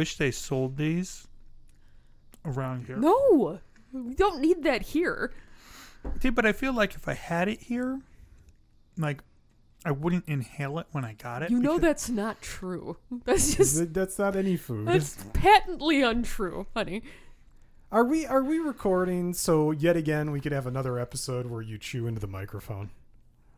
really 0.00 0.06
wish 0.06 0.16
they 0.16 0.30
sold 0.30 0.76
these 0.76 1.28
around 2.44 2.86
here. 2.86 2.96
No, 2.96 3.60
we 3.92 4.14
don't 4.14 4.40
need 4.40 4.62
that 4.62 4.82
here. 4.82 5.32
See, 6.22 6.30
but 6.30 6.46
I 6.46 6.52
feel 6.52 6.72
like 6.72 6.94
if 6.94 7.06
I 7.06 7.14
had 7.14 7.48
it 7.48 7.60
here, 7.60 8.00
like 8.96 9.22
I 9.84 9.90
wouldn't 9.92 10.24
inhale 10.26 10.78
it 10.78 10.86
when 10.92 11.04
I 11.04 11.12
got 11.14 11.42
it. 11.42 11.50
You 11.50 11.58
know 11.58 11.78
that's 11.78 12.08
not 12.08 12.40
true. 12.40 12.96
That's 13.24 13.54
just 13.56 13.92
That's 13.92 14.18
not 14.18 14.36
any 14.36 14.56
food. 14.56 14.86
that's 14.88 15.16
patently 15.32 16.02
untrue, 16.02 16.66
honey. 16.74 17.02
Are 17.92 18.04
we 18.04 18.24
are 18.24 18.42
we 18.42 18.58
recording 18.58 19.34
so 19.34 19.72
yet 19.72 19.96
again 19.96 20.30
we 20.30 20.40
could 20.40 20.52
have 20.52 20.66
another 20.66 20.98
episode 20.98 21.46
where 21.46 21.60
you 21.62 21.76
chew 21.76 22.06
into 22.06 22.20
the 22.20 22.26
microphone? 22.28 22.90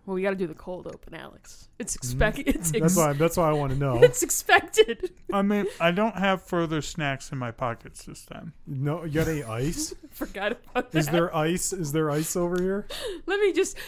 Well, 0.04 0.14
we 0.16 0.22
got 0.22 0.30
to 0.30 0.36
do 0.36 0.48
the 0.48 0.54
cold 0.54 0.88
open, 0.88 1.14
Alex. 1.14 1.68
It's 1.78 1.94
expected. 1.94 2.48
It's, 2.48 2.72
Mm-hmm. 2.72 2.80
That's 2.82 2.96
why 2.96 3.12
that's 3.12 3.36
why 3.36 3.48
I 3.48 3.52
want 3.52 3.72
to 3.72 3.78
know. 3.78 3.96
it's 4.02 4.22
expected. 4.22 5.12
I 5.32 5.42
mean, 5.42 5.66
I 5.80 5.92
don't 5.92 6.16
have 6.16 6.42
further 6.42 6.82
snacks 6.82 7.30
in 7.30 7.38
my 7.38 7.52
pockets 7.52 8.04
this 8.04 8.24
time. 8.24 8.52
No, 8.66 9.04
you 9.04 9.12
got 9.12 9.28
any 9.28 9.44
ice? 9.44 9.94
Forgot 10.10 10.52
about 10.52 10.90
that. 10.90 10.98
Is 10.98 11.06
there 11.08 11.34
ice? 11.34 11.72
Is 11.72 11.92
there 11.92 12.10
ice 12.10 12.34
over 12.34 12.60
here? 12.60 12.88
Let 13.26 13.38
me 13.40 13.52
just. 13.52 13.78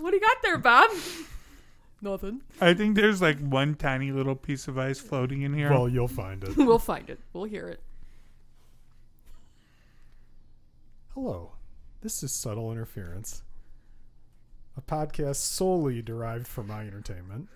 what 0.00 0.10
do 0.10 0.16
you 0.16 0.20
got 0.20 0.36
there, 0.42 0.58
Bob? 0.58 0.90
Nothing. 2.02 2.42
I 2.60 2.74
think 2.74 2.96
there's 2.96 3.22
like 3.22 3.38
one 3.38 3.74
tiny 3.76 4.12
little 4.12 4.36
piece 4.36 4.68
of 4.68 4.76
ice 4.76 5.00
floating 5.00 5.40
in 5.40 5.54
here. 5.54 5.70
Well, 5.70 5.88
you'll 5.88 6.06
find 6.06 6.44
it. 6.44 6.54
We'll 6.58 6.78
find 6.78 7.08
it. 7.08 7.18
We'll 7.32 7.44
hear 7.44 7.66
it. 7.68 7.80
Hello, 11.14 11.52
this 12.02 12.22
is 12.22 12.32
Subtle 12.32 12.72
Interference, 12.72 13.42
a 14.76 14.82
podcast 14.82 15.36
solely 15.36 16.02
derived 16.02 16.46
from 16.46 16.66
my 16.66 16.82
entertainment. 16.82 17.48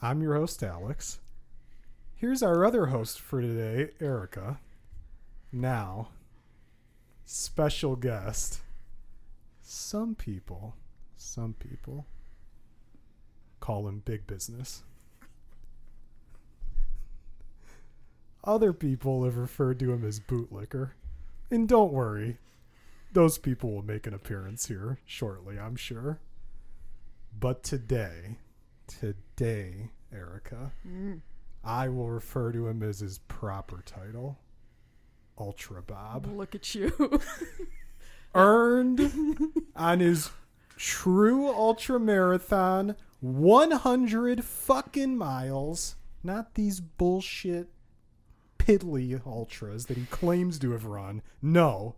I'm 0.00 0.22
your 0.22 0.34
host, 0.34 0.62
Alex. 0.62 1.20
Here's 2.14 2.42
our 2.42 2.64
other 2.64 2.86
host 2.86 3.20
for 3.20 3.40
today, 3.40 3.92
Erica. 4.00 4.60
Now, 5.52 6.08
special 7.24 7.96
guest. 7.96 8.60
Some 9.60 10.14
people, 10.14 10.74
some 11.16 11.54
people 11.54 12.06
call 13.60 13.88
him 13.88 14.02
big 14.04 14.26
business. 14.26 14.82
Other 18.44 18.72
people 18.72 19.24
have 19.24 19.36
referred 19.36 19.78
to 19.80 19.92
him 19.92 20.04
as 20.04 20.18
bootlicker. 20.20 20.90
And 21.50 21.68
don't 21.68 21.92
worry, 21.92 22.38
those 23.12 23.38
people 23.38 23.72
will 23.72 23.82
make 23.82 24.06
an 24.06 24.14
appearance 24.14 24.66
here 24.66 24.98
shortly, 25.04 25.58
I'm 25.58 25.76
sure. 25.76 26.20
But 27.38 27.62
today, 27.62 28.36
today, 28.86 29.90
Erica, 30.12 30.72
mm. 30.86 31.20
I 31.64 31.88
will 31.88 32.10
refer 32.10 32.52
to 32.52 32.68
him 32.68 32.82
as 32.82 33.00
his 33.00 33.18
proper 33.18 33.82
title 33.84 34.38
Ultra 35.38 35.82
Bob. 35.82 36.26
Look 36.26 36.54
at 36.54 36.74
you. 36.74 37.20
Earned 38.34 39.12
on 39.76 40.00
his 40.00 40.30
true 40.76 41.48
ultra 41.48 42.00
marathon 42.00 42.96
100 43.20 44.44
fucking 44.44 45.16
miles, 45.16 45.96
not 46.22 46.54
these 46.54 46.80
bullshit 46.80 47.68
piddly 48.58 49.20
ultras 49.26 49.86
that 49.86 49.96
he 49.96 50.04
claims 50.06 50.58
to 50.58 50.72
have 50.72 50.86
run. 50.86 51.22
No, 51.40 51.94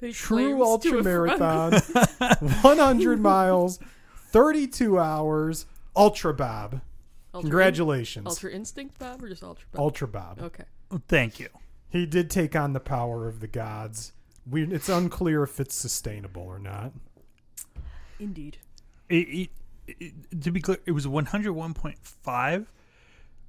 They 0.00 0.12
true 0.12 0.56
claims 0.56 0.60
ultra 0.62 1.02
marathon 1.02 1.72
100 2.62 3.20
miles 3.20 3.78
32 4.28 4.98
hours 4.98 5.66
ultra 5.96 6.34
bob 6.34 6.80
Ultra 7.34 7.50
congratulations 7.50 8.26
Ultra 8.26 8.50
instinct, 8.50 8.98
Bob, 8.98 9.22
or 9.22 9.28
just 9.28 9.42
ultra? 9.42 9.66
Bob? 9.72 9.80
ultra 9.80 10.08
bob 10.08 10.42
Okay. 10.42 10.64
Thank 11.08 11.40
you. 11.40 11.48
he 11.88 12.06
did 12.06 12.30
take 12.30 12.54
on 12.54 12.72
the 12.72 12.80
power 12.80 13.26
of 13.28 13.40
the 13.40 13.46
gods 13.46 14.12
we, 14.48 14.62
it's 14.62 14.88
unclear 14.88 15.42
if 15.42 15.58
it's 15.60 15.74
sustainable 15.74 16.42
or 16.42 16.58
not 16.58 16.92
Indeed. 18.18 18.58
It, 19.08 19.28
it, 19.28 19.50
it, 19.86 20.42
to 20.42 20.50
be 20.50 20.60
clear, 20.60 20.78
it 20.86 20.92
was 20.92 21.06
101.5. 21.06 22.66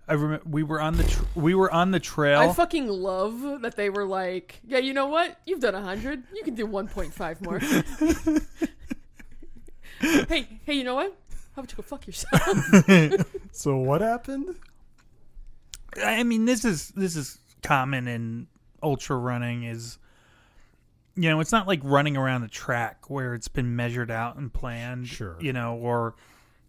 I 0.08 0.14
remember 0.14 0.46
we 0.48 0.64
were 0.64 0.80
on 0.80 0.96
the 0.98 1.04
tr- 1.04 1.24
we 1.36 1.54
were 1.54 1.70
on 1.72 1.92
the 1.92 2.00
trail. 2.00 2.40
I 2.40 2.54
fucking 2.54 2.88
love 2.88 3.62
that 3.62 3.76
they 3.76 3.90
were 3.90 4.06
like, 4.06 4.62
yeah, 4.66 4.78
you 4.78 4.94
know 4.94 5.08
what? 5.08 5.38
You've 5.46 5.60
done 5.60 5.74
100. 5.74 6.24
You 6.34 6.44
can 6.44 6.56
do 6.56 6.66
1.5 6.66 7.42
more. 7.42 7.60
hey, 10.28 10.48
hey, 10.66 10.74
you 10.74 10.86
know 10.86 10.96
what? 10.96 11.14
How 11.56 11.62
about 11.62 11.72
you 11.72 11.76
go 11.76 11.84
fuck 11.84 12.08
yourself? 12.08 13.28
so 13.52 13.78
what 13.78 14.02
happened 14.02 14.56
I 16.04 16.24
mean, 16.24 16.46
this 16.46 16.66
is 16.66 16.90
this 16.90 17.16
is 17.16 17.40
common 17.64 18.08
in 18.08 18.48
ultra 18.84 19.18
running. 19.18 19.64
Is 19.64 19.98
you 21.16 21.30
know, 21.30 21.40
it's 21.40 21.52
not 21.52 21.68
like 21.68 21.80
running 21.84 22.18
around 22.18 22.44
a 22.44 22.48
track 22.48 23.10
where 23.10 23.34
it's 23.34 23.48
been 23.48 23.76
measured 23.76 24.12
out 24.12 24.36
and 24.36 24.54
planned. 24.54 25.08
Sure. 25.08 25.38
You 25.40 25.54
know, 25.54 25.76
or 25.76 26.16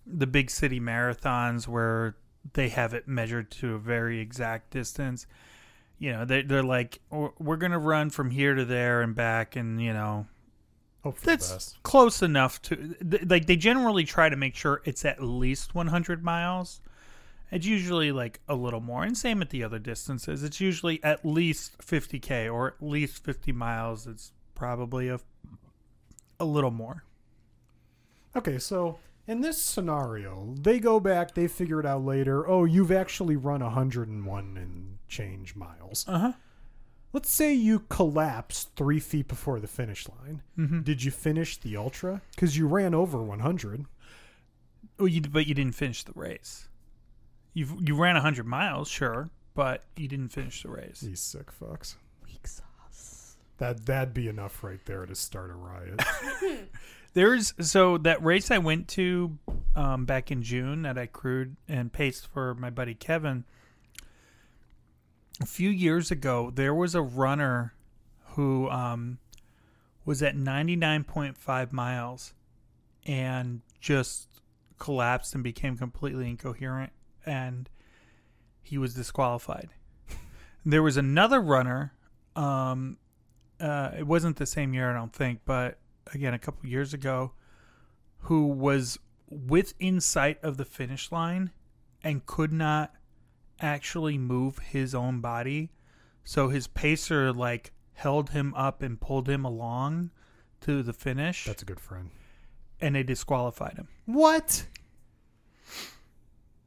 the 0.07 0.27
big 0.27 0.51
city 0.51 0.81
marathons 0.81 1.69
where 1.69 2.17
they 2.55 2.69
have 2.71 2.95
it 2.95 3.07
measured 3.09 3.51
to 3.53 3.75
a 3.75 3.79
very 3.79 4.21
exact 4.21 4.71
distance. 4.71 5.27
You 5.99 6.13
know, 6.13 6.25
they 6.25 6.43
they're 6.43 6.63
like, 6.63 7.01
"We're- 7.11 7.33
we're 7.39 7.57
gonna 7.57 7.79
run 7.79 8.11
from 8.11 8.31
here 8.31 8.55
to 8.55 8.65
there 8.65 9.03
and 9.03 9.15
back, 9.15 9.57
and 9.57 9.83
you 9.83 9.93
know, 9.93 10.27
that's 11.25 11.51
close 11.83 12.23
enough 12.23 12.61
to 12.63 12.95
th- 12.95 13.25
like 13.27 13.47
they 13.47 13.57
generally 13.57 14.05
try 14.05 14.29
to 14.29 14.37
make 14.37 14.55
sure 14.55 14.81
it's 14.85 15.05
at 15.05 15.23
least 15.23 15.75
100 15.75 16.23
miles. 16.23 16.81
It's 17.51 17.65
usually 17.67 18.13
like 18.13 18.41
a 18.47 18.55
little 18.55 18.81
more 18.81 19.05
and 19.05 19.17
same 19.17 19.41
at 19.41 19.51
the 19.51 19.65
other 19.65 19.79
distances. 19.79 20.43
It's 20.45 20.61
usually 20.61 21.03
at 21.03 21.25
least 21.25 21.79
50k 21.79 22.47
or 22.53 22.69
at 22.69 22.75
least 22.83 23.25
50 23.25 23.53
miles. 23.53 24.07
It's 24.07 24.33
probably 24.55 25.09
a 25.09 25.19
a 26.39 26.45
little 26.45 26.71
more. 26.71 27.05
Okay 28.37 28.59
so 28.59 28.99
in 29.29 29.43
this 29.43 29.61
scenario 29.61 30.55
they 30.59 30.81
go 30.81 30.99
back 30.99 31.35
they 31.35 31.47
figure 31.47 31.79
it 31.79 31.87
out 31.87 32.05
later 32.05 32.49
oh 32.49 32.65
you've 32.65 32.91
actually 32.91 33.37
run 33.37 33.61
101 33.63 34.57
and 34.57 34.99
change 35.07 35.55
miles. 35.55 36.05
Uh-huh. 36.09 36.33
Let's 37.13 37.31
say 37.31 37.55
you 37.55 37.81
collapsed 37.89 38.77
three 38.77 39.01
feet 39.01 39.29
before 39.29 39.61
the 39.61 39.67
finish 39.67 40.07
line. 40.09 40.43
Mm-hmm. 40.59 40.81
did 40.83 41.03
you 41.03 41.11
finish 41.11 41.57
the 41.57 41.77
ultra? 41.77 42.21
Because 42.35 42.57
you 42.57 42.67
ran 42.67 42.95
over 42.95 43.23
100 43.23 43.87
well, 44.99 45.09
you, 45.09 45.21
but 45.21 45.47
you 45.47 45.55
didn't 45.55 45.75
finish 45.75 46.03
the 46.03 46.13
race. 46.15 46.69
You 47.55 47.79
you 47.85 47.95
ran 47.97 48.15
100 48.15 48.47
miles 48.47 48.89
sure 48.89 49.31
but 49.55 49.83
you 49.97 50.07
didn't 50.07 50.29
finish 50.29 50.63
the 50.63 50.71
race. 50.71 51.01
These 51.01 51.21
sick 51.21 51.51
fucks. 51.59 51.97
Weak 52.25 52.47
sauce. 52.47 53.37
that 53.59 53.87
that'd 53.87 54.15
be 54.15 54.29
enough 54.29 54.63
right 54.63 54.85
there 54.87 55.05
to 55.05 55.15
start 55.15 55.51
a 55.51 55.55
riot 55.55 56.01
There's 57.15 57.55
so 57.61 57.99
that 57.99 58.23
race 58.23 58.51
I 58.51 58.59
went 58.59 58.89
to 58.89 59.39
um, 59.75 60.05
back 60.05 60.31
in 60.31 60.43
June 60.43 60.83
that 60.83 60.99
I 60.99 61.07
crewed 61.07 61.57
and 61.69 61.93
paced 61.93 62.27
for 62.27 62.55
my 62.55 62.71
buddy 62.71 62.95
Kevin. 62.95 63.45
A 65.41 65.47
few 65.47 65.71
years 65.71 66.11
ago, 66.11 66.51
there 66.53 66.75
was 66.75 66.95
a 66.95 67.03
runner 67.03 67.75
who 68.31 68.69
um, 68.71 69.19
was 70.05 70.23
at 70.23 70.37
99.5 70.37 71.73
miles 71.73 72.35
and 73.07 73.63
just 73.81 74.29
collapsed 74.79 75.35
and 75.35 75.45
became 75.45 75.77
completely 75.77 76.29
incoherent, 76.29 76.93
and 77.25 77.69
he 78.63 78.79
was 78.79 78.95
disqualified. 78.95 79.71
there 80.67 80.83
was 80.83 80.97
another 80.97 81.41
runner. 81.41 81.93
Um, 82.37 82.99
uh, 83.61 83.93
it 83.99 84.07
wasn't 84.07 84.37
the 84.37 84.47
same 84.47 84.75
year, 84.75 84.91
I 84.91 84.95
don't 84.95 85.13
think, 85.13 85.41
but 85.45 85.79
again 86.15 86.35
a 86.35 86.39
couple 86.39 86.69
years 86.69 86.95
ago 86.95 87.33
who 88.23 88.47
was 88.47 88.99
within 89.29 90.01
sight 90.01 90.43
of 90.43 90.57
the 90.57 90.65
finish 90.65 91.13
line 91.13 91.51
and 92.03 92.25
could 92.27 92.53
not 92.53 92.95
actually 93.61 94.19
move 94.19 94.59
his 94.59 94.95
own 94.95 95.21
body. 95.21 95.71
So 96.25 96.49
his 96.49 96.67
pacer 96.67 97.33
like 97.33 97.73
held 97.95 98.31
him 98.31 98.55
up 98.55 98.83
and 98.83 99.01
pulled 99.01 99.29
him 99.29 99.45
along 99.45 100.11
to 100.63 100.83
the 100.83 100.93
finish. 100.93 101.45
That's 101.45 101.63
a 101.63 101.67
good 101.67 101.81
friend. 101.81 102.11
And 102.81 102.95
they 102.95 103.03
disqualified 103.03 103.77
him. 103.77 103.89
What? 104.07 104.67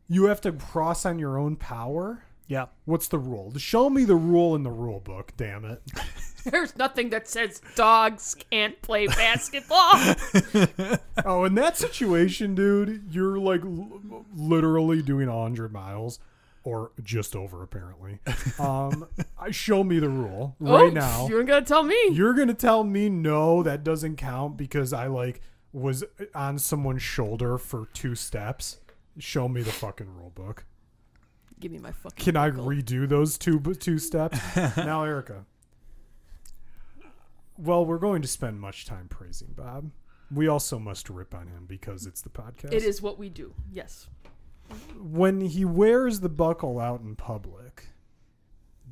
You 0.07 0.25
have 0.25 0.41
to 0.41 0.51
cross 0.51 1.05
on 1.05 1.19
your 1.19 1.37
own 1.37 1.55
power? 1.55 2.25
Yeah. 2.47 2.65
What's 2.83 3.07
the 3.07 3.17
rule? 3.17 3.53
Show 3.57 3.89
me 3.89 4.03
the 4.03 4.15
rule 4.15 4.55
in 4.55 4.63
the 4.63 4.71
rule 4.71 4.99
book 4.99 5.31
damn 5.37 5.63
it 5.63 5.81
There's 6.51 6.75
nothing 6.75 7.09
that 7.09 7.27
says 7.27 7.61
dogs 7.75 8.35
can't 8.51 8.81
play 8.81 9.07
basketball. 9.07 9.91
oh 11.25 11.43
in 11.45 11.55
that 11.55 11.77
situation 11.77 12.55
dude 12.55 13.03
you're 13.11 13.37
like 13.37 13.61
l- 13.63 14.25
literally 14.35 15.01
doing 15.01 15.27
100 15.29 15.71
miles 15.71 16.19
or 16.63 16.91
just 17.03 17.35
over 17.35 17.63
apparently 17.63 18.19
um 18.59 19.07
I- 19.39 19.51
show 19.51 19.83
me 19.83 19.99
the 19.99 20.09
rule 20.09 20.55
right 20.59 20.83
oh, 20.83 20.89
now 20.89 21.27
You're 21.27 21.43
gonna 21.43 21.65
tell 21.65 21.83
me. 21.83 21.97
You're 22.11 22.33
gonna 22.33 22.53
tell 22.53 22.83
me 22.83 23.09
no, 23.09 23.63
that 23.63 23.83
doesn't 23.83 24.15
count 24.17 24.57
because 24.57 24.93
I 24.93 25.07
like 25.07 25.41
was 25.73 26.03
on 26.35 26.59
someone's 26.59 27.01
shoulder 27.01 27.57
for 27.57 27.87
two 27.93 28.15
steps. 28.15 28.79
Show 29.17 29.47
me 29.47 29.61
the 29.61 29.71
fucking 29.71 30.07
rule 30.13 30.31
book. 30.33 30.65
Give 31.59 31.71
me 31.71 31.79
my 31.79 31.91
fucking. 31.91 32.23
Can 32.23 32.35
I 32.37 32.49
redo 32.49 33.07
those 33.07 33.37
two 33.37 33.59
two 33.79 33.99
steps? 33.99 34.39
now, 34.77 35.03
Erica. 35.03 35.45
Well, 37.57 37.85
we're 37.85 37.97
going 37.99 38.21
to 38.21 38.27
spend 38.27 38.59
much 38.59 38.85
time 38.85 39.07
praising 39.07 39.49
Bob. 39.55 39.91
We 40.33 40.47
also 40.47 40.79
must 40.79 41.09
rip 41.09 41.35
on 41.35 41.47
him 41.47 41.65
because 41.67 42.05
it's 42.05 42.21
the 42.21 42.29
podcast. 42.29 42.73
It 42.73 42.83
is 42.83 43.01
what 43.01 43.19
we 43.19 43.29
do. 43.29 43.53
Yes. 43.71 44.07
When 44.97 45.41
he 45.41 45.65
wears 45.65 46.21
the 46.21 46.29
buckle 46.29 46.79
out 46.79 47.01
in 47.01 47.15
public, 47.15 47.87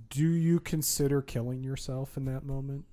do 0.10 0.28
you 0.28 0.60
consider 0.60 1.22
killing 1.22 1.64
yourself 1.64 2.18
in 2.18 2.26
that 2.26 2.44
moment? 2.46 2.86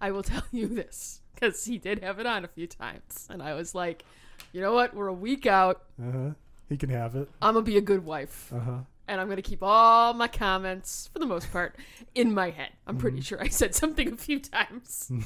I 0.00 0.10
will 0.10 0.22
tell 0.22 0.44
you 0.52 0.66
this 0.68 1.22
because 1.34 1.64
he 1.64 1.78
did 1.78 2.02
have 2.02 2.18
it 2.18 2.26
on 2.26 2.44
a 2.44 2.48
few 2.48 2.66
times, 2.66 3.26
and 3.30 3.42
I 3.42 3.54
was 3.54 3.74
like, 3.74 4.04
you 4.52 4.60
know 4.60 4.74
what? 4.74 4.94
We're 4.94 5.06
a 5.08 5.14
week 5.14 5.46
out. 5.46 5.82
Uh 6.00 6.12
huh. 6.12 6.30
He 6.68 6.76
can 6.76 6.90
have 6.90 7.14
it. 7.16 7.30
I'm 7.40 7.54
gonna 7.54 7.64
be 7.64 7.78
a 7.78 7.82
good 7.82 8.04
wife, 8.04 8.52
Uh 8.54 8.60
huh. 8.60 8.78
And 9.08 9.20
I'm 9.20 9.28
gonna 9.28 9.42
keep 9.42 9.62
all 9.62 10.14
my 10.14 10.28
comments, 10.28 11.08
for 11.12 11.18
the 11.18 11.26
most 11.26 11.52
part, 11.52 11.76
in 12.14 12.34
my 12.34 12.50
head. 12.50 12.70
I'm 12.86 12.98
pretty 12.98 13.18
mm-hmm. 13.18 13.22
sure 13.22 13.42
I 13.42 13.48
said 13.48 13.74
something 13.74 14.12
a 14.12 14.16
few 14.16 14.40
times. 14.40 15.10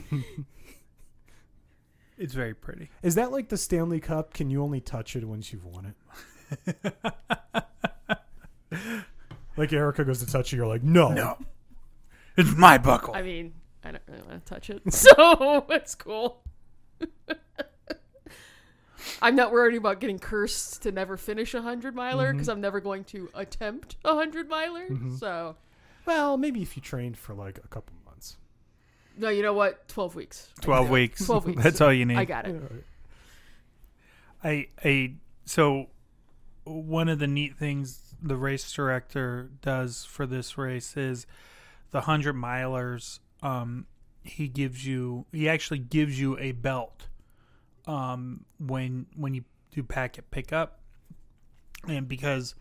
It's 2.20 2.34
very 2.34 2.52
pretty. 2.52 2.90
Is 3.02 3.14
that 3.14 3.32
like 3.32 3.48
the 3.48 3.56
Stanley 3.56 3.98
Cup? 3.98 4.34
Can 4.34 4.50
you 4.50 4.62
only 4.62 4.80
touch 4.80 5.16
it 5.16 5.24
once 5.24 5.54
you've 5.54 5.64
won 5.64 5.94
it? 6.66 7.02
like 9.56 9.72
Erica 9.72 10.04
goes 10.04 10.22
to 10.22 10.30
touch 10.30 10.52
it, 10.52 10.56
you're 10.56 10.66
like, 10.66 10.82
no. 10.82 11.08
No. 11.08 11.38
It's 12.36 12.54
my 12.54 12.76
buckle. 12.76 13.14
I 13.14 13.22
mean, 13.22 13.54
I 13.82 13.92
don't 13.92 14.02
really 14.06 14.22
want 14.28 14.44
to 14.44 14.54
touch 14.54 14.68
it, 14.68 14.82
so 14.92 15.64
it's 15.70 15.94
cool. 15.94 16.42
I'm 19.22 19.34
not 19.36 19.52
worried 19.52 19.76
about 19.76 20.00
getting 20.00 20.18
cursed 20.18 20.82
to 20.82 20.92
never 20.92 21.16
finish 21.16 21.54
a 21.54 21.62
hundred 21.62 21.94
miler 21.94 22.32
because 22.32 22.48
I'm 22.48 22.60
never 22.60 22.80
going 22.80 23.04
to 23.04 23.28
attempt 23.34 23.96
a 24.04 24.14
hundred 24.14 24.48
miler. 24.48 24.88
So, 25.18 25.56
Well, 26.06 26.36
maybe 26.36 26.62
if 26.62 26.76
you 26.76 26.82
trained 26.82 27.16
for 27.16 27.34
like 27.34 27.58
a 27.58 27.68
couple 27.68 27.94
months. 28.04 28.36
no, 29.16 29.28
you 29.28 29.42
know 29.42 29.54
what? 29.54 29.86
Twelve 29.88 30.14
weeks. 30.14 30.48
Twelve 30.60 30.86
do 30.88 30.92
weeks. 30.92 31.24
Twelve 31.26 31.44
weeks. 31.46 31.62
That's 31.62 31.80
all 31.80 31.92
you 31.92 32.04
need. 32.06 32.18
I 32.18 32.24
got 32.24 32.46
it. 32.46 32.60
I 34.42 34.68
I 34.84 35.14
so 35.44 35.88
one 36.64 37.08
of 37.08 37.18
the 37.18 37.26
neat 37.26 37.56
things 37.56 38.14
the 38.22 38.36
race 38.36 38.70
director 38.72 39.50
does 39.62 40.04
for 40.04 40.26
this 40.26 40.56
race 40.58 40.96
is 40.96 41.26
the 41.90 42.02
hundred 42.02 42.36
milers. 42.36 43.18
Um, 43.42 43.86
he 44.22 44.48
gives 44.48 44.86
you 44.86 45.26
he 45.32 45.48
actually 45.48 45.78
gives 45.78 46.20
you 46.20 46.38
a 46.38 46.52
belt. 46.52 47.06
Um, 47.90 48.44
when 48.58 49.06
when 49.16 49.34
you 49.34 49.44
do 49.72 49.82
packet 49.82 50.30
pickup, 50.30 50.80
and 51.88 52.06
because 52.06 52.54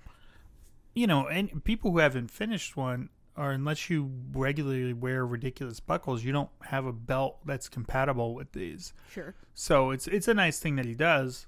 you 0.94 1.08
know, 1.08 1.28
and 1.28 1.64
people 1.64 1.92
who 1.92 2.00
haven't 2.00 2.32
finished 2.32 2.76
one, 2.76 3.10
or 3.38 3.52
unless 3.52 3.90
you 3.90 4.12
regularly 4.34 4.94
wear 4.94 5.26
ridiculous 5.26 5.80
buckles, 5.80 6.24
you 6.24 6.32
don't 6.32 6.50
have 6.66 6.86
a 6.86 6.92
belt 6.92 7.38
that's 7.46 7.70
compatible 7.70 8.34
with 8.34 8.52
these. 8.52 8.94
Sure. 9.10 9.36
So 9.54 9.92
it's 9.92 10.08
it's 10.08 10.28
a 10.28 10.34
nice 10.34 10.60
thing 10.60 10.76
that 10.78 10.86
he 10.86 10.96
does. 10.96 11.48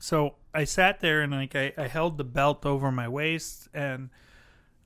So 0.00 0.34
I 0.54 0.64
sat 0.64 1.00
there 1.00 1.22
and 1.22 1.32
like 1.32 1.54
I, 1.54 1.72
I 1.78 1.86
held 1.86 2.18
the 2.18 2.24
belt 2.24 2.66
over 2.66 2.90
my 2.90 3.08
waist 3.08 3.68
and 3.72 4.10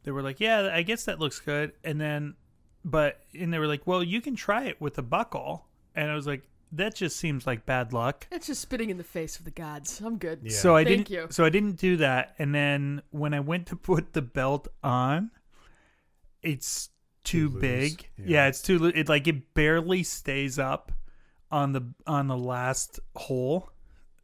they 0.02 0.10
were 0.10 0.22
like, 0.22 0.40
Yeah, 0.40 0.70
I 0.72 0.82
guess 0.82 1.04
that 1.04 1.18
looks 1.18 1.40
good 1.40 1.72
and 1.82 2.00
then 2.00 2.34
but 2.84 3.20
and 3.38 3.52
they 3.52 3.58
were 3.58 3.66
like, 3.66 3.86
Well, 3.86 4.02
you 4.02 4.20
can 4.20 4.36
try 4.36 4.64
it 4.64 4.80
with 4.80 4.98
a 4.98 5.02
buckle 5.02 5.66
and 5.94 6.10
I 6.10 6.14
was 6.14 6.26
like, 6.26 6.42
That 6.72 6.94
just 6.94 7.16
seems 7.16 7.46
like 7.46 7.66
bad 7.66 7.92
luck. 7.92 8.26
It's 8.30 8.46
just 8.46 8.60
spitting 8.60 8.90
in 8.90 8.96
the 8.96 9.04
face 9.04 9.38
of 9.38 9.44
the 9.44 9.50
gods. 9.50 10.00
I'm 10.04 10.18
good. 10.18 10.40
Yeah. 10.44 10.52
So 10.52 10.76
I 10.76 10.84
Thank 10.84 11.08
didn't 11.08 11.10
you. 11.10 11.26
so 11.30 11.44
I 11.44 11.50
didn't 11.50 11.76
do 11.76 11.96
that 11.98 12.34
and 12.38 12.54
then 12.54 13.02
when 13.10 13.34
I 13.34 13.40
went 13.40 13.66
to 13.68 13.76
put 13.76 14.12
the 14.12 14.22
belt 14.22 14.68
on, 14.82 15.30
it's 16.42 16.90
too, 17.24 17.50
Too 17.50 17.58
big. 17.60 18.08
Yeah. 18.16 18.24
Yeah. 18.26 18.46
it's 18.46 18.62
too 18.62 18.84
it 18.86 19.08
like 19.08 19.26
it 19.26 19.52
barely 19.54 20.02
stays 20.02 20.58
up 20.58 20.92
on 21.50 21.72
the 21.72 21.82
on 22.06 22.28
the 22.28 22.36
last 22.36 23.00
hole. 23.16 23.70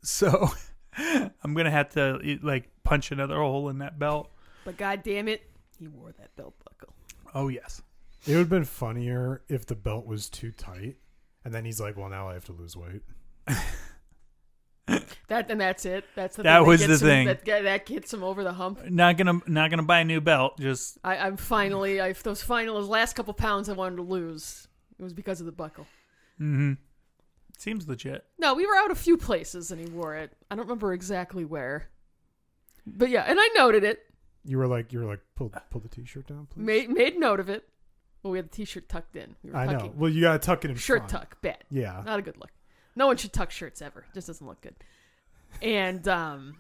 So 0.03 0.49
I'm 0.97 1.53
going 1.55 1.65
to 1.67 1.71
have 1.71 1.91
to 1.91 2.39
like 2.43 2.71
punch 2.85 3.11
another 3.11 3.37
hole 3.37 3.69
in 3.69 3.79
that 3.79 3.99
belt. 3.99 4.31
But 4.65 4.77
god 4.77 5.03
damn 5.03 5.27
it, 5.29 5.43
he 5.79 5.89
wore 5.89 6.13
that 6.13 6.35
belt 6.37 6.55
buckle. 6.65 6.95
Oh 7.35 7.49
yes. 7.49 7.83
It 8.27 8.31
would 8.33 8.39
have 8.39 8.49
been 8.49 8.65
funnier 8.65 9.43
if 9.49 9.67
the 9.67 9.75
belt 9.77 10.07
was 10.07 10.29
too 10.29 10.51
tight. 10.53 10.97
And 11.47 11.55
then 11.55 11.65
he's 11.65 11.81
like, 11.81 11.97
well, 11.97 12.09
now 12.09 12.29
I 12.29 12.35
have 12.35 12.45
to 12.47 12.53
lose 12.53 12.77
weight. 12.77 13.03
That 15.29 15.51
and 15.51 15.61
that's 15.61 15.85
it. 15.85 16.05
That's 16.15 16.37
the 16.37 16.45
That 16.45 16.59
thing 16.61 16.67
was 16.69 16.87
gets 16.87 17.01
the 17.01 17.07
him- 17.07 17.27
thing. 17.27 17.27
that, 17.47 17.63
that 17.65 17.87
gets 17.87 18.15
him 18.15 18.23
over 18.23 18.45
the 18.45 18.53
hump. 18.53 18.89
Not 18.89 19.17
going 19.17 19.41
to 19.41 19.51
not 19.53 19.71
going 19.71 19.79
to 19.81 19.85
buy 19.85 19.99
a 19.99 20.05
new 20.05 20.21
belt, 20.21 20.57
just 20.61 20.99
I, 21.03 21.17
I'm 21.17 21.37
finally. 21.37 22.01
I 22.01 22.13
those 22.13 22.41
final 22.43 22.77
those 22.77 22.87
last 22.89 23.17
couple 23.17 23.35
pounds 23.35 23.69
I 23.69 23.73
wanted 23.73 23.97
to 23.97 24.03
lose. 24.03 24.69
It 24.97 25.03
was 25.03 25.13
because 25.13 25.41
of 25.41 25.47
the 25.47 25.53
buckle. 25.53 25.87
mhm. 26.41 26.77
Seems 27.59 27.89
legit. 27.89 28.25
No, 28.39 28.55
we 28.55 28.67
were 28.67 28.77
out 28.77 28.93
a 28.93 28.95
few 28.95 29.17
places 29.17 29.73
and 29.73 29.81
he 29.81 29.87
wore 29.89 30.15
it. 30.15 30.31
I 30.49 30.55
don't 30.55 30.67
remember 30.67 30.93
exactly 30.93 31.45
where. 31.45 31.89
But 32.87 33.09
yeah, 33.11 33.25
and 33.27 33.39
I 33.41 33.49
noted 33.57 33.83
it. 33.83 34.05
You 34.45 34.59
were 34.59 34.69
like, 34.69 34.93
you 34.93 35.01
were 35.01 35.07
like, 35.07 35.21
pull, 35.35 35.53
pull 35.71 35.81
the 35.81 35.89
t-shirt 35.89 36.29
down, 36.29 36.47
please. 36.49 36.63
Made 36.65 36.91
made 36.91 37.19
note 37.19 37.41
of 37.41 37.49
it. 37.49 37.69
Well, 38.27 38.33
we 38.33 38.39
had 38.39 38.47
the 38.51 38.57
t-shirt 38.57 38.89
tucked 38.89 39.15
in. 39.15 39.37
We 39.45 39.53
were 39.53 39.57
I 39.57 39.67
know. 39.67 39.93
Well, 39.97 40.11
you 40.11 40.23
gotta 40.23 40.41
tuck 40.41 40.65
it 40.65 40.71
in 40.73 40.77
Shirt 40.77 40.99
front. 40.99 41.11
tuck, 41.11 41.41
bad. 41.43 41.59
Yeah. 41.71 42.03
Not 42.05 42.19
a 42.19 42.23
good 42.23 42.37
look. 42.39 42.51
No 42.97 43.07
one 43.07 43.17
should 43.17 43.33
tuck 43.33 43.53
shirts 43.53 43.81
ever. 43.81 44.01
It 44.01 44.15
just 44.15 44.27
doesn't 44.27 44.45
look 44.45 44.61
good. 44.63 44.75
And 45.63 46.09
um, 46.09 46.57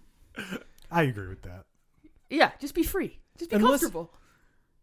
I 0.92 1.02
agree 1.02 1.26
with 1.28 1.42
that. 1.42 1.64
yeah, 2.30 2.52
just 2.60 2.74
be 2.74 2.84
free. 2.84 3.18
Just 3.36 3.50
be 3.50 3.56
Unless- 3.56 3.80
comfortable. 3.80 4.12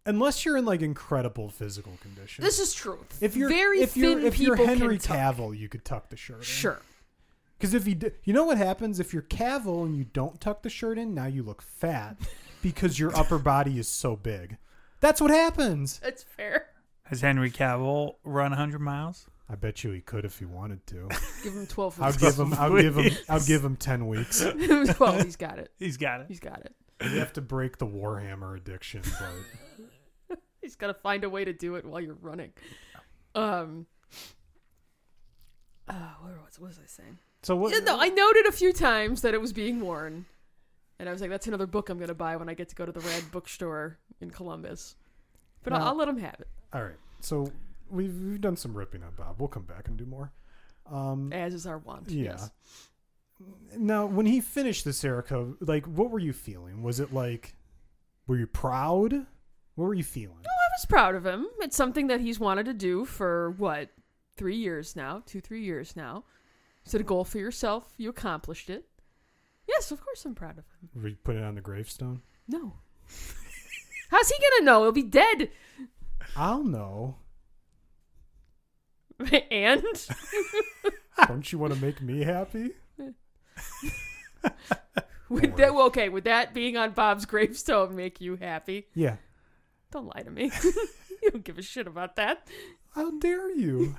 Unless 0.06 0.44
you're 0.44 0.58
in 0.58 0.66
like 0.66 0.82
incredible 0.82 1.48
physical 1.48 1.94
condition. 2.02 2.44
This 2.44 2.60
is 2.60 2.74
true. 2.74 3.00
if 3.22 3.38
you're 3.38 3.48
very 3.48 3.80
if 3.80 3.96
you're 3.96 4.18
thin 4.18 4.26
if 4.28 4.38
you're 4.38 4.58
Henry 4.58 4.98
can 4.98 5.16
tuck. 5.16 5.38
Cavill, 5.38 5.58
you 5.58 5.70
could 5.70 5.86
tuck 5.86 6.10
the 6.10 6.18
shirt 6.18 6.40
in. 6.40 6.44
Sure. 6.44 6.82
Because 7.58 7.74
if 7.74 7.88
you 7.88 7.96
do, 7.96 8.12
you 8.26 8.34
know 8.34 8.44
what 8.44 8.58
happens 8.58 9.00
if 9.00 9.14
you're 9.14 9.22
Cavill 9.22 9.86
and 9.86 9.96
you 9.96 10.04
don't 10.04 10.42
tuck 10.42 10.62
the 10.64 10.70
shirt 10.70 10.98
in, 10.98 11.14
now 11.14 11.28
you 11.28 11.42
look 11.42 11.62
fat 11.62 12.18
because 12.62 13.00
your 13.00 13.16
upper 13.16 13.38
body 13.40 13.80
is 13.80 13.88
so 13.88 14.18
big. 14.18 14.58
That's 15.00 15.22
what 15.22 15.32
happens. 15.32 16.00
That's 16.04 16.24
fair. 16.24 16.66
Has 17.06 17.22
Henry 17.22 17.52
Cavill 17.52 18.16
run 18.24 18.52
100 18.52 18.80
miles? 18.80 19.28
I 19.50 19.56
bet 19.56 19.84
you 19.84 19.92
he 19.92 20.02
could 20.02 20.26
if 20.26 20.40
he 20.40 20.46
wanted 20.46 20.86
to. 20.88 21.10
Give 21.44 21.54
him 21.54 21.68
12 21.68 22.02
I'll 22.02 22.14
give 22.14 22.40
him. 22.40 22.54
I'll 22.54 22.76
give 22.76 22.98
him. 22.98 23.12
I'll 23.30 23.46
give 23.46 23.64
him 23.64 23.76
ten 23.76 24.08
weeks. 24.08 24.40
12, 24.66 25.24
he's 25.24 25.36
got 25.36 25.60
it. 25.60 25.72
He's 25.78 25.98
got 25.98 26.22
it. 26.22 26.28
He's 26.30 26.40
got 26.40 26.62
it. 26.62 26.74
You 27.04 27.20
have 27.20 27.34
to 27.34 27.42
break 27.42 27.78
the 27.78 27.86
Warhammer 27.86 28.56
addiction, 28.56 29.02
but 30.30 30.40
He's 30.62 30.76
got 30.78 30.88
to 30.88 30.94
find 30.94 31.26
a 31.26 31.30
way 31.30 31.44
to 31.44 31.52
do 31.52 31.76
it 31.76 31.84
while 31.86 32.00
you're 32.00 32.18
running. 32.22 32.54
Um. 33.36 33.86
Uh, 35.90 35.94
what 36.22 36.32
was, 36.46 36.60
what 36.60 36.68
was 36.70 36.80
I 36.80 36.88
saying? 36.88 37.18
so 37.42 37.58
what? 37.58 37.74
Yeah, 37.74 37.80
no, 37.80 38.00
I 38.00 38.08
noted 38.08 38.46
a 38.46 38.54
few 38.54 38.72
times 38.72 39.22
that 39.22 39.34
it 39.34 39.42
was 39.42 39.52
being 39.52 39.82
worn, 39.82 40.26
and 40.98 41.10
I 41.10 41.12
was 41.12 41.20
like, 41.20 41.30
"That's 41.30 41.46
another 41.48 41.68
book 41.68 41.90
I'm 41.90 42.00
gonna 42.00 42.14
buy 42.14 42.38
when 42.38 42.48
I 42.48 42.54
get 42.54 42.70
to 42.70 42.76
go 42.76 42.86
to 42.86 42.92
the 42.94 43.02
Red 43.02 43.30
Bookstore 43.32 43.98
in 44.22 44.32
Columbus." 44.32 44.96
But 45.62 45.74
I'll, 45.74 45.90
I'll 45.90 45.96
let 45.98 46.08
him 46.08 46.18
have 46.20 46.36
it, 46.40 46.48
All 46.74 46.84
right. 46.84 46.96
So 47.22 47.52
we've 47.90 48.16
we've 48.16 48.42
done 48.42 48.56
some 48.56 48.74
ripping 48.74 49.04
on 49.04 49.12
Bob. 49.16 49.36
We'll 49.40 49.48
come 49.48 49.64
back 49.64 49.88
and 49.88 49.98
do 49.98 50.06
more. 50.06 50.32
Um, 50.92 51.32
as 51.32 51.54
is 51.54 51.66
our 51.66 51.78
wont. 51.78 52.10
Yeah. 52.10 52.32
Yes. 52.32 52.52
Now, 53.78 54.06
when 54.06 54.26
he 54.26 54.40
finished 54.42 54.86
this, 54.86 55.04
Erica, 55.04 55.54
like, 55.60 55.86
what 55.86 56.12
were 56.12 56.20
you 56.20 56.34
feeling? 56.34 56.84
Was 56.84 57.00
it 57.00 57.14
like, 57.14 57.56
were 58.28 58.38
you 58.38 58.48
proud? 58.48 59.14
What 59.76 59.86
were 59.86 59.94
you 59.94 60.04
feeling? 60.04 60.38
No, 60.38 60.50
I 60.50 60.70
was 60.78 60.86
proud 60.88 61.16
of 61.16 61.26
him. 61.26 61.48
It's 61.60 61.76
something 61.76 62.08
that 62.08 62.22
he's 62.22 62.40
wanted 62.40 62.66
to 62.68 62.74
do 62.74 63.06
for 63.06 63.52
what, 63.52 63.90
three 64.38 64.56
years 64.56 64.96
now, 64.96 65.24
two, 65.26 65.42
three 65.42 65.64
years 65.64 65.96
now. 65.96 66.24
Set 66.84 67.02
a 67.02 67.04
goal 67.04 67.24
for 67.24 67.40
yourself. 67.40 67.94
You 67.98 68.10
accomplished 68.10 68.70
it. 68.70 68.86
Yes, 69.68 69.92
of 69.92 70.02
course 70.04 70.26
I'm 70.26 70.36
proud 70.36 70.58
of 70.58 70.66
him. 70.66 71.02
Were 71.02 71.10
you 71.10 71.18
put 71.24 71.36
it 71.36 71.44
on 71.44 71.56
the 71.56 71.62
gravestone? 71.62 72.22
No. 72.48 72.74
How's 74.10 74.30
he 74.30 74.36
gonna 74.38 74.66
know? 74.66 74.84
He'll 74.84 74.92
be 74.92 75.02
dead. 75.04 75.50
I'll 76.36 76.64
know. 76.64 77.18
and 79.52 79.84
Don't 81.28 81.52
you 81.52 81.60
want 81.60 81.74
to 81.74 81.80
make 81.80 82.02
me 82.02 82.24
happy? 82.24 82.72
would 85.30 85.56
that 85.58 85.74
well, 85.74 85.88
okay? 85.88 86.10
Would 86.10 86.26
that 86.26 86.54
being 86.54 86.76
on 86.78 86.92
Bob's 86.92 87.26
gravestone 87.26 87.96
make 87.96 88.20
you 88.20 88.36
happy? 88.36 88.88
Yeah. 88.94 89.18
Don't 89.92 90.08
lie 90.16 90.24
to 90.24 90.32
me. 90.32 90.52
you 91.22 91.32
don't 91.32 91.44
give 91.44 91.58
a 91.58 91.62
shit 91.62 91.88
about 91.88 92.16
that. 92.16 92.48
How 92.96 93.12
dare 93.20 93.56
you? 93.56 93.96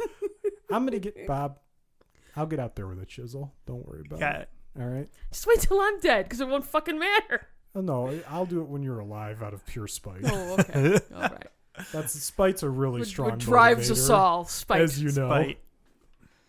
I'm 0.70 0.84
gonna 0.84 0.98
get 0.98 1.26
Bob. 1.26 1.58
I'll 2.36 2.46
get 2.46 2.58
out 2.58 2.74
there 2.74 2.86
with 2.88 3.00
a 3.00 3.06
chisel. 3.06 3.52
Don't 3.66 3.86
worry 3.86 4.02
about 4.06 4.20
Got 4.20 4.34
it. 4.36 4.48
it. 4.76 4.82
All 4.82 4.88
right. 4.88 5.08
Just 5.30 5.46
wait 5.46 5.60
till 5.60 5.80
I'm 5.80 6.00
dead, 6.00 6.24
because 6.24 6.40
it 6.40 6.48
won't 6.48 6.66
fucking 6.66 6.98
matter. 6.98 7.46
Oh, 7.76 7.80
no, 7.80 8.20
I'll 8.28 8.46
do 8.46 8.60
it 8.60 8.68
when 8.68 8.82
you're 8.82 8.98
alive 9.00 9.42
out 9.42 9.54
of 9.54 9.64
pure 9.66 9.86
spite. 9.88 10.20
Oh, 10.24 10.56
okay. 10.58 10.98
All 11.14 11.22
right. 11.22 11.46
That's 11.92 12.12
spite's 12.20 12.62
a 12.62 12.68
really 12.70 13.00
What, 13.00 13.08
strong. 13.08 13.30
what 13.30 13.38
drives 13.40 13.90
us 13.90 14.08
all? 14.10 14.44
Spite. 14.44 14.80
as 14.80 15.02
you 15.02 15.10
know. 15.12 15.28
Spite. 15.28 15.58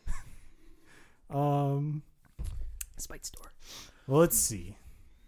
Um. 1.30 2.04
Spite 2.98 3.26
store. 3.26 3.52
Well, 4.08 4.20
let's 4.20 4.38
see. 4.38 4.78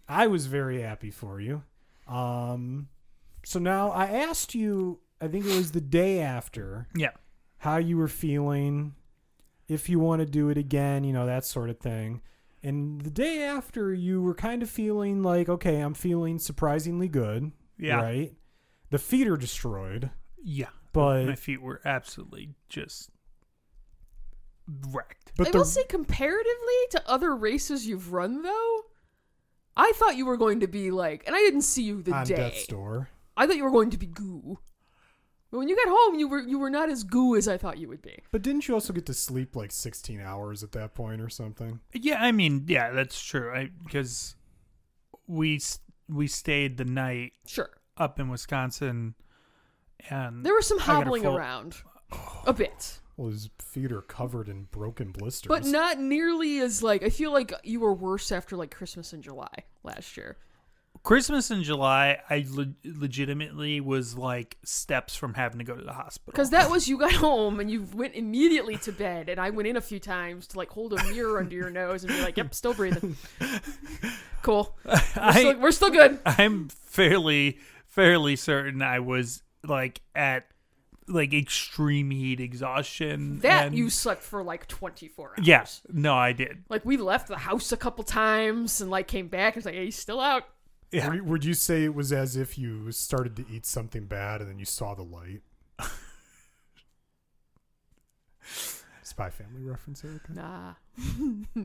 I 0.08 0.26
was 0.26 0.46
very 0.46 0.80
happy 0.80 1.10
for 1.10 1.40
you. 1.40 1.62
Um, 2.06 2.88
so 3.44 3.58
now 3.58 3.90
I 3.90 4.06
asked 4.06 4.54
you. 4.54 5.00
I 5.20 5.26
think 5.28 5.44
it 5.44 5.54
was 5.56 5.72
the 5.72 5.80
day 5.80 6.20
after 6.20 6.86
Yeah. 6.94 7.10
how 7.58 7.76
you 7.78 7.96
were 7.98 8.06
feeling, 8.08 8.94
if 9.66 9.88
you 9.88 9.98
want 9.98 10.20
to 10.20 10.26
do 10.26 10.48
it 10.48 10.56
again, 10.56 11.02
you 11.02 11.12
know 11.12 11.26
that 11.26 11.44
sort 11.44 11.68
of 11.70 11.78
thing. 11.80 12.22
And 12.62 13.00
the 13.00 13.10
day 13.10 13.42
after, 13.42 13.92
you 13.92 14.22
were 14.22 14.34
kind 14.34 14.62
of 14.62 14.70
feeling 14.70 15.22
like, 15.24 15.48
okay, 15.48 15.80
I'm 15.80 15.94
feeling 15.94 16.38
surprisingly 16.38 17.08
good. 17.08 17.50
Yeah. 17.76 18.00
Right. 18.00 18.32
The 18.90 18.98
feet 18.98 19.28
are 19.28 19.36
destroyed, 19.36 20.10
Yeah. 20.42 20.70
but 20.92 21.26
My 21.26 21.34
feet 21.34 21.60
were 21.62 21.80
absolutely 21.84 22.54
just 22.68 23.10
wrecked. 24.90 25.32
but 25.36 25.48
I 25.48 25.50
the 25.50 25.58
will 25.58 25.64
say, 25.64 25.84
comparatively 25.84 26.76
to 26.90 27.02
other 27.08 27.34
races 27.34 27.86
you've 27.86 28.12
run, 28.12 28.42
though, 28.42 28.84
I 29.76 29.92
thought 29.94 30.16
you 30.16 30.26
were 30.26 30.36
going 30.36 30.60
to 30.60 30.66
be 30.66 30.90
like, 30.90 31.24
and 31.26 31.34
I 31.36 31.38
didn't 31.40 31.62
see 31.62 31.82
you 31.82 32.02
the 32.02 32.12
on 32.12 32.26
day. 32.26 32.36
death's 32.36 32.66
door. 32.66 33.08
I 33.36 33.46
thought 33.46 33.56
you 33.56 33.64
were 33.64 33.70
going 33.70 33.90
to 33.90 33.98
be 33.98 34.06
goo. 34.06 34.58
But 35.50 35.58
when 35.58 35.68
you 35.68 35.76
got 35.76 35.88
home, 35.88 36.16
you 36.18 36.28
were 36.28 36.40
you 36.40 36.58
were 36.58 36.68
not 36.68 36.90
as 36.90 37.04
goo 37.04 37.34
as 37.34 37.48
I 37.48 37.56
thought 37.56 37.78
you 37.78 37.88
would 37.88 38.02
be. 38.02 38.18
But 38.30 38.42
didn't 38.42 38.68
you 38.68 38.74
also 38.74 38.92
get 38.92 39.06
to 39.06 39.14
sleep 39.14 39.56
like 39.56 39.72
16 39.72 40.20
hours 40.20 40.62
at 40.62 40.72
that 40.72 40.94
point 40.94 41.22
or 41.22 41.30
something? 41.30 41.80
Yeah, 41.94 42.22
I 42.22 42.32
mean, 42.32 42.64
yeah, 42.68 42.90
that's 42.90 43.18
true. 43.22 43.50
I 43.54 43.70
because 43.84 44.34
we 45.26 45.60
we 46.06 46.26
stayed 46.26 46.76
the 46.76 46.84
night 46.84 47.32
Sure, 47.46 47.70
up 47.98 48.18
in 48.20 48.28
Wisconsin, 48.28 49.14
and 50.10 50.44
there 50.44 50.54
was 50.54 50.66
some 50.66 50.78
I 50.80 50.86
got 50.86 50.90
a 50.90 50.94
hobbling 50.96 51.22
full- 51.22 51.36
around, 51.36 51.76
a 52.46 52.52
bit, 52.52 53.00
Well, 53.16 53.30
his 53.30 53.50
feet 53.58 53.92
are 53.92 54.02
covered 54.02 54.48
in 54.48 54.64
broken 54.70 55.10
blisters. 55.12 55.48
but 55.48 55.64
not 55.64 55.98
nearly 56.00 56.60
as 56.60 56.82
like. 56.82 57.02
I 57.02 57.10
feel 57.10 57.32
like 57.32 57.52
you 57.64 57.80
were 57.80 57.94
worse 57.94 58.30
after 58.32 58.56
like 58.56 58.70
Christmas 58.74 59.12
in 59.12 59.22
July 59.22 59.48
last 59.82 60.16
year. 60.16 60.36
Christmas 61.04 61.52
in 61.52 61.62
July, 61.62 62.18
I 62.28 62.44
le- 62.50 62.74
legitimately 62.84 63.80
was 63.80 64.16
like 64.18 64.56
steps 64.64 65.14
from 65.14 65.32
having 65.34 65.58
to 65.58 65.64
go 65.64 65.76
to 65.76 65.84
the 65.84 65.92
hospital. 65.92 66.32
Because 66.32 66.50
that 66.50 66.68
was 66.70 66.88
you 66.88 66.98
got 66.98 67.12
home 67.12 67.60
and 67.60 67.70
you 67.70 67.86
went 67.94 68.14
immediately 68.16 68.76
to 68.78 68.90
bed, 68.90 69.28
and 69.28 69.38
I 69.40 69.50
went 69.50 69.68
in 69.68 69.76
a 69.76 69.80
few 69.80 70.00
times 70.00 70.48
to 70.48 70.56
like 70.58 70.70
hold 70.70 70.92
a 70.94 71.04
mirror 71.04 71.38
under 71.38 71.54
your 71.54 71.70
nose 71.70 72.02
and 72.02 72.12
be 72.12 72.20
like, 72.20 72.36
"Yep, 72.36 72.52
still 72.54 72.74
breathing." 72.74 73.16
Cool. 74.42 74.74
We're, 74.84 74.92
I, 75.16 75.38
still, 75.40 75.60
we're 75.60 75.70
still 75.72 75.90
good. 75.90 76.20
I'm 76.24 76.68
fairly 76.68 77.58
fairly 77.88 78.36
certain 78.36 78.82
I 78.82 79.00
was 79.00 79.42
like 79.66 80.00
at 80.14 80.46
like 81.06 81.32
extreme 81.32 82.10
heat 82.10 82.38
exhaustion. 82.40 83.38
That 83.40 83.66
and- 83.68 83.76
you 83.76 83.90
slept 83.90 84.22
for 84.22 84.42
like 84.42 84.66
24 84.68 85.30
hours. 85.38 85.46
Yeah, 85.46 85.64
no, 85.90 86.14
I 86.14 86.32
did. 86.32 86.64
Like 86.68 86.84
we 86.84 86.96
left 86.96 87.28
the 87.28 87.38
house 87.38 87.72
a 87.72 87.76
couple 87.76 88.04
times 88.04 88.80
and 88.80 88.90
like 88.90 89.08
came 89.08 89.28
back 89.28 89.54
and 89.54 89.56
was 89.56 89.64
like, 89.64 89.74
"Hey, 89.74 89.86
he's 89.86 89.96
still 89.96 90.20
out." 90.20 90.44
Yeah, 90.90 91.08
Would, 91.10 91.22
would 91.28 91.44
you 91.44 91.52
say 91.54 91.84
it 91.84 91.94
was 91.94 92.12
as 92.12 92.36
if 92.36 92.56
you 92.58 92.90
started 92.92 93.36
to 93.36 93.44
eat 93.50 93.66
something 93.66 94.06
bad 94.06 94.40
and 94.40 94.48
then 94.50 94.58
you 94.58 94.64
saw 94.64 94.94
the 94.94 95.02
light? 95.02 95.42
Spy 99.02 99.30
Family 99.30 99.62
reference, 99.62 100.04
Erica? 100.04 100.32
Nah. 100.32 100.74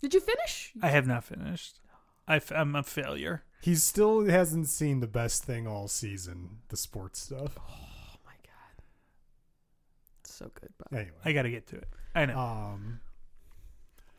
Did 0.00 0.14
you 0.14 0.20
finish? 0.20 0.72
I 0.82 0.88
have 0.90 1.06
not 1.06 1.24
finished. 1.24 1.78
I 2.26 2.36
f- 2.36 2.52
I'm 2.52 2.74
a 2.74 2.82
failure. 2.82 3.44
He 3.64 3.76
still 3.76 4.26
hasn't 4.26 4.68
seen 4.68 5.00
the 5.00 5.06
best 5.06 5.44
thing 5.44 5.66
all 5.66 5.88
season, 5.88 6.58
the 6.68 6.76
sports 6.76 7.18
stuff. 7.18 7.56
Oh 7.58 8.18
my 8.26 8.34
god. 8.42 8.84
it's 10.20 10.34
So 10.34 10.50
good, 10.60 10.68
Bob. 10.76 10.88
Anyway, 10.92 11.16
I 11.24 11.32
got 11.32 11.42
to 11.42 11.50
get 11.50 11.66
to 11.68 11.76
it. 11.76 11.88
I 12.14 12.26
know. 12.26 12.38
um, 12.38 13.00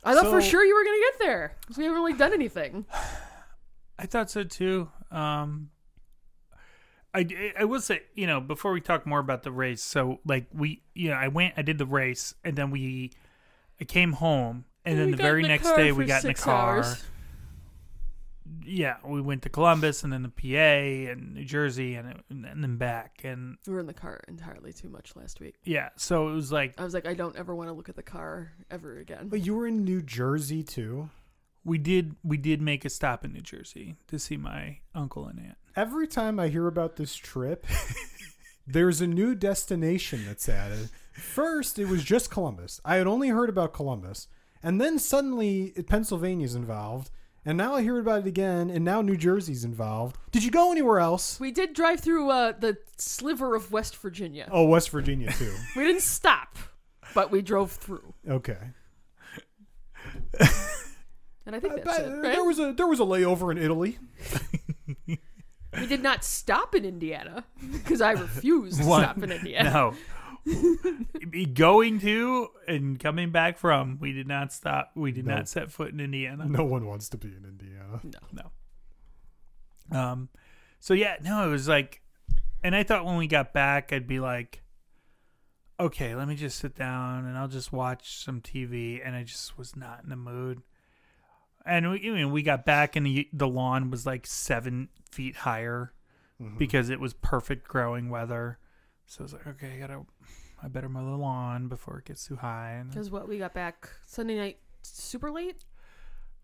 I 0.03 0.15
thought 0.15 0.31
for 0.31 0.41
sure 0.41 0.65
you 0.65 0.73
were 0.73 0.83
gonna 0.83 0.97
get 1.11 1.19
there 1.19 1.57
because 1.61 1.77
we 1.77 1.83
haven't 1.83 2.01
really 2.01 2.17
done 2.17 2.33
anything. 2.33 2.87
I 3.99 4.07
thought 4.07 4.31
so 4.31 4.43
too. 4.43 4.89
Um, 5.11 5.69
I, 7.13 7.53
I 7.59 7.65
will 7.65 7.81
say, 7.81 8.01
you 8.15 8.25
know, 8.25 8.41
before 8.41 8.71
we 8.71 8.81
talk 8.81 9.05
more 9.05 9.19
about 9.19 9.43
the 9.43 9.51
race, 9.51 9.83
so 9.83 10.21
like 10.25 10.47
we, 10.55 10.81
you 10.95 11.09
know, 11.09 11.17
I 11.17 11.27
went, 11.27 11.53
I 11.55 11.61
did 11.61 11.77
the 11.77 11.85
race, 11.85 12.33
and 12.43 12.55
then 12.55 12.71
we, 12.71 13.11
I 13.79 13.83
came 13.83 14.13
home, 14.13 14.65
and 14.85 14.97
then 14.97 15.11
the 15.11 15.17
very 15.17 15.43
the 15.43 15.49
next 15.49 15.71
day 15.75 15.91
we 15.91 16.05
got 16.05 16.23
in 16.23 16.29
the 16.29 16.33
car. 16.33 16.77
hours. 16.77 17.03
Yeah, 18.67 18.97
we 19.05 19.21
went 19.21 19.41
to 19.43 19.49
Columbus 19.49 20.03
and 20.03 20.11
then 20.11 20.23
the 20.23 20.29
PA 20.29 21.11
and 21.11 21.33
New 21.35 21.45
Jersey 21.45 21.95
and, 21.95 22.21
and 22.29 22.63
then 22.63 22.77
back, 22.77 23.21
and 23.23 23.57
We 23.67 23.73
were 23.73 23.79
in 23.79 23.85
the 23.87 23.93
car 23.93 24.21
entirely 24.27 24.73
too 24.73 24.89
much 24.89 25.15
last 25.15 25.39
week. 25.39 25.55
yeah, 25.63 25.89
so 25.97 26.29
it 26.29 26.33
was 26.33 26.51
like 26.51 26.73
I 26.79 26.83
was 26.83 26.93
like, 26.93 27.05
I 27.05 27.13
don't 27.13 27.35
ever 27.35 27.53
want 27.55 27.69
to 27.69 27.73
look 27.73 27.89
at 27.89 27.95
the 27.95 28.03
car 28.03 28.51
ever 28.71 28.97
again. 28.99 29.27
but 29.29 29.45
you 29.45 29.55
were 29.55 29.67
in 29.67 29.83
New 29.83 30.01
Jersey 30.01 30.63
too. 30.63 31.09
we 31.63 31.77
did 31.77 32.15
we 32.23 32.37
did 32.37 32.61
make 32.61 32.85
a 32.85 32.89
stop 32.89 33.23
in 33.25 33.33
New 33.33 33.41
Jersey 33.41 33.95
to 34.07 34.19
see 34.19 34.37
my 34.37 34.79
uncle 34.93 35.25
and 35.27 35.39
aunt. 35.39 35.57
Every 35.75 36.07
time 36.07 36.39
I 36.39 36.47
hear 36.47 36.67
about 36.67 36.95
this 36.95 37.15
trip, 37.15 37.65
there's 38.67 39.01
a 39.01 39.07
new 39.07 39.35
destination 39.35 40.23
that's 40.25 40.47
added. 40.49 40.89
First, 41.13 41.77
it 41.79 41.87
was 41.87 42.03
just 42.03 42.31
Columbus. 42.31 42.81
I 42.83 42.95
had 42.95 43.07
only 43.07 43.29
heard 43.29 43.49
about 43.49 43.73
Columbus, 43.73 44.27
and 44.63 44.79
then 44.81 44.99
suddenly 44.99 45.71
Pennsylvania's 45.87 46.55
involved, 46.55 47.09
and 47.45 47.57
now 47.57 47.75
I 47.75 47.81
hear 47.83 47.99
about 47.99 48.19
it 48.21 48.27
again, 48.27 48.69
and 48.69 48.83
now 48.83 49.01
New 49.01 49.15
Jersey's 49.17 49.63
involved. 49.63 50.17
Did 50.31 50.43
you 50.43 50.51
go 50.51 50.71
anywhere 50.71 50.99
else? 50.99 51.39
We 51.39 51.51
did 51.51 51.73
drive 51.73 51.99
through 51.99 52.29
uh, 52.29 52.53
the 52.59 52.77
sliver 52.97 53.55
of 53.55 53.71
West 53.71 53.95
Virginia. 53.97 54.47
Oh, 54.51 54.65
West 54.65 54.89
Virginia 54.89 55.31
too. 55.33 55.53
We 55.75 55.83
didn't 55.83 56.01
stop, 56.01 56.57
but 57.13 57.31
we 57.31 57.41
drove 57.41 57.71
through. 57.71 58.13
Okay. 58.27 58.57
And 61.47 61.55
I 61.55 61.59
think 61.59 61.73
Uh, 61.73 61.77
that's 61.83 61.97
but 61.99 62.07
it, 62.07 62.09
right? 62.11 62.21
There 62.33 62.43
was 62.43 62.57
a 62.59 62.73
there 62.73 62.87
was 62.87 62.99
a 62.99 63.03
layover 63.03 63.51
in 63.51 63.57
Italy. 63.57 63.99
We 65.77 65.87
did 65.87 66.01
not 66.01 66.23
stop 66.23 66.73
in 66.73 66.85
Indiana 66.85 67.43
because 67.73 67.99
I 67.99 68.11
refused 68.11 68.79
to 68.79 68.87
One- 68.87 69.03
stop 69.03 69.21
in 69.21 69.29
Indiana. 69.39 69.69
No. 69.73 69.93
Going 71.53 71.99
to 72.01 72.49
and 72.67 72.99
coming 72.99 73.31
back 73.31 73.57
from, 73.57 73.97
we 73.99 74.11
did 74.13 74.27
not 74.27 74.53
stop. 74.53 74.91
We 74.95 75.11
did 75.11 75.25
No. 75.25 75.35
not 75.35 75.49
set 75.49 75.71
foot 75.71 75.91
in 75.91 75.99
Indiana. 75.99 76.45
No 76.47 76.63
one 76.63 76.85
wants 76.85 77.09
to 77.09 77.17
be 77.17 77.29
in 77.29 77.43
Indiana. 77.45 77.99
No. 78.03 78.41
no. 79.91 79.99
Um, 79.99 80.29
so 80.79 80.93
yeah, 80.93 81.15
no, 81.23 81.47
it 81.47 81.51
was 81.51 81.67
like, 81.67 82.01
and 82.63 82.75
I 82.75 82.83
thought 82.83 83.05
when 83.05 83.17
we 83.17 83.27
got 83.27 83.53
back, 83.53 83.91
I'd 83.93 84.07
be 84.07 84.19
like, 84.19 84.61
okay, 85.79 86.15
let 86.15 86.27
me 86.27 86.35
just 86.35 86.57
sit 86.59 86.75
down 86.75 87.25
and 87.25 87.37
I'll 87.37 87.47
just 87.47 87.71
watch 87.73 88.23
some 88.23 88.41
TV, 88.41 89.01
and 89.05 89.15
I 89.15 89.23
just 89.23 89.57
was 89.57 89.75
not 89.75 90.01
in 90.03 90.09
the 90.09 90.15
mood. 90.15 90.61
And 91.65 91.91
we, 91.91 92.09
I 92.09 92.13
mean, 92.13 92.31
we 92.31 92.43
got 92.43 92.65
back, 92.65 92.95
and 92.95 93.05
the 93.05 93.27
the 93.33 93.47
lawn 93.47 93.89
was 93.91 94.05
like 94.05 94.25
seven 94.27 94.89
feet 95.11 95.35
higher 95.37 95.91
Mhm. 96.41 96.57
because 96.57 96.89
it 96.89 96.99
was 96.99 97.13
perfect 97.13 97.67
growing 97.67 98.09
weather. 98.09 98.57
So 99.07 99.21
I 99.21 99.23
was 99.23 99.33
like, 99.33 99.47
okay, 99.47 99.73
I 99.75 99.79
gotta, 99.79 100.01
I 100.63 100.67
better 100.67 100.89
mow 100.89 101.05
the 101.05 101.15
lawn 101.17 101.67
before 101.67 101.99
it 101.99 102.05
gets 102.05 102.25
too 102.27 102.35
high. 102.37 102.71
And 102.79 102.89
Because 102.89 103.09
what 103.11 103.27
we 103.27 103.37
got 103.37 103.53
back 103.53 103.89
Sunday 104.05 104.37
night 104.37 104.57
super 104.81 105.31
late. 105.31 105.63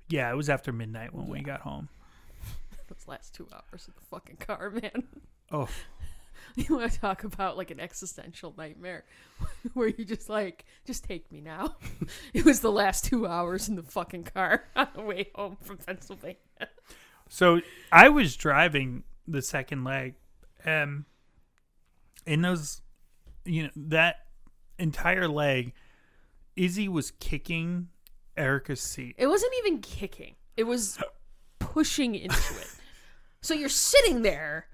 yeah, 0.09 0.31
it 0.31 0.35
was 0.35 0.49
after 0.49 0.71
midnight 0.71 1.13
when 1.13 1.27
we 1.27 1.41
got 1.41 1.61
home. 1.61 1.89
Those 2.87 3.07
last 3.07 3.33
two 3.33 3.47
hours 3.53 3.87
in 3.87 3.93
the 3.95 4.05
fucking 4.05 4.37
car, 4.37 4.69
man. 4.69 5.03
Oh, 5.51 5.67
You 6.55 6.75
want 6.75 6.91
to 6.91 6.99
talk 6.99 7.23
about 7.23 7.55
like 7.55 7.71
an 7.71 7.79
existential 7.79 8.53
nightmare 8.57 9.05
where 9.73 9.87
you 9.87 10.03
just 10.03 10.27
like, 10.27 10.65
just 10.85 11.03
take 11.03 11.31
me 11.31 11.39
now. 11.39 11.75
it 12.33 12.43
was 12.43 12.59
the 12.61 12.71
last 12.71 13.05
two 13.05 13.25
hours 13.27 13.69
in 13.69 13.75
the 13.75 13.83
fucking 13.83 14.23
car 14.23 14.65
on 14.75 14.87
the 14.95 15.01
way 15.01 15.29
home 15.35 15.55
from 15.61 15.77
Pennsylvania. 15.77 16.35
So 17.29 17.61
I 17.91 18.09
was 18.09 18.35
driving 18.35 19.03
the 19.27 19.41
second 19.41 19.83
leg, 19.85 20.15
um, 20.65 21.05
in 22.25 22.41
those, 22.41 22.81
you 23.45 23.63
know, 23.63 23.69
that 23.75 24.17
entire 24.77 25.27
leg, 25.27 25.73
Izzy 26.55 26.87
was 26.87 27.11
kicking 27.11 27.89
Erica's 28.37 28.81
seat. 28.81 29.15
It 29.17 29.27
wasn't 29.27 29.53
even 29.59 29.79
kicking, 29.79 30.35
it 30.57 30.63
was 30.63 30.99
pushing 31.59 32.15
into 32.15 32.35
it. 32.35 32.67
So 33.43 33.55
you're 33.55 33.69
sitting 33.69 34.21
there, 34.21 34.67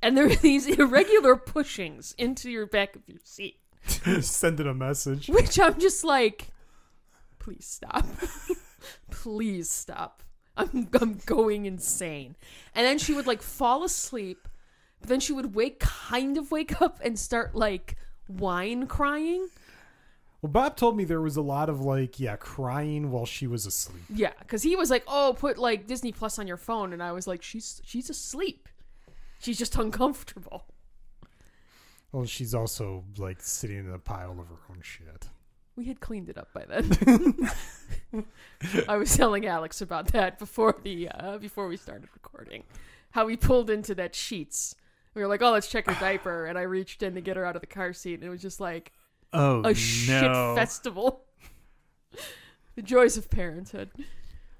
and 0.00 0.16
there 0.16 0.26
are 0.26 0.36
these 0.36 0.68
irregular 0.68 1.34
pushings 1.34 2.14
into 2.16 2.48
your 2.48 2.64
back 2.64 2.94
of 2.94 3.02
your 3.08 3.18
seat, 3.24 3.58
Sending 4.20 4.68
a 4.68 4.74
message. 4.74 5.26
which 5.28 5.58
I'm 5.58 5.80
just 5.80 6.04
like, 6.04 6.46
please 7.40 7.66
stop. 7.66 8.06
please 9.10 9.68
stop. 9.68 10.22
I'm, 10.56 10.88
I'm 11.00 11.18
going 11.26 11.66
insane. 11.66 12.36
And 12.74 12.86
then 12.86 12.98
she 12.98 13.14
would 13.14 13.26
like 13.26 13.42
fall 13.42 13.82
asleep, 13.82 14.47
but 15.00 15.08
then 15.08 15.20
she 15.20 15.32
would 15.32 15.54
wake, 15.54 15.80
kind 15.80 16.36
of 16.36 16.50
wake 16.50 16.80
up 16.80 17.00
and 17.02 17.18
start 17.18 17.54
like 17.54 17.96
whine 18.26 18.86
crying. 18.86 19.48
Well, 20.40 20.52
Bob 20.52 20.76
told 20.76 20.96
me 20.96 21.04
there 21.04 21.20
was 21.20 21.36
a 21.36 21.42
lot 21.42 21.68
of 21.68 21.80
like, 21.80 22.20
yeah, 22.20 22.36
crying 22.36 23.10
while 23.10 23.26
she 23.26 23.46
was 23.46 23.66
asleep. 23.66 24.04
Yeah, 24.08 24.32
because 24.38 24.62
he 24.62 24.76
was 24.76 24.88
like, 24.88 25.02
"Oh, 25.08 25.34
put 25.36 25.58
like 25.58 25.88
Disney 25.88 26.12
Plus 26.12 26.38
on 26.38 26.46
your 26.46 26.56
phone," 26.56 26.92
and 26.92 27.02
I 27.02 27.10
was 27.10 27.26
like, 27.26 27.42
"She's 27.42 27.82
she's 27.84 28.08
asleep. 28.08 28.68
She's 29.40 29.58
just 29.58 29.76
uncomfortable." 29.76 30.64
Well, 32.12 32.24
she's 32.24 32.54
also 32.54 33.04
like 33.16 33.40
sitting 33.40 33.78
in 33.78 33.92
a 33.92 33.98
pile 33.98 34.30
of 34.30 34.48
her 34.48 34.56
own 34.70 34.80
shit. 34.80 35.28
We 35.76 35.84
had 35.86 36.00
cleaned 36.00 36.28
it 36.28 36.38
up 36.38 36.52
by 36.52 36.64
then. 36.68 37.50
I 38.88 38.96
was 38.96 39.16
telling 39.16 39.46
Alex 39.46 39.80
about 39.80 40.08
that 40.08 40.38
before 40.38 40.76
the 40.82 41.08
uh, 41.08 41.38
before 41.38 41.68
we 41.68 41.76
started 41.76 42.08
recording. 42.14 42.62
How 43.10 43.26
we 43.26 43.36
pulled 43.36 43.70
into 43.70 43.94
that 43.96 44.12
Sheetz. 44.12 44.74
We 45.18 45.24
were 45.24 45.28
like, 45.28 45.42
"Oh, 45.42 45.50
let's 45.50 45.66
check 45.66 45.86
her 45.86 45.98
diaper," 45.98 46.46
and 46.46 46.56
I 46.56 46.62
reached 46.62 47.02
in 47.02 47.16
to 47.16 47.20
get 47.20 47.36
her 47.36 47.44
out 47.44 47.56
of 47.56 47.60
the 47.60 47.66
car 47.66 47.92
seat, 47.92 48.14
and 48.14 48.22
it 48.22 48.28
was 48.28 48.40
just 48.40 48.60
like 48.60 48.92
Oh 49.32 49.64
a 49.64 49.74
shit 49.74 50.20
festival. 50.20 51.24
the 52.76 52.82
joys 52.82 53.16
of 53.16 53.28
parenthood. 53.28 53.90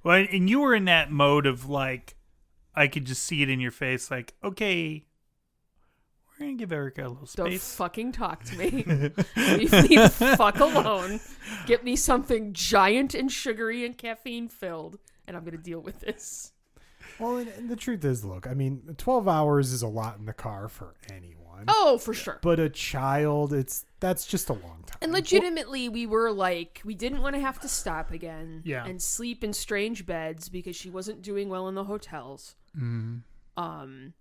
Well, 0.03 0.27
and 0.29 0.51
you 0.51 0.59
were 0.59 0.75
in 0.75 0.87
that 0.87 1.13
mode 1.13 1.47
of 1.47 1.69
like, 1.69 2.17
I 2.75 2.89
could 2.89 3.05
just 3.05 3.23
see 3.23 3.41
it 3.41 3.49
in 3.49 3.61
your 3.61 3.71
face. 3.71 4.11
Like, 4.11 4.35
okay, 4.43 5.05
we're 6.29 6.47
gonna 6.47 6.59
give 6.59 6.73
Erica 6.73 7.07
a 7.07 7.09
little 7.09 7.27
space. 7.27 7.37
Don't 7.37 7.61
fucking 7.61 8.11
talk 8.11 8.43
to 8.43 8.57
me. 8.57 8.71
Leave 9.37 9.73
me 9.73 9.95
the 9.97 10.35
fuck 10.37 10.59
alone. 10.59 11.21
Get 11.67 11.85
me 11.85 11.95
something 11.95 12.53
giant 12.53 13.15
and 13.15 13.31
sugary 13.31 13.87
and 13.87 13.97
caffeine 13.97 14.49
filled, 14.49 14.99
and 15.29 15.37
I'm 15.37 15.45
gonna 15.45 15.57
deal 15.57 15.79
with 15.79 16.01
this. 16.01 16.51
Well, 17.21 17.37
and, 17.39 17.49
and 17.49 17.69
the 17.69 17.77
truth 17.77 18.05
is, 18.05 18.25
look, 18.25 18.47
I 18.47 18.55
mean, 18.55 18.95
12 18.99 19.27
hours 19.29 19.73
is 19.73 19.83
a 19.83 19.89
lot 19.89 20.19
in 20.19 20.27
the 20.27 20.33
car 20.33 20.69
for 20.69 20.95
anyone. 21.13 21.65
Oh, 21.67 21.99
for 21.99 22.15
sure. 22.15 22.39
But 22.43 22.61
a 22.61 22.69
child, 22.69 23.53
it's 23.53 23.85
that's 24.01 24.27
just 24.27 24.49
a 24.49 24.53
long 24.53 24.85
time. 24.87 24.99
And 25.03 25.13
legitimately, 25.13 25.89
we 25.89 26.07
were 26.07 26.31
like, 26.31 26.81
we 26.85 26.95
didn't 26.95 27.21
want 27.21 27.35
to 27.35 27.41
have 27.41 27.59
to 27.61 27.69
stop 27.69 28.13
again 28.13 28.63
Yeah. 28.65 28.85
and 28.87 29.03
sleep 29.03 29.43
in 29.43 29.53
strange 29.53 30.07
beds 30.07 30.49
because 30.49 30.77
she 30.77 30.89
wasn't 30.91 31.21
doing 31.23 31.49
well 31.49 31.67
in 31.69 31.75
the 31.75 31.83
hotels. 31.85 32.55
Mm. 32.79 33.23
Um, 33.57 34.13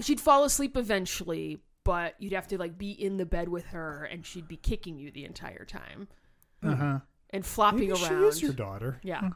she'd 0.00 0.20
fall 0.20 0.44
asleep 0.44 0.78
eventually, 0.78 1.58
but 1.84 2.14
you'd 2.18 2.32
have 2.32 2.48
to 2.48 2.58
like 2.58 2.78
be 2.78 2.90
in 2.90 3.18
the 3.18 3.26
bed 3.26 3.50
with 3.50 3.66
her, 3.66 4.04
and 4.10 4.24
she'd 4.24 4.48
be 4.48 4.56
kicking 4.56 4.96
you 4.98 5.10
the 5.10 5.26
entire 5.26 5.66
time 5.66 6.08
Uh 6.62 6.74
huh. 6.74 6.98
and 7.30 7.44
flopping 7.44 7.88
Maybe 7.90 7.96
she 7.96 8.06
around. 8.06 8.24
is 8.24 8.40
your 8.42 8.52
daughter. 8.54 8.98
yeah, 9.02 9.28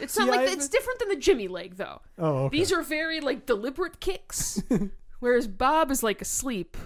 it's 0.00 0.14
See, 0.14 0.20
not 0.20 0.28
like 0.28 0.48
I 0.48 0.52
it's 0.52 0.68
different 0.68 0.98
than 0.98 1.08
the 1.08 1.16
Jimmy 1.16 1.48
leg 1.48 1.76
though. 1.76 2.00
Oh, 2.18 2.44
okay. 2.44 2.58
These 2.58 2.72
are 2.72 2.82
very 2.82 3.20
like 3.20 3.46
deliberate 3.46 4.00
kicks, 4.00 4.62
whereas 5.20 5.46
Bob 5.46 5.90
is 5.90 6.02
like 6.02 6.20
asleep 6.20 6.76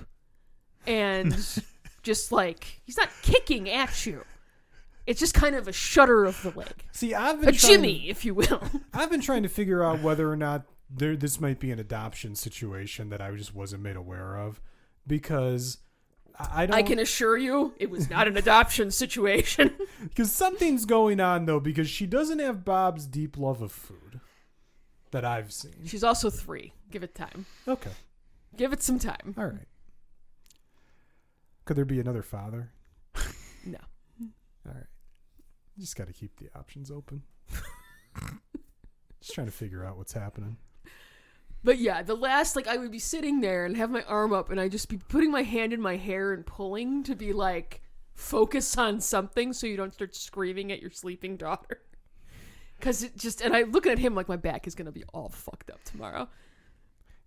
and 0.87 1.37
just 2.03 2.33
like 2.33 2.81
he's 2.85 2.97
not 2.97 3.11
kicking 3.23 3.69
at 3.71 4.07
you. 4.07 4.25
It's 5.07 5.21
just 5.21 5.35
kind 5.35 5.55
of 5.55 5.69
a 5.69 5.73
shudder 5.73 6.25
of 6.25 6.43
the 6.43 6.51
leg, 6.51 6.85
See, 6.91 7.15
I've 7.15 7.41
been 7.41 7.51
a 7.51 7.53
trying 7.53 7.75
Jimmy, 7.75 8.09
if 8.09 8.25
you 8.25 8.35
will. 8.35 8.61
I've 8.93 9.11
been 9.11 9.21
trying 9.21 9.45
to 9.45 9.49
figure 9.49 9.85
out 9.85 10.03
whether 10.03 10.31
or 10.31 10.37
not 10.37 10.65
there 10.91 11.15
this 11.17 11.41
might 11.41 11.61
be 11.61 11.71
an 11.71 11.79
adoption 11.79 12.35
situation 12.35 13.11
that 13.11 13.21
I 13.21 13.31
just 13.33 13.55
wasn't 13.55 13.83
made 13.83 13.95
aware 13.95 14.37
of 14.37 14.61
because 15.07 15.79
I 16.39 16.67
don't 16.67 16.77
I 16.77 16.83
can 16.83 16.99
assure 16.99 17.37
you, 17.37 17.75
it 17.79 17.91
was 17.91 18.11
not 18.11 18.29
an 18.29 18.37
adoption 18.37 18.91
situation. 18.91 19.75
because 20.03 20.33
something's 20.33 20.85
going 20.85 21.21
on 21.21 21.47
though 21.47 21.61
because 21.61 21.89
she 21.89 22.07
doesn't 22.07 22.39
have 22.41 22.65
Bob's 22.65 23.07
deep 23.07 23.39
love 23.39 23.63
of 23.63 23.73
food 23.73 24.21
that 25.13 25.25
I've 25.25 25.53
seen. 25.53 25.87
She's 25.87 26.05
also 26.05 26.29
three. 26.31 26.73
Give 26.91 27.03
it 27.03 27.15
time. 27.15 27.47
Okay. 27.67 27.91
Give 28.57 28.73
it 28.73 28.83
some 28.83 28.99
time. 28.99 29.35
All 29.39 29.47
right. 29.47 29.69
Could 31.65 31.77
there 31.77 31.85
be 31.85 32.01
another 32.01 32.23
father? 32.23 32.71
No. 33.69 33.79
All 34.65 34.75
right. 34.75 34.87
Just 35.77 35.97
got 35.97 36.07
to 36.07 36.13
keep 36.13 36.39
the 36.39 36.49
options 36.57 36.89
open. 36.89 37.23
Just 39.21 39.35
trying 39.35 39.49
to 39.49 39.53
figure 39.53 39.85
out 39.85 39.97
what's 39.99 40.13
happening. 40.13 40.57
But 41.67 41.81
yeah, 41.81 42.01
the 42.03 42.15
last 42.15 42.55
like 42.55 42.69
I 42.69 42.77
would 42.77 42.93
be 42.93 43.01
sitting 43.01 43.41
there 43.41 43.65
and 43.65 43.77
have 43.77 43.91
my 43.91 44.05
arm 44.05 44.33
up 44.33 44.51
and 44.51 44.61
I'd 44.61 44.71
just 44.71 44.89
be 44.89 44.99
putting 44.99 45.33
my 45.33 45.43
hand 45.43 45.73
in 45.73 45.81
my 45.81 45.97
hair 45.97 46.33
and 46.33 46.47
pulling 46.47 47.03
to 47.03 47.17
be 47.17 47.33
like 47.33 47.83
focus 48.15 48.79
on 48.79 49.01
something 49.01 49.53
so 49.53 49.67
you 49.67 49.77
don't 49.77 49.93
start 49.93 50.15
screaming 50.15 50.71
at 50.71 50.81
your 50.81 50.93
sleeping 50.93 51.37
daughter. 51.37 51.81
Cause 52.81 53.03
it 53.03 53.19
just 53.19 53.41
and 53.41 53.53
I 53.53 53.63
looking 53.63 53.91
at 53.91 53.99
him 53.99 54.15
like 54.15 54.29
my 54.29 54.37
back 54.37 54.69
is 54.69 54.77
gonna 54.77 54.93
be 54.93 55.03
all 55.13 55.29
fucked 55.29 55.73
up 55.73 55.83
tomorrow. 55.83 56.29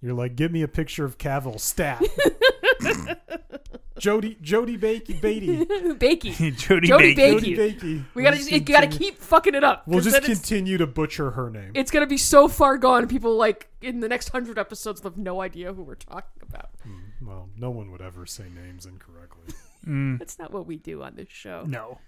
You're 0.02 0.13
like, 0.13 0.38
give 0.38 0.54
me 0.54 0.62
a 0.62 0.69
picture 0.69 1.04
of 1.04 1.17
Cavill 1.17 1.60
stat. 1.60 2.02
Jody 4.00 4.38
Jody 4.42 4.78
Bakey 4.78 5.22
Beatty. 5.22 5.65
Bakey. 5.96 6.56
Jody, 6.58 6.88
Jody 6.88 7.15
Baker. 7.15 7.39
Bakey. 7.39 7.56
Jody 7.56 7.56
Bakey. 7.56 8.06
We 8.13 8.24
gotta 8.24 8.38
We'll 8.38 8.46
just, 8.48 8.65
gotta 8.65 8.88
keep 8.88 9.18
fucking 9.18 9.56
it 9.56 9.63
up. 9.63 9.86
We'll 9.88 9.98
'cause 10.00 10.06
just 10.06 10.22
then 10.22 10.32
it's, 10.32 10.39
continue 10.39 10.78
to 10.78 10.88
butcher 10.88 11.32
her 11.32 11.50
name. 11.50 11.72
it's 11.74 11.92
gonna 11.92 12.08
be 12.08 12.18
so 12.18 12.48
far 12.48 12.78
gone 12.78 13.08
people 13.10 13.36
like 13.36 13.68
in 13.82 14.00
the 14.00 14.08
next 14.08 14.30
hundred 14.30 14.58
episodes 14.58 15.04
will 15.04 15.12
have 15.12 15.18
no 15.18 15.42
idea 15.42 15.74
who 15.74 15.84
we're 15.84 15.96
talking 15.96 16.42
about. 16.42 16.70
Hmm, 16.84 17.28
well, 17.28 17.50
no 17.58 17.70
one 17.72 17.92
would 17.92 18.02
ever 18.02 18.26
say 18.26 18.46
names 18.50 18.86
incorrectly. 18.86 19.54
Mm, 19.86 20.18
That's 20.20 20.39
not 20.39 20.52
what 20.54 20.65
we 20.65 20.78
do 20.78 21.04
on 21.04 21.15
this 21.15 21.30
show. 21.30 21.63
no. 21.68 22.00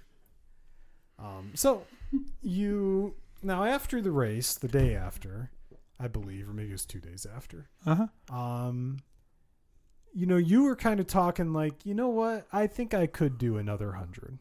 Um, 1.20 1.52
so 1.56 1.84
you 2.42 3.16
now 3.44 3.64
after 3.66 4.02
the 4.02 4.12
race, 4.12 4.56
the 4.56 4.68
day 4.68 4.96
after, 4.96 5.52
I 6.00 6.08
believe, 6.08 6.50
or 6.50 6.54
maybe 6.54 6.70
it 6.70 6.74
was 6.74 6.86
two 6.86 7.00
days 7.00 7.26
after. 7.36 7.70
Uh 7.86 8.08
huh. 8.30 8.36
Um, 8.36 8.98
you 10.13 10.26
know, 10.26 10.38
you 10.38 10.63
were 10.63 10.76
kind 10.76 11.00
of 11.00 11.08
talking 11.08 11.54
like, 11.54 11.86
you 11.86 11.93
know 11.93 12.10
what? 12.10 12.45
I 12.52 12.67
think 12.67 12.93
I 12.93 13.08
could 13.08 13.38
do 13.38 13.58
another 13.58 13.93
hundred. 13.93 14.39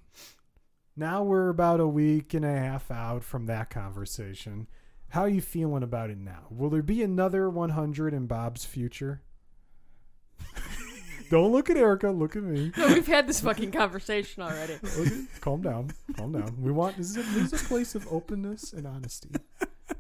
Now 0.97 1.23
we're 1.23 1.49
about 1.49 1.81
a 1.81 1.87
week 1.87 2.35
and 2.35 2.45
a 2.45 2.53
half 2.53 2.91
out 2.91 3.25
from 3.25 3.47
that 3.47 3.71
conversation. 3.71 4.67
How 5.11 5.23
are 5.23 5.29
you 5.29 5.41
feeling 5.41 5.83
about 5.83 6.11
it 6.11 6.19
now? 6.19 6.47
Will 6.51 6.71
there 6.71 6.83
be 6.83 7.03
another 7.03 7.49
100 7.49 8.15
in 8.15 8.27
Bob's 8.27 8.65
future? 8.65 9.23
Don't 11.31 11.53
look 11.53 11.71
at 11.71 11.77
Erica. 11.77 12.11
Look 12.11 12.35
at 12.37 12.43
me. 12.43 12.73
No, 12.77 12.89
we've 12.89 13.07
had 13.07 13.29
this 13.29 13.41
fucking 13.41 13.71
conversation 13.71 14.43
already. 14.43 14.75
Okay, 14.85 15.23
calm 15.41 15.63
down. 15.63 15.91
Calm 16.17 16.33
down. 16.33 16.57
We 16.61 16.73
want 16.73 16.97
this 16.97 17.11
is 17.11 17.17
a, 17.19 17.23
this 17.23 17.53
is 17.53 17.63
a 17.63 17.65
place 17.65 17.95
of 17.95 18.07
openness 18.13 18.73
and 18.73 18.87
honesty. 18.87 19.31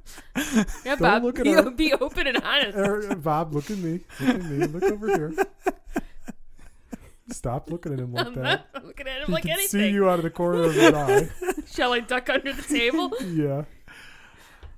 Yeah, 0.84 0.96
Don't 0.96 1.00
Bob, 1.00 1.22
look 1.24 1.38
at 1.38 1.44
be, 1.44 1.52
her. 1.52 1.70
be 1.70 1.92
open 1.94 2.26
and 2.26 2.38
honest. 2.42 2.76
Er, 2.76 3.14
Bob, 3.16 3.54
look 3.54 3.70
at 3.70 3.78
me. 3.78 4.00
Look 4.20 4.28
at 4.36 4.42
me. 4.44 4.66
Look 4.66 4.82
over 4.84 5.06
here. 5.08 5.32
Stop 7.30 7.70
looking 7.70 7.92
at 7.92 8.00
him 8.00 8.12
like 8.12 8.26
I'm 8.26 8.34
that. 8.34 8.66
not 8.74 8.84
looking 8.84 9.06
at 9.06 9.20
him 9.20 9.26
He 9.26 9.32
like 9.32 9.42
can 9.44 9.52
anything. 9.52 9.68
see 9.68 9.90
you 9.90 10.08
out 10.08 10.18
of 10.18 10.24
the 10.24 10.30
corner 10.30 10.64
of 10.64 10.74
his 10.74 10.92
eye. 10.92 11.28
Shall 11.72 11.92
I 11.92 12.00
duck 12.00 12.28
under 12.28 12.52
the 12.52 12.62
table? 12.62 13.12
Yeah. 13.24 13.64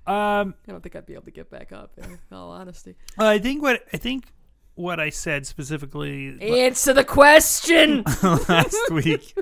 Um, 0.06 0.54
I 0.68 0.72
don't 0.72 0.82
think 0.82 0.94
I'd 0.96 1.06
be 1.06 1.14
able 1.14 1.24
to 1.24 1.30
get 1.30 1.48
back 1.48 1.72
up. 1.72 1.92
In 1.96 2.18
all 2.30 2.50
honesty, 2.50 2.96
I 3.18 3.38
think 3.38 3.62
what 3.62 3.84
I 3.92 3.96
think 3.96 4.26
what 4.74 4.98
I 5.00 5.08
said 5.10 5.46
specifically 5.46 6.36
answer 6.42 6.92
the 6.92 7.04
question. 7.04 8.02
last 8.48 8.90
week 8.90 9.34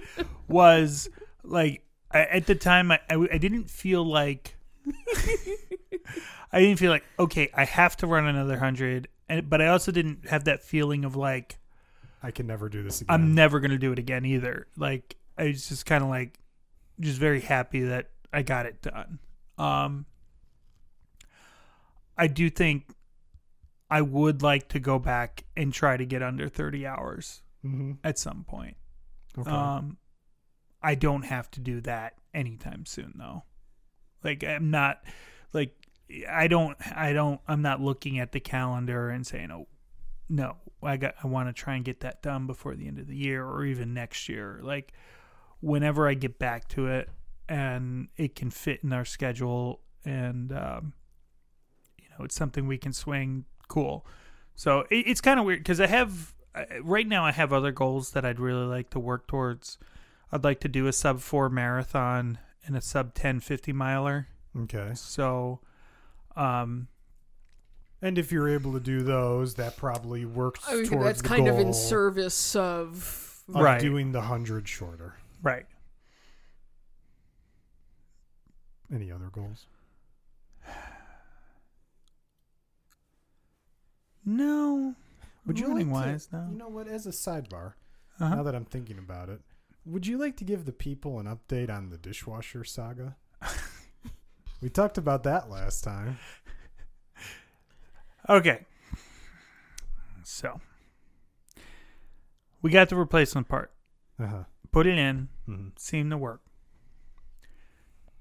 was 0.46 1.08
like 1.42 1.82
I, 2.12 2.20
at 2.26 2.46
the 2.46 2.54
time 2.54 2.92
I, 2.92 3.00
I 3.08 3.14
I 3.32 3.38
didn't 3.38 3.70
feel 3.70 4.04
like 4.04 4.56
I 6.52 6.60
didn't 6.60 6.78
feel 6.78 6.90
like 6.90 7.04
okay 7.18 7.50
I 7.54 7.64
have 7.64 7.96
to 7.98 8.06
run 8.06 8.26
another 8.26 8.58
hundred 8.58 9.08
and 9.28 9.48
but 9.48 9.60
I 9.60 9.68
also 9.68 9.92
didn't 9.92 10.28
have 10.28 10.44
that 10.44 10.62
feeling 10.62 11.04
of 11.04 11.16
like 11.16 11.58
I 12.22 12.30
can 12.30 12.46
never 12.46 12.68
do 12.68 12.82
this 12.82 13.00
again. 13.00 13.14
I'm 13.14 13.34
never 13.34 13.60
gonna 13.60 13.78
do 13.78 13.92
it 13.92 13.98
again 13.98 14.24
either 14.24 14.66
like 14.76 15.16
I 15.38 15.44
was 15.44 15.68
just 15.68 15.86
kind 15.86 16.02
of 16.02 16.10
like 16.10 16.38
just 16.98 17.18
very 17.18 17.40
happy 17.40 17.82
that 17.84 18.10
I 18.32 18.42
got 18.42 18.66
it 18.66 18.82
done 18.82 19.18
um 19.58 20.06
I 22.16 22.26
do 22.26 22.50
think 22.50 22.86
I 23.90 24.02
would 24.02 24.42
like 24.42 24.68
to 24.68 24.78
go 24.78 24.98
back 24.98 25.44
and 25.56 25.72
try 25.72 25.96
to 25.96 26.04
get 26.04 26.22
under 26.22 26.48
30 26.48 26.86
hours 26.86 27.42
hmm 27.62 27.92
at 28.04 28.18
some 28.18 28.44
point 28.44 28.76
Okay. 29.38 29.50
um, 29.50 29.96
I 30.82 30.94
don't 30.96 31.22
have 31.22 31.50
to 31.52 31.60
do 31.60 31.80
that 31.82 32.14
anytime 32.34 32.84
soon, 32.84 33.14
though. 33.16 33.44
Like 34.24 34.42
I'm 34.44 34.70
not, 34.70 35.04
like 35.52 35.74
I 36.28 36.48
don't, 36.48 36.76
I 36.96 37.12
don't, 37.12 37.40
I'm 37.46 37.62
not 37.62 37.80
looking 37.80 38.18
at 38.18 38.32
the 38.32 38.40
calendar 38.40 39.10
and 39.10 39.26
saying, 39.26 39.50
oh, 39.50 39.66
no, 40.28 40.56
I 40.82 40.96
got, 40.96 41.14
I 41.22 41.26
want 41.26 41.48
to 41.48 41.52
try 41.52 41.76
and 41.76 41.84
get 41.84 42.00
that 42.00 42.22
done 42.22 42.46
before 42.46 42.74
the 42.74 42.86
end 42.86 42.98
of 42.98 43.06
the 43.06 43.16
year 43.16 43.44
or 43.44 43.64
even 43.64 43.94
next 43.94 44.28
year. 44.28 44.60
Like 44.62 44.92
whenever 45.60 46.08
I 46.08 46.14
get 46.14 46.38
back 46.38 46.68
to 46.68 46.86
it 46.86 47.08
and 47.48 48.08
it 48.16 48.34
can 48.34 48.50
fit 48.50 48.80
in 48.82 48.92
our 48.92 49.04
schedule 49.04 49.80
and, 50.04 50.52
um, 50.52 50.92
you 51.98 52.06
know, 52.10 52.24
it's 52.24 52.34
something 52.34 52.66
we 52.66 52.78
can 52.78 52.92
swing. 52.92 53.44
Cool. 53.68 54.06
So 54.54 54.80
it, 54.90 55.06
it's 55.06 55.20
kind 55.20 55.38
of 55.38 55.46
weird 55.46 55.60
because 55.60 55.80
I 55.80 55.86
have 55.86 56.34
right 56.82 57.06
now 57.06 57.24
I 57.24 57.32
have 57.32 57.52
other 57.52 57.72
goals 57.72 58.10
that 58.12 58.24
I'd 58.24 58.40
really 58.40 58.66
like 58.66 58.90
to 58.90 58.98
work 58.98 59.26
towards. 59.26 59.78
I'd 60.32 60.44
like 60.44 60.60
to 60.60 60.68
do 60.68 60.86
a 60.86 60.92
sub 60.92 61.20
four 61.20 61.48
marathon 61.48 62.38
and 62.66 62.76
a 62.76 62.80
sub 62.80 63.14
10 63.14 63.40
50 63.40 63.72
miler. 63.72 64.28
okay. 64.62 64.92
So, 64.94 65.60
um, 66.36 66.88
And 68.02 68.16
if 68.18 68.30
you're 68.32 68.48
able 68.48 68.72
to 68.72 68.80
do 68.80 69.02
those, 69.02 69.54
that 69.54 69.76
probably 69.76 70.24
works 70.24 70.60
I 70.68 70.74
mean, 70.76 70.86
towards 70.86 71.04
that's 71.04 71.22
the 71.22 71.28
kind 71.28 71.48
of 71.48 71.58
in 71.58 71.72
service 71.74 72.54
of. 72.56 73.42
of 73.48 73.54
Right. 73.56 73.80
doing 73.80 74.12
the 74.12 74.22
hundred 74.22 74.66
shorter. 74.68 75.16
right. 75.42 75.66
Any 78.92 79.12
other 79.12 79.30
goals? 79.30 79.66
No. 84.24 84.94
Would 85.46 85.58
you 85.58 85.68
running 85.68 85.90
like 85.92 86.04
to- 86.04 86.10
wise? 86.12 86.28
No. 86.32 86.48
You 86.50 86.56
know 86.58 86.68
what? 86.68 86.88
As 86.88 87.06
a 87.06 87.10
sidebar, 87.10 87.74
Uh-huh. 88.20 88.34
now 88.36 88.42
that 88.42 88.54
I'm 88.54 88.64
thinking 88.64 88.98
about 88.98 89.28
it, 89.28 89.40
would 89.84 90.06
you 90.06 90.18
like 90.18 90.36
to 90.38 90.44
give 90.44 90.64
the 90.64 90.72
people 90.72 91.18
an 91.18 91.26
update 91.26 91.70
on 91.70 91.88
the 91.90 91.98
dishwasher 91.98 92.64
saga? 92.64 93.16
we 94.60 94.68
talked 94.68 94.98
about 94.98 95.22
that 95.24 95.50
last 95.50 95.82
time. 95.84 96.18
Okay. 98.28 98.64
So 100.22 100.60
we 102.62 102.70
got 102.70 102.88
the 102.88 102.94
replacement 102.94 103.48
part. 103.48 103.72
Uh-huh. 104.20 104.44
Put 104.70 104.86
it 104.86 104.98
in. 104.98 105.28
Mhm. 105.48 105.76
Seemed 105.76 106.10
to 106.12 106.16
work. 106.18 106.42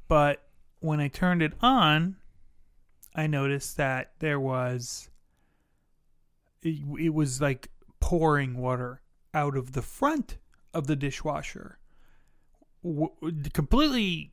But 0.07 0.47
when 0.79 0.99
I 0.99 1.09
turned 1.09 1.43
it 1.43 1.53
on, 1.61 2.15
I 3.13 3.27
noticed 3.27 3.77
that 3.77 4.13
there 4.19 4.39
was 4.39 5.09
it, 6.63 6.79
it 6.99 7.13
was 7.13 7.39
like 7.39 7.69
pouring 7.99 8.57
water 8.57 9.01
out 9.33 9.55
of 9.55 9.73
the 9.73 9.83
front 9.83 10.37
of 10.73 10.87
the 10.87 10.95
dishwasher. 10.95 11.77
W- 12.83 13.11
completely 13.53 14.31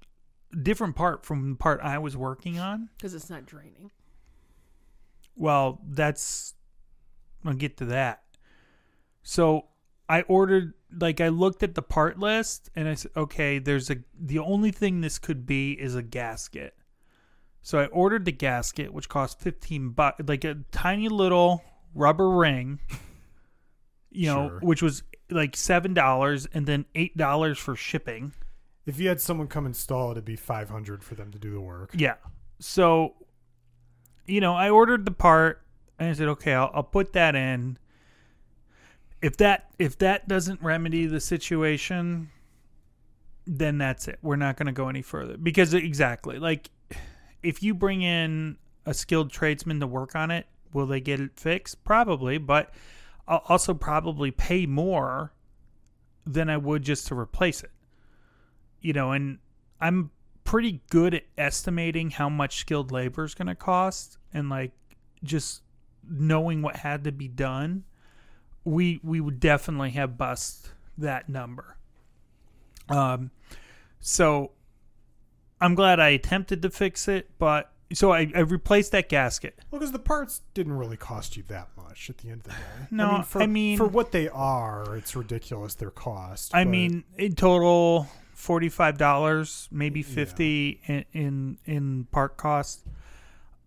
different 0.63 0.97
part 0.97 1.25
from 1.25 1.51
the 1.51 1.57
part 1.57 1.81
I 1.83 1.99
was 1.99 2.17
working 2.17 2.59
on. 2.59 2.89
Because 2.97 3.15
it's 3.15 3.31
not 3.31 3.47
draining. 3.47 3.91
Well, 5.37 5.81
that's 5.87 6.55
I'll 7.45 7.53
get 7.55 7.77
to 7.79 7.85
that. 7.87 8.23
So 9.23 9.67
I 10.09 10.23
ordered 10.23 10.75
like 10.99 11.21
I 11.21 11.29
looked 11.29 11.63
at 11.63 11.75
the 11.75 11.83
part 11.83 12.19
list 12.19 12.71
and 12.75 12.89
I 12.89 12.95
said, 12.95 13.11
okay, 13.17 13.59
there's 13.59 13.91
a 13.91 13.97
the 14.19 14.39
only 14.39 14.71
thing 14.71 15.01
this 15.01 15.19
could 15.19 15.47
be 15.47 15.73
is 15.73 15.95
a 15.95 16.03
gasket. 16.03 16.75
So 17.63 17.81
I 17.81 17.87
ordered 17.87 18.25
the 18.25 18.33
gasket, 18.33 18.93
which 18.93 19.09
cost 19.09 19.41
fifteen 19.41 19.91
bucks, 19.91 20.23
like 20.27 20.45
a 20.45 20.59
tiny 20.71 21.09
little 21.09 21.63
rubber 21.95 22.31
ring. 22.31 22.81
You 24.11 24.27
know, 24.27 24.49
Sure. 24.49 24.59
which 24.61 24.81
was 24.83 25.03
like 25.31 25.57
seven 25.57 25.93
dollars 25.93 26.47
and 26.55 26.65
then 26.67 26.87
eight 26.95 27.17
dollars 27.17 27.59
for 27.59 27.75
shipping. 27.77 28.33
If 28.87 29.01
you 29.01 29.09
had 29.09 29.21
someone 29.21 29.49
come 29.49 29.67
install 29.67 30.11
it, 30.11 30.13
it'd 30.13 30.25
be 30.25 30.37
500 30.37 31.03
for 31.03 31.15
them 31.15 31.33
to 31.33 31.39
do 31.39 31.53
the 31.53 31.61
work. 31.61 31.91
Yeah. 31.93 32.15
So, 32.61 33.15
you 34.27 34.41
know, 34.41 34.55
I 34.55 34.71
ordered 34.71 35.05
the 35.05 35.11
part 35.11 35.63
and 35.99 36.09
I 36.09 36.13
said, 36.13 36.29
okay, 36.29 36.55
I'll, 36.55 36.71
I'll 36.73 36.83
put 36.83 37.13
that 37.15 37.35
in. 37.35 37.79
If 39.23 39.39
that 39.39 39.71
if 39.79 39.99
that 39.99 40.29
doesn't 40.29 40.63
remedy 40.63 41.07
the 41.07 41.21
situation, 41.21 42.31
then 43.47 43.79
that's 43.79 44.07
it. 44.09 44.19
We're 44.23 44.37
not 44.37 44.57
going 44.57 44.67
to 44.67 44.73
go 44.73 44.89
any 44.89 45.03
further 45.03 45.37
because 45.37 45.75
exactly 45.75 46.39
like 46.39 46.71
if 47.43 47.63
you 47.63 47.75
bring 47.75 48.03
in 48.03 48.57
a 48.85 48.95
skilled 48.95 49.31
tradesman 49.31 49.81
to 49.81 49.87
work 49.87 50.15
on 50.15 50.31
it, 50.31 50.47
will 50.73 50.87
they 50.87 51.01
get 51.01 51.21
it 51.21 51.31
fixed? 51.37 51.83
Probably, 51.85 52.39
but 52.39 52.73
I'll 53.27 53.43
also 53.49 53.75
probably 53.75 54.31
pay 54.31 54.67
more 54.67 55.33
than 56.27 56.51
I 56.51 56.57
would 56.57 56.83
just 56.83 57.07
to 57.09 57.19
replace 57.19 57.63
it. 57.63 57.71
You 58.81 58.93
know, 58.93 59.13
and 59.13 59.39
I'm 59.81 60.11
pretty 60.45 60.81
good 60.91 61.15
at 61.15 61.25
estimating 61.37 62.11
how 62.11 62.29
much 62.29 62.57
skilled 62.59 62.93
labor 62.93 63.25
is 63.25 63.35
going 63.35 63.49
to 63.49 63.55
cost 63.55 64.17
and 64.33 64.49
like 64.49 64.71
just 65.25 65.63
knowing 66.09 66.63
what 66.63 66.77
had 66.77 67.03
to 67.03 67.11
be 67.11 67.27
done 67.27 67.83
we 68.65 69.01
we 69.03 69.21
would 69.21 69.41
definitely 69.41 69.91
have 69.91 70.17
bust 70.17 70.71
that 70.97 71.29
number 71.29 71.77
um 72.89 73.31
so 73.99 74.53
i'm 75.61 75.75
glad 75.75 75.99
i 75.99 76.11
attempted 76.11 76.63
to 76.63 76.71
fix 76.71 77.09
it 77.09 77.29
but 77.41 77.73
so 77.93 78.13
i, 78.13 78.31
I 78.35 78.41
replaced 78.41 78.93
that 78.93 79.09
gasket 79.09 79.59
Well, 79.73 79.81
because 79.81 79.91
the 79.93 79.99
parts 79.99 80.43
didn't 80.55 80.75
really 80.75 80.97
cost 80.97 81.37
you 81.37 81.43
that 81.49 81.69
much 81.77 82.09
at 82.09 82.19
the 82.19 82.29
end 82.31 82.43
of 82.43 82.45
the 82.45 82.51
day. 82.51 82.57
No, 82.93 83.05
I 83.07 83.13
mean, 83.17 83.23
for, 83.25 83.43
I 83.43 83.47
mean- 83.47 83.79
for 83.79 83.87
what 83.89 84.13
they 84.13 84.29
are, 84.29 84.97
it's 84.97 85.17
ridiculous 85.17 85.75
their 85.75 85.91
cost. 85.91 86.55
i 86.55 86.63
but- 86.63 86.71
mean 86.71 87.03
in 87.19 87.35
total 87.35 88.07
$45 88.37 89.69
maybe 89.71 90.01
Yeah. 90.01 90.07
50 90.15 90.81
in, 90.87 91.05
in 91.13 91.59
in 91.65 92.05
part 92.11 92.37
cost 92.37 92.85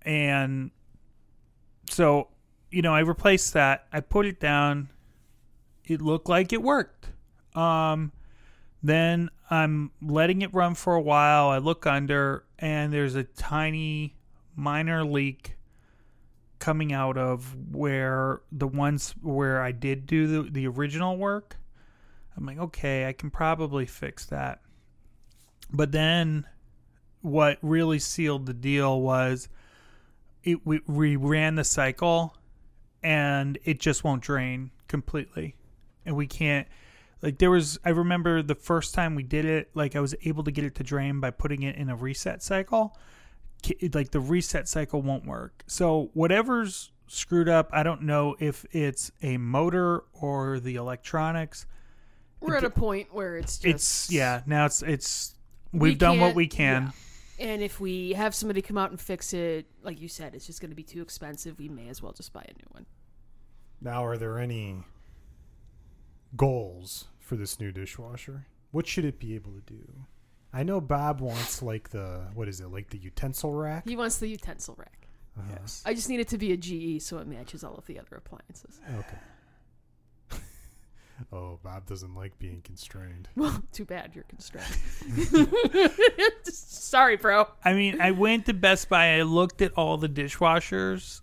and 0.04 0.72
so 1.90 2.28
you 2.70 2.82
know 2.82 2.94
i 2.94 3.00
replaced 3.00 3.54
that. 3.54 3.88
I 3.92 4.00
put 4.00 4.26
it 4.26 4.40
down. 4.40 4.90
It 5.86 6.02
looked 6.02 6.30
like 6.30 6.54
it 6.54 6.62
worked. 6.62 7.10
Um 7.56 8.12
then 8.84 9.30
i'm 9.50 9.92
letting 10.02 10.42
it 10.44 10.54
run 10.54 10.76
for 10.76 10.94
a 10.96 11.02
while. 11.02 11.50
I 11.50 11.58
look 11.58 11.88
under 11.88 12.46
and 12.60 12.94
there's 12.94 13.16
a 13.16 13.24
tiny 13.24 14.16
minor 14.56 15.04
leak 15.04 15.56
coming 16.60 16.94
out 16.94 17.18
of 17.18 17.56
where 17.74 18.42
the 18.52 18.68
ones 18.68 19.16
where 19.22 19.62
i 19.62 19.72
did 19.72 20.06
do 20.06 20.28
the, 20.44 20.50
the 20.52 20.68
original 20.68 21.16
work 21.16 21.56
i'm 22.40 22.46
like 22.46 22.58
okay 22.58 23.06
i 23.06 23.14
can 23.14 23.30
probably 23.30 23.86
fix 23.86 24.26
that. 24.26 24.62
But 25.72 25.92
then 25.92 26.46
what 27.22 27.60
really 27.62 28.00
sealed 28.00 28.46
the 28.46 28.54
deal 28.54 29.02
was 29.02 29.50
it 30.44 30.66
we, 30.66 30.80
we 30.88 31.16
ran 31.16 31.56
the 31.56 31.64
cycle 31.64 32.36
and 33.04 33.58
it 33.66 33.80
just 33.80 34.04
won't 34.04 34.24
drain 34.24 34.72
completely. 34.88 35.56
And 36.06 36.16
we 36.16 36.28
can't 36.28 36.68
like 37.22 37.38
there 37.38 37.52
was 37.52 37.78
i 37.84 37.90
remember 37.90 38.42
the 38.42 38.56
first 38.56 38.94
time 38.94 39.14
we 39.14 39.24
did 39.24 39.44
it 39.44 39.70
like 39.74 39.96
i 39.96 40.00
was 40.00 40.16
able 40.24 40.44
to 40.46 40.52
get 40.52 40.64
it 40.64 40.76
to 40.76 40.84
drain 40.84 41.20
by 41.20 41.30
putting 41.30 41.64
it 41.64 41.76
in 41.76 41.90
a 41.90 41.96
reset 41.96 42.42
cycle. 42.42 42.98
Like 43.94 44.12
the 44.12 44.22
reset 44.22 44.70
cycle 44.70 45.02
won't 45.02 45.26
work. 45.26 45.64
So 45.68 46.10
whatever's 46.14 46.92
screwed 47.08 47.50
up 47.50 47.68
i 47.74 47.82
don't 47.82 48.04
know 48.04 48.36
if 48.40 48.66
it's 48.72 49.12
a 49.24 49.36
motor 49.38 50.04
or 50.14 50.60
the 50.60 50.76
electronics 50.76 51.66
We're 52.42 52.56
at 52.56 52.64
a 52.64 52.70
point 52.70 53.14
where 53.14 53.38
it's 53.38 53.58
just. 53.58 53.66
it's 53.66 54.12
yeah 54.12 54.42
now 54.46 54.66
it's 54.66 54.82
it's 54.82 55.36
We 55.72 55.90
we've 55.90 55.98
done 55.98 56.20
what 56.20 56.36
we 56.36 56.48
can 56.48 56.94
And 57.40 57.62
if 57.62 57.80
we 57.80 58.14
have 58.14 58.36
somebody 58.36 58.62
come 58.62 58.78
out 58.78 58.92
and 58.92 59.00
fix 59.00 59.34
it, 59.34 59.66
like 59.82 60.02
you 60.02 60.10
said, 60.10 60.36
it's 60.36 60.46
just 60.46 60.60
going 60.60 60.72
to 60.72 60.76
be 60.76 60.84
too 60.84 61.02
expensive. 61.02 61.58
We 61.58 61.70
may 61.70 61.88
as 61.88 62.02
well 62.02 62.12
just 62.12 62.34
buy 62.34 62.42
a 62.42 62.52
new 62.52 62.68
one. 62.72 62.86
Now, 63.82 64.04
are 64.06 64.18
there 64.18 64.40
any 64.40 64.84
goals 66.36 67.06
for 67.20 67.38
this 67.38 67.60
new 67.60 67.72
dishwasher? 67.72 68.46
What 68.72 68.88
should 68.88 69.06
it 69.06 69.20
be 69.20 69.36
able 69.36 69.52
to 69.54 69.62
do? 69.62 70.06
I 70.52 70.64
know 70.64 70.82
Bob 70.82 71.22
wants 71.22 71.62
like 71.62 71.90
the 71.90 72.28
what 72.34 72.48
is 72.50 72.60
it 72.60 72.72
like 72.72 72.90
the 72.90 72.98
utensil 72.98 73.54
rack? 73.54 73.88
He 73.88 73.96
wants 73.96 74.18
the 74.18 74.28
utensil 74.28 74.76
rack. 74.78 75.08
Uh-huh. 75.38 75.58
yes 75.62 75.84
I 75.86 75.94
just 75.94 76.10
need 76.10 76.20
it 76.20 76.28
to 76.30 76.38
be 76.38 76.52
a 76.52 76.58
GE 76.58 77.02
so 77.02 77.20
it 77.20 77.28
matches 77.28 77.64
all 77.64 77.76
of 77.76 77.86
the 77.86 78.00
other 78.00 78.16
appliances. 78.18 78.82
Okay. 78.98 79.18
Oh, 81.32 81.60
Bob 81.64 81.86
doesn't 81.86 82.16
like 82.16 82.38
being 82.40 82.62
constrained. 82.62 83.30
Well, 83.36 83.64
too 83.72 83.86
bad 83.86 84.12
you're 84.14 84.26
constrained. 84.26 84.68
Sorry, 86.44 87.18
bro. 87.18 87.48
I 87.64 87.74
mean, 87.74 88.02
I 88.02 88.12
went 88.12 88.46
to 88.48 88.54
Best 88.54 88.90
Buy. 88.90 89.18
I 89.18 89.22
looked 89.22 89.62
at 89.62 89.74
all 89.74 89.98
the 89.98 90.10
dishwashers, 90.10 91.22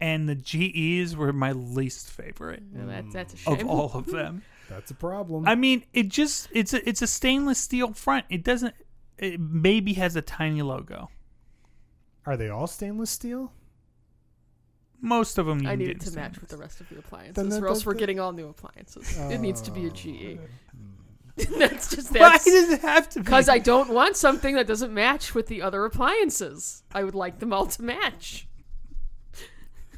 and 0.00 0.28
the 0.28 0.34
GEs 0.34 1.16
were 1.16 1.32
my 1.32 1.52
least 1.52 2.10
favorite 2.10 2.62
mm. 2.72 2.78
Well, 2.78 2.86
that's 2.86 3.14
that's 3.14 3.34
a 3.34 3.36
shame. 3.36 3.60
of 3.60 3.66
all 3.66 3.90
of 3.94 4.06
them. 4.06 4.42
That's 4.68 4.90
a 4.90 4.94
problem. 4.94 5.46
I 5.46 5.54
mean, 5.54 5.84
it 5.92 6.08
just 6.08 6.48
it's 6.52 6.72
a 6.72 6.88
it's 6.88 7.02
a 7.02 7.06
stainless 7.06 7.58
steel 7.58 7.92
front. 7.92 8.26
It 8.30 8.42
doesn't. 8.42 8.74
It 9.18 9.38
maybe 9.38 9.92
has 9.94 10.16
a 10.16 10.22
tiny 10.22 10.62
logo. 10.62 11.10
Are 12.26 12.36
they 12.36 12.48
all 12.48 12.66
stainless 12.66 13.10
steel? 13.10 13.52
Most 15.04 15.38
of 15.38 15.46
them. 15.46 15.66
I 15.66 15.70
can 15.70 15.78
need 15.80 15.90
it 15.90 16.00
to 16.00 16.10
match 16.12 16.40
with 16.40 16.48
the 16.50 16.56
rest 16.56 16.80
of 16.80 16.88
the 16.88 16.98
appliances, 16.98 17.34
Then 17.34 17.48
that 17.50 17.62
or 17.62 17.68
else 17.68 17.84
we're 17.84 17.92
the- 17.92 17.98
getting 18.00 18.18
all 18.20 18.32
new 18.32 18.48
appliances. 18.48 19.16
it 19.18 19.38
needs 19.40 19.60
to 19.62 19.70
be 19.70 19.84
a 19.86 19.90
Oh. 19.90 19.90
GE. 19.90 20.38
that's 21.58 21.90
just 21.94 22.12
Why 22.12 22.38
does 22.38 22.70
it 22.70 22.80
have 22.82 23.08
to 23.10 23.18
be? 23.18 23.24
because 23.24 23.48
I 23.48 23.58
don't 23.58 23.90
want 23.90 24.16
something 24.16 24.54
that 24.54 24.66
doesn't 24.68 24.94
match 24.94 25.34
with 25.34 25.48
the 25.48 25.62
other 25.62 25.84
appliances. 25.84 26.84
I 26.94 27.02
would 27.04 27.14
like 27.16 27.40
them 27.40 27.52
all 27.52 27.66
to 27.66 27.82
match. 27.82 28.46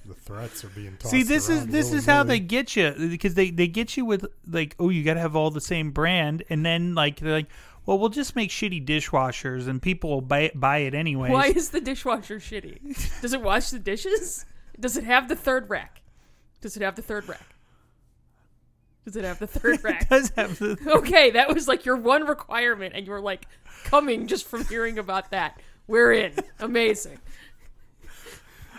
The 0.06 0.14
threats 0.14 0.64
are 0.64 0.68
being 0.68 0.96
tossed 0.98 1.10
See, 1.10 1.22
this 1.24 1.48
is 1.48 1.66
this 1.66 1.92
is 1.92 2.06
how 2.06 2.22
they 2.22 2.38
get 2.38 2.74
you 2.76 2.94
because 2.96 3.34
they 3.34 3.50
they 3.50 3.66
get 3.66 3.96
you 3.96 4.04
with 4.04 4.24
like, 4.48 4.76
oh, 4.78 4.88
you 4.88 5.02
got 5.02 5.14
to 5.14 5.20
have 5.20 5.34
all 5.36 5.50
the 5.50 5.60
same 5.60 5.90
brand, 5.90 6.42
and 6.48 6.64
then 6.64 6.94
like 6.94 7.18
they're 7.20 7.32
like, 7.32 7.48
well, 7.86 7.98
we'll 7.98 8.08
just 8.08 8.34
make 8.36 8.50
shitty 8.50 8.86
dishwashers, 8.86 9.66
and 9.68 9.82
people 9.82 10.10
will 10.10 10.20
buy 10.20 10.40
it, 10.42 10.58
buy 10.58 10.78
it 10.78 10.94
anyways. 10.94 11.32
Why 11.32 11.46
is 11.46 11.70
the 11.70 11.80
dishwasher 11.80 12.36
shitty? 12.38 13.20
Does 13.20 13.32
it 13.32 13.42
wash 13.42 13.70
the 13.70 13.78
dishes? 13.80 14.46
Does 14.78 14.96
it 14.96 15.04
have 15.04 15.28
the 15.28 15.36
third 15.36 15.70
rack? 15.70 16.02
Does 16.60 16.76
it 16.76 16.82
have 16.82 16.96
the 16.96 17.02
third 17.02 17.28
rack? 17.28 17.54
Does 19.04 19.16
it 19.16 19.24
have 19.24 19.38
the 19.38 19.46
third 19.46 19.74
It 19.76 19.84
rack? 19.84 20.08
does 20.08 20.30
have 20.36 20.58
the 20.58 20.76
Okay, 20.98 21.30
that 21.30 21.52
was 21.54 21.68
like 21.68 21.84
your 21.84 21.96
one 21.96 22.26
requirement, 22.26 22.94
and 22.96 23.06
you 23.06 23.12
were 23.12 23.20
like 23.20 23.46
coming 23.84 24.26
just 24.26 24.46
from 24.46 24.64
hearing 24.66 24.98
about 24.98 25.30
that. 25.30 25.60
We're 25.86 26.12
in. 26.12 26.32
Amazing. 26.58 27.18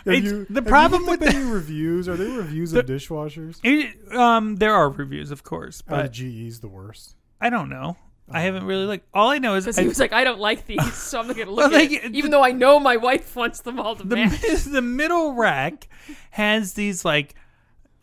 Have 0.04 0.14
you- 0.24 0.46
the 0.48 0.60
have 0.60 0.66
problem 0.66 1.02
you 1.04 1.10
with 1.10 1.22
up 1.22 1.34
any 1.34 1.44
reviews? 1.44 2.08
Are 2.08 2.16
there 2.16 2.28
reviews 2.30 2.72
of 2.72 2.86
dishwashers? 2.86 3.58
It, 3.64 4.14
um, 4.14 4.56
there 4.56 4.74
are 4.74 4.88
reviews, 4.90 5.30
of 5.30 5.42
course, 5.42 5.82
Are 5.88 5.96
the 5.98 6.02
but 6.04 6.12
GEs 6.12 6.60
the 6.60 6.68
worst? 6.68 7.14
I 7.40 7.50
don't 7.50 7.68
know. 7.68 7.96
I 8.30 8.40
haven't 8.40 8.64
really 8.64 8.84
looked. 8.84 9.06
All 9.14 9.30
I 9.30 9.38
know 9.38 9.54
is 9.54 9.64
Because 9.64 9.78
I, 9.78 9.82
he 9.82 9.88
was 9.88 9.98
like, 9.98 10.12
I 10.12 10.22
don't 10.24 10.38
like 10.40 10.66
these, 10.66 10.94
so 10.94 11.18
I'm 11.20 11.26
not 11.28 11.36
gonna 11.36 11.50
look 11.50 11.70
Well, 11.70 11.80
at 11.80 11.90
like, 11.90 11.92
it, 11.92 12.12
the- 12.12 12.18
even 12.18 12.30
though 12.30 12.44
I 12.44 12.52
know 12.52 12.78
my 12.78 12.96
wife 12.96 13.34
wants 13.36 13.60
them 13.60 13.80
all 13.80 13.96
to 13.96 14.04
the 14.04 14.16
match. 14.16 14.42
mi- 14.42 14.54
the 14.72 14.82
middle 14.82 15.32
rack 15.34 15.88
has 16.32 16.74
these 16.74 17.04
like 17.04 17.34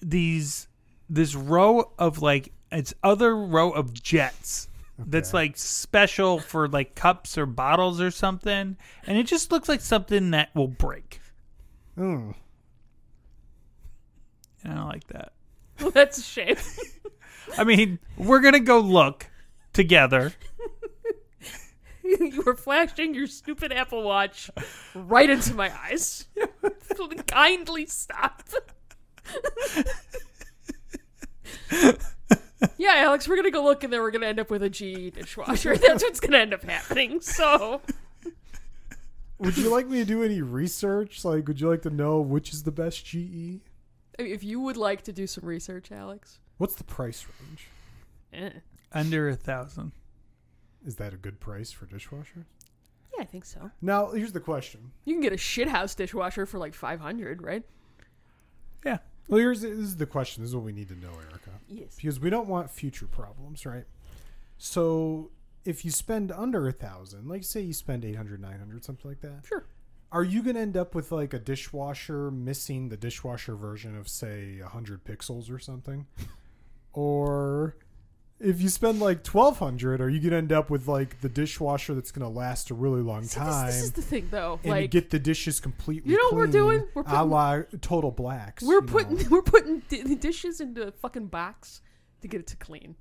these 0.01 0.67
this 1.09 1.35
row 1.35 1.91
of 1.99 2.21
like 2.21 2.51
it's 2.71 2.93
other 3.03 3.35
row 3.35 3.69
of 3.71 3.93
jets 3.93 4.67
that's 4.97 5.33
like 5.33 5.57
special 5.57 6.39
for 6.39 6.67
like 6.67 6.95
cups 6.95 7.37
or 7.37 7.45
bottles 7.45 7.99
or 8.01 8.09
something, 8.11 8.77
and 9.05 9.17
it 9.17 9.27
just 9.27 9.51
looks 9.51 9.69
like 9.69 9.81
something 9.81 10.31
that 10.31 10.55
will 10.55 10.67
break. 10.69 11.19
Mm. 11.97 12.33
And 14.63 14.73
I 14.73 14.75
don't 14.75 14.87
like 14.87 15.07
that. 15.07 15.31
Well, 15.81 15.91
that's 15.91 16.17
a 16.17 16.21
shame. 16.21 16.55
I 17.57 17.65
mean, 17.65 17.99
we're 18.17 18.39
gonna 18.39 18.61
go 18.61 18.79
look 18.79 19.27
together. 19.75 20.33
you 22.03 22.41
were 22.45 22.55
flashing 22.55 23.13
your 23.13 23.27
stupid 23.27 23.71
Apple 23.71 24.01
Watch 24.03 24.49
right 24.95 25.29
into 25.29 25.53
my 25.53 25.71
eyes. 25.85 26.25
Kindly 27.27 27.85
stop. 27.85 28.41
yeah, 32.77 32.93
Alex, 32.95 33.27
we're 33.27 33.35
gonna 33.35 33.51
go 33.51 33.63
look, 33.63 33.83
and 33.83 33.91
then 33.91 34.01
we're 34.01 34.11
gonna 34.11 34.25
end 34.27 34.39
up 34.39 34.49
with 34.49 34.63
a 34.63 34.69
GE 34.69 35.13
dishwasher. 35.13 35.77
That's 35.77 36.03
what's 36.03 36.19
gonna 36.19 36.37
end 36.37 36.53
up 36.53 36.63
happening. 36.63 37.21
So, 37.21 37.81
Would 39.39 39.57
you 39.57 39.69
like 39.69 39.87
me 39.87 39.99
to 39.99 40.05
do 40.05 40.23
any 40.23 40.41
research? 40.41 41.25
Like, 41.25 41.47
would 41.47 41.59
you 41.59 41.69
like 41.69 41.81
to 41.83 41.89
know 41.89 42.21
which 42.21 42.53
is 42.53 42.63
the 42.63 42.71
best 42.71 43.05
GE? 43.05 43.59
If 44.17 44.43
you 44.43 44.61
would 44.61 44.77
like 44.77 45.01
to 45.03 45.11
do 45.13 45.27
some 45.27 45.45
research, 45.45 45.91
Alex, 45.91 46.39
What's 46.57 46.75
the 46.75 46.85
price 46.85 47.25
range? 47.41 47.67
eh. 48.33 48.59
Under 48.95 49.29
a 49.29 49.35
thousand. 49.35 49.91
Is 50.85 50.95
that 50.95 51.13
a 51.13 51.17
good 51.17 51.39
price 51.39 51.71
for 51.71 51.85
dishwasher? 51.85 52.45
yeah, 53.15 53.21
I 53.23 53.25
think 53.25 53.45
so. 53.45 53.71
Now, 53.81 54.11
here's 54.11 54.33
the 54.33 54.39
question. 54.39 54.91
You 55.05 55.13
can 55.15 55.21
get 55.21 55.33
a 55.33 55.37
shithouse 55.37 55.95
dishwasher 55.95 56.45
for 56.45 56.57
like 56.57 56.73
five 56.73 56.99
hundred, 56.99 57.41
right? 57.41 57.63
Yeah. 58.85 58.97
Well, 59.27 59.39
here's 59.39 59.61
this 59.61 59.71
is 59.71 59.97
the 59.97 60.05
question. 60.05 60.43
This 60.43 60.49
is 60.49 60.55
what 60.55 60.63
we 60.65 60.71
need 60.71 60.87
to 60.89 60.95
know, 60.95 61.09
Erica. 61.13 61.49
Yes. 61.67 61.95
because 61.95 62.19
we 62.19 62.29
don't 62.29 62.47
want 62.47 62.69
future 62.71 63.07
problems, 63.07 63.65
right? 63.65 63.85
So 64.57 65.31
if 65.65 65.83
you 65.83 65.89
spend 65.91 66.31
under 66.31 66.67
a 66.67 66.71
thousand, 66.71 67.27
like 67.27 67.43
say 67.43 67.61
you 67.61 67.73
spend 67.73 68.05
800, 68.05 68.39
900, 68.39 68.83
something 68.85 69.09
like 69.09 69.21
that, 69.21 69.45
Sure. 69.47 69.65
are 70.11 70.23
you 70.23 70.43
going 70.43 70.53
to 70.55 70.61
end 70.61 70.77
up 70.77 70.93
with 70.93 71.11
like 71.11 71.33
a 71.33 71.39
dishwasher 71.39 72.29
missing 72.29 72.89
the 72.89 72.97
dishwasher 72.97 73.55
version 73.55 73.97
of 73.97 74.07
say 74.07 74.59
100 74.61 75.03
pixels 75.03 75.51
or 75.51 75.57
something? 75.57 76.05
or 76.93 77.75
if 78.39 78.61
you 78.61 78.67
spend 78.69 78.99
like 78.99 79.25
1200, 79.25 80.01
are 80.01 80.09
you 80.09 80.19
going 80.19 80.31
to 80.31 80.37
end 80.37 80.51
up 80.51 80.69
with 80.69 80.87
like 80.87 81.21
the 81.21 81.29
dishwasher 81.29 81.93
that's 81.93 82.11
going 82.11 82.21
to 82.23 82.39
last 82.39 82.69
a 82.69 82.73
really 82.73 83.01
long 83.01 83.23
See, 83.23 83.39
time? 83.39 83.67
this 83.67 83.81
is 83.81 83.91
the 83.93 84.01
thing, 84.01 84.27
though. 84.29 84.59
and 84.63 84.65
you 84.65 84.71
like, 84.71 84.91
get 84.91 85.09
the 85.09 85.19
dishes 85.19 85.59
completely 85.59 86.11
You 86.11 86.17
know 86.17 86.25
what 86.25 86.35
we're 86.35 86.47
doing? 86.47 86.87
We're 86.93 87.01
a 87.03 87.05
putting- 87.05 87.29
la 87.29 87.61
total 87.81 88.11
blacks. 88.11 88.63
We're 88.63 88.75
you 88.75 88.81
know. 88.81 88.87
putting 88.87 89.29
we're 89.29 89.41
putting 89.41 89.79
di- 89.87 90.15
dishes 90.15 90.59
into 90.59 90.87
a 90.87 90.91
fucking 90.91 91.27
box 91.27 91.81
to 92.21 92.27
get 92.27 92.41
it 92.41 92.47
to 92.47 92.57
clean. 92.57 92.95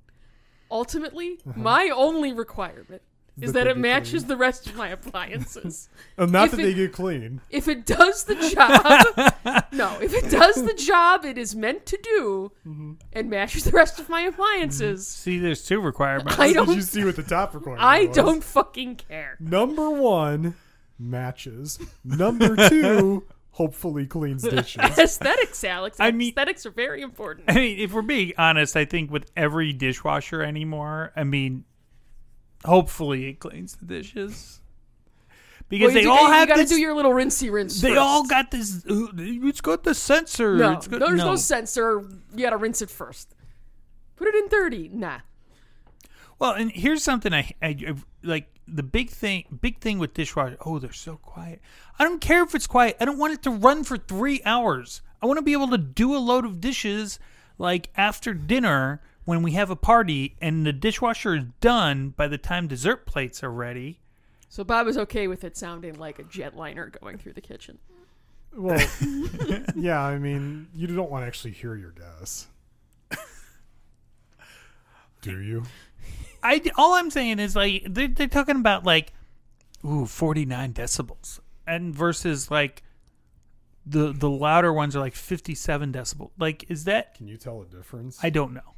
Ultimately, 0.71 1.39
uh-huh. 1.47 1.59
my 1.59 1.89
only 1.93 2.31
requirement 2.33 3.01
is 3.41 3.51
That 3.51 3.65
that 3.65 3.67
it 3.71 3.77
matches 3.77 4.23
clean. 4.23 4.27
the 4.29 4.37
rest 4.37 4.67
of 4.67 4.75
my 4.75 4.87
appliances. 4.89 5.89
and 6.17 6.31
not 6.31 6.45
if 6.45 6.51
that 6.51 6.59
it- 6.61 6.63
they 6.63 6.73
get 6.73 6.93
clean. 6.93 7.41
if 7.49 7.67
it 7.67 7.85
does 7.85 8.23
the 8.23 8.35
job, 8.35 9.65
no, 9.71 9.97
if 10.01 10.13
it 10.13 10.29
does 10.31 10.63
the 10.63 10.73
job 10.73 11.25
it 11.25 11.37
is 11.37 11.55
meant 11.55 11.85
to 11.87 11.97
do 12.01 12.51
mm-hmm. 12.65 12.93
and 13.13 13.29
matches 13.29 13.65
the 13.65 13.71
rest 13.71 13.99
of 13.99 14.07
my 14.09 14.21
appliances, 14.21 15.05
mm-hmm. 15.05 15.21
See, 15.31 15.39
there's 15.39 15.65
two 15.65 15.81
requirements. 15.81 16.39
I 16.39 16.47
Did 16.47 16.53
don't 16.53 16.75
you 16.75 16.81
see 16.81 17.03
what 17.03 17.15
the 17.15 17.23
top 17.23 17.53
requirement 17.53 17.83
I 17.83 18.05
was? 18.05 18.15
don't 18.15 18.43
fucking 18.43 18.95
care. 18.95 19.35
Number 19.39 19.89
one, 19.89 20.55
matches. 20.97 21.79
Number 22.03 22.55
two, 22.69 23.25
hopefully 23.51 24.05
cleans 24.05 24.43
dishes. 24.43 24.81
Aesthetics, 24.97 25.63
Alex. 25.63 25.97
I 25.99 26.11
mean- 26.11 26.29
aesthetics 26.29 26.65
are 26.65 26.71
very 26.71 27.01
important. 27.01 27.49
I 27.49 27.55
mean, 27.55 27.79
if 27.79 27.93
we're 27.93 28.01
being 28.01 28.33
honest, 28.37 28.75
I 28.77 28.85
think 28.85 29.11
with 29.11 29.29
every 29.35 29.73
dishwasher 29.73 30.41
anymore, 30.41 31.11
I 31.15 31.23
mean, 31.23 31.65
hopefully 32.65 33.27
it 33.29 33.39
cleans 33.39 33.75
the 33.75 33.85
dishes 33.85 34.59
because 35.69 35.87
Well, 35.87 35.93
they 35.93 36.01
do- 36.03 36.11
all 36.11 36.27
have 36.31 36.47
gotta 36.47 36.65
do 36.65 36.79
your 36.79 36.93
little 36.95 37.13
rinsey 37.13 37.49
rinse. 37.49 37.81
they 37.81 37.89
first. 37.89 37.99
all 37.99 38.25
got 38.27 38.51
this. 38.51 38.83
It's 38.87 39.61
got 39.61 39.83
the 39.83 39.95
sensor. 39.95 40.55
No, 40.57 40.73
it's 40.73 40.87
got, 40.87 40.99
there's 40.99 41.17
no. 41.17 41.35
sensor. 41.35 42.07
You 42.35 42.43
gotta 42.43 42.57
rinse 42.57 42.81
it 42.81 42.89
first. 42.89 43.33
Put 44.15 44.27
it 44.27 44.35
in 44.35 44.47
30. 44.49 44.89
Nah. 44.93 45.19
Well, 46.39 46.51
and 46.53 46.71
here's 46.71 47.03
something 47.03 47.33
I, 47.33 47.51
I, 47.61 47.67
I 47.69 47.95
like 48.23 48.47
the 48.67 48.83
big 48.83 49.09
thing 49.09 49.45
big 49.61 49.79
thing 49.79 49.99
with 49.99 50.13
dishwasher. 50.13 50.57
Oh, 50.65 50.79
they're 50.79 50.91
so 50.93 51.17
quiet. 51.17 51.61
I 51.97 52.03
don't 52.03 52.19
care 52.21 52.43
if 52.43 52.53
it's 52.53 52.67
quiet. 52.67 52.97
I 52.99 53.05
don't 53.05 53.17
want 53.17 53.33
it 53.33 53.41
to 53.43 53.51
run 53.51 53.83
for 53.83 53.97
3 53.97 54.41
hours. 54.45 55.01
I 55.21 55.25
want 55.27 55.37
to 55.37 55.41
be 55.43 55.53
able 55.53 55.69
to 55.69 55.77
do 55.77 56.15
a 56.15 56.19
load 56.19 56.45
of 56.45 56.59
dishes 56.61 57.19
like 57.57 57.89
after 57.95 58.33
dinner 58.33 59.01
when 59.25 59.41
we 59.43 59.51
have 59.51 59.69
a 59.69 59.75
party 59.75 60.35
and 60.41 60.65
the 60.65 60.73
dishwasher 60.73 61.35
is 61.35 61.43
done 61.59 62.09
by 62.09 62.27
the 62.27 62.37
time 62.37 62.67
dessert 62.67 63.05
plates 63.05 63.43
are 63.43 63.51
ready. 63.51 63.99
So 64.49 64.63
Bob 64.63 64.87
is 64.87 64.97
okay 64.97 65.27
with 65.27 65.43
it 65.43 65.57
sounding 65.57 65.95
like 65.95 66.19
a 66.19 66.23
jetliner 66.23 66.97
going 67.01 67.17
through 67.17 67.33
the 67.33 67.41
kitchen. 67.41 67.79
Well, 68.55 68.87
yeah, 69.75 70.01
I 70.01 70.17
mean, 70.17 70.67
you 70.73 70.87
don't 70.87 71.11
want 71.11 71.23
to 71.23 71.27
actually 71.27 71.51
hear 71.51 71.75
your 71.75 71.91
guess. 71.91 72.47
Do 75.21 75.41
you? 75.41 75.63
I 76.43 76.61
all 76.77 76.93
I'm 76.93 77.09
saying 77.09 77.39
is 77.39 77.55
like 77.55 77.87
they're, 77.89 78.07
they're 78.07 78.27
talking 78.27 78.57
about 78.57 78.85
like 78.85 79.11
ooh 79.83 80.05
49 80.05 80.73
decibels 80.73 81.39
and 81.65 81.95
versus 81.95 82.51
like 82.51 82.83
the 83.87 84.13
the 84.13 84.29
louder 84.29 84.71
ones 84.71 84.95
are 84.95 84.99
like 84.99 85.15
57 85.15 85.91
decibel. 85.91 86.29
Like 86.37 86.69
is 86.69 86.83
that 86.83 87.15
Can 87.15 87.27
you 87.27 87.37
tell 87.37 87.63
a 87.63 87.65
difference? 87.65 88.19
I 88.21 88.29
don't 88.29 88.53
know. 88.53 88.74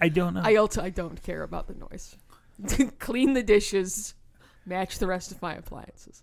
I 0.00 0.08
don't 0.08 0.34
know. 0.34 0.42
I 0.44 0.56
also 0.56 0.82
I 0.82 0.90
don't 0.90 1.22
care 1.22 1.42
about 1.42 1.66
the 1.68 1.74
noise. 1.74 2.16
Clean 2.98 3.32
the 3.34 3.42
dishes, 3.42 4.14
match 4.66 4.98
the 4.98 5.06
rest 5.06 5.30
of 5.32 5.40
my 5.42 5.54
appliances. 5.54 6.22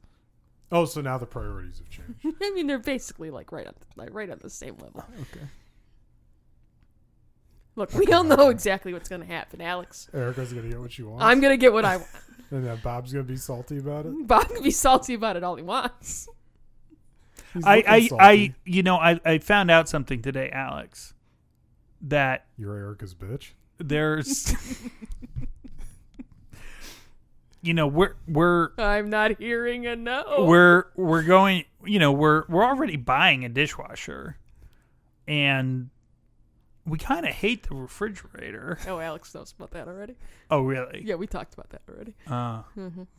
oh, 0.71 0.85
so 0.85 1.01
now 1.01 1.17
the 1.17 1.25
priorities 1.25 1.77
have 1.79 1.89
changed. 1.89 2.37
I 2.41 2.51
mean, 2.51 2.67
they're 2.67 2.79
basically 2.79 3.29
like 3.31 3.51
right 3.51 3.67
on 3.67 3.73
like 3.95 4.09
right 4.13 4.29
on 4.29 4.39
the 4.41 4.49
same 4.49 4.75
level. 4.77 5.03
Oh, 5.07 5.21
okay. 5.21 5.45
Look, 7.77 7.93
we 7.93 8.05
all 8.13 8.23
know 8.23 8.49
exactly 8.49 8.93
what's 8.93 9.09
going 9.09 9.19
to 9.21 9.27
happen, 9.27 9.59
Alex. 9.61 10.09
Erica's 10.13 10.53
gonna 10.53 10.69
get 10.69 10.79
what 10.79 10.91
she 10.93 11.03
wants, 11.03 11.23
I'm 11.25 11.41
gonna 11.41 11.57
get 11.57 11.73
what 11.73 11.83
I 11.83 11.97
want. 11.97 12.09
and 12.51 12.65
then 12.65 12.79
Bob's 12.81 13.11
gonna 13.11 13.23
be 13.25 13.35
salty 13.35 13.79
about 13.79 14.05
it. 14.05 14.27
Bob 14.27 14.47
can 14.47 14.63
be 14.63 14.71
salty 14.71 15.13
about 15.13 15.35
it 15.35 15.43
all 15.43 15.55
he 15.57 15.63
wants. 15.63 16.29
He's 17.53 17.65
I 17.65 17.83
I, 17.87 18.07
salty. 18.07 18.23
I 18.23 18.55
you 18.65 18.81
know 18.83 18.95
I 18.95 19.19
I 19.25 19.37
found 19.39 19.71
out 19.71 19.89
something 19.89 20.21
today, 20.21 20.49
Alex, 20.53 21.13
that 22.01 22.45
You're 22.57 22.75
Erica's 22.77 23.13
bitch. 23.13 23.51
There's 23.77 24.53
you 27.61 27.73
know 27.73 27.87
we're 27.87 28.15
we're 28.27 28.69
I'm 28.77 29.09
not 29.09 29.37
hearing 29.39 29.87
a 29.87 29.95
no. 29.95 30.45
we're 30.47 30.85
we're 30.95 31.23
going 31.23 31.65
you 31.83 31.99
know 31.99 32.11
we're 32.11 32.43
we're 32.47 32.63
already 32.63 32.95
buying 32.95 33.43
a 33.45 33.49
dishwasher 33.49 34.37
and 35.27 35.89
we 36.85 36.99
kind 36.99 37.25
of 37.25 37.33
hate 37.33 37.67
the 37.67 37.75
refrigerator 37.75 38.77
oh, 38.87 38.99
Alex 38.99 39.33
knows 39.33 39.53
about 39.57 39.71
that 39.71 39.87
already. 39.87 40.15
oh 40.51 40.61
really 40.61 41.01
Yeah, 41.03 41.15
we 41.15 41.27
talked 41.27 41.53
about 41.55 41.69
that 41.71 41.81
already. 41.89 42.15
uh, 42.27 42.61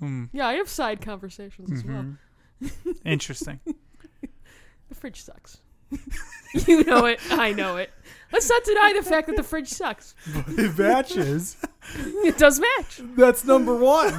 hmm, 0.00 0.24
Yeah, 0.32 0.46
I 0.46 0.54
have 0.54 0.68
side 0.68 1.00
conversations 1.00 1.72
as 1.72 1.84
well. 1.84 2.16
interesting 3.04 3.60
The 4.88 4.94
fridge 4.94 5.22
sucks. 5.22 5.58
you 6.66 6.84
know 6.84 7.06
it. 7.06 7.20
I 7.30 7.52
know 7.52 7.76
it. 7.76 7.90
Let's 8.32 8.48
not 8.50 8.64
deny 8.64 8.92
the 8.92 9.02
fact 9.02 9.28
that 9.28 9.36
the 9.36 9.42
fridge 9.42 9.68
sucks. 9.68 10.14
it 10.48 10.76
matches. 10.76 11.56
It 11.96 12.36
does 12.38 12.58
match. 12.60 13.00
That's 13.16 13.44
number 13.44 13.76
one. 13.76 14.12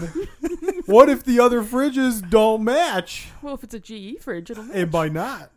what 0.86 1.10
if 1.10 1.24
the 1.26 1.40
other 1.42 1.62
fridges 1.64 2.28
don't 2.28 2.64
match? 2.64 3.28
Well, 3.42 3.56
if 3.56 3.64
it's 3.66 3.74
a 3.74 3.80
GE 3.80 4.22
fridge, 4.22 4.50
it'll 4.50 4.64
match. 4.64 4.76
And 4.78 4.92
by 4.92 5.10
not. 5.10 5.52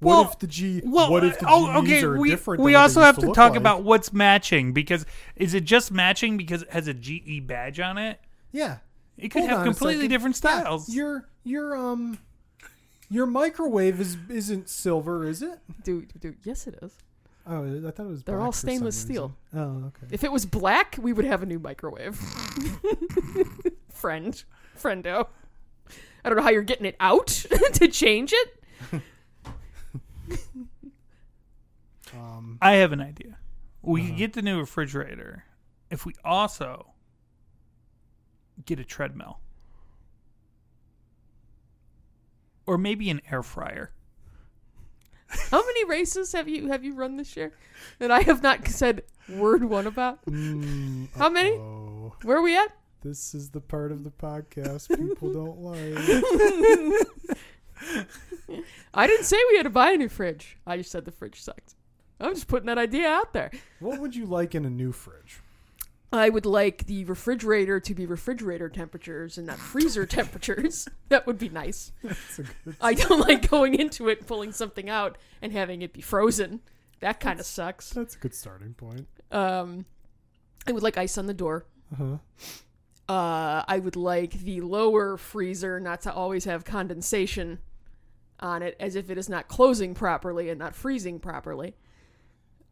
Well- 0.00 0.24
what 0.24 0.32
if 0.34 0.38
the 0.40 0.46
G? 0.48 0.82
well 0.84 1.10
what 1.10 1.24
if 1.24 1.38
the 1.38 1.46
oh, 1.48 1.66
GEs 1.66 1.76
okay 1.92 2.02
are 2.02 2.18
we, 2.18 2.30
different? 2.30 2.62
we 2.62 2.72
than 2.72 2.80
also 2.82 3.00
have 3.00 3.16
used 3.16 3.28
to 3.28 3.32
talk 3.32 3.52
like? 3.52 3.58
about 3.60 3.84
what's 3.84 4.12
matching 4.12 4.72
because 4.72 5.06
is 5.36 5.54
it 5.54 5.64
just 5.64 5.90
matching 5.92 6.36
because 6.36 6.62
it 6.62 6.70
has 6.70 6.88
a 6.88 6.92
ge 6.94 7.40
badge 7.46 7.80
on 7.80 7.96
it 7.96 8.20
Yeah. 8.52 8.78
it 9.16 9.30
could 9.30 9.42
Hold 9.42 9.50
have 9.52 9.64
completely 9.64 10.02
second. 10.02 10.10
different 10.10 10.34
Yeah, 10.44 10.60
styles 10.60 10.88
your 10.94 11.26
your 11.44 11.74
um 11.74 12.18
your 13.14 13.26
microwave 13.26 14.00
is 14.00 14.16
isn't 14.28 14.68
silver, 14.68 15.26
is 15.26 15.40
it? 15.42 15.58
Dude, 15.82 16.12
dude, 16.20 16.36
yes, 16.42 16.66
it 16.66 16.78
is. 16.82 16.92
Oh, 17.46 17.62
I 17.86 17.90
thought 17.90 18.06
it 18.06 18.08
was. 18.08 18.22
Black. 18.22 18.24
They're 18.24 18.36
black 18.36 18.46
all 18.46 18.52
stainless 18.52 18.96
steel. 19.00 19.34
Oh, 19.54 19.84
okay. 19.88 20.06
If 20.10 20.24
it 20.24 20.32
was 20.32 20.46
black, 20.46 20.96
we 21.00 21.12
would 21.12 21.24
have 21.26 21.42
a 21.42 21.46
new 21.46 21.58
microwave. 21.58 22.16
Friend. 23.90 24.44
Friendo. 24.80 25.26
I 26.24 26.28
don't 26.30 26.36
know 26.38 26.42
how 26.42 26.50
you're 26.50 26.62
getting 26.62 26.86
it 26.86 26.96
out 27.00 27.26
to 27.74 27.88
change 27.88 28.32
it. 28.34 29.02
Um, 32.14 32.58
I 32.62 32.74
have 32.74 32.92
an 32.92 33.00
idea. 33.00 33.38
We 33.82 34.00
Uh-huh. 34.00 34.10
could 34.10 34.18
get 34.18 34.32
the 34.34 34.42
new 34.42 34.58
refrigerator 34.60 35.44
if 35.90 36.06
we 36.06 36.14
also 36.24 36.92
get 38.64 38.78
a 38.78 38.84
treadmill. 38.84 39.40
Or 42.66 42.78
maybe 42.78 43.10
an 43.10 43.20
air 43.30 43.42
fryer. 43.42 43.90
How 45.50 45.64
many 45.64 45.84
races 45.84 46.32
have 46.32 46.48
you 46.48 46.68
have 46.68 46.84
you 46.84 46.94
run 46.94 47.16
this 47.16 47.36
year 47.36 47.52
that 47.98 48.10
I 48.10 48.20
have 48.20 48.42
not 48.42 48.66
said 48.68 49.02
word 49.28 49.64
one 49.64 49.86
about? 49.86 50.24
Mm, 50.26 51.08
How 51.16 51.28
many? 51.28 51.52
uh-oh. 51.56 52.14
Where 52.22 52.36
are 52.38 52.42
we 52.42 52.56
at? 52.56 52.68
This 53.02 53.34
is 53.34 53.50
the 53.50 53.60
part 53.60 53.90
of 53.92 54.04
the 54.04 54.10
podcast 54.10 54.88
people 54.96 55.32
don't 55.32 55.58
like. 55.60 57.06
I 58.94 59.06
didn't 59.06 59.24
say 59.24 59.36
we 59.50 59.56
had 59.56 59.64
to 59.64 59.70
buy 59.70 59.90
a 59.90 59.96
new 59.96 60.08
fridge. 60.08 60.56
I 60.66 60.76
just 60.76 60.90
said 60.90 61.04
the 61.04 61.10
fridge 61.12 61.40
sucked. 61.42 61.74
I'm 62.20 62.34
just 62.34 62.46
putting 62.46 62.66
that 62.66 62.78
idea 62.78 63.08
out 63.08 63.32
there. 63.32 63.50
What 63.80 64.00
would 64.00 64.14
you 64.14 64.24
like 64.26 64.54
in 64.54 64.64
a 64.64 64.70
new 64.70 64.92
fridge? 64.92 65.40
I 66.12 66.28
would 66.28 66.46
like 66.46 66.86
the 66.86 67.04
refrigerator 67.04 67.80
to 67.80 67.94
be 67.94 68.06
refrigerator 68.06 68.68
temperatures 68.68 69.36
and 69.36 69.46
not 69.46 69.58
freezer 69.58 70.06
temperatures. 70.06 70.88
That 71.10 71.26
would 71.26 71.38
be 71.38 71.48
nice. 71.48 71.92
Good. 72.02 72.48
I 72.80 72.94
don't 72.94 73.20
like 73.20 73.48
going 73.48 73.74
into 73.74 74.08
it, 74.08 74.26
pulling 74.26 74.50
something 74.52 74.88
out, 74.90 75.16
and 75.40 75.52
having 75.52 75.82
it 75.82 75.92
be 75.92 76.00
frozen. 76.00 76.60
That 77.00 77.20
kind 77.20 77.38
of 77.38 77.46
sucks. 77.46 77.90
That's 77.90 78.16
a 78.16 78.18
good 78.18 78.34
starting 78.34 78.74
point. 78.74 79.06
Um, 79.30 79.84
I 80.66 80.72
would 80.72 80.82
like 80.82 80.96
ice 80.96 81.18
on 81.18 81.26
the 81.26 81.34
door. 81.34 81.66
Uh-huh. 81.92 82.16
Uh, 83.08 83.64
I 83.68 83.78
would 83.78 83.96
like 83.96 84.32
the 84.32 84.62
lower 84.62 85.16
freezer 85.16 85.78
not 85.78 86.00
to 86.02 86.12
always 86.12 86.46
have 86.46 86.64
condensation 86.64 87.58
on 88.40 88.62
it, 88.62 88.76
as 88.80 88.96
if 88.96 89.10
it 89.10 89.18
is 89.18 89.28
not 89.28 89.46
closing 89.46 89.94
properly 89.94 90.48
and 90.48 90.58
not 90.58 90.74
freezing 90.74 91.20
properly. 91.20 91.76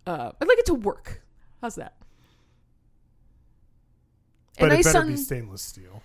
Uh, 0.06 0.32
I'd 0.40 0.48
like 0.48 0.58
it 0.58 0.66
to 0.66 0.74
work. 0.74 1.22
How's 1.60 1.74
that? 1.76 1.94
But 4.58 4.64
And 4.64 4.72
it 4.74 4.78
ice 4.86 4.92
better 4.92 5.06
be 5.06 5.16
stainless 5.16 5.62
steel. 5.62 6.02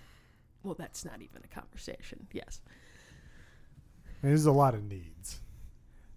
Well, 0.62 0.74
that's 0.78 1.04
not 1.04 1.20
even 1.20 1.42
a 1.44 1.54
conversation. 1.54 2.26
Yes, 2.32 2.60
And 4.22 4.30
there's 4.30 4.46
a 4.46 4.52
lot 4.52 4.74
of 4.74 4.82
needs. 4.84 5.40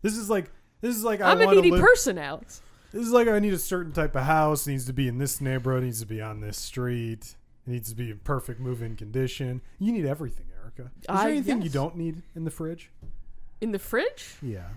This 0.01 0.17
is 0.17 0.29
like 0.29 0.49
this 0.81 0.95
is 0.95 1.03
like 1.03 1.21
I 1.21 1.31
I'm 1.31 1.41
a 1.41 1.45
needy 1.53 1.71
live. 1.71 1.81
person, 1.81 2.17
Alex. 2.17 2.61
This 2.91 3.05
is 3.05 3.11
like 3.11 3.27
I 3.27 3.39
need 3.39 3.53
a 3.53 3.57
certain 3.59 3.91
type 3.93 4.15
of 4.15 4.23
house. 4.23 4.65
It 4.67 4.71
needs 4.71 4.85
to 4.85 4.93
be 4.93 5.07
in 5.07 5.17
this 5.17 5.39
neighborhood. 5.39 5.83
It 5.83 5.87
needs 5.87 5.99
to 6.01 6.05
be 6.07 6.21
on 6.21 6.41
this 6.41 6.57
street. 6.57 7.35
It 7.67 7.69
needs 7.71 7.89
to 7.89 7.95
be 7.95 8.09
in 8.09 8.19
perfect 8.19 8.59
move-in 8.59 8.95
condition. 8.95 9.61
You 9.79 9.91
need 9.91 10.05
everything, 10.05 10.47
Erica. 10.59 10.91
Is 10.99 11.07
there 11.07 11.15
I- 11.15 11.31
anything 11.31 11.61
you 11.61 11.69
don't 11.69 11.95
need 11.95 12.23
in 12.35 12.43
the 12.43 12.51
fridge? 12.51 12.89
In 13.61 13.71
the 13.71 13.79
fridge, 13.79 14.35
Yeah. 14.41 14.69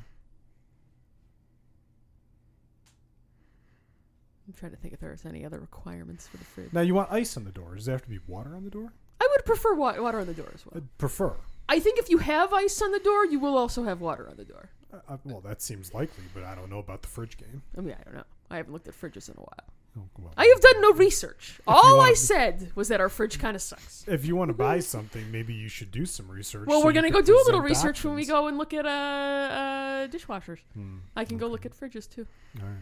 I'm 4.47 4.53
trying 4.55 4.73
to 4.73 4.77
think 4.77 4.93
if 4.95 5.01
there's 5.01 5.25
any 5.25 5.45
other 5.45 5.59
requirements 5.59 6.27
for 6.29 6.37
the 6.37 6.45
fridge. 6.45 6.73
Now 6.73 6.83
you 6.83 6.95
want 6.95 7.11
ice 7.11 7.37
on 7.37 7.45
the 7.45 7.51
door. 7.51 7.75
Does 7.75 7.87
there 7.87 7.95
have 7.95 8.03
to 8.03 8.11
be 8.11 8.19
water 8.27 8.55
on 8.55 8.65
the 8.65 8.71
door? 8.71 8.93
I 9.21 9.29
would 9.31 9.45
prefer 9.47 9.75
wa- 9.75 10.01
water 10.01 10.21
on 10.21 10.27
the 10.27 10.35
door 10.35 10.51
as 10.55 10.67
well. 10.67 10.75
I'd 10.77 10.99
prefer. 10.99 11.35
I 11.69 11.81
think 11.81 11.99
if 11.99 12.11
you 12.11 12.19
have 12.19 12.53
ice 12.53 12.83
on 12.83 12.93
the 12.93 12.99
door, 12.99 13.25
you 13.25 13.39
will 13.39 13.57
also 13.57 13.85
have 13.85 14.01
water 14.03 14.29
on 14.29 14.37
the 14.37 14.45
door. 14.45 14.69
Uh, 14.93 14.99
uh, 15.09 15.17
well, 15.25 15.41
that 15.41 15.63
seems 15.63 15.95
likely, 15.95 16.25
but 16.35 16.45
I 16.45 16.55
don't 16.55 16.69
know 16.69 16.79
about 16.79 17.01
the 17.03 17.09
fridge 17.09 17.39
game. 17.39 17.63
I 17.77 17.81
mean, 17.81 17.97
I 17.99 18.05
don't 18.05 18.15
know. 18.15 18.25
I 18.51 18.57
haven't 18.59 18.73
looked 18.73 18.87
at 18.87 18.95
fridges 19.01 19.29
in 19.29 19.35
a 19.39 19.41
while. 19.41 19.65
Oh, 19.97 20.03
well, 20.19 20.33
I 20.37 20.45
have 20.45 20.61
done 20.61 20.81
no 20.83 20.93
research. 20.93 21.61
All 21.67 22.01
I 22.01 22.09
want- 22.09 22.17
said 22.19 22.73
was 22.75 22.89
that 22.89 23.01
our 23.01 23.09
fridge 23.09 23.39
kind 23.39 23.55
of 23.57 23.63
sucks. 23.63 24.05
If 24.07 24.27
you 24.27 24.37
want 24.37 24.49
to 24.51 24.53
buy 24.55 24.81
something, 24.95 25.31
maybe 25.33 25.55
you 25.55 25.69
should 25.69 25.91
do 25.91 26.05
some 26.05 26.29
research. 26.29 26.67
Well, 26.67 26.81
so 26.81 26.87
we're 26.87 26.93
gonna 26.93 27.11
go 27.11 27.23
do 27.23 27.37
a 27.37 27.45
little 27.47 27.61
research 27.63 28.05
when 28.05 28.15
we 28.15 28.27
go 28.27 28.49
and 28.49 28.59
look 28.59 28.75
at 28.75 28.85
uh, 28.85 28.89
uh 28.89 30.07
dishwashers. 30.09 30.59
Hmm, 30.75 30.99
I 31.17 31.25
can 31.25 31.39
go 31.39 31.47
look 31.47 31.65
at 31.65 31.73
fridges 31.73 32.11
too. 32.11 32.27
all 32.61 32.67
right. 32.67 32.75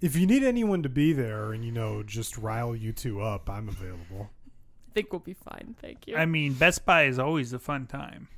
If 0.00 0.16
you 0.16 0.26
need 0.26 0.42
anyone 0.42 0.82
to 0.82 0.88
be 0.88 1.12
there 1.12 1.52
and 1.52 1.64
you 1.64 1.72
know 1.72 2.02
just 2.02 2.38
rile 2.38 2.74
you 2.74 2.92
two 2.92 3.20
up, 3.20 3.50
I'm 3.50 3.68
available. 3.68 4.30
I 4.88 4.92
think 4.94 5.12
we'll 5.12 5.20
be 5.20 5.34
fine. 5.34 5.76
Thank 5.80 6.06
you. 6.08 6.16
I 6.16 6.26
mean, 6.26 6.54
Best 6.54 6.84
Buy 6.84 7.04
is 7.04 7.18
always 7.18 7.52
a 7.52 7.58
fun 7.58 7.86
time. 7.86 8.28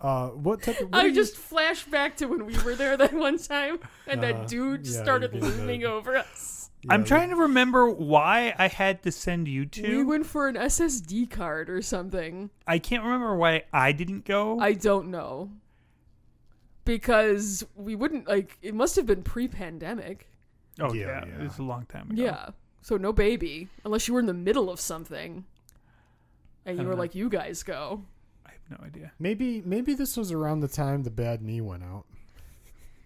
Uh, 0.00 0.28
what 0.30 0.62
type 0.62 0.80
of? 0.80 0.90
What 0.90 0.98
I 1.00 1.04
are 1.04 1.08
you- 1.08 1.14
just 1.14 1.34
flashed 1.36 1.90
back 1.90 2.16
to 2.18 2.26
when 2.26 2.44
we 2.44 2.58
were 2.62 2.74
there 2.74 2.94
that 2.96 3.12
one 3.14 3.38
time, 3.38 3.78
and 4.06 4.18
Uh, 4.22 4.32
that 4.32 4.48
dude 4.48 4.84
just 4.84 4.96
yeah, 4.98 5.02
started 5.02 5.34
looming 5.34 5.80
that. 5.80 5.86
over 5.90 6.16
us. 6.16 6.70
I'm 6.90 7.04
trying 7.04 7.30
to 7.30 7.36
remember 7.36 7.88
why 7.88 8.54
I 8.58 8.68
had 8.68 9.02
to 9.04 9.12
send 9.12 9.48
you 9.48 9.64
two. 9.64 9.98
We 10.00 10.04
went 10.04 10.26
for 10.26 10.46
an 10.48 10.56
SSD 10.56 11.24
card 11.24 11.70
or 11.70 11.80
something. 11.80 12.50
I 12.66 12.78
can't 12.78 13.02
remember 13.02 13.34
why 13.34 13.64
I 13.72 13.92
didn't 13.92 14.26
go. 14.26 14.60
I 14.60 14.74
don't 14.74 15.10
know. 15.10 15.50
Because 16.84 17.64
we 17.76 17.94
wouldn't 17.94 18.28
like 18.28 18.58
it 18.62 18.74
must 18.74 18.96
have 18.96 19.06
been 19.06 19.22
pre-pandemic. 19.22 20.28
oh 20.80 20.92
Yeah, 20.92 21.06
yeah, 21.06 21.24
yeah. 21.38 21.44
it's 21.46 21.58
a 21.58 21.62
long 21.62 21.86
time 21.86 22.10
ago. 22.10 22.22
Yeah. 22.22 22.48
So 22.82 22.96
no 22.96 23.12
baby 23.12 23.68
unless 23.84 24.06
you 24.08 24.14
were 24.14 24.20
in 24.20 24.26
the 24.26 24.34
middle 24.34 24.68
of 24.70 24.80
something. 24.80 25.44
And 26.66 26.78
you 26.78 26.84
were 26.84 26.92
Uh-huh. 26.92 27.00
like 27.00 27.14
you 27.14 27.28
guys 27.28 27.62
go. 27.62 28.02
I 28.46 28.50
have 28.50 28.78
no 28.78 28.86
idea. 28.86 29.12
Maybe 29.18 29.62
maybe 29.64 29.94
this 29.94 30.16
was 30.16 30.32
around 30.32 30.60
the 30.60 30.68
time 30.68 31.02
the 31.02 31.10
bad 31.10 31.42
knee 31.42 31.60
went 31.60 31.82
out. 31.84 32.04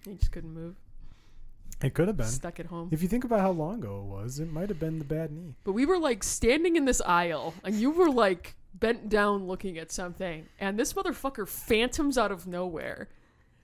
You 0.06 0.14
just 0.14 0.32
couldn't 0.32 0.54
move. 0.54 0.76
It 1.80 1.94
could 1.94 2.08
have 2.08 2.16
been. 2.16 2.26
Stuck 2.26 2.58
at 2.58 2.66
home. 2.66 2.88
If 2.90 3.02
you 3.02 3.08
think 3.08 3.22
about 3.22 3.40
how 3.40 3.52
long 3.52 3.74
ago 3.78 3.98
it 4.00 4.04
was, 4.06 4.40
it 4.40 4.50
might 4.50 4.68
have 4.68 4.80
been 4.80 4.98
the 4.98 5.04
bad 5.04 5.30
knee. 5.30 5.54
But 5.62 5.72
we 5.72 5.86
were 5.86 5.98
like 5.98 6.24
standing 6.24 6.74
in 6.74 6.84
this 6.86 7.00
aisle 7.02 7.54
and 7.62 7.74
you 7.76 7.90
were 7.92 8.10
like 8.10 8.56
bent 8.74 9.08
down 9.08 9.46
looking 9.46 9.78
at 9.78 9.92
something 9.92 10.46
and 10.58 10.76
this 10.78 10.92
motherfucker 10.94 11.46
phantoms 11.46 12.18
out 12.18 12.32
of 12.32 12.46
nowhere. 12.48 13.08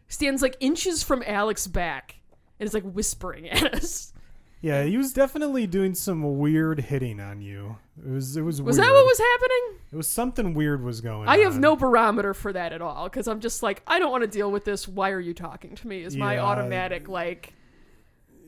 Stands 0.09 0.43
like 0.43 0.57
inches 0.61 1.03
from 1.03 1.23
Alex's 1.27 1.67
back 1.69 2.17
and 2.61 2.67
is 2.67 2.75
like 2.75 2.85
whispering 2.85 3.49
at 3.51 3.75
us. 3.75 4.12
Yeah, 4.61 4.85
he 4.85 4.97
was 4.97 5.12
definitely 5.12 5.67
doing 5.67 5.95
some 5.95 6.38
weird 6.38 6.81
hitting 6.81 7.21
on 7.21 7.43
you. 7.43 7.77
It 8.03 8.11
was 8.11 8.37
it 8.37 8.43
was 8.43 8.62
Was 8.62 8.77
weird. 8.79 8.88
that 8.88 8.93
what 8.95 9.05
was 9.05 9.19
happening? 9.19 9.79
It 9.93 9.97
was 9.97 10.07
something 10.09 10.55
weird 10.55 10.83
was 10.83 11.01
going 11.03 11.29
I 11.29 11.35
on. 11.38 11.43
have 11.43 11.59
no 11.59 11.77
barometer 11.77 12.33
for 12.33 12.53
that 12.53 12.73
at 12.73 12.81
all 12.81 13.05
because 13.05 13.29
I'm 13.29 13.40
just 13.40 13.62
like, 13.62 13.83
I 13.87 13.99
don't 13.99 14.11
want 14.11 14.23
to 14.25 14.29
deal 14.29 14.51
with 14.51 14.64
this. 14.64 14.88
Why 14.88 15.11
are 15.11 15.21
you 15.21 15.35
talking 15.35 15.75
to 15.77 15.87
me? 15.87 16.03
Is 16.03 16.17
my 16.17 16.35
Yeah. 16.37 16.45
automatic 16.45 17.09
like. 17.09 17.53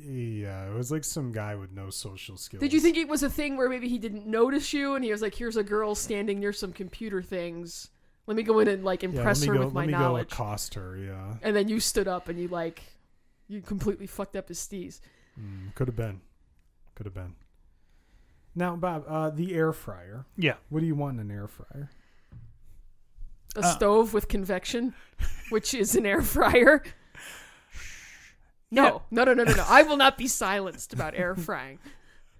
Yeah, 0.09 0.66
it 0.71 0.75
was 0.75 0.90
like 0.90 1.05
some 1.05 1.33
guy 1.33 1.55
with 1.57 1.73
no 1.73 1.90
social 1.90 2.37
skills. 2.37 2.61
Did 2.61 2.73
you 2.73 2.81
think 2.81 2.97
it 2.97 3.09
was 3.09 3.23
a 3.23 3.31
thing 3.31 3.57
where 3.57 3.69
maybe 3.69 3.88
he 3.88 3.99
didn't 3.99 4.27
notice 4.27 4.73
you 4.73 4.95
and 4.95 5.05
he 5.05 5.11
was 5.11 5.21
like, 5.21 5.35
here's 5.35 5.57
a 5.57 5.64
girl 5.64 5.95
standing 5.95 6.38
near 6.38 6.53
some 6.53 6.73
computer 6.73 7.23
things. 7.23 7.90
Let 8.27 8.37
me 8.37 8.43
go 8.43 8.59
in 8.59 8.69
and 8.69 8.85
like 8.85 9.05
impress 9.05 9.41
let 9.41 9.49
her 9.49 9.55
go, 9.55 9.65
with 9.67 9.75
my 9.75 9.81
let 9.83 9.87
me 9.87 9.93
knowledge. 9.93 10.29
go 10.31 10.35
accost 10.35 10.75
her. 10.75 10.97
Yeah, 10.97 11.35
and 11.43 11.55
then 11.55 11.69
you 11.69 11.79
stood 11.81 12.09
up 12.09 12.29
and 12.29 12.39
you 12.41 12.49
like, 12.49 12.83
you 13.49 13.61
completely 13.62 14.07
fucked 14.07 14.35
up 14.37 14.49
his 14.49 14.59
steez. 14.59 15.01
mm, 15.41 15.75
could 15.75 15.87
have 15.89 15.97
been, 15.97 16.21
could 16.95 17.07
have 17.07 17.15
been. 17.15 17.35
Now, 18.55 18.75
Bob, 18.75 19.05
uh, 19.07 19.31
the 19.31 19.55
air 19.55 19.73
fryer. 19.73 20.25
Yeah. 20.37 20.55
What 20.71 20.81
do 20.81 20.87
you 20.87 20.95
want 20.95 21.21
in 21.21 21.31
an 21.31 21.37
air 21.37 21.47
fryer? 21.47 21.91
A 23.55 23.61
Uh. 23.61 23.75
stove 23.75 24.12
with 24.15 24.29
convection, 24.29 24.95
which 25.51 25.73
is 25.75 25.95
an 25.95 26.07
air 26.07 26.23
fryer. 26.23 26.83
No, 28.71 29.03
no, 29.11 29.25
no, 29.25 29.33
no, 29.35 29.45
no, 29.45 29.53
no. 29.55 29.65
I 29.69 29.83
will 29.85 29.97
not 29.97 30.19
be 30.19 30.27
silenced 30.27 30.93
about 30.93 31.15
air 31.15 31.35
frying. 31.37 31.79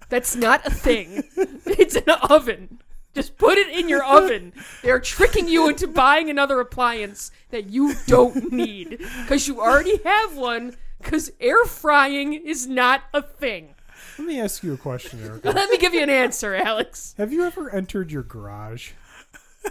That's 0.09 0.35
not 0.35 0.67
a 0.67 0.71
thing. 0.71 1.23
It's 1.67 1.95
an 1.97 2.09
oven. 2.31 2.81
Just 3.17 3.39
put 3.39 3.57
it 3.57 3.69
in 3.69 3.89
your 3.89 4.05
oven. 4.05 4.53
They're 4.83 5.01
tricking 5.01 5.49
you 5.49 5.71
into 5.71 5.89
buying 5.89 6.29
another 6.29 6.61
appliance 6.61 7.31
that 7.51 7.71
you 7.71 7.95
don't 8.07 8.53
need 8.53 8.99
because 9.23 9.49
you 9.49 9.59
already 9.61 9.99
have 10.05 10.37
one. 10.37 10.77
Because 11.03 11.33
air 11.41 11.65
frying 11.65 12.35
is 12.35 12.67
not 12.67 13.03
a 13.15 13.23
thing. 13.23 13.75
Let 14.19 14.27
me 14.29 14.39
ask 14.39 14.63
you 14.63 14.75
a 14.75 14.77
question, 14.77 15.23
Erica. 15.25 15.51
Let 15.53 15.71
me 15.71 15.79
give 15.79 15.95
you 15.95 16.03
an 16.03 16.11
answer, 16.11 16.55
Alex. 16.55 17.15
have 17.17 17.33
you 17.33 17.45
ever 17.45 17.71
entered 17.71 18.13
your 18.13 18.23
garage? 18.23 18.93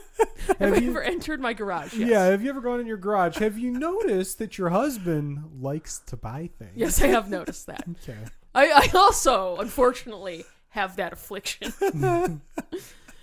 Have 0.60 0.74
I 0.74 0.78
you- 0.78 0.89
ever 0.89 1.02
entered 1.04 1.39
my 1.39 1.54
garage? 1.54 1.93
Yes. 1.93 2.10
Yeah, 2.10 2.26
have 2.26 2.43
you 2.43 2.50
ever 2.50 2.62
gone 2.62 2.80
in 2.80 2.86
your 2.88 2.98
garage? 2.98 3.38
Have 3.38 3.58
you 3.60 3.72
noticed 3.72 4.39
that 4.39 4.58
your 4.58 4.70
husband 4.70 5.62
likes 5.62 6.00
to 6.08 6.18
buy 6.18 6.50
things? 6.60 6.72
Yes, 6.76 7.02
I 7.02 7.08
have 7.08 7.30
noticed 7.30 7.68
that. 7.68 7.84
Okay. 8.04 8.18
I, 8.54 8.72
I 8.72 8.98
also, 8.98 9.58
unfortunately, 9.58 10.46
have 10.70 10.96
that 10.98 11.14
affliction. 11.14 11.74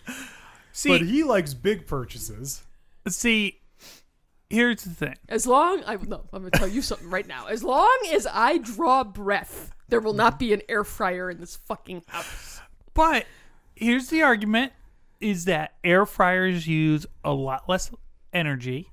See, 0.72 0.88
but 0.88 1.02
he 1.02 1.22
likes 1.22 1.54
big 1.54 1.86
purchases. 1.86 2.62
see, 3.08 3.60
here's 4.48 4.84
the 4.84 4.90
thing. 4.90 5.16
As 5.28 5.46
long 5.46 5.82
I 5.86 5.96
no, 5.96 6.24
I'm 6.32 6.42
gonna 6.42 6.50
tell 6.50 6.68
you 6.68 6.80
something 6.80 7.10
right 7.10 7.26
now. 7.26 7.46
As 7.46 7.62
long 7.62 7.98
as 8.12 8.26
I 8.26 8.58
draw 8.58 9.04
breath, 9.04 9.70
there 9.88 10.00
will 10.00 10.14
not 10.14 10.38
be 10.38 10.52
an 10.54 10.62
air 10.68 10.84
fryer 10.84 11.30
in 11.30 11.40
this 11.40 11.56
fucking 11.56 12.04
house. 12.06 12.60
But 12.94 13.26
here's 13.74 14.08
the 14.08 14.22
argument: 14.22 14.72
is 15.20 15.44
that 15.44 15.74
air 15.84 16.06
fryers 16.06 16.66
use 16.66 17.06
a 17.22 17.32
lot 17.32 17.68
less 17.68 17.90
energy 18.32 18.90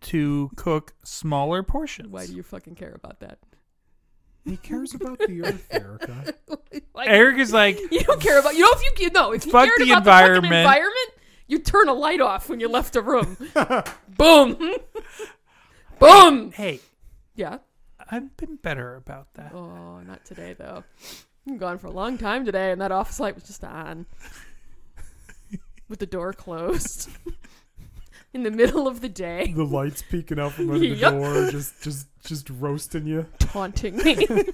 to 0.00 0.50
cook 0.56 0.94
smaller 1.02 1.62
portions. 1.62 2.08
Why 2.08 2.26
do 2.26 2.34
you 2.34 2.42
fucking 2.42 2.76
care 2.76 2.92
about 2.94 3.20
that? 3.20 3.38
He 4.48 4.56
cares 4.56 4.94
about 4.94 5.18
the 5.18 5.42
earth, 5.44 5.66
Erica. 5.70 6.34
Like, 6.94 7.10
Eric 7.10 7.38
is 7.38 7.52
like, 7.52 7.78
you 7.92 8.00
don't 8.02 8.20
care 8.20 8.40
about 8.40 8.54
you 8.54 8.62
know 8.62 8.70
if 8.72 9.00
you 9.00 9.10
no 9.10 9.32
if 9.32 9.46
you 9.46 9.52
Fuck 9.52 9.66
cared 9.66 9.78
the 9.78 9.92
about 9.92 10.04
the 10.04 10.10
fucking 10.10 10.24
environment. 10.34 10.54
environment, 10.54 11.10
you 11.46 11.58
turn 11.60 11.88
a 11.88 11.92
light 11.94 12.20
off 12.20 12.48
when 12.48 12.58
you 12.58 12.68
left 12.68 12.96
a 12.96 13.00
room. 13.00 13.36
Boom, 14.16 14.74
boom. 16.00 16.50
hey, 16.52 16.80
Yeah. 17.36 17.58
I've 18.10 18.36
been 18.36 18.56
better 18.56 18.96
about 18.96 19.32
that. 19.34 19.52
Oh, 19.54 20.00
not 20.00 20.24
today 20.24 20.54
though. 20.58 20.82
I'm 21.46 21.56
gone 21.58 21.78
for 21.78 21.86
a 21.86 21.92
long 21.92 22.18
time 22.18 22.44
today, 22.44 22.72
and 22.72 22.80
that 22.80 22.90
office 22.90 23.20
light 23.20 23.34
was 23.36 23.44
just 23.44 23.62
on 23.62 24.06
with 25.88 26.00
the 26.00 26.06
door 26.06 26.32
closed. 26.32 27.10
In 28.34 28.42
the 28.42 28.50
middle 28.50 28.86
of 28.86 29.00
the 29.00 29.08
day, 29.08 29.52
The 29.56 29.64
lights 29.64 30.02
peeking 30.02 30.38
out 30.38 30.52
from 30.52 30.70
under 30.70 30.94
the 30.94 30.96
door, 31.00 31.50
just 31.50 31.82
just 31.82 32.06
just 32.24 32.50
roasting 32.50 33.06
you. 33.06 33.26
taunting 33.38 33.96
me. 33.98 34.26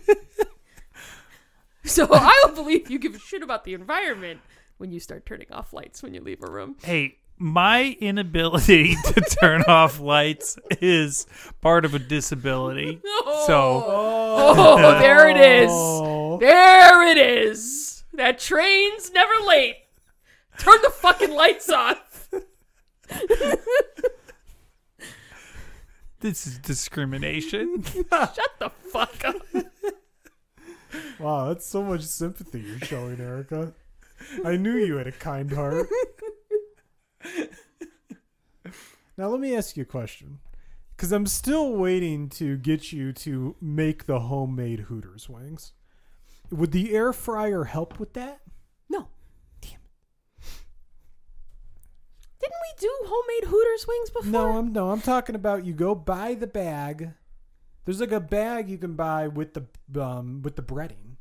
so 1.85 2.09
I 2.13 2.39
don't 2.43 2.55
believe 2.55 2.91
you 2.91 2.99
give 2.99 3.15
a 3.15 3.19
shit 3.19 3.43
about 3.43 3.65
the 3.65 3.75
environment 3.75 4.41
when 4.79 4.91
you 4.91 5.01
start 5.01 5.27
turning 5.27 5.53
off 5.53 5.73
lights 5.73 6.03
when 6.03 6.15
you 6.15 6.21
leave 6.21 6.43
a 6.43 6.51
room. 6.51 6.77
Hey, 6.83 7.19
my 7.37 7.97
inability 8.01 8.95
to 9.07 9.21
turn 9.21 9.63
off 9.63 10.01
lights 10.01 10.57
is 10.81 11.27
part 11.61 11.85
of 11.85 11.95
a 11.95 11.99
disability. 11.99 13.01
So 13.47 13.85
Oh, 13.87 14.99
there 15.01 15.29
it 15.29 15.37
is. 15.37 15.71
Oh. 15.73 16.39
There 16.39 17.07
it 17.09 17.19
is. 17.19 18.05
That 18.15 18.39
train's 18.39 19.13
never 19.13 19.33
late. 19.47 19.77
Turn 20.59 20.79
the 20.83 20.91
fucking 20.91 21.33
lights 21.33 21.69
off. 21.69 21.99
this 26.21 26.47
is 26.47 26.59
discrimination. 26.59 27.83
Shut 28.11 28.59
the 28.59 28.71
fuck 28.71 29.25
up. 29.25 29.37
Wow, 31.19 31.49
that's 31.49 31.67
so 31.67 31.83
much 31.83 32.03
sympathy 32.03 32.61
you're 32.61 32.79
showing, 32.81 33.21
Erica. 33.21 33.75
I 34.45 34.57
knew 34.57 34.73
you 34.73 34.97
had 34.97 35.07
a 35.07 35.13
kind 35.13 35.53
heart. 35.53 35.89
now 39.17 39.29
let 39.29 39.41
me 39.41 39.57
ask 39.57 39.77
you 39.77 39.83
a 39.83 39.87
question. 39.87 40.39
Because 40.97 41.13
I'm 41.13 41.27
still 41.27 41.73
waiting 41.73 42.29
to 42.31 42.57
get 42.57 42.93
you 42.93 43.13
to 43.15 43.57
make 43.61 44.07
the 44.07 44.21
homemade 44.21 44.81
Hooters 44.81 45.29
wings. 45.29 45.73
Would 46.51 46.73
the 46.73 46.95
air 46.95 47.13
fryer 47.13 47.65
help 47.65 47.99
with 47.99 48.13
that? 48.13 48.41
No. 48.89 49.09
Damn. 49.61 49.81
Didn't 52.41 52.53
we 52.63 52.81
do 52.81 52.93
homemade 53.07 53.45
Hooters 53.51 53.87
wings 53.87 54.11
before? 54.11 54.31
No, 54.31 54.59
I'm 54.59 54.73
no, 54.73 54.91
I'm 54.91 55.01
talking 55.01 55.35
about 55.35 55.65
you 55.65 55.73
go 55.73 55.95
buy 55.95 56.35
the 56.35 56.47
bag. 56.47 57.11
There's 57.85 58.01
like 58.01 58.13
a 58.13 58.21
bag 58.21 58.69
you 58.69 58.79
can 58.79 58.95
buy 58.95 59.29
with 59.29 59.55
the 59.55 60.01
um 60.03 60.43
with 60.43 60.57
the 60.57 60.63
breading. 60.63 61.17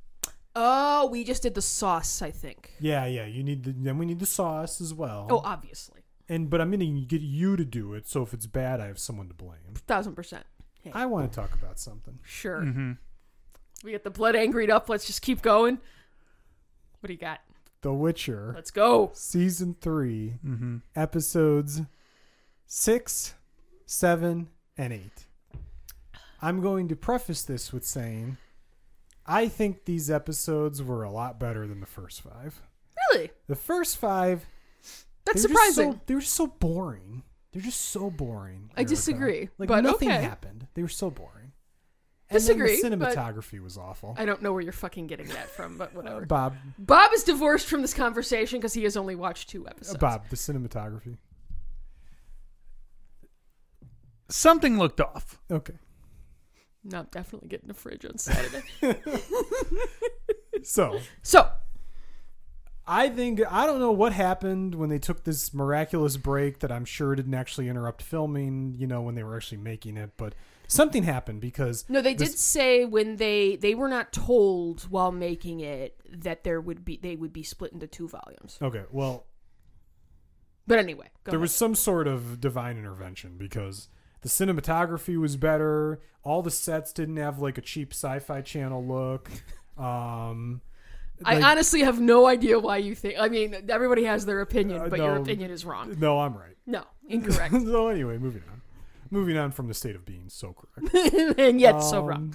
Oh, 0.55 1.07
we 1.07 1.24
just 1.24 1.41
did 1.43 1.55
the 1.55 1.61
sauce, 1.61 2.22
I 2.22 2.30
think. 2.32 2.74
Yeah, 2.80 3.05
yeah. 3.05 3.26
You 3.26 3.43
need 3.43 3.64
the 3.64 3.72
then 3.72 3.97
we 3.97 4.05
need 4.05 4.20
the 4.20 4.26
sauce 4.26 4.80
as 4.82 4.93
well. 4.93 5.28
Oh, 5.30 5.41
obviously. 5.43 6.01
and 6.30 6.49
but 6.49 6.61
I'm 6.61 6.72
gonna 6.72 6.86
get 7.01 7.22
you 7.22 7.55
to 7.57 7.66
do 7.66 7.93
it. 7.93 8.07
So 8.07 8.22
if 8.24 8.34
it's 8.34 8.45
bad, 8.47 8.80
I 8.80 8.88
have 8.88 8.99
someone 8.99 9.28
to 9.30 9.34
blame. 9.34 9.74
Thousand 9.88 10.16
percent. 10.16 10.45
I 10.93 11.05
want 11.05 11.32
to 11.32 11.36
talk 11.36 11.53
about 11.53 11.80
something. 11.80 12.20
Sure. 12.24 12.59
Mm-hmm. 12.59 12.91
We 13.86 13.91
get 13.91 14.03
the 14.03 14.09
blood 14.09 14.36
angried 14.36 14.70
up. 14.70 14.89
Let's 14.89 15.05
just 15.05 15.22
keep 15.22 15.41
going. 15.41 15.80
What 16.99 17.07
do 17.07 17.14
you 17.14 17.20
got? 17.20 17.39
The 17.84 17.94
Witcher, 17.94 18.54
Let's 18.56 18.72
go. 18.72 19.12
season 19.14 19.76
three, 19.80 20.36
hmm 20.44 20.78
episodes 20.96 21.82
six, 22.66 23.36
seven, 23.86 24.48
and 24.78 24.92
eight. 24.94 25.28
I'm 26.42 26.62
going 26.62 26.88
to 26.88 26.96
preface 26.96 27.44
this 27.44 27.72
with 27.72 27.86
saying, 27.86 28.38
I 29.26 29.48
think 29.48 29.86
these 29.86 30.10
episodes 30.10 30.82
were 30.82 31.04
a 31.04 31.12
lot 31.12 31.40
better 31.40 31.68
than 31.68 31.80
the 31.82 31.86
first 31.86 32.22
five. 32.22 32.62
Really? 33.12 33.32
The 33.48 33.56
first 33.56 33.98
five, 33.98 34.46
That's 35.26 35.44
they 35.44 35.48
were 35.50 35.54
just 35.60 35.76
surprising. 35.76 35.92
so- 35.94 36.00
they 36.06 36.16
were 36.16 36.22
just 36.22 36.34
so 36.36 36.48
boring. 36.48 37.24
They're 37.52 37.62
just 37.62 37.82
so 37.82 38.10
boring. 38.10 38.72
I 38.76 38.80
Erica. 38.80 38.90
disagree, 38.90 39.50
Like 39.60 39.68
but 39.70 39.82
nothing 39.82 40.10
okay. 40.12 40.24
happened. 40.24 40.68
They 40.74 40.82
were 40.82 40.88
so 40.88 41.12
boring. 41.12 41.43
Disagree, 42.34 42.82
the 42.82 42.90
cinematography 42.90 43.62
was 43.62 43.78
awful. 43.78 44.16
I 44.18 44.26
don't 44.26 44.42
know 44.42 44.52
where 44.52 44.62
you're 44.62 44.74
fucking 44.74 45.08
getting 45.08 45.28
that 45.28 45.50
from, 45.50 45.78
but 45.78 45.94
whatever. 45.96 46.26
Bob, 46.26 46.56
Bob 46.78 47.12
is 47.14 47.24
divorced 47.24 47.68
from 47.68 47.82
this 47.82 47.94
conversation 47.94 48.60
because 48.60 48.74
he 48.74 48.84
has 48.84 48.98
only 48.98 49.16
watched 49.16 49.50
two 49.50 49.68
episodes. 49.68 49.98
Bob, 49.98 50.30
the 50.30 50.36
cinematography. 50.36 51.18
Something 54.30 54.78
looked 54.78 55.00
off. 55.00 55.40
Okay. 55.52 55.74
No, 56.84 57.00
I'm 57.00 57.08
definitely 57.12 57.48
getting 57.48 57.70
a 57.70 57.74
fridge 57.74 58.06
on 58.06 58.18
Saturday. 58.18 58.64
So 60.64 61.00
so, 61.22 61.50
I 62.88 63.10
think 63.10 63.42
I 63.50 63.66
don't 63.66 63.80
know 63.80 63.92
what 63.92 64.14
happened 64.14 64.76
when 64.76 64.90
they 64.90 65.00
took 65.00 65.24
this 65.24 65.54
miraculous 65.54 66.18
break 66.18 66.60
that 66.60 66.72
I'm 66.72 66.86
sure 66.86 67.16
didn't 67.16 67.34
actually 67.34 67.70
interrupt 67.70 68.02
filming. 68.02 68.76
You 68.78 68.88
know 68.88 69.02
when 69.02 69.16
they 69.16 69.24
were 69.24 69.36
actually 69.36 69.58
making 69.58 69.98
it, 69.98 70.12
but 70.18 70.36
something 70.68 71.03
happened 71.03 71.41
because 71.41 71.86
no, 71.89 72.01
they 72.01 72.14
did 72.14 72.32
say 72.38 72.86
when 72.86 73.18
they 73.18 73.55
they 73.57 73.76
were 73.76 73.88
not 73.89 74.11
told 74.14 74.82
while 74.84 75.11
making 75.11 75.59
it 75.59 75.95
that 76.09 76.43
there 76.43 76.59
would 76.61 76.84
be 76.86 76.97
they 76.97 77.16
would 77.16 77.34
be 77.34 77.43
split 77.43 77.72
into 77.74 77.88
two 77.88 78.07
volumes. 78.07 78.57
okay, 78.61 78.84
well 78.91 79.26
But 80.68 80.80
anyway, 80.80 81.07
go 81.24 81.32
there 81.32 81.38
ahead. 81.38 81.41
was 81.41 81.53
some 81.53 81.76
sort 81.76 82.07
of 82.07 82.39
divine 82.39 82.78
intervention 82.78 83.38
because 83.38 83.89
the 84.22 84.30
cinematography 84.30 85.20
was 85.20 85.36
better. 85.36 85.99
All 86.24 86.41
the 86.41 86.51
sets 86.51 86.93
didn't 86.93 87.18
have 87.18 87.39
like 87.39 87.57
a 87.57 87.61
cheap 87.61 87.93
sci-fi 87.93 88.41
channel 88.41 88.86
look. 88.86 89.30
Um, 89.76 90.61
I 91.26 91.41
honestly 91.41 91.82
have 91.82 91.99
no 91.99 92.28
idea 92.28 92.59
why 92.59 92.78
you 92.78 92.93
think. 92.93 93.16
I 93.20 93.28
mean, 93.28 93.55
everybody 93.70 94.03
has 94.03 94.24
their 94.24 94.39
opinion, 94.41 94.82
Uh, 94.84 94.88
but 94.88 94.99
your 94.99 95.16
opinion 95.16 95.49
is 95.49 95.66
wrong. 95.66 95.95
no, 95.99 96.20
I'm 96.20 96.38
right. 96.38 96.55
No, 96.68 96.84
incorrect, 97.09 97.53
so 97.66 97.88
anyway, 97.88 98.20
moving 98.20 98.43
on. 98.51 98.61
Moving 99.14 99.38
on 99.38 99.51
from 99.51 99.68
the 99.68 99.76
state 99.76 99.95
of 99.95 100.05
being 100.05 100.28
so 100.28 100.53
correct. 100.53 100.91
and 101.39 101.61
yet 101.61 101.80
so 101.84 102.03
wrong. 102.03 102.34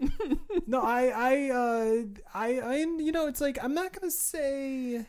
Um, 0.00 0.40
no, 0.68 0.80
I, 0.80 1.06
I, 1.06 1.50
uh, 1.50 2.02
I, 2.32 2.46
I, 2.60 2.76
you 2.76 3.10
know, 3.10 3.26
it's 3.26 3.40
like 3.40 3.58
I'm 3.62 3.74
not 3.74 3.92
gonna 3.92 4.12
say 4.12 5.04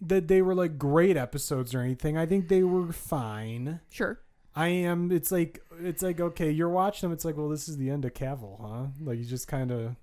that 0.00 0.28
they 0.28 0.40
were 0.40 0.54
like 0.54 0.78
great 0.78 1.18
episodes 1.18 1.74
or 1.74 1.80
anything. 1.80 2.16
I 2.16 2.24
think 2.24 2.48
they 2.48 2.62
were 2.62 2.92
fine. 2.92 3.80
Sure. 3.90 4.20
I 4.54 4.68
am. 4.68 5.12
It's 5.12 5.30
like 5.30 5.60
it's 5.82 6.02
like 6.02 6.18
okay, 6.18 6.50
you're 6.50 6.70
watching 6.70 7.06
them. 7.06 7.12
It's 7.12 7.26
like, 7.26 7.36
well, 7.36 7.50
this 7.50 7.68
is 7.68 7.76
the 7.76 7.90
end 7.90 8.06
of 8.06 8.14
Cavill, 8.14 8.58
huh? 8.58 8.86
Like 9.02 9.18
you 9.18 9.26
just 9.26 9.48
kind 9.48 9.70
of. 9.70 9.96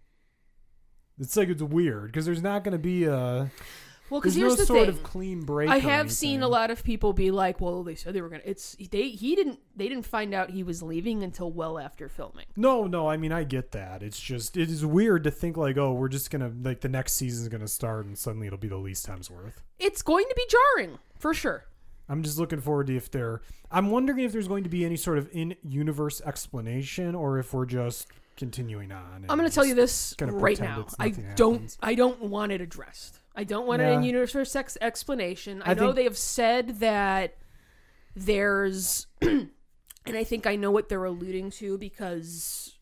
It's 1.19 1.35
like 1.35 1.49
it's 1.49 1.63
weird 1.63 2.11
because 2.11 2.27
there's 2.27 2.43
not 2.43 2.63
going 2.63 2.73
to 2.73 2.79
be 2.79 3.05
a. 3.05 3.49
Well, 4.13 4.21
because 4.21 4.35
here's 4.35 4.51
no 4.51 4.57
the 4.57 4.65
sort 4.67 4.79
thing. 4.81 4.89
of 4.89 5.01
clean 5.01 5.41
break. 5.41 5.71
I 5.71 5.79
have 5.79 6.11
seen 6.11 6.43
a 6.43 6.47
lot 6.47 6.69
of 6.69 6.83
people 6.83 7.13
be 7.13 7.31
like, 7.31 7.59
"Well, 7.59 7.81
they 7.81 7.95
said 7.95 8.13
they 8.13 8.21
were 8.21 8.29
gonna." 8.29 8.43
It's 8.45 8.77
they. 8.91 9.09
He 9.09 9.35
didn't. 9.35 9.57
They 9.75 9.89
didn't 9.89 10.05
find 10.05 10.35
out 10.35 10.51
he 10.51 10.61
was 10.61 10.83
leaving 10.83 11.23
until 11.23 11.49
well 11.49 11.79
after 11.79 12.07
filming. 12.07 12.45
No, 12.55 12.85
no, 12.85 13.09
I 13.09 13.17
mean 13.17 13.31
I 13.31 13.43
get 13.43 13.71
that. 13.71 14.03
It's 14.03 14.19
just 14.19 14.55
it 14.55 14.69
is 14.69 14.85
weird 14.85 15.23
to 15.23 15.31
think 15.31 15.57
like, 15.57 15.79
oh, 15.79 15.93
we're 15.93 16.09
just 16.09 16.29
gonna 16.29 16.51
like 16.61 16.81
the 16.81 16.89
next 16.89 17.13
season's 17.13 17.47
gonna 17.47 17.67
start 17.67 18.05
and 18.05 18.15
suddenly 18.15 18.45
it'll 18.45 18.59
be 18.59 18.67
the 18.67 18.77
least 18.77 19.03
times 19.03 19.31
worth. 19.31 19.63
It's 19.79 20.03
going 20.03 20.25
to 20.29 20.35
be 20.35 20.45
jarring 20.47 20.99
for 21.17 21.33
sure. 21.33 21.65
I'm 22.07 22.21
just 22.21 22.37
looking 22.37 22.61
forward 22.61 22.85
to 22.87 22.95
if 22.95 23.09
there. 23.09 23.41
I'm 23.71 23.89
wondering 23.89 24.19
if 24.19 24.31
there's 24.31 24.47
going 24.47 24.63
to 24.63 24.69
be 24.69 24.85
any 24.85 24.95
sort 24.95 25.17
of 25.17 25.27
in-universe 25.31 26.21
explanation 26.21 27.15
or 27.15 27.39
if 27.39 27.51
we're 27.51 27.65
just 27.65 28.07
continuing 28.35 28.91
on. 28.91 29.25
I'm 29.29 29.37
going 29.37 29.49
to 29.49 29.53
tell 29.53 29.65
you 29.65 29.75
this 29.75 30.15
right 30.19 30.59
now. 30.59 30.85
I 30.99 31.09
don't. 31.35 31.53
happens. 31.55 31.77
I 31.81 31.95
don't 31.95 32.21
want 32.21 32.51
it 32.51 32.61
addressed. 32.61 33.19
I 33.35 33.43
don't 33.43 33.65
want 33.67 33.81
Yeah. 33.81 33.89
an 33.89 33.99
in-universe 33.99 34.51
sex 34.51 34.77
explanation. 34.81 35.61
I, 35.63 35.71
I 35.71 35.73
know 35.73 35.91
they 35.91 36.03
have 36.03 36.17
said 36.17 36.79
that 36.79 37.35
there's, 38.15 39.07
and 39.21 39.49
I 40.05 40.23
think 40.23 40.45
I 40.45 40.55
know 40.55 40.71
what 40.71 40.89
they're 40.89 41.03
alluding 41.03 41.51
to 41.51 41.77
because 41.77 42.77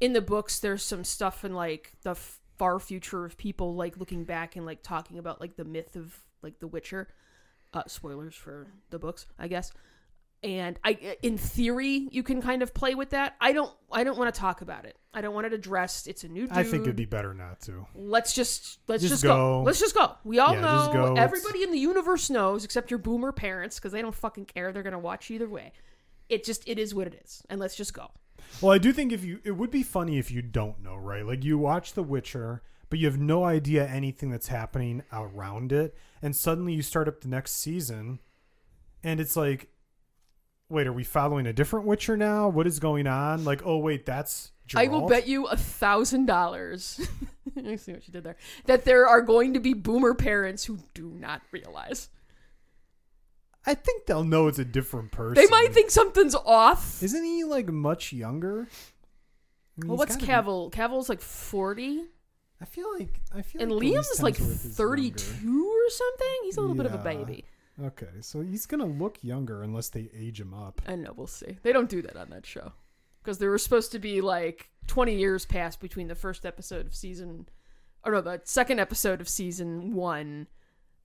in 0.00 0.12
the 0.14 0.20
books 0.20 0.58
there's 0.58 0.82
some 0.82 1.04
stuff 1.04 1.44
in 1.44 1.54
like 1.54 1.92
the 2.02 2.16
far 2.58 2.78
future 2.80 3.24
of 3.24 3.36
people 3.36 3.74
like 3.74 3.96
looking 3.98 4.24
back 4.24 4.56
and 4.56 4.66
like 4.66 4.82
talking 4.82 5.18
about 5.18 5.40
like 5.40 5.56
the 5.56 5.64
myth 5.64 5.94
of 5.96 6.18
like 6.42 6.58
The 6.58 6.66
Witcher. 6.66 7.08
Uh, 7.74 7.82
spoilers 7.86 8.34
for 8.34 8.66
the 8.90 8.98
books, 8.98 9.24
I 9.38 9.48
guess. 9.48 9.72
And 10.42 10.76
I, 10.82 11.16
in 11.22 11.38
theory, 11.38 12.08
you 12.10 12.24
can 12.24 12.42
kind 12.42 12.62
of 12.62 12.74
play 12.74 12.96
with 12.96 13.10
that. 13.10 13.36
I 13.40 13.52
don't. 13.52 13.72
I 13.92 14.02
don't 14.02 14.18
want 14.18 14.34
to 14.34 14.40
talk 14.40 14.60
about 14.60 14.84
it. 14.86 14.98
I 15.14 15.20
don't 15.20 15.34
want 15.34 15.46
it 15.46 15.52
addressed. 15.52 16.08
It's 16.08 16.24
a 16.24 16.28
new. 16.28 16.48
Dude. 16.48 16.56
I 16.56 16.64
think 16.64 16.82
it'd 16.82 16.96
be 16.96 17.04
better 17.04 17.32
not 17.32 17.60
to. 17.62 17.86
Let's 17.94 18.32
just 18.32 18.80
let's 18.88 19.02
Just 19.02 19.12
just, 19.12 19.22
go. 19.22 19.60
go. 19.60 19.62
Let's 19.62 19.78
just 19.78 19.94
go. 19.94 20.14
We 20.24 20.40
all 20.40 20.54
Yeah, 20.54 20.60
know. 20.60 21.14
Everybody 21.16 21.62
in 21.62 21.70
the 21.70 21.78
universe 21.78 22.28
knows, 22.28 22.64
except 22.64 22.90
your 22.90 22.98
boomer 22.98 23.30
parents, 23.30 23.78
because 23.78 23.92
they 23.92 24.02
don't 24.02 24.14
fucking 24.14 24.46
care. 24.46 24.72
They're 24.72 24.82
gonna 24.82 24.98
watch 24.98 25.30
either 25.30 25.48
way. 25.48 25.72
It 26.28 26.42
just 26.44 26.68
it 26.68 26.78
is 26.78 26.92
what 26.92 27.06
it 27.06 27.20
is, 27.22 27.44
and 27.48 27.60
let's 27.60 27.76
just 27.76 27.94
go. 27.94 28.10
Well, 28.60 28.72
I 28.72 28.78
do 28.78 28.92
think 28.92 29.12
if 29.12 29.24
you, 29.24 29.38
it 29.44 29.52
would 29.52 29.70
be 29.70 29.82
funny 29.84 30.18
if 30.18 30.30
you 30.30 30.42
don't 30.42 30.82
know, 30.82 30.96
right? 30.96 31.24
Like 31.24 31.44
you 31.44 31.56
watch 31.56 31.92
The 31.92 32.02
Witcher, 32.02 32.62
but 32.90 32.98
you 32.98 33.06
have 33.06 33.18
no 33.18 33.44
idea 33.44 33.86
anything 33.86 34.30
that's 34.30 34.48
happening 34.48 35.04
around 35.12 35.70
it, 35.72 35.94
and 36.20 36.34
suddenly 36.34 36.72
you 36.72 36.82
start 36.82 37.06
up 37.06 37.20
the 37.20 37.28
next 37.28 37.52
season, 37.52 38.18
and 39.04 39.20
it's 39.20 39.36
like, 39.36 39.68
wait, 40.72 40.86
are 40.86 40.92
we 40.92 41.04
following 41.04 41.46
a 41.46 41.52
different 41.52 41.86
Witcher 41.86 42.16
now? 42.16 42.48
What 42.48 42.66
is 42.66 42.78
going 42.80 43.06
on? 43.06 43.44
Like, 43.44 43.62
oh 43.64 43.78
wait, 43.78 44.06
that's. 44.06 44.50
I 44.74 44.86
will 44.88 45.06
bet 45.06 45.28
you 45.28 45.46
a 45.46 45.56
thousand 45.56 46.26
dollars. 46.26 46.98
I 47.66 47.76
see 47.76 47.92
what 47.92 48.06
you 48.08 48.12
did 48.12 48.24
there. 48.24 48.36
That 48.64 48.84
there 48.84 49.06
are 49.06 49.20
going 49.20 49.52
to 49.54 49.60
be 49.60 49.74
boomer 49.74 50.14
parents 50.14 50.64
who 50.64 50.78
do 50.94 51.10
not 51.10 51.42
realize. 51.52 52.08
I 53.66 53.74
think 53.74 54.06
they'll 54.06 54.24
know 54.24 54.48
it's 54.48 54.58
a 54.58 54.64
different 54.64 55.12
person. 55.12 55.34
They 55.34 55.48
might 55.50 55.72
think 55.72 55.90
something's 55.90 56.34
off. 56.34 57.02
Isn't 57.02 57.22
he 57.24 57.44
like 57.44 57.68
much 57.68 58.12
younger? 58.12 58.66
I 59.76 59.80
mean, 59.80 59.88
Well, 59.88 59.98
what's 59.98 60.14
what's 60.14 60.24
be- 60.24 60.32
Cavill? 60.32 60.72
Cavill's 60.72 61.08
like 61.08 61.20
forty, 61.20 62.04
I 62.60 62.64
feel 62.64 62.86
like 62.98 63.20
I 63.34 63.42
feel 63.42 63.60
and 63.62 63.72
like 63.72 63.82
Liam's 63.82 64.22
like 64.22 64.36
thirty-two 64.36 65.70
or 65.86 65.90
something. 65.90 66.38
He's 66.44 66.56
a 66.56 66.60
little 66.60 66.76
bit 66.76 66.86
of 66.86 66.94
a 66.94 66.98
baby. 66.98 67.44
Okay, 67.80 68.20
so 68.20 68.42
he's 68.42 68.66
gonna 68.66 68.86
look 68.86 69.18
younger 69.22 69.62
unless 69.62 69.88
they 69.88 70.10
age 70.14 70.40
him 70.40 70.52
up. 70.52 70.82
I 70.86 70.96
know, 70.96 71.12
we'll 71.16 71.26
see. 71.26 71.58
They 71.62 71.72
don't 71.72 71.88
do 71.88 72.02
that 72.02 72.16
on 72.16 72.30
that 72.30 72.44
show. 72.44 72.72
Because 73.22 73.38
there 73.38 73.50
were 73.50 73.58
supposed 73.58 73.92
to 73.92 73.98
be 73.98 74.20
like 74.20 74.68
20 74.88 75.14
years 75.14 75.46
passed 75.46 75.80
between 75.80 76.08
the 76.08 76.14
first 76.14 76.44
episode 76.44 76.86
of 76.86 76.94
season, 76.94 77.48
or 78.04 78.12
no, 78.12 78.20
the 78.20 78.40
second 78.44 78.80
episode 78.80 79.20
of 79.20 79.28
season 79.28 79.94
one 79.94 80.48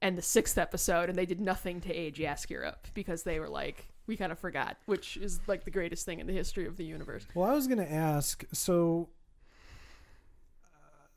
and 0.02 0.18
the 0.18 0.22
sixth 0.22 0.58
episode, 0.58 1.10
and 1.10 1.18
they 1.18 1.26
did 1.26 1.40
nothing 1.40 1.80
to 1.82 1.94
age 1.94 2.18
Jaskier 2.18 2.66
up 2.66 2.88
because 2.94 3.24
they 3.24 3.40
were 3.40 3.50
like, 3.50 3.94
we 4.08 4.18
kind 4.18 4.32
of 4.32 4.40
forgot, 4.40 4.78
which 4.86 5.18
is 5.18 5.40
like 5.48 5.64
the 5.64 5.72
greatest 5.72 6.06
thing 6.06 6.20
in 6.20 6.28
the 6.28 6.34
history 6.34 6.66
of 6.66 6.78
the 6.78 6.86
universe. 6.86 7.26
Well, 7.34 7.50
I 7.50 7.54
was 7.54 7.68
gonna 7.68 7.84
ask. 7.84 8.44
So, 8.52 9.10
uh, 10.64 11.08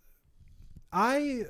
I. 0.93 1.45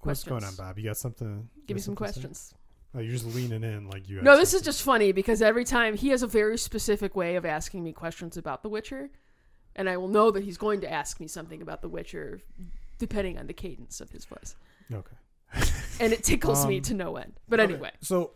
What's 0.00 0.24
going 0.24 0.44
on, 0.44 0.54
Bob? 0.54 0.78
You 0.78 0.84
got 0.84 0.96
something? 0.96 1.48
Give 1.66 1.74
me 1.76 1.80
some 1.80 1.96
questions. 1.96 2.54
Oh, 2.94 3.00
you're 3.00 3.12
just 3.12 3.26
leaning 3.26 3.62
in 3.62 3.88
like 3.88 4.08
you. 4.08 4.22
No, 4.22 4.36
this 4.36 4.54
is 4.54 4.62
just 4.62 4.82
funny 4.82 5.12
because 5.12 5.42
every 5.42 5.64
time 5.64 5.96
he 5.96 6.08
has 6.08 6.22
a 6.22 6.26
very 6.26 6.56
specific 6.58 7.14
way 7.14 7.36
of 7.36 7.44
asking 7.44 7.84
me 7.84 7.92
questions 7.92 8.36
about 8.36 8.62
The 8.62 8.68
Witcher, 8.68 9.10
and 9.76 9.88
I 9.88 9.96
will 9.98 10.08
know 10.08 10.30
that 10.30 10.42
he's 10.42 10.56
going 10.56 10.80
to 10.80 10.90
ask 10.92 11.20
me 11.20 11.28
something 11.28 11.60
about 11.62 11.82
The 11.82 11.88
Witcher 11.88 12.40
depending 12.98 13.38
on 13.38 13.46
the 13.46 13.52
cadence 13.52 14.00
of 14.00 14.10
his 14.10 14.24
voice. 14.24 14.56
okay. 14.92 15.16
And 16.00 16.12
it 16.12 16.24
tickles 16.24 16.66
me 16.66 16.76
Um, 16.76 16.82
to 16.82 16.94
no 16.94 17.16
end. 17.16 17.34
But 17.48 17.60
Okay, 17.60 17.72
anyway, 17.74 17.90
so 18.00 18.32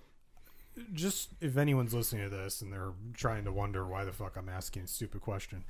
just 0.94 1.30
if 1.40 1.56
anyone's 1.56 1.92
listening 1.92 2.22
to 2.24 2.30
this 2.34 2.62
and 2.62 2.72
they're 2.72 2.92
trying 3.14 3.44
to 3.44 3.52
wonder 3.52 3.86
why 3.86 4.04
the 4.04 4.12
fuck 4.12 4.36
I'm 4.36 4.48
asking 4.48 4.84
a 4.84 4.86
stupid 4.86 5.20
question, 5.20 5.64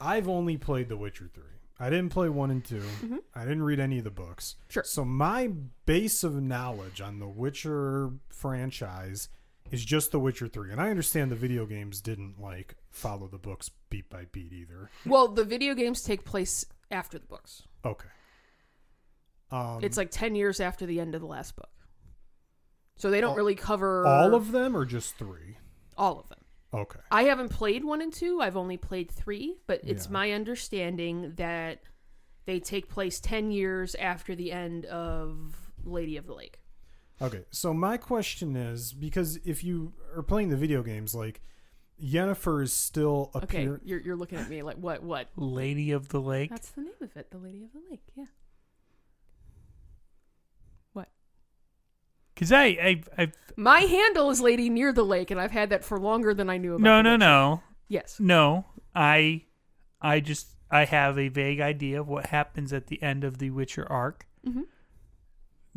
I've 0.00 0.28
only 0.28 0.56
played 0.58 0.88
The 0.88 0.96
Witcher 0.96 1.30
three. 1.32 1.44
I 1.78 1.90
didn't 1.90 2.10
play 2.10 2.28
one 2.28 2.50
and 2.52 2.64
2 2.64 2.82
I 3.34 3.42
didn't 3.42 3.64
read 3.64 3.80
any 3.80 3.98
of 3.98 4.04
the 4.04 4.10
books. 4.10 4.54
Mm-hmm. 4.60 4.72
Sure. 4.72 4.84
So 4.84 5.04
my 5.04 5.48
base 5.86 6.22
of 6.22 6.40
knowledge 6.40 7.00
on 7.00 7.18
the 7.18 7.26
Witcher 7.28 8.12
franchise 8.28 9.28
is 9.70 9.84
just 9.84 10.12
The 10.12 10.20
Witcher 10.20 10.46
three, 10.46 10.70
and 10.70 10.80
I 10.80 10.90
understand 10.90 11.32
the 11.32 11.36
video 11.36 11.66
games 11.66 12.00
didn't 12.00 12.40
like 12.40 12.76
follow 12.90 13.26
the 13.26 13.38
books 13.38 13.70
beat 13.90 14.08
by 14.08 14.26
beat 14.30 14.52
either. 14.52 14.90
well, 15.04 15.26
the 15.26 15.44
video 15.44 15.74
games 15.74 16.02
take 16.02 16.24
place 16.24 16.64
after 16.90 17.18
the 17.18 17.26
books. 17.26 17.62
Okay. 17.84 18.08
Um, 19.50 19.80
It's 19.82 19.96
like 19.96 20.10
10 20.10 20.34
years 20.36 20.60
after 20.60 20.86
the 20.86 21.00
end 21.00 21.14
of 21.14 21.20
the 21.20 21.26
last 21.26 21.56
book. 21.56 21.70
So 22.96 23.10
they 23.10 23.20
don't 23.20 23.30
All- 23.30 23.36
really 23.36 23.54
cover 23.56 24.06
all 24.06 24.34
of 24.34 24.52
them 24.52 24.76
or 24.76 24.84
just 24.84 25.16
three. 25.16 25.56
all 25.96 26.20
of 26.20 26.28
them. 26.28 26.43
Okay. 26.74 27.00
I 27.10 27.22
haven't 27.24 27.50
played 27.50 27.84
1 27.84 28.02
and 28.02 28.12
2. 28.12 28.40
I've 28.40 28.56
only 28.56 28.76
played 28.76 29.10
3, 29.10 29.56
but 29.66 29.80
it's 29.84 30.06
Yeah. 30.06 30.12
my 30.12 30.32
understanding 30.32 31.32
that 31.36 31.82
they 32.46 32.60
take 32.60 32.88
place 32.88 33.20
10 33.20 33.50
years 33.50 33.94
after 33.94 34.34
the 34.34 34.52
end 34.52 34.84
of 34.86 35.70
Lady 35.84 36.16
of 36.16 36.26
the 36.26 36.34
Lake. 36.34 36.60
Okay, 37.22 37.44
so 37.50 37.72
my 37.72 37.96
question 37.96 38.56
is 38.56 38.92
because 38.92 39.36
if 39.44 39.62
you 39.62 39.94
are 40.16 40.22
playing 40.22 40.48
the 40.48 40.56
video 40.56 40.82
games, 40.82 41.14
like 41.14 41.40
Yennefer 42.02 42.62
is 42.64 42.72
still 42.72 43.30
Okay, 43.36 43.62
appear. 43.66 43.80
you're 43.84 44.00
you're 44.00 44.16
looking 44.16 44.38
at 44.38 44.48
me 44.50 44.62
like 44.62 44.76
what 44.78 45.02
what? 45.04 45.28
Lady 45.36 45.92
of 45.92 46.08
the 46.08 46.20
Lake. 46.20 46.50
That's 46.50 46.70
the 46.70 46.80
name 46.82 46.92
of 47.00 47.16
it, 47.16 47.30
the 47.30 47.38
Lady 47.38 47.62
of 47.64 47.72
the 47.72 47.80
Lake. 47.88 48.02
Yeah. 48.16 48.24
Because 52.34 52.50
I, 52.52 52.64
I, 52.64 53.02
I, 53.16 53.32
My 53.56 53.80
handle 53.80 54.30
is 54.30 54.40
Lady 54.40 54.68
Near 54.68 54.92
the 54.92 55.04
Lake, 55.04 55.30
and 55.30 55.40
I've 55.40 55.50
had 55.52 55.70
that 55.70 55.84
for 55.84 55.98
longer 56.00 56.34
than 56.34 56.50
I 56.50 56.58
knew 56.58 56.74
about. 56.74 56.82
no, 56.84 57.00
no, 57.02 57.16
no, 57.16 57.62
Yes. 57.88 58.16
no. 58.18 58.66
I, 58.94 59.42
I 60.00 60.20
just, 60.20 60.48
I 60.70 60.84
have 60.84 61.18
a 61.18 61.28
vague 61.28 61.60
idea 61.60 62.00
of 62.00 62.08
what 62.08 62.26
happens 62.26 62.72
at 62.72 62.88
the 62.88 63.00
end 63.02 63.22
of 63.24 63.38
the 63.38 63.50
Witcher 63.50 63.86
arc. 63.90 64.26
hmm 64.44 64.62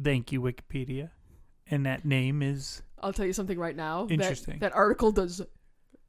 Thank 0.01 0.31
you, 0.31 0.41
Wikipedia. 0.41 1.09
And 1.69 1.85
that 1.85 2.05
name 2.05 2.41
is 2.41 2.81
I'll 2.99 3.13
tell 3.13 3.25
you 3.25 3.33
something 3.33 3.57
right 3.59 3.75
now. 3.75 4.05
that- 4.05 4.13
Interesting. 4.13 4.59
That, 4.59 4.73
article 4.75 5.11
does 5.11 5.41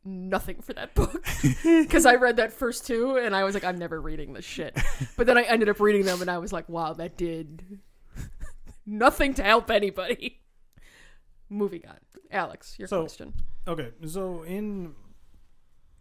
nothing 0.04 0.60
for 0.62 0.72
that 0.74 0.94
book 0.94 1.24
because 1.64 2.06
I 2.06 2.14
read 2.14 2.36
that 2.36 2.52
first 2.52 2.86
two, 2.86 3.16
and 3.16 3.34
I 3.34 3.44
was 3.44 3.54
like, 3.54 3.64
I'm 3.64 3.78
never 3.78 4.00
reading 4.00 4.32
this 4.32 4.44
shit. 4.44 4.78
But 5.16 5.26
then 5.26 5.36
I 5.36 5.42
ended 5.42 5.68
up 5.68 5.80
reading 5.80 6.04
them, 6.04 6.20
and 6.22 6.30
I 6.30 6.38
was 6.38 6.52
like, 6.52 6.68
wow, 6.68 6.92
that 6.94 7.16
did 7.16 7.80
nothing 8.88 9.34
to 9.34 9.42
help 9.42 9.70
anybody. 9.70 10.40
Moving 11.50 11.82
on, 11.88 11.98
Alex, 12.30 12.76
your 12.78 12.88
So- 12.88 13.02
question. 13.02 13.34
Okay, 13.66 13.90
so 14.06 14.42
in 14.44 14.94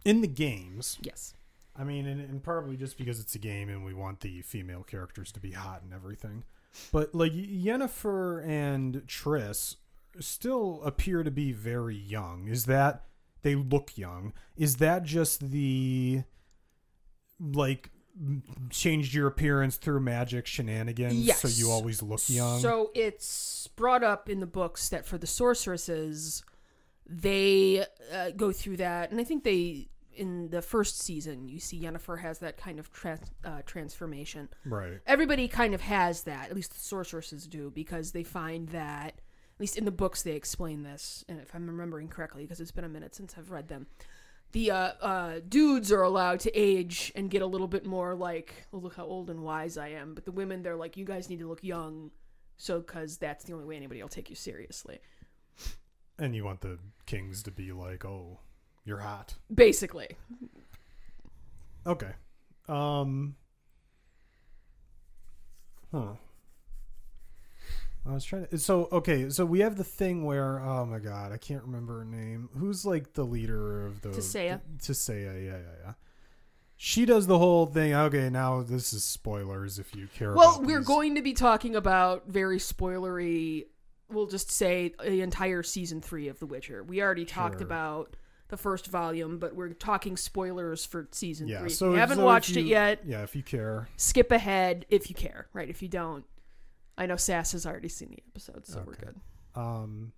in 0.04 0.20
the 0.22 0.26
games, 0.28 0.98
Yes. 1.02 1.34
I 1.76 1.84
mean, 1.84 2.06
and, 2.06 2.20
and 2.20 2.42
probably 2.42 2.76
just 2.76 2.96
because 2.98 3.20
it's 3.20 3.34
a 3.34 3.38
game 3.38 3.68
and 3.68 3.84
we 3.84 3.94
want 3.94 4.20
the 4.20 4.42
female 4.42 4.82
characters 4.82 5.30
to 5.32 5.40
be 5.40 5.52
hot 5.52 5.82
and 5.82 5.92
everything, 5.92 6.42
but 6.90 7.14
like 7.14 7.32
Yennefer 7.32 8.44
and 8.44 9.02
Triss 9.06 9.76
still 10.18 10.80
appear 10.82 11.22
to 11.22 11.30
be 11.30 11.52
very 11.52 11.94
young. 11.96 12.48
Is 12.48 12.64
that 12.64 13.04
they 13.42 13.54
look 13.54 13.96
young? 13.96 14.32
Is 14.56 14.76
that 14.78 15.04
just 15.04 15.50
the 15.52 16.22
like 17.40 17.90
changed 18.70 19.14
your 19.14 19.26
appearance 19.26 19.76
through 19.76 20.00
magic 20.00 20.46
shenanigans 20.46 21.14
Yes. 21.14 21.40
so 21.40 21.48
you 21.48 21.70
always 21.70 22.02
look 22.02 22.20
young? 22.28 22.60
So 22.60 22.90
it's 22.94 23.68
brought 23.76 24.02
up 24.02 24.28
in 24.28 24.40
the 24.40 24.46
books 24.46 24.88
that 24.88 25.06
for 25.06 25.18
the 25.18 25.26
sorceresses, 25.26 26.42
they 27.06 27.84
uh, 28.12 28.30
go 28.36 28.52
through 28.52 28.78
that, 28.78 29.10
and 29.10 29.20
I 29.20 29.24
think 29.24 29.44
they 29.44 29.88
in 30.14 30.50
the 30.50 30.60
first 30.60 30.98
season 31.00 31.48
you 31.48 31.60
see 31.60 31.80
Yennefer 31.80 32.18
has 32.20 32.40
that 32.40 32.56
kind 32.56 32.80
of 32.80 32.92
trans 32.92 33.30
uh, 33.44 33.62
transformation. 33.66 34.48
right. 34.64 34.98
Everybody 35.06 35.46
kind 35.46 35.74
of 35.74 35.80
has 35.82 36.24
that, 36.24 36.50
at 36.50 36.56
least 36.56 36.72
the 36.74 36.80
sorceresses 36.80 37.46
do, 37.46 37.70
because 37.70 38.10
they 38.12 38.24
find 38.24 38.68
that, 38.70 39.06
at 39.14 39.60
least 39.60 39.78
in 39.78 39.84
the 39.84 39.92
books, 39.92 40.22
they 40.24 40.32
explain 40.32 40.82
this, 40.82 41.24
and 41.28 41.40
if 41.40 41.54
I'm 41.54 41.66
remembering 41.68 42.08
correctly, 42.08 42.42
because 42.42 42.60
it's 42.60 42.72
been 42.72 42.84
a 42.84 42.88
minute 42.88 43.14
since 43.14 43.34
I've 43.38 43.50
read 43.52 43.68
them. 43.68 43.86
The 44.52 44.70
uh, 44.70 44.92
uh, 45.00 45.40
dudes 45.46 45.92
are 45.92 46.02
allowed 46.02 46.40
to 46.40 46.58
age 46.58 47.12
and 47.14 47.30
get 47.30 47.42
a 47.42 47.46
little 47.46 47.68
bit 47.68 47.84
more 47.84 48.14
like, 48.14 48.66
oh, 48.72 48.78
look 48.78 48.96
how 48.96 49.04
old 49.04 49.28
and 49.28 49.42
wise 49.42 49.76
I 49.76 49.88
am. 49.88 50.14
But 50.14 50.24
the 50.24 50.32
women, 50.32 50.62
they're 50.62 50.76
like, 50.76 50.96
you 50.96 51.04
guys 51.04 51.28
need 51.28 51.40
to 51.40 51.46
look 51.46 51.62
young, 51.62 52.10
so 52.56 52.80
because 52.80 53.18
that's 53.18 53.44
the 53.44 53.52
only 53.52 53.66
way 53.66 53.76
anybody 53.76 54.00
will 54.00 54.08
take 54.08 54.30
you 54.30 54.36
seriously. 54.36 55.00
And 56.18 56.34
you 56.34 56.44
want 56.44 56.62
the 56.62 56.78
kings 57.06 57.44
to 57.44 57.52
be 57.52 57.70
like, 57.70 58.04
"Oh, 58.04 58.40
you're 58.84 58.98
hot." 58.98 59.34
Basically, 59.54 60.16
Okay. 61.86 62.10
Um. 62.68 63.36
Huh. 65.92 66.14
I 68.08 68.14
was 68.14 68.24
trying 68.24 68.46
to. 68.46 68.58
So 68.58 68.88
okay, 68.90 69.28
so 69.30 69.44
we 69.44 69.60
have 69.60 69.76
the 69.76 69.84
thing 69.84 70.24
where 70.24 70.58
oh 70.60 70.86
my 70.86 70.98
god, 70.98 71.30
I 71.32 71.36
can't 71.36 71.62
remember 71.64 71.98
her 71.98 72.04
name. 72.04 72.48
Who's 72.56 72.86
like 72.86 73.12
the 73.12 73.24
leader 73.24 73.86
of 73.86 74.00
the 74.00 74.10
Tissaia. 74.10 74.60
Tissaia, 74.78 75.44
yeah, 75.44 75.58
yeah, 75.58 75.74
yeah. 75.84 75.92
She 76.76 77.04
does 77.04 77.26
the 77.26 77.38
whole 77.38 77.66
thing. 77.66 77.92
Okay, 77.92 78.30
now 78.30 78.62
this 78.62 78.92
is 78.92 79.02
spoilers 79.04 79.78
if 79.78 79.94
you 79.94 80.08
care. 80.16 80.32
Well, 80.32 80.62
we're 80.62 80.78
these. 80.78 80.86
going 80.86 81.16
to 81.16 81.22
be 81.22 81.32
talking 81.34 81.74
about 81.76 82.28
very 82.28 82.58
spoilery. 82.58 83.64
We'll 84.10 84.26
just 84.28 84.50
say 84.50 84.94
the 85.04 85.20
entire 85.22 85.62
season 85.62 86.00
three 86.00 86.28
of 86.28 86.38
The 86.38 86.46
Witcher. 86.46 86.82
We 86.84 87.02
already 87.02 87.24
talked 87.26 87.58
Sure. 87.58 87.66
about 87.66 88.16
the 88.48 88.56
first 88.56 88.86
volume, 88.86 89.38
but 89.38 89.54
we're 89.54 89.74
talking 89.74 90.16
spoilers 90.16 90.86
for 90.86 91.08
season 91.10 91.48
Yeah, 91.48 91.60
three. 91.60 91.68
so 91.68 91.88
if 91.88 91.92
you 91.94 91.98
haven't 91.98 92.16
so 92.18 92.24
watched 92.24 92.56
it 92.56 92.62
yet, 92.62 93.00
Yeah, 93.04 93.22
if 93.22 93.36
you 93.36 93.42
care. 93.42 93.88
skip 93.98 94.30
ahead 94.32 94.86
if 94.88 95.10
you 95.10 95.14
care. 95.16 95.48
Right? 95.52 95.68
If 95.68 95.82
you 95.82 95.88
don't, 95.88 96.24
I 96.98 97.06
know 97.06 97.16
Sass 97.16 97.52
has 97.52 97.64
already 97.64 97.88
seen 97.88 98.10
the 98.10 98.22
episode, 98.30 98.66
so 98.66 98.82
we're 98.84 98.92
Okay. 98.94 99.04
good. 99.06 99.60
Um, 99.60 100.12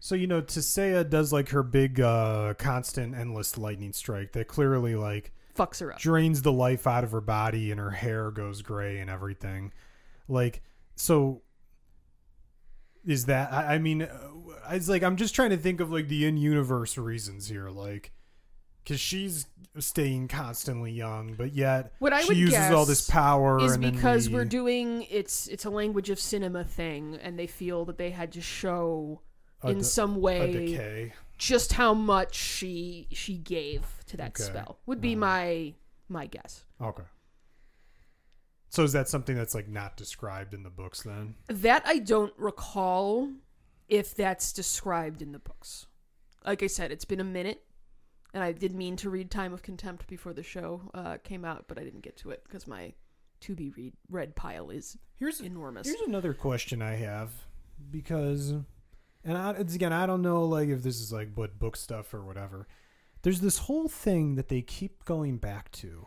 so 0.00 0.14
you 0.14 0.26
know, 0.26 0.42
Tissaia 0.42 1.08
does 1.08 1.32
like 1.32 1.50
her 1.50 1.62
big, 1.62 2.00
uh, 2.00 2.54
constant, 2.54 3.14
endless 3.14 3.56
lightning 3.56 3.92
strike 3.92 4.32
that 4.32 4.48
clearly 4.48 4.96
like 4.96 5.32
Fucks 5.56 5.80
her 5.80 5.92
up. 5.92 5.98
drains 6.00 6.42
the 6.42 6.52
life 6.52 6.86
out 6.86 7.04
of 7.04 7.12
her 7.12 7.20
body 7.20 7.70
and 7.70 7.78
her 7.78 7.90
hair 7.90 8.30
goes 8.30 8.62
gray 8.62 8.98
and 8.98 9.08
everything. 9.10 9.72
Like, 10.28 10.62
so 10.96 11.42
is 13.06 13.26
that? 13.26 13.52
I, 13.52 13.74
I 13.74 13.78
mean, 13.78 14.02
uh, 14.02 14.08
it's 14.70 14.88
like 14.88 15.02
I'm 15.02 15.16
just 15.16 15.34
trying 15.34 15.50
to 15.50 15.56
think 15.56 15.80
of 15.80 15.90
like 15.92 16.08
the 16.08 16.24
in-universe 16.26 16.96
reasons 16.98 17.48
here, 17.48 17.68
like. 17.70 18.12
Because 18.86 19.00
she's 19.00 19.46
staying 19.80 20.28
constantly 20.28 20.92
young, 20.92 21.34
but 21.34 21.52
yet 21.52 21.92
What 21.98 22.12
I 22.12 22.20
she 22.22 22.28
would 22.28 22.36
uses 22.36 22.70
all 22.70 22.84
this 22.86 23.10
power. 23.10 23.58
Is 23.58 23.76
because 23.76 24.26
the- 24.28 24.34
we're 24.34 24.44
doing 24.44 25.02
it's 25.10 25.48
it's 25.48 25.64
a 25.64 25.70
language 25.70 26.08
of 26.08 26.20
cinema 26.20 26.62
thing, 26.62 27.16
and 27.20 27.36
they 27.36 27.48
feel 27.48 27.84
that 27.86 27.98
they 27.98 28.10
had 28.10 28.30
to 28.32 28.40
show 28.40 29.22
a 29.62 29.70
in 29.70 29.78
de- 29.78 29.84
some 29.84 30.20
way 30.20 31.12
just 31.36 31.72
how 31.72 31.94
much 31.94 32.36
she 32.36 33.08
she 33.10 33.36
gave 33.36 33.82
to 34.06 34.16
that 34.18 34.28
Okay. 34.40 34.44
spell 34.44 34.78
would 34.86 35.00
be 35.00 35.16
my 35.16 35.74
my 36.08 36.26
guess 36.26 36.64
Okay. 36.80 37.02
So 38.68 38.82
is 38.84 38.92
that 38.92 39.08
something 39.08 39.34
that's 39.34 39.54
like 39.54 39.68
not 39.68 39.96
described 39.96 40.54
in 40.54 40.62
the 40.62 40.70
books 40.70 41.02
then? 41.02 41.34
that 41.48 41.82
i 41.86 41.98
don't 41.98 42.32
recall 42.38 43.30
if 43.88 44.14
that's 44.14 44.52
described 44.52 45.20
in 45.22 45.32
the 45.32 45.38
books 45.38 45.86
like 46.44 46.62
i 46.62 46.66
said 46.66 46.90
it's 46.92 47.04
been 47.04 47.20
a 47.20 47.24
minute 47.24 47.62
and 48.36 48.44
i 48.44 48.52
did 48.52 48.74
mean 48.74 48.94
to 48.94 49.10
read 49.10 49.30
time 49.30 49.52
of 49.52 49.62
contempt 49.62 50.06
before 50.06 50.32
the 50.32 50.42
show 50.42 50.80
uh, 50.94 51.16
came 51.24 51.44
out 51.44 51.64
but 51.66 51.78
i 51.78 51.82
didn't 51.82 52.02
get 52.02 52.16
to 52.16 52.30
it 52.30 52.42
because 52.44 52.66
my 52.66 52.92
to 53.40 53.54
be 53.54 53.92
read 54.08 54.34
pile 54.36 54.70
is 54.70 54.96
Here's 55.16 55.40
enormous 55.40 55.86
here's 55.86 56.00
another 56.02 56.32
question 56.32 56.80
I 56.80 56.94
have 56.96 57.30
because 57.90 58.54
and 59.26 59.36
I, 59.36 59.50
it's 59.52 59.74
again, 59.74 59.92
I 59.92 60.06
don't 60.06 60.22
know 60.22 60.44
like 60.44 60.68
if 60.68 60.82
this 60.82 61.00
is 61.00 61.12
like 61.12 61.30
what 61.34 61.58
book 61.58 61.76
stuff 61.76 62.14
or 62.14 62.24
whatever. 62.24 62.68
There's 63.22 63.40
this 63.40 63.58
whole 63.58 63.88
thing 63.88 64.36
that 64.36 64.48
they 64.48 64.62
keep 64.62 65.04
going 65.04 65.38
back 65.38 65.72
to 65.72 66.06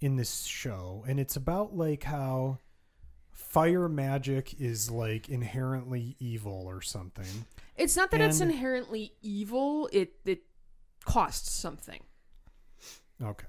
in 0.00 0.16
this 0.16 0.44
show, 0.44 1.04
and 1.06 1.20
it's 1.20 1.36
about 1.36 1.76
like 1.76 2.04
how 2.04 2.58
fire 3.30 3.90
magic 3.90 4.58
is 4.58 4.90
like 4.90 5.28
inherently 5.28 6.16
evil 6.18 6.64
or 6.66 6.80
something. 6.80 7.44
It's 7.76 7.94
not 7.94 8.10
that 8.12 8.22
it's 8.22 8.40
inherently 8.40 9.12
evil. 9.20 9.90
It 9.92 10.14
it 10.24 10.42
costs 11.04 11.52
something. 11.52 12.02
Okay. 13.22 13.46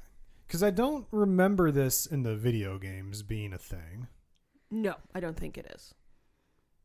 Because 0.47 0.63
I 0.63 0.69
don't 0.69 1.07
remember 1.11 1.71
this 1.71 2.05
in 2.05 2.23
the 2.23 2.35
video 2.35 2.77
games 2.77 3.23
being 3.23 3.53
a 3.53 3.57
thing. 3.57 4.07
No, 4.69 4.95
I 5.15 5.19
don't 5.19 5.37
think 5.37 5.57
it 5.57 5.65
is. 5.75 5.93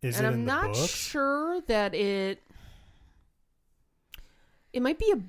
Is 0.02 0.18
and 0.18 0.26
it 0.26 0.28
I'm 0.28 0.34
in 0.34 0.44
the 0.44 0.52
not 0.52 0.72
books? 0.74 0.86
sure 0.86 1.60
that 1.62 1.94
it. 1.94 2.42
It 4.72 4.82
might 4.82 4.98
be 4.98 5.10
a 5.10 5.20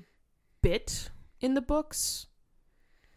bit 0.60 1.10
in 1.40 1.54
the 1.54 1.60
books, 1.60 2.26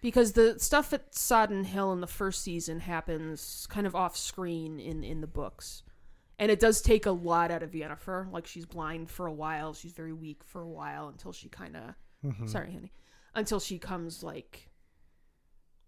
because 0.02 0.32
the 0.32 0.58
stuff 0.60 0.94
at 0.94 1.14
Sodden 1.14 1.66
Hill 1.66 1.92
in 1.92 2.02
the 2.02 2.08
first 2.08 2.42
season 2.42 2.80
happens 2.80 3.68
kind 3.70 3.86
of 3.86 3.96
off 3.96 4.16
screen 4.16 4.80
in 4.80 5.04
in 5.04 5.22
the 5.22 5.28
books, 5.28 5.84
and 6.40 6.50
it 6.50 6.60
does 6.60 6.82
take 6.82 7.06
a 7.06 7.12
lot 7.12 7.52
out 7.52 7.64
of 7.64 7.72
Yennefer. 7.72 8.32
Like 8.32 8.48
she's 8.48 8.66
blind 8.66 9.10
for 9.10 9.28
a 9.28 9.34
while, 9.34 9.74
she's 9.74 9.92
very 9.92 10.14
weak 10.14 10.44
for 10.44 10.62
a 10.62 10.68
while 10.70 11.10
until 11.10 11.32
she 11.32 11.50
kind 11.50 11.76
of 11.76 11.96
Mhm. 12.24 12.48
sorry 12.50 12.72
honey. 12.74 12.92
Until 13.34 13.60
she 13.60 13.80
comes 13.80 14.24
like 14.24 14.70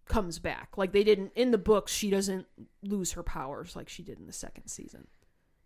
comes 0.05 0.39
back. 0.39 0.77
Like 0.77 0.91
they 0.91 1.03
didn't 1.03 1.31
in 1.35 1.51
the 1.51 1.57
books 1.57 1.91
she 1.93 2.09
doesn't 2.09 2.45
lose 2.81 3.13
her 3.13 3.23
powers 3.23 3.75
like 3.75 3.87
she 3.89 4.03
did 4.03 4.19
in 4.19 4.27
the 4.27 4.33
second 4.33 4.67
season 4.67 5.07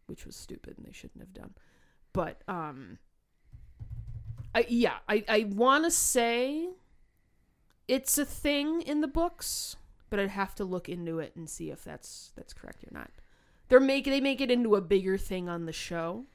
which 0.06 0.26
was 0.26 0.36
stupid 0.36 0.78
and 0.78 0.86
they 0.86 0.92
shouldn't 0.94 1.22
have 1.22 1.34
done. 1.34 1.54
But 2.14 2.42
um 2.48 3.00
I, 4.56 4.66
yeah 4.70 4.98
i 5.10 5.24
i 5.28 5.44
want 5.50 5.84
to 5.84 5.92
say 5.92 6.70
it's 7.88 8.18
a 8.18 8.26
thing 8.26 8.82
in 8.82 9.02
the 9.02 9.08
books 9.08 9.76
but 10.10 10.20
i'd 10.20 10.30
have 10.30 10.56
to 10.56 10.64
look 10.64 10.88
into 10.90 11.20
it 11.20 11.36
and 11.36 11.50
see 11.50 11.70
if 11.70 11.84
that's 11.84 12.32
that's 12.36 12.54
correct 12.54 12.84
or 12.84 12.90
not. 12.92 13.12
They're 13.70 13.80
make 13.82 14.06
they 14.06 14.22
make 14.22 14.40
it 14.40 14.50
into 14.50 14.76
a 14.76 14.82
bigger 14.82 15.18
thing 15.18 15.50
on 15.50 15.66
the 15.66 15.74
show. 15.74 16.26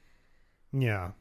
Yeah. 0.73 1.13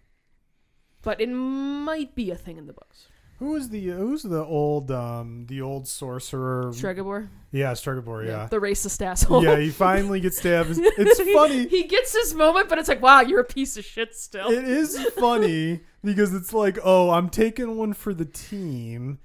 But 1.02 1.20
it 1.20 1.30
might 1.30 2.16
be 2.16 2.32
a 2.32 2.36
thing 2.36 2.58
in 2.58 2.68
the 2.68 2.74
books 2.74 3.08
Who 3.40 3.52
was 3.52 3.70
the 3.70 3.88
who's 3.90 4.24
the 4.24 4.44
old 4.44 4.92
um 4.92 5.46
the 5.48 5.62
old 5.62 5.88
sorcerer? 5.88 6.72
Stregobor 6.74 7.30
yeah, 7.52 7.74
Stregobor. 7.74 8.26
Yeah. 8.26 8.48
the 8.50 8.60
racist 8.60 9.02
asshole 9.02 9.44
Yeah, 9.44 9.58
he 9.58 9.70
finally 9.70 10.22
gets 10.22 10.38
stabbed. 10.38 10.70
It's 10.72 11.20
funny. 11.34 11.68
He 11.68 11.84
gets 11.84 12.14
his 12.16 12.34
moment, 12.34 12.70
but 12.70 12.78
it's 12.78 12.88
like, 12.88 13.02
wow, 13.02 13.22
you're 13.22 13.42
a 13.42 13.46
piece 13.46 13.76
of 13.76 13.84
shit 13.84 14.16
still. 14.16 14.50
It 14.50 14.64
is 14.64 14.98
funny 15.18 15.82
because 16.04 16.34
it's 16.34 16.54
like, 16.54 16.80
oh, 16.84 17.10
I'm 17.10 17.30
taking 17.30 17.76
one 17.78 17.94
for 17.94 18.14
the 18.14 18.26
team. 18.26 19.20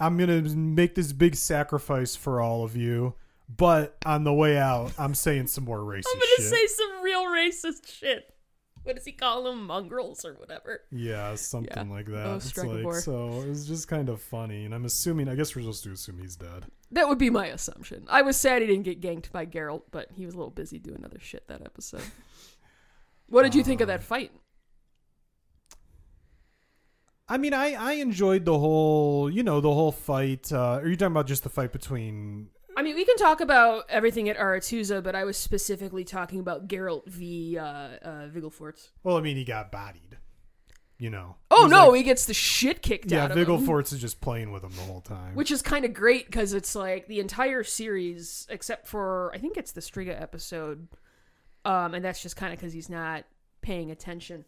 I'm 0.00 0.16
gonna 0.16 0.40
make 0.42 0.94
this 0.94 1.12
big 1.12 1.36
sacrifice 1.36 2.16
for 2.16 2.40
all 2.40 2.64
of 2.64 2.74
you, 2.76 3.14
but 3.54 3.96
on 4.04 4.24
the 4.24 4.32
way 4.32 4.56
out, 4.56 4.92
I'm 4.98 5.14
saying 5.14 5.46
some 5.48 5.64
more 5.64 5.80
racist 5.80 6.06
I'm 6.12 6.18
gonna 6.18 6.26
shit. 6.38 6.46
say 6.46 6.66
some 6.66 7.02
real 7.02 7.24
racist 7.26 7.86
shit. 7.86 8.34
What 8.84 8.96
does 8.96 9.04
he 9.04 9.12
call 9.12 9.44
them? 9.44 9.66
Mongrels 9.66 10.24
or 10.24 10.32
whatever. 10.34 10.80
yeah, 10.90 11.34
something 11.34 11.70
Yeah. 11.88 11.94
like 11.94 12.06
that. 12.06 12.26
Oh, 12.26 12.36
it's 12.36 12.56
like 12.56 12.94
so. 12.94 13.42
It 13.42 13.48
was 13.48 13.66
just 13.68 13.88
kind 13.88 14.08
of 14.08 14.22
funny, 14.22 14.64
and 14.64 14.74
I'm 14.74 14.86
assuming. 14.86 15.28
I 15.28 15.34
guess 15.34 15.54
we're 15.54 15.62
supposed 15.62 15.84
to 15.84 15.92
assume 15.92 16.18
he's 16.18 16.34
dead. 16.36 16.64
That 16.90 17.06
would 17.08 17.18
be 17.18 17.28
my 17.30 17.46
assumption. 17.46 18.06
I 18.08 18.22
was 18.22 18.36
sad 18.38 18.62
he 18.62 18.68
didn't 18.68 18.84
get 18.84 19.00
ganked 19.02 19.30
by 19.32 19.44
Geralt, 19.46 19.82
but 19.90 20.08
he 20.14 20.24
was 20.24 20.34
a 20.34 20.38
little 20.38 20.50
busy 20.50 20.78
doing 20.78 21.04
other 21.04 21.18
shit 21.20 21.46
that 21.48 21.60
episode. 21.62 22.02
What 23.28 23.44
did 23.44 23.54
you 23.54 23.62
think 23.62 23.80
of 23.80 23.86
that 23.86 24.00
Um, 24.00 24.06
fight? 24.06 24.32
I 27.28 27.38
mean, 27.38 27.54
I 27.54 27.74
I 27.74 27.92
enjoyed 27.92 28.44
the 28.44 28.58
whole, 28.58 29.30
you 29.30 29.42
know, 29.44 29.60
the 29.60 29.72
whole 29.72 29.92
fight. 29.92 30.50
Uh, 30.52 30.80
are 30.82 30.88
you 30.88 30.96
talking 30.96 31.12
about 31.12 31.26
just 31.28 31.44
the 31.44 31.48
fight 31.48 31.70
between? 31.72 32.48
I 32.80 32.82
mean, 32.82 32.94
we 32.94 33.04
can 33.04 33.16
talk 33.16 33.42
about 33.42 33.84
everything 33.90 34.30
at 34.30 34.38
Aretuza, 34.38 35.02
but 35.02 35.14
I 35.14 35.24
was 35.24 35.36
specifically 35.36 36.02
talking 36.02 36.40
about 36.40 36.66
Geralt 36.66 37.06
v. 37.06 37.58
Uh, 37.58 37.62
uh. 37.62 38.28
Well, 39.04 39.18
I 39.18 39.20
mean, 39.20 39.36
he 39.36 39.44
got 39.44 39.70
bodied. 39.70 40.16
You 40.96 41.10
know. 41.10 41.36
Oh 41.50 41.66
no, 41.70 41.88
like- 41.88 41.98
he 41.98 42.02
gets 42.04 42.24
the 42.24 42.32
shit 42.32 42.80
kicked 42.80 43.12
yeah, 43.12 43.24
out 43.24 43.32
of 43.32 43.36
him. 43.36 43.46
Vilgefortz 43.46 43.92
is 43.92 44.00
just 44.00 44.22
playing 44.22 44.50
with 44.50 44.64
him 44.64 44.70
the 44.70 44.82
whole 44.82 45.02
time. 45.02 45.34
which 45.34 45.50
is 45.50 45.60
kind 45.60 45.84
of 45.84 45.92
great 45.92 46.24
because 46.24 46.54
it's 46.54 46.74
like 46.74 47.06
the 47.06 47.20
entire 47.20 47.64
series 47.64 48.46
except 48.50 48.86
for 48.86 49.30
i 49.34 49.38
think 49.38 49.56
it's 49.56 49.72
the 49.72 49.80
striga 49.80 50.20
episode 50.20 50.88
um 51.64 51.94
and 51.94 52.04
that's 52.04 52.22
just 52.22 52.36
kind 52.36 52.52
of 52.52 52.58
because 52.58 52.74
he's 52.74 52.90
not 52.90 53.24
paying 53.62 53.90
attention 53.90 54.44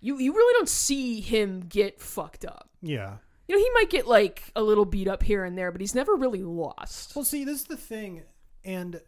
you 0.00 0.18
you 0.18 0.32
really 0.32 0.54
don't 0.54 0.70
see 0.70 1.20
him 1.20 1.60
get 1.68 2.00
fucked 2.00 2.46
up 2.46 2.70
yeah. 2.82 3.16
You 3.50 3.56
know 3.56 3.62
he 3.62 3.70
might 3.74 3.90
get 3.90 4.06
like 4.06 4.44
a 4.54 4.62
little 4.62 4.84
beat 4.84 5.08
up 5.08 5.24
here 5.24 5.44
and 5.44 5.58
there 5.58 5.72
but 5.72 5.80
he's 5.80 5.94
never 5.94 6.14
really 6.14 6.44
lost 6.44 7.16
Well, 7.16 7.24
see, 7.24 7.44
this 7.44 7.62
is 7.62 7.64
the 7.64 7.76
thing, 7.76 8.22
and 8.64 9.00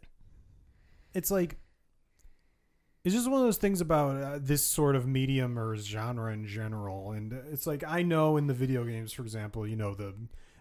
it's 1.13 1.31
like 1.31 1.55
it's 3.05 3.15
just 3.15 3.29
one 3.29 3.39
of 3.39 3.45
those 3.45 3.57
things 3.57 3.79
about 3.79 4.21
uh, 4.21 4.39
this 4.41 4.65
sort 4.65 4.97
of 4.97 5.07
medium 5.07 5.57
or 5.57 5.77
genre 5.77 6.33
in 6.33 6.45
general, 6.45 7.11
and 7.11 7.31
it's 7.51 7.65
like 7.65 7.85
I 7.87 8.01
know 8.01 8.35
in 8.35 8.47
the 8.47 8.53
video 8.53 8.83
games, 8.83 9.13
for 9.13 9.21
example, 9.21 9.65
you 9.65 9.77
know 9.77 9.93
the 9.93 10.13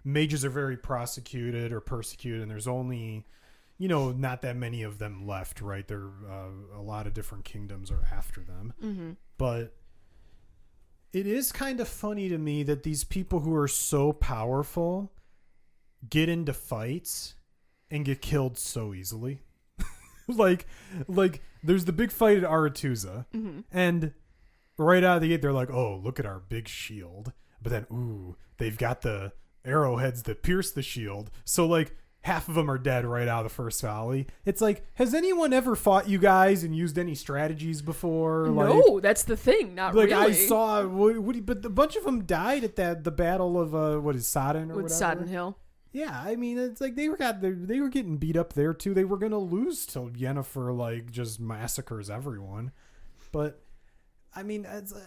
mages 0.04 0.44
are 0.44 0.50
very 0.50 0.76
prosecuted 0.76 1.72
or 1.72 1.80
persecuted, 1.80 2.40
and 2.40 2.50
there's 2.50 2.68
only 2.68 3.26
you 3.78 3.88
know 3.88 4.12
not 4.12 4.42
that 4.42 4.54
many 4.54 4.84
of 4.84 4.98
them 4.98 5.26
left, 5.26 5.60
right? 5.60 5.88
There, 5.88 6.06
uh, 6.30 6.78
a 6.78 6.82
lot 6.82 7.08
of 7.08 7.14
different 7.14 7.44
kingdoms 7.44 7.90
are 7.90 8.06
after 8.12 8.42
them, 8.42 8.74
mm-hmm. 8.80 9.10
but 9.38 9.74
it 11.12 11.26
is 11.26 11.52
kind 11.52 11.80
of 11.80 11.88
funny 11.88 12.28
to 12.28 12.38
me 12.38 12.62
that 12.64 12.82
these 12.82 13.04
people 13.04 13.40
who 13.40 13.54
are 13.54 13.68
so 13.68 14.12
powerful 14.12 15.12
get 16.08 16.28
into 16.28 16.52
fights 16.52 17.34
and 17.90 18.04
get 18.04 18.22
killed 18.22 18.58
so 18.58 18.94
easily. 18.94 19.42
like 20.28 20.66
like 21.08 21.42
there's 21.62 21.84
the 21.84 21.92
big 21.92 22.10
fight 22.10 22.38
at 22.38 22.44
Aretuza 22.44 23.26
Mm-hmm. 23.34 23.60
and 23.70 24.12
right 24.78 25.04
out 25.04 25.16
of 25.16 25.22
the 25.22 25.28
gate 25.28 25.42
they're 25.42 25.52
like, 25.52 25.70
"Oh, 25.70 25.96
look 26.02 26.18
at 26.18 26.26
our 26.26 26.40
big 26.40 26.68
shield." 26.68 27.32
But 27.60 27.70
then 27.70 27.86
ooh, 27.92 28.36
they've 28.58 28.78
got 28.78 29.02
the 29.02 29.32
arrowheads 29.64 30.22
that 30.24 30.42
pierce 30.42 30.70
the 30.72 30.82
shield. 30.82 31.30
So 31.44 31.66
like 31.66 31.96
half 32.22 32.48
of 32.48 32.54
them 32.54 32.70
are 32.70 32.78
dead 32.78 33.04
right 33.04 33.28
out 33.28 33.44
of 33.44 33.50
the 33.50 33.54
first 33.54 33.82
volley. 33.82 34.26
It's 34.44 34.60
like, 34.60 34.84
has 34.94 35.12
anyone 35.12 35.52
ever 35.52 35.74
fought 35.76 36.08
you 36.08 36.18
guys 36.18 36.62
and 36.62 36.74
used 36.74 36.98
any 36.98 37.14
strategies 37.14 37.82
before? 37.82 38.48
Like, 38.48 38.68
no 38.68 39.00
that's 39.00 39.24
the 39.24 39.36
thing 39.36 39.74
not 39.74 39.94
like 39.94 40.10
really 40.10 40.32
I 40.32 40.32
saw, 40.32 40.86
what, 40.86 41.18
what, 41.18 41.44
but 41.44 41.64
a 41.64 41.68
bunch 41.68 41.96
of 41.96 42.04
them 42.04 42.24
died 42.24 42.64
at 42.64 42.76
that 42.76 43.04
the 43.04 43.10
battle 43.10 43.60
of 43.60 43.74
uh, 43.74 43.98
what 43.98 44.16
is 44.16 44.26
Sodden 44.26 44.70
or 44.70 44.74
with 44.76 44.84
whatever. 44.84 44.98
Sodden 44.98 45.26
Hill. 45.28 45.58
Yeah, 45.92 46.22
I 46.24 46.36
mean, 46.36 46.58
it's 46.58 46.80
like 46.80 46.94
they 46.94 47.08
were 47.08 47.18
got 47.18 47.42
they, 47.42 47.50
they 47.50 47.80
were 47.80 47.90
getting 47.90 48.16
beat 48.16 48.36
up 48.36 48.54
there 48.54 48.72
too. 48.72 48.94
They 48.94 49.04
were 49.04 49.18
gonna 49.18 49.38
lose 49.38 49.84
till 49.84 50.08
Yennefer 50.08 50.74
like 50.74 51.10
just 51.10 51.38
massacres 51.38 52.08
everyone. 52.08 52.72
But 53.30 53.62
I 54.34 54.42
mean, 54.42 54.66
it's, 54.66 54.92
uh, 54.92 55.00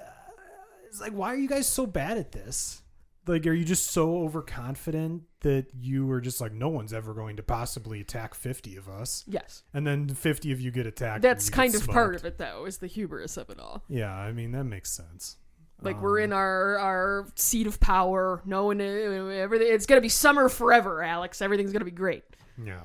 it's 0.87 1.01
like 1.01 1.13
why 1.13 1.33
are 1.33 1.37
you 1.37 1.47
guys 1.47 1.67
so 1.67 1.87
bad 1.87 2.17
at 2.17 2.33
this? 2.33 2.83
Like, 3.27 3.47
are 3.47 3.53
you 3.53 3.65
just 3.65 3.89
so 3.91 4.17
overconfident 4.23 5.23
that 5.41 5.67
you 5.73 6.09
are 6.11 6.21
just 6.21 6.39
like 6.41 6.53
no 6.53 6.69
one's 6.69 6.93
ever 6.93 7.13
going 7.13 7.37
to 7.37 7.43
possibly 7.43 7.99
attack 8.01 8.35
fifty 8.35 8.75
of 8.77 8.87
us, 8.87 9.23
Yes, 9.27 9.63
and 9.73 9.85
then 9.87 10.07
fifty 10.09 10.51
of 10.51 10.61
you 10.61 10.69
get 10.71 10.85
attacked? 10.85 11.21
that's 11.23 11.49
kind 11.49 11.73
of 11.73 11.87
part 11.87 12.15
of 12.15 12.23
it, 12.25 12.37
though, 12.37 12.65
is 12.65 12.77
the 12.77 12.87
hubris 12.87 13.37
of 13.37 13.49
it 13.49 13.59
all. 13.59 13.83
Yeah, 13.87 14.13
I 14.15 14.31
mean 14.31 14.51
that 14.51 14.65
makes 14.65 14.91
sense. 14.91 15.37
Like 15.81 16.01
we're 16.01 16.19
Um, 16.19 16.23
in 16.25 16.33
our 16.33 16.77
our 16.79 17.27
seat 17.35 17.67
of 17.67 17.79
power. 17.79 18.41
No 18.45 18.65
one, 18.65 18.79
everything. 18.79 19.67
It's 19.71 19.85
gonna 19.85 20.01
be 20.01 20.09
summer 20.09 20.47
forever, 20.47 21.01
Alex. 21.03 21.41
Everything's 21.41 21.73
gonna 21.73 21.83
be 21.85 21.91
great. 21.91 22.23
Yeah. 22.63 22.81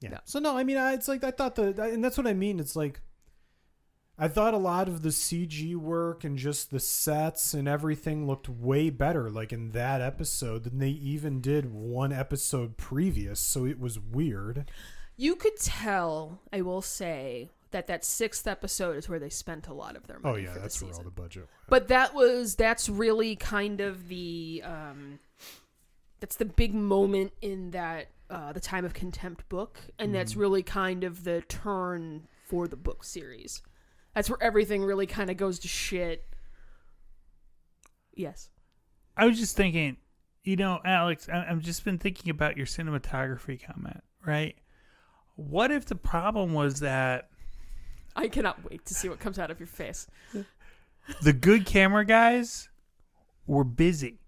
Yeah. 0.00 0.10
Yeah. 0.10 0.18
So 0.24 0.38
no, 0.40 0.56
I 0.56 0.64
mean, 0.64 0.76
I, 0.76 0.94
it's 0.94 1.06
like 1.06 1.22
I 1.22 1.30
thought 1.30 1.54
the, 1.54 1.80
and 1.82 2.02
that's 2.02 2.18
what 2.18 2.26
I 2.26 2.32
mean. 2.34 2.58
It's 2.58 2.74
like 2.74 3.00
I 4.18 4.28
thought 4.28 4.54
a 4.54 4.58
lot 4.58 4.88
of 4.88 5.02
the 5.02 5.08
CG 5.08 5.74
work 5.74 6.22
and 6.22 6.36
just 6.36 6.70
the 6.70 6.78
sets 6.80 7.54
and 7.54 7.66
everything 7.66 8.26
looked 8.26 8.48
way 8.48 8.90
better, 8.90 9.30
like 9.30 9.52
in 9.52 9.70
that 9.70 10.00
episode 10.00 10.64
than 10.64 10.78
they 10.78 10.90
even 10.90 11.40
did 11.40 11.72
one 11.72 12.12
episode 12.12 12.76
previous. 12.76 13.40
So 13.40 13.64
it 13.64 13.80
was 13.80 13.98
weird. 13.98 14.70
You 15.16 15.34
could 15.34 15.56
tell, 15.58 16.40
I 16.52 16.60
will 16.60 16.82
say, 16.82 17.50
that 17.70 17.86
that 17.86 18.04
sixth 18.04 18.46
episode 18.46 18.96
is 18.98 19.08
where 19.08 19.18
they 19.18 19.30
spent 19.30 19.66
a 19.66 19.72
lot 19.72 19.96
of 19.96 20.06
their 20.06 20.18
money 20.20 20.34
Oh 20.34 20.52
yeah, 20.52 20.58
that's 20.60 20.78
the 20.78 20.86
where 20.86 20.94
all 20.94 21.02
the 21.02 21.10
budget. 21.10 21.44
Went. 21.44 21.50
But 21.68 21.88
that 21.88 22.12
was 22.14 22.54
that's 22.54 22.88
really 22.90 23.34
kind 23.34 23.80
of 23.80 24.08
the 24.08 24.62
um, 24.64 25.18
that's 26.20 26.36
the 26.36 26.44
big 26.44 26.74
moment 26.74 27.32
in 27.40 27.70
that 27.70 28.08
uh, 28.28 28.52
the 28.52 28.60
time 28.60 28.84
of 28.84 28.92
contempt 28.94 29.48
book, 29.48 29.78
and 29.98 30.14
that's 30.14 30.34
Mhm. 30.34 30.38
really 30.40 30.62
kind 30.62 31.02
of 31.02 31.24
the 31.24 31.40
turn 31.42 32.28
for 32.46 32.68
the 32.68 32.76
book 32.76 33.04
series. 33.04 33.62
That's 34.14 34.28
where 34.28 34.42
everything 34.42 34.82
really 34.82 35.06
kind 35.06 35.30
of 35.30 35.36
goes 35.36 35.58
to 35.60 35.68
shit. 35.68 36.24
Yes. 38.14 38.50
I 39.16 39.26
was 39.26 39.38
just 39.38 39.56
thinking, 39.56 39.96
you 40.44 40.56
know, 40.56 40.80
Alex, 40.84 41.28
I- 41.28 41.46
I've 41.48 41.60
just 41.62 41.84
been 41.84 41.98
thinking 41.98 42.30
about 42.30 42.56
your 42.56 42.66
cinematography 42.66 43.62
comment, 43.62 44.02
right? 44.24 44.56
What 45.36 45.70
if 45.70 45.86
the 45.86 45.94
problem 45.94 46.52
was 46.52 46.80
that 46.80 47.30
I 48.14 48.28
cannot 48.28 48.68
wait 48.70 48.84
to 48.86 48.94
see 48.94 49.08
what 49.08 49.20
comes 49.20 49.38
out 49.38 49.50
of 49.50 49.58
your 49.58 49.66
face. 49.66 50.06
the 51.22 51.32
good 51.32 51.64
camera 51.64 52.04
guys 52.04 52.68
were 53.46 53.64
busy 53.64 54.20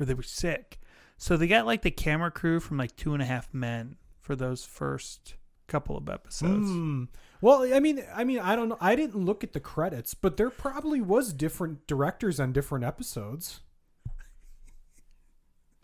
or 0.00 0.06
they 0.06 0.14
were 0.14 0.22
sick. 0.22 0.80
So 1.18 1.36
they 1.36 1.46
got 1.46 1.66
like 1.66 1.82
the 1.82 1.90
camera 1.90 2.30
crew 2.30 2.60
from 2.60 2.78
like 2.78 2.96
two 2.96 3.12
and 3.12 3.22
a 3.22 3.26
half 3.26 3.52
men 3.52 3.96
for 4.20 4.34
those 4.34 4.64
first 4.64 5.34
couple 5.66 5.96
of 5.96 6.08
episodes. 6.08 6.68
Hmm. 6.70 7.04
Well, 7.40 7.70
I 7.74 7.80
mean, 7.80 8.02
I 8.14 8.24
mean, 8.24 8.38
I 8.38 8.56
don't 8.56 8.68
know. 8.68 8.78
I 8.80 8.96
didn't 8.96 9.24
look 9.24 9.44
at 9.44 9.52
the 9.52 9.60
credits, 9.60 10.14
but 10.14 10.36
there 10.36 10.50
probably 10.50 11.00
was 11.00 11.32
different 11.32 11.86
directors 11.86 12.40
on 12.40 12.52
different 12.52 12.84
episodes. 12.84 13.60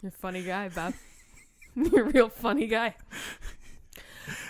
You're 0.02 0.08
a 0.08 0.12
funny 0.12 0.42
guy, 0.42 0.68
Bob. 0.70 0.94
You're 1.74 2.02
a 2.08 2.10
real 2.10 2.28
funny 2.30 2.66
guy. 2.66 2.94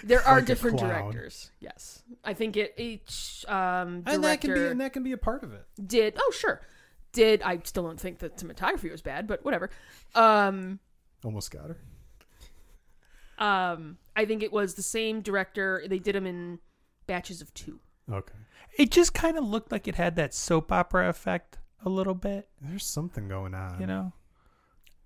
There 0.05 0.21
are 0.27 0.37
Like 0.37 0.45
a 0.45 0.47
different 0.47 0.79
directors. 0.79 1.51
Yes, 1.61 2.03
I 2.25 2.35
think 2.35 2.57
it 2.57 2.75
each 2.77 3.45
um, 3.49 4.03
director 4.03 4.15
And 4.15 4.25
that 4.25 4.41
can 4.41 4.55
be 4.55 4.67
and 4.67 4.81
that 4.81 4.93
can 4.93 5.03
be 5.03 5.13
a 5.13 5.17
part 5.19 5.43
of 5.43 5.53
it. 5.53 5.65
did. 5.85 6.15
Oh, 6.19 6.33
sure, 6.37 6.61
did. 7.13 7.43
I 7.43 7.61
still 7.65 7.83
don't 7.85 7.99
think 7.99 8.19
the 8.19 8.31
cinematography 8.31 8.91
was 8.91 9.01
bad, 9.03 9.27
but 9.27 9.45
whatever. 9.45 9.71
Um, 10.15 10.81
Almost 11.25 11.51
got 11.51 11.71
her. 11.71 13.45
um, 13.45 13.97
I 14.17 14.25
think 14.25 14.43
it 14.43 14.53
was 14.53 14.75
the 14.75 14.83
same 14.83 15.21
director. 15.21 15.83
They 15.87 15.99
did 15.99 16.15
them 16.15 16.27
in 16.27 16.59
batches 17.07 17.41
of 17.41 17.53
two. 17.55 17.81
Okay. 18.11 18.35
It 18.77 18.91
just 18.91 19.15
kind 19.15 19.37
of 19.37 19.45
looked 19.45 19.73
like 19.73 19.89
it 19.89 19.95
had 19.97 20.17
that 20.17 20.35
soap 20.35 20.73
opera 20.73 21.09
effect 21.09 21.59
a 21.85 21.89
little 21.89 22.15
bit, 22.15 22.49
There's 22.61 22.85
something 22.85 23.29
going 23.29 23.55
on. 23.55 23.81
you 23.81 23.87
know? 23.87 24.13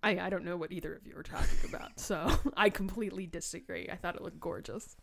I, 0.02 0.18
I 0.18 0.30
don't 0.30 0.44
know 0.44 0.56
what 0.56 0.72
either 0.72 0.94
of 0.94 1.06
you 1.06 1.16
are 1.16 1.22
talking 1.22 1.58
about, 1.68 1.92
so 2.00 2.30
I 2.56 2.68
completely 2.70 3.26
disagree. 3.26 3.88
I 3.90 3.96
thought 3.96 4.16
it 4.16 4.22
looked 4.22 4.40
gorgeous. 4.40 4.96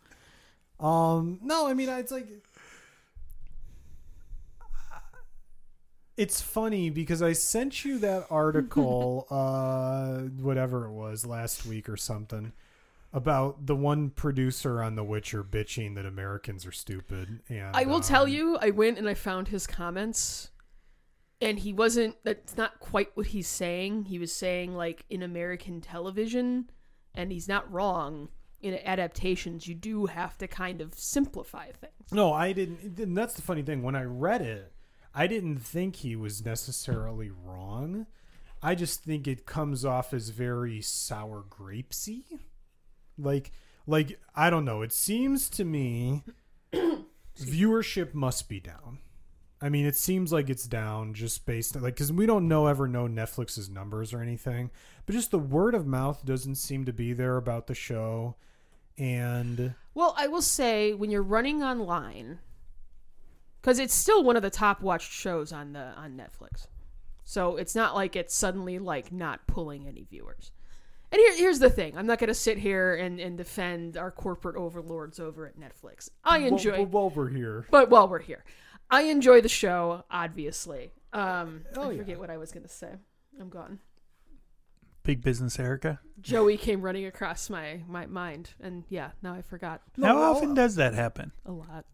Um, 0.80 1.40
no, 1.42 1.68
I 1.68 1.74
mean, 1.74 1.90
it's 1.90 2.12
like 2.12 2.28
it's 6.18 6.42
funny 6.42 6.90
because 6.90 7.22
I 7.22 7.34
sent 7.34 7.86
you 7.86 7.98
that 8.00 8.28
article, 8.30 9.28
uh, 9.32 10.20
whatever 10.42 10.86
it 10.86 10.92
was 10.92 11.26
last 11.26 11.66
week 11.66 11.88
or 11.88 11.98
something, 11.98 12.52
about 13.14 13.66
the 13.66 13.76
one 13.76 14.10
producer 14.10 14.82
on 14.82 14.96
The 14.96 15.04
Witcher 15.04 15.44
bitching 15.44 15.96
that 15.96 16.06
Americans 16.06 16.66
are 16.66 16.72
stupid. 16.72 17.42
And 17.50 17.76
I 17.76 17.86
will 17.86 18.00
tell 18.00 18.24
um, 18.24 18.30
you, 18.30 18.58
I 18.62 18.70
went 18.70 18.98
and 18.98 19.08
I 19.08 19.14
found 19.14 19.50
his 19.50 19.68
comments, 19.68 20.52
and 21.42 21.60
he 21.60 21.74
wasn't. 21.74 22.16
That's 22.24 22.56
not 22.56 22.80
quite 22.80 23.12
what 23.16 23.28
he's 23.28 23.48
saying. 23.48 24.06
He 24.06 24.20
was 24.20 24.34
saying 24.34 24.76
like 24.76 25.06
in 25.10 25.22
American 25.24 25.82
television, 25.82 26.70
and 27.14 27.32
he's 27.32 27.48
not 27.48 27.72
wrong. 27.72 28.30
In 28.62 28.78
adaptations, 28.86 29.68
you 29.68 29.74
do 29.74 30.06
have 30.06 30.38
to 30.38 30.48
kind 30.48 30.82
of 30.82 30.94
simplify 30.94 31.72
things. 31.72 32.12
No, 32.12 32.32
I 32.32 32.54
didn't. 32.54 33.00
And 33.00 33.18
that's 33.18 33.34
the 33.34 33.42
funny 33.42 33.64
thing. 33.64 33.82
When 33.82 33.96
I 33.96 34.04
read 34.04 34.44
it, 34.44 34.72
I 35.16 35.26
didn't 35.26 35.60
think 35.60 35.98
he 35.98 36.16
was 36.16 36.46
necessarily 36.46 37.32
wrong. 37.32 38.06
I 38.62 38.76
just 38.76 39.04
think 39.04 39.28
it 39.28 39.48
comes 39.48 39.84
off 39.84 40.14
as 40.14 40.30
very 40.30 40.80
sour 40.82 41.44
grapesy. 41.50 42.26
Like, 43.22 43.52
like 43.88 44.20
I 44.36 44.50
don't 44.50 44.66
know. 44.66 44.82
It 44.82 44.94
seems 44.94 45.50
to 45.52 45.66
me 45.66 46.24
viewership 47.40 48.14
must 48.14 48.50
be 48.50 48.60
down. 48.60 49.00
I 49.62 49.70
mean, 49.70 49.86
it 49.86 49.96
seems 49.96 50.34
like 50.34 50.50
it's 50.50 50.66
down 50.66 51.14
just 51.14 51.46
based 51.46 51.76
like 51.76 51.94
because 51.94 52.12
we 52.12 52.26
don't 52.26 52.48
know 52.48 52.66
ever 52.66 52.88
know 52.88 53.08
Netflix's 53.08 53.70
numbers 53.70 54.12
or 54.12 54.22
anything, 54.22 54.72
but 55.06 55.14
just 55.14 55.30
the 55.30 55.40
word 55.40 55.76
of 55.76 55.86
mouth 55.86 56.26
doesn't 56.26 56.56
seem 56.56 56.86
to 56.86 56.94
be 56.94 57.14
there 57.14 57.38
about 57.38 57.68
the 57.68 57.76
show, 57.76 58.36
and 58.98 59.76
Well, 59.94 60.16
I 60.18 60.28
will 60.28 60.42
say 60.42 60.94
when 60.94 61.12
you're 61.12 61.22
running 61.22 61.62
online, 61.62 62.40
because 63.62 63.78
it's 63.78 63.94
still 63.94 64.24
one 64.24 64.36
of 64.36 64.42
the 64.42 64.50
top 64.50 64.82
watched 64.82 65.12
shows 65.12 65.52
on 65.52 65.74
the 65.74 65.94
on 65.96 66.18
Netflix, 66.18 66.66
so 67.24 67.56
it's 67.56 67.76
not 67.76 67.94
like 67.94 68.16
it's 68.16 68.34
suddenly 68.34 68.80
like 68.80 69.12
not 69.12 69.46
pulling 69.46 69.88
any 69.88 70.08
viewers. 70.10 70.52
And 71.12 71.20
here, 71.20 71.36
here's 71.36 71.60
the 71.60 71.70
thing: 71.70 71.98
I'm 71.98 72.06
not 72.08 72.20
going 72.20 72.30
to 72.30 72.34
sit 72.34 72.58
here 72.58 72.96
and, 72.96 73.20
and 73.20 73.38
defend 73.38 73.98
our 73.98 74.12
corporate 74.12 74.56
overlords 74.56 75.20
over 75.20 75.46
at 75.46 75.60
Netflix. 75.60 76.10
I 76.24 76.40
enjoy, 76.40 76.78
While, 76.86 76.86
while 76.88 77.10
we're 77.10 77.30
here. 77.30 77.66
but 77.70 77.90
while 77.90 78.08
we're 78.08 78.20
here, 78.20 78.44
I 78.90 79.04
enjoy 79.04 79.42
the 79.42 79.50
show. 79.50 80.04
Obviously, 80.10 80.94
um, 81.14 81.66
Oh, 81.76 81.90
I 81.90 81.92
yeah. 81.92 81.98
forget 81.98 82.20
what 82.20 82.30
I 82.30 82.38
was 82.38 82.52
going 82.52 82.64
to 82.64 82.70
say. 82.70 82.92
I'm 83.40 83.50
gone. 83.50 83.80
Big 85.04 85.24
business, 85.24 85.60
Erica. 85.60 86.00
Joey 86.22 86.58
came 86.58 86.82
running 86.82 87.06
across 87.08 87.50
my 87.50 87.82
my 87.88 88.06
mind, 88.06 88.52
and 88.62 88.84
yeah, 88.88 89.12
now 89.24 89.34
I 89.34 89.42
forgot 89.42 89.82
No, 89.98 90.08
How 90.08 90.18
all- 90.18 90.36
often 90.36 90.54
does 90.54 90.76
that 90.76 90.94
happen? 90.94 91.32
a 91.46 91.52
lot. 91.52 91.86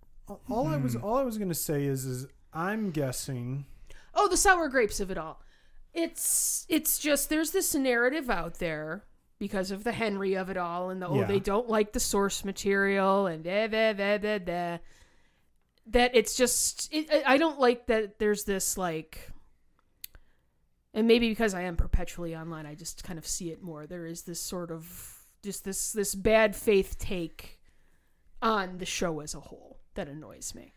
All 0.50 0.68
I 0.68 0.76
was 0.78 0.96
all 0.98 1.16
I 1.16 1.24
was 1.24 1.38
gonna 1.38 1.54
say 1.54 1.86
is 1.86 2.04
is 2.06 2.28
I'm 2.54 2.92
guessing 2.92 3.66
oh 4.14 4.28
the 4.28 4.36
sour 4.36 4.68
grapes 4.68 5.00
of 5.00 5.10
it 5.10 5.18
all 5.18 5.42
it's 5.94 6.66
it's 6.70 6.98
just 7.00 7.30
there's 7.30 7.52
this 7.52 7.74
narrative 7.76 8.30
out 8.30 8.56
there 8.60 9.04
because 9.40 9.72
of 9.72 9.84
the 9.84 9.92
henry 9.92 10.36
of 10.36 10.50
it 10.50 10.58
all 10.58 10.90
and 10.90 11.02
the 11.02 11.08
oh 11.08 11.20
Yeah. 11.22 11.26
they 11.26 11.40
don't 11.40 11.70
like 11.70 11.94
the 11.94 12.00
source 12.00 12.44
material 12.46 13.28
and 13.28 13.44
da, 13.44 13.68
da, 13.68 13.94
da, 13.94 14.18
da, 14.18 14.38
da, 14.40 14.78
that 15.88 16.12
it's 16.16 16.36
just 16.36 16.92
it, 16.94 17.08
I- 17.12 17.34
i 17.34 17.38
don't 17.38 17.60
like 17.60 17.88
that 17.88 18.20
there's 18.20 18.44
this 18.44 18.78
like 18.78 19.32
and 20.94 21.08
maybe 21.08 21.30
because 21.30 21.54
i 21.54 21.62
am 21.62 21.76
perpetually 21.76 22.36
online 22.36 22.66
i 22.66 22.76
just 22.76 23.04
kind 23.04 23.18
of 23.20 23.26
see 23.28 23.50
it 23.52 23.62
more 23.62 23.86
there 23.88 24.06
is 24.06 24.24
this 24.24 24.40
sort 24.42 24.72
of 24.72 25.14
just 25.44 25.64
this 25.64 25.92
this 25.94 26.14
bad 26.16 26.56
faith 26.56 26.98
take 26.98 27.60
on 28.42 28.78
the 28.78 28.86
show 28.86 29.20
as 29.22 29.34
a 29.34 29.40
whole 29.40 29.80
that 29.96 30.08
annoys 30.08 30.54
me 30.56 30.74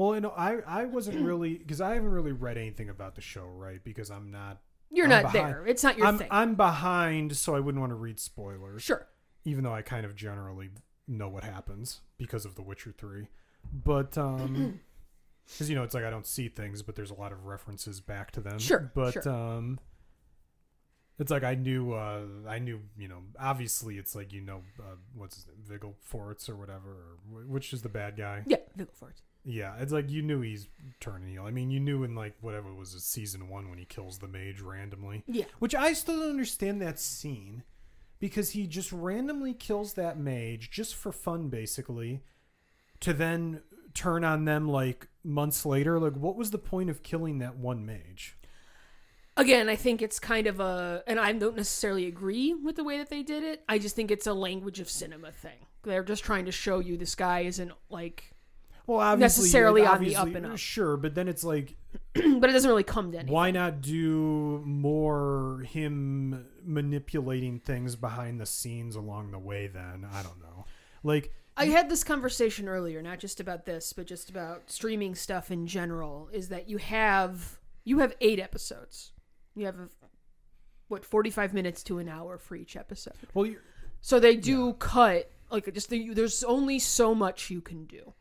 well 0.00 0.14
you 0.14 0.20
know 0.22 0.30
I 0.30 0.60
I 0.66 0.84
wasn't 0.86 1.20
really 1.20 1.58
because 1.58 1.80
I 1.82 1.94
haven't 1.94 2.08
really 2.08 2.32
read 2.32 2.56
anything 2.56 2.88
about 2.88 3.16
the 3.16 3.20
show 3.20 3.44
right? 3.44 3.84
Because 3.84 4.10
I'm 4.10 4.30
not 4.30 4.62
you're 4.90 5.04
I'm 5.04 5.10
not 5.10 5.32
behind- 5.32 5.54
there. 5.54 5.66
It's 5.66 5.82
not 5.82 5.98
your 5.98 6.06
I'm 6.06 6.18
thing. 6.18 6.28
I'm 6.30 6.54
behind 6.54 7.36
so 7.36 7.54
I 7.54 7.60
wouldn't 7.60 7.80
want 7.80 7.90
to 7.90 7.96
read 7.96 8.18
spoilers. 8.18 8.82
Sure. 8.82 9.06
Even 9.44 9.62
though 9.62 9.74
I 9.74 9.82
kind 9.82 10.06
of 10.06 10.16
generally 10.16 10.70
know 11.06 11.28
what 11.28 11.44
happens 11.44 12.00
because 12.16 12.44
of 12.46 12.54
The 12.54 12.62
Witcher 12.62 12.92
3 12.96 13.26
but 13.74 14.16
um 14.16 14.80
because 15.46 15.68
you 15.68 15.76
know 15.76 15.82
it's 15.82 15.94
like 15.94 16.04
I 16.04 16.10
don't 16.10 16.26
see 16.26 16.48
things 16.48 16.80
but 16.80 16.96
there's 16.96 17.10
a 17.10 17.14
lot 17.14 17.30
of 17.32 17.44
references 17.44 18.00
back 18.00 18.30
to 18.32 18.40
them. 18.40 18.58
Sure, 18.58 18.90
but 18.94 19.12
sure. 19.12 19.28
um 19.28 19.80
it's 21.18 21.30
like 21.30 21.44
I 21.44 21.56
knew 21.56 21.92
uh 21.92 22.22
I 22.48 22.58
knew 22.58 22.80
you 22.96 23.08
know 23.08 23.20
obviously 23.38 23.98
it's 23.98 24.14
like 24.14 24.32
you 24.32 24.40
know 24.40 24.62
uh, 24.78 24.96
what's 25.14 25.34
his 25.36 25.46
name? 25.46 25.78
Vilgefortz 25.78 26.48
or 26.48 26.56
whatever 26.56 26.88
or 26.88 27.44
which 27.46 27.74
is 27.74 27.82
the 27.82 27.90
bad 27.90 28.16
guy? 28.16 28.44
Yeah 28.46 28.56
go 28.78 28.86
for 28.94 29.10
it 29.10 29.20
Yeah, 29.44 29.74
it's 29.78 29.92
like 29.92 30.10
you 30.10 30.22
knew 30.22 30.42
he's 30.42 30.68
turning 31.00 31.30
heel. 31.30 31.44
I 31.44 31.50
mean, 31.50 31.70
you 31.70 31.80
knew 31.80 32.04
in 32.04 32.14
like 32.14 32.34
whatever 32.40 32.68
it 32.68 32.76
was, 32.76 32.90
season 33.02 33.48
one 33.48 33.70
when 33.70 33.78
he 33.78 33.84
kills 33.84 34.18
the 34.18 34.28
mage 34.28 34.60
randomly. 34.60 35.24
Yeah. 35.26 35.46
Which 35.58 35.74
I 35.74 35.94
still 35.94 36.18
don't 36.18 36.30
understand 36.30 36.82
that 36.82 36.98
scene 36.98 37.62
because 38.18 38.50
he 38.50 38.66
just 38.66 38.92
randomly 38.92 39.54
kills 39.54 39.94
that 39.94 40.18
mage 40.18 40.70
just 40.70 40.94
for 40.94 41.10
fun, 41.10 41.48
basically, 41.48 42.20
to 43.00 43.14
then 43.14 43.62
turn 43.94 44.24
on 44.24 44.44
them 44.44 44.68
like 44.68 45.08
months 45.24 45.64
later. 45.64 45.98
Like, 45.98 46.14
what 46.14 46.36
was 46.36 46.50
the 46.50 46.58
point 46.58 46.90
of 46.90 47.02
killing 47.02 47.38
that 47.38 47.56
one 47.56 47.86
mage? 47.86 48.36
Again, 49.36 49.70
I 49.70 49.76
think 49.76 50.02
it's 50.02 50.18
kind 50.18 50.46
of 50.46 50.60
a, 50.60 51.02
and 51.06 51.18
I 51.18 51.32
don't 51.32 51.56
necessarily 51.56 52.06
agree 52.06 52.52
with 52.52 52.76
the 52.76 52.84
way 52.84 52.98
that 52.98 53.08
they 53.08 53.22
did 53.22 53.42
it. 53.42 53.64
I 53.68 53.78
just 53.78 53.96
think 53.96 54.10
it's 54.10 54.26
a 54.26 54.34
language 54.34 54.80
of 54.80 54.90
cinema 54.90 55.32
thing. 55.32 55.66
They're 55.82 56.04
just 56.04 56.24
trying 56.24 56.44
to 56.44 56.52
show 56.52 56.80
you 56.80 56.98
this 56.98 57.14
guy 57.14 57.40
isn't 57.40 57.72
like, 57.88 58.34
Well, 58.90 58.98
obviously, 58.98 59.42
Necessarily 59.42 59.86
on 59.86 60.02
the 60.02 60.16
up 60.16 60.34
and 60.34 60.46
up. 60.46 60.58
Sure, 60.58 60.96
but 60.96 61.14
then 61.14 61.28
it's 61.28 61.44
like, 61.44 61.76
but 62.12 62.50
it 62.50 62.52
doesn't 62.52 62.68
really 62.68 62.82
come 62.82 63.12
to 63.12 63.18
anything. 63.18 63.32
why 63.32 63.52
not 63.52 63.82
do 63.82 64.60
more 64.66 65.64
him 65.68 66.44
manipulating 66.64 67.60
things 67.60 67.94
behind 67.94 68.40
the 68.40 68.46
scenes 68.46 68.96
along 68.96 69.30
the 69.30 69.38
way? 69.38 69.68
Then 69.68 70.08
I 70.12 70.24
don't 70.24 70.42
know. 70.42 70.64
Like, 71.04 71.32
I 71.56 71.66
had 71.66 71.88
this 71.88 72.02
conversation 72.02 72.68
earlier, 72.68 73.00
not 73.00 73.20
just 73.20 73.38
about 73.38 73.64
this, 73.64 73.92
but 73.92 74.08
just 74.08 74.28
about 74.28 74.68
streaming 74.68 75.14
stuff 75.14 75.52
in 75.52 75.68
general. 75.68 76.28
Is 76.32 76.48
that 76.48 76.68
you 76.68 76.78
have 76.78 77.60
you 77.84 78.00
have 78.00 78.16
eight 78.20 78.40
episodes. 78.40 79.12
You 79.54 79.66
have 79.66 79.76
what 80.88 81.04
forty 81.04 81.30
five 81.30 81.54
minutes 81.54 81.84
to 81.84 81.98
an 81.98 82.08
hour 82.08 82.38
for 82.38 82.56
each 82.56 82.74
episode. 82.74 83.14
well, 83.34 83.46
you 83.46 83.58
So 84.00 84.18
they 84.18 84.34
do 84.34 84.72
cut 84.72 85.30
like 85.48 85.72
just 85.72 85.90
the, 85.90 86.12
there's 86.12 86.42
only 86.42 86.80
so 86.80 87.14
much 87.14 87.50
you 87.50 87.60
can 87.60 87.84
do. 87.84 88.14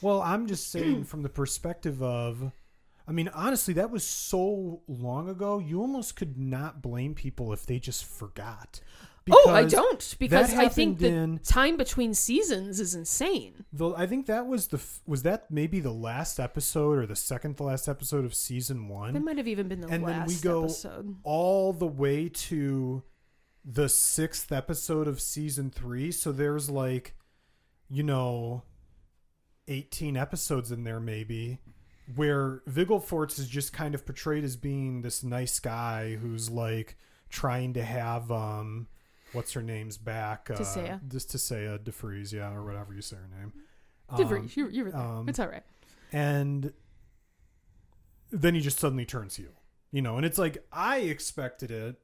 Well, 0.00 0.22
I'm 0.22 0.46
just 0.46 0.68
saying 0.72 1.04
from 1.04 1.22
the 1.22 1.28
perspective 1.28 2.02
of 2.02 2.52
I 3.08 3.12
mean, 3.12 3.28
honestly, 3.28 3.72
that 3.74 3.90
was 3.90 4.04
so 4.04 4.82
long 4.86 5.30
ago. 5.30 5.58
You 5.58 5.80
almost 5.80 6.14
could 6.14 6.36
not 6.36 6.82
blame 6.82 7.14
people 7.14 7.54
if 7.54 7.64
they 7.64 7.78
just 7.78 8.04
forgot. 8.04 8.80
oh, 9.30 9.50
I 9.50 9.64
don't 9.64 10.14
because 10.18 10.54
I 10.54 10.68
think 10.68 10.98
the 10.98 11.08
in- 11.08 11.38
time 11.38 11.76
between 11.78 12.12
seasons 12.12 12.80
is 12.80 12.94
insane. 12.94 13.64
The, 13.72 13.90
I 13.96 14.06
think 14.06 14.26
that 14.26 14.46
was 14.46 14.68
the 14.68 14.80
was 15.06 15.22
that 15.22 15.50
maybe 15.50 15.80
the 15.80 15.92
last 15.92 16.38
episode 16.38 16.98
or 16.98 17.06
the 17.06 17.16
second 17.16 17.56
to 17.56 17.62
last 17.64 17.88
episode 17.88 18.24
of 18.26 18.34
season 18.34 18.88
one. 18.88 19.14
That 19.14 19.24
might 19.24 19.38
have 19.38 19.48
even 19.48 19.68
been 19.68 19.80
the 19.80 19.88
and 19.88 20.02
last 20.02 20.18
then 20.18 20.26
we 20.28 20.34
go 20.42 20.64
episode. 20.64 21.16
all 21.24 21.72
the 21.72 21.86
way 21.86 22.28
to 22.28 23.02
the 23.64 23.88
sixth 23.88 24.52
episode 24.52 25.08
of 25.08 25.20
season 25.20 25.70
three. 25.70 26.10
So 26.10 26.30
there's 26.32 26.68
like, 26.70 27.14
you 27.90 28.02
know, 28.02 28.62
18 29.68 30.16
episodes 30.16 30.72
in 30.72 30.84
there, 30.84 31.00
maybe, 31.00 31.58
where 32.16 32.62
Vilgefortz 32.68 33.38
is 33.38 33.48
just 33.48 33.72
kind 33.72 33.94
of 33.94 34.04
portrayed 34.06 34.44
as 34.44 34.56
being 34.56 35.02
this 35.02 35.22
nice 35.22 35.60
guy 35.60 36.16
who's 36.16 36.50
like 36.50 36.96
trying 37.30 37.74
to 37.74 37.84
have 37.84 38.30
um, 38.32 38.88
what's 39.32 39.52
her 39.52 39.62
name's 39.62 39.98
back? 39.98 40.48
Uh, 40.50 40.54
Tissaia. 40.56 41.00
Just 41.08 41.30
Tissaia 41.30 41.82
de 41.82 41.90
Vries, 41.92 42.32
yeah, 42.32 42.52
or 42.52 42.64
whatever 42.64 42.94
you 42.94 43.02
say 43.02 43.16
her 43.16 43.28
name. 43.38 43.52
Um, 44.10 44.50
you, 44.54 44.68
you 44.68 44.84
were 44.84 44.90
there. 44.90 45.00
um, 45.00 45.28
it's 45.28 45.38
all 45.38 45.48
right. 45.48 45.62
and 46.12 46.72
then 48.30 48.54
he 48.54 48.60
just 48.60 48.78
suddenly 48.78 49.04
turns 49.04 49.36
heel 49.36 49.52
you 49.90 50.00
know 50.02 50.16
and 50.16 50.24
it's 50.26 50.38
like 50.38 50.64
i 50.72 50.98
expected 50.98 51.70
it 51.70 51.96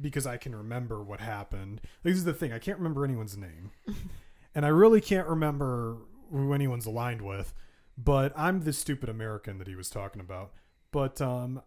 because 0.00 0.26
i 0.26 0.36
can 0.36 0.54
remember 0.54 1.02
what 1.02 1.20
happened 1.20 1.80
this 2.02 2.16
is 2.16 2.24
the 2.24 2.32
thing 2.32 2.52
i 2.52 2.58
can't 2.58 2.78
remember 2.78 3.04
anyone's 3.04 3.36
name 3.36 3.70
and 4.54 4.64
i 4.64 4.68
really 4.68 5.00
can't 5.00 5.26
remember 5.28 5.98
who 6.30 6.52
anyone's 6.52 6.86
aligned 6.86 7.22
with 7.22 7.54
but 7.96 8.32
i'm 8.36 8.60
the 8.60 8.72
stupid 8.72 9.08
american 9.08 9.58
that 9.58 9.66
he 9.68 9.74
was 9.74 9.90
talking 9.90 10.20
about 10.20 10.52
but 10.92 11.20
um 11.20 11.60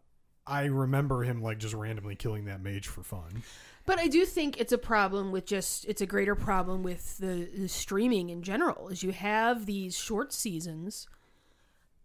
i 0.48 0.66
remember 0.66 1.24
him 1.24 1.42
like 1.42 1.58
just 1.58 1.74
randomly 1.74 2.16
killing 2.16 2.46
that 2.46 2.62
mage 2.62 2.88
for 2.88 3.04
fun 3.04 3.44
But 3.84 3.98
I 3.98 4.08
do 4.08 4.26
think 4.26 4.60
it's 4.62 4.72
a 4.72 4.78
problem 4.78 5.32
with 5.32 5.48
just 5.48 5.86
it's 5.86 6.02
a 6.02 6.06
greater 6.06 6.36
problem 6.36 6.84
with 6.84 7.18
the, 7.18 7.50
the 7.58 7.68
streaming 7.68 8.30
in 8.30 8.44
general. 8.44 8.90
Is 8.90 9.02
you 9.02 9.12
have 9.12 9.66
these 9.66 9.98
short 9.98 10.32
seasons, 10.32 11.08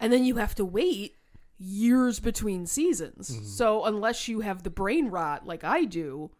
and 0.01 0.11
then 0.11 0.25
you 0.25 0.37
have 0.37 0.55
to 0.55 0.65
wait 0.65 1.17
years 1.59 2.19
between 2.19 2.67
seasons. 2.67 3.29
So 3.57 3.85
unless 3.85 4.27
you 4.27 4.41
have 4.41 4.63
the 4.63 4.71
brain 4.71 5.09
rot 5.09 5.47
like 5.47 5.65
I 5.65 5.85
do, 5.85 6.31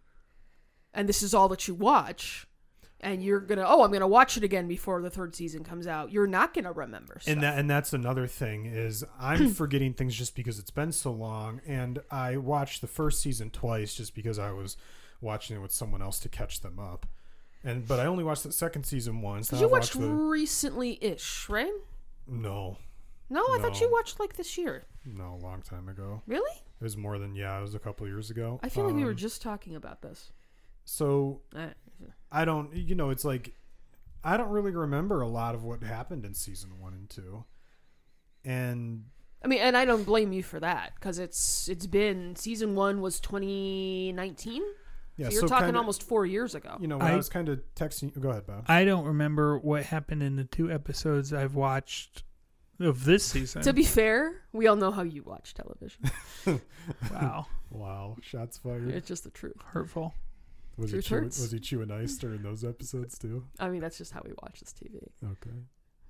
and 0.95 1.07
this 1.07 1.23
is 1.23 1.35
all 1.35 1.49
that 1.51 1.69
you 1.69 1.75
watch, 1.75 2.47
and 3.01 3.23
you're 3.23 3.41
gonna 3.41 3.65
oh 3.67 3.83
I'm 3.85 3.93
gonna 3.93 4.07
watch 4.09 4.37
it 4.37 4.45
again 4.45 4.67
before 4.69 5.01
the 5.03 5.11
third 5.11 5.35
season 5.35 5.65
comes 5.65 5.87
out, 5.87 6.11
you're 6.13 6.27
not 6.27 6.55
gonna 6.55 6.73
remember. 6.73 7.19
Stuff. 7.21 7.33
and 7.33 7.43
that 7.43 7.59
and 7.59 7.69
that's 7.71 7.93
another 7.93 8.27
thing 8.27 8.67
is 8.67 9.05
I'm 9.21 9.51
forgetting 9.55 9.95
things 9.95 10.15
just 10.15 10.35
because 10.35 10.59
it's 10.59 10.71
been 10.71 10.93
so 10.93 11.11
long 11.13 11.61
and 11.67 11.99
I 12.11 12.37
watched 12.37 12.81
the 12.81 12.87
first 12.87 13.21
season 13.21 13.51
twice 13.51 13.95
just 13.95 14.15
because 14.15 14.39
I 14.39 14.51
was 14.53 14.77
watching 15.21 15.57
it 15.57 15.61
with 15.61 15.73
someone 15.73 16.03
else 16.03 16.19
to 16.21 16.29
catch 16.29 16.61
them 16.61 16.79
up. 16.79 17.07
And 17.65 17.87
but 17.87 17.99
I 18.01 18.07
only 18.07 18.23
watched 18.25 18.45
the 18.45 18.53
second 18.53 18.85
season 18.85 19.21
once 19.23 19.51
you 19.53 19.59
I've 19.59 19.71
watched 19.71 19.99
the 19.99 20.07
recently-ish, 20.09 21.49
right? 21.49 21.73
No. 22.29 22.79
No, 23.29 23.41
I 23.51 23.59
thought 23.61 23.81
you 23.81 23.91
watched 23.91 24.21
like 24.21 24.37
this 24.37 24.57
year. 24.57 24.85
No, 25.05 25.35
a 25.41 25.43
long 25.43 25.63
time 25.63 25.89
ago. 25.89 26.23
Really? 26.27 26.57
It 26.81 26.85
was 26.85 26.97
more 26.97 27.19
than 27.19 27.35
yeah, 27.35 27.59
it 27.59 27.63
was 27.63 27.75
a 27.75 27.79
couple 27.81 28.07
years 28.07 28.31
ago. 28.31 28.61
I 28.63 28.69
feel 28.69 28.85
like 28.85 28.95
we 28.95 29.05
were 29.05 29.11
Um, 29.11 29.17
just 29.17 29.43
talking 29.43 29.75
about 29.75 30.03
this. 30.03 30.31
So 30.85 31.41
I 32.33 32.45
don't 32.45 32.75
you 32.75 32.95
know, 32.95 33.11
it's 33.11 33.25
like 33.25 33.55
I 34.25 34.37
don't 34.37 34.51
really 34.51 34.73
remember 34.73 35.21
a 35.21 35.29
lot 35.29 35.55
of 35.55 35.63
what 35.63 35.83
happened 35.83 36.25
in 36.25 36.35
season 36.35 36.81
1 36.81 36.93
and 36.93 37.09
2. 37.11 37.45
And 38.45 39.05
I 39.45 39.49
mean, 39.49 39.61
and 39.61 39.77
I 39.77 39.85
don't 39.85 40.05
blame 40.05 40.33
you 40.33 40.43
for 40.43 40.59
that 40.61 40.95
because 40.97 41.19
it's 41.19 41.69
it's 41.69 41.87
been 41.87 42.35
season 42.37 42.75
one 42.75 43.01
was 43.01 43.21
2019. 43.21 44.63
yeah, 45.17 45.29
so 45.29 45.33
you're 45.33 45.43
talking 45.49 45.67
kinda, 45.67 45.79
almost 45.79 46.03
four 46.03 46.27
years 46.27 46.55
ago. 46.55 46.77
you 46.81 46.89
know, 46.89 46.99
when 46.99 47.07
I, 47.07 47.13
I- 47.13 47.17
was 47.17 47.29
kind 47.29 47.49
of 47.49 47.61
texting 47.75 48.19
go 48.21 48.31
ahead, 48.31 48.47
Bob. 48.47 48.65
I 48.69 48.85
don't 48.85 49.05
remember 49.05 49.59
what 49.59 49.85
happened 49.85 50.23
in 50.23 50.37
the 50.37 50.45
two 50.45 50.71
episodes 50.71 51.33
I've 51.33 51.55
watched 51.55 52.23
of 52.81 53.05
this 53.05 53.25
season. 53.25 53.63
to 53.63 53.73
be 53.73 53.85
fair, 53.85 54.43
we 54.53 54.67
all 54.67 54.77
know 54.77 54.91
how 54.91 55.03
you 55.03 55.23
watch 55.23 55.55
television. 55.55 56.11
wow, 57.11 57.47
Wow, 57.71 58.17
shots 58.23 58.59
fired. 58.59 58.91
it's 58.91 59.09
just 59.09 59.25
the 59.25 59.31
truth. 59.31 59.57
hurtful. 59.67 60.15
Was 60.79 60.91
he 60.93 61.01
chewing, 61.01 61.25
hurts. 61.25 61.41
was 61.41 61.53
he 61.53 61.59
chewing 61.61 61.91
ice 61.91 62.17
during 62.17 62.43
those 62.43 62.65
episodes 62.65 63.19
too? 63.19 63.45
I 63.59 63.69
mean, 63.69 63.81
that's 63.81 63.99
just 63.99 64.13
how 64.13 64.21
we 64.25 64.33
watch 64.43 64.61
this 64.61 64.73
TV. 64.75 65.01
Okay. 65.33 65.57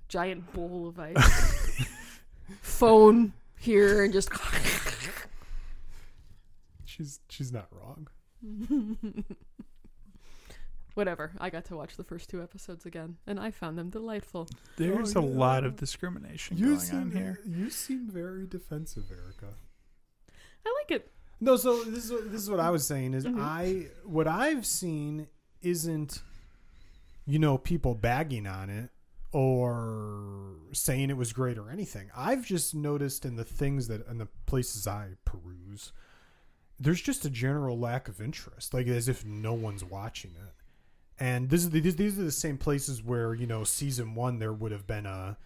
Giant 0.09 0.51
bowl 0.53 0.87
of 0.87 0.99
ice, 0.99 1.85
phone 2.61 3.33
here, 3.57 4.03
and 4.03 4.11
just. 4.13 4.29
She's 6.85 7.19
she's 7.29 7.51
not 7.51 7.67
wrong. 7.71 8.07
Whatever. 10.95 11.31
I 11.39 11.49
got 11.51 11.65
to 11.65 11.75
watch 11.75 11.95
the 11.95 12.03
first 12.03 12.27
two 12.29 12.41
episodes 12.41 12.85
again, 12.87 13.17
and 13.27 13.39
I 13.39 13.51
found 13.51 13.77
them 13.77 13.89
delightful. 13.91 14.47
There's 14.77 15.15
Oh, 15.15 15.21
a 15.21 15.23
yeah. 15.27 15.35
lot 15.37 15.63
of 15.63 15.75
discrimination 15.75 16.57
You 16.57 16.67
going 16.69 16.79
seem 16.79 16.99
on 17.01 17.11
here. 17.11 17.39
you 17.45 17.69
seem 17.69 18.09
very 18.09 18.47
defensive, 18.47 19.11
Erica. 19.11 19.53
I 20.65 20.73
like 20.81 20.91
it. 20.99 21.11
No, 21.39 21.55
so 21.55 21.83
this 21.83 22.05
is 22.05 22.11
what, 22.11 22.31
this 22.31 22.41
is 22.41 22.49
what 22.49 22.59
I 22.59 22.69
was 22.71 22.85
saying 22.85 23.13
is 23.13 23.25
Mhm. 23.25 23.39
I 23.39 23.87
what 24.03 24.27
I've 24.27 24.65
seen 24.65 25.27
isn't 25.61 26.21
you 27.25 27.39
know 27.39 27.57
people 27.57 27.93
bagging 27.95 28.47
on 28.47 28.69
it 28.69 28.89
or 29.31 30.53
saying 30.71 31.09
it 31.09 31.17
was 31.17 31.33
great 31.33 31.57
or 31.57 31.69
anything. 31.69 32.09
I've 32.15 32.45
just 32.45 32.73
noticed 32.73 33.25
in 33.25 33.35
the 33.35 33.43
things 33.43 33.87
that 33.87 34.07
in 34.07 34.17
the 34.17 34.27
places 34.45 34.87
I 34.87 35.11
peruse 35.25 35.91
there's 36.79 37.01
just 37.01 37.25
a 37.25 37.29
general 37.31 37.77
lack 37.79 38.07
of 38.07 38.21
interest, 38.21 38.71
like 38.73 38.85
as 38.87 39.07
if 39.09 39.25
no 39.25 39.53
one's 39.53 39.83
watching 39.83 40.31
it. 40.31 40.53
And 41.19 41.49
this 41.49 41.61
is 41.63 41.71
the, 41.71 41.79
these, 41.79 41.95
these 41.95 42.19
are 42.19 42.23
the 42.23 42.31
same 42.31 42.57
places 42.59 43.01
where 43.01 43.33
you 43.33 43.47
know 43.47 43.63
season 43.63 44.13
one 44.15 44.39
there 44.39 44.53
would 44.53 44.71
have 44.71 44.85
been 44.87 45.05
a 45.07 45.37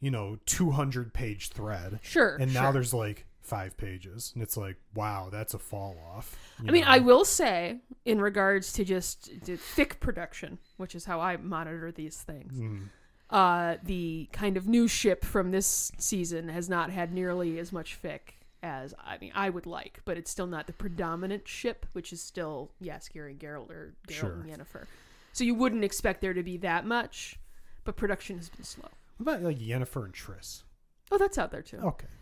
you 0.00 0.10
know 0.10 0.38
200 0.46 1.12
page 1.12 1.48
thread 1.50 1.98
Sure. 2.02 2.36
and 2.36 2.52
now 2.54 2.64
sure. 2.64 2.72
there's 2.74 2.94
like 2.94 3.26
five 3.46 3.76
pages 3.76 4.32
and 4.34 4.42
it's 4.42 4.56
like 4.56 4.76
wow 4.94 5.28
that's 5.30 5.54
a 5.54 5.58
fall 5.58 5.96
off 6.14 6.36
I 6.66 6.70
mean, 6.70 6.84
know? 6.84 6.90
I 6.90 6.98
will 6.98 7.24
say, 7.24 7.80
in 8.04 8.20
regards 8.20 8.72
to 8.74 8.84
just 8.84 9.30
fic 9.44 10.00
production, 10.00 10.58
which 10.78 10.94
is 10.94 11.04
how 11.04 11.20
I 11.20 11.36
monitor 11.36 11.92
these 11.92 12.16
things, 12.22 12.54
Mm. 12.58 12.88
uh, 13.30 13.76
the 13.82 14.28
kind 14.32 14.56
of 14.56 14.66
new 14.66 14.88
ship 14.88 15.24
from 15.24 15.50
this 15.50 15.92
season 15.98 16.48
has 16.48 16.68
not 16.68 16.90
had 16.90 17.12
nearly 17.12 17.58
as 17.58 17.72
much 17.72 17.98
fic 18.02 18.20
as 18.62 18.94
I 19.04 19.18
mean 19.18 19.32
I 19.34 19.50
would 19.50 19.66
like, 19.66 20.00
but 20.04 20.16
it's 20.16 20.30
still 20.30 20.46
not 20.46 20.66
the 20.66 20.72
predominant 20.72 21.46
ship, 21.46 21.86
which 21.92 22.12
is 22.12 22.22
still 22.22 22.70
Jaskier 22.82 23.28
and 23.30 23.38
Geralt 23.38 23.70
or 23.70 23.94
Geralt 24.08 24.12
Sure. 24.14 24.32
and 24.32 24.46
Yennefer. 24.50 24.86
So 25.34 25.44
you 25.44 25.54
wouldn't 25.54 25.84
expect 25.84 26.20
there 26.22 26.32
to 26.34 26.42
be 26.42 26.56
that 26.58 26.86
much, 26.86 27.38
but 27.84 27.96
production 27.96 28.38
has 28.38 28.48
been 28.48 28.64
slow. 28.64 28.88
what 29.18 29.34
about 29.34 29.42
like 29.42 29.58
Yennefer 29.58 30.04
and 30.06 30.14
Triss 30.14 30.62
Oh, 31.12 31.18
that's 31.18 31.36
out 31.38 31.50
there 31.52 31.62
too. 31.62 31.76
okay 31.76 31.84
All 31.84 31.90
right. 31.90 31.98
That 32.08 32.15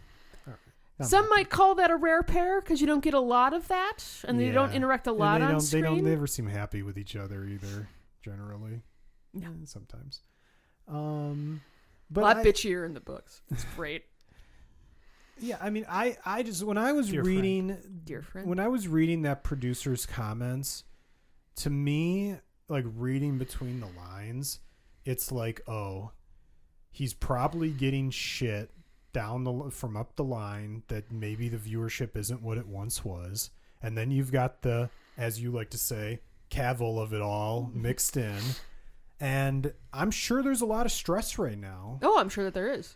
Some 1.03 1.29
might 1.29 1.37
might 1.37 1.51
call 1.51 1.75
that 1.77 1.91
a 1.91 1.97
rare 1.97 2.23
pair 2.23 2.61
because 2.61 2.81
you 2.81 2.87
don't 2.87 3.03
get 3.03 3.15
a 3.15 3.21
lot 3.21 3.53
of 3.53 3.67
that, 3.69 3.99
and 4.29 4.39
they 4.39 4.51
don't 4.53 4.71
Yeah. 4.71 4.77
interact 4.77 5.07
a 5.09 5.11
And 5.11 5.19
lot 5.19 5.39
they 5.39 5.45
on 5.47 5.51
don't, 5.53 5.61
screen. 5.61 5.83
they 5.83 5.89
don't 5.89 6.05
never 6.05 6.27
seem 6.29 6.47
happy 6.47 6.83
with 6.83 6.97
each 6.97 7.17
other 7.17 7.45
either 7.45 7.89
generally 8.23 8.83
No. 9.33 9.49
Sometimes 9.65 10.21
um 10.87 11.61
but 12.11 12.21
a 12.21 12.25
but 12.25 12.37
lot 12.37 12.37
I- 12.39 12.45
bitchier 12.45 12.87
in 12.87 12.95
the 12.95 13.01
books. 13.01 13.43
It's 13.51 13.65
great, 13.77 14.05
yeah 15.41 15.57
i 15.61 15.69
mean 15.71 15.85
i 15.89 16.17
i 16.25 16.43
just 16.45 16.63
when 16.63 16.79
i 16.79 16.93
was 16.93 17.09
Dear 17.09 17.25
friend. 17.25 17.37
reading 17.37 18.01
dear 18.05 18.23
friend. 18.23 18.47
when 18.49 18.61
I 18.61 18.69
was 18.69 18.87
reading 18.87 19.23
that 19.23 19.43
producer's 19.43 20.07
comments, 20.07 20.85
to 21.57 21.71
me, 21.71 22.37
like 22.69 22.85
reading 22.97 23.39
between 23.39 23.81
the 23.81 23.89
lines, 23.97 24.61
it's 25.05 25.33
like, 25.33 25.61
oh, 25.69 26.13
he's 26.91 27.15
probably 27.15 27.71
getting 27.71 28.11
shit 28.11 28.71
down 29.15 29.45
the 29.45 29.71
from 29.71 29.97
up 29.97 30.15
the 30.17 30.25
line 30.25 30.83
that 30.89 31.11
maybe 31.11 31.49
the 31.49 31.57
viewership 31.57 32.15
isn't 32.17 32.43
what 32.43 32.59
it 32.59 32.67
once 32.67 33.03
was, 33.03 33.49
and 33.83 33.97
then 33.97 34.11
you've 34.11 34.31
got 34.33 34.61
the, 34.61 34.91
as 35.17 35.41
you 35.41 35.51
like 35.51 35.71
to 35.71 35.79
say, 35.79 36.21
Cavill 36.51 37.03
of 37.03 37.15
it 37.15 37.23
all 37.23 37.71
mixed 37.75 38.19
in, 38.19 38.37
and 39.19 39.73
I'm 39.93 40.11
sure 40.11 40.43
there's 40.43 40.61
a 40.61 40.67
lot 40.67 40.85
of 40.85 40.93
stress 40.93 41.39
right 41.39 41.59
now. 41.59 41.99
Oh, 42.03 42.19
I'm 42.19 42.29
sure 42.29 42.45
that 42.45 42.53
there 42.53 42.71
is. 42.71 42.95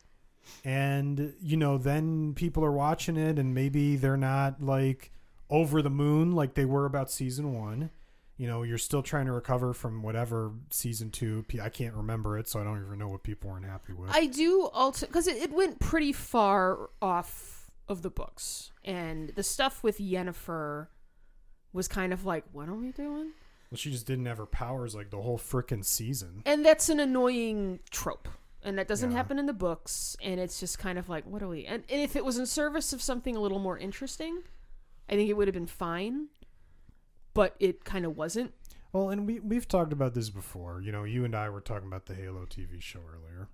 and 0.65 1.35
you 1.41 1.57
know 1.57 1.79
then 1.79 2.35
people 2.35 2.65
are 2.65 2.73
watching 2.73 3.17
it 3.17 3.39
and 3.39 3.55
maybe 3.55 3.97
they're 3.97 4.17
not 4.17 4.63
like 4.63 5.11
over 5.51 5.81
the 5.83 5.91
moon 5.91 6.33
like 6.33 6.55
they 6.55 6.65
were 6.65 6.87
about 6.87 7.11
season 7.11 7.53
one 7.55 7.91
you 8.39 8.47
know 8.47 8.63
you're 8.63 8.79
still 8.79 9.03
trying 9.03 9.27
to 9.27 9.33
recover 9.33 9.75
from 9.75 10.03
whatever 10.03 10.53
season 10.71 11.11
two 11.11 11.45
I 11.63 11.69
can't 11.69 11.95
remember 11.95 12.39
it 12.39 12.49
so 12.49 12.61
i 12.61 12.65
don't 12.65 12.83
even 12.85 12.99
know 12.99 13.09
what 13.09 13.23
people 13.23 13.51
weren't 13.51 13.67
happy 13.67 13.93
with 13.93 14.11
I 14.11 14.27
do 14.27 14.69
also 14.73 15.07
because 15.07 15.27
it, 15.27 15.37
it 15.37 15.53
went 15.53 15.79
pretty 15.81 16.13
far 16.13 16.89
off 17.03 17.71
of 17.89 18.03
the 18.03 18.11
books, 18.11 18.71
and 18.85 19.31
the 19.35 19.43
stuff 19.43 19.83
with 19.83 19.97
Yennefer 19.99 20.89
was 21.73 21.89
kind 21.89 22.13
of 22.13 22.27
like, 22.27 22.45
what 22.53 22.69
are 22.69 22.75
we 22.75 22.93
doing? 22.93 23.33
well 23.71 23.77
she 23.77 23.91
just 23.91 24.07
didn't 24.07 24.27
have 24.27 24.39
her 24.39 24.47
powers 24.47 24.95
like 24.95 25.11
the 25.11 25.21
whole 25.21 25.39
frickin' 25.39 25.85
season 25.85 26.43
And 26.47 26.65
that's 26.65 26.89
an 26.89 27.01
annoying 27.01 27.81
trope. 27.91 28.29
And 28.63 28.79
that 28.79 28.89
doesn't 28.89 29.11
Yeah. 29.11 29.17
happen 29.17 29.39
in 29.39 29.47
the 29.47 29.53
books. 29.53 30.17
And 30.23 30.39
it's 30.41 30.59
just 30.61 30.79
kind 30.79 30.99
of 30.99 31.09
like, 31.09 31.25
what 31.27 31.43
are 31.43 31.49
we? 31.49 31.65
And, 31.67 31.83
and 31.91 32.01
if 32.01 32.17
it 32.17 32.25
was 32.25 32.39
in 32.39 32.47
service 32.47 32.93
of 32.93 33.01
something 33.03 33.37
a 33.37 33.41
little 33.41 33.59
more 33.59 33.79
interesting, 33.79 34.43
I 35.09 35.15
think 35.17 35.29
it 35.31 35.35
would 35.35 35.49
have 35.49 35.55
been 35.55 35.67
fine. 35.67 36.29
But 37.39 37.55
it 37.61 37.85
kind 37.85 38.05
of 38.05 38.17
wasn't. 38.17 38.53
well 38.93 39.11
and 39.11 39.27
we, 39.27 39.39
we've 39.41 39.69
talked 39.69 39.93
about 39.93 40.15
this 40.15 40.29
before 40.31 40.81
you 40.83 40.91
know 40.93 41.05
you 41.05 41.25
and 41.25 41.35
i 41.35 41.49
were 41.49 41.61
talking 41.61 41.87
about 41.89 42.07
the 42.07 42.15
halo 42.15 42.47
tv 42.47 42.81
show 42.83 43.01
earlier 43.01 43.49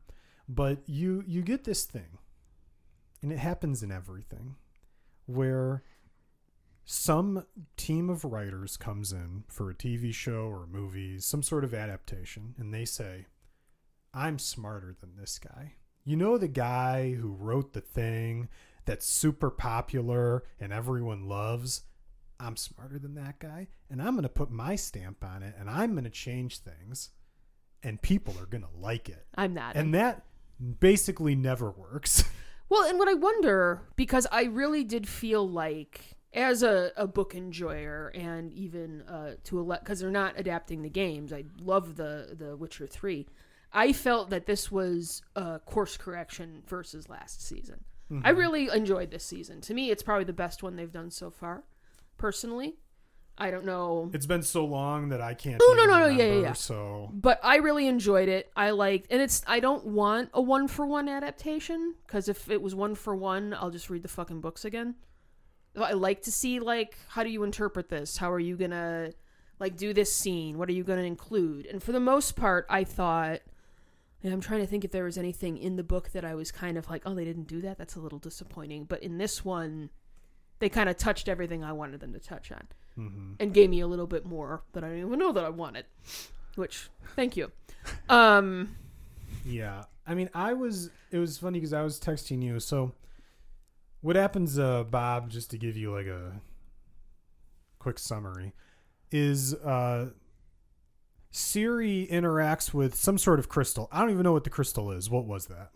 but 0.48 0.78
you 0.86 1.22
you 1.26 1.42
get 1.42 1.64
this 1.64 1.84
thing 1.84 2.18
and 3.22 3.32
it 3.32 3.38
happens 3.38 3.82
in 3.82 3.90
everything 3.90 4.56
where 5.26 5.82
some 6.84 7.46
team 7.76 8.10
of 8.10 8.24
writers 8.24 8.76
comes 8.76 9.12
in 9.12 9.44
for 9.48 9.70
a 9.70 9.74
TV 9.74 10.12
show 10.12 10.42
or 10.48 10.64
a 10.64 10.66
movie, 10.66 11.18
some 11.18 11.42
sort 11.42 11.64
of 11.64 11.72
adaptation, 11.72 12.54
and 12.58 12.74
they 12.74 12.84
say, 12.84 13.24
I'm 14.12 14.38
smarter 14.38 14.94
than 15.00 15.16
this 15.16 15.38
guy. 15.38 15.74
you 16.04 16.16
know 16.16 16.36
the 16.36 16.48
guy 16.48 17.14
who 17.14 17.32
wrote 17.32 17.72
the 17.72 17.80
thing 17.80 18.48
that's 18.84 19.06
super 19.06 19.50
popular 19.50 20.44
and 20.60 20.70
everyone 20.72 21.26
loves? 21.26 21.82
I'm 22.40 22.56
smarter 22.56 22.98
than 22.98 23.14
that 23.14 23.38
guy, 23.38 23.68
and 23.90 24.02
I'm 24.02 24.14
going 24.14 24.24
to 24.24 24.28
put 24.28 24.50
my 24.50 24.76
stamp 24.76 25.24
on 25.24 25.42
it, 25.42 25.54
and 25.58 25.70
I'm 25.70 25.92
going 25.92 26.04
to 26.04 26.10
change 26.10 26.58
things, 26.58 27.10
and 27.82 28.00
people 28.00 28.34
are 28.40 28.46
going 28.46 28.62
to 28.64 28.78
like 28.80 29.08
it. 29.08 29.26
I'm 29.34 29.54
not. 29.54 29.76
And 29.76 29.94
that 29.94 30.24
basically 30.80 31.34
never 31.34 31.70
works. 31.70 32.24
Well, 32.70 32.88
and 32.88 32.98
what 32.98 33.08
I 33.08 33.14
wonder, 33.14 33.82
because 33.94 34.26
I 34.32 34.44
really 34.44 34.84
did 34.84 35.06
feel 35.06 35.46
like, 35.46 36.16
as 36.32 36.62
a, 36.62 36.92
a 36.96 37.06
book 37.06 37.34
enjoyer, 37.34 38.10
and 38.14 38.52
even 38.52 39.02
uh, 39.02 39.34
to 39.44 39.60
a 39.60 39.78
because 39.78 40.00
they're 40.00 40.10
not 40.10 40.34
adapting 40.36 40.82
the 40.82 40.88
games, 40.88 41.32
I 41.32 41.44
love 41.60 41.96
the 41.96 42.34
the 42.36 42.56
Witcher 42.56 42.86
three. 42.86 43.28
I 43.72 43.92
felt 43.92 44.30
that 44.30 44.46
this 44.46 44.72
was 44.72 45.20
a 45.36 45.58
course 45.60 45.96
correction 45.96 46.62
versus 46.66 47.08
last 47.08 47.46
season. 47.46 47.84
I 48.22 48.30
really 48.30 48.68
enjoyed 48.72 49.10
this 49.10 49.24
season. 49.24 49.60
To 49.62 49.74
me, 49.74 49.90
it's 49.90 50.02
probably 50.02 50.24
the 50.24 50.32
best 50.32 50.62
one 50.62 50.76
they've 50.76 50.90
done 50.90 51.10
so 51.10 51.30
far. 51.30 51.64
Personally, 52.16 52.76
I 53.36 53.50
don't 53.50 53.64
know. 53.64 54.10
It's 54.12 54.26
been 54.26 54.42
so 54.42 54.64
long 54.64 55.08
that 55.08 55.20
I 55.20 55.34
can't. 55.34 55.60
No, 55.60 55.74
no, 55.74 55.86
no, 55.86 55.98
no, 56.00 56.06
yeah, 56.06 56.24
yeah, 56.26 56.40
yeah. 56.40 56.52
So 56.52 57.10
but 57.12 57.40
I 57.42 57.56
really 57.56 57.88
enjoyed 57.88 58.28
it. 58.28 58.50
I 58.54 58.70
liked, 58.70 59.08
and 59.10 59.20
it's. 59.20 59.42
I 59.46 59.60
don't 59.60 59.86
want 59.86 60.30
a 60.32 60.40
one 60.40 60.68
for 60.68 60.86
one 60.86 61.08
adaptation 61.08 61.94
because 62.06 62.28
if 62.28 62.48
it 62.48 62.62
was 62.62 62.74
one 62.74 62.94
for 62.94 63.16
one, 63.16 63.54
I'll 63.58 63.70
just 63.70 63.90
read 63.90 64.02
the 64.02 64.08
fucking 64.08 64.40
books 64.40 64.64
again. 64.64 64.94
I 65.76 65.92
like 65.92 66.22
to 66.22 66.32
see 66.32 66.60
like 66.60 66.96
how 67.08 67.24
do 67.24 67.30
you 67.30 67.42
interpret 67.42 67.88
this? 67.88 68.16
How 68.16 68.30
are 68.30 68.38
you 68.38 68.56
gonna 68.56 69.10
like 69.58 69.76
do 69.76 69.92
this 69.92 70.14
scene? 70.14 70.56
What 70.56 70.68
are 70.68 70.72
you 70.72 70.84
gonna 70.84 71.02
include? 71.02 71.66
And 71.66 71.82
for 71.82 71.90
the 71.90 72.00
most 72.00 72.36
part, 72.36 72.66
I 72.68 72.84
thought. 72.84 73.40
And 74.22 74.32
I'm 74.32 74.40
trying 74.40 74.60
to 74.60 74.66
think 74.66 74.86
if 74.86 74.90
there 74.90 75.04
was 75.04 75.18
anything 75.18 75.58
in 75.58 75.76
the 75.76 75.82
book 75.82 76.12
that 76.12 76.24
I 76.24 76.34
was 76.34 76.50
kind 76.50 76.78
of 76.78 76.88
like, 76.88 77.02
oh, 77.04 77.14
they 77.14 77.26
didn't 77.26 77.46
do 77.46 77.60
that. 77.60 77.76
That's 77.76 77.94
a 77.94 78.00
little 78.00 78.18
disappointing. 78.18 78.84
But 78.84 79.02
in 79.02 79.18
this 79.18 79.44
one, 79.44 79.90
they 80.64 80.70
kind 80.70 80.88
of 80.88 80.96
touched 80.96 81.28
everything 81.28 81.62
I 81.62 81.72
wanted 81.72 82.00
them 82.00 82.14
to 82.14 82.18
touch 82.18 82.50
on 82.50 82.66
mhm. 82.98 83.34
and 83.38 83.52
gave 83.52 83.68
me 83.68 83.80
a 83.80 83.86
little 83.86 84.06
bit 84.06 84.24
more 84.24 84.62
that 84.72 84.82
I 84.82 84.88
didn't 84.88 85.06
even 85.08 85.18
know 85.18 85.30
that 85.32 85.44
I 85.44 85.50
wanted. 85.50 85.84
Which, 86.54 86.88
thank 87.14 87.36
you. 87.36 87.52
Um, 88.08 88.74
yeah, 89.44 89.82
I 90.06 90.14
mean, 90.14 90.30
I 90.32 90.54
was. 90.54 90.88
It 91.10 91.18
was 91.18 91.36
funny 91.36 91.58
because 91.58 91.74
I 91.74 91.82
was 91.82 92.00
texting 92.00 92.42
you. 92.42 92.60
So, 92.60 92.94
what 94.00 94.16
happens, 94.16 94.58
uh, 94.58 94.84
Bob? 94.84 95.28
Just 95.28 95.50
to 95.50 95.58
give 95.58 95.76
you 95.76 95.92
like 95.92 96.06
a 96.06 96.40
quick 97.78 97.98
summary, 97.98 98.54
is 99.10 99.52
uh, 99.52 100.06
Ciri 101.30 102.10
interacts 102.10 102.72
with 102.72 102.94
some 102.94 103.18
sort 103.18 103.38
of 103.38 103.50
crystal. 103.50 103.86
I 103.92 104.00
don't 104.00 104.12
even 104.12 104.22
know 104.22 104.32
what 104.32 104.44
the 104.44 104.50
crystal 104.50 104.92
is. 104.92 105.10
What 105.10 105.26
was 105.26 105.44
that? 105.48 105.72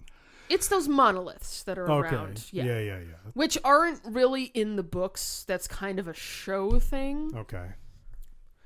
It's 0.51 0.69
those 0.69 0.89
monoliths 0.89 1.63
that 1.65 1.79
are 1.79 1.91
Okay. 1.91 2.15
around, 2.15 2.47
yeah. 2.53 2.65
yeah, 2.65 2.79
yeah, 2.79 2.99
yeah. 2.99 3.31
which 3.35 3.59
aren't 3.65 4.01
really 4.05 4.45
in 4.45 4.77
the 4.77 4.83
books. 4.83 5.45
That's 5.47 5.67
kind 5.69 5.99
of 5.99 6.09
a 6.09 6.15
show 6.15 6.79
thing, 6.79 7.33
Okay. 7.37 7.73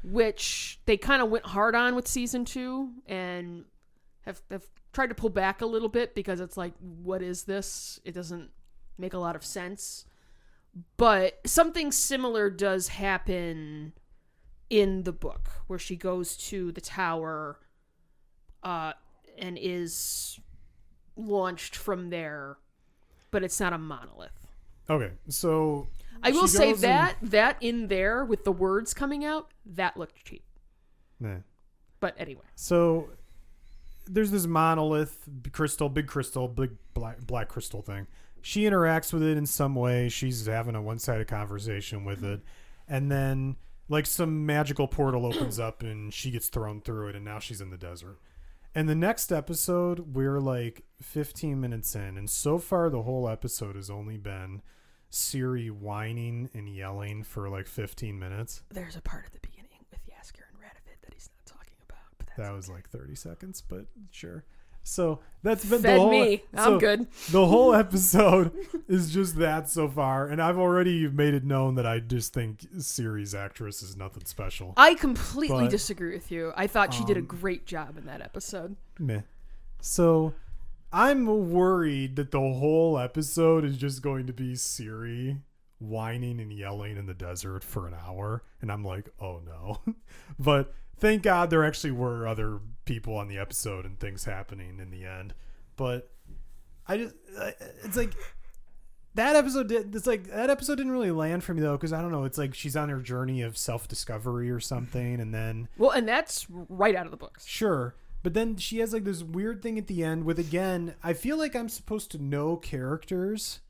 which 0.03 0.81
they 0.87 0.97
kind 0.97 1.23
of 1.23 1.31
went 1.31 1.47
hard 1.47 1.75
on 1.75 1.95
with 1.95 2.07
season 2.09 2.45
two 2.45 2.91
and 3.07 3.65
have, 4.23 4.43
have 4.51 4.67
tried 4.93 5.09
to 5.09 5.15
pull 5.15 5.31
back 5.31 5.61
a 5.61 5.67
little 5.67 5.89
bit 5.89 6.15
because 6.15 6.41
it's 6.41 6.57
like, 6.57 6.75
what 6.79 7.23
is 7.23 7.45
this? 7.45 8.01
It 8.05 8.13
doesn't 8.13 8.51
make 8.99 9.15
a 9.15 9.19
lot 9.19 9.37
of 9.37 9.45
sense. 9.45 10.05
But 10.97 11.41
something 11.47 11.93
similar 11.93 12.49
does 12.51 12.89
happen 12.89 13.93
in 14.71 15.03
the 15.03 15.13
book 15.13 15.51
where 15.67 15.79
she 15.79 15.97
goes 15.97 16.37
to 16.49 16.73
the 16.73 16.81
tower 16.81 17.59
uh, 18.63 18.93
and 19.39 19.59
is 19.61 20.39
launched 21.17 21.77
from 21.77 22.11
there, 22.11 22.57
but 23.31 23.43
it's 23.43 23.59
not 23.61 23.73
a 23.73 23.79
monolith. 23.79 24.47
Okay. 24.91 25.11
So 25.29 25.87
I 26.23 26.31
will 26.31 26.49
say 26.49 26.71
goes 26.73 26.83
and- 26.83 26.93
that 26.93 27.17
that 27.23 27.57
in 27.61 27.89
there 27.89 28.25
with 28.25 28.45
the 28.45 28.53
words 28.53 28.95
coming 28.95 29.25
out, 29.25 29.51
that 29.67 29.97
looked 29.97 30.25
cheap. 30.25 30.43
Nah. 31.21 31.37
But 32.01 32.15
anyway, 32.19 32.43
So 32.57 33.11
there's 34.07 34.33
this 34.33 34.47
monolith 34.47 35.29
crystal, 35.53 35.89
big 35.89 36.09
crystal, 36.09 36.49
big 36.49 36.73
black, 36.95 37.21
black 37.25 37.49
crystal 37.49 37.81
thing. 37.83 38.09
She 38.41 38.63
interacts 38.65 39.13
with 39.13 39.23
it 39.23 39.37
in 39.37 39.47
some 39.47 39.77
way. 39.77 40.09
She's 40.09 40.47
having 40.47 40.75
a 40.75 40.83
one-sided 40.83 41.29
conversation 41.29 42.05
with 42.05 42.25
it, 42.25 42.41
and 42.89 43.09
then 43.11 43.55
like 43.89 44.07
some 44.07 44.45
magical 44.47 44.89
portal 44.89 45.27
opens 45.27 45.61
up 45.61 45.83
and 45.83 46.13
she 46.13 46.33
gets 46.33 46.49
thrown 46.49 46.81
through 46.81 47.09
it, 47.11 47.15
and 47.17 47.25
now 47.25 47.39
she's 47.39 47.61
in 47.61 47.71
the 47.71 47.77
desert. 47.77 48.19
And 48.75 48.89
the 48.89 48.95
next 48.95 49.31
episode, 49.31 50.15
we're 50.15 50.41
like 50.41 50.85
15 51.03 51.61
minutes 51.61 51.95
in, 51.95 52.17
and 52.17 52.29
so 52.29 52.59
far 52.59 52.89
the 52.89 53.03
whole 53.03 53.29
episode 53.29 53.77
has 53.77 53.91
only 53.91 54.17
been 54.17 54.63
Ciri 55.11 55.71
whining 55.71 56.49
and 56.55 56.69
yelling 56.75 57.23
for 57.23 57.51
like 57.51 57.67
15 57.67 58.19
minutes. 58.19 58.63
there's 58.71 58.97
a 58.97 59.03
part 59.03 59.27
at 59.27 59.33
the 59.33 59.41
beginning 59.41 59.85
with 59.91 60.01
Jaskier 60.07 60.49
and 60.51 60.59
Radovid 60.59 61.03
that 61.03 61.13
he's 61.13 61.29
not 61.37 61.45
talking 61.59 61.77
about. 61.87 61.99
But 62.17 62.29
That 62.39 62.55
was 62.55 62.71
like 62.71 62.89
30 62.89 63.15
seconds, 63.15 63.61
but 63.61 63.85
sure. 64.11 64.45
So 64.83 65.21
that's 65.43 65.65
been 65.65 65.83
the 65.83 65.89
fed 65.89 65.99
whole, 65.99 66.11
me. 66.11 66.43
I'm 66.55 66.79
good. 66.79 67.07
The 67.31 67.47
whole 67.47 67.75
episode 67.85 68.53
is 68.89 69.13
just 69.13 69.37
that 69.39 69.69
so 69.69 69.89
far, 69.89 70.29
and 70.29 70.41
I've 70.41 70.59
already 70.59 71.09
made 71.09 71.35
it 71.35 71.45
known 71.45 71.75
that 71.77 71.87
I 71.87 72.01
just 72.01 72.33
think 72.33 72.61
Ciri's 72.77 73.35
actress 73.35 73.83
is 73.83 73.97
nothing 73.97 74.25
special. 74.25 74.75
I 74.77 74.95
completely 74.95 75.65
But, 75.65 75.71
disagree 75.71 76.15
with 76.15 76.31
you. 76.31 76.53
I 76.57 76.67
thought 76.67 76.95
she 76.95 77.05
did 77.05 77.17
a 77.17 77.21
um, 77.21 77.27
great 77.27 77.67
job 77.67 77.97
in 77.97 78.07
that 78.07 78.21
episode. 78.21 78.77
Meh. 78.99 79.23
So 79.81 80.35
I'm 80.93 81.51
worried 81.51 82.17
that 82.17 82.31
the 82.31 82.41
whole 82.41 82.99
episode 82.99 83.65
is 83.65 83.77
just 83.77 84.03
going 84.03 84.27
to 84.27 84.33
be 84.33 84.53
Ciri 84.53 85.41
whining 85.79 86.39
and 86.41 86.53
yelling 86.53 86.97
in 86.97 87.07
the 87.07 87.15
desert 87.15 87.65
for 87.65 87.87
an 87.89 87.95
hour, 87.95 88.45
and 88.61 88.71
I'm 88.71 88.85
like, 88.85 89.09
oh 89.21 89.41
no. 89.45 89.81
but 90.39 90.73
thank 90.99 91.23
God 91.23 91.51
there 91.51 91.65
actually 91.65 91.91
were 91.91 92.27
other 92.27 92.61
people 92.85 93.17
on 93.17 93.29
the 93.29 93.39
episode 93.39 93.85
and 93.85 93.99
things 93.99 94.25
happening 94.25 94.79
in 94.81 94.91
the 94.91 95.05
end. 95.05 95.35
But 95.77 96.11
I 96.87 96.97
just 96.99 97.15
it's 97.85 97.97
like 97.97 98.15
that 99.15 99.37
episode 99.37 99.69
did. 99.69 99.95
It's 99.95 100.07
like 100.07 100.29
that 100.29 100.51
episode 100.51 100.77
didn't 100.77 100.93
really 100.93 101.11
land 101.11 101.45
for 101.45 101.55
me 101.55 101.61
though, 101.61 101.77
because 101.77 101.93
I 101.93 102.01
don't 102.01 102.13
know. 102.13 102.25
It's 102.25 102.39
like 102.39 102.55
she's 102.55 102.77
on 102.77 102.89
her 102.89 103.01
journey 103.01 103.43
of 103.43 103.57
self 103.57 103.89
discovery 103.89 104.51
or 104.51 104.61
something, 104.61 105.21
and 105.21 105.35
then 105.35 105.69
Well, 105.79 105.91
and 105.91 106.09
that's 106.09 106.47
right 106.51 106.95
out 106.95 107.07
of 107.07 107.11
the 107.11 107.17
books. 107.17 107.47
Sure. 107.47 107.95
But 108.23 108.35
then 108.35 108.57
she 108.57 108.79
has 108.79 108.93
like 108.93 109.05
this 109.05 109.23
weird 109.23 109.63
thing 109.63 109.79
at 109.79 109.89
the 109.89 110.05
end 110.05 110.25
with 110.25 110.39
again, 110.39 110.95
I 111.03 111.13
feel 111.13 111.37
like 111.37 111.57
I'm 111.57 111.69
supposed 111.69 112.11
to 112.13 112.19
know 112.23 112.57
characters 112.57 113.61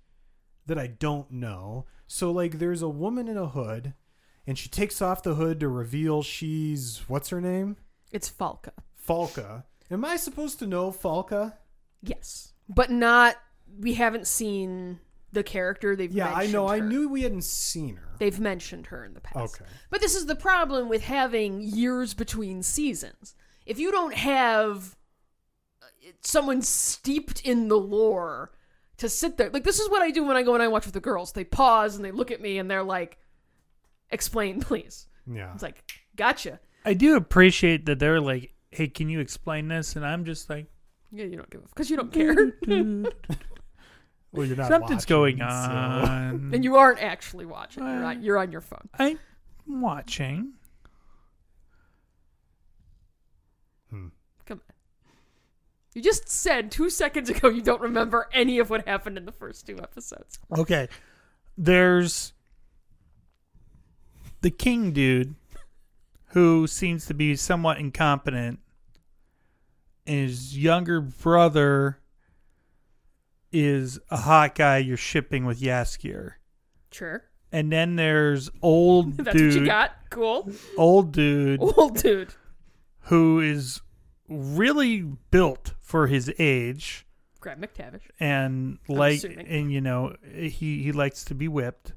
that 0.66 0.78
I 0.78 0.88
don't 0.88 1.30
know. 1.30 1.86
So 2.06 2.30
like 2.30 2.58
there's 2.58 2.82
a 2.82 2.88
woman 2.88 3.28
in 3.28 3.38
a 3.38 3.48
hood 3.48 3.94
and 4.46 4.58
she 4.58 4.68
takes 4.68 5.00
off 5.00 5.22
the 5.22 5.36
hood 5.36 5.58
to 5.60 5.68
reveal 5.68 6.22
she's 6.22 7.02
what's 7.08 7.30
her 7.30 7.40
name? 7.40 7.76
It's 8.12 8.30
Falka. 8.30 8.72
Falka. 9.07 9.64
Am 9.90 10.05
I 10.05 10.16
supposed 10.16 10.59
to 10.61 10.66
know 10.66 10.90
Falka? 10.90 11.55
Yes. 12.03 12.53
But 12.68 12.90
not 12.90 13.36
we 13.78 13.94
haven't 13.94 14.26
seen 14.26 15.00
the 15.32 15.42
character 15.42 15.96
they've 15.96 16.12
Yeah, 16.12 16.28
I 16.28 16.34
mentioned 16.34 16.53
know. 16.53 16.68
I 16.68 16.80
knew 16.80 17.09
we 17.09 17.22
hadn't 17.22 17.44
seen 17.44 17.96
her. 17.96 18.09
they've 18.18 18.38
mentioned 18.40 18.86
her 18.88 19.05
in 19.05 19.14
the 19.14 19.20
past. 19.20 19.61
Okay. 19.61 19.70
But 19.90 20.00
this 20.00 20.14
is 20.14 20.26
the 20.26 20.34
problem 20.36 20.88
with 20.88 21.03
having 21.05 21.61
years 21.62 22.12
between 22.14 22.62
seasons. 22.62 23.34
If 23.64 23.78
you 23.78 23.90
don't 23.90 24.14
have 24.14 24.96
uh, 25.82 25.86
someone 26.20 26.61
steeped 26.62 27.40
in 27.42 27.68
the 27.68 27.78
lore 27.78 28.53
to 28.98 29.09
sit 29.09 29.36
there, 29.38 29.48
like 29.50 29.64
this 29.64 29.80
is 29.80 29.88
what 29.88 30.03
I 30.03 30.11
do 30.11 30.24
when 30.24 30.36
I 30.36 30.42
go 30.42 30.55
and 30.55 30.62
I 30.62 30.68
watch 30.68 30.84
with 30.84 30.94
the 30.94 31.00
girls. 31.00 31.32
They 31.32 31.44
pause 31.44 31.96
and 31.96 32.05
they 32.05 32.11
look 32.12 32.30
at 32.30 32.40
me 32.42 32.59
and 32.59 32.70
they're 32.70 32.82
like, 32.82 33.18
"Explain, 34.11 34.61
please." 34.68 35.07
Yeah. 35.26 35.53
It's 35.55 35.62
like, 35.62 35.82
"Gotcha." 36.16 36.61
I 36.84 36.94
do 36.94 37.16
appreciate 37.16 37.86
that 37.86 38.00
they're 38.00 38.20
like, 38.20 38.53
"Hey, 38.73 38.89
can 38.89 39.09
you 39.09 39.20
explain 39.20 39.68
this?" 39.68 39.97
And 39.97 40.05
I'm 40.05 40.25
just 40.25 40.51
like, 40.51 40.66
Yeah, 41.11 41.25
you 41.25 41.37
don't 41.37 41.51
give 41.51 41.62
a 41.62 41.68
because 41.68 41.91
you 41.91 41.97
don't 41.97 42.12
care, 42.12 42.35
Well, 44.33 44.47
you're 44.47 44.57
not 44.57 44.68
"Something's 44.68 45.07
watching, 45.09 45.09
going 45.09 45.39
so- 45.39 45.45
on." 45.45 46.51
and 46.55 46.64
you 46.64 46.77
aren't 46.77 47.01
actually 47.01 47.47
watching. 47.47 47.85
You're 47.85 48.05
on, 48.05 48.23
you're 48.23 48.39
on 48.39 48.51
your 48.51 48.62
phone. 48.62 48.89
I'm 48.99 49.18
watching. 49.66 50.55
Hmm. 53.91 54.09
Come 54.47 54.61
on. 54.68 54.75
You 55.95 56.01
just 56.03 56.29
said 56.29 56.70
two 56.70 56.89
seconds 56.89 57.29
ago 57.29 57.49
you 57.51 57.61
don't 57.61 57.83
remember 57.83 58.29
any 58.33 58.59
of 58.59 58.70
what 58.70 58.89
happened 58.89 59.18
in 59.18 59.27
the 59.27 59.33
first 59.33 59.66
two 59.66 59.77
episodes. 59.79 60.39
Okay, 60.57 60.89
there's 61.59 62.33
the 64.41 64.51
king 64.51 64.93
dude 64.93 65.35
who 66.29 66.66
seems 66.66 67.05
to 67.07 67.12
be 67.14 67.37
somewhat 67.37 67.77
incompetent. 67.79 68.59
His 70.05 70.57
younger 70.59 71.00
brother 71.00 71.98
is 73.53 73.98
a 74.11 74.16
hot 74.18 74.55
guy 74.55 74.78
you're 74.78 74.96
shipping 74.96 75.44
with 75.44 75.61
Jaskier. 75.61 76.32
Sure. 76.90 77.22
And 77.53 77.70
then 77.70 77.96
there's 77.96 78.50
old 78.62 79.16
That's 79.18 79.26
what 79.26 79.40
you 79.40 79.50
dude, 79.50 79.66
got. 79.66 79.92
Cool. 80.11 80.50
old 80.76 81.12
dude 81.12 81.61
Old 81.76 81.96
dude. 81.98 82.34
who 83.03 83.40
is 83.40 83.80
really 84.28 85.03
built 85.30 85.74
for 85.80 86.07
his 86.07 86.32
age. 86.38 87.07
Graham 87.40 87.61
McTavish. 87.61 88.03
and 88.20 88.78
like 88.88 89.22
and 89.24 89.72
you 89.72 89.80
know 89.80 90.14
he 90.32 90.82
he 90.82 90.92
likes 90.92 91.24
to 91.24 91.34
be 91.34 91.48
whipped 91.48 91.92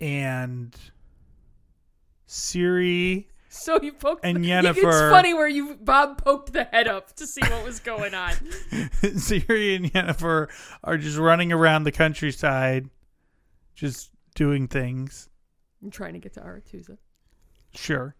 and 0.00 0.74
Ciri 2.28 3.26
So 3.56 3.80
you 3.82 3.92
poked 3.92 4.24
And 4.24 4.38
Yennefer- 4.38 4.76
It's 4.76 5.10
funny 5.10 5.34
where 5.34 5.48
you 5.48 5.76
Bob 5.80 6.22
poked 6.24 6.52
the 6.52 6.64
head 6.64 6.86
up 6.88 7.14
to 7.16 7.26
see 7.26 7.40
what 7.42 7.64
was 7.64 7.80
going 7.80 8.14
on. 8.14 8.32
Ciri 9.02 9.76
and 9.76 9.92
Yennefer 9.92 10.48
are 10.84 10.98
just 10.98 11.18
running 11.18 11.52
around 11.52 11.84
the 11.84 11.92
countryside 11.92 12.88
just 13.74 14.10
doing 14.34 14.68
things 14.68 15.28
I'm 15.82 15.90
trying 15.90 16.12
to 16.14 16.18
get 16.18 16.32
to 16.34 16.40
Aretuza. 16.40 16.98
sure 17.74 18.14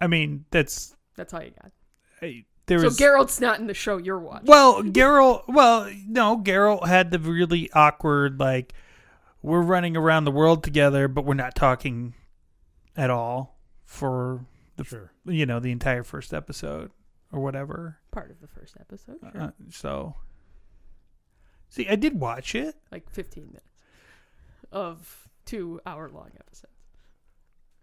I 0.00 0.06
mean 0.06 0.44
that's 0.50 0.94
That's 1.16 1.34
all 1.34 1.42
you 1.42 1.50
got. 1.60 1.72
I- 2.22 2.44
there 2.66 2.78
so 2.80 2.84
was 2.84 2.98
Geralt's 2.98 3.40
not 3.40 3.58
in 3.60 3.66
the 3.66 3.72
show 3.72 3.96
you're 3.96 4.18
watching. 4.18 4.44
Well, 4.46 4.82
Geralt. 4.82 5.44
Well, 5.48 5.90
no, 6.06 6.36
Geralt 6.36 6.86
had 6.86 7.10
the 7.10 7.18
really 7.18 7.70
awkward 7.72 8.38
like 8.38 8.74
we're 9.40 9.62
running 9.62 9.96
around 9.96 10.24
the 10.24 10.30
world 10.30 10.62
together, 10.62 11.08
but 11.08 11.24
we're 11.24 11.32
not 11.32 11.54
talking 11.54 12.12
at 12.98 13.08
all 13.10 13.58
for 13.86 14.44
the 14.76 14.84
Sure. 14.84 15.12
you 15.24 15.46
know 15.46 15.58
the 15.60 15.72
entire 15.72 16.02
first 16.04 16.34
episode 16.34 16.90
or 17.32 17.40
whatever. 17.40 17.98
Part 18.10 18.30
of 18.30 18.40
the 18.40 18.46
first 18.48 18.76
episode. 18.78 19.18
Sure. 19.32 19.40
Uh, 19.42 19.50
so, 19.70 20.16
see, 21.68 21.88
I 21.88 21.94
did 21.96 22.20
watch 22.20 22.54
it. 22.54 22.74
like 22.92 23.08
15 23.08 23.46
minutes 23.46 23.64
of 24.72 25.28
two 25.46 25.80
hour 25.86 26.10
long 26.10 26.30
episodes. 26.38 26.72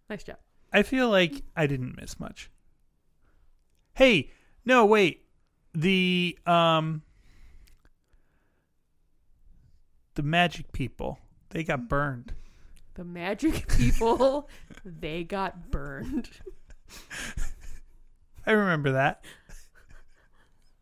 Nice 0.10 0.24
job. 0.24 0.38
I 0.72 0.84
feel 0.84 1.10
like 1.10 1.42
I 1.56 1.66
didn't 1.68 1.96
miss 2.00 2.20
much. 2.20 2.52
Hey, 3.94 4.32
no, 4.66 4.86
wait. 4.86 5.22
The 5.74 6.38
um 6.46 7.02
the 10.16 10.24
magic 10.24 10.72
people, 10.72 11.20
they 11.50 11.64
got 11.64 11.90
burned. 11.90 12.34
The 12.96 13.04
magic 13.04 13.68
people, 13.78 14.50
they 14.84 15.24
got 15.24 15.70
burned. 15.72 16.30
I 18.46 18.52
remember 18.52 18.92
that. 18.94 19.24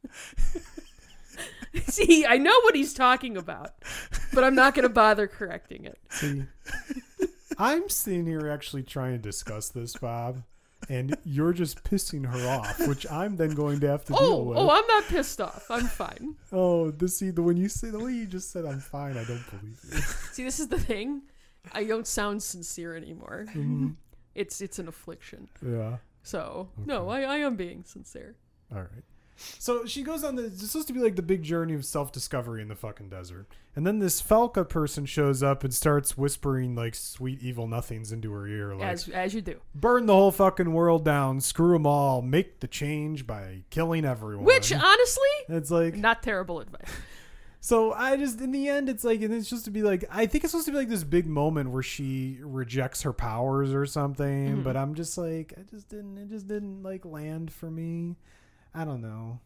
See, 1.87 2.23
I 2.25 2.37
know 2.37 2.59
what 2.61 2.75
he's 2.75 2.93
talking 2.93 3.35
about, 3.35 3.71
but 4.33 4.43
I'm 4.43 4.53
not 4.53 4.75
going 4.75 4.83
to 4.83 4.89
bother 4.93 5.25
correcting 5.27 5.85
it. 5.85 5.97
See, 6.09 6.43
I'm 7.57 7.89
sitting 7.89 8.27
here 8.27 8.47
actually 8.49 8.83
trying 8.83 9.13
to 9.13 9.17
discuss 9.17 9.69
this, 9.69 9.95
Bob, 9.95 10.43
and 10.87 11.17
you're 11.23 11.53
just 11.53 11.83
pissing 11.83 12.27
her 12.31 12.47
off, 12.47 12.79
which 12.87 13.09
I'm 13.11 13.37
then 13.37 13.51
going 13.55 13.79
to 13.79 13.87
have 13.87 14.05
to 14.05 14.13
deal 14.13 14.21
Oh, 14.21 14.43
with. 14.43 14.57
oh, 14.59 14.69
I'm 14.69 14.85
not 14.85 15.05
pissed 15.05 15.41
off. 15.41 15.65
I'm 15.71 15.85
fine. 15.87 16.35
Oh, 16.51 16.91
this 16.91 17.17
see 17.17 17.31
the 17.31 17.41
when 17.41 17.57
you 17.57 17.69
say 17.69 17.89
the 17.89 17.99
way 17.99 18.11
you 18.13 18.27
just 18.27 18.51
said 18.51 18.65
I'm 18.65 18.79
fine, 18.79 19.17
I 19.17 19.23
don't 19.23 19.43
believe 19.49 19.79
you. 19.91 19.97
See, 20.31 20.43
this 20.43 20.59
is 20.59 20.67
the 20.67 20.79
thing. 20.79 21.23
I 21.71 21.83
don't 21.85 22.07
sound 22.07 22.43
sincere 22.43 22.95
anymore. 22.95 23.45
Mhm. 23.53 23.95
It's 24.35 24.61
it's 24.61 24.79
an 24.79 24.87
affliction. 24.87 25.47
Yeah. 25.63 25.97
So 26.23 26.69
no, 26.87 27.07
I, 27.09 27.21
I 27.21 27.37
am 27.37 27.55
being 27.55 27.83
sincere. 27.83 28.35
All 28.73 28.79
right. 28.81 29.03
So 29.35 29.85
she 29.85 30.01
goes 30.01 30.23
on 30.23 30.35
the. 30.37 30.45
It's 30.45 30.67
supposed 30.71 30.87
to 30.87 30.93
be 30.93 30.99
like 31.01 31.15
the 31.15 31.21
big 31.21 31.43
journey 31.43 31.75
of 31.75 31.85
self 31.85 32.11
discovery 32.11 32.63
in 32.63 32.67
the 32.67 32.75
fucking 32.75 33.09
desert, 33.09 33.45
and 33.75 33.85
then 33.85 33.99
this 33.99 34.23
Falka 34.23 34.67
person 34.67 35.05
shows 35.05 35.43
up 35.43 35.63
and 35.63 35.71
starts 35.71 36.17
whispering 36.17 36.73
like 36.73 36.95
sweet 36.95 37.43
evil 37.43 37.67
nothings 37.67 38.11
into 38.11 38.31
her 38.31 38.47
ear, 38.47 38.73
like 38.75 38.87
As 38.87 39.07
as 39.09 39.35
you 39.35 39.41
do. 39.41 39.59
burn 39.75 40.07
the 40.07 40.13
whole 40.15 40.31
fucking 40.31 40.73
world 40.73 41.05
down, 41.05 41.39
screw 41.39 41.73
them 41.73 41.85
all, 41.85 42.23
make 42.23 42.59
the 42.59 42.67
change 42.67 43.27
by 43.27 43.65
killing 43.69 44.03
everyone. 44.03 44.45
Which 44.45 44.73
honestly, 44.73 45.29
it's 45.49 45.69
like 45.69 45.95
not 45.95 46.23
terrible 46.23 46.59
advice. 46.59 46.89
So 47.65 47.93
I 47.93 48.17
just 48.17 48.41
in 48.41 48.51
the 48.51 48.67
end 48.67 48.89
it's 48.89 49.05
like 49.05 49.21
and 49.21 49.33
it's 49.33 49.49
just 49.49 49.63
to 49.63 49.71
be 49.71 49.83
like 49.83 50.03
I 50.11 50.25
think 50.25 50.43
it's 50.43 50.51
supposed 50.51 50.65
to 50.65 50.73
be 50.73 50.79
like 50.79 50.89
this 50.89 51.05
big 51.05 51.25
moment 51.27 51.69
where 51.71 51.81
she 51.81 52.37
rejects 52.41 53.03
her 53.03 53.13
powers 53.13 53.73
or 53.73 53.85
something, 53.85 54.57
Mhm. 54.57 54.63
but 54.65 54.75
I'm 54.75 54.95
just 54.95 55.17
like 55.17 55.53
I 55.57 55.61
just 55.61 55.87
didn't 55.87 56.17
it 56.17 56.27
just 56.27 56.45
didn't 56.45 56.83
like 56.83 57.05
land 57.05 57.53
for 57.53 57.71
me. 57.71 58.17
I 58.73 58.83
don't 58.83 59.01
know. 59.01 59.39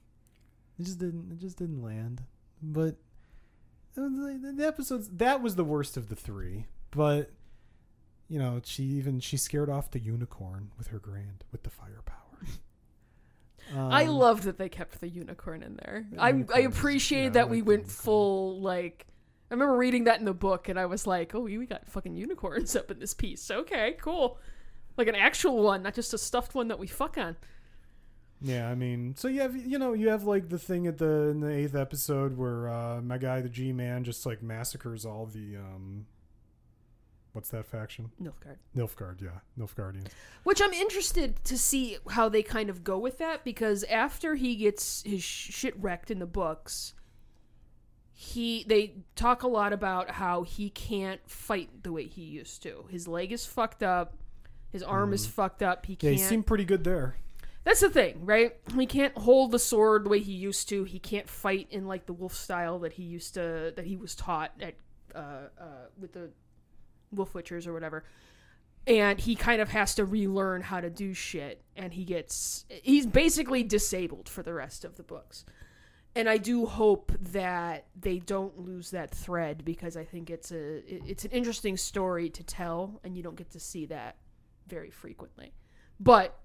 It 0.79 0.83
just 0.85 0.97
didn't 0.97 1.31
it 1.31 1.37
just 1.37 1.59
didn't 1.59 1.83
land. 1.83 2.23
But 2.59 2.95
it 3.95 3.99
was 3.99 4.13
like, 4.13 4.41
the 4.57 4.65
episodes 4.65 5.09
that 5.09 5.43
was 5.43 5.55
the 5.55 5.63
worst 5.63 5.95
of 5.95 6.09
the 6.09 6.15
3. 6.15 6.65
But 6.89 7.29
you 8.27 8.39
know, 8.39 8.59
she 8.63 8.81
even 8.83 9.19
she 9.19 9.37
scared 9.37 9.69
off 9.69 9.91
the 9.91 9.99
unicorn 9.99 10.71
with 10.75 10.87
her 10.87 10.97
grand 10.97 11.43
with 11.51 11.61
the 11.61 11.69
firepower. 11.69 12.15
I 13.75 14.03
Um, 14.05 14.09
loved 14.15 14.43
that 14.43 14.57
they 14.57 14.69
kept 14.69 14.99
the 15.01 15.09
unicorn 15.09 15.63
in 15.63 15.75
there. 15.83 16.05
I 16.17 16.27
I 16.27 16.29
unicorn 16.29 16.59
is- 16.59 16.65
appreciate 16.67 17.21
yeah, 17.21 17.27
I 17.27 17.29
that 17.31 17.49
we 17.49 17.57
like 17.57 17.65
the 17.65 17.69
went 17.71 17.87
full 17.91 18.61
like. 18.61 19.05
I 19.49 19.53
remember 19.53 19.77
reading 19.77 20.03
that 20.05 20.19
in 20.19 20.25
the 20.25 20.33
book, 20.33 20.67
and 20.69 20.77
I 20.79 20.85
was 20.87 21.07
like, 21.07 21.33
"Oh, 21.33 21.39
we 21.41 21.65
got 21.65 21.87
fucking 21.87 22.15
unicorns 22.15 22.75
up 22.77 22.91
in 22.91 22.99
this 22.99 23.13
piece. 23.13 23.49
Okay, 23.49 23.95
cool, 24.01 24.37
like 24.97 25.07
an 25.07 25.15
actual 25.15 25.63
one, 25.63 25.83
not 25.83 25.93
just 25.93 26.13
a 26.13 26.17
stuffed 26.17 26.53
one 26.55 26.67
that 26.67 26.79
we 26.79 26.87
fuck 26.87 27.17
on." 27.17 27.35
Yeah, 28.41 28.69
I 28.69 28.75
mean, 28.75 29.15
so 29.15 29.27
you 29.27 29.41
have 29.41 29.55
you 29.55 29.79
know 29.79 29.93
you 29.93 30.09
have 30.09 30.23
like 30.25 30.49
the 30.49 30.59
thing 30.59 30.85
at 30.85 30.97
the 30.99 31.29
in 31.29 31.39
the 31.39 31.49
eighth 31.49 31.75
episode 31.75 32.37
where 32.37 32.69
uh, 32.69 33.01
my 33.01 33.17
guy 33.17 33.41
the 33.41 33.49
G 33.49 33.71
man 33.71 34.03
just 34.03 34.25
like 34.25 34.43
massacres 34.43 35.05
all 35.05 35.25
the 35.25 35.57
um, 35.57 36.05
what's 37.37 37.49
that 37.51 37.67
faction? 37.67 38.09
Nilfgaard. 38.19 38.57
Nilfgaard, 38.75 39.21
yeah, 39.21 39.29
Nilfgaardians. 39.59 40.07
Which 40.43 40.59
I'm 40.59 40.73
interested 40.73 41.43
to 41.45 41.55
see 41.55 41.97
how 42.09 42.29
they 42.29 42.41
kind 42.41 42.67
of 42.67 42.83
go 42.83 42.97
with 42.97 43.19
that 43.19 43.43
because 43.43 43.83
after 43.83 44.33
he 44.33 44.55
gets 44.55 45.03
his 45.03 45.21
shit 45.21 45.75
wrecked 45.79 46.09
in 46.09 46.17
the 46.17 46.25
books, 46.25 46.95
he 48.11 48.65
they 48.67 48.95
talk 49.15 49.43
a 49.43 49.47
lot 49.47 49.71
about 49.71 50.09
how 50.09 50.41
he 50.41 50.71
can't 50.71 51.21
fight 51.29 51.83
the 51.83 51.91
way 51.91 52.07
he 52.07 52.23
used 52.23 52.63
to. 52.63 52.85
His 52.89 53.07
leg 53.07 53.31
is 53.31 53.45
fucked 53.45 53.83
up. 53.83 54.15
His 54.71 54.81
arm 54.81 55.13
is 55.13 55.27
fucked 55.27 55.61
up. 55.61 55.85
He 55.85 55.93
Yeah, 55.93 55.97
can't. 56.09 56.13
he 56.15 56.17
seemed 56.19 56.47
pretty 56.47 56.65
good 56.65 56.83
there. 56.83 57.17
That's 57.65 57.81
the 57.81 57.89
thing, 57.91 58.25
right? 58.25 58.55
He 58.75 58.87
can't 58.87 59.15
hold 59.15 59.51
the 59.51 59.59
sword 59.59 60.05
the 60.05 60.09
way 60.09 60.19
he 60.19 60.31
used 60.33 60.67
to. 60.69 60.85
He 60.85 60.97
can't 60.97 61.29
fight 61.29 61.67
in 61.69 61.85
like 61.85 62.07
the 62.07 62.13
wolf 62.13 62.33
style 62.33 62.79
that 62.79 62.93
he 62.93 63.03
used 63.03 63.35
to 63.35 63.73
that 63.75 63.85
he 63.85 63.95
was 63.95 64.15
taught 64.15 64.53
at 64.59 64.73
uh, 65.13 65.49
uh, 65.59 65.65
with 65.99 66.13
the 66.13 66.31
wolf 67.11 67.33
witchers 67.33 67.67
or 67.67 67.73
whatever. 67.73 68.03
And 68.85 69.19
he 69.19 69.35
kind 69.35 69.61
of 69.61 69.69
has 69.69 69.95
to 69.95 70.05
relearn 70.05 70.61
how 70.61 70.79
to 70.79 70.89
do 70.89 71.13
shit, 71.13 71.61
and 71.75 71.93
he 71.93 72.05
gets 72.05 72.65
he's 72.69 73.05
basically 73.05 73.61
disabled 73.63 74.29
for 74.29 74.43
the 74.43 74.53
rest 74.53 74.85
of 74.85 74.95
the 74.95 75.03
books. 75.03 75.43
And 76.15 76.29
I 76.29 76.37
do 76.37 76.65
hope 76.65 77.11
that 77.19 77.85
they 77.99 78.19
don't 78.19 78.57
lose 78.57 78.91
that 78.91 79.11
thread 79.11 79.65
because 79.65 79.97
I 79.97 80.05
think 80.05 80.29
it's 80.29 80.51
a 80.51 80.81
it's 80.87 81.25
an 81.25 81.31
interesting 81.31 81.75
story 81.75 82.29
to 82.29 82.43
tell, 82.43 83.01
and 83.03 83.15
you 83.15 83.23
don't 83.23 83.35
get 83.35 83.51
to 83.51 83.59
see 83.59 83.85
that 83.87 84.15
very 84.67 84.89
frequently. 84.89 85.53
But 85.99 86.39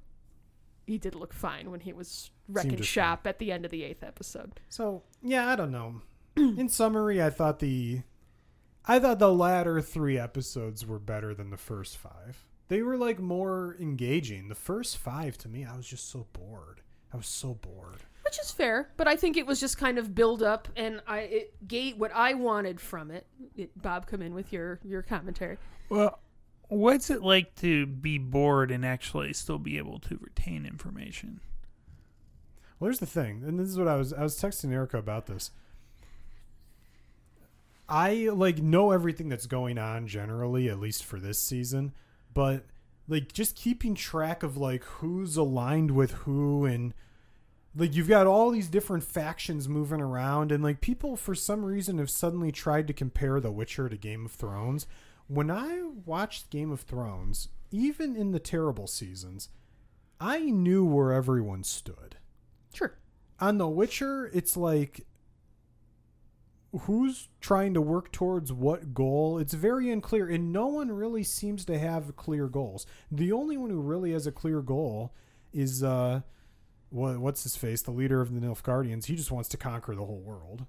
he 0.87 0.99
did 0.99 1.15
look 1.15 1.33
fine 1.33 1.71
when 1.71 1.81
he 1.81 1.93
was 1.93 2.31
wrecking 2.49 2.83
shop 2.83 3.27
at 3.27 3.39
the 3.39 3.53
end 3.53 3.65
of 3.65 3.71
the 3.71 3.85
eighth 3.85 4.03
episode. 4.03 4.61
So 4.69 5.05
yeah, 5.23 5.49
I 5.49 5.57
don't 5.57 5.71
know. 5.71 6.03
in 6.37 6.69
summary, 6.69 7.23
I 7.23 7.31
thought 7.31 7.61
the 7.61 8.03
I 8.85 8.99
thought 8.99 9.19
the 9.19 9.33
latter 9.33 9.81
three 9.81 10.19
episodes 10.19 10.85
were 10.85 10.99
better 10.99 11.35
than 11.35 11.51
the 11.51 11.57
first 11.57 11.97
five. 11.97 12.45
They 12.69 12.83
were 12.83 12.97
like 12.97 13.21
more 13.21 13.77
engaging. 13.79 14.49
The 14.49 14.55
first 14.55 14.99
five 14.99 15.39
to 15.39 15.49
me, 15.49 15.65
I 15.65 15.77
was 15.77 15.87
just 15.87 16.11
so 16.11 16.27
bored. 16.33 16.81
I 17.13 17.17
was 17.17 17.27
so 17.27 17.55
bored. 17.55 18.01
Which 18.25 18.41
is 18.41 18.51
fair, 18.51 18.91
but 18.97 19.07
I 19.07 19.17
think 19.17 19.37
it 19.37 19.47
was 19.47 19.61
just 19.61 19.77
kind 19.77 19.99
of 19.99 20.15
build 20.15 20.43
up, 20.43 20.69
and 20.75 21.03
I 21.07 21.19
it 21.21 21.69
gave 21.69 21.99
what 21.99 22.13
I 22.15 22.35
wanted 22.35 22.81
from 22.81 23.11
it. 23.11 23.27
it. 23.57 23.71
Bob, 23.81 24.07
come 24.07 24.23
in 24.23 24.33
with 24.33 24.53
your 24.53 24.81
your 24.85 25.03
commentary. 25.03 25.59
Well, 25.89 26.21
what's 26.69 27.11
it 27.11 27.23
like 27.23 27.55
to 27.57 27.85
be 27.85 28.17
bored 28.19 28.71
and 28.71 28.87
actually 28.87 29.33
still 29.35 29.59
be 29.59 29.77
able 29.77 29.99
to 30.01 30.19
retain 30.21 30.65
information? 30.65 31.41
Well, 32.79 32.89
here's 32.89 33.01
the 33.01 33.07
thing, 33.07 33.43
and 33.47 33.59
this 33.59 33.69
is 33.69 33.79
what 33.79 33.89
I 33.89 33.97
was 33.97 34.13
I 34.13 34.23
was 34.23 34.41
texting 34.41 34.73
Erica 34.73 34.97
about 34.99 35.27
this. 35.27 35.51
I 37.89 38.29
like 38.33 38.59
know 38.59 38.91
everything 38.91 39.29
that's 39.29 39.47
going 39.47 39.79
on 39.79 40.07
generally, 40.07 40.69
at 40.69 40.79
least 40.81 41.05
for 41.05 41.19
this 41.19 41.39
season, 41.39 41.93
but 42.33 42.65
like 43.09 43.33
just 43.33 43.57
keeping 43.57 43.95
track 43.95 44.43
of 44.43 44.57
like 44.57 44.85
who's 44.85 45.37
aligned 45.37 45.91
with 45.91 46.13
who 46.13 46.65
and 46.65 46.95
like 47.75 47.95
you've 47.95 48.09
got 48.09 48.27
all 48.27 48.51
these 48.51 48.69
different 48.69 49.03
factions 49.03 49.69
moving 49.69 50.01
around 50.01 50.53
and 50.53 50.63
like 50.63 50.81
people 50.81 51.17
for 51.17 51.35
some 51.35 51.65
reason 51.65 51.99
have 51.99 52.11
suddenly 52.11 52.53
tried 52.53 52.87
to 52.87 52.93
compare 52.93 53.41
The 53.41 53.51
Witcher 53.51 53.89
to 53.89 53.97
Game 53.97 54.25
of 54.27 54.33
Thrones. 54.33 54.87
When 55.27 55.51
I 55.51 55.83
watched 56.05 56.51
Game 56.51 56.71
of 56.71 56.83
Thrones, 56.83 57.49
even 57.71 58.15
in 58.15 58.33
the 58.33 58.39
terrible 58.39 58.87
seasons, 58.87 59.49
I 60.21 60.41
knew 60.41 60.85
where 60.85 61.13
everyone 61.13 61.65
stood 61.65 62.17
Sure. 62.73 62.95
on 63.41 63.59
The 63.59 63.69
Witcher, 63.69 64.31
it's 64.33 64.57
like 64.57 65.07
who's 66.81 67.29
trying 67.41 67.75
to 67.75 67.81
work 67.81 68.11
towards 68.13 68.53
what 68.53 68.95
goal? 68.95 69.39
It's 69.39 69.55
very 69.55 69.91
unclear, 69.91 70.29
and 70.29 70.53
no 70.53 70.67
one 70.69 70.91
really 70.91 71.23
seems 71.23 71.65
to 71.67 71.79
have 71.79 72.17
clear 72.17 72.49
goals. 72.49 72.87
The 73.11 73.33
only 73.33 73.57
one 73.57 73.71
who 73.71 73.81
really 73.81 74.13
has 74.13 74.27
a 74.27 74.33
clear 74.33 74.61
goal 74.63 75.13
is 75.53 75.83
uh, 75.83 76.23
what, 76.91 77.19
what's 77.19 77.43
his 77.43 77.57
face, 77.57 77.83
the 77.83 77.91
leader 77.91 78.21
of 78.21 78.33
the 78.35 78.41
Nilfgaardians, 78.41 79.05
he 79.07 79.17
just 79.17 79.31
wants 79.31 79.49
to 79.51 79.57
conquer 79.57 79.95
the 79.95 80.05
whole 80.05 80.21
world. 80.21 80.65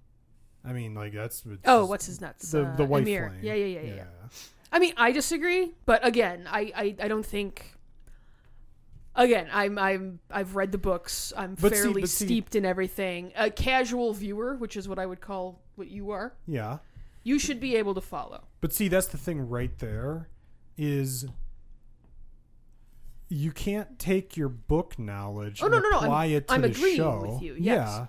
I 0.65 0.71
mean, 0.73 0.93
like 0.95 1.13
that's 1.13 1.43
Oh, 1.65 1.85
what's 1.85 2.05
his 2.05 2.21
nuts? 2.21 2.51
the 2.51 2.65
Uh, 2.65 2.75
the 2.75 2.85
white 2.85 3.05
Emhyr. 3.05 3.29
flame. 3.29 3.39
Yeah, 3.43 3.53
yeah, 3.53 3.65
yeah, 3.65 3.81
yeah, 3.81 3.95
yeah. 3.95 4.03
I 4.71 4.79
mean, 4.79 4.93
I 4.97 5.11
disagree, 5.11 5.71
but 5.85 6.05
again, 6.05 6.47
I, 6.49 6.71
I, 6.75 6.95
I 7.01 7.07
don't 7.07 7.25
think. 7.25 7.75
Again, 9.15 9.47
I'm 9.53 9.77
I'm 9.77 10.19
I've 10.31 10.55
read 10.55 10.71
the 10.71 10.77
books. 10.79 11.31
I'm 11.37 11.53
But 11.55 11.73
fairly 11.73 12.05
see- 12.07 12.25
steeped 12.25 12.55
in 12.55 12.65
everything. 12.65 13.31
A 13.35 13.51
casual 13.51 14.11
viewer, 14.13 14.55
which 14.55 14.75
is 14.75 14.87
what 14.89 14.97
I 14.97 15.05
would 15.05 15.21
call 15.21 15.61
what 15.75 15.89
you 15.89 16.11
are, 16.11 16.33
Yeah. 16.47 16.79
you 17.23 17.39
should 17.39 17.59
be 17.59 17.75
able 17.75 17.93
to 17.95 18.01
follow. 18.01 18.45
But 18.61 18.73
see, 18.73 18.87
that's 18.87 19.07
the 19.07 19.17
thing 19.17 19.47
right 19.49 19.77
there 19.79 20.29
is 20.77 21.25
you 23.29 23.51
can't 23.51 23.97
take 23.97 24.37
your 24.37 24.49
book 24.49 24.99
knowledge 24.99 25.61
Oh, 25.61 25.65
and 25.65 25.73
no, 25.75 25.79
no, 25.79 25.89
no, 25.89 25.95
I'm- 25.97 26.03
apply 26.05 26.25
it 26.27 26.47
to 26.47 26.53
I'm 26.53 26.61
the 26.61 26.67
agreeing 26.69 26.97
show. 26.97 27.21
with 27.33 27.41
you, 27.41 27.53
yes. 27.55 27.87
Yeah. 27.89 28.07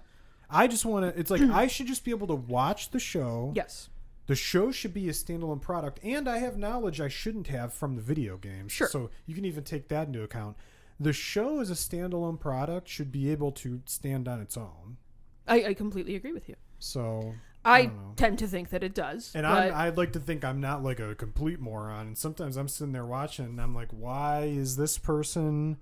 I 0.50 0.66
just 0.66 0.84
want 0.84 1.12
to 1.12 1.18
it's 1.18 1.30
like 1.30 1.40
I 1.42 1.66
should 1.66 1.86
just 1.86 2.04
be 2.04 2.10
able 2.10 2.26
to 2.28 2.34
watch 2.34 2.90
the 2.90 3.00
show. 3.00 3.52
Yes, 3.56 3.88
The 4.26 4.34
show 4.34 4.70
should 4.70 4.92
be 4.94 5.08
a 5.08 5.12
standalone 5.12 5.60
product 5.60 5.98
and 6.02 6.28
I 6.28 6.38
have 6.38 6.58
knowledge 6.58 7.00
I 7.00 7.08
shouldn't 7.08 7.46
have 7.48 7.72
from 7.72 7.96
the 7.96 8.02
video 8.02 8.36
games. 8.36 8.72
Sure. 8.72 8.88
So 8.88 9.10
you 9.26 9.34
can 9.34 9.44
even 9.44 9.64
take 9.64 9.88
that 9.88 10.06
into 10.08 10.22
account. 10.22 10.56
The 11.00 11.12
show 11.12 11.60
as 11.60 11.70
a 11.70 11.74
standalone 11.74 12.38
product 12.38 12.88
should 12.88 13.10
be 13.10 13.30
able 13.30 13.50
to 13.52 13.80
stand 13.86 14.28
on 14.28 14.40
its 14.40 14.56
own. 14.56 14.98
I, 15.46 15.64
I 15.64 15.74
completely 15.74 16.14
agree 16.14 16.32
with 16.32 16.48
you. 16.48 16.54
So 16.78 17.34
I, 17.64 17.86
don't 17.86 18.04
tend 18.16 18.38
to 18.40 18.46
think 18.46 18.70
that 18.70 18.82
it 18.82 18.94
does. 18.94 19.32
And 19.34 19.44
but 19.44 19.72
I'm, 19.72 19.74
I'd 19.74 19.96
like 19.96 20.12
to 20.12 20.20
think 20.20 20.44
I'm 20.44 20.60
not 20.60 20.82
like 20.82 21.00
a 21.00 21.14
complete 21.14 21.60
moron. 21.60 22.08
And 22.08 22.18
sometimes 22.18 22.56
I'm 22.56 22.68
sitting 22.68 22.92
there 22.92 23.06
watching 23.06 23.46
and 23.46 23.60
I'm 23.60 23.74
like, 23.74 23.90
why 23.90 24.42
is 24.44 24.76
this 24.76 24.98
person 24.98 25.78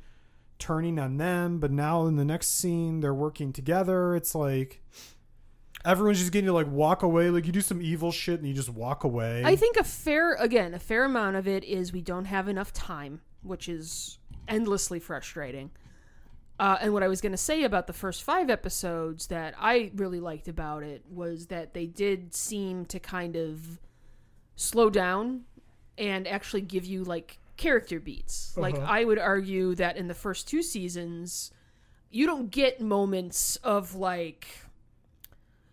turning 0.58 0.98
on 0.98 1.16
them? 1.16 1.58
But 1.58 1.70
now 1.70 2.06
in 2.06 2.16
the 2.16 2.24
next 2.24 2.48
scene, 2.48 3.00
they're 3.00 3.14
working 3.14 3.52
together. 3.52 4.16
It's 4.16 4.34
like 4.34 4.82
everyone's 5.84 6.18
just 6.18 6.32
getting 6.32 6.46
to 6.46 6.52
like 6.52 6.70
walk 6.70 7.02
away. 7.02 7.30
Like 7.30 7.46
you 7.46 7.52
do 7.52 7.60
some 7.60 7.82
evil 7.82 8.12
shit 8.12 8.38
and 8.38 8.48
you 8.48 8.54
just 8.54 8.70
walk 8.70 9.04
away. 9.04 9.42
I 9.44 9.56
think 9.56 9.76
a 9.76 9.84
fair, 9.84 10.34
again, 10.34 10.74
a 10.74 10.78
fair 10.78 11.04
amount 11.04 11.36
of 11.36 11.46
it 11.46 11.64
is 11.64 11.92
we 11.92 12.02
don't 12.02 12.26
have 12.26 12.48
enough 12.48 12.72
time, 12.72 13.20
which 13.42 13.68
is 13.68 14.18
endlessly 14.48 15.00
frustrating. 15.00 15.70
Uh, 16.62 16.78
and 16.80 16.92
what 16.92 17.02
I 17.02 17.08
was 17.08 17.20
going 17.20 17.32
to 17.32 17.36
say 17.38 17.64
about 17.64 17.88
the 17.88 17.92
first 17.92 18.22
five 18.22 18.48
episodes 18.48 19.26
that 19.26 19.52
I 19.58 19.90
really 19.96 20.20
liked 20.20 20.46
about 20.46 20.84
it 20.84 21.02
was 21.10 21.46
that 21.46 21.74
they 21.74 21.86
did 21.86 22.32
seem 22.34 22.84
to 22.86 23.00
kind 23.00 23.34
of 23.34 23.80
slow 24.54 24.88
down 24.88 25.42
and 25.98 26.28
actually 26.28 26.60
give 26.60 26.84
you 26.84 27.02
like 27.02 27.40
character 27.56 27.98
beats. 27.98 28.56
Like 28.56 28.76
Uh-huh. 28.76 28.86
I 28.88 29.02
would 29.02 29.18
argue 29.18 29.74
that 29.74 29.96
in 29.96 30.06
the 30.06 30.14
first 30.14 30.46
two 30.46 30.62
seasons, 30.62 31.50
you 32.12 32.26
don't 32.26 32.48
get 32.48 32.80
moments 32.80 33.56
of 33.56 33.96
like 33.96 34.46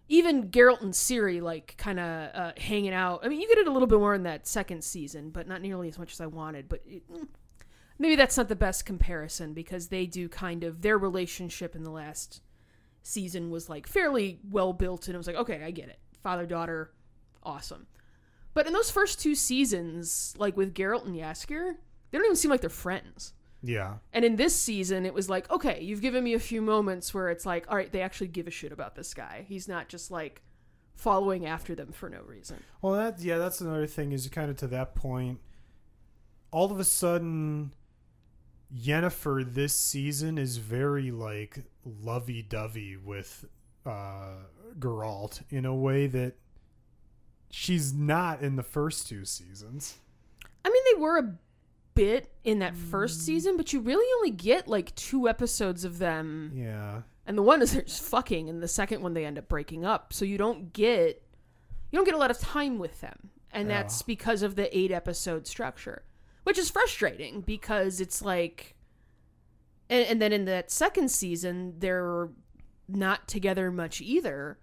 even 0.07 0.49
Geralt 0.49 0.81
and 0.81 0.91
Ciri 0.91 1.39
like 1.39 1.75
kind 1.77 1.99
of 1.99 2.35
uh, 2.35 2.51
hanging 2.57 2.93
out. 2.93 3.19
I 3.23 3.27
mean, 3.27 3.39
you 3.39 3.47
get 3.47 3.59
it 3.59 3.67
a 3.67 3.71
little 3.71 3.87
bit 3.87 3.99
more 3.99 4.15
in 4.15 4.23
that 4.23 4.47
second 4.47 4.83
season, 4.83 5.29
but 5.29 5.47
not 5.47 5.61
nearly 5.61 5.87
as 5.87 5.99
much 5.99 6.13
as 6.13 6.19
I 6.19 6.25
wanted. 6.25 6.67
But 6.67 6.81
it, 6.87 7.03
maybe 7.99 8.15
that's 8.15 8.37
not 8.37 8.47
the 8.47 8.55
best 8.55 8.85
comparison 8.85 9.53
because 9.53 9.89
they 9.89 10.05
do 10.07 10.27
kind 10.27 10.63
of 10.63 10.81
their 10.81 10.97
relationship 10.97 11.75
in 11.75 11.83
the 11.83 11.91
last 11.91 12.41
season 13.03 13.49
was 13.51 13.69
like 13.69 13.85
fairly 13.87 14.39
well 14.49 14.73
built, 14.73 15.07
and 15.07 15.15
it 15.15 15.17
was 15.17 15.27
like, 15.27 15.35
okay, 15.35 15.61
I 15.63 15.71
get 15.71 15.89
it, 15.89 15.99
father 16.23 16.45
daughter, 16.45 16.91
awesome. 17.43 17.85
But 18.53 18.65
in 18.65 18.73
those 18.73 18.89
first 18.89 19.21
two 19.21 19.35
seasons, 19.35 20.33
like 20.37 20.57
with 20.57 20.73
Geralt 20.73 21.05
and 21.05 21.15
Jaskier, 21.15 21.75
they 22.09 22.17
don't 22.17 22.25
even 22.25 22.35
seem 22.35 22.49
like 22.49 22.61
they're 22.61 22.69
friends. 22.69 23.33
yeah. 23.61 23.95
And 24.11 24.25
in 24.25 24.35
this 24.35 24.55
season, 24.55 25.05
it 25.05 25.13
was 25.13 25.29
like, 25.29 25.49
okay, 25.51 25.81
you've 25.81 26.01
given 26.01 26.23
me 26.23 26.33
a 26.33 26.39
few 26.39 26.61
moments 26.61 27.13
where 27.13 27.29
it's 27.29 27.45
like, 27.45 27.65
all 27.69 27.75
right, 27.75 27.91
they 27.91 28.01
actually 28.01 28.27
give 28.29 28.47
a 28.47 28.51
shit 28.51 28.71
about 28.71 28.95
this 28.95 29.13
guy. 29.13 29.45
He's 29.47 29.67
not 29.67 29.87
just 29.87 30.09
like 30.09 30.41
following 30.95 31.45
after 31.45 31.75
them 31.75 31.91
for 31.91 32.09
no 32.09 32.21
reason. 32.25 32.63
Well, 32.81 32.93
that 32.93 33.19
yeah, 33.21 33.37
that's 33.37 33.61
another 33.61 33.85
thing. 33.87 34.11
Is 34.11 34.27
kind 34.29 34.49
of 34.49 34.57
to 34.57 34.67
that 34.67 34.95
point. 34.95 35.39
All 36.51 36.71
of 36.71 36.79
a 36.79 36.83
sudden, 36.83 37.71
Yennefer 38.75 39.53
this 39.53 39.73
season 39.75 40.37
is 40.37 40.57
very 40.57 41.11
like 41.11 41.63
lovey-dovey 41.85 42.97
with 42.97 43.45
uh, 43.85 44.35
Geralt 44.77 45.41
in 45.49 45.65
a 45.65 45.73
way 45.73 46.07
that 46.07 46.33
she's 47.49 47.93
not 47.93 48.41
in 48.41 48.55
the 48.55 48.63
first 48.63 49.07
two 49.07 49.25
seasons. 49.25 49.95
I 50.63 50.69
mean, 50.69 50.83
they 50.93 51.01
were 51.01 51.17
a 51.17 51.33
bit 51.95 52.31
in 52.43 52.59
that 52.59 52.77
first 52.77 53.21
season, 53.25 53.57
but 53.57 53.73
you 53.73 53.79
really 53.79 54.05
only 54.17 54.31
get 54.31 54.67
like 54.67 54.93
two 54.95 55.27
episodes 55.27 55.83
of 55.83 55.97
them. 55.97 56.51
Yeah, 56.55 57.01
And 57.25 57.37
the 57.37 57.41
one 57.41 57.61
is 57.61 57.73
they're 57.73 57.81
just 57.81 58.03
fucking, 58.03 58.49
and 58.49 58.61
the 58.61 58.67
second 58.67 59.01
one 59.01 59.13
they 59.13 59.25
end 59.25 59.37
up 59.39 59.49
breaking 59.49 59.83
up. 59.85 60.13
So 60.13 60.25
you 60.25 60.37
don't 60.37 60.71
get 60.73 61.23
you 61.91 61.97
don't 61.97 62.05
get 62.05 62.13
a 62.13 62.19
lot 62.19 62.29
of 62.29 62.37
time 62.37 62.77
with 62.77 63.01
them. 63.01 63.31
And 63.51 63.67
Yeah. 63.67 63.81
that's 63.81 64.03
because 64.03 64.43
of 64.43 64.55
the 64.55 64.77
eight 64.77 64.91
episode 64.91 65.47
structure. 65.47 66.03
Which 66.49 66.57
is 66.57 66.71
frustrating 66.71 67.41
because 67.41 68.01
it's 68.01 68.23
like 68.23 68.73
and, 69.87 70.03
and 70.07 70.19
then 70.19 70.33
in 70.33 70.45
that 70.45 70.71
second 70.71 71.11
season 71.11 71.75
they're 71.77 72.29
not 72.87 73.27
together 73.27 73.69
much 73.69 74.01
either. 74.01 74.57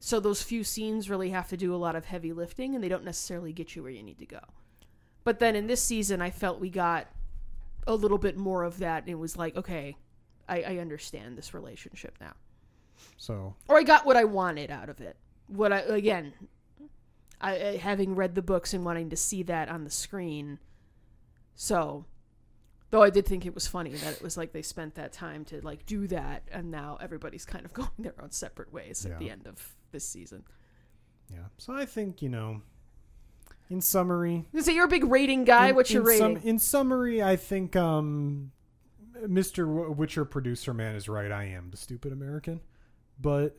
So 0.00 0.20
those 0.20 0.42
few 0.42 0.62
scenes 0.62 1.08
really 1.08 1.30
have 1.30 1.48
to 1.48 1.56
do 1.56 1.74
a 1.74 1.76
lot 1.76 1.96
of 1.96 2.04
heavy 2.04 2.34
lifting 2.34 2.74
and 2.74 2.84
they 2.84 2.90
don't 2.90 3.06
necessarily 3.06 3.54
get 3.54 3.74
you 3.74 3.82
where 3.82 3.90
you 3.90 4.02
need 4.02 4.18
to 4.18 4.26
go. 4.26 4.40
But 5.24 5.38
then 5.38 5.56
in 5.56 5.66
this 5.66 5.82
season 5.82 6.20
I 6.20 6.28
felt 6.28 6.60
we 6.60 6.68
got 6.68 7.06
a 7.86 7.94
little 7.94 8.18
bit 8.18 8.36
more 8.36 8.62
of 8.62 8.80
that 8.80 9.04
and 9.04 9.10
it 9.10 9.18
was 9.18 9.34
like, 9.34 9.56
okay, 9.56 9.96
I, 10.46 10.60
I 10.60 10.76
understand 10.76 11.38
this 11.38 11.54
relationship 11.54 12.18
now. 12.20 12.34
so 13.16 13.54
Or 13.66 13.78
I 13.78 13.82
got 13.82 14.04
what 14.04 14.18
I 14.18 14.24
wanted 14.24 14.70
out 14.70 14.90
of 14.90 15.00
it. 15.00 15.16
What 15.46 15.72
I 15.72 15.78
again, 15.78 16.34
I, 17.40 17.68
I 17.68 17.76
having 17.78 18.14
read 18.14 18.34
the 18.34 18.42
books 18.42 18.74
and 18.74 18.84
wanting 18.84 19.08
to 19.08 19.16
see 19.16 19.42
that 19.44 19.70
on 19.70 19.84
the 19.84 19.90
screen. 19.90 20.58
So, 21.54 22.04
though 22.90 23.02
I 23.02 23.10
did 23.10 23.26
think 23.26 23.46
it 23.46 23.54
was 23.54 23.66
funny 23.66 23.90
that 23.90 24.14
it 24.14 24.22
was 24.22 24.36
like 24.36 24.52
they 24.52 24.62
spent 24.62 24.94
that 24.96 25.12
time 25.12 25.44
to 25.46 25.60
like 25.64 25.86
do 25.86 26.06
that, 26.08 26.42
and 26.50 26.70
now 26.70 26.98
everybody's 27.00 27.44
kind 27.44 27.64
of 27.64 27.72
going 27.74 27.88
their 27.98 28.14
own 28.22 28.30
separate 28.30 28.72
ways 28.72 29.04
at 29.06 29.18
the 29.18 29.30
end 29.30 29.46
of 29.46 29.74
this 29.92 30.06
season. 30.08 30.44
yeah. 31.30 31.44
So 31.58 31.72
I 31.72 31.86
think 31.86 32.22
you 32.22 32.28
know, 32.28 32.62
in 33.70 33.80
summary, 33.80 34.44
So 34.60 34.70
you're 34.70 34.84
a 34.86 34.88
big 34.88 35.04
rating 35.04 35.44
guy. 35.44 35.68
in, 35.68 35.74
What's 35.76 35.90
your 35.92 36.02
in 36.02 36.06
rating? 36.08 36.36
sum- 36.40 36.48
in 36.48 36.58
summary, 36.58 37.22
I 37.22 37.36
think 37.36 37.76
um, 37.76 38.50
Mr. 39.24 39.94
Witcher 39.94 40.24
producer 40.24 40.74
man 40.74 40.96
is 40.96 41.08
right. 41.08 41.30
I 41.30 41.44
am 41.44 41.70
the 41.70 41.76
stupid 41.76 42.12
American, 42.12 42.60
but 43.20 43.56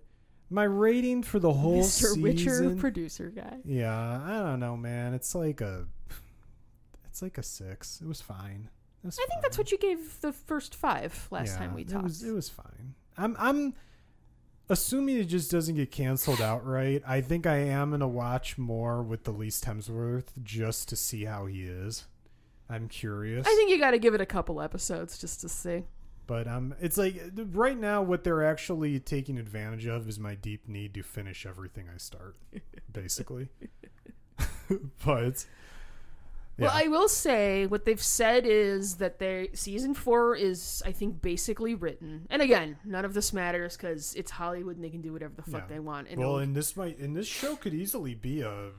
my 0.50 0.64
rating 0.66 1.24
for 1.24 1.40
the 1.40 1.52
whole 1.54 1.82
Mr. 1.82 2.22
Witcher 2.22 2.76
producer 2.76 3.30
guy. 3.36 3.58
yeah, 3.66 4.22
I 4.24 4.44
don't 4.44 4.60
know, 4.60 4.76
man. 4.78 5.14
It's 5.16 5.34
like 5.34 5.62
a, 5.62 5.88
it's 7.16 7.22
like 7.22 7.38
a 7.38 7.44
six. 7.44 8.02
It 8.02 8.08
was 8.10 8.20
fine. 8.20 8.68
It 9.02 9.06
was 9.06 9.18
I 9.18 9.26
think 9.28 9.42
that's 9.42 9.58
what 9.58 9.72
you 9.72 9.78
gave 9.78 10.20
the 10.20 10.34
first 10.34 10.76
five 10.76 11.30
last 11.32 11.56
time 11.56 11.74
we 11.74 11.86
talked. 11.86 12.04
It 12.04 12.04
was 12.04 12.24
it 12.24 12.34
was 12.34 12.50
fine. 12.50 12.94
I'm 13.18 13.38
I'm 13.40 13.74
assuming 14.68 15.16
it 15.16 15.30
just 15.30 15.50
doesn't 15.50 15.76
get 15.76 15.92
canceled 15.92 16.42
outright. 16.42 17.04
I 17.08 17.22
think 17.22 17.48
I 17.48 17.56
am 17.56 17.92
gonna 17.92 18.06
watch 18.06 18.58
more 18.58 19.02
with 19.02 19.24
the 19.24 19.32
least 19.32 19.64
Hemsworth 19.64 20.26
just 20.44 20.90
to 20.90 20.98
see 20.98 21.24
how 21.24 21.46
he 21.46 21.64
is. 21.64 22.04
I'm 22.70 22.90
curious. 22.90 23.48
I 23.48 23.56
think 23.56 23.70
you 23.70 23.80
got 23.80 23.92
to 23.92 24.00
give 24.00 24.14
it 24.14 24.20
a 24.20 24.26
couple 24.26 24.60
episodes 24.60 25.18
just 25.18 25.40
to 25.40 25.48
see. 25.48 25.84
but 26.28 26.50
um, 26.50 26.76
it's 26.82 26.98
like 26.98 27.16
right 27.54 27.80
now 27.80 28.02
what 28.02 28.26
they're 28.26 28.44
actually 28.44 29.00
taking 29.00 29.38
advantage 29.38 29.86
of 29.86 30.10
is 30.10 30.20
my 30.20 30.36
deep 30.36 30.68
need 30.68 30.94
to 30.96 31.02
finish 31.02 31.46
everything 31.46 31.86
I 31.94 31.98
start, 31.98 32.36
basically. 32.92 33.48
but 35.06 35.46
Well. 36.58 36.72
I 36.74 36.88
will 36.88 37.10
say 37.10 37.66
what 37.68 37.84
they've 37.86 38.02
said 38.02 38.46
is 38.46 38.96
that 38.98 39.20
they 39.20 39.50
season 39.54 39.94
four 39.94 40.36
is, 40.36 40.82
I 40.86 40.92
think, 40.94 41.22
basically 41.22 41.76
written. 41.76 42.28
And 42.30 42.42
again, 42.42 42.78
none 42.86 43.04
of 43.04 43.14
this 43.14 43.34
matters 43.34 43.76
because 43.76 44.14
it's 44.16 44.32
Hollywood 44.32 44.78
and 44.78 44.84
they 44.86 44.90
can 44.90 45.02
do 45.02 45.12
whatever 45.12 45.34
the 45.36 45.42
fuck 45.44 45.64
Yeah. 45.64 45.68
they 45.76 45.80
want. 45.80 46.08
And 46.08 46.18
well, 46.20 46.38
and 46.38 46.56
this 46.56 46.78
might 46.78 46.98
and 46.98 47.16
this 47.16 47.28
show 47.28 47.58
could 47.58 47.74
easily 47.74 48.16
be 48.16 48.40
a 48.42 48.72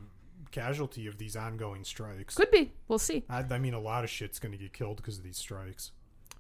casualty 0.53 1.07
of 1.07 1.19
these 1.19 1.37
ongoing 1.37 1.85
strikes. 1.85 2.35
could 2.35 2.51
be. 2.51 2.73
We'll 2.89 2.99
see. 2.99 3.25
I, 3.29 3.45
I 3.51 3.59
mean, 3.59 3.75
a 3.75 3.81
lot 3.81 4.05
of 4.05 4.11
shit's 4.11 4.39
going 4.39 4.53
to 4.53 4.59
get 4.59 4.73
killed 4.73 4.97
because 4.97 5.19
of 5.19 5.25
these 5.25 5.37
strikes. 5.37 5.91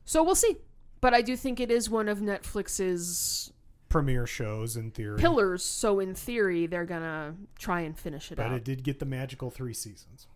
So 0.07 0.23
we'll 0.23 0.35
see. 0.37 0.57
But 1.03 1.13
I 1.13 1.21
do 1.21 1.37
think 1.37 1.61
it 1.61 1.71
is 1.71 1.91
one 1.91 2.09
of 2.09 2.21
Netflix's 2.21 3.53
Premiere 3.89 4.27
shows 4.27 4.77
in 4.77 4.91
theory, 4.91 5.19
pillars. 5.19 5.65
So 5.65 6.01
in 6.01 6.15
theory, 6.15 6.67
they're 6.67 6.85
gonna 6.85 7.37
try 7.59 7.83
and 7.83 7.97
finish 7.97 8.33
it 8.33 8.37
but 8.37 8.47
out. 8.47 8.53
it 8.53 8.65
did 8.65 8.83
get 8.83 8.99
the 8.99 9.07
magical 9.07 9.51
three 9.51 9.75
seasons. 9.75 10.27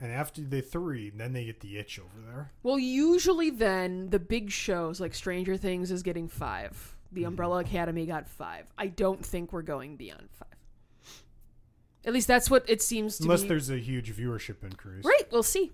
And 0.00 0.10
after 0.12 0.40
the 0.42 0.60
three, 0.60 1.10
then 1.10 1.32
they 1.32 1.44
get 1.44 1.60
the 1.60 1.76
itch 1.78 1.98
over 1.98 2.20
there. 2.30 2.50
Well, 2.62 2.78
usually 2.78 3.50
then 3.50 4.10
the 4.10 4.18
big 4.18 4.50
shows 4.50 5.00
like 5.00 5.14
Stranger 5.14 5.56
Things 5.56 5.90
is 5.90 6.02
getting 6.02 6.28
five. 6.28 6.96
The. 7.12 7.24
Umbrella 7.24 7.58
Academy 7.60 8.04
got 8.04 8.28
five. 8.28 8.66
I 8.76 8.88
don't 8.88 9.24
think 9.24 9.52
we're 9.52 9.62
going 9.62 9.96
beyond 9.96 10.28
five. 10.38 10.48
At 12.04 12.12
least 12.12 12.28
that's 12.28 12.50
what 12.50 12.64
it 12.68 12.82
seems 12.82 13.16
to 13.18 13.24
Unless 13.24 13.42
be. 13.42 13.48
there's 13.48 13.70
a 13.70 13.78
huge 13.78 14.14
viewership 14.14 14.62
increase. 14.62 15.04
Right, 15.04 15.24
we'll 15.32 15.42
see. 15.42 15.72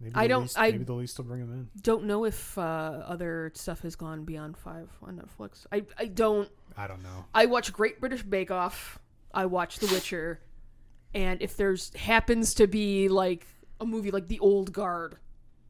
Maybe 0.00 0.14
I 0.14 0.22
the 0.22 0.28
don't- 0.28 0.42
Least, 0.42 0.58
I- 0.58 0.70
maybe 0.70 0.84
the 0.84 0.92
least 0.94 1.18
will 1.18 1.24
bring 1.26 1.40
them 1.40 1.52
in. 1.52 1.68
Don't 1.82 2.04
know 2.04 2.24
if 2.24 2.56
uh, 2.56 2.62
other 3.06 3.52
stuff 3.54 3.80
has 3.82 3.96
gone 3.96 4.24
beyond 4.24 4.56
five 4.56 4.88
on 5.02 5.16
Netflix. 5.20 5.66
I 5.70 5.84
I 5.98 6.06
don't. 6.06 6.48
I 6.76 6.86
don't 6.86 7.02
know. 7.02 7.24
I 7.34 7.46
watch 7.46 7.72
Great 7.72 8.00
British 8.00 8.22
Bake 8.22 8.50
Off. 8.50 8.98
I 9.34 9.46
watch 9.46 9.78
The 9.78 9.86
Witcher, 9.88 10.40
and 11.14 11.40
if 11.42 11.56
there's 11.56 11.94
happens 11.94 12.54
to 12.54 12.66
be 12.66 13.08
like 13.08 13.46
a 13.80 13.86
movie 13.86 14.10
like 14.10 14.28
The 14.28 14.38
Old 14.40 14.72
Guard, 14.72 15.16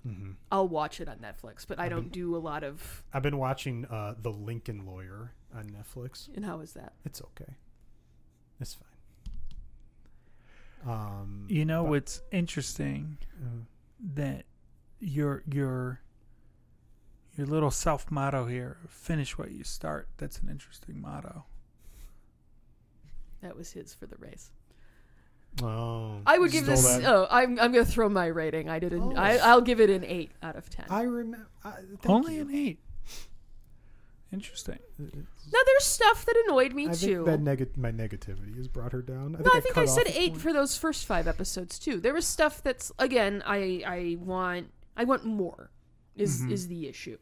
hmm 0.02 0.32
I'll 0.50 0.68
watch 0.68 1.00
it 1.00 1.08
on 1.08 1.18
Netflix. 1.18 1.66
But 1.66 1.78
I 1.78 1.88
don't 1.88 2.10
do 2.12 2.36
a 2.36 2.38
lot 2.38 2.64
of. 2.64 3.02
I've 3.12 3.22
been 3.22 3.38
watching 3.38 3.84
uh, 3.86 4.14
the 4.20 4.30
Lincoln 4.32 4.84
Lawyer 4.86 5.32
on 5.54 5.64
Netflix. 5.70 6.28
And 6.34 6.44
how 6.44 6.60
is 6.60 6.72
that? 6.74 6.94
It's 7.04 7.20
okay. 7.22 7.54
It's 8.60 8.74
fine. 8.74 8.86
Um, 10.92 11.46
You 11.48 11.64
know 11.64 11.82
but- 11.82 11.90
what's 11.90 12.22
interesting 12.32 13.18
uh, 13.42 13.64
that 14.14 14.44
your 14.98 15.42
your 15.50 16.00
your 17.36 17.46
little 17.46 17.70
self 17.70 18.10
motto 18.10 18.46
here, 18.46 18.78
finish 18.88 19.36
what 19.38 19.50
you 19.52 19.64
start. 19.64 20.08
That's 20.18 20.38
an 20.40 20.48
interesting 20.48 21.00
motto. 21.00 21.44
That 23.42 23.56
was 23.56 23.72
his 23.72 23.94
for 23.94 24.06
the 24.06 24.16
race. 24.16 24.50
Oh, 25.62 26.20
I 26.26 26.38
would 26.38 26.50
give 26.52 26.66
this. 26.66 26.82
that. 26.86 27.04
Oh, 27.04 27.26
I'm 27.30 27.58
I'm 27.60 27.72
gonna 27.72 27.84
throw 27.84 28.08
my 28.08 28.26
rating. 28.26 28.68
I 28.68 28.78
didn't. 28.78 29.02
Oh. 29.02 29.14
I 29.16 29.36
I'll 29.38 29.60
give 29.60 29.80
it 29.80 29.90
an 29.90 30.04
eight 30.04 30.30
out 30.42 30.56
of 30.56 30.70
ten. 30.70 30.86
I 30.90 31.02
remember. 31.02 31.48
Only 32.06 32.36
you. 32.36 32.42
an 32.42 32.54
eight. 32.54 32.78
Interesting. 34.32 34.78
now 34.98 35.58
there's 35.66 35.84
stuff 35.84 36.24
that 36.24 36.36
annoyed 36.46 36.72
me 36.72 36.88
I 36.88 36.92
too. 36.92 37.24
think 37.24 37.26
that 37.26 37.40
neg- 37.40 37.76
my 37.76 37.90
negativity 37.90 38.56
has 38.58 38.68
brought 38.68 38.92
her 38.92 39.02
down. 39.02 39.34
I 39.34 39.40
No, 39.42 39.50
I 39.52 39.56
I've 39.56 39.62
think 39.64 39.74
cut 39.74 39.82
I 39.82 39.86
said 39.86 40.06
eight 40.06 40.30
point. 40.32 40.42
for 40.42 40.52
those 40.52 40.76
first 40.76 41.04
five 41.04 41.26
episodes 41.26 41.80
too. 41.80 41.98
There 41.98 42.14
was 42.14 42.28
stuff 42.28 42.62
that's 42.62 42.92
again, 42.98 43.42
I 43.44 43.82
I 43.84 44.16
want 44.20 44.68
I 44.96 45.02
want 45.04 45.24
more. 45.24 45.70
Is 46.14 46.42
Mhm. 46.42 46.52
is 46.52 46.68
the 46.68 46.86
issue? 46.86 47.18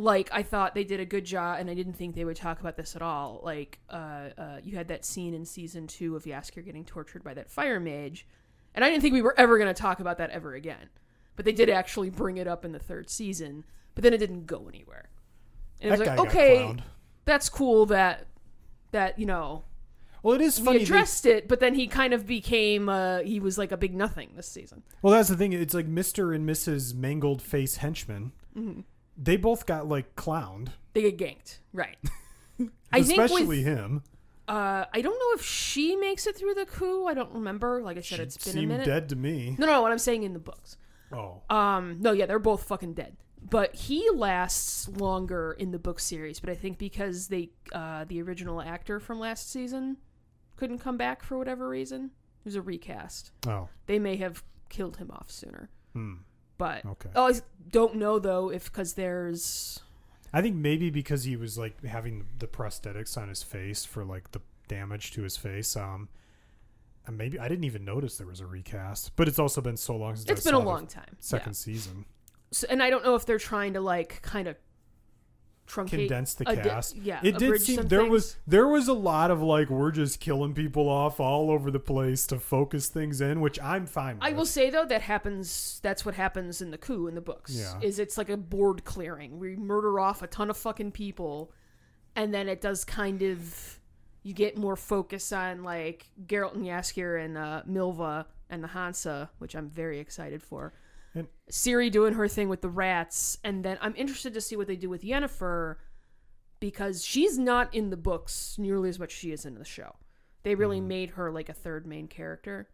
Like 0.00 0.28
I 0.32 0.44
thought 0.44 0.74
they 0.74 0.84
did 0.84 1.00
a 1.00 1.04
good 1.04 1.24
job, 1.24 1.58
and 1.58 1.68
I 1.68 1.74
didn't 1.74 1.94
think 1.94 2.14
they 2.14 2.24
would 2.24 2.36
talk 2.36 2.60
about 2.60 2.76
this 2.76 2.94
at 2.94 3.02
all. 3.02 3.40
Like 3.42 3.80
uh, 3.90 4.28
uh, 4.38 4.58
you 4.62 4.76
had 4.76 4.88
that 4.88 5.04
scene 5.04 5.34
in 5.34 5.44
season 5.44 5.88
two 5.88 6.14
of 6.14 6.22
Jaskier 6.24 6.64
getting 6.64 6.84
tortured 6.84 7.24
by 7.24 7.34
that 7.34 7.50
fire 7.50 7.80
mage, 7.80 8.26
and 8.74 8.84
I 8.84 8.90
didn't 8.90 9.02
think 9.02 9.12
we 9.12 9.22
were 9.22 9.34
ever 9.38 9.58
going 9.58 9.66
to 9.74 9.74
talk 9.80 9.98
about 9.98 10.18
that 10.18 10.30
ever 10.30 10.54
again. 10.54 10.88
But 11.34 11.44
they 11.44 11.52
did 11.52 11.68
actually 11.68 12.10
bring 12.10 12.36
it 12.36 12.46
up 12.46 12.64
in 12.64 12.70
the 12.72 12.78
third 12.78 13.10
season, 13.10 13.64
but 13.94 14.04
then 14.04 14.12
it 14.14 14.18
didn't 14.18 14.46
go 14.46 14.68
anywhere. 14.68 15.08
And 15.80 15.88
it 15.92 15.98
was 15.98 16.06
like, 16.08 16.18
okay, 16.18 16.76
that's 17.24 17.48
cool 17.48 17.86
that 17.86 18.26
that 18.92 19.18
you 19.18 19.26
know 19.26 19.64
Well, 20.22 20.34
it 20.36 20.40
is 20.40 20.60
funny. 20.60 20.78
they- 20.78 20.84
addressed 20.84 21.26
it, 21.26 21.48
but 21.48 21.58
then 21.58 21.74
he 21.74 21.88
kind 21.88 22.14
of 22.14 22.24
became 22.24 22.88
uh, 22.88 23.18
he 23.18 23.40
was 23.40 23.58
like 23.58 23.72
a 23.72 23.76
big 23.76 23.94
nothing 23.96 24.30
this 24.36 24.48
season. 24.48 24.84
well, 25.02 25.12
that's 25.12 25.28
the 25.28 25.36
thing. 25.36 25.52
It's 25.52 25.74
like 25.74 25.86
Mister 25.86 26.32
and 26.32 26.48
Mrs. 26.48 26.94
Mangled 26.94 27.42
Face 27.42 27.76
Henchman. 27.78 28.30
Mm-hmm. 28.56 28.80
They 29.20 29.36
both 29.36 29.66
got 29.66 29.88
like 29.88 30.14
clowned, 30.16 30.68
They 30.94 31.02
get 31.10 31.18
ganked, 31.18 31.58
right? 31.72 31.96
I 32.92 33.02
think 33.02 33.20
especially 33.20 33.46
with 33.46 33.64
him. 33.64 34.02
uh, 34.46 34.84
I 34.92 35.00
don't 35.02 35.18
know 35.18 35.32
if 35.34 35.44
she 35.44 35.96
makes 35.96 36.26
it 36.26 36.36
through 36.36 36.54
the 36.54 36.66
coup. 36.66 37.06
I 37.06 37.14
don't 37.14 37.32
remember. 37.34 37.82
Like 37.82 37.96
I 37.98 38.00
said, 38.00 38.16
She 38.18 38.22
it's 38.22 38.36
been 38.38 38.50
a 38.50 38.54
seemed 38.60 38.68
minute. 38.68 38.86
dead 38.86 39.08
to 39.10 39.16
me. 39.16 39.56
No, 39.58 39.66
no, 39.66 39.72
no, 39.74 39.82
what 39.82 39.92
I'm 39.92 39.98
saying 39.98 40.22
in 40.22 40.32
the 40.32 40.38
books. 40.38 40.76
Oh, 41.12 41.42
Um, 41.50 41.96
no, 42.00 42.12
yeah, 42.12 42.26
they're 42.26 42.38
both 42.38 42.64
fucking 42.64 42.94
dead. 42.94 43.16
But 43.50 43.74
he 43.74 44.08
lasts 44.14 44.88
longer 44.88 45.52
in 45.58 45.70
the 45.70 45.78
book 45.78 46.00
series. 46.00 46.38
But 46.40 46.50
I 46.50 46.54
think 46.54 46.78
because 46.78 47.28
they, 47.28 47.50
uh, 47.72 48.04
the 48.04 48.20
original 48.22 48.60
actor 48.60 48.98
from 49.00 49.18
last 49.20 49.50
season, 49.50 49.96
couldn't 50.56 50.78
come 50.78 50.96
back 50.96 51.22
for 51.22 51.38
whatever 51.38 51.68
reason. 51.68 52.10
It 52.40 52.44
was 52.44 52.56
a 52.56 52.62
recast. 52.62 53.30
oh, 53.46 53.68
They 53.86 53.98
may 53.98 54.16
have 54.16 54.42
killed 54.68 54.96
him 54.98 55.10
off 55.10 55.30
sooner. 55.30 55.70
hmm. 55.92 56.14
But 56.58 56.84
Okay. 56.84 57.10
oh, 57.14 57.28
I 57.28 57.40
don't 57.70 57.94
know 57.96 58.18
though 58.18 58.50
if 58.50 58.64
because 58.64 58.94
there's 58.94 59.80
I 60.32 60.42
think 60.42 60.56
maybe 60.56 60.90
because 60.90 61.24
he 61.24 61.36
was 61.36 61.56
like 61.56 61.82
having 61.84 62.26
the 62.38 62.46
prosthetics 62.46 63.16
on 63.16 63.28
his 63.28 63.42
face 63.42 63.84
for 63.84 64.04
like 64.04 64.32
the 64.32 64.40
damage 64.66 65.12
to 65.12 65.22
his 65.22 65.36
face. 65.38 65.74
Um, 65.76 66.08
and 67.06 67.16
maybe 67.16 67.38
I 67.38 67.48
didn't 67.48 67.64
even 67.64 67.84
notice 67.86 68.18
there 68.18 68.26
was 68.26 68.40
a 68.40 68.46
recast. 68.46 69.12
But 69.16 69.28
it's 69.28 69.38
also 69.38 69.60
been 69.62 69.78
so 69.78 69.96
long 69.96 70.16
since 70.16 70.28
it's 70.28 70.46
I 70.46 70.50
been 70.50 70.60
a 70.60 70.64
long 70.64 70.86
time. 70.86 71.16
second 71.20 71.52
Yeah. 71.52 71.54
season. 71.54 72.04
So, 72.50 72.66
and 72.68 72.82
I 72.82 72.90
don't 72.90 73.04
know 73.04 73.14
if 73.14 73.24
they're 73.24 73.38
trying 73.38 73.72
to 73.74 73.80
like 73.80 74.20
kind 74.22 74.46
of 74.48 74.56
truncate. 75.68 75.90
Condense 75.90 76.34
the 76.34 76.44
di- 76.44 76.56
cast. 76.56 76.96
yeah, 76.96 77.20
it 77.22 77.38
did 77.38 77.60
seem 77.60 77.88
there 77.88 78.00
things. 78.00 78.10
was 78.10 78.36
there 78.46 78.66
was 78.66 78.88
a 78.88 78.92
lot 78.92 79.30
of 79.30 79.42
like 79.42 79.68
we're 79.68 79.90
just 79.90 80.20
killing 80.20 80.54
people 80.54 80.88
off 80.88 81.20
all 81.20 81.50
over 81.50 81.70
the 81.70 81.78
place 81.78 82.26
to 82.28 82.38
focus 82.38 82.88
things 82.88 83.20
in, 83.20 83.40
which 83.40 83.60
I'm 83.60 83.86
fine 83.86 84.16
with. 84.16 84.24
I 84.24 84.32
will 84.32 84.46
say 84.46 84.70
though 84.70 84.86
that 84.86 85.02
happens. 85.02 85.80
That's 85.82 86.04
what 86.04 86.14
happens 86.14 86.60
in 86.60 86.70
the 86.70 86.78
coup 86.78 87.06
in 87.06 87.14
the 87.14 87.20
books. 87.20 87.54
Yeah. 87.54 87.78
Is 87.80 87.98
it's 87.98 88.18
like 88.18 88.30
a 88.30 88.36
board 88.36 88.84
clearing. 88.84 89.38
We 89.38 89.56
murder 89.56 90.00
off 90.00 90.22
a 90.22 90.26
ton 90.26 90.50
of 90.50 90.56
fucking 90.56 90.92
people, 90.92 91.52
and 92.16 92.32
then 92.32 92.48
it 92.48 92.60
does 92.60 92.84
kind 92.84 93.22
of. 93.22 93.78
You 94.24 94.34
get 94.34 94.58
more 94.58 94.76
focus 94.76 95.32
on 95.32 95.62
like 95.62 96.10
Geralt 96.26 96.54
and 96.54 96.64
Jaskier 96.64 97.24
and 97.24 97.38
uh, 97.38 97.62
Milva 97.68 98.26
and 98.50 98.62
the 98.62 98.68
Hansa, 98.68 99.30
which 99.38 99.54
I'm 99.54 99.70
very 99.70 100.00
excited 100.00 100.42
for. 100.42 100.74
And- 101.14 101.28
Ciri 101.50 101.90
doing 101.90 102.14
her 102.14 102.28
thing 102.28 102.48
with 102.48 102.60
the 102.60 102.68
rats, 102.68 103.38
and 103.42 103.64
then 103.64 103.78
I'm 103.80 103.94
interested 103.96 104.34
to 104.34 104.40
see 104.40 104.56
what 104.56 104.66
they 104.66 104.76
do 104.76 104.88
with 104.90 105.02
Yennefer 105.02 105.76
because 106.60 107.04
she's 107.04 107.38
not 107.38 107.72
in 107.74 107.90
the 107.90 107.96
books 107.96 108.56
nearly 108.58 108.88
as 108.88 108.98
much 108.98 109.12
as 109.14 109.18
she 109.18 109.32
is 109.32 109.44
in 109.44 109.54
the 109.54 109.64
show. 109.64 109.96
They 110.42 110.54
really 110.54 110.80
Mm. 110.80 110.86
made 110.86 111.10
her 111.10 111.30
like 111.30 111.48
a 111.48 111.52
third 111.54 111.86
main 111.86 112.08
character. 112.08 112.68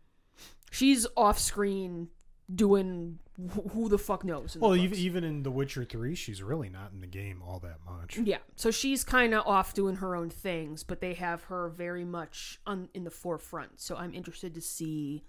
She's 0.71 1.07
off 1.17 1.39
screen 1.39 2.09
doing 2.55 3.19
wh- 3.39 3.71
who 3.73 3.89
the 3.89 3.99
fuck 3.99 4.23
knows. 4.25 4.55
In 4.55 4.61
the 4.61 4.67
Well, 4.67 4.77
even 4.77 4.99
even 4.99 5.25
in 5.25 5.43
The 5.45 5.51
Witcher 5.51 5.85
Three, 5.85 6.15
she's 6.15 6.43
really 6.43 6.69
not 6.69 6.93
in 6.93 7.01
the 7.01 7.07
game 7.07 7.41
all 7.43 7.59
that 7.61 7.79
much. 7.85 8.19
yeah, 8.19 8.39
so 8.57 8.71
she's 8.71 9.03
kind 9.05 9.35
of 9.35 9.47
off 9.47 9.73
doing 9.75 9.97
her 9.97 10.15
own 10.15 10.29
things, 10.31 10.83
but 10.85 11.01
they 11.01 11.15
have 11.15 11.45
her 11.45 11.69
very 11.69 12.05
much 12.05 12.61
on 12.67 12.89
in 12.95 13.05
the 13.05 13.11
forefront. 13.11 13.81
So 13.81 13.97
I'm 13.97 14.13
interested 14.15 14.55
to 14.55 14.61
see 14.61 15.25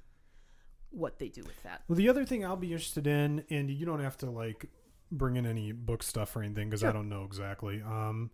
what 0.96 1.20
they 1.20 1.30
do 1.30 1.44
with 1.44 1.62
that. 1.64 1.84
Well, 1.88 1.96
the 1.96 2.10
other 2.10 2.26
thing 2.26 2.46
I'll 2.46 2.56
be 2.56 2.72
interested 2.72 3.06
in, 3.08 3.44
and 3.50 3.70
you 3.70 3.86
don't 3.86 4.00
have 4.02 4.18
to 4.20 4.30
like 4.30 4.66
bring 5.12 5.36
in 5.36 5.46
any 5.46 5.72
book 5.72 6.02
stuff 6.04 6.36
or 6.36 6.42
anything 6.44 6.70
because 6.70 6.84
I 6.84 6.92
don't 6.92 7.10
know 7.10 7.24
exactly. 7.24 7.82
Um, 7.82 8.32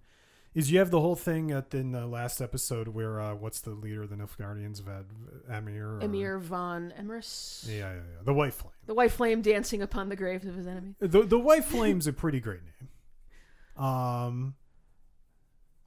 is 0.54 0.70
you 0.72 0.80
have 0.80 0.92
the 0.92 1.00
whole 1.00 1.16
thing 1.16 1.52
at 1.52 1.74
in 1.74 1.92
the 1.94 2.06
last 2.06 2.42
episode 2.42 2.90
where 2.90 3.22
uh, 3.22 3.34
what's 3.36 3.62
the 3.62 3.70
leader 3.72 4.04
of 4.04 4.10
the 4.10 4.18
Nilfgaardians, 4.18 4.82
Vad 4.82 5.06
Amir? 5.50 5.96
or- 5.96 6.00
Emhyr 6.02 6.40
von 6.42 6.94
Emreis, 7.00 7.66
Yeah, 7.70 7.78
yeah, 7.78 7.94
yeah. 7.94 8.02
The 8.26 8.34
White 8.34 8.54
Flame. 8.54 8.74
the 8.86 8.94
white 8.94 9.12
flame 9.12 9.42
dancing 9.42 9.82
upon 9.82 10.10
the 10.10 10.16
graves 10.18 10.46
of 10.46 10.56
his 10.56 10.68
enemy. 10.68 10.96
The 11.00 11.24
the 11.24 11.40
White 11.40 11.64
Flame's 11.74 12.06
a 12.08 12.12
pretty 12.14 12.40
great 12.42 12.60
name. 12.64 13.86
Um, 13.86 14.56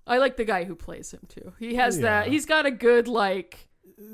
I 0.07 0.19
like 0.19 0.37
the 0.37 0.45
guy 0.45 0.65
who 0.65 0.75
plays 0.75 1.13
him 1.13 1.21
too. 1.29 1.53
He 1.59 1.75
has 1.75 2.01
that. 2.01 2.29
He's 2.29 2.47
got 2.47 2.65
a 2.67 2.71
good 2.71 3.07
like 3.09 3.69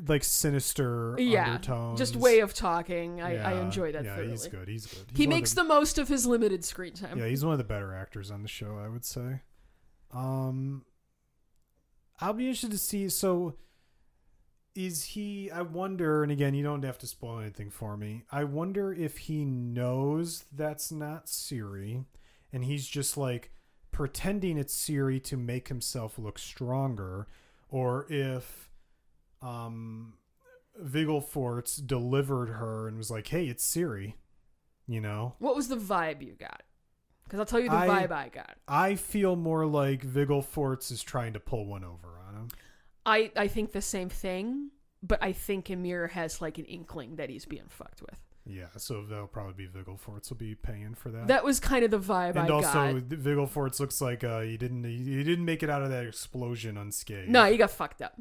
like 0.07 0.25
sinister 0.25 1.17
yeah, 1.19 1.47
undertones. 1.55 1.99
just 1.99 2.17
way 2.17 2.41
of 2.41 2.53
talking. 2.55 3.21
I, 3.21 3.31
I 3.31 3.53
Yeah, 3.55 3.63
enjoy 3.63 3.93
that 3.93 4.05
Yeah, 4.05 4.15
thoroughly. 4.17 4.31
he's 4.33 4.47
good. 4.47 4.69
He's 4.69 4.87
good. 4.87 5.07
He's 5.11 5.17
he 5.19 5.27
makes 5.27 5.55
the 5.55 5.65
most 5.65 5.99
of 5.99 6.09
his 6.09 6.27
limited 6.27 6.65
screen 6.65 6.93
time. 6.93 7.19
Yeah, 7.19 7.27
he's 7.27 7.45
one 7.45 7.53
of 7.53 7.59
the 7.59 7.65
better 7.65 7.95
actors 7.95 8.31
on 8.31 8.43
the 8.43 8.49
show, 8.49 8.79
I 8.79 8.89
would 8.89 9.05
say. 9.05 9.41
Um 10.13 10.85
I'll 12.21 12.33
be 12.35 12.45
interested 12.45 12.73
to 12.73 12.79
see 12.79 13.09
so 13.09 13.57
is 14.75 15.03
he 15.05 15.51
I 15.51 15.63
wonder 15.63 16.23
and 16.23 16.31
again 16.31 16.55
you 16.55 16.63
don't 16.63 16.85
have 16.85 16.99
to 16.99 17.07
spoil 17.07 17.41
anything 17.41 17.71
for 17.71 17.97
me. 17.97 18.25
I 18.31 18.45
wonder 18.45 18.93
if 18.93 19.19
he 19.19 19.45
knows 19.45 20.45
that's 20.53 20.93
not 20.93 21.27
Ciri 21.27 22.05
and 22.53 22.65
he's 22.65 22.87
just 22.87 23.17
like 23.17 23.51
pretending 23.93 24.59
it's 24.59 24.77
Ciri 24.77 25.23
to 25.25 25.37
make 25.37 25.69
himself 25.69 26.19
look 26.19 26.39
stronger 26.39 27.27
or 27.69 28.07
if 28.09 28.70
um 29.43 30.15
Vilgefortz 30.83 31.85
delivered 31.87 32.51
her 32.51 32.89
and 32.89 32.97
was 32.97 33.11
like, 33.11 33.29
"Hey, 33.29 33.47
it's 33.47 33.65
Ciri." 33.69 34.15
You 34.87 35.01
know? 35.01 35.35
What 35.39 35.55
was 35.55 35.69
the 35.69 35.77
vibe 35.77 36.23
you 36.23 36.33
got? 36.33 36.63
Because 37.25 37.39
I'll 37.39 37.47
tell 37.47 37.61
you 37.61 37.69
the 37.69 37.77
I- 37.77 37.87
vibe 37.87 38.13
I 38.13 38.29
got. 38.29 38.57
I 38.67 38.95
feel 38.97 39.37
more 39.37 39.67
like 39.67 40.05
Vilgefortz 40.05 40.91
is 40.91 41.03
trying 41.03 41.33
to 41.35 41.41
pull 41.41 41.67
one 41.67 41.85
over 41.85 42.19
on 42.29 42.35
him. 42.35 42.49
I 43.07 43.31
I 43.37 43.49
think 43.49 43.73
the 43.73 43.83
same 43.83 44.09
thing, 44.09 44.71
but 45.03 45.23
I 45.23 45.33
think 45.33 45.67
Emhyr 45.67 46.11
has 46.11 46.41
like 46.41 46.59
an 46.59 46.65
inkling 46.65 47.17
that 47.17 47.31
he's 47.31 47.47
being 47.47 47.69
fucked 47.69 48.03
with. 48.03 48.19
Yeah, 48.47 48.67
so 48.77 49.05
that'll 49.05 49.29
probably 49.29 49.67
be 49.67 49.69
Vilgefortz 49.69 50.31
will 50.31 50.37
be 50.39 50.55
paying 50.55 50.95
for 50.95 51.11
that. 51.11 51.29
That 51.29 51.45
was 51.45 51.61
kind 51.61 51.85
of 51.85 51.91
the 51.91 52.01
vibe 52.01 52.31
and 52.31 52.41
I 52.41 52.49
also, 52.49 52.95
got. 52.95 53.09
Vilgefortz 53.11 53.79
looks 53.79 54.01
like 54.01 54.25
uh, 54.25 54.41
he 54.41 54.57
didn't 54.57 54.83
he, 54.85 54.97
he 54.97 55.23
didn't 55.23 55.45
make 55.45 55.63
it 55.63 55.71
out 55.71 55.83
of 55.83 55.91
that 55.91 56.07
explosion 56.07 56.77
unscathed. 56.77 57.29
No, 57.29 57.45
he 57.45 57.57
got 57.57 57.71
fucked 57.71 58.03
up. 58.03 58.19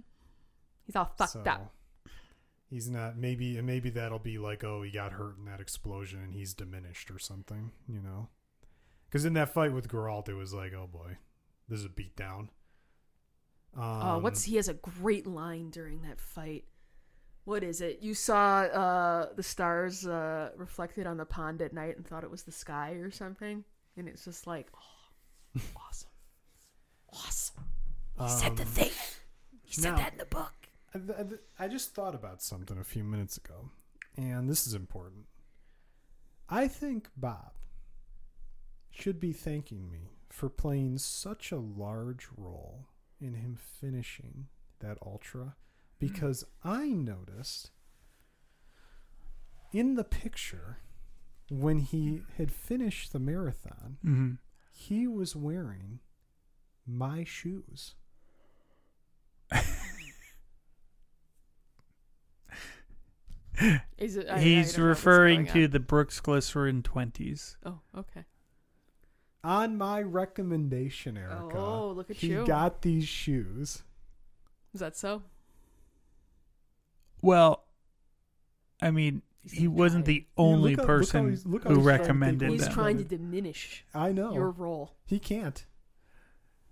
He's 0.89 0.95
all 0.95 1.13
fucked 1.19 1.33
So, 1.33 1.41
up. 1.41 1.71
He's 2.67 2.89
not 2.89 3.15
maybe 3.15 3.61
maybe 3.61 3.91
that'll 3.91 4.17
be 4.17 4.39
like 4.39 4.63
oh 4.63 4.81
he 4.81 4.89
got 4.89 5.11
hurt 5.11 5.37
in 5.37 5.45
that 5.45 5.59
explosion 5.59 6.19
and 6.23 6.33
he's 6.33 6.55
diminished 6.55 7.11
or 7.11 7.19
something, 7.19 7.71
you 7.87 8.01
know. 8.01 8.29
Because 9.07 9.23
in 9.23 9.33
that 9.33 9.49
fight 9.53 9.71
with 9.71 9.87
Geralt, 9.87 10.29
it 10.29 10.33
was 10.33 10.51
like 10.51 10.73
oh 10.73 10.87
boy, 10.91 11.17
this 11.67 11.77
is 11.77 11.85
a 11.85 11.89
beatdown. 11.89 12.47
Um, 13.77 14.01
Oh, 14.01 14.17
what's 14.17 14.45
he 14.45 14.55
has 14.55 14.67
a 14.67 14.73
great 14.73 15.27
line 15.27 15.69
during 15.69 16.01
that 16.01 16.19
fight 16.19 16.65
what 17.43 17.63
is 17.63 17.81
it? 17.81 17.99
You 18.01 18.15
saw 18.15 18.61
uh, 18.61 19.27
the 19.35 19.43
stars 19.43 20.07
uh, 20.07 20.49
reflected 20.57 21.05
on 21.05 21.17
the 21.17 21.25
pond 21.25 21.61
at 21.61 21.71
night 21.71 21.97
and 21.97 22.05
thought 22.05 22.23
it 22.23 22.31
was 22.31 22.41
the 22.43 22.51
sky 22.51 22.93
or 22.93 23.11
something, 23.11 23.63
and 23.95 24.07
it's 24.07 24.25
just 24.25 24.45
like, 24.47 24.67
oh, 24.75 25.61
awesome, 25.87 26.09
awesome. 27.11 27.63
He 28.19 28.27
said 28.27 28.55
the 28.57 28.63
Um, 28.63 28.69
thing. 28.69 28.91
He 29.63 29.73
said 29.73 29.91
now- 29.91 29.97
that 29.97 30.11
in 30.13 30.17
the 30.19 30.25
book. 30.25 30.53
I, 31.59 31.67
just 31.67 31.93
thought 31.93 32.15
about 32.15 32.41
something 32.41 32.77
a 32.77 32.83
few 32.83 33.03
minutes 33.03 33.37
ago, 33.37 33.69
and 34.17 34.49
this 34.49 34.65
is 34.65 34.73
important. 34.73 35.25
I 36.49 36.67
think 36.67 37.09
Bob 37.15 37.51
should 38.89 39.19
be 39.19 39.31
thanking 39.33 39.89
me 39.91 40.09
for 40.29 40.49
playing 40.49 40.97
such 40.97 41.51
a 41.51 41.57
large 41.59 42.27
role 42.35 42.87
in 43.19 43.35
him 43.35 43.55
finishing 43.55 44.47
that 44.79 44.97
ultra 45.05 45.55
because 45.99 46.43
I 46.63 46.87
noticed 46.87 47.71
in 49.71 49.95
the 49.95 50.03
picture 50.03 50.77
when 51.51 51.79
he 51.79 52.21
had 52.37 52.51
finished 52.51 53.11
the 53.13 53.19
marathon, 53.19 53.97
Mm-hmm. 54.05 54.31
he 54.71 55.07
was 55.07 55.35
wearing 55.35 55.99
my 56.87 57.23
shoes. 57.23 57.95
Is 63.97 64.15
it? 64.17 64.27
I- 64.29 64.35
I 64.35 64.39
He's 64.39 64.73
don't 64.73 64.83
know 64.83 64.89
what's 64.89 64.99
referring 65.05 65.45
to 65.47 65.65
on. 65.65 65.71
the 65.71 65.79
Brooks 65.79 66.19
Glycerin 66.19 66.81
20s. 66.83 67.55
Oh, 67.65 67.79
okay. 67.97 68.25
On 69.43 69.77
my 69.77 70.01
recommendation, 70.01 71.17
Erica. 71.17 71.57
Oh, 71.57 71.91
look 71.95 72.09
at 72.09 72.17
he 72.17 72.27
you. 72.27 72.45
got 72.45 72.81
these 72.81 73.07
shoes. 73.07 73.83
Is 74.73 74.79
that 74.81 74.97
so? 74.97 75.23
Well, 77.21 77.63
I 78.81 78.91
mean, 78.91 79.21
He's 79.41 79.53
he 79.53 79.67
wasn't 79.67 80.05
guy. 80.05 80.11
the 80.13 80.25
only 80.37 80.75
look 80.75 80.79
how- 80.79 80.81
look 80.83 80.89
how 80.91 80.97
person 80.99 81.29
he's- 81.29 81.45
look 81.45 81.63
how 81.63 81.69
who 81.69 81.75
he's 81.77 81.83
trying 81.85 81.97
to 81.97 82.03
recommended 82.03 82.49
He's 82.51 82.61
that. 82.65 82.71
trying 82.73 82.97
to 82.97 83.03
diminish 83.05 83.85
I 83.93 84.11
know. 84.11 84.33
your 84.33 84.51
role. 84.51 84.95
he 85.05 85.19
can't. 85.19 85.65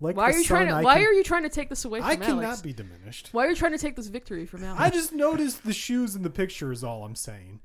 Like 0.00 0.16
Why 0.16 0.30
are 0.30 0.38
you 0.38 0.44
trying 0.44 0.68
to? 0.68 0.74
I 0.74 0.82
Why 0.82 0.94
can- 0.98 1.06
are 1.06 1.12
you 1.12 1.24
trying 1.24 1.42
to 1.42 1.48
take 1.48 1.68
this 1.68 1.84
away 1.84 1.98
from 1.98 2.06
Alex? 2.06 2.22
I 2.26 2.30
Alex? 2.30 2.40
cannot 2.46 2.62
be 2.62 2.72
diminished. 2.72 3.30
Why 3.32 3.46
are 3.46 3.50
you 3.50 3.56
trying 3.56 3.72
to 3.72 3.78
take 3.78 3.96
this 3.96 4.06
victory 4.06 4.46
from 4.46 4.62
Alex? 4.62 4.80
I 4.80 4.90
just 4.90 5.12
noticed 5.12 5.64
the 5.64 5.72
shoes 5.72 6.14
in 6.14 6.22
the 6.22 6.30
picture 6.30 6.70
is 6.70 6.84
all 6.84 7.04
I'm 7.04 7.16
saying. 7.16 7.60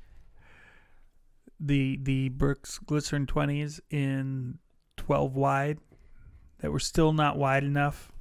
the 1.59 1.99
the 2.01 2.29
Brooks 2.29 2.79
Glycerin 2.79 3.27
20s 3.27 3.79
in 3.91 4.57
12 4.97 5.35
wide 5.35 5.77
that 6.59 6.71
were 6.71 6.79
still 6.79 7.13
not 7.13 7.37
wide 7.37 7.63
enough 7.63 8.11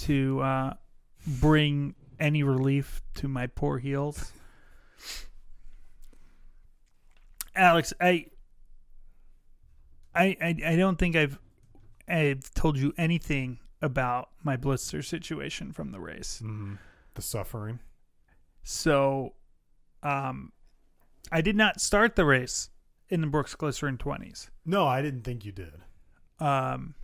to 0.00 0.40
uh, 0.40 0.74
bring 1.26 1.94
any 2.20 2.42
relief 2.42 3.00
to 3.14 3.28
my 3.28 3.46
poor 3.46 3.78
heels. 3.78 4.32
Alex, 7.56 7.92
I, 8.00 8.26
I, 10.14 10.36
I, 10.40 10.56
I 10.66 10.76
don't 10.76 10.98
think 10.98 11.14
I've, 11.16 11.38
I've 12.08 12.52
told 12.54 12.76
you 12.78 12.92
anything 12.98 13.58
about 13.82 14.30
my 14.42 14.56
blister 14.56 15.02
situation 15.02 15.72
from 15.72 15.90
the 15.92 16.00
race. 16.00 16.42
The 17.14 17.22
suffering. 17.22 17.78
So, 18.62 19.34
um, 20.02 20.52
I 21.30 21.40
did 21.40 21.56
not 21.56 21.80
start 21.80 22.16
the 22.16 22.24
race 22.24 22.70
in 23.08 23.20
the 23.20 23.26
Brooks 23.26 23.54
Glycerin 23.54 23.98
20s. 23.98 24.48
No, 24.64 24.86
I 24.86 25.02
didn't 25.02 25.22
think 25.22 25.44
you 25.44 25.52
did. 25.52 25.74
Um, 26.40 26.94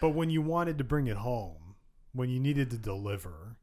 But 0.00 0.10
when 0.10 0.30
you 0.30 0.42
wanted 0.42 0.78
to 0.78 0.84
bring 0.84 1.06
it 1.06 1.16
home, 1.18 1.74
when 2.12 2.28
you 2.30 2.38
needed 2.40 2.70
to 2.70 2.78
deliver 2.78 3.56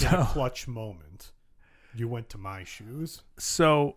in 0.00 0.06
a 0.14 0.24
clutch 0.26 0.66
moment, 0.68 1.32
you 1.94 2.08
went 2.08 2.28
to 2.30 2.38
my 2.38 2.64
shoes. 2.64 3.22
so 3.38 3.96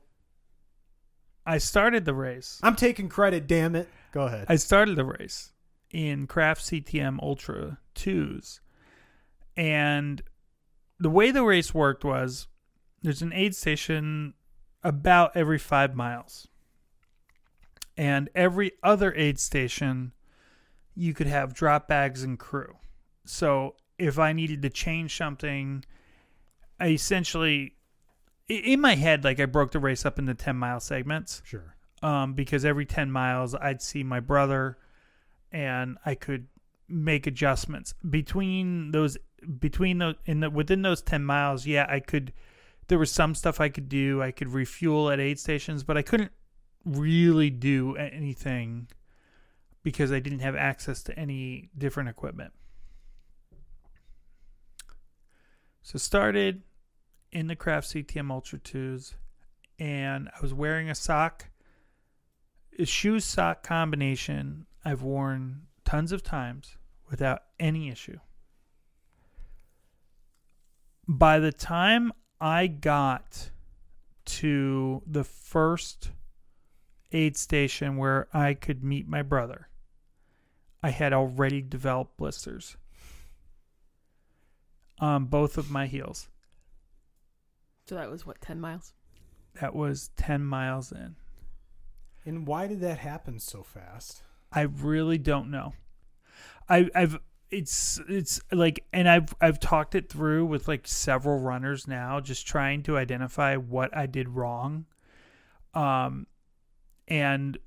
I 1.46 1.58
started 1.58 2.06
the 2.06 2.14
race. 2.14 2.60
I'm 2.64 2.76
taking 2.76 3.10
credit, 3.10 3.48
damn 3.48 3.76
it. 3.76 3.90
Go 4.12 4.24
ahead. 4.24 4.46
I 4.50 4.56
started 4.56 4.96
the 4.96 5.06
race 5.06 5.54
in 5.90 6.28
Craft 6.28 6.62
CTM 6.62 7.22
Ultra 7.22 7.80
2s. 7.96 8.60
And 9.58 10.22
the 11.00 11.10
way 11.10 11.32
the 11.32 11.44
race 11.44 11.74
worked 11.74 12.04
was 12.04 12.48
there's 13.02 13.22
an 13.22 13.34
aid 13.34 13.56
station 13.56 14.34
about 14.84 15.36
every 15.36 15.58
five 15.58 15.96
miles. 15.96 16.48
And 17.98 18.30
every 18.36 18.72
other 18.84 19.14
aid 19.16 19.40
station, 19.40 20.14
you 20.96 21.14
could 21.14 21.28
have 21.28 21.54
drop 21.54 21.88
bags 21.88 22.24
and 22.24 22.40
crew. 22.40 22.78
So 23.26 23.76
if 23.98 24.18
I 24.18 24.34
needed 24.34 24.62
to 24.62 24.70
change 24.70 25.16
something, 25.16 25.84
I 26.80 26.90
essentially, 26.90 27.76
in 28.52 28.82
my 28.82 28.96
head, 28.96 29.24
like 29.24 29.40
I 29.40 29.46
broke 29.46 29.72
the 29.72 29.80
race 29.80 30.06
up 30.06 30.20
into 30.20 30.34
10 30.34 30.56
mile 30.56 30.80
segments. 30.80 31.42
Sure. 31.46 31.76
um, 32.04 32.34
because 32.34 32.66
every 32.66 32.86
10 32.86 33.12
miles 33.12 33.54
I'd 33.56 33.82
see 33.82 34.04
my 34.04 34.20
brother 34.20 34.78
and 35.52 35.98
I 36.06 36.16
could 36.16 36.48
make 36.88 37.28
adjustments 37.28 37.94
between 38.10 38.92
those 38.92 39.18
between 39.60 39.98
those 40.00 40.16
in 40.26 40.40
the 40.42 40.50
within 40.50 40.82
those 40.82 41.02
10 41.02 41.24
miles 41.24 41.66
yeah 41.66 41.86
I 41.90 42.00
could 42.02 42.34
there 42.90 43.00
was 43.00 43.12
some 43.12 43.34
stuff 43.34 43.62
I 43.62 43.70
could 43.70 43.88
do. 43.88 44.22
I 44.22 44.32
could 44.32 44.50
refuel 44.50 45.10
at 45.10 45.20
aid 45.20 45.40
stations 45.40 45.84
but 45.84 45.98
I 45.98 46.02
couldn't 46.02 46.32
really 46.84 47.50
do 47.50 47.96
anything 47.96 48.88
because 49.84 50.12
I 50.12 50.20
didn't 50.20 50.40
have 50.40 50.56
access 50.56 51.02
to 51.04 51.18
any 51.18 51.70
different 51.78 52.10
equipment. 52.10 52.54
So 55.82 55.98
started 55.98 56.64
in 57.32 57.48
the 57.48 57.56
craft 57.56 57.88
CTM 57.88 58.32
Ultra 58.32 58.60
2s 58.60 59.14
and 59.80 60.30
I 60.30 60.42
was 60.42 60.54
wearing 60.54 60.90
a 60.90 60.96
sock 60.96 61.48
a 62.78 62.86
shoe 62.86 63.20
sock 63.20 63.64
combination 63.64 64.66
I've 64.84 65.04
worn 65.04 65.64
tons 65.86 66.12
of 66.12 66.24
times 66.24 66.78
without 67.10 67.44
any 67.60 67.90
issue. 67.90 68.20
By 71.08 71.40
the 71.40 71.52
time 71.52 72.12
I 72.40 72.68
got 72.68 73.52
to 74.26 75.04
the 75.06 75.24
first 75.24 76.12
aid 77.12 77.36
station 77.38 77.98
where 77.98 78.28
I 78.34 78.54
could 78.54 78.84
meet 78.84 79.08
my 79.08 79.22
brother, 79.22 79.68
I 80.82 80.90
had 80.90 81.14
already 81.14 81.62
developed 81.62 82.18
blisters 82.18 82.78
on 85.00 85.26
both 85.26 85.58
of 85.58 85.70
my 85.70 85.88
heels. 85.88 86.30
So 87.92 87.96
that 87.96 88.10
was 88.10 88.26
what 88.26 88.40
ten 88.40 88.62
miles. 88.62 88.94
That 89.60 89.76
was 89.76 90.12
10 90.16 90.46
miles 90.46 90.94
in. 90.94 91.18
And 92.24 92.48
why 92.48 92.68
did 92.68 92.80
that 92.80 93.00
happen 93.00 93.38
so 93.38 93.64
fast? 93.64 94.24
I 94.50 94.62
really 94.62 95.18
don't 95.18 95.52
know. 95.52 95.74
I, 96.70 96.90
I've 96.96 97.20
it's 97.50 98.00
it's 98.08 98.40
like 98.50 98.86
and 98.94 99.10
I've 99.10 99.36
I've 99.42 99.60
talked 99.60 99.94
it 99.96 100.08
through 100.08 100.46
with 100.46 100.70
like 100.70 100.88
several 100.88 101.40
runners 101.40 101.86
now, 101.86 102.22
just 102.22 102.48
trying 102.48 102.82
to 102.84 102.98
identify 102.98 103.58
what 103.58 103.94
I 103.94 104.06
did 104.06 104.30
wrong. 104.30 104.86
Um, 105.74 106.28
and 107.10 107.58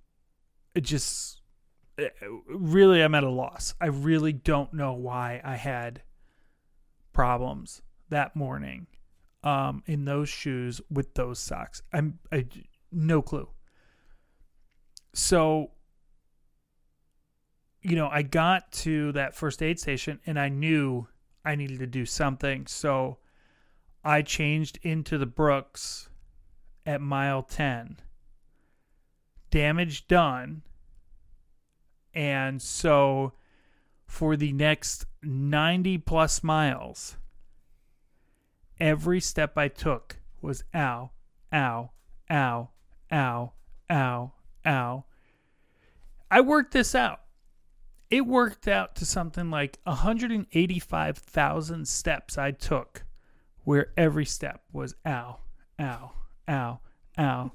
it 0.75 0.85
just 0.85 1.43
eh, 1.99 2.09
really 2.49 3.03
I'm 3.03 3.15
at 3.15 3.25
a 3.25 3.31
loss. 3.31 3.75
I 3.79 3.89
really 3.89 4.33
don't 4.33 4.73
know 4.73 4.95
why 4.95 5.43
I 5.45 5.57
had 5.57 6.01
problems 7.13 7.83
that 8.09 8.35
morning 8.35 8.87
um 9.45 9.83
in 9.87 10.05
those 10.05 10.29
shoes 10.29 10.81
with 10.91 11.15
those 11.15 11.39
socks. 11.39 11.83
I'm 11.93 12.19
I 12.33 12.47
no 12.91 13.23
clue. 13.23 13.49
So 15.12 15.71
you 17.85 17.97
know, 17.97 18.09
I 18.09 18.23
got 18.23 18.73
to 18.73 19.12
that 19.12 19.37
first 19.37 19.62
aid 19.62 19.79
station 19.79 20.19
and 20.27 20.41
I 20.41 20.49
knew 20.49 21.07
I 21.45 21.55
needed 21.55 21.79
to 21.81 21.87
do 21.87 22.07
something. 22.07 22.66
So 22.66 23.19
I 24.03 24.23
changed 24.23 24.79
into 24.83 25.19
the 25.19 25.27
Brooks 25.27 26.09
at 26.87 27.03
mile 27.03 27.43
10. 27.43 27.99
Damage 29.51 30.09
done. 30.09 30.62
And 32.15 32.62
so 32.62 33.35
for 34.07 34.37
the 34.37 34.53
next 34.53 35.05
90 35.23 35.99
plus 35.99 36.43
miles, 36.43 37.19
every 38.81 39.21
step 39.21 39.57
I 39.57 39.69
took 39.69 40.17
was 40.41 40.65
ow, 40.75 41.11
ow, 41.53 41.91
ow, 42.31 42.71
ow, 43.13 43.53
ow, 43.91 44.33
ow. 44.67 45.05
I 46.31 46.41
worked 46.41 46.73
this 46.73 46.95
out 46.95 47.21
it 48.15 48.27
worked 48.27 48.69
out 48.69 48.95
to 48.97 49.05
something 49.05 49.51
like 49.51 49.79
185,000 49.85 51.89
steps 51.89 52.39
I 52.39 52.53
took 52.53 53.05
where 53.65 53.93
every 53.97 54.25
step 54.25 54.63
was 54.73 54.95
ow, 55.05 55.41
ow, 55.81 56.13
ow, 56.49 56.79
ow. 57.19 57.53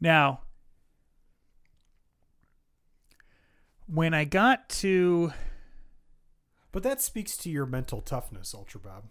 Now, 0.00 0.42
when 3.86 4.14
I 4.14 4.22
got 4.24 4.68
to 4.68 5.32
But 6.70 6.84
that 6.84 7.02
speaks 7.02 7.36
to 7.38 7.50
your 7.50 7.66
mental 7.66 8.00
toughness, 8.00 8.54
Ultra 8.54 8.78
Bob. 8.80 9.04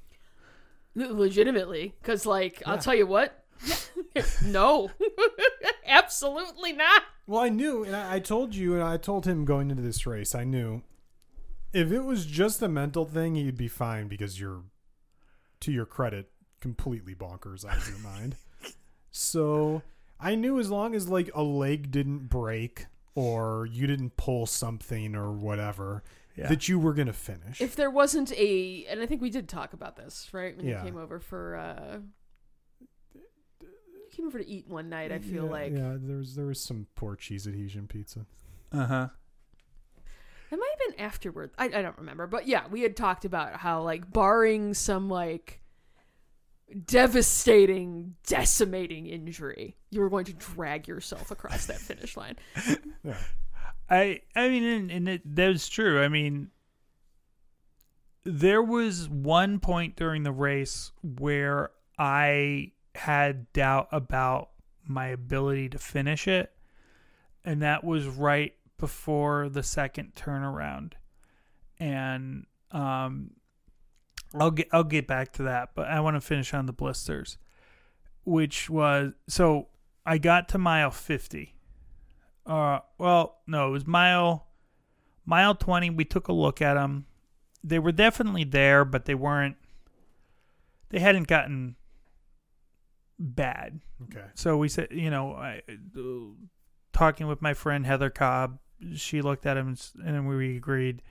Legitimately 0.94 1.94
because 2.02 2.26
like 2.26 2.62
i'll 2.66 2.78
tell 2.78 2.96
you 2.96 3.08
what. 3.08 3.44
No. 4.44 4.92
Absolutely 5.86 6.74
not. 6.74 7.04
Well, 7.28 7.42
I 7.42 7.50
knew, 7.50 7.84
and 7.84 7.96
I, 7.96 8.16
I 8.16 8.20
told 8.20 8.56
you, 8.56 8.74
and 8.74 8.84
I 8.84 8.98
told 8.98 9.26
him 9.26 9.46
going 9.46 9.70
into 9.72 9.84
this 9.84 10.06
race, 10.06 10.36
I 10.36 10.44
knew 10.44 10.82
if 11.74 11.92
it 11.92 12.02
was 12.02 12.26
just 12.26 12.62
a 12.62 12.68
mental 12.68 13.06
thing, 13.06 13.36
he'd 13.36 13.58
be 13.58 13.68
fine 13.68 14.08
because 14.08 14.40
you're, 14.40 14.64
to 15.62 15.72
your 15.72 15.86
credit, 15.86 16.30
completely 16.60 17.16
bonkers 17.16 17.66
out 17.66 17.78
of 17.78 17.88
your 17.88 18.00
mind. 18.00 18.36
So 19.12 19.82
I 20.20 20.36
knew 20.36 20.60
as 20.60 20.70
long 20.70 20.96
as 20.96 21.08
like 21.08 21.30
a 21.34 21.44
leg 21.44 21.92
didn't 21.92 22.30
break 22.30 22.88
or 23.16 23.66
you 23.66 23.88
didn't 23.88 24.18
pull 24.18 24.46
something 24.46 25.16
or 25.16 25.32
whatever, 25.32 26.04
Yeah. 26.36 26.48
that 26.48 26.68
you 26.70 26.80
were 26.80 26.94
gonna 26.94 27.14
finish. 27.14 27.60
if 27.62 27.76
there 27.76 27.90
wasn't 27.92 28.32
a 28.34 28.86
and 28.90 29.02
i 29.02 29.06
think 29.06 29.22
we 29.22 29.30
did 29.30 29.50
talk 29.50 29.74
about 29.74 29.96
this 29.98 30.30
right 30.32 30.56
when 30.56 30.66
Yeah. 30.66 30.80
you 30.80 30.86
came 30.86 30.98
over 30.98 31.20
for 31.20 31.56
uh 31.58 31.98
you 33.14 34.10
came 34.12 34.26
over 34.28 34.40
to 34.40 34.48
eat 34.48 34.68
one 34.68 34.90
night 34.90 35.12
i 35.12 35.20
feel 35.20 35.46
yeah, 35.46 35.52
like 35.52 35.72
yeah, 35.74 35.96
there 36.00 36.18
was 36.18 36.36
there 36.36 36.46
was 36.46 36.62
some 36.62 36.88
poor 36.96 37.16
cheese 37.16 37.48
adhesion 37.48 37.88
pizza. 37.88 38.26
Uh 38.72 38.86
huh. 38.86 39.08
It 40.50 40.58
might 40.60 40.70
have 40.80 40.96
been 40.98 41.06
afterward. 41.06 41.52
I, 41.58 41.66
I 41.68 41.82
don't 41.82 41.98
remember. 41.98 42.28
But 42.28 42.46
yeah, 42.46 42.64
we 42.70 42.82
had 42.82 42.98
talked 42.98 43.24
about 43.24 43.54
how, 43.56 43.84
like, 43.84 44.12
barring 44.12 44.74
some, 44.74 45.10
like, 45.10 45.62
devastating, 46.86 48.16
decimating 48.28 49.08
injury, 49.08 49.78
you 49.92 50.02
were 50.02 50.10
going 50.10 50.26
to 50.26 50.34
drag 50.34 50.88
yourself 50.88 51.32
across 51.32 51.68
that 51.68 51.78
finish 51.80 52.18
line. 52.18 52.36
Yeah. 53.04 53.18
I 53.92 54.22
I 54.36 54.48
mean, 54.48 54.64
and, 54.64 54.92
and 54.92 55.10
it, 55.10 55.22
that's 55.26 55.68
true. 55.68 56.02
I 56.02 56.08
mean, 56.08 56.50
there 58.24 58.64
was 58.64 59.10
one 59.10 59.60
point 59.60 59.98
during 59.98 60.24
the 60.24 60.32
race 60.32 60.94
where 61.04 61.72
I 62.00 62.72
had 62.96 63.52
doubt 63.52 63.90
about 63.92 64.52
my 64.88 65.08
ability 65.08 65.70
to 65.70 65.78
finish 65.78 66.26
it, 66.28 66.54
and 67.44 67.62
that 67.62 67.84
was 67.84 68.08
right 68.08 68.54
before 68.78 69.50
the 69.50 69.62
second 69.62 70.16
turnaround. 70.16 70.94
And 71.78 72.46
um, 72.72 73.32
I'll 74.34 74.52
get 74.52 74.70
I'll 74.72 74.86
get 74.86 75.06
back 75.06 75.34
to 75.34 75.44
that, 75.44 75.72
but 75.76 75.88
I 75.88 76.00
want 76.00 76.16
to 76.16 76.22
finish 76.22 76.54
on 76.54 76.66
the 76.66 76.74
blisters, 76.74 77.38
which 78.24 78.70
was 78.70 79.12
so 79.28 79.68
I 80.06 80.18
got 80.18 80.48
to 80.50 80.58
mile 80.58 80.92
fifty. 80.92 81.56
Uh, 82.46 82.80
well, 82.98 83.40
no, 83.48 83.68
it 83.68 83.72
was 83.72 83.88
mile 83.88 84.48
mile 85.26 85.54
20 85.56 85.92
we 85.92 86.04
took 86.04 86.28
a 86.28 86.34
look 86.34 86.62
at 86.62 86.74
them 86.74 87.06
they 87.64 87.78
were 87.78 87.92
definitely 87.92 88.44
there 88.44 88.84
but 88.84 89.06
they 89.06 89.16
weren't 89.16 89.56
they 90.90 91.00
hadn't 91.00 91.28
gotten 91.28 91.76
bad. 93.20 93.80
Okay. 94.04 94.26
so 94.34 94.58
we 94.58 94.68
said 94.68 94.88
you 94.92 95.10
know 95.12 95.34
I, 95.34 95.62
uh, 95.70 96.02
talking 96.92 97.28
with 97.28 97.42
my 97.42 97.54
friend 97.54 97.86
heather 97.86 98.10
cobb 98.10 98.58
she 98.96 99.22
looked 99.22 99.46
at 99.46 99.54
them 99.54 99.68
and 99.68 100.08
and 100.08 100.28
we 100.28 100.58
agreed 100.58 101.02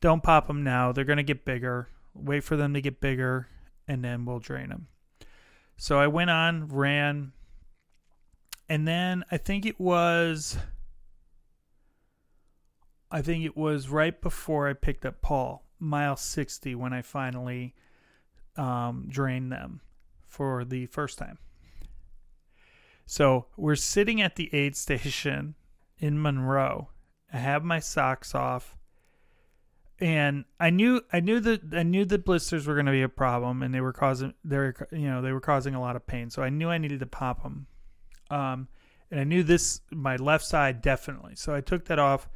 don't 0.00 0.22
pop 0.22 0.46
them 0.46 0.64
now. 0.64 0.92
They're 0.92 1.04
going 1.04 1.18
to 1.18 1.22
get 1.22 1.44
bigger. 1.44 1.88
Wait 2.14 2.42
for 2.42 2.56
them 2.56 2.72
to 2.72 2.80
get 2.80 3.00
bigger 3.00 3.48
and 3.86 4.02
then 4.04 4.24
we'll 4.24 4.38
drain 4.38 4.68
them 4.68 4.86
so 5.76 5.98
i 5.98 6.06
went 6.06 6.30
on 6.30 6.68
ran 6.68 7.32
and 8.70 8.88
then 8.88 9.22
i 9.30 9.36
think 9.36 9.66
it 9.66 9.78
was 9.78 10.56
I 13.10 13.22
think 13.22 13.44
it 13.44 13.56
was 13.56 13.88
right 13.88 14.20
before 14.20 14.68
I 14.68 14.72
picked 14.72 15.04
up 15.04 15.20
Paul, 15.20 15.64
mile 15.78 16.16
60, 16.16 16.74
when 16.76 16.92
I 16.92 17.02
finally 17.02 17.74
um, 18.56 19.06
drained 19.08 19.50
them 19.50 19.80
for 20.28 20.64
the 20.64 20.86
first 20.86 21.18
time. 21.18 21.38
So 23.06 23.46
we're 23.56 23.74
sitting 23.74 24.22
at 24.22 24.36
the 24.36 24.52
aid 24.54 24.76
station 24.76 25.56
in 25.98 26.22
Monroe. 26.22 26.90
I 27.32 27.38
have 27.38 27.64
my 27.64 27.80
socks 27.80 28.34
off, 28.34 28.76
and 29.98 30.44
I 30.60 30.70
knew 30.70 31.02
I 31.12 31.20
knew 31.20 31.40
that 31.40 31.62
I 31.72 31.82
knew 31.82 32.04
that 32.04 32.24
blisters 32.24 32.66
were 32.66 32.74
going 32.74 32.86
to 32.86 32.92
be 32.92 33.02
a 33.02 33.08
problem, 33.08 33.62
and 33.62 33.74
they 33.74 33.80
were 33.80 33.92
causing 33.92 34.34
they 34.44 34.56
were 34.56 34.88
you 34.92 35.10
know 35.10 35.20
they 35.22 35.32
were 35.32 35.40
causing 35.40 35.74
a 35.74 35.80
lot 35.80 35.96
of 35.96 36.06
pain. 36.06 36.30
So 36.30 36.42
I 36.42 36.48
knew 36.48 36.70
I 36.70 36.78
needed 36.78 37.00
to 37.00 37.06
pop 37.06 37.42
them, 37.42 37.66
um, 38.30 38.68
and 39.10 39.20
I 39.20 39.24
knew 39.24 39.42
this 39.42 39.80
my 39.90 40.16
left 40.16 40.44
side 40.44 40.82
definitely. 40.82 41.34
So 41.36 41.54
I 41.54 41.60
took 41.60 41.86
that 41.86 41.98
off. 41.98 42.28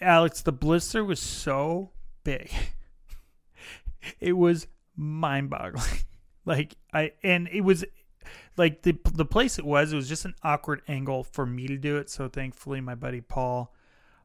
Alex, 0.00 0.42
the 0.42 0.52
blister 0.52 1.04
was 1.04 1.20
so 1.20 1.90
big. 2.24 2.50
it 4.20 4.32
was 4.34 4.66
mind-boggling. 4.96 5.84
Like 6.44 6.74
I 6.92 7.12
and 7.22 7.48
it 7.52 7.60
was 7.60 7.84
like 8.56 8.82
the 8.82 8.98
the 9.14 9.24
place 9.24 9.60
it 9.60 9.64
was, 9.64 9.92
it 9.92 9.96
was 9.96 10.08
just 10.08 10.24
an 10.24 10.34
awkward 10.42 10.82
angle 10.88 11.22
for 11.22 11.46
me 11.46 11.68
to 11.68 11.76
do 11.76 11.98
it. 11.98 12.10
So 12.10 12.28
thankfully 12.28 12.80
my 12.80 12.96
buddy 12.96 13.20
Paul 13.20 13.72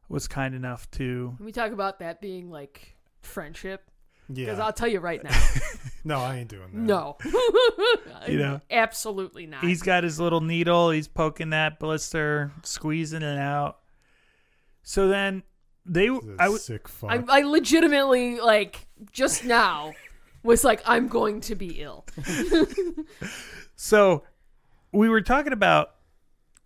was 0.08 0.26
kind 0.26 0.54
enough 0.54 0.90
to 0.92 1.34
Can 1.36 1.46
we 1.46 1.52
talk 1.52 1.72
about 1.72 1.98
that 2.00 2.20
being, 2.20 2.50
like, 2.50 2.96
friendship? 3.20 3.90
Because 4.28 4.58
Yeah. 4.58 4.64
I'll 4.64 4.72
tell 4.72 4.88
you 4.88 5.00
right 5.00 5.22
now. 5.24 5.40
no, 6.04 6.20
I 6.20 6.36
ain't 6.36 6.48
doing 6.48 6.68
that. 6.72 6.78
no. 6.78 7.16
You 8.28 8.38
know? 8.38 8.60
Absolutely 8.70 9.46
not. 9.46 9.64
He's 9.64 9.80
got 9.82 10.04
his 10.04 10.20
little 10.20 10.40
needle, 10.42 10.90
he's 10.90 11.08
poking 11.08 11.50
that 11.50 11.78
blister, 11.78 12.52
squeezing 12.62 13.22
it 13.22 13.38
out. 13.38 13.78
So 14.82 15.08
then 15.08 15.42
they 15.86 16.08
I 16.38 16.48
was 16.50 16.64
sick 16.64 16.88
fuck. 16.88 17.10
I, 17.10 17.22
I 17.28 17.40
legitimately, 17.42 18.40
like, 18.40 18.86
just 19.12 19.44
now 19.44 19.94
was 20.42 20.62
like, 20.64 20.82
I'm 20.84 21.08
going 21.08 21.40
to 21.42 21.54
be 21.54 21.80
ill. 21.80 22.04
So 23.80 24.24
we 24.92 25.08
were 25.08 25.20
talking 25.20 25.52
about 25.52 25.90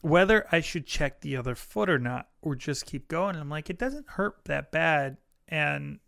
whether 0.01 0.47
I 0.51 0.60
should 0.60 0.86
check 0.86 1.20
the 1.20 1.36
other 1.36 1.55
foot 1.55 1.90
or 1.90 1.98
not, 1.98 2.28
or 2.40 2.56
just 2.56 2.86
keep 2.86 3.06
going. 3.09 3.34
And 3.34 3.40
I'm 3.40 3.51
like, 3.51 3.68
it 3.68 3.78
doesn't 3.78 4.09
hurt 4.09 4.36
that 4.47 4.72
bad. 4.72 5.18
And 5.47 5.98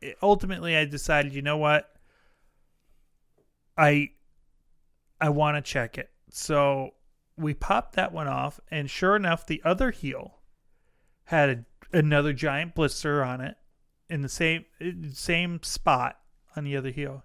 it, 0.00 0.16
ultimately, 0.22 0.76
I 0.76 0.84
decided, 0.84 1.34
you 1.34 1.42
know 1.42 1.56
what? 1.56 1.90
I 3.76 4.10
I 5.20 5.30
want 5.30 5.56
to 5.56 5.62
check 5.62 5.98
it. 5.98 6.10
So 6.30 6.94
we 7.36 7.54
popped 7.54 7.94
that 7.94 8.12
one 8.12 8.28
off, 8.28 8.60
and 8.70 8.90
sure 8.90 9.16
enough, 9.16 9.46
the 9.46 9.62
other 9.64 9.90
heel 9.90 10.38
had 11.24 11.50
a, 11.50 11.96
another 11.96 12.32
giant 12.32 12.74
blister 12.74 13.22
on 13.22 13.40
it 13.40 13.56
in 14.08 14.22
the 14.22 14.28
same 14.28 14.64
same 15.12 15.62
spot 15.62 16.18
on 16.56 16.64
the 16.64 16.76
other 16.76 16.90
heel. 16.90 17.24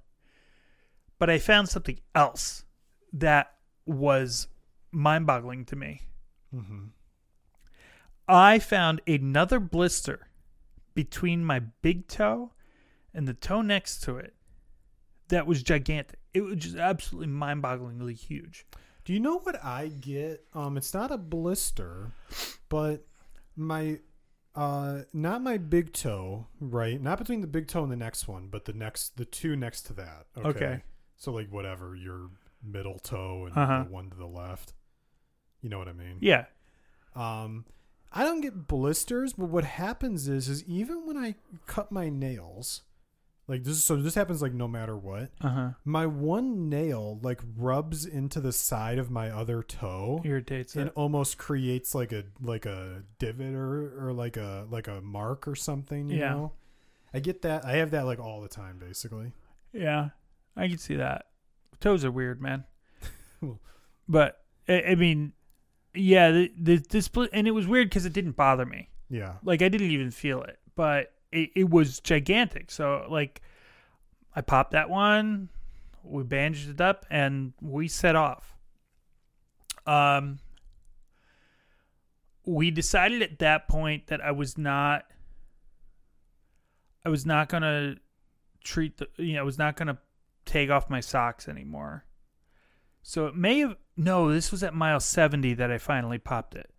But 1.20 1.30
I 1.30 1.40
found 1.40 1.70
something 1.70 2.00
else 2.14 2.66
that 3.14 3.54
was 3.86 4.48
mind-boggling 4.92 5.66
to 5.66 5.76
me. 5.76 6.02
hmm 6.52 6.86
I 8.28 8.60
found 8.60 9.02
another 9.06 9.60
blister 9.60 10.28
between 10.94 11.44
my 11.44 11.60
big 11.60 12.08
toe 12.08 12.54
and 13.14 13.28
the 13.28 13.34
toe 13.34 13.62
next 13.62 14.02
to 14.04 14.18
it 14.18 14.34
that 15.30 15.48
was 15.48 15.64
gigantic. 15.64 16.20
It 16.34 16.42
was 16.42 16.56
just 16.58 16.76
absolutely 16.76 17.28
mind-bogglingly 17.28 18.16
huge. 18.18 18.66
Do 19.06 19.14
you 19.14 19.20
know 19.20 19.38
what 19.40 19.64
I 19.64 19.88
get? 19.88 20.46
Um, 20.54 20.78
it's 20.78 20.94
not 20.94 21.12
a 21.12 21.18
blister, 21.18 22.12
but 22.70 23.06
my, 23.56 24.00
uh, 24.56 25.02
not 25.14 25.42
my 25.42 25.58
big 25.58 25.94
toe, 25.94 26.48
right? 26.60 27.02
Not 27.02 27.18
between 27.20 27.42
the 27.42 27.48
big 27.48 27.68
toe 27.68 27.84
and 27.84 27.92
the 27.92 27.96
next 27.98 28.28
one, 28.28 28.48
but 28.48 28.66
the 28.66 28.74
next, 28.74 29.18
the 29.18 29.26
two 29.26 29.56
next 29.56 29.84
to 29.84 29.94
that. 29.94 30.26
Okay. 30.38 30.48
Okay. 30.50 30.84
So 31.18 31.32
like 31.32 31.52
whatever 31.52 31.96
your 31.96 32.30
middle 32.64 33.00
toe 33.00 33.46
and 33.48 33.58
Uh-huh. 33.58 33.84
the 33.86 33.90
one 33.92 34.10
to 34.10 34.16
the 34.16 34.26
left. 34.28 34.74
You 35.62 35.70
know 35.70 35.78
what 35.80 35.88
I 35.88 35.94
mean? 35.94 36.18
Yeah. 36.22 36.46
Um, 37.16 37.66
I 38.12 38.24
don't 38.24 38.42
get 38.42 38.68
blisters, 38.68 39.34
but 39.34 39.46
what 39.50 39.64
happens 39.64 40.28
is, 40.28 40.48
is 40.50 40.64
even 40.66 41.06
when 41.08 41.18
I 41.18 41.36
cut 41.68 41.92
my 41.92 42.10
nails, 42.10 42.82
like 43.48 43.64
this, 43.64 43.84
so 43.84 43.96
this 43.98 44.16
happens 44.16 44.42
like 44.42 44.54
no 44.54 44.68
matter 44.68 44.96
what. 44.98 45.32
Uh-huh. 45.42 45.70
My 45.84 46.06
one 46.06 46.70
nail 46.70 47.20
like 47.22 47.42
rubs 47.58 48.06
into 48.06 48.40
the 48.40 48.52
side 48.54 48.98
of 49.00 49.12
my 49.12 49.30
other 49.30 49.62
toe 49.64 50.22
Irritates 50.24 50.76
and 50.76 50.88
it. 50.88 50.94
almost 50.96 51.38
creates 51.38 51.94
like 51.94 52.12
a 52.12 52.24
like 52.42 52.66
a 52.66 53.04
divot 53.20 53.54
or 53.54 54.08
or 54.08 54.14
like 54.14 54.38
a 54.38 54.66
like 54.70 54.88
a 54.88 55.02
mark 55.02 55.48
or 55.48 55.56
something. 55.56 56.08
You 56.08 56.20
Yeah. 56.20 56.30
know, 56.32 56.52
I 57.14 57.20
get 57.20 57.42
that. 57.42 57.66
I 57.66 57.74
have 57.78 57.92
that 57.92 58.06
like 58.06 58.20
all 58.20 58.40
the 58.42 58.48
time, 58.48 58.78
basically. 58.80 59.34
Yeah. 59.74 60.10
I 60.56 60.68
can 60.68 60.78
see 60.78 60.96
that. 60.96 61.26
Toes 61.80 62.06
are 62.06 62.12
weird, 62.12 62.42
man. 62.42 62.64
But 64.08 64.42
I, 64.68 64.82
I 64.82 64.96
mean, 64.96 65.34
yeah, 65.94 66.32
the, 66.32 66.52
the 66.60 66.78
this 66.90 67.06
split 67.06 67.30
and 67.34 67.48
it 67.48 67.52
was 67.52 67.68
weird 67.68 67.90
because 67.90 68.06
it 68.06 68.14
didn't 68.14 68.36
bother 68.36 68.66
me. 68.66 68.90
Yeah. 69.10 69.36
Like 69.44 69.62
I 69.62 69.70
didn't 69.70 69.92
even 69.92 70.12
feel 70.12 70.42
it, 70.44 70.60
but 70.76 71.14
it, 71.34 71.52
it 71.56 71.70
was 71.70 72.00
gigantic. 72.00 72.72
So 72.72 73.06
like, 73.10 73.42
I 74.36 74.42
popped 74.42 74.72
that 74.72 74.90
one, 74.90 75.50
we 76.04 76.24
bandaged 76.24 76.70
it 76.70 76.82
up, 76.82 77.06
and 77.10 77.54
we 77.62 77.88
set 77.88 78.16
off. 78.16 78.56
Um, 79.86 80.40
we 82.46 82.72
decided 82.72 83.22
at 83.22 83.40
that 83.40 83.68
point 83.68 84.08
that 84.08 84.22
I 84.22 84.32
was 84.32 84.58
not. 84.58 85.06
I 87.06 87.10
was 87.10 87.26
not 87.26 87.50
gonna 87.50 87.96
treat 88.64 88.98
the. 88.98 89.08
You 89.18 89.34
know, 89.34 89.42
I 89.42 89.44
was 89.44 89.58
not 89.58 89.76
gonna 89.76 89.98
take 90.46 90.70
off 90.70 90.90
my 90.90 91.00
socks 91.00 91.48
anymore. 91.48 92.06
So 93.02 93.28
it 93.28 93.36
may 93.36 93.60
have 93.60 93.76
no, 93.98 94.32
this 94.32 94.52
was 94.52 94.64
at 94.64 94.74
mile 94.74 95.00
70 95.00 95.54
that 95.56 95.72
I 95.72 95.78
finally 95.78 96.18
popped 96.18 96.56
it 96.56 96.70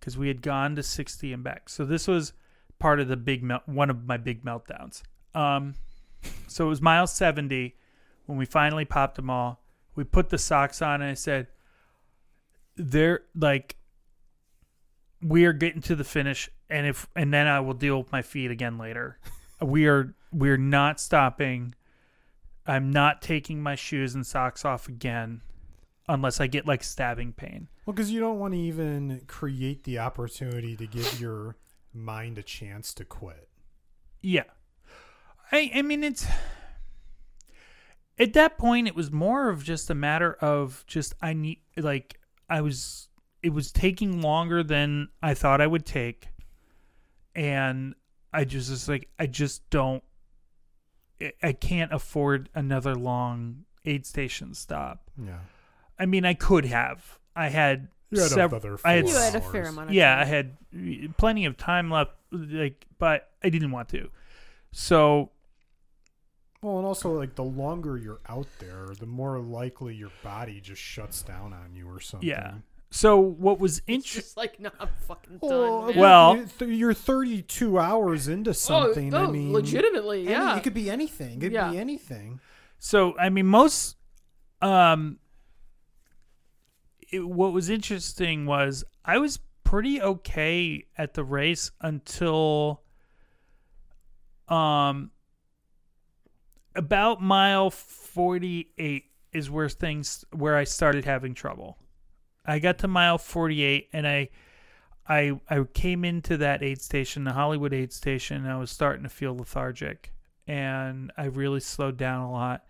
cuz 0.00 0.16
we 0.18 0.28
had 0.28 0.42
gone 0.42 0.74
to 0.76 0.82
60 0.82 1.32
and 1.32 1.44
back. 1.44 1.68
So 1.68 1.84
this 1.84 2.08
was 2.08 2.32
part 2.78 3.00
of 3.00 3.08
the 3.08 3.16
big 3.16 3.42
melt 3.42 3.62
one 3.66 3.90
of 3.90 4.04
my 4.04 4.16
big 4.16 4.44
meltdowns. 4.44 5.02
Um 5.34 5.74
so 6.46 6.66
it 6.66 6.68
was 6.68 6.82
mile 6.82 7.06
70 7.06 7.74
when 8.26 8.38
we 8.38 8.44
finally 8.44 8.84
popped 8.84 9.16
them 9.16 9.30
all. 9.30 9.62
We 9.94 10.04
put 10.04 10.28
the 10.28 10.38
socks 10.38 10.82
on 10.82 11.02
and 11.02 11.10
I 11.10 11.14
said 11.14 11.48
they're 12.76 13.22
like 13.34 13.76
we 15.22 15.44
are 15.46 15.52
getting 15.52 15.80
to 15.82 15.96
the 15.96 16.04
finish 16.04 16.50
and 16.68 16.86
if 16.86 17.08
and 17.16 17.32
then 17.32 17.46
I 17.46 17.60
will 17.60 17.74
deal 17.74 17.98
with 17.98 18.12
my 18.12 18.22
feet 18.22 18.50
again 18.50 18.78
later. 18.78 19.18
we 19.60 19.86
are 19.86 20.14
we're 20.32 20.58
not 20.58 21.00
stopping. 21.00 21.74
I'm 22.66 22.90
not 22.90 23.22
taking 23.22 23.62
my 23.62 23.74
shoes 23.74 24.14
and 24.14 24.26
socks 24.26 24.64
off 24.64 24.88
again 24.88 25.40
unless 26.08 26.40
I 26.40 26.46
get 26.46 26.66
like 26.66 26.82
stabbing 26.82 27.32
pain. 27.32 27.68
Well, 27.84 27.94
because 27.94 28.10
you 28.10 28.20
don't 28.20 28.38
want 28.38 28.54
to 28.54 28.60
even 28.60 29.22
create 29.26 29.84
the 29.84 30.00
opportunity 30.00 30.76
to 30.76 30.86
give 30.86 31.20
your 31.20 31.56
mind 31.96 32.38
a 32.38 32.42
chance 32.42 32.92
to 32.94 33.04
quit. 33.04 33.48
Yeah. 34.20 34.44
I 35.52 35.70
I 35.74 35.82
mean 35.82 36.02
it's 36.04 36.26
at 38.18 38.32
that 38.32 38.58
point 38.58 38.88
it 38.88 38.94
was 38.94 39.12
more 39.12 39.48
of 39.48 39.62
just 39.62 39.90
a 39.90 39.94
matter 39.94 40.34
of 40.40 40.84
just 40.86 41.14
I 41.20 41.32
need 41.32 41.60
like 41.76 42.18
I 42.48 42.60
was 42.60 43.08
it 43.42 43.50
was 43.50 43.70
taking 43.70 44.20
longer 44.22 44.62
than 44.62 45.08
I 45.22 45.34
thought 45.34 45.60
I 45.60 45.66
would 45.66 45.86
take 45.86 46.28
and 47.34 47.94
I 48.32 48.44
just 48.44 48.70
was 48.70 48.88
like 48.88 49.08
I 49.18 49.26
just 49.26 49.68
don't 49.70 50.02
I- 51.20 51.32
I 51.42 51.52
can't 51.52 51.92
afford 51.92 52.48
another 52.54 52.94
long 52.94 53.64
aid 53.84 54.04
station 54.06 54.52
stop. 54.54 55.10
Yeah. 55.22 55.38
I 55.98 56.06
mean 56.06 56.24
I 56.24 56.34
could 56.34 56.64
have. 56.66 57.18
I 57.34 57.48
had 57.48 57.88
You 58.10 58.20
had 58.20 58.30
sev- 58.30 58.52
another 58.52 58.78
I 58.84 58.92
had 58.94 59.04
four 59.04 59.12
You 59.14 59.18
had 59.18 59.34
a 59.34 59.40
fair 59.40 59.62
amount 59.64 59.88
of 59.90 59.94
yeah, 59.94 60.18
I 60.18 60.24
had 60.24 60.56
plenty 61.16 61.44
of 61.44 61.56
time 61.56 61.90
left 61.90 62.12
like 62.30 62.86
but 62.98 63.30
I 63.42 63.48
didn't 63.50 63.70
want 63.72 63.88
to. 63.90 64.08
So 64.72 65.30
Well, 66.62 66.78
and 66.78 66.86
also 66.86 67.12
like 67.12 67.34
the 67.34 67.44
longer 67.44 67.96
you're 67.96 68.20
out 68.28 68.46
there, 68.58 68.88
the 68.98 69.06
more 69.06 69.38
likely 69.40 69.94
your 69.94 70.10
body 70.22 70.60
just 70.60 70.80
shuts 70.80 71.22
down 71.22 71.52
on 71.52 71.74
you 71.74 71.88
or 71.88 72.00
something. 72.00 72.28
Yeah. 72.28 72.54
So 72.90 73.18
what 73.18 73.58
was 73.58 73.82
interesting? 73.88 74.32
like, 74.36 74.60
no, 74.60 74.70
I'm 74.78 74.88
fucking 75.06 75.38
done. 75.38 75.50
Well, 75.50 75.86
man. 75.86 75.96
Well- 75.98 76.36
you- 76.36 76.46
th- 76.58 76.70
you're 76.78 76.94
32 76.94 77.78
hours 77.78 78.28
into 78.28 78.54
something. 78.54 79.12
oh, 79.12 79.18
I 79.18 79.26
oh, 79.26 79.30
mean, 79.32 79.52
legitimately, 79.52 80.22
any- 80.22 80.30
yeah. 80.30 80.56
it 80.56 80.62
could 80.62 80.72
be 80.74 80.88
anything. 80.88 81.38
It 81.38 81.40
could 81.40 81.52
Yeah. 81.52 81.70
be 81.72 81.78
anything. 81.78 82.40
So 82.78 83.16
I 83.18 83.28
mean, 83.30 83.46
most 83.46 83.96
um, 84.62 85.18
it, 87.10 87.26
what 87.26 87.52
was 87.52 87.70
interesting 87.70 88.46
was 88.46 88.84
I 89.04 89.18
was 89.18 89.38
pretty 89.64 90.00
okay 90.00 90.84
at 90.96 91.14
the 91.14 91.24
race 91.24 91.70
until 91.80 92.82
um 94.48 95.10
about 96.76 97.20
mile 97.20 97.70
48 97.70 99.04
is 99.32 99.50
where 99.50 99.68
things 99.68 100.24
where 100.32 100.56
I 100.56 100.64
started 100.64 101.04
having 101.04 101.34
trouble. 101.34 101.78
I 102.44 102.58
got 102.58 102.78
to 102.78 102.88
mile 102.88 103.18
48 103.18 103.88
and 103.92 104.06
I 104.06 104.28
I 105.08 105.40
I 105.48 105.64
came 105.74 106.04
into 106.04 106.36
that 106.38 106.62
aid 106.62 106.80
station, 106.80 107.24
the 107.24 107.32
Hollywood 107.32 107.72
aid 107.72 107.92
station, 107.92 108.38
and 108.38 108.52
I 108.52 108.56
was 108.56 108.70
starting 108.70 109.02
to 109.02 109.08
feel 109.08 109.36
lethargic 109.36 110.12
and 110.46 111.12
I 111.16 111.24
really 111.24 111.60
slowed 111.60 111.96
down 111.96 112.22
a 112.22 112.32
lot. 112.32 112.64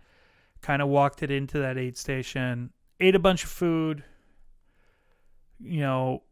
Kind 0.61 0.81
of 0.81 0.87
walked 0.87 1.21
it 1.21 1.31
into 1.31 1.59
that 1.59 1.77
aid 1.77 1.97
station, 1.97 2.71
ate 2.99 3.15
a 3.15 3.19
bunch 3.19 3.43
of 3.43 3.49
food, 3.49 4.03
you 5.59 5.81
know, 5.81 6.23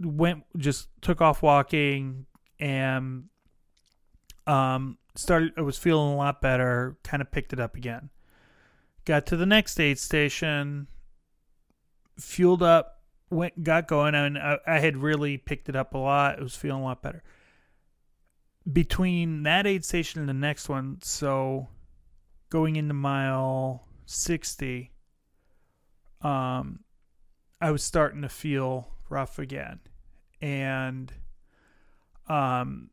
went 0.00 0.44
just 0.56 0.88
took 1.00 1.20
off 1.20 1.42
walking 1.42 2.26
and 2.58 3.24
um 4.46 4.98
started 5.14 5.52
I 5.56 5.62
was 5.62 5.78
feeling 5.78 6.12
a 6.12 6.16
lot 6.16 6.40
better, 6.40 6.96
kind 7.04 7.20
of 7.20 7.30
picked 7.30 7.52
it 7.52 7.60
up 7.60 7.76
again. 7.76 8.10
Got 9.04 9.26
to 9.26 9.36
the 9.36 9.46
next 9.46 9.78
aid 9.78 9.98
station, 9.98 10.86
fueled 12.18 12.62
up, 12.62 13.02
went 13.30 13.62
got 13.62 13.86
going 13.86 14.14
and 14.14 14.38
I, 14.38 14.58
I 14.66 14.78
had 14.78 14.96
really 14.96 15.36
picked 15.36 15.68
it 15.68 15.76
up 15.76 15.94
a 15.94 15.98
lot. 15.98 16.38
It 16.38 16.42
was 16.42 16.56
feeling 16.56 16.82
a 16.82 16.84
lot 16.84 17.02
better. 17.02 17.22
Between 18.70 19.42
that 19.42 19.66
aid 19.66 19.84
station 19.84 20.20
and 20.20 20.28
the 20.28 20.34
next 20.34 20.68
one, 20.68 20.98
so 21.02 21.68
going 22.48 22.76
into 22.76 22.94
mile 22.94 23.86
60 24.06 24.92
um 26.22 26.80
I 27.64 27.70
was 27.70 27.82
starting 27.82 28.20
to 28.20 28.28
feel 28.28 28.88
rough 29.08 29.38
again. 29.38 29.80
And 30.42 31.10
um 32.28 32.90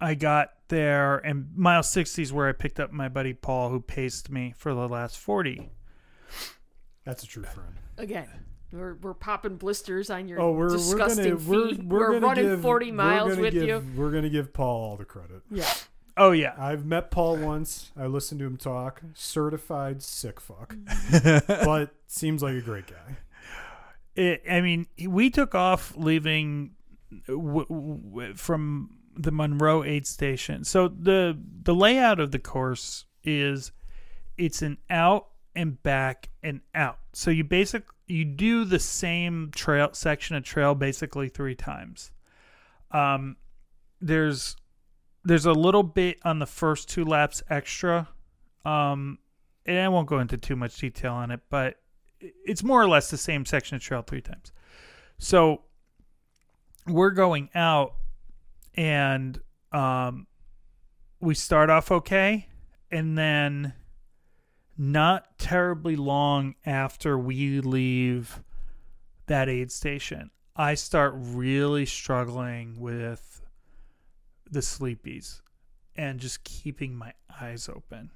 I 0.00 0.14
got 0.14 0.52
there 0.68 1.18
and 1.18 1.50
mile 1.54 1.82
60 1.82 2.22
is 2.22 2.32
where 2.32 2.48
I 2.48 2.52
picked 2.52 2.80
up 2.80 2.90
my 2.90 3.10
buddy 3.10 3.34
Paul 3.34 3.68
who 3.68 3.82
paced 3.82 4.30
me 4.30 4.54
for 4.56 4.72
the 4.72 4.88
last 4.88 5.18
40. 5.18 5.68
That's 7.04 7.22
a 7.22 7.26
true 7.26 7.42
friend. 7.42 7.74
Again, 7.98 8.28
we're, 8.72 8.94
we're 8.94 9.12
popping 9.12 9.56
blisters 9.56 10.08
on 10.08 10.26
your 10.26 10.40
Oh, 10.40 10.52
we're 10.52 10.78
we're 10.78 10.96
gonna 10.96 11.36
we're, 11.36 11.68
feet. 11.68 11.84
we're, 11.84 12.12
gonna 12.12 12.26
running 12.26 12.48
give, 12.48 12.62
40 12.62 12.92
miles 12.92 13.36
with 13.36 13.52
give, 13.52 13.62
you. 13.62 13.86
We're 13.94 14.10
gonna 14.10 14.30
give 14.30 14.54
Paul 14.54 14.84
all 14.84 14.96
the 14.96 15.04
credit. 15.04 15.42
Yeah. 15.50 15.70
Oh 16.16 16.30
yeah. 16.30 16.54
I've 16.56 16.86
met 16.86 17.10
Paul 17.10 17.36
once. 17.36 17.90
I 17.94 18.06
listened 18.06 18.38
to 18.38 18.46
him 18.46 18.56
talk. 18.56 19.02
Certified 19.12 20.02
sick 20.02 20.40
fuck, 20.40 20.76
but 21.44 21.90
seems 22.06 22.42
like 22.42 22.54
a 22.54 22.62
great 22.62 22.86
guy. 22.86 23.18
I 24.18 24.60
mean, 24.60 24.86
we 25.06 25.30
took 25.30 25.54
off 25.54 25.94
leaving 25.96 26.72
w- 27.26 27.66
w- 27.68 28.34
from 28.34 28.90
the 29.16 29.30
Monroe 29.30 29.84
aid 29.84 30.06
station. 30.06 30.64
So 30.64 30.88
the 30.88 31.38
the 31.62 31.74
layout 31.74 32.18
of 32.20 32.32
the 32.32 32.38
course 32.38 33.04
is 33.22 33.72
it's 34.36 34.62
an 34.62 34.78
out 34.90 35.28
and 35.54 35.80
back 35.82 36.30
and 36.42 36.60
out. 36.74 36.98
So 37.12 37.30
you 37.30 37.44
basic 37.44 37.84
you 38.06 38.24
do 38.24 38.64
the 38.64 38.78
same 38.78 39.50
trail 39.54 39.90
section 39.92 40.36
of 40.36 40.44
trail 40.44 40.74
basically 40.74 41.28
three 41.28 41.54
times. 41.54 42.10
Um, 42.90 43.36
there's 44.00 44.56
there's 45.24 45.46
a 45.46 45.52
little 45.52 45.82
bit 45.82 46.18
on 46.24 46.38
the 46.38 46.46
first 46.46 46.88
two 46.88 47.04
laps 47.04 47.42
extra. 47.50 48.08
Um, 48.64 49.18
and 49.66 49.78
I 49.78 49.88
won't 49.88 50.08
go 50.08 50.18
into 50.18 50.38
too 50.38 50.56
much 50.56 50.78
detail 50.78 51.12
on 51.12 51.30
it, 51.30 51.40
but 51.50 51.76
it's 52.20 52.62
more 52.62 52.82
or 52.82 52.88
less 52.88 53.10
the 53.10 53.18
same 53.18 53.44
section 53.44 53.76
of 53.76 53.82
trail 53.82 54.02
three 54.02 54.20
times. 54.20 54.52
So 55.18 55.62
we're 56.86 57.10
going 57.10 57.50
out 57.54 57.94
and 58.74 59.40
um 59.72 60.26
we 61.20 61.34
start 61.34 61.68
off 61.68 61.90
okay 61.90 62.48
and 62.90 63.18
then 63.18 63.74
not 64.78 65.38
terribly 65.38 65.96
long 65.96 66.54
after 66.64 67.18
we 67.18 67.60
leave 67.60 68.42
that 69.26 69.48
aid 69.48 69.70
station 69.70 70.30
I 70.56 70.74
start 70.74 71.14
really 71.16 71.84
struggling 71.86 72.80
with 72.80 73.42
the 74.50 74.60
sleepies 74.60 75.40
and 75.94 76.18
just 76.18 76.42
keeping 76.44 76.94
my 76.94 77.12
eyes 77.40 77.68
open 77.68 78.10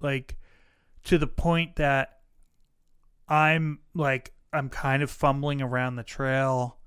like 0.00 0.36
to 1.04 1.18
the 1.18 1.26
point 1.26 1.76
that 1.76 2.17
I'm 3.28 3.80
like 3.94 4.32
I'm 4.52 4.68
kind 4.68 5.02
of 5.02 5.10
fumbling 5.10 5.60
around 5.60 5.96
the 5.96 6.02
trail. 6.02 6.78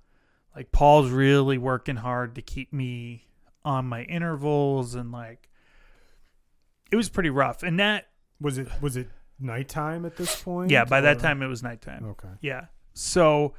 Like 0.56 0.72
Paul's 0.72 1.12
really 1.12 1.58
working 1.58 1.96
hard 1.98 2.36
to 2.36 2.42
keep 2.42 2.74
me 2.74 3.28
on 3.64 3.86
my 3.86 4.04
intervals 4.04 4.96
and 4.96 5.12
like 5.12 5.48
it 6.92 6.96
was 6.96 7.10
pretty 7.10 7.30
rough. 7.30 7.64
And 7.64 7.80
that 7.80 8.08
Was 8.40 8.58
it 8.58 8.68
was 8.82 8.98
it 8.98 9.10
nighttime 9.40 10.06
at 10.06 10.18
this 10.18 10.42
point? 10.42 10.72
yeah, 10.72 10.84
by 10.86 11.02
that 11.02 11.20
time 11.20 11.42
it 11.42 11.48
was 11.48 11.64
nighttime. 11.64 12.06
Okay. 12.06 12.28
Yeah. 12.42 12.66
So 12.94 13.54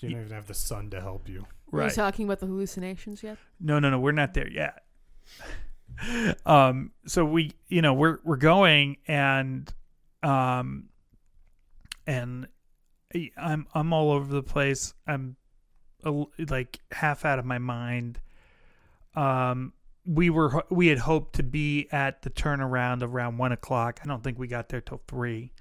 So 0.00 0.06
you 0.06 0.14
don't 0.14 0.22
even 0.24 0.34
have 0.34 0.46
the 0.46 0.54
sun 0.54 0.90
to 0.90 1.00
help 1.00 1.28
you. 1.28 1.46
Right. 1.70 1.84
Are 1.84 1.88
you 1.88 1.94
talking 1.94 2.24
about 2.24 2.38
the 2.38 2.46
hallucinations 2.46 3.22
yet? 3.22 3.36
No, 3.60 3.78
no, 3.78 3.90
no, 3.90 3.98
we're 3.98 4.12
not 4.12 4.32
there 4.34 4.48
yet. 4.48 4.84
um 6.46 6.92
so 7.06 7.24
we 7.24 7.52
you 7.68 7.82
know, 7.82 7.92
we're 7.94 8.18
we're 8.24 8.36
going 8.36 8.96
and 9.06 9.72
um 10.22 10.87
and 12.08 12.48
I- 13.14 13.30
I'm 13.36 13.66
I'm 13.74 13.92
all 13.92 14.10
over 14.10 14.32
the 14.32 14.42
place. 14.42 14.94
I'm 15.06 15.36
a 16.04 16.24
like 16.48 16.80
half 16.90 17.24
out 17.24 17.38
of 17.38 17.44
my 17.44 17.58
mind. 17.58 18.18
Um 19.14 19.72
we 20.04 20.30
were 20.30 20.64
we 20.70 20.86
had 20.88 20.98
hoped 20.98 21.34
to 21.36 21.42
be 21.42 21.86
at 21.92 22.22
the 22.22 22.30
turnaround 22.30 23.02
around 23.02 23.36
one 23.36 23.52
o'clock. 23.52 24.00
I 24.02 24.06
don't 24.06 24.24
think 24.24 24.38
we 24.38 24.48
got 24.48 24.70
there 24.70 24.80
till 24.80 25.02
three. 25.06 25.52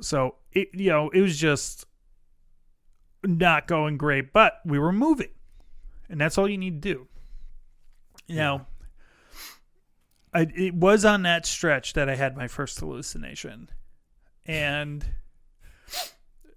So 0.00 0.36
it 0.52 0.68
you 0.74 0.90
know 0.90 1.08
it 1.10 1.22
was 1.22 1.38
just 1.38 1.86
not 3.24 3.66
going 3.66 3.96
great, 3.96 4.32
but 4.32 4.60
we 4.64 4.78
were 4.78 4.92
moving, 4.92 5.30
and 6.08 6.20
that's 6.20 6.36
all 6.38 6.48
you 6.48 6.58
need 6.58 6.80
to 6.82 6.94
do. 6.94 7.08
You 8.26 8.36
Yeah. 8.36 8.42
know, 8.44 8.66
I, 10.34 10.46
it 10.54 10.74
was 10.74 11.04
on 11.04 11.22
that 11.22 11.46
stretch 11.46 11.94
that 11.94 12.08
I 12.10 12.14
had 12.14 12.36
my 12.36 12.46
first 12.46 12.78
hallucination, 12.78 13.70
and 14.44 15.04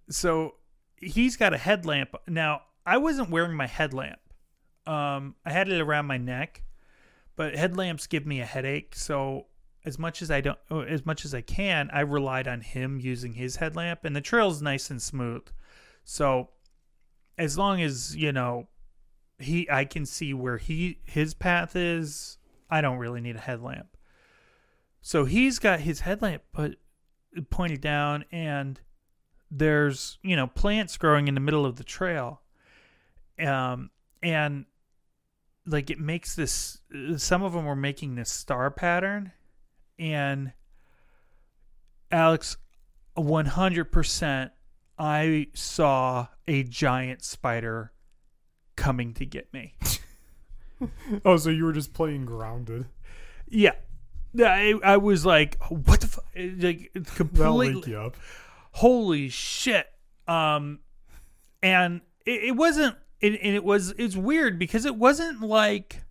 so 0.09 0.55
he's 0.95 1.37
got 1.37 1.53
a 1.53 1.57
headlamp. 1.57 2.15
Now 2.27 2.61
I 2.85 2.97
wasn't 2.97 3.29
wearing 3.29 3.55
my 3.55 3.67
headlamp. 3.67 4.19
Um, 4.85 5.35
I 5.45 5.51
had 5.51 5.69
it 5.69 5.81
around 5.81 6.07
my 6.07 6.17
neck, 6.17 6.63
but 7.35 7.55
headlamps 7.55 8.07
give 8.07 8.25
me 8.25 8.41
a 8.41 8.45
headache. 8.45 8.95
So 8.95 9.45
as 9.85 9.99
much 9.99 10.21
as 10.21 10.31
I 10.31 10.41
don't, 10.41 10.59
uh, 10.71 10.79
as 10.79 11.05
much 11.05 11.25
as 11.25 11.33
I 11.33 11.41
can, 11.41 11.89
I 11.93 12.01
relied 12.01 12.47
on 12.47 12.61
him 12.61 12.99
using 12.99 13.33
his 13.33 13.57
headlamp, 13.57 14.03
and 14.03 14.15
the 14.15 14.21
trail's 14.21 14.61
nice 14.61 14.89
and 14.89 15.01
smooth. 15.01 15.43
So 16.03 16.49
as 17.37 17.57
long 17.57 17.81
as 17.81 18.15
you 18.15 18.31
know 18.31 18.67
he, 19.37 19.69
I 19.69 19.85
can 19.85 20.05
see 20.05 20.33
where 20.33 20.57
he 20.57 20.99
his 21.05 21.33
path 21.33 21.75
is. 21.75 22.37
I 22.69 22.81
don't 22.81 22.97
really 22.97 23.21
need 23.21 23.35
a 23.35 23.39
headlamp. 23.41 23.97
So 25.01 25.25
he's 25.25 25.59
got 25.59 25.79
his 25.79 26.01
headlamp 26.01 26.43
but 26.51 26.75
pointed 27.49 27.81
down 27.81 28.25
and 28.31 28.79
there's, 29.51 30.17
you 30.21 30.35
know, 30.35 30.47
plants 30.47 30.97
growing 30.97 31.27
in 31.27 31.33
the 31.33 31.39
middle 31.39 31.65
of 31.65 31.75
the 31.77 31.83
trail. 31.83 32.41
Um 33.37 33.91
and 34.21 34.65
like 35.65 35.89
it 35.89 35.99
makes 35.99 36.35
this 36.35 36.81
some 37.17 37.43
of 37.43 37.53
them 37.53 37.65
were 37.65 37.75
making 37.75 38.15
this 38.15 38.31
star 38.31 38.69
pattern 38.71 39.31
and 39.97 40.53
Alex 42.11 42.57
100% 43.17 44.51
I 44.97 45.47
saw 45.53 46.27
a 46.47 46.63
giant 46.63 47.23
spider 47.23 47.93
coming 48.75 49.13
to 49.15 49.25
get 49.25 49.53
me. 49.53 49.75
Oh, 51.25 51.35
so 51.35 51.49
you 51.49 51.65
were 51.65 51.73
just 51.73 51.93
playing 51.93 52.25
grounded. 52.25 52.85
Yeah. 53.49 53.73
I, 54.41 54.75
I 54.81 54.95
was 54.95 55.25
like, 55.25 55.61
what 55.67 55.99
the 55.99 56.07
fuck? 56.07 56.23
Like, 56.35 56.89
it's 56.95 57.11
That'll 57.17 57.57
wake 57.57 57.71
completely, 57.71 57.91
you 57.91 57.99
up. 57.99 58.15
Holy 58.79 59.27
shit. 59.27 59.87
Um, 60.27 60.79
and 61.61 62.01
it, 62.25 62.43
it 62.45 62.55
wasn't, 62.55 62.95
it, 63.19 63.39
and 63.41 63.55
it 63.55 63.63
was, 63.63 63.93
it's 63.97 64.15
weird 64.15 64.57
because 64.57 64.85
it 64.85 64.95
wasn't 64.95 65.41
like, 65.41 66.01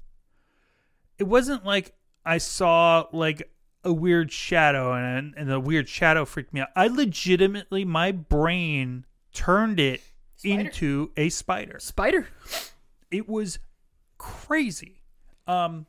it 1.19 1.25
wasn't 1.25 1.65
like 1.65 1.95
I 2.27 2.37
saw 2.39 3.07
like 3.11 3.51
a 3.85 3.93
weird 3.93 4.31
shadow 4.31 4.93
and, 4.93 5.33
and 5.37 5.51
the 5.51 5.59
weird 5.59 5.89
shadow 5.89 6.27
freaked 6.27 6.53
me 6.53 6.61
out. 6.61 6.69
I 6.77 6.89
legitimately, 6.89 7.87
my 7.87 8.13
brain 8.13 9.07
turned 9.33 9.81
it 9.81 10.03
Spider. 10.37 10.61
into 10.61 11.11
a 11.17 11.29
spider 11.31 11.79
Spider. 11.81 12.29
it 13.11 13.29
was 13.29 13.59
crazy. 14.19 15.01
Um, 15.47 15.87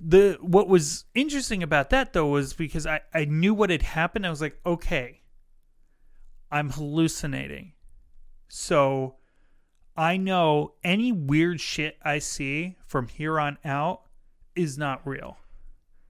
the 0.00 0.38
what 0.40 0.66
was 0.66 1.04
interesting 1.14 1.62
about 1.62 1.90
that 1.90 2.14
though 2.14 2.28
was 2.28 2.54
because 2.54 2.86
I 2.86 3.00
I 3.12 3.26
knew 3.26 3.52
what 3.52 3.68
had 3.68 3.82
happened. 3.82 4.26
I 4.26 4.30
was 4.30 4.40
like, 4.40 4.58
okay, 4.64 5.19
I'm 6.50 6.70
hallucinating, 6.70 7.72
so 8.48 9.16
I 9.96 10.16
know 10.16 10.74
any 10.82 11.12
weird 11.12 11.60
shit 11.60 11.98
I 12.02 12.18
see 12.18 12.76
from 12.86 13.08
here 13.08 13.38
on 13.38 13.58
out 13.64 14.02
is 14.56 14.78
not 14.78 15.06
real. 15.06 15.38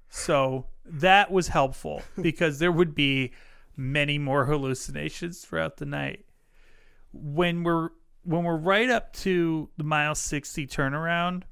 So 0.09 0.67
that 0.85 1.31
was 1.31 1.49
helpful 1.49 2.03
because 2.21 2.59
there 2.59 2.73
would 2.73 2.95
be 2.95 3.33
many 3.77 4.19
more 4.19 4.45
hallucinations 4.45 5.41
throughout 5.41 5.79
the 5.79 5.87
night. 5.87 6.25
When 7.13 7.65
we're 7.65 7.91
when 8.23 8.45
we're 8.45 8.57
right 8.57 8.91
up 8.91 9.15
to 9.15 9.71
the 9.79 9.85
mile 9.85 10.15
60 10.15 10.67
turnaround, 10.67 11.45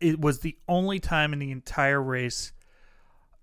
it 0.00 0.20
was 0.20 0.40
the 0.40 0.56
only 0.68 1.00
time 1.00 1.32
in 1.32 1.38
the 1.38 1.50
entire 1.50 2.02
race 2.02 2.52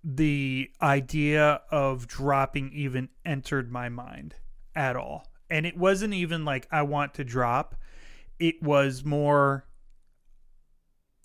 the 0.08 0.70
idea 0.84 1.62
of 1.72 2.08
dropping 2.08 2.72
even 2.72 3.10
entered 3.26 3.72
my 3.72 3.90
mind 3.90 4.36
at 4.76 4.96
all. 4.96 5.28
And 5.50 5.66
it 5.66 5.76
wasn't 5.76 6.14
even 6.14 6.46
like 6.46 6.68
I 6.72 6.84
want 6.84 7.16
to 7.16 7.24
drop. 7.24 7.76
It 8.38 8.62
was 8.62 9.04
more 9.04 9.66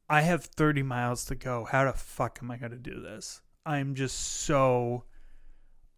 I 0.08 0.22
have 0.22 0.44
30 0.44 0.82
miles 0.82 1.26
to 1.26 1.34
go. 1.34 1.68
How 1.70 1.84
the 1.84 1.92
fuck 1.92 2.38
am 2.42 2.50
I 2.50 2.56
going 2.56 2.72
to 2.72 2.78
do 2.78 3.00
this? 3.00 3.42
I'm 3.66 3.94
just 3.94 4.16
so 4.18 5.04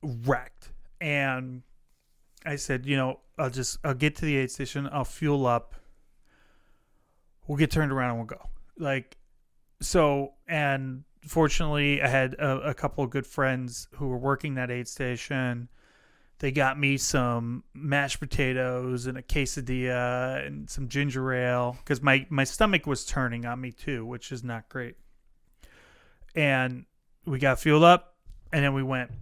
wrecked. 0.02 0.72
And 1.00 1.62
I 2.44 2.56
said, 2.56 2.84
you 2.84 2.96
know, 2.96 3.20
I'll 3.38 3.50
just 3.50 3.78
I'll 3.84 3.94
get 3.94 4.16
to 4.16 4.24
the 4.24 4.36
aid 4.36 4.50
station, 4.50 4.88
I'll 4.92 5.04
fuel 5.04 5.46
up. 5.46 5.76
We'll 7.46 7.58
get 7.58 7.70
turned 7.70 7.92
around 7.92 8.10
and 8.10 8.18
we'll 8.18 8.26
go. 8.26 8.48
Like 8.76 9.16
so 9.80 10.34
and 10.48 11.04
fortunately 11.26 12.02
I 12.02 12.08
had 12.08 12.34
a, 12.34 12.70
a 12.70 12.74
couple 12.74 13.04
of 13.04 13.10
good 13.10 13.26
friends 13.26 13.88
who 13.96 14.08
were 14.08 14.18
working 14.18 14.54
that 14.54 14.70
aid 14.70 14.88
station. 14.88 15.68
They 16.38 16.50
got 16.50 16.78
me 16.78 16.96
some 16.96 17.62
mashed 17.72 18.18
potatoes 18.18 19.06
and 19.06 19.16
a 19.16 19.22
quesadilla 19.22 20.44
and 20.44 20.68
some 20.68 20.88
ginger 20.88 21.32
ale 21.32 21.76
because 21.78 22.02
my, 22.02 22.26
my 22.30 22.44
stomach 22.44 22.86
was 22.86 23.04
turning 23.04 23.46
on 23.46 23.60
me 23.60 23.70
too, 23.70 24.04
which 24.04 24.32
is 24.32 24.42
not 24.42 24.68
great. 24.68 24.96
And 26.34 26.86
we 27.24 27.38
got 27.38 27.60
fueled 27.60 27.84
up 27.84 28.16
and 28.52 28.64
then 28.64 28.74
we 28.74 28.82
went 28.82 29.12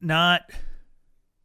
not 0.00 0.50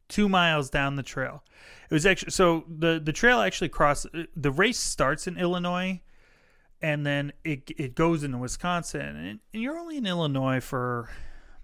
two 0.07 0.29
miles 0.29 0.69
down 0.69 0.95
the 0.95 1.03
trail. 1.03 1.43
It 1.89 1.93
was 1.93 2.05
actually 2.05 2.31
so 2.31 2.63
the 2.67 3.01
the 3.03 3.13
trail 3.13 3.41
actually 3.41 3.69
cross 3.69 4.05
uh, 4.05 4.23
the 4.35 4.51
race 4.51 4.79
starts 4.79 5.27
in 5.27 5.37
Illinois 5.37 6.01
and 6.81 7.05
then 7.05 7.33
it 7.43 7.71
it 7.77 7.95
goes 7.95 8.23
into 8.23 8.37
Wisconsin 8.37 9.01
and, 9.01 9.39
and 9.53 9.63
you're 9.63 9.77
only 9.77 9.97
in 9.97 10.05
Illinois 10.05 10.59
for 10.59 11.09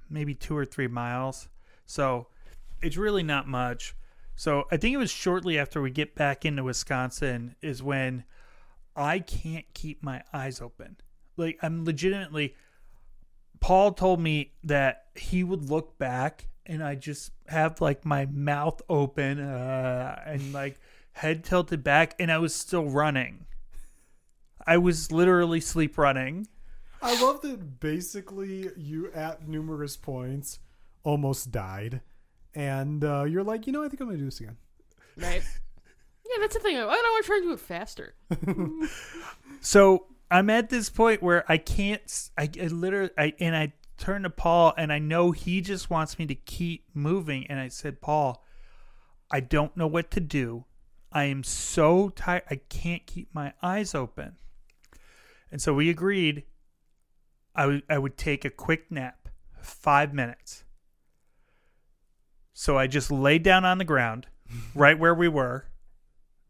maybe 0.09 0.33
2 0.33 0.57
or 0.57 0.65
3 0.65 0.87
miles. 0.87 1.47
So 1.85 2.27
it's 2.81 2.97
really 2.97 3.23
not 3.23 3.47
much. 3.47 3.95
So 4.35 4.65
I 4.71 4.77
think 4.77 4.93
it 4.93 4.97
was 4.97 5.11
shortly 5.11 5.57
after 5.57 5.81
we 5.81 5.91
get 5.91 6.15
back 6.15 6.45
into 6.45 6.63
Wisconsin 6.63 7.55
is 7.61 7.83
when 7.83 8.23
I 8.95 9.19
can't 9.19 9.65
keep 9.73 10.03
my 10.03 10.23
eyes 10.33 10.61
open. 10.61 10.97
Like 11.37 11.59
I'm 11.61 11.85
legitimately 11.85 12.55
Paul 13.59 13.91
told 13.93 14.19
me 14.19 14.53
that 14.63 15.05
he 15.15 15.43
would 15.43 15.69
look 15.69 15.97
back 15.97 16.47
and 16.65 16.83
I 16.83 16.95
just 16.95 17.31
have 17.47 17.79
like 17.79 18.05
my 18.05 18.25
mouth 18.25 18.81
open 18.89 19.39
uh, 19.39 20.21
and 20.25 20.51
like 20.51 20.79
head 21.13 21.43
tilted 21.43 21.83
back 21.83 22.15
and 22.19 22.31
I 22.31 22.39
was 22.39 22.55
still 22.55 22.85
running. 22.85 23.45
I 24.67 24.77
was 24.77 25.11
literally 25.11 25.59
sleep 25.61 25.97
running. 25.97 26.47
I 27.01 27.21
love 27.23 27.41
that 27.41 27.79
basically 27.79 28.69
you 28.77 29.11
at 29.13 29.47
numerous 29.47 29.97
points 29.97 30.59
almost 31.03 31.51
died, 31.51 32.01
and 32.53 33.03
uh, 33.03 33.23
you're 33.23 33.43
like, 33.43 33.65
you 33.65 33.73
know, 33.73 33.83
I 33.83 33.87
think 33.89 34.01
I'm 34.01 34.07
gonna 34.07 34.19
do 34.19 34.25
this 34.25 34.39
again. 34.39 34.57
Right. 35.17 35.43
Yeah, 36.33 36.37
that's 36.39 36.53
the 36.53 36.61
thing. 36.61 36.77
I 36.77 36.79
don't 36.79 36.87
want 36.87 37.25
to 37.25 37.27
try 37.27 37.39
to 37.39 37.43
do 37.43 37.51
it 37.51 37.59
faster. 37.59 38.13
So 39.61 40.07
I'm 40.29 40.49
at 40.49 40.69
this 40.69 40.89
point 40.89 41.21
where 41.21 41.43
I 41.51 41.57
can't. 41.57 42.01
s- 42.03 42.31
I, 42.37 42.49
I 42.61 42.67
literally. 42.67 43.11
I 43.17 43.33
and 43.39 43.55
I 43.55 43.73
turn 43.97 44.23
to 44.23 44.29
Paul 44.29 44.73
and 44.77 44.91
I 44.91 44.99
know 44.99 45.31
he 45.31 45.61
just 45.61 45.89
wants 45.89 46.17
me 46.17 46.25
to 46.27 46.35
keep 46.35 46.85
moving. 46.93 47.45
And 47.47 47.59
I 47.59 47.67
said, 47.67 48.01
Paul, 48.01 48.43
I 49.29 49.39
don't 49.41 49.75
know 49.77 49.87
what 49.87 50.09
to 50.11 50.19
do. 50.19 50.65
I 51.11 51.25
am 51.25 51.43
so 51.43 52.09
tired. 52.09 52.43
I 52.49 52.55
can't 52.69 53.05
keep 53.05 53.29
my 53.35 53.53
eyes 53.61 53.93
open. 53.93 54.37
And 55.51 55.61
so 55.61 55.73
we 55.73 55.89
agreed. 55.89 56.43
I 57.53 57.97
would 57.97 58.17
take 58.17 58.45
a 58.45 58.49
quick 58.49 58.89
nap, 58.89 59.27
five 59.61 60.13
minutes. 60.13 60.63
So 62.53 62.77
I 62.77 62.87
just 62.87 63.11
laid 63.11 63.43
down 63.43 63.65
on 63.65 63.77
the 63.77 63.85
ground, 63.85 64.27
right 64.75 64.97
where 64.97 65.13
we 65.13 65.27
were, 65.27 65.65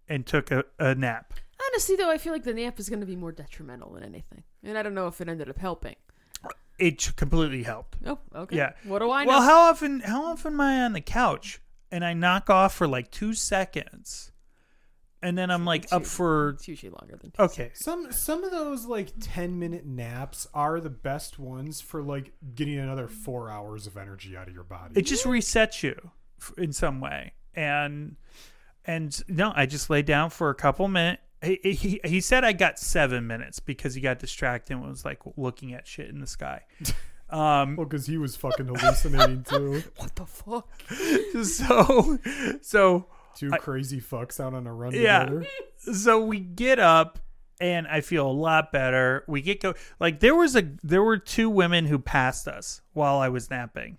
and 0.08 0.26
took 0.26 0.52
a, 0.52 0.66
a 0.78 0.94
nap. 0.94 1.34
Honestly, 1.70 1.96
though, 1.96 2.12
I 2.12 2.18
feel 2.18 2.34
like 2.34 2.44
the 2.44 2.54
nap 2.54 2.80
is 2.80 2.90
going 2.90 3.00
to 3.00 3.06
be 3.06 3.16
more 3.16 3.32
detrimental 3.32 3.94
than 3.94 4.04
anything, 4.04 4.44
and 4.64 4.78
I 4.78 4.84
don't 4.84 4.94
know 4.94 5.08
if 5.08 5.22
it 5.22 5.30
ended 5.30 5.50
up 5.50 5.58
helping. 5.58 5.96
It 6.78 7.16
completely 7.16 7.64
helped. 7.64 7.98
Oh, 8.06 8.20
okay. 8.36 8.58
Yeah. 8.58 8.74
What 8.84 9.00
do 9.00 9.12
I 9.12 9.24
know? 9.24 9.30
Well, 9.30 9.42
how 9.44 9.60
often 9.70 10.00
how 10.00 10.26
often 10.26 10.54
am 10.54 10.62
I 10.62 10.82
on 10.82 10.94
the 10.94 11.02
couch 11.02 11.62
and 11.92 12.04
I 12.04 12.14
knock 12.14 12.50
off 12.50 12.74
for 12.74 12.88
like 12.88 13.12
two 13.12 13.34
seconds, 13.36 14.31
and 15.22 15.38
then 15.38 15.52
I'm 15.52 15.66
like 15.66 15.88
up 15.92 16.02
It's 16.02 16.16
for 16.16 16.50
It's 16.52 16.68
usually 16.68 16.92
longer 16.92 17.18
than 17.22 17.32
two. 17.32 17.42
okay. 17.44 17.72
Some 17.74 18.12
some 18.12 18.44
of 18.44 18.52
those 18.52 18.86
like 18.86 19.14
ten 19.20 19.60
minute 19.60 19.86
naps 19.86 20.48
are 20.54 20.80
the 20.80 20.90
best 20.90 21.38
ones 21.40 21.82
for 21.82 22.02
like 22.02 22.34
getting 22.56 22.78
another 22.80 23.08
four 23.08 23.50
hours 23.50 23.88
of 23.88 23.98
energy 23.98 24.36
out 24.38 24.48
of 24.48 24.54
your 24.54 24.64
body. 24.64 25.00
It 25.00 25.04
just 25.06 25.26
resets 25.26 25.84
you 25.84 26.12
f- 26.42 26.54
in 26.58 26.74
some 26.74 27.00
way, 27.02 27.34
and 27.56 28.16
and 28.86 29.22
no, 29.28 29.54
I 29.56 29.66
just 29.66 29.90
lay 29.90 30.02
down 30.02 30.30
for 30.32 30.50
a 30.50 30.56
couple 30.56 30.88
minutes. 30.88 31.22
He, 31.44 31.60
he 31.74 32.00
he 32.06 32.22
said 32.22 32.44
I 32.44 32.54
got 32.54 32.78
seven 32.78 33.26
minutes 33.26 33.60
because 33.60 33.96
he 33.96 34.02
got 34.02 34.20
distracted 34.20 34.74
and 34.74 34.84
was 34.88 35.04
like 35.06 35.20
looking 35.38 35.74
at 35.74 35.88
shit 35.88 36.10
in 36.10 36.20
the 36.20 36.28
sky. 36.28 36.62
Um, 37.32 37.78
well, 37.78 37.86
because 37.86 38.06
he 38.08 38.18
was 38.18 38.36
fucking 38.36 38.66
hallucinating 38.66 39.46
too. 39.46 39.82
What 39.96 40.14
the 40.18 40.26
fuck? 40.26 40.70
so 41.46 42.20
so 42.62 43.06
Two 43.36 43.50
crazy 43.52 44.00
fucks 44.02 44.40
out 44.40 44.54
on 44.54 44.68
a 44.68 44.74
run 44.74 44.94
Yeah. 44.94 45.26
together. 45.26 45.48
so 45.94 46.24
we 46.24 46.40
get 46.40 46.80
up 46.80 47.20
and 47.60 47.88
I 47.88 48.02
feel 48.02 48.28
a 48.28 48.32
lot 48.32 48.72
better. 48.72 49.24
We 49.28 49.42
get 49.42 49.62
go 49.62 49.74
like 50.00 50.20
there 50.20 50.36
was 50.36 50.56
a 50.56 50.72
there 50.84 51.04
were 51.04 51.18
two 51.18 51.50
women 51.50 51.86
who 51.86 52.00
passed 52.00 52.48
us 52.48 52.82
while 52.94 53.18
I 53.20 53.30
was 53.30 53.50
napping. 53.50 53.98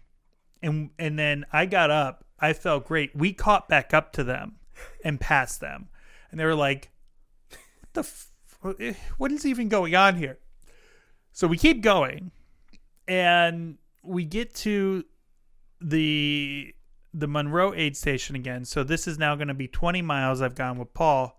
and 0.63 0.91
and 0.99 1.19
then 1.19 1.45
I 1.53 1.67
got 1.67 1.91
up. 1.91 2.25
I 2.41 2.53
felt 2.53 2.87
great. 2.87 3.15
We 3.15 3.33
caught 3.33 3.69
back 3.69 3.95
up 3.95 4.13
to 4.15 4.25
them 4.25 4.57
and 5.05 5.21
passed 5.21 5.61
them, 5.61 5.89
and 6.31 6.41
they 6.41 6.45
were 6.45 6.55
like, 6.57 6.91
"What 7.51 7.59
the? 7.95 8.01
F- 8.01 8.29
what 8.61 8.81
eh, 8.81 9.35
is 9.35 9.47
even 9.47 9.69
going 9.69 9.95
on 9.95 10.17
here?" 10.17 10.39
So 11.33 11.47
we 11.47 11.57
keep 11.57 11.83
going, 11.83 12.33
and 13.07 13.79
we 14.03 14.25
get 14.25 14.55
to 14.57 15.05
the 15.81 16.75
the 17.15 17.29
Monroe 17.29 17.75
aid 17.75 17.97
station 17.97 18.37
again. 18.37 18.65
So 18.65 18.85
this 18.85 19.07
is 19.07 19.19
now 19.19 19.35
going 19.35 19.49
to 19.49 19.55
be 19.55 19.69
20 19.69 20.03
miles 20.03 20.41
I've 20.41 20.55
gone 20.55 20.79
with 20.79 20.95
Paul 20.95 21.39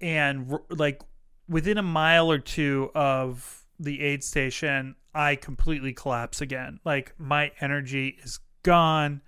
and 0.00 0.58
like 0.68 1.02
within 1.48 1.78
a 1.78 1.82
mile 1.82 2.30
or 2.30 2.38
two 2.38 2.90
of 2.94 3.64
the 3.78 4.02
aid 4.02 4.22
station, 4.22 4.96
I 5.14 5.36
completely 5.36 5.92
collapse 5.92 6.40
again. 6.40 6.80
Like 6.84 7.14
my 7.18 7.52
energy 7.60 8.18
is 8.22 8.40
gone. 8.62 9.22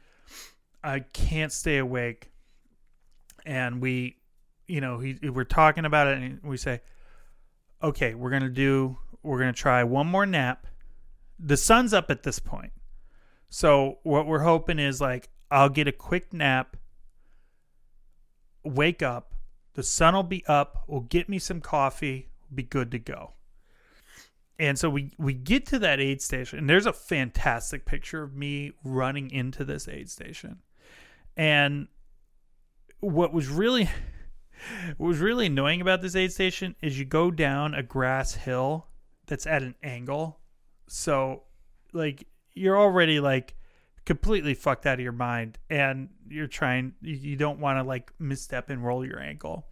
I 0.83 1.01
can't 1.01 1.53
stay 1.53 1.79
awake. 1.79 2.31
And 3.45 3.81
we, 3.81 4.17
you 4.67 4.81
know, 4.81 4.99
he 4.99 5.19
we're 5.23 5.45
talking 5.45 5.85
about 5.85 6.09
it 6.09 6.19
and 6.19 6.41
we 6.43 6.57
say, 6.57 6.81
"Okay, 7.83 8.15
we're 8.15 8.31
going 8.31 8.43
to 8.43 8.49
do 8.49 8.99
we're 9.23 9.39
going 9.39 9.55
to 9.55 9.59
try 9.59 9.85
one 9.85 10.07
more 10.07 10.27
nap." 10.27 10.67
The 11.39 11.57
sun's 11.57 11.93
up 11.93 12.11
at 12.11 12.23
this 12.23 12.39
point. 12.39 12.73
So 13.49 13.99
what 14.03 14.27
we're 14.27 14.41
hoping 14.41 14.79
is 14.79 15.01
like 15.01 15.29
I'll 15.51 15.69
get 15.69 15.89
a 15.89 15.93
quick 15.93 16.33
nap, 16.33 16.77
wake 18.65 19.03
up, 19.03 19.35
the 19.75 19.83
sun 19.83 20.15
will 20.15 20.23
be 20.23 20.45
up, 20.47 20.85
we'll 20.87 21.01
get 21.01 21.29
me 21.29 21.39
some 21.39 21.61
coffee, 21.61 22.29
be 22.53 22.63
good 22.63 22.91
to 22.93 22.99
go. 22.99 23.33
And 24.59 24.79
so 24.79 24.89
we 24.89 25.13
we 25.19 25.35
get 25.35 25.67
to 25.67 25.79
that 25.81 26.01
aid 26.01 26.23
station, 26.23 26.59
and 26.59 26.69
there's 26.69 26.87
a 26.87 26.93
fantastic 26.93 27.85
picture 27.85 28.23
of 28.23 28.35
me 28.35 28.73
running 28.83 29.31
into 29.31 29.65
this 29.65 29.87
aid 29.87 30.09
station. 30.09 30.63
And 31.37 31.89
what 33.01 33.35
was 33.35 33.49
really 33.49 33.91
what 34.97 35.07
was 35.07 35.19
really 35.19 35.47
annoying 35.47 35.83
about 35.83 36.01
this 36.01 36.17
aid 36.17 36.33
station 36.33 36.75
is 36.81 36.99
you 36.99 37.05
go 37.05 37.31
down 37.31 37.75
a 37.75 37.83
grass 37.83 38.35
hill 38.35 38.87
that's 39.27 39.47
at 39.47 39.63
an 39.63 39.75
angle. 39.83 40.41
So 40.87 41.43
like 41.93 42.27
you're 42.55 42.79
already 42.79 43.21
like 43.21 43.55
completely 44.07 44.55
fucked 44.55 44.87
out 44.87 44.95
of 44.95 45.01
your 45.01 45.13
mind 45.13 45.59
and 45.69 46.09
you're 46.29 46.47
trying 46.47 46.95
you- 47.03 47.17
you 47.17 47.37
don't 47.37 47.59
want 47.61 47.77
to 47.79 47.83
like 47.83 48.11
misstep 48.19 48.71
and 48.71 48.83
roll 48.85 49.05
your 49.05 49.21
ankle 49.21 49.67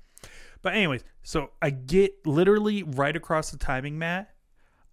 but 0.60 0.74
anyways 0.74 1.02
so 1.22 1.50
i 1.62 1.70
get 1.70 2.26
literally 2.26 2.82
right 2.82 3.16
across 3.16 3.50
the 3.50 3.56
timing 3.56 3.96
mat 3.98 4.34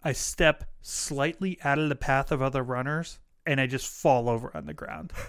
i 0.02 0.12
step 0.12 0.64
slightly 0.80 1.58
out 1.64 1.78
of 1.78 1.88
the 1.88 1.96
path 1.96 2.30
of 2.32 2.40
other 2.40 2.62
runners 2.62 3.18
and 3.44 3.60
i 3.60 3.66
just 3.66 3.86
fall 3.86 4.28
over 4.28 4.50
on 4.56 4.64
the 4.66 4.74
ground 4.74 5.12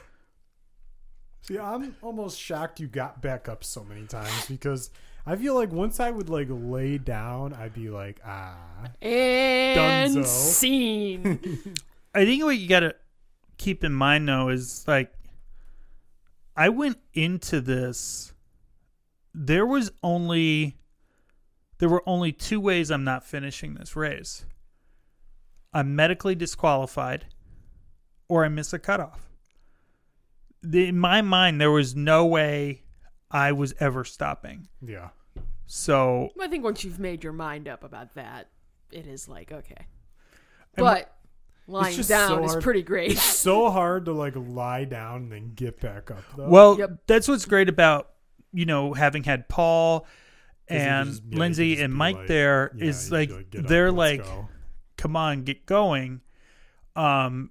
See, 1.42 1.60
I'm 1.60 1.94
almost 2.02 2.40
shocked 2.40 2.80
you 2.80 2.88
got 2.88 3.22
back 3.22 3.50
up 3.50 3.66
so 3.66 3.84
many 3.84 4.06
times 4.06 4.46
because 4.48 4.90
I 5.26 5.36
feel 5.36 5.56
like 5.56 5.74
once 5.74 6.00
I 6.00 6.10
would 6.10 6.30
like 6.30 6.48
lay 6.50 6.98
down, 6.98 7.52
I'd 7.54 7.74
be 7.74 7.90
like, 7.90 8.22
ah. 8.26 8.56
And 9.02 10.16
Dunzo. 10.16 10.26
scene. 10.26 11.76
i 12.16 12.24
think 12.24 12.44
what 12.46 12.58
you 12.58 12.68
gotta 12.70 12.96
keep 13.64 13.82
in 13.84 13.94
mind 13.94 14.28
though 14.28 14.50
is 14.50 14.84
like 14.88 15.14
i 16.58 16.68
went 16.68 16.98
into 17.14 17.62
this 17.62 18.34
there 19.34 19.66
was 19.66 19.90
only 20.04 20.76
there 21.78 21.88
were 21.88 22.04
only 22.06 22.34
two 22.34 22.60
ways 22.60 22.92
i'm 22.92 23.06
not 23.06 23.24
finishing 23.24 23.76
this 23.76 23.96
race 23.96 24.46
i'm 25.74 25.96
medically 25.96 26.36
disqualified 26.36 27.26
or 28.28 28.44
i 28.44 28.50
miss 28.50 28.74
a 28.74 28.80
cutoff 28.80 29.30
the, 30.62 30.90
in 30.90 31.00
my 31.00 31.22
mind 31.22 31.62
there 31.62 31.72
was 31.72 31.96
no 31.96 32.26
way 32.26 32.84
i 33.32 33.50
was 33.54 33.74
ever 33.80 34.04
stopping 34.04 34.68
Yeah. 34.86 35.10
so 35.68 36.32
I 36.40 36.48
think 36.48 36.66
once 36.66 36.84
you've 36.84 37.00
made 37.00 37.24
your 37.24 37.34
mind 37.34 37.70
up 37.70 37.86
about 37.86 38.16
that, 38.16 38.50
it 38.92 39.08
is 39.08 39.30
like 39.30 39.52
okay. 39.54 39.88
But 40.76 41.16
lying 41.68 41.96
down 42.02 42.30
so 42.40 42.44
is 42.44 42.52
hard. 42.52 42.64
pretty 42.64 42.82
great. 42.84 43.18
So 43.18 43.70
hard 43.72 44.06
to 44.06 44.12
like 44.14 44.34
lie 44.36 44.84
down 44.86 45.24
and 45.24 45.32
then 45.32 45.52
get 45.56 45.80
back 45.80 46.12
up 46.12 46.24
though. 46.36 46.48
Well, 46.50 46.78
Yep. 46.78 46.92
that's 47.08 47.28
what's 47.28 47.46
great 47.46 47.70
about 47.70 48.10
you 48.52 48.66
know 48.66 48.94
having 48.94 49.24
had 49.24 49.48
Paul 49.50 50.06
and 50.68 51.10
just- 51.10 51.24
yeah, 51.30 51.40
Lindsay 51.40 51.82
and 51.82 51.94
Mike 51.94 52.16
like, 52.18 52.28
there 52.28 52.72
yeah, 52.76 52.86
is 52.86 53.10
you 53.10 53.18
like 53.18 53.30
just 53.30 53.50
"Get 53.52 53.62
up, 53.64 53.68
they're 53.68 53.92
let's 53.92 54.20
like 54.20 54.26
go." 54.30 54.48
come 54.98 55.16
on 55.16 55.44
get 55.44 55.66
going 55.66 56.22
um 56.96 57.50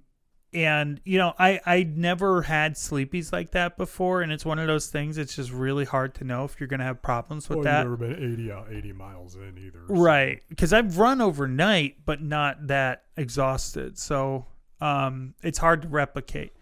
and 0.53 1.01
you 1.03 1.17
know 1.17 1.33
I 1.39 1.59
I 1.65 1.83
never 1.83 2.41
had 2.43 2.75
sleepies 2.75 3.31
like 3.33 3.51
that 3.51 3.77
before 3.77 4.21
and 4.21 4.31
it's 4.31 4.45
one 4.45 4.59
of 4.59 4.67
those 4.67 4.87
things 4.87 5.17
it's 5.17 5.35
just 5.35 5.51
really 5.51 5.85
hard 5.85 6.13
to 6.15 6.23
know 6.23 6.43
if 6.45 6.59
you're 6.59 6.67
going 6.67 6.79
to 6.79 6.85
have 6.85 7.01
problems 7.01 7.49
with 7.49 7.57
Well, 7.59 7.63
that 7.65 7.85
you've 7.85 7.99
never 7.99 8.13
been 8.15 8.33
80 8.33 8.51
out 8.51 8.67
80 8.71 8.93
miles 8.93 9.35
in 9.35 9.57
either. 9.57 9.79
so- 9.87 9.93
Right, 9.95 10.41
because 10.49 10.73
I've 10.73 10.97
run 10.97 11.21
overnight, 11.21 12.05
but 12.05 12.21
not 12.21 12.67
that 12.67 13.03
exhausted. 13.17 13.97
So 13.97 14.45
um, 14.81 15.33
it's 15.43 15.57
hard 15.57 15.81
to 15.83 15.87
replicate. 15.87 16.53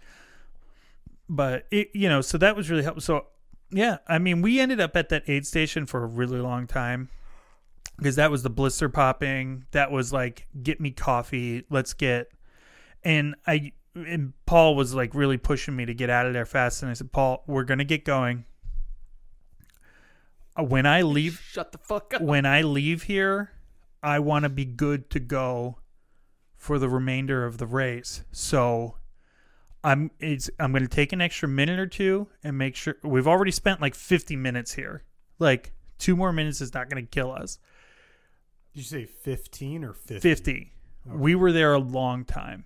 But 1.29 1.65
it, 1.71 1.89
you 1.93 2.09
know, 2.09 2.21
so 2.21 2.37
that 2.37 2.55
was 2.55 2.69
really 2.69 2.83
helpful. 2.83 3.01
So 3.01 3.25
yeah, 3.71 3.97
I 4.07 4.19
mean, 4.19 4.41
we 4.41 4.59
ended 4.59 4.79
up 4.81 4.95
at 4.97 5.09
that 5.09 5.23
aid 5.27 5.47
station 5.47 5.85
for 5.85 6.03
a 6.03 6.07
really 6.07 6.39
long 6.39 6.67
time 6.67 7.09
because 7.97 8.17
that 8.17 8.29
was 8.29 8.43
the 8.43 8.49
blister 8.49 8.89
popping. 8.89 9.65
That 9.71 9.91
was 9.91 10.11
like, 10.11 10.47
get 10.61 10.81
me 10.81 10.91
coffee. 10.91 11.63
Let's 11.69 11.93
get. 11.93 12.29
And 13.03 13.35
I 13.47 13.71
and 13.95 14.33
Paul 14.45 14.75
was 14.75 14.93
like 14.93 15.13
really 15.13 15.37
pushing 15.37 15.75
me 15.75 15.85
to 15.85 15.93
get 15.93 16.09
out 16.09 16.25
of 16.25 16.33
there 16.33 16.45
fast. 16.45 16.81
And 16.81 16.89
I 16.89 16.93
said, 16.93 17.11
Paul, 17.11 17.43
we're 17.47 17.63
gonna 17.63 17.83
get 17.83 18.05
going. 18.05 18.45
Uh, 20.57 20.63
When 20.63 20.85
I 20.85 21.01
leave, 21.01 21.41
Shut 21.49 21.71
the 21.71 21.77
fuck 21.77 22.13
up. 22.13 22.21
when 22.21 22.45
I 22.45 22.61
leave 22.61 23.03
here, 23.03 23.51
I 24.03 24.19
want 24.19 24.43
to 24.43 24.49
be 24.49 24.65
good 24.65 25.09
to 25.11 25.19
go 25.19 25.77
for 26.57 26.77
the 26.79 26.89
remainder 26.89 27.45
of 27.45 27.57
the 27.57 27.65
race. 27.65 28.23
So 28.31 28.95
I'm 29.83 30.11
it's 30.19 30.49
I'm 30.59 30.71
going 30.71 30.83
to 30.83 30.89
take 30.89 31.11
an 31.13 31.21
extra 31.21 31.47
minute 31.47 31.79
or 31.79 31.87
two 31.87 32.27
and 32.43 32.57
make 32.57 32.75
sure 32.75 32.97
we've 33.03 33.27
already 33.27 33.51
spent 33.51 33.81
like 33.81 33.95
50 33.95 34.35
minutes 34.35 34.73
here. 34.73 35.03
Like 35.39 35.73
2 35.99 36.15
more 36.15 36.31
minutes 36.33 36.61
is 36.61 36.73
not 36.73 36.89
going 36.89 37.03
to 37.03 37.09
kill 37.09 37.31
us. 37.31 37.57
Did 38.73 38.79
you 38.79 38.83
say 38.85 39.05
15 39.05 39.83
or 39.83 39.93
50? 39.93 40.19
50. 40.19 40.73
We 41.05 41.33
were 41.35 41.51
there 41.51 41.73
a 41.73 41.79
long 41.79 42.25
time. 42.25 42.65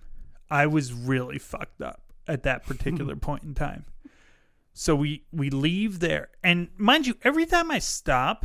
I 0.50 0.66
was 0.66 0.92
really 0.92 1.38
fucked 1.38 1.80
up 1.80 2.02
at 2.26 2.42
that 2.44 2.66
particular 2.66 3.16
point 3.28 3.42
in 3.42 3.54
time. 3.54 3.84
So 4.72 4.94
we 4.94 5.24
we 5.32 5.48
leave 5.48 6.00
there, 6.00 6.28
and 6.44 6.68
mind 6.76 7.06
you, 7.06 7.14
every 7.22 7.46
time 7.46 7.70
I 7.70 7.78
stop 7.78 8.44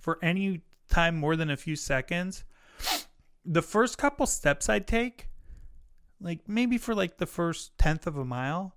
for 0.00 0.18
any 0.20 0.62
time 0.90 1.16
more 1.16 1.36
than 1.36 1.50
a 1.50 1.56
few 1.56 1.76
seconds, 1.76 2.44
the 3.44 3.62
first 3.62 3.96
couple 3.96 4.26
steps 4.26 4.68
I 4.68 4.80
take, 4.80 5.28
like 6.20 6.48
maybe 6.48 6.78
for 6.78 6.96
like 6.96 7.18
the 7.18 7.26
first 7.26 7.78
tenth 7.78 8.08
of 8.08 8.16
a 8.16 8.24
mile, 8.24 8.74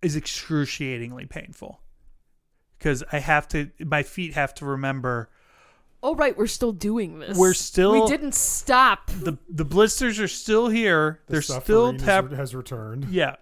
is 0.00 0.14
excruciatingly 0.14 1.26
painful 1.26 1.80
because 2.78 3.02
I 3.10 3.18
have 3.18 3.48
to, 3.48 3.70
my 3.80 4.02
feet 4.02 4.34
have 4.34 4.54
to 4.56 4.66
remember 4.66 5.30
Oh 6.06 6.14
right, 6.14 6.36
we're 6.36 6.46
still 6.46 6.72
doing 6.72 7.18
this. 7.18 7.36
We're 7.36 7.54
still- 7.54 7.92
We 8.04 8.06
didn't 8.06 8.34
stop. 8.34 9.06
the 9.06 9.38
the 9.48 9.64
blisters 9.64 10.20
are 10.20 10.28
still 10.28 10.68
here. 10.68 11.22
The 11.26 11.32
They're 11.32 11.42
still 11.42 11.56
suffering 11.56 11.96
is- 11.96 12.02
tap- 12.02 12.30
has 12.32 12.54
returned. 12.54 13.06
Yeah. 13.06 13.36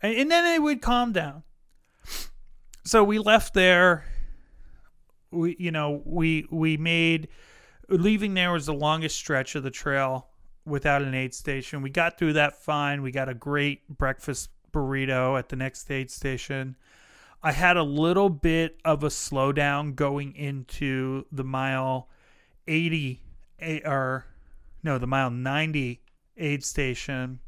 And, 0.00 0.14
and 0.16 0.30
then 0.30 0.54
it 0.54 0.62
would 0.62 0.80
calm 0.80 1.12
down. 1.12 1.42
So 2.84 3.04
we 3.04 3.18
left 3.18 3.52
there. 3.52 4.06
We 5.30 5.56
you 5.58 5.70
know, 5.70 6.00
we 6.06 6.46
we 6.50 6.78
made 6.78 7.28
leaving 7.90 8.32
there 8.32 8.52
was 8.52 8.64
the 8.64 8.72
longest 8.74 9.16
stretch 9.16 9.54
of 9.54 9.62
the 9.62 9.70
trail 9.70 10.28
without 10.64 11.02
an 11.02 11.12
aid 11.14 11.34
station. 11.34 11.82
We 11.82 11.90
got 11.90 12.18
through 12.18 12.32
that 12.32 12.62
fine. 12.62 13.02
We 13.02 13.10
got 13.12 13.28
a 13.28 13.34
great 13.34 13.86
breakfast 13.88 14.48
burrito 14.72 15.38
at 15.38 15.50
the 15.50 15.56
next 15.56 15.90
aid 15.90 16.10
station. 16.10 16.76
I 17.42 17.52
had 17.52 17.76
a 17.76 17.82
little 17.82 18.28
bit 18.28 18.78
of 18.84 19.02
a 19.02 19.08
slowdown 19.08 19.94
going 19.94 20.34
into 20.34 21.24
the 21.32 21.44
mile 21.44 22.08
80 22.68 23.22
eh, 23.60 23.80
or 23.84 24.26
no, 24.82 24.98
the 24.98 25.06
mile 25.06 25.30
90 25.30 26.00
aid 26.36 26.64
station. 26.64 27.40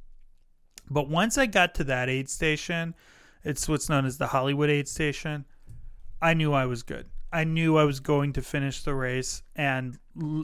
But 0.90 1.08
once 1.08 1.38
I 1.38 1.46
got 1.46 1.74
to 1.76 1.84
that 1.84 2.08
aid 2.08 2.28
station, 2.28 2.94
it's 3.44 3.68
what's 3.68 3.88
known 3.88 4.06
as 4.06 4.18
the 4.18 4.28
Hollywood 4.28 4.70
aid 4.70 4.88
station. 4.88 5.44
I 6.20 6.34
knew 6.34 6.52
I 6.52 6.66
was 6.66 6.82
good. 6.82 7.06
I 7.32 7.44
knew 7.44 7.76
I 7.76 7.84
was 7.84 8.00
going 8.00 8.34
to 8.34 8.42
finish 8.42 8.82
the 8.82 8.94
race, 8.94 9.42
and 9.56 9.98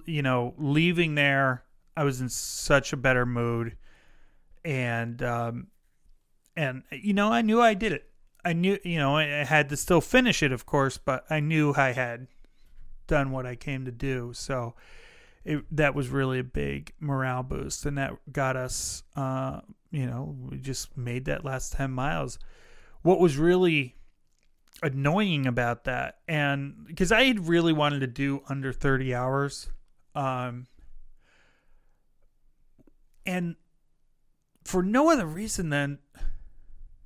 you 0.07 0.23
know, 0.23 0.55
leaving 0.57 1.15
there, 1.15 1.65
I 1.97 2.05
was 2.05 2.23
in 2.23 2.31
such 2.31 2.95
a 2.95 2.97
better 2.97 3.27
mood, 3.27 3.77
and 4.65 5.23
um, 5.23 5.67
and 6.57 6.83
you 6.91 7.13
know, 7.13 7.31
I 7.31 7.43
knew 7.43 7.61
I 7.61 7.75
did 7.75 7.93
it. 7.93 8.09
I 8.45 8.53
knew, 8.53 8.79
you 8.85 8.99
know, 8.99 9.17
I 9.17 9.45
had 9.45 9.69
to 9.71 9.77
still 9.77 10.01
finish 10.01 10.43
it, 10.43 10.53
of 10.53 10.65
course, 10.65 10.99
but 10.99 11.25
I 11.29 11.41
knew 11.41 11.75
I 11.77 11.93
had 11.93 12.29
done 13.07 13.31
what 13.31 13.47
I 13.47 13.57
came 13.57 13.85
to 13.85 13.91
do. 13.91 14.33
So 14.35 14.75
it, 15.45 15.65
that 15.73 15.95
was 15.95 16.09
really 16.09 16.39
a 16.39 16.45
big 16.45 16.93
morale 17.01 17.43
boost, 17.43 17.85
and 17.85 17.99
that 17.99 18.15
got 18.33 18.57
us 18.57 19.03
uh, 19.17 19.61
you 19.91 20.07
know, 20.07 20.37
we 20.51 20.59
just 20.59 20.97
made 20.97 21.25
that 21.27 21.45
last 21.45 21.73
10 21.75 21.91
miles. 21.91 22.39
What 23.03 23.21
was 23.21 23.37
really 23.37 23.97
annoying 24.83 25.47
about 25.47 25.85
that, 25.85 26.19
and 26.29 26.85
because 26.87 27.11
I 27.11 27.25
had 27.25 27.49
really 27.49 27.73
wanted 27.73 28.01
to 28.01 28.07
do 28.07 28.43
under 28.49 28.73
30 28.73 29.15
hours, 29.15 29.71
um, 30.15 30.67
and 33.25 33.57
for 34.65 34.83
no 34.83 35.11
other 35.11 35.27
reason 35.27 35.71
than 35.71 35.99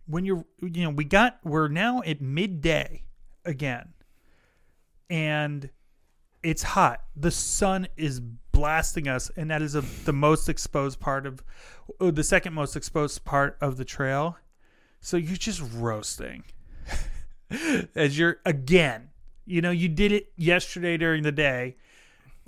when 0.06 0.24
you're, 0.24 0.44
you 0.60 0.82
know, 0.82 0.90
we 0.90 1.04
got, 1.04 1.38
we're 1.44 1.68
now 1.68 2.02
at 2.02 2.20
midday 2.20 3.04
again, 3.44 3.94
and 5.08 5.70
it's 6.42 6.62
hot. 6.62 7.02
The 7.16 7.30
sun 7.30 7.88
is 7.96 8.20
blasting 8.20 9.08
us, 9.08 9.30
and 9.36 9.50
that 9.50 9.62
is 9.62 9.74
a, 9.74 9.80
the 10.04 10.12
most 10.12 10.48
exposed 10.48 11.00
part 11.00 11.26
of 11.26 11.42
uh, 12.00 12.10
the 12.10 12.24
second 12.24 12.54
most 12.54 12.76
exposed 12.76 13.24
part 13.24 13.56
of 13.60 13.76
the 13.76 13.84
trail. 13.84 14.36
So 15.00 15.16
you're 15.16 15.36
just 15.36 15.62
roasting 15.74 16.44
as 17.94 18.18
you're 18.18 18.38
again. 18.44 19.08
You 19.44 19.60
know, 19.60 19.72
you 19.72 19.88
did 19.88 20.12
it 20.12 20.32
yesterday 20.36 20.96
during 20.96 21.24
the 21.24 21.32
day, 21.32 21.76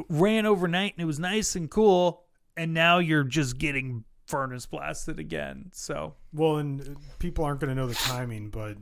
ran 0.08 0.46
overnight, 0.46 0.94
and 0.94 1.02
it 1.02 1.06
was 1.06 1.18
nice 1.18 1.56
and 1.56 1.68
cool, 1.68 2.22
and 2.56 2.72
now 2.72 2.98
you're 2.98 3.24
just 3.24 3.58
getting 3.58 4.04
furnace 4.26 4.66
blasted 4.66 5.18
again. 5.18 5.70
So 5.72 6.14
Well, 6.34 6.56
and 6.56 6.80
uh, 6.80 6.84
people 7.18 7.44
aren't 7.44 7.60
going 7.60 7.68
to 7.68 7.74
know 7.74 7.86
the 7.86 7.94
timing, 7.94 8.50
but 8.50 8.76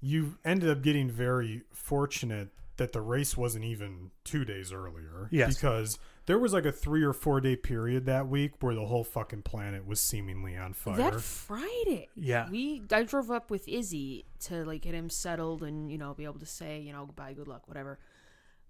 you 0.00 0.36
ended 0.44 0.70
up 0.70 0.82
getting 0.82 1.10
very 1.10 1.62
fortunate 1.72 2.50
that 2.76 2.92
the 2.92 3.00
race 3.00 3.36
wasn't 3.36 3.64
even 3.64 4.10
two 4.24 4.44
days 4.44 4.72
earlier. 4.72 5.28
Yes. 5.30 5.54
Because 5.54 5.98
there 6.26 6.38
was 6.38 6.52
like 6.52 6.64
a 6.64 6.72
three 6.72 7.02
or 7.02 7.12
four 7.12 7.40
day 7.40 7.56
period 7.56 8.06
that 8.06 8.28
week 8.28 8.52
where 8.60 8.74
the 8.74 8.86
whole 8.86 9.04
fucking 9.04 9.42
planet 9.42 9.86
was 9.86 10.00
seemingly 10.00 10.56
on 10.56 10.72
fire. 10.72 10.96
That 10.96 11.20
Friday. 11.20 12.08
yeah, 12.16 12.48
We 12.50 12.82
I 12.90 13.02
drove 13.04 13.30
up 13.30 13.50
with 13.50 13.68
Izzy 13.68 14.24
to 14.40 14.64
like 14.64 14.82
get 14.82 14.94
him 14.94 15.10
settled 15.10 15.62
and 15.62 15.90
you 15.90 15.98
know 15.98 16.14
be 16.14 16.24
able 16.24 16.40
to 16.40 16.46
say 16.46 16.80
you 16.80 16.92
know 16.92 17.06
goodbye, 17.06 17.32
good 17.34 17.48
luck, 17.48 17.68
whatever. 17.68 17.98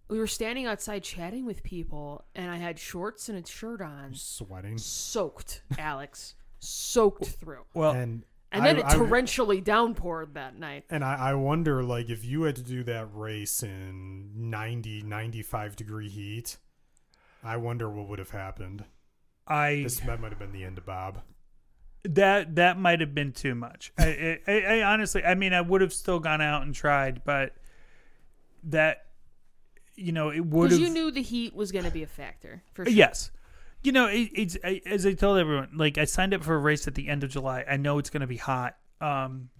We 0.08 0.18
were 0.18 0.26
standing 0.26 0.66
outside 0.66 1.02
chatting 1.02 1.46
with 1.46 1.62
people, 1.62 2.26
and 2.34 2.50
I 2.50 2.58
had 2.58 2.78
shorts 2.78 3.30
and 3.30 3.42
a 3.42 3.46
shirt 3.48 3.80
on, 3.80 4.12
Sweating. 4.12 4.76
soaked, 4.76 5.62
Alex, 5.78 6.34
soaked 6.64 7.26
through, 7.26 7.64
well, 7.74 7.92
and 7.92 8.24
and 8.52 8.64
then 8.64 8.76
I- 8.76 8.80
it 8.80 8.84
I- 8.86 8.94
torrentially 8.94 9.62
downpoured 9.64 10.34
that 10.34 10.58
night. 10.58 10.84
And 10.90 11.04
I, 11.04 11.14
I 11.30 11.34
wonder, 11.34 11.82
like, 11.82 12.08
if 12.10 12.24
you 12.24 12.42
had 12.42 12.56
to 12.56 12.62
do 12.62 12.82
that 12.84 13.08
race 13.12 13.62
in 13.62 14.30
90, 14.50 15.02
95 15.02 15.76
degree 15.76 16.08
heat, 16.08 16.56
I 17.42 17.56
wonder 17.56 17.90
what 17.90 18.08
would 18.08 18.18
have 18.18 18.30
happened. 18.30 18.84
I 19.46 19.82
This 19.82 20.00
that 20.00 20.20
might 20.20 20.30
have 20.32 20.38
been 20.38 20.52
the 20.52 20.64
end 20.64 20.78
of 20.78 20.86
Bob. 20.86 21.20
that 22.04 22.54
that 22.56 22.78
might 22.78 23.00
have 23.00 23.14
been 23.14 23.32
too 23.32 23.54
much. 23.54 23.92
I, 23.98 24.38
I, 24.46 24.60
I 24.60 24.82
honestly, 24.82 25.22
I 25.24 25.34
mean, 25.34 25.52
I 25.52 25.60
would 25.60 25.80
have 25.80 25.92
still 25.92 26.18
gone 26.20 26.40
out 26.40 26.62
and 26.62 26.74
tried, 26.74 27.22
but 27.24 27.54
that, 28.64 29.06
you 29.96 30.12
know, 30.12 30.30
it 30.30 30.40
would 30.46 30.70
Because 30.70 30.78
have. 30.78 30.88
you 30.88 30.94
knew 30.94 31.10
the 31.10 31.22
heat 31.22 31.54
was 31.54 31.72
going 31.72 31.84
to 31.84 31.90
be 31.90 32.02
a 32.02 32.06
factor 32.06 32.62
for 32.72 32.84
sure. 32.84 32.92
Yes. 32.94 33.30
You 33.84 33.92
know, 33.92 34.06
it, 34.06 34.30
it's 34.34 34.56
I, 34.64 34.80
as 34.86 35.04
I 35.04 35.12
told 35.12 35.38
everyone. 35.38 35.68
Like 35.76 35.98
I 35.98 36.06
signed 36.06 36.32
up 36.32 36.42
for 36.42 36.54
a 36.54 36.58
race 36.58 36.88
at 36.88 36.94
the 36.94 37.08
end 37.08 37.22
of 37.22 37.30
July. 37.30 37.64
I 37.70 37.76
know 37.76 37.98
it's 37.98 38.10
going 38.10 38.22
to 38.22 38.26
be 38.26 38.38
hot, 38.38 38.76
um, 39.00 39.50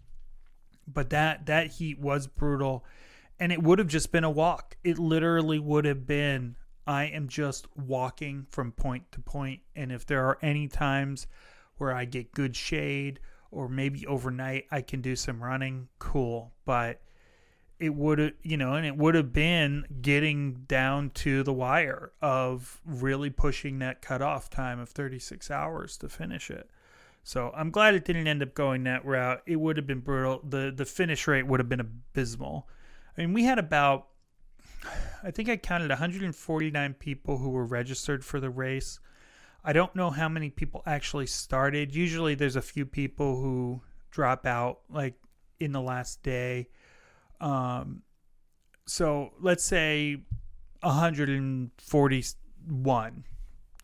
but 0.89 1.11
that 1.11 1.47
that 1.47 1.69
heat 1.73 2.01
was 2.01 2.27
brutal, 2.27 2.85
and 3.39 3.53
it 3.53 3.63
would 3.63 3.79
have 3.79 3.89
just 3.89 4.11
been 4.11 4.25
a 4.25 4.31
walk. 4.31 4.77
It 4.83 4.99
literally 4.99 5.59
would 5.59 5.85
have 5.85 6.07
been. 6.07 6.57
I 6.87 7.05
am 7.05 7.29
just 7.29 7.67
walking 7.77 8.47
from 8.51 8.73
point 8.73 9.13
to 9.13 9.21
point, 9.21 9.61
and 9.77 9.93
if 9.93 10.07
there 10.07 10.25
are 10.27 10.39
any 10.43 10.69
times 10.69 11.27
where 11.77 11.95
I 11.95 12.07
get 12.07 12.33
good 12.33 12.57
shade 12.57 13.21
or 13.51 13.69
maybe 13.69 14.07
overnight 14.07 14.65
I 14.71 14.81
can 14.81 15.01
do 15.01 15.17
some 15.17 15.43
running, 15.43 15.89
cool. 15.99 16.53
But 16.65 17.01
it 17.85 17.95
would 17.95 18.19
have 18.19 18.33
you 18.43 18.57
know 18.57 18.73
and 18.73 18.87
it 18.87 18.97
would 18.97 19.15
have 19.15 19.31
been 19.31 19.85
getting 20.01 20.55
down 20.67 21.11
to 21.11 21.43
the 21.43 21.53
wire 21.53 22.13
of 22.23 22.81
really 22.87 23.29
pushing 23.29 23.79
that 23.79 24.01
cutoff 24.01 24.49
time 24.49 24.81
of 24.81 24.89
36 24.89 25.51
hours 25.51 25.99
to 25.99 26.09
finish 26.09 26.51
it. 26.51 26.71
So 27.25 27.53
i'm 27.55 27.71
glad 27.71 27.95
it 27.95 28.07
didn't 28.07 28.27
end 28.27 28.43
up 28.43 28.55
going 28.55 28.85
that 28.85 29.05
route. 29.05 29.43
It 29.45 29.57
would 29.57 29.77
have 29.77 29.87
been 29.87 30.01
brutal. 30.01 30.41
The 30.49 30.73
the 30.75 30.87
finish 30.87 31.29
rate 31.29 31.47
would 31.47 31.61
have 31.61 31.69
been 31.69 31.81
abysmal. 31.81 32.67
I 33.19 33.21
mean 33.21 33.35
we 33.35 33.45
had 33.45 33.59
about 33.59 34.09
i 35.23 35.31
think 35.31 35.49
i 35.51 35.57
counted 35.57 35.91
149 35.91 36.95
people 36.95 37.37
who 37.37 37.51
were 37.51 37.67
registered 37.67 38.25
for 38.25 38.41
the 38.41 38.51
race. 38.51 38.99
I 39.63 39.75
don't 39.75 39.95
know 39.95 40.09
how 40.09 40.31
many 40.31 40.49
people 40.49 40.83
actually 40.87 41.27
started. 41.27 41.95
Usually 41.95 42.35
there's 42.35 42.57
a 42.57 42.63
few 42.63 42.87
people 42.87 43.37
who 43.43 43.83
drop 44.11 44.47
out 44.47 44.81
like 44.89 45.17
in 45.61 45.73
the 45.73 45.83
last 45.83 46.23
day 46.23 46.69
um, 47.45 48.03
so 48.87 49.33
let's 49.39 49.63
say 49.63 50.17
141, 50.81 53.25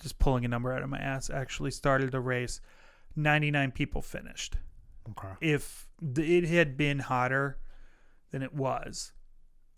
just 0.00 0.18
pulling 0.18 0.44
a 0.46 0.48
number 0.48 0.72
out 0.72 0.82
of 0.82 0.88
my 0.88 0.98
ass, 0.98 1.28
actually 1.28 1.70
started 1.70 2.10
the 2.10 2.20
race. 2.20 2.62
99 3.16 3.72
people 3.72 4.00
finished. 4.00 4.56
Okay. 5.10 5.28
If 5.42 5.88
the, 6.00 6.38
it 6.38 6.44
had 6.44 6.78
been 6.78 7.00
hotter 7.00 7.58
than 8.30 8.42
it 8.42 8.54
was, 8.54 9.12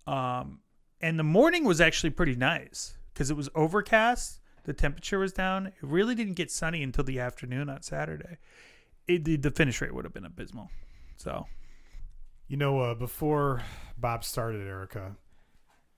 um, 0.07 0.61
and 1.01 1.19
the 1.19 1.25
morning 1.25 1.65
was 1.65 1.81
actually 1.81 2.11
pretty 2.11 2.37
nice 2.37 2.97
because 3.13 3.33
it 3.33 3.37
was 3.37 3.49
overcast, 3.57 4.39
the 4.63 4.73
temperature 4.73 5.19
was 5.19 5.33
down. 5.33 5.67
It 5.67 5.75
really 5.81 6.15
didn't 6.15 6.35
get 6.35 6.53
sunny 6.53 6.85
until 6.85 7.03
the 7.03 7.19
afternoon 7.19 7.69
on 7.69 7.83
Saturday. 7.83 8.39
It, 9.09 9.25
the, 9.25 9.35
the 9.37 9.51
finish 9.51 9.81
rate 9.81 9.93
would 9.93 10.05
have 10.05 10.15
been 10.15 10.25
abysmal. 10.25 10.71
So 11.17 11.49
You 12.53 12.59
know, 12.59 12.81
uh, 12.81 12.95
before 12.95 13.62
Bob 13.97 14.24
started, 14.24 14.61
Erica, 14.61 15.16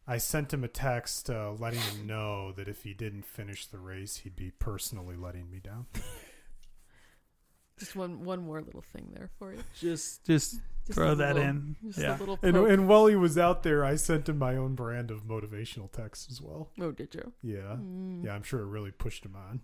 I 0.06 0.18
sent 0.18 0.52
him 0.52 0.62
a 0.62 0.68
text 0.68 1.28
uh, 1.28 1.51
letting 1.59 1.81
him 1.81 2.06
know 2.06 2.52
that 2.52 2.68
if 2.68 2.85
he 2.85 2.94
didn't 2.94 3.24
finish 3.26 3.66
the 3.66 3.81
race, 3.81 4.18
he'd 4.18 4.36
be 4.36 4.52
personally 4.52 5.16
letting 5.16 5.51
me 5.51 5.59
down. 5.59 5.86
Just 7.81 7.97
one 7.97 8.22
one 8.24 8.39
more 8.44 8.62
little 8.62 8.85
thing 8.93 9.09
there 9.16 9.31
for 9.36 9.52
you. 9.52 9.64
just 9.81 10.24
just 10.24 10.60
Just 10.86 10.94
throw 10.97 11.16
that 11.16 11.35
little- 11.35 11.51
in. 11.51 11.76
Just 11.86 11.98
Yeah. 11.98 12.16
a 12.16 12.20
little 12.20 12.39
And, 12.40 12.56
and 12.56 12.86
while 12.86 13.06
he 13.06 13.16
was 13.16 13.36
out 13.36 13.64
there, 13.64 13.85
I 13.85 13.97
sent 13.97 14.28
him 14.28 14.39
my 14.39 14.56
own 14.56 14.76
brand 14.76 15.10
of 15.10 15.24
motivational 15.24 15.90
texts 15.90 16.28
as 16.31 16.40
well. 16.40 16.70
oh, 16.81 16.93
did 16.93 17.16
you? 17.16 17.32
Yeah. 17.43 17.78
Mm. 17.81 18.24
Yeah, 18.26 18.32
I'm 18.32 18.44
sure 18.44 18.60
it 18.60 18.66
really 18.66 18.93
pushed 18.93 19.24
him 19.24 19.35
on. 19.35 19.60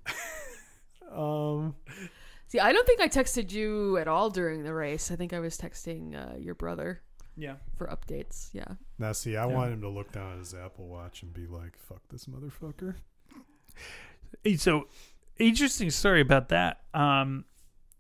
um, 1.13 1.77
See, 2.51 2.59
I 2.59 2.73
don't 2.73 2.87
think 2.87 3.01
I 3.01 3.09
texted 3.09 3.53
you 3.53 3.97
at 3.97 4.09
all 4.09 4.29
during 4.29 4.65
the 4.65 4.75
race. 4.75 5.11
I 5.13 5.17
think 5.17 5.33
I 5.33 5.39
was 5.39 5.57
texting 5.57 6.15
uh, 6.17 6.37
your 6.37 6.55
brother 6.57 7.01
Yeah. 7.37 7.55
for 7.77 7.87
updates. 7.87 8.51
Yeah. 8.53 8.65
now, 8.99 9.13
see, 9.13 9.37
I 9.37 9.47
Yeah. 9.49 9.55
want 9.55 9.73
him 9.73 9.81
to 9.83 9.89
look 9.89 10.11
down 10.11 10.33
at 10.33 10.39
his 10.41 10.53
Apple 10.53 10.89
Watch 10.89 11.23
and 11.23 11.33
be 11.33 11.47
like, 11.47 11.77
fuck 11.79 12.03
this 12.09 12.27
motherfucker. 12.27 12.97
So 14.57 14.89
interesting 15.39 15.91
story 15.91 16.21
about 16.21 16.49
that. 16.51 16.81
Um, 16.95 17.45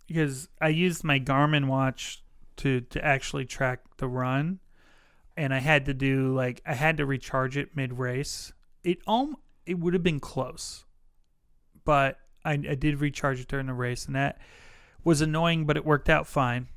because 0.06 0.48
I 0.60 0.68
used 0.68 1.04
my 1.04 1.20
Garmin 1.20 1.66
watch 1.66 2.22
to 2.56 2.80
to 2.80 3.04
actually 3.04 3.44
track 3.44 3.80
the 3.98 4.08
run, 4.08 4.58
and 5.36 5.54
I 5.54 5.58
had 5.58 5.84
to 5.86 5.94
do 5.94 6.34
like 6.34 6.60
I 6.66 6.74
had 6.74 6.96
to 6.96 7.06
recharge 7.06 7.56
it 7.56 7.76
mid 7.76 7.98
race. 7.98 8.52
It 8.82 8.98
um 9.06 9.36
it 9.66 9.78
would 9.78 9.94
have 9.94 10.02
been 10.02 10.18
close, 10.20 10.84
but 11.84 12.18
I 12.44 12.52
I 12.52 12.74
did 12.74 13.00
recharge 13.00 13.40
it 13.40 13.48
during 13.48 13.66
the 13.66 13.74
race, 13.74 14.06
and 14.06 14.16
that 14.16 14.38
was 15.04 15.20
annoying, 15.20 15.66
but 15.66 15.76
it 15.76 15.84
worked 15.84 16.08
out 16.08 16.26
fine. 16.26 16.68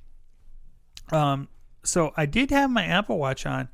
Um, 1.12 1.50
so 1.84 2.14
I 2.16 2.26
did 2.26 2.52
have 2.52 2.70
my 2.70 2.86
Apple 2.86 3.18
Watch 3.18 3.46
on, 3.46 3.70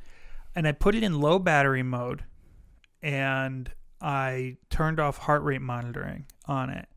and 0.56 0.68
I 0.68 0.72
put 0.72 0.96
it 0.96 1.04
in 1.04 1.20
low 1.20 1.40
battery 1.40 1.84
mode, 1.84 2.24
and 3.02 3.72
I 4.02 4.58
turned 4.70 5.00
off 5.00 5.18
heart 5.18 5.44
rate 5.44 5.62
monitoring 5.62 6.26
on 6.46 6.70
it. 6.70 6.88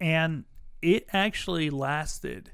And 0.00 0.44
it 0.82 1.06
actually 1.12 1.70
lasted 1.70 2.52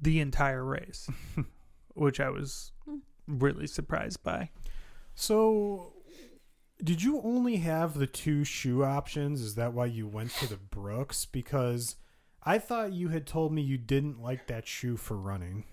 the 0.00 0.20
entire 0.20 0.64
race, 0.64 1.08
which 1.94 2.20
I 2.20 2.30
was 2.30 2.72
really 3.26 3.66
surprised 3.66 4.22
by. 4.22 4.50
So, 5.14 5.93
did 6.82 7.02
you 7.02 7.20
only 7.22 7.56
have 7.56 7.94
the 7.94 8.06
two 8.06 8.44
shoe 8.44 8.84
options? 8.84 9.40
Is 9.40 9.54
that 9.54 9.72
why 9.72 9.86
you 9.86 10.06
went 10.06 10.30
to 10.32 10.48
the 10.48 10.56
Brooks? 10.56 11.24
Because 11.24 11.96
I 12.42 12.58
thought 12.58 12.92
you 12.92 13.08
had 13.08 13.26
told 13.26 13.52
me 13.52 13.62
you 13.62 13.78
didn't 13.78 14.20
like 14.20 14.46
that 14.48 14.66
shoe 14.66 14.96
for 14.96 15.16
running. 15.16 15.64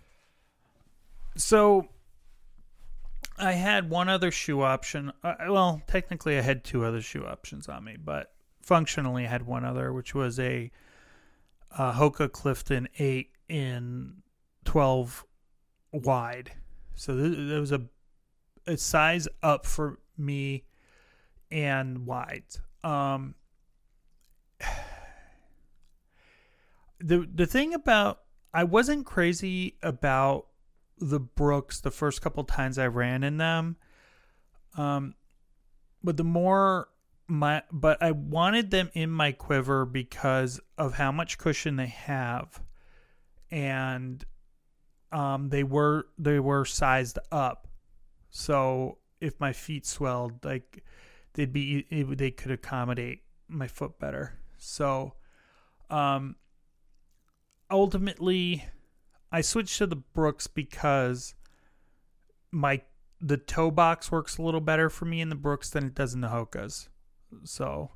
So 1.36 1.88
I 3.38 3.54
had 3.54 3.90
one 3.90 4.10
other 4.10 4.32
shoe 4.32 4.62
option. 4.62 5.12
Uh, 5.24 5.36
well, 5.50 5.82
technically, 5.88 6.38
I 6.38 6.42
had 6.42 6.64
two 6.64 6.86
other 6.86 7.02
shoe 7.02 7.26
options 7.26 7.68
on 7.68 7.84
me, 7.84 7.98
but 8.04 8.34
functionally, 8.62 9.26
I 9.26 9.30
had 9.30 9.46
one 9.46 9.66
other, 9.66 9.92
which 9.92 10.14
was 10.14 10.40
a 10.40 10.72
uh, 11.76 11.94
Hoka 11.94 12.32
Clifton 12.32 12.88
8 13.00 13.32
in 13.50 14.22
12 14.66 15.26
wide. 15.92 16.52
So 16.96 17.18
th- 17.18 17.50
there 17.50 17.60
was 17.60 17.72
a, 17.72 17.82
a 18.68 18.78
size 18.78 19.28
up 19.42 19.66
for 19.66 20.00
me 20.18 20.66
and 21.52 22.06
wide. 22.06 22.46
Um, 22.84 23.36
the 27.00 27.28
the 27.34 27.46
thing 27.46 27.74
about 27.74 28.22
I 28.54 28.64
wasn't 28.64 29.06
crazy 29.06 29.78
about 29.82 30.48
the 30.98 31.20
Brooks 31.20 31.80
the 31.82 31.92
first 31.92 32.22
couple 32.22 32.44
times 32.44 32.78
I 32.78 32.88
ran 32.88 33.24
in 33.24 33.38
them. 33.38 33.78
Um 34.78 35.16
but 36.04 36.18
the 36.18 36.24
more 36.24 36.90
my 37.28 37.64
but 37.72 38.02
I 38.04 38.12
wanted 38.12 38.72
them 38.72 38.90
in 38.94 39.10
my 39.10 39.32
quiver 39.32 39.86
because 39.86 40.60
of 40.78 40.94
how 40.96 41.12
much 41.12 41.38
cushion 41.38 41.76
they 41.76 41.88
have 41.88 42.62
and 43.50 44.24
um 45.12 45.50
they 45.50 45.64
were 45.64 46.08
they 46.18 46.40
were 46.40 46.66
sized 46.66 47.20
up. 47.32 47.68
So 48.30 49.00
if 49.20 49.40
my 49.40 49.54
feet 49.54 49.86
swelled 49.86 50.44
like 50.46 50.84
they'd 51.34 51.54
be 51.54 51.86
it, 51.90 52.18
they 52.18 52.32
could 52.32 52.52
accommodate 52.52 53.24
my 53.48 53.68
foot 53.68 54.00
better. 54.00 54.40
So 54.58 55.14
um 55.90 56.36
ultimately 57.70 58.66
I 59.32 59.42
switched 59.42 59.78
to 59.78 59.88
the 59.88 59.96
Brooks 59.96 60.48
because 60.48 61.34
my 62.52 62.82
the 63.22 63.38
toe 63.38 63.72
box 63.72 64.12
works 64.12 64.38
a 64.38 64.42
little 64.42 64.62
better 64.62 64.90
for 64.90 65.06
me 65.06 65.22
in 65.22 65.30
the 65.30 65.36
Brooks 65.36 65.70
than 65.70 65.86
it 65.86 65.96
does 65.96 66.14
in 66.14 66.22
the 66.22 66.30
Hokas. 66.30 66.90
So 67.44 67.92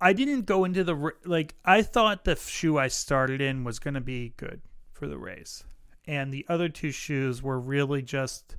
I 0.00 0.12
didn't 0.12 0.46
go 0.46 0.64
into 0.64 0.82
the 0.82 1.12
like 1.24 1.54
I 1.64 1.82
thought 1.82 2.24
the 2.24 2.36
shoe 2.36 2.78
I 2.78 2.88
started 2.88 3.40
in 3.40 3.64
was 3.64 3.78
going 3.78 3.94
to 3.94 4.00
be 4.00 4.34
good 4.36 4.62
for 4.92 5.06
the 5.06 5.18
race. 5.18 5.64
And 6.06 6.32
the 6.32 6.46
other 6.48 6.68
two 6.68 6.90
shoes 6.90 7.42
were 7.42 7.60
really 7.60 8.02
just 8.02 8.56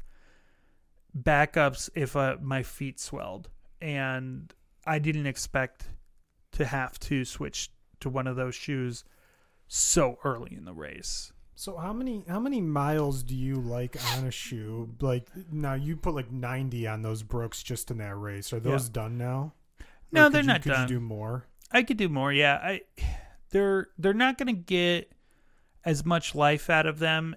backups 1.17 1.89
if 1.95 2.15
uh, 2.15 2.37
my 2.41 2.63
feet 2.63 2.99
swelled. 2.99 3.49
And 3.81 4.53
I 4.85 4.99
didn't 4.99 5.25
expect 5.27 5.85
to 6.53 6.65
have 6.65 6.99
to 7.01 7.25
switch 7.25 7.71
to 8.01 8.09
one 8.09 8.27
of 8.27 8.35
those 8.35 8.55
shoes 8.55 9.03
so 9.67 10.17
early 10.23 10.55
in 10.55 10.65
the 10.65 10.73
race. 10.73 11.31
So 11.55 11.77
how 11.77 11.93
many 11.93 12.23
how 12.27 12.39
many 12.39 12.59
miles 12.61 13.21
do 13.23 13.35
you 13.35 13.55
like 13.55 13.95
on 14.17 14.25
a 14.25 14.31
shoe? 14.31 14.95
Like 14.99 15.27
now 15.51 15.75
you 15.75 15.95
put 15.95 16.15
like 16.15 16.31
ninety 16.31 16.87
on 16.87 17.01
those 17.03 17.21
Brooks 17.23 17.61
just 17.61 17.91
in 17.91 17.99
that 17.99 18.15
race. 18.15 18.51
Are 18.51 18.59
those 18.59 18.89
done 18.89 19.17
now? 19.17 19.53
No, 20.11 20.27
they're 20.29 20.41
you- 20.41 20.47
not 20.47 20.63
could 20.63 20.71
done. 20.71 20.81
You 20.89 20.95
do 20.95 20.99
more. 20.99 21.45
I 21.71 21.83
could 21.83 21.97
do 21.97 22.09
more. 22.09 22.33
Yeah, 22.33 22.55
I 22.61 22.81
they're 23.51 23.87
they're 23.97 24.13
not 24.13 24.37
going 24.37 24.47
to 24.53 24.59
get 24.61 25.11
as 25.85 26.05
much 26.05 26.35
life 26.35 26.69
out 26.69 26.85
of 26.85 26.99
them 26.99 27.35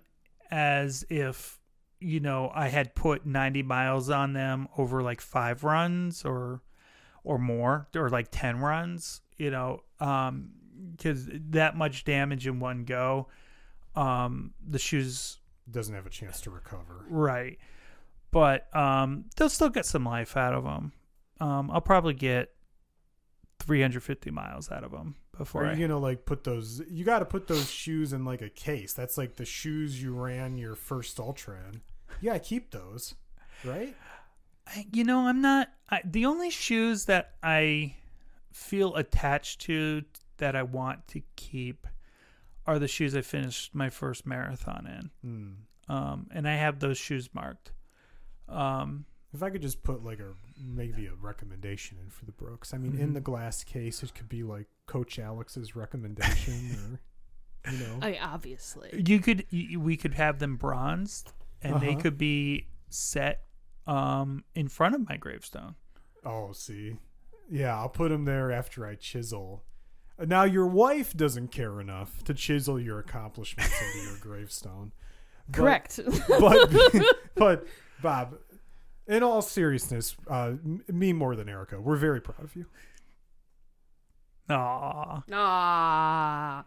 as 0.51 1.05
if 1.11 1.59
you 2.05 2.21
know 2.21 2.51
I 2.55 2.69
had 2.69 2.95
put 2.95 3.25
90 3.27 3.63
miles 3.63 4.11
on 4.11 4.33
them 4.35 4.69
over 4.77 5.03
like 5.03 5.21
5 5.21 5.65
runs 5.65 6.25
or 6.25 6.63
or 7.25 7.39
more 7.39 7.89
or 7.97 8.11
like 8.11 8.29
10 8.31 8.59
runs, 8.61 9.23
you 9.37 9.51
know, 9.51 9.83
um 10.01 10.51
cuz 11.03 11.29
that 11.33 11.77
much 11.77 12.05
damage 12.05 12.47
in 12.47 12.61
one 12.61 12.85
go 12.85 13.29
um 13.97 14.53
the 14.67 14.79
shoes 14.79 15.39
Doesn't 15.71 15.95
have 15.95 16.07
a 16.07 16.11
chance 16.11 16.41
to 16.43 16.51
recover. 16.51 17.05
right. 17.09 17.59
But 18.31 18.75
um 18.77 19.25
they'll 19.37 19.49
still 19.49 19.71
get 19.71 19.87
some 19.87 20.05
life 20.05 20.37
out 20.37 20.55
of 20.55 20.65
them. 20.65 20.93
Um 21.41 21.71
I'll 21.71 21.81
probably 21.81 22.15
get 22.15 22.51
350 23.61 24.31
miles 24.31 24.71
out 24.71 24.85
of 24.85 24.91
them 24.91 25.17
before 25.39 25.65
I 25.65 25.73
you 25.73 25.87
gonna 25.87 25.99
like 25.99 26.27
put 26.27 26.45
those? 26.45 26.83
You 26.89 27.05
got 27.05 27.21
to 27.21 27.25
put 27.25 27.47
those 27.47 27.71
shoes 27.71 28.13
in 28.13 28.25
like 28.25 28.43
a 28.43 28.51
case. 28.51 28.93
That's 28.93 29.17
like 29.17 29.37
the 29.37 29.45
shoes 29.45 30.03
you 30.03 30.13
ran 30.15 30.59
your 30.59 30.75
first 30.75 31.19
ultra 31.19 31.59
in. 31.73 31.81
Yeah, 32.21 32.35
I 32.35 32.39
keep 32.39 32.71
those, 32.71 33.15
right? 33.65 33.95
I, 34.67 34.87
you 34.93 35.05
know, 35.05 35.21
I'm 35.27 35.41
not. 35.41 35.69
I, 35.91 36.01
the 36.05 36.27
only 36.27 36.51
shoes 36.51 37.05
that 37.07 37.33
I 37.43 37.97
feel 38.53 38.95
attached 38.95 39.61
to 39.63 40.03
that 40.39 40.57
I 40.57 40.63
want 40.63 41.07
to 41.09 41.23
keep 41.37 41.87
are 42.67 42.79
the 42.79 42.89
shoes 42.89 43.15
I 43.15 43.21
finished 43.21 43.75
my 43.75 43.91
first 43.91 44.27
marathon 44.27 44.87
in. 44.87 45.11
Hmm. 45.89 45.93
Um, 45.93 46.27
and 46.31 46.49
I 46.49 46.55
have 46.55 46.79
those 46.81 46.97
shoes 46.97 47.29
marked. 47.35 47.73
Um, 48.49 49.05
If 49.35 49.43
I 49.43 49.51
could 49.51 49.61
just 49.61 49.83
put 49.83 50.03
like 50.03 50.19
a 50.21 50.33
maybe 50.59 51.07
a 51.07 51.15
recommendation 51.15 51.99
in 52.03 52.09
for 52.11 52.25
the 52.25 52.33
Brooks. 52.33 52.73
I 52.73 52.79
mean, 52.79 52.97
in 52.97 53.11
Mhm. 53.11 53.15
the 53.15 53.21
glass 53.21 53.65
case, 53.65 54.03
it 54.03 54.15
could 54.15 54.29
be 54.31 54.43
like 54.43 54.67
Coach 54.87 55.19
Alex's 55.19 55.77
recommendation, 55.77 56.99
or 57.67 57.71
you 57.73 57.79
know, 57.79 57.99
I 58.01 58.11
mean, 58.13 58.21
obviously. 58.23 59.03
you 59.07 59.19
could, 59.21 59.45
you, 59.51 59.81
we 59.81 59.97
could 59.99 60.15
have 60.15 60.39
them 60.39 60.57
bronzed, 60.57 61.33
and 61.65 61.81
they 61.81 61.91
Uh-huh. 61.93 62.01
could 62.01 62.19
be 62.19 62.67
set 62.91 63.45
um, 63.87 64.45
in 64.55 64.69
front 64.69 64.95
of 64.95 65.09
my 65.09 65.17
gravestone. 65.17 65.75
Oh, 66.25 66.53
see. 66.53 66.97
Yeah, 67.51 67.77
I'll 67.77 67.89
put 67.91 68.11
them 68.11 68.25
there 68.25 68.51
after 68.53 68.87
I 68.87 68.95
chisel. 68.95 69.65
Now, 70.19 70.45
your 70.45 70.67
wife 70.67 71.13
doesn't 71.15 71.49
care 71.49 71.81
enough 71.81 72.23
to 72.25 72.35
chisel 72.35 72.79
your 72.81 72.99
accomplishments 73.01 73.75
into 73.83 74.09
your 74.09 74.19
gravestone. 74.21 74.93
But- 75.49 75.57
Correct. 75.59 76.01
But, 76.29 76.71
but, 77.35 77.67
Bob, 78.01 78.37
in 79.07 79.23
all 79.23 79.43
seriousness, 79.43 80.17
uh, 80.31 80.53
m- 80.65 80.83
me 80.89 81.13
more 81.13 81.37
than 81.37 81.49
Erica, 81.49 81.81
we're 81.81 81.97
very 81.97 82.21
proud 82.21 82.43
of 82.45 82.55
you. 82.57 82.65
Aw. 84.51 85.23
ah. 85.33 86.65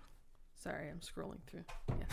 Sorry, 0.56 0.90
I'm 0.90 1.00
scrolling 1.00 1.40
through. 1.48 1.64
Yeah. 1.90 2.06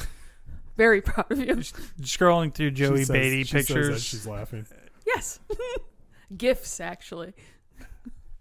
Very 0.77 1.01
proud 1.03 1.31
of 1.31 1.39
you. 1.39 1.57
Scrolling 2.01 2.53
through 2.53 2.73
Joey 2.73 3.05
says- 3.05 3.11
Beatty 3.11 3.45
she 3.45 3.51
says 3.53 3.67
that 3.69 3.75
pictures. 3.75 4.05
she's 4.05 4.27
laughing. 4.27 4.67
Yes. 5.07 5.41
Gifts, 6.37 6.81
actually. 6.81 7.35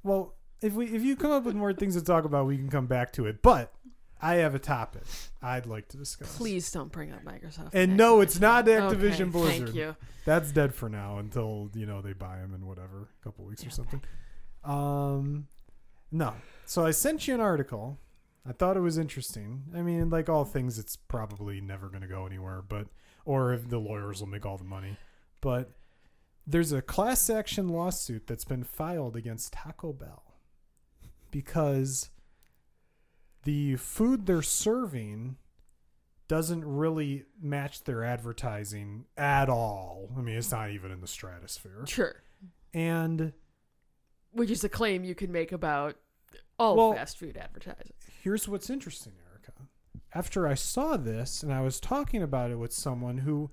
Well, 0.03 0.35
if 0.61 0.73
we 0.73 0.87
if 0.87 1.03
you 1.03 1.15
come 1.15 1.31
up 1.31 1.43
with 1.43 1.55
more 1.55 1.73
things 1.73 1.95
to 1.95 2.01
talk 2.03 2.25
about, 2.25 2.45
we 2.47 2.57
can 2.57 2.69
come 2.69 2.87
back 2.87 3.11
to 3.13 3.25
it. 3.25 3.41
But 3.41 3.73
I 4.21 4.35
have 4.35 4.55
a 4.55 4.59
topic 4.59 5.03
I'd 5.41 5.65
like 5.65 5.89
to 5.89 5.97
discuss. 5.97 6.35
Please 6.37 6.71
don't 6.71 6.91
bring 6.91 7.11
up 7.11 7.23
Microsoft. 7.23 7.71
And 7.73 7.97
no, 7.97 8.21
it's 8.21 8.39
not 8.39 8.67
Okay, 8.67 8.79
Activision 8.95 9.31
Blizzard. 9.31 9.67
Thank 9.67 9.75
you. 9.75 9.95
That's 10.25 10.51
dead 10.51 10.73
for 10.73 10.87
now 10.89 11.17
until 11.17 11.69
you 11.75 11.85
know 11.85 12.01
they 12.01 12.13
buy 12.13 12.37
them 12.37 12.53
in 12.53 12.65
whatever 12.65 13.09
a 13.19 13.23
couple 13.23 13.45
weeks 13.45 13.65
or 13.65 13.69
something. 13.69 14.01
Um, 14.63 15.47
no. 16.11 16.33
So 16.65 16.85
I 16.85 16.91
sent 16.91 17.27
you 17.27 17.33
an 17.33 17.41
article. 17.41 17.99
I 18.45 18.51
thought 18.51 18.75
it 18.77 18.81
was 18.81 18.97
interesting. 18.97 19.63
I 19.75 19.81
mean, 19.81 20.09
like 20.09 20.27
all 20.29 20.43
things, 20.45 20.77
it's 20.77 20.95
probably 20.97 21.61
never 21.61 21.87
going 21.89 22.01
to 22.01 22.07
go 22.07 22.25
anywhere, 22.25 22.61
but 22.67 22.87
or 23.25 23.53
if 23.53 23.69
the 23.69 23.79
lawyers 23.79 24.19
will 24.19 24.27
make 24.27 24.45
all 24.45 24.57
the 24.57 24.63
money. 24.65 24.97
But 25.39 25.71
there's 26.45 26.73
a 26.73 26.81
class 26.81 27.29
action 27.29 27.69
lawsuit 27.69 28.27
that's 28.27 28.43
been 28.43 28.63
filed 28.65 29.15
against 29.15 29.53
Taco 29.53 29.93
Bell 29.93 30.23
because 31.31 32.09
the 33.43 33.77
food 33.77 34.25
they're 34.25 34.41
serving 34.41 35.37
doesn't 36.27 36.65
really 36.65 37.25
match 37.41 37.83
their 37.83 38.03
advertising 38.03 39.05
at 39.17 39.49
all. 39.49 40.09
I 40.17 40.21
mean, 40.21 40.35
it's 40.35 40.51
not 40.51 40.71
even 40.71 40.91
in 40.91 40.99
the 41.01 41.07
stratosphere. 41.07 41.85
Sure. 41.87 42.23
And 42.73 43.33
Which 44.31 44.49
is 44.49 44.63
a 44.63 44.69
claim 44.69 45.03
you 45.03 45.15
can 45.15 45.31
make 45.31 45.51
about 45.51 45.95
all 46.57 46.75
Well- 46.75 46.93
fast 46.93 47.17
food 47.19 47.37
advertising. 47.37 47.93
Here's 48.23 48.47
what's 48.47 48.69
interesting, 48.69 49.13
Erica. 49.29 49.51
After 50.15 50.47
I 50.47 50.53
saw 50.53 50.95
this 50.95 51.43
and 51.43 51.51
I 51.51 51.61
was 51.61 51.79
talking 51.79 52.23
about 52.23 52.51
it 52.51 52.57
with 52.57 52.71
someone 52.71 53.19
who 53.19 53.51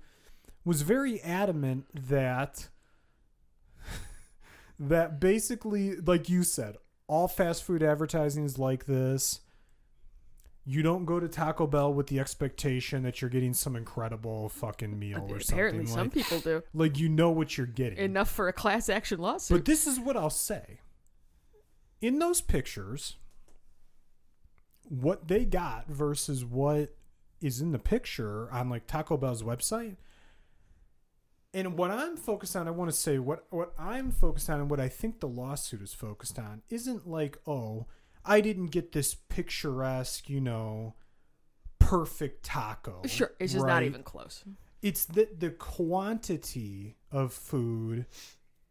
was 0.63 0.81
very 0.83 1.21
adamant 1.21 1.85
that 1.93 2.69
that 4.79 5.19
basically 5.19 5.97
like 5.97 6.29
you 6.29 6.43
said, 6.43 6.77
all 7.07 7.27
fast 7.27 7.63
food 7.63 7.83
advertising 7.83 8.45
is 8.45 8.57
like 8.57 8.85
this. 8.85 9.41
You 10.63 10.83
don't 10.83 11.05
go 11.05 11.19
to 11.19 11.27
Taco 11.27 11.65
Bell 11.65 11.91
with 11.91 12.07
the 12.07 12.19
expectation 12.19 13.01
that 13.01 13.19
you're 13.19 13.31
getting 13.31 13.53
some 13.53 13.75
incredible 13.75 14.47
fucking 14.49 14.97
meal 14.97 15.25
or 15.27 15.37
Apparently, 15.37 15.87
something. 15.87 15.87
some 15.87 15.97
like, 16.03 16.13
people 16.13 16.39
do. 16.39 16.63
like 16.73 16.99
you 16.99 17.09
know 17.09 17.31
what 17.31 17.57
you're 17.57 17.65
getting. 17.65 17.97
Enough 17.97 18.29
for 18.29 18.47
a 18.47 18.53
class 18.53 18.87
action 18.87 19.19
lawsuit. 19.19 19.57
But 19.57 19.65
this 19.65 19.87
is 19.87 19.99
what 19.99 20.15
I'll 20.15 20.29
say. 20.29 20.79
In 21.99 22.19
those 22.19 22.41
pictures, 22.41 23.17
what 24.91 25.29
they 25.29 25.45
got 25.45 25.87
versus 25.87 26.43
what 26.43 26.93
is 27.39 27.61
in 27.61 27.71
the 27.71 27.79
picture 27.79 28.51
on 28.51 28.69
like 28.69 28.87
Taco 28.87 29.15
Bell's 29.15 29.41
website. 29.41 29.95
And 31.53 31.77
what 31.77 31.91
I'm 31.91 32.17
focused 32.17 32.55
on, 32.57 32.67
I 32.67 32.71
want 32.71 32.91
to 32.91 32.95
say 32.95 33.17
what 33.17 33.45
what 33.49 33.73
I'm 33.79 34.11
focused 34.11 34.49
on 34.49 34.59
and 34.59 34.69
what 34.69 34.81
I 34.81 34.89
think 34.89 35.21
the 35.21 35.27
lawsuit 35.29 35.81
is 35.81 35.93
focused 35.93 36.37
on 36.37 36.61
isn't 36.69 37.07
like, 37.07 37.39
oh, 37.47 37.87
I 38.25 38.41
didn't 38.41 38.67
get 38.67 38.91
this 38.91 39.15
picturesque, 39.15 40.29
you 40.29 40.41
know, 40.41 40.95
perfect 41.79 42.43
taco. 42.43 43.01
sure, 43.05 43.31
it's 43.39 43.53
just 43.53 43.65
not 43.65 43.83
even 43.83 44.03
close. 44.03 44.43
it's 44.81 45.05
that 45.05 45.39
the 45.39 45.51
quantity 45.51 46.97
of 47.11 47.33
food 47.33 48.05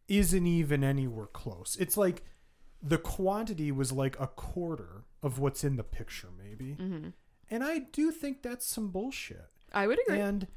isn't 0.07 0.47
even 0.47 0.83
anywhere 0.83 1.27
close. 1.27 1.77
It's 1.79 1.97
like 1.97 2.23
the 2.81 2.97
quantity 2.97 3.71
was 3.71 3.91
like 3.91 4.19
a 4.19 4.27
quarter 4.27 5.05
of 5.23 5.39
what's 5.39 5.63
in 5.63 5.75
the 5.75 5.83
picture, 5.83 6.29
maybe. 6.37 6.73
hmm 6.73 7.09
And 7.49 7.63
I 7.63 7.79
do 7.79 8.11
think 8.11 8.41
that's 8.41 8.65
some 8.65 8.89
bullshit. 8.89 9.47
I 9.73 9.87
would 9.87 9.99
agree. 10.05 10.19
And 10.19 10.47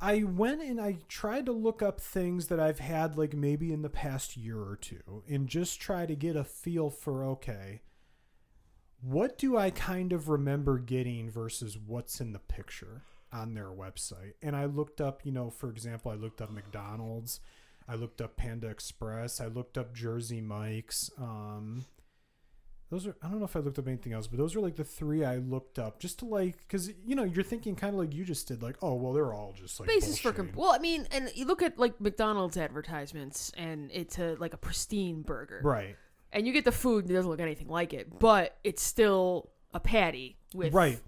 I 0.00 0.22
went 0.22 0.62
and 0.62 0.80
I 0.80 0.98
tried 1.08 1.46
to 1.46 1.52
look 1.52 1.82
up 1.82 2.00
things 2.00 2.46
that 2.46 2.60
I've 2.60 2.78
had 2.78 3.16
like 3.16 3.34
maybe 3.34 3.72
in 3.72 3.82
the 3.82 3.88
past 3.90 4.36
year 4.36 4.58
or 4.60 4.76
two 4.76 5.24
and 5.28 5.48
just 5.48 5.80
try 5.80 6.06
to 6.06 6.14
get 6.14 6.36
a 6.36 6.44
feel 6.44 6.88
for 6.88 7.24
okay, 7.24 7.82
what 9.00 9.38
do 9.38 9.56
I 9.56 9.70
kind 9.70 10.12
of 10.12 10.28
remember 10.28 10.78
getting 10.78 11.30
versus 11.30 11.76
what's 11.78 12.20
in 12.20 12.32
the 12.32 12.38
picture 12.38 13.02
on 13.32 13.54
their 13.54 13.70
website? 13.70 14.34
And 14.42 14.54
I 14.56 14.66
looked 14.66 15.00
up, 15.00 15.24
you 15.24 15.32
know, 15.32 15.50
for 15.50 15.70
example, 15.70 16.10
I 16.10 16.14
looked 16.14 16.40
up 16.40 16.50
McDonald's, 16.50 17.40
I 17.88 17.94
looked 17.94 18.20
up 18.20 18.36
Panda 18.36 18.68
Express, 18.68 19.40
I 19.40 19.46
looked 19.46 19.76
up 19.78 19.94
Jersey 19.94 20.40
Mike's. 20.40 21.10
Um, 21.18 21.86
those 22.90 23.06
are 23.06 23.14
I 23.22 23.28
don't 23.28 23.38
know 23.38 23.44
if 23.44 23.54
I 23.54 23.58
looked 23.58 23.78
up 23.78 23.86
anything 23.86 24.12
else, 24.12 24.26
but 24.26 24.38
those 24.38 24.56
are 24.56 24.60
like 24.60 24.76
the 24.76 24.84
three 24.84 25.24
I 25.24 25.36
looked 25.36 25.78
up 25.78 26.00
just 26.00 26.20
to 26.20 26.24
like 26.24 26.56
because 26.58 26.90
you 27.04 27.14
know 27.14 27.24
you're 27.24 27.44
thinking 27.44 27.76
kind 27.76 27.92
of 27.94 28.00
like 28.00 28.14
you 28.14 28.24
just 28.24 28.48
did, 28.48 28.62
like 28.62 28.76
oh 28.80 28.94
well 28.94 29.12
they're 29.12 29.34
all 29.34 29.52
just 29.52 29.78
like 29.78 29.88
basis 29.88 30.18
for 30.18 30.32
comp- 30.32 30.56
well, 30.56 30.70
I 30.70 30.78
mean, 30.78 31.06
and 31.10 31.30
you 31.34 31.44
look 31.44 31.62
at 31.62 31.78
like 31.78 32.00
McDonald's 32.00 32.56
advertisements, 32.56 33.52
and 33.56 33.90
it's 33.92 34.18
a 34.18 34.36
like 34.38 34.54
a 34.54 34.56
pristine 34.56 35.22
burger, 35.22 35.60
right. 35.62 35.96
and 36.32 36.46
you 36.46 36.52
get 36.52 36.64
the 36.64 36.72
food, 36.72 37.04
and 37.04 37.10
it 37.10 37.14
doesn't 37.14 37.30
look 37.30 37.40
anything 37.40 37.68
like 37.68 37.92
it, 37.92 38.18
but 38.18 38.56
it's 38.64 38.82
still 38.82 39.50
a 39.74 39.80
patty 39.80 40.38
with 40.54 40.72
right. 40.72 41.00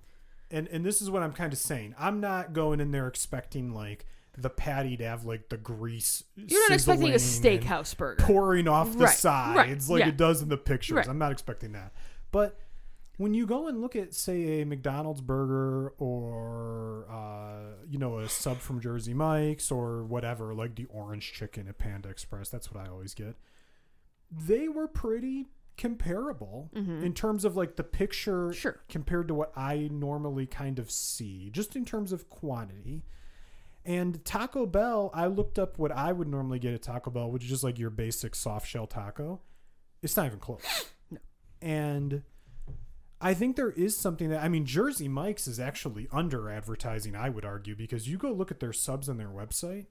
And 0.50 0.68
and 0.68 0.84
this 0.84 1.00
is 1.00 1.08
what 1.08 1.22
i'm 1.22 1.32
kind 1.32 1.52
of 1.52 1.58
saying. 1.58 1.94
I'm 1.98 2.20
not 2.20 2.52
going 2.52 2.80
in 2.80 2.90
there 2.90 3.06
expecting 3.06 3.72
like 3.72 4.04
the 4.38 4.50
patty 4.50 4.96
to 4.96 5.04
have 5.04 5.24
like 5.24 5.48
the 5.48 5.56
grease 5.56 6.22
You're 6.36 6.68
not 6.68 6.74
expecting 6.74 7.10
a 7.10 7.14
steakhouse 7.16 7.96
burger. 7.96 8.22
pouring 8.24 8.68
off 8.68 8.92
the 8.96 9.04
Right, 9.04 9.16
sides 9.16 9.88
right, 9.88 9.92
like 9.94 10.00
yeah. 10.00 10.08
it 10.08 10.16
does 10.16 10.40
in 10.42 10.48
the 10.48 10.56
pictures 10.56 10.96
Right. 10.96 11.08
i'm 11.08 11.18
not 11.18 11.32
expecting 11.32 11.72
that 11.72 11.92
but 12.30 12.58
when 13.16 13.34
you 13.34 13.44
go 13.46 13.66
and 13.68 13.80
look 13.80 13.96
at 13.96 14.14
say 14.14 14.60
a 14.62 14.66
mcdonald's 14.66 15.20
burger 15.20 15.88
or 15.98 17.06
uh, 17.10 17.74
you 17.88 17.98
know 17.98 18.18
a 18.18 18.28
sub 18.28 18.58
from 18.58 18.80
jersey 18.80 19.12
mike's 19.14 19.70
or 19.70 20.04
whatever 20.04 20.54
like 20.54 20.76
the 20.76 20.86
orange 20.86 21.32
chicken 21.32 21.66
at 21.68 21.76
panda 21.78 22.08
express 22.08 22.48
that's 22.48 22.72
what 22.72 22.84
i 22.86 22.88
always 22.88 23.12
get 23.14 23.34
they 24.30 24.68
were 24.68 24.86
pretty 24.86 25.46
comparable 25.76 26.70
in 26.74 27.12
terms 27.14 27.44
of 27.44 27.56
like 27.56 27.76
the 27.76 27.82
picture 27.84 28.48
Mm-hmm. 28.50 28.52
Sure. 28.52 28.80
compared 28.88 29.26
to 29.28 29.34
what 29.34 29.50
I 29.56 29.88
normally 29.90 30.44
kind 30.46 30.78
of 30.78 30.90
see, 30.90 31.48
just 31.50 31.74
in 31.74 31.84
terms 31.86 32.12
of 32.12 32.28
quantity. 32.28 33.02
And 33.84 34.24
Taco 34.24 34.66
Bell, 34.66 35.10
I 35.14 35.26
looked 35.26 35.58
up 35.58 35.78
what 35.78 35.90
I 35.90 36.12
would 36.12 36.28
normally 36.28 36.58
get 36.58 36.74
at 36.74 36.82
Taco 36.82 37.10
Bell, 37.10 37.30
which 37.30 37.44
is 37.44 37.50
just 37.50 37.64
like 37.64 37.78
your 37.78 37.90
basic 37.90 38.34
soft 38.34 38.68
shell 38.68 38.86
taco. 38.86 39.40
It's 40.02 40.16
not 40.16 40.26
even 40.26 40.38
close. 40.38 40.86
And 41.62 42.22
I 43.20 43.34
think 43.34 43.56
there 43.56 43.70
is 43.70 43.96
something 43.96 44.30
that 44.30 44.42
I 44.42 44.48
mean, 44.48 44.64
Jersey 44.64 45.08
Mike's 45.08 45.46
is 45.46 45.60
actually 45.60 46.08
under 46.10 46.48
advertising, 46.48 47.14
I 47.14 47.28
would 47.28 47.44
argue, 47.44 47.76
because 47.76 48.08
you 48.08 48.16
go 48.16 48.32
look 48.32 48.50
at 48.50 48.60
their 48.60 48.72
subs 48.72 49.08
on 49.08 49.18
their 49.18 49.28
website, 49.28 49.86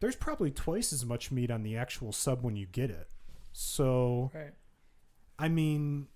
there's 0.00 0.16
probably 0.16 0.50
twice 0.50 0.92
as 0.92 1.06
much 1.06 1.30
meat 1.30 1.50
on 1.50 1.62
the 1.62 1.76
actual 1.76 2.12
sub 2.12 2.42
when 2.42 2.56
you 2.56 2.66
get 2.66 2.90
it. 2.90 3.08
So 3.52 4.30
Right. 4.34 4.52
I 5.38 5.48
mean, 5.48 6.08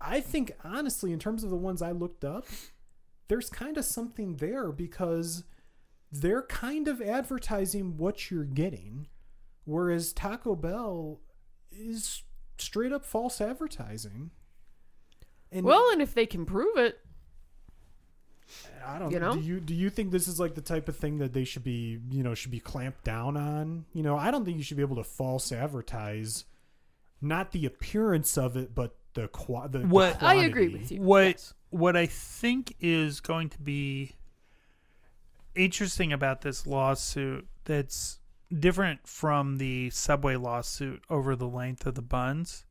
I 0.00 0.20
think 0.20 0.52
honestly, 0.64 1.12
in 1.12 1.18
terms 1.18 1.42
of 1.44 1.50
the 1.50 1.56
ones 1.56 1.82
I 1.82 1.92
looked 1.92 2.24
up, 2.24 2.46
there's 3.28 3.48
kind 3.50 3.76
of 3.76 3.84
something 3.84 4.36
there 4.36 4.70
because 4.70 5.44
they're 6.12 6.42
kind 6.42 6.86
of 6.88 7.00
advertising 7.00 7.96
what 7.96 8.30
you're 8.30 8.44
getting, 8.44 9.06
whereas 9.64 10.12
Taco 10.12 10.54
Bell 10.54 11.20
is 11.70 12.22
straight 12.58 12.92
up 12.92 13.04
false 13.04 13.40
advertising. 13.40 14.30
And 15.50 15.64
well, 15.64 15.90
and 15.90 16.00
if 16.02 16.14
they 16.14 16.26
can 16.26 16.44
prove 16.46 16.76
it, 16.76 16.98
I 18.86 18.98
don't 18.98 19.10
you 19.10 19.18
know. 19.20 19.30
know? 19.34 19.40
Do 19.40 19.46
you 19.46 19.60
do 19.60 19.74
you 19.74 19.90
think 19.90 20.10
this 20.10 20.28
is 20.28 20.38
like 20.38 20.54
the 20.54 20.60
type 20.60 20.88
of 20.88 20.96
thing 20.96 21.18
that 21.18 21.32
they 21.32 21.44
should 21.44 21.64
be, 21.64 21.98
you 22.10 22.22
know, 22.22 22.34
should 22.34 22.50
be 22.50 22.60
clamped 22.60 23.04
down 23.04 23.36
on? 23.36 23.86
You 23.92 24.02
know, 24.02 24.16
I 24.16 24.30
don't 24.30 24.44
think 24.44 24.56
you 24.58 24.62
should 24.62 24.76
be 24.76 24.82
able 24.82 24.96
to 24.96 25.04
false 25.04 25.52
advertise 25.52 26.44
not 27.20 27.52
the 27.52 27.64
appearance 27.66 28.36
of 28.36 28.56
it, 28.56 28.74
but 28.74 28.96
the 29.14 29.28
qua- 29.28 29.68
the, 29.68 29.78
the 29.78 29.86
What- 29.86 30.22
I 30.22 30.34
agree 30.44 30.68
with 30.68 30.90
you. 30.90 31.00
What 31.00 31.24
Yes. 31.26 31.54
what 31.70 31.96
I 31.96 32.06
think 32.06 32.74
is 32.80 33.20
going 33.20 33.48
to 33.50 33.60
be 33.60 34.16
interesting 35.54 36.12
about 36.12 36.40
this 36.42 36.66
lawsuit 36.66 37.46
that's 37.64 38.18
different 38.58 39.06
from 39.06 39.56
the 39.58 39.90
subway 39.90 40.36
lawsuit 40.36 41.02
over 41.08 41.34
the 41.36 41.48
length 41.48 41.86
of 41.86 41.94
the 41.94 42.02
buns. 42.02 42.64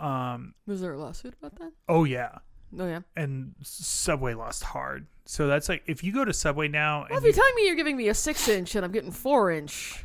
Um 0.00 0.54
Was 0.66 0.80
there 0.80 0.94
a 0.94 0.98
lawsuit 0.98 1.34
about 1.40 1.56
that? 1.58 1.72
oh 1.88 2.04
yeah. 2.04 2.38
Oh 2.78 2.86
yeah. 2.86 3.00
And 3.16 3.54
Subway 3.62 4.32
lost 4.34 4.64
hard. 4.64 5.06
So 5.26 5.46
that's 5.46 5.68
like 5.68 5.82
if 5.86 6.02
you 6.02 6.12
go 6.12 6.24
to 6.24 6.32
Subway 6.32 6.68
now 6.68 7.00
Well, 7.00 7.08
and 7.10 7.16
if 7.18 7.22
you're 7.22 7.28
you- 7.28 7.32
telling 7.34 7.54
me 7.56 7.66
you're 7.66 7.76
giving 7.76 7.96
me 7.96 8.08
a 8.08 8.14
six 8.14 8.48
inch 8.48 8.74
and 8.74 8.84
I'm 8.84 8.92
getting 8.92 9.12
four 9.12 9.50
inch, 9.50 10.04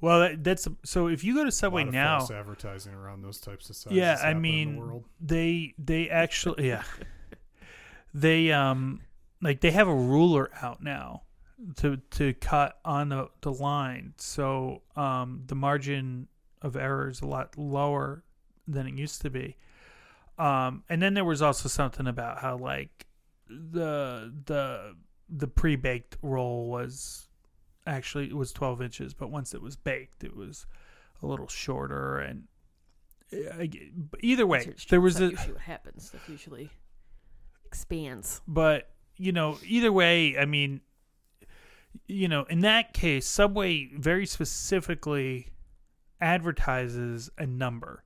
well 0.00 0.20
that, 0.20 0.44
that's 0.44 0.68
so 0.84 1.08
if 1.08 1.24
you 1.24 1.34
go 1.34 1.42
to 1.42 1.48
A 1.48 1.52
Subway 1.52 1.84
lot 1.84 1.92
now 1.92 2.18
false 2.18 2.30
advertising 2.30 2.94
around 2.94 3.22
those 3.22 3.38
types 3.40 3.68
of 3.70 3.76
sizes. 3.76 3.96
yeah 3.96 4.16
i 4.22 4.28
happen 4.28 4.36
in 4.36 4.36
the 4.36 4.40
mean 4.42 4.76
world. 4.78 5.04
they 5.20 5.74
they 5.78 6.08
actually 6.08 6.68
yeah 6.68 6.82
they 8.14 8.52
um 8.52 9.00
like 9.42 9.60
they 9.60 9.70
have 9.70 9.88
a 9.88 9.94
ruler 9.94 10.50
out 10.62 10.82
now 10.82 11.22
to 11.76 11.96
to 12.10 12.34
cut 12.34 12.78
on 12.84 13.08
the, 13.10 13.28
the 13.42 13.52
line 13.52 14.12
so 14.16 14.82
um 14.96 15.42
the 15.46 15.54
margin 15.54 16.26
of 16.62 16.76
error 16.76 17.08
is 17.08 17.20
a 17.20 17.26
lot 17.26 17.56
lower 17.56 18.24
than 18.66 18.86
it 18.86 18.94
used 18.94 19.20
to 19.22 19.30
be 19.30 19.56
um 20.38 20.82
and 20.88 21.00
then 21.00 21.14
there 21.14 21.24
was 21.24 21.40
also 21.42 21.68
something 21.68 22.06
about 22.06 22.38
how 22.38 22.56
like 22.56 23.06
the 23.48 24.32
the 24.46 24.96
the 25.28 25.46
pre-baked 25.46 26.16
roll 26.22 26.66
was 26.68 27.28
actually 27.86 28.26
it 28.26 28.34
was 28.36 28.52
12 28.52 28.82
inches 28.82 29.14
but 29.14 29.30
once 29.30 29.54
it 29.54 29.62
was 29.62 29.76
baked 29.76 30.24
it 30.24 30.34
was 30.34 30.66
a 31.22 31.26
little 31.26 31.48
shorter 31.48 32.18
and 32.18 32.44
I, 33.32 33.70
either 34.20 34.46
way 34.46 34.64
That's 34.64 34.84
there 34.86 35.00
was 35.00 35.20
a 35.20 35.30
usually 35.30 35.52
what 35.52 35.62
happens. 35.62 36.06
Stuff 36.06 36.28
usually 36.28 36.70
expands. 37.66 38.40
but 38.46 38.90
you 39.16 39.32
know 39.32 39.58
either 39.66 39.92
way 39.92 40.38
i 40.38 40.44
mean 40.44 40.80
you 42.06 42.28
know 42.28 42.44
in 42.44 42.60
that 42.60 42.92
case 42.92 43.26
subway 43.26 43.90
very 43.96 44.26
specifically 44.26 45.48
advertises 46.20 47.30
a 47.38 47.46
number. 47.46 48.04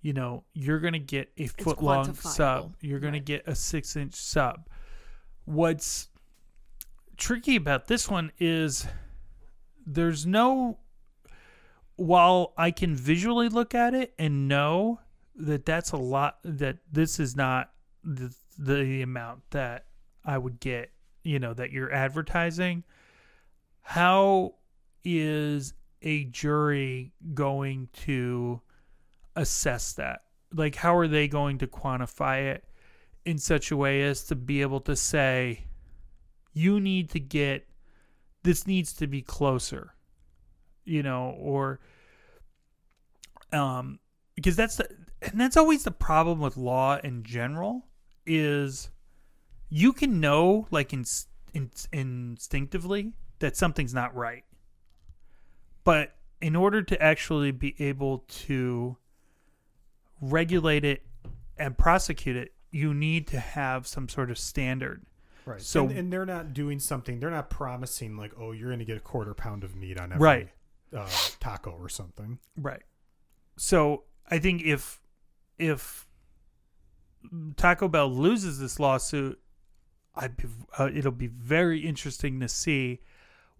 You 0.00 0.12
know 0.12 0.44
you're 0.52 0.80
gonna 0.80 0.98
get 0.98 1.30
a 1.38 1.46
foot 1.46 1.82
long 1.82 2.14
sub. 2.14 2.76
you're 2.80 3.00
gonna 3.00 3.20
get 3.20 3.46
a 3.46 3.54
six 3.54 3.96
inch 3.96 4.14
sub. 4.14 4.68
What's 5.44 6.08
tricky 7.16 7.56
about 7.56 7.86
this 7.86 8.08
one 8.10 8.32
is 8.38 8.86
there's 9.86 10.26
no 10.26 10.78
while 11.96 12.52
i 12.56 12.70
can 12.70 12.94
visually 12.94 13.48
look 13.48 13.74
at 13.74 13.94
it 13.94 14.12
and 14.18 14.48
know 14.48 14.98
that 15.36 15.64
that's 15.64 15.92
a 15.92 15.96
lot 15.96 16.38
that 16.42 16.78
this 16.90 17.20
is 17.20 17.36
not 17.36 17.70
the, 18.02 18.34
the 18.58 19.02
amount 19.02 19.42
that 19.50 19.86
i 20.24 20.36
would 20.36 20.58
get 20.58 20.90
you 21.22 21.38
know 21.38 21.54
that 21.54 21.70
you're 21.70 21.92
advertising 21.92 22.82
how 23.84 24.54
is 25.04 25.74
a 26.02 26.24
jury 26.24 27.12
going 27.32 27.88
to 27.92 28.60
assess 29.36 29.92
that? 29.92 30.22
Like 30.52 30.74
how 30.74 30.96
are 30.96 31.08
they 31.08 31.28
going 31.28 31.58
to 31.58 31.66
quantify 31.66 32.54
it 32.54 32.64
in 33.24 33.38
such 33.38 33.70
a 33.70 33.76
way 33.76 34.02
as 34.02 34.24
to 34.24 34.34
be 34.34 34.60
able 34.60 34.80
to 34.80 34.96
say 34.96 35.64
you 36.52 36.80
need 36.80 37.10
to 37.10 37.20
get 37.20 37.66
this 38.42 38.66
needs 38.66 38.92
to 38.92 39.06
be 39.06 39.22
closer 39.22 39.94
you 40.84 41.02
know 41.02 41.34
or 41.38 41.80
um 43.52 43.98
because 44.34 44.56
that's 44.56 44.76
the 44.76 44.88
and 45.22 45.40
that's 45.40 45.56
always 45.56 45.84
the 45.84 45.90
problem 45.90 46.40
with 46.40 46.56
law 46.56 46.98
in 47.02 47.22
general 47.22 47.86
is 48.26 48.90
you 49.68 49.92
can 49.92 50.20
know 50.20 50.66
like 50.70 50.92
in, 50.92 51.04
in, 51.54 51.70
instinctively 51.92 53.12
that 53.44 53.56
something's 53.56 53.92
not 53.94 54.14
right 54.16 54.44
but 55.84 56.16
in 56.40 56.56
order 56.56 56.82
to 56.82 57.00
actually 57.02 57.50
be 57.50 57.74
able 57.78 58.24
to 58.28 58.96
regulate 60.20 60.84
it 60.84 61.02
and 61.58 61.76
prosecute 61.76 62.36
it 62.36 62.52
you 62.70 62.92
need 62.94 63.26
to 63.26 63.38
have 63.38 63.86
some 63.86 64.08
sort 64.08 64.30
of 64.30 64.38
standard 64.38 65.04
Right. 65.46 65.60
So- 65.60 65.86
and, 65.88 65.98
and 65.98 66.12
they're 66.12 66.24
not 66.24 66.54
doing 66.54 66.78
something. 66.78 67.20
They're 67.20 67.28
not 67.30 67.50
promising 67.50 68.16
like, 68.16 68.32
oh, 68.38 68.52
you're 68.52 68.70
going 68.70 68.78
to 68.78 68.86
get 68.86 68.96
a 68.96 69.00
quarter 69.00 69.34
pound 69.34 69.62
of 69.62 69.76
meat 69.76 70.00
on 70.00 70.10
every 70.10 70.24
Right. 70.24 70.48
uh, 70.96 71.06
taco 71.38 71.72
or 71.72 71.90
something. 71.90 72.38
Right. 72.56 72.82
So 73.58 74.04
I 74.30 74.38
think 74.38 74.62
if 74.62 75.02
if 75.58 76.08
Taco 77.56 77.88
Bell 77.88 78.08
loses 78.10 78.58
this 78.58 78.80
lawsuit, 78.80 79.38
I'd 80.14 80.34
be, 80.38 80.44
uh, 80.78 80.88
it'll 80.94 81.12
be 81.12 81.26
very 81.26 81.80
interesting 81.80 82.40
to 82.40 82.48
see 82.48 83.00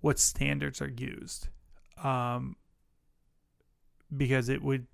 what 0.04 0.18
standards 0.18 0.82
are 0.82 0.88
used, 0.88 1.48
um, 2.02 2.56
because 4.14 4.50
it 4.50 4.62
would 4.62 4.86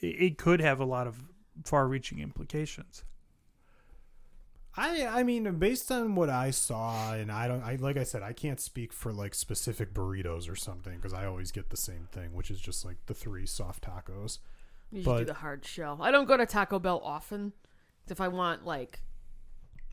it, 0.00 0.06
it 0.06 0.36
could 0.36 0.60
have 0.60 0.80
a 0.80 0.84
lot 0.84 1.06
of 1.06 1.22
far-reaching 1.64 2.18
implications. 2.18 3.04
I 4.76 5.06
I 5.06 5.22
mean, 5.22 5.44
based 5.60 5.92
on 5.92 6.16
what 6.16 6.28
I 6.28 6.50
saw, 6.50 7.14
and 7.14 7.30
I 7.30 7.46
don't, 7.46 7.62
I 7.62 7.76
like 7.76 7.96
I 7.96 8.02
said, 8.02 8.24
I 8.24 8.32
can't 8.32 8.58
speak 8.58 8.92
for 8.92 9.12
like 9.12 9.32
specific 9.32 9.94
burritos 9.94 10.50
or 10.50 10.56
something 10.56 10.96
because 10.96 11.14
I 11.14 11.24
always 11.24 11.52
get 11.52 11.70
the 11.70 11.76
same 11.76 12.08
thing, 12.10 12.34
which 12.34 12.50
is 12.50 12.58
just 12.58 12.84
like 12.84 12.96
the 13.06 13.14
three 13.14 13.46
soft 13.46 13.84
tacos. 13.84 14.40
You 14.90 15.04
should 15.04 15.18
do 15.18 15.24
the 15.26 15.34
hard 15.34 15.64
shell. 15.64 15.98
I 16.00 16.10
don't 16.10 16.26
go 16.26 16.36
to 16.36 16.46
Taco 16.46 16.80
Bell 16.80 17.00
often. 17.04 17.52
If 18.08 18.20
I 18.20 18.26
want 18.26 18.66
like 18.66 18.98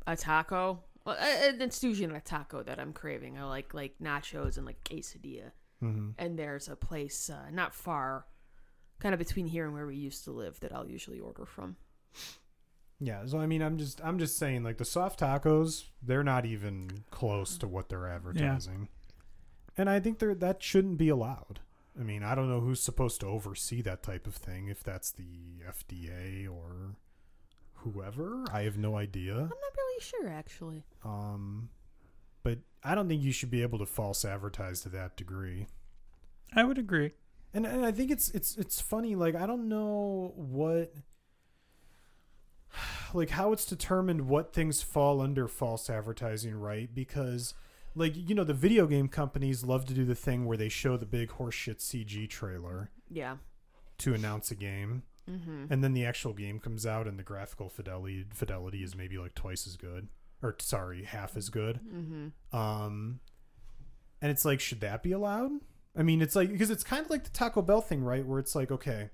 a 0.08 0.18
taco, 0.18 0.80
well, 1.06 1.16
uh, 1.20 1.52
it's 1.60 1.84
usually 1.84 2.08
not 2.08 2.18
a 2.18 2.22
taco 2.22 2.64
that 2.64 2.80
I'm 2.80 2.94
craving. 2.94 3.38
I 3.38 3.44
like 3.44 3.74
like 3.74 3.96
nachos 4.02 4.58
and 4.58 4.66
like 4.66 4.84
quesadilla. 4.84 5.52
hmm 5.80 6.12
And 6.18 6.38
there's 6.38 6.68
a 6.68 6.76
place 6.76 7.30
uh, 7.30 7.50
not 7.52 7.74
far, 7.74 8.26
kind 9.00 9.14
of 9.14 9.20
between 9.20 9.48
here 9.48 9.66
and 9.66 9.74
where 9.74 9.86
we 9.88 9.96
used 9.96 10.24
to 10.26 10.32
live, 10.32 10.60
that 10.62 10.74
I'll 10.74 10.90
usually 10.90 11.20
order 11.20 11.46
from. 11.46 11.76
Yeah, 13.00 13.26
so 13.26 13.40
I 13.40 13.48
mean, 13.48 13.62
I'm 13.62 13.78
just 13.78 14.00
I'm 14.04 14.18
just 14.18 14.38
saying, 14.38 14.64
like 14.64 14.78
the 14.78 14.86
soft 14.86 15.20
tacos, 15.20 15.86
they're 16.02 16.24
not 16.24 16.46
even 16.46 17.04
close 17.12 17.58
to 17.58 17.68
what 17.68 17.90
they're 17.90 18.08
advertising, 18.08 18.88
and 19.78 19.90
I 19.90 20.00
think 20.00 20.20
they're 20.20 20.36
that 20.36 20.64
shouldn't 20.64 20.98
be 20.98 21.10
allowed. 21.10 21.60
I 22.00 22.04
mean, 22.04 22.24
I 22.24 22.34
don't 22.34 22.50
know 22.50 22.62
who's 22.62 22.82
supposed 22.82 23.20
to 23.22 23.28
oversee 23.28 23.82
that 23.82 24.04
type 24.04 24.26
of 24.26 24.36
thing, 24.36 24.68
if 24.70 24.84
that's 24.84 25.12
the 25.12 25.62
FDA 25.68 26.48
or 26.50 26.96
whoever. 27.84 28.44
I 28.52 28.64
have 28.64 28.78
no 28.78 28.96
idea. 28.98 29.34
I'm 29.34 29.40
not 29.42 29.50
really 29.78 30.00
sure 30.02 30.28
actually. 30.30 30.84
Um, 31.06 31.70
but 32.44 32.60
I 32.84 32.96
don't 32.96 33.08
think 33.08 33.22
you 33.24 33.32
should 33.32 33.52
be 33.52 33.62
able 33.62 33.80
to 33.80 33.86
false 33.86 34.26
advertise 34.26 34.82
to 34.82 34.90
that 34.90 35.16
degree. 35.18 35.68
I 36.56 36.64
would 36.64 36.78
agree. 36.78 37.12
And, 37.54 37.66
and 37.66 37.86
I 37.86 37.92
think 37.92 38.10
it's 38.12 38.30
it's 38.32 38.58
it's 38.58 38.82
funny. 38.82 39.16
Like 39.16 39.36
I 39.36 39.46
don't 39.46 39.70
know 39.70 40.34
what, 40.36 40.94
like 43.14 43.30
how 43.32 43.54
it's 43.54 43.66
determined 43.66 44.28
what 44.28 44.54
things 44.54 44.82
fall 44.82 45.22
under 45.22 45.48
false 45.48 45.90
advertising, 45.90 46.56
right? 46.56 46.94
Because, 46.94 47.54
like 47.96 48.14
you 48.16 48.34
know, 48.36 48.44
the 48.44 48.54
video 48.54 48.88
game 48.88 49.08
companies 49.08 49.64
love 49.64 49.86
to 49.86 49.94
do 49.94 50.04
the 50.06 50.16
thing 50.16 50.46
where 50.46 50.58
they 50.58 50.70
show 50.70 50.98
the 50.98 51.06
big 51.06 51.30
horseshit 51.30 51.78
CG 51.80 52.28
trailer 52.30 52.90
Yeah. 53.10 53.38
to 54.00 54.14
announce 54.14 54.50
a 54.52 54.56
game, 54.56 55.04
Mm-hmm. 55.30 55.72
and 55.72 55.82
then 55.82 55.94
the 55.94 56.06
actual 56.06 56.34
game 56.34 56.60
comes 56.60 56.86
out 56.86 57.08
and 57.08 57.18
the 57.18 57.24
graphical 57.24 57.70
fidelity 57.70 58.26
fidelity 58.34 58.84
is 58.84 58.94
maybe 58.94 59.18
like 59.18 59.34
twice 59.36 59.66
as 59.66 59.78
good, 59.78 60.10
or 60.42 60.56
sorry, 60.60 61.04
half 61.04 61.38
as 61.38 61.50
good. 61.50 61.80
Mm-hmm. 61.80 62.58
Um, 62.58 63.22
and 64.22 64.32
it's 64.32 64.44
like, 64.44 64.60
should 64.60 64.82
that 64.82 65.02
be 65.02 65.14
allowed? 65.14 65.52
I 65.98 66.04
mean, 66.04 66.22
it's 66.22 66.36
like 66.36 66.52
because 66.52 66.70
it's 66.70 66.84
kind 66.84 67.06
of 67.06 67.10
like 67.10 67.24
the 67.24 67.30
Taco 67.30 67.62
Bell 67.62 67.82
thing, 67.82 68.04
right? 68.04 68.26
Where 68.26 68.40
it's 68.40 68.54
like, 68.56 68.72
okay, 68.72 69.12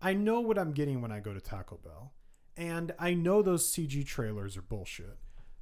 I 0.00 0.12
know 0.12 0.40
what 0.40 0.58
I'm 0.58 0.72
getting 0.72 1.00
when 1.00 1.12
I 1.12 1.20
go 1.20 1.32
to 1.32 1.40
Taco 1.40 1.78
Bell, 1.82 2.12
and 2.56 2.92
I 2.98 3.14
know 3.14 3.42
those 3.42 3.72
CG 3.72 4.06
trailers 4.06 4.56
are 4.56 4.62
bullshit. 4.62 5.16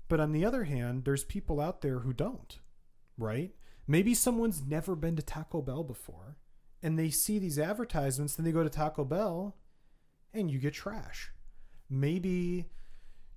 But 0.08 0.20
on 0.20 0.32
the 0.32 0.44
other 0.44 0.64
hand, 0.64 1.04
there's 1.04 1.24
people 1.24 1.60
out 1.60 1.80
there 1.82 2.00
who 2.00 2.12
don't, 2.12 2.58
right? 3.16 3.52
Maybe 3.86 4.14
someone's 4.14 4.62
never 4.62 4.96
been 4.96 5.16
to 5.16 5.22
Taco 5.22 5.62
Bell 5.62 5.82
before, 5.82 6.36
and 6.82 6.98
they 6.98 7.10
see 7.10 7.38
these 7.38 7.58
advertisements, 7.58 8.34
then 8.34 8.44
they 8.44 8.52
go 8.52 8.62
to 8.62 8.70
Taco 8.70 9.04
Bell, 9.04 9.56
and 10.34 10.50
you 10.50 10.58
get 10.58 10.74
trash. 10.74 11.30
Maybe 11.88 12.66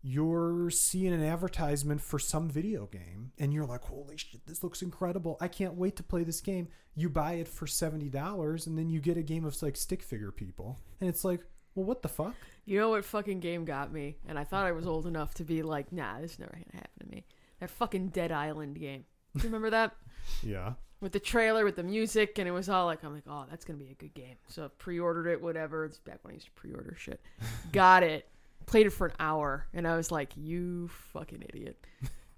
you're 0.02 0.70
seeing 0.70 1.14
an 1.14 1.24
advertisement 1.24 2.02
for 2.02 2.20
some 2.20 2.50
video 2.50 2.86
game 2.86 3.32
and 3.38 3.54
you're 3.54 3.66
like, 3.66 3.84
holy 3.84 4.18
shit, 4.18 4.46
this 4.46 4.64
looks 4.64 4.82
incredible. 4.82 5.38
I 5.42 5.48
can't 5.48 5.74
wait 5.76 5.96
to 5.98 6.04
play 6.04 6.24
this 6.24 6.40
game. 6.42 6.70
You 6.96 7.10
buy 7.10 7.34
it 7.34 7.48
for 7.48 7.66
$70 7.66 8.68
and 8.68 8.78
then 8.78 8.90
you 8.90 9.00
get 9.00 9.18
a 9.18 9.22
game 9.24 9.44
of 9.46 9.62
like 9.62 9.76
stick 9.76 10.02
figure 10.02 10.32
people. 10.32 10.80
And 11.02 11.10
it's 11.10 11.26
like, 11.26 11.42
well, 11.76 11.86
what 11.86 12.02
the 12.02 12.10
fuck? 12.10 12.36
You 12.66 12.80
know 12.80 12.90
what 12.90 13.06
fucking 13.06 13.40
game 13.40 13.66
got 13.66 13.92
me? 13.92 14.18
And 14.28 14.40
I 14.40 14.44
thought 14.44 14.66
I 14.66 14.72
was 14.72 14.88
old 14.88 15.08
enough 15.08 15.34
to 15.36 15.44
be 15.44 15.62
like, 15.62 15.92
nah, 15.92 16.20
this 16.20 16.34
is 16.34 16.40
never 16.40 16.54
gonna 16.54 16.66
happen 16.74 17.08
to 17.08 17.16
me. 17.16 17.26
That 17.60 17.70
fucking 17.70 18.10
Dead 18.10 18.32
Island 18.32 18.80
game. 18.80 19.06
Do 19.36 19.44
you 19.44 19.50
remember 19.50 19.70
that? 19.72 19.96
Yeah. 20.44 20.74
With 21.00 21.12
the 21.12 21.20
trailer, 21.20 21.64
with 21.64 21.76
the 21.76 21.84
music, 21.84 22.40
and 22.40 22.48
it 22.48 22.52
was 22.52 22.70
all 22.70 22.86
like, 22.86 23.04
I'm 23.04 23.14
like, 23.14 23.24
oh, 23.28 23.46
that's 23.50 23.64
gonna 23.66 23.78
be 23.78 23.92
a 23.92 23.94
good 23.94 24.14
game. 24.14 24.36
So 24.48 24.72
pre 24.78 25.00
ordered 25.00 25.28
it, 25.28 25.42
whatever. 25.42 25.86
It's 25.86 26.00
back 26.00 26.20
when 26.24 26.32
I 26.32 26.36
used 26.36 26.48
to 26.48 26.52
pre 26.54 26.74
order 26.74 26.96
shit. 26.98 27.22
Got 27.72 28.04
it. 28.04 28.28
Played 28.66 28.88
it 28.88 28.90
for 28.92 29.08
an 29.08 29.14
hour, 29.20 29.68
and 29.74 29.88
I 29.88 29.96
was 29.96 30.12
like, 30.12 30.32
you 30.36 30.90
fucking 31.14 31.44
idiot. 31.50 31.78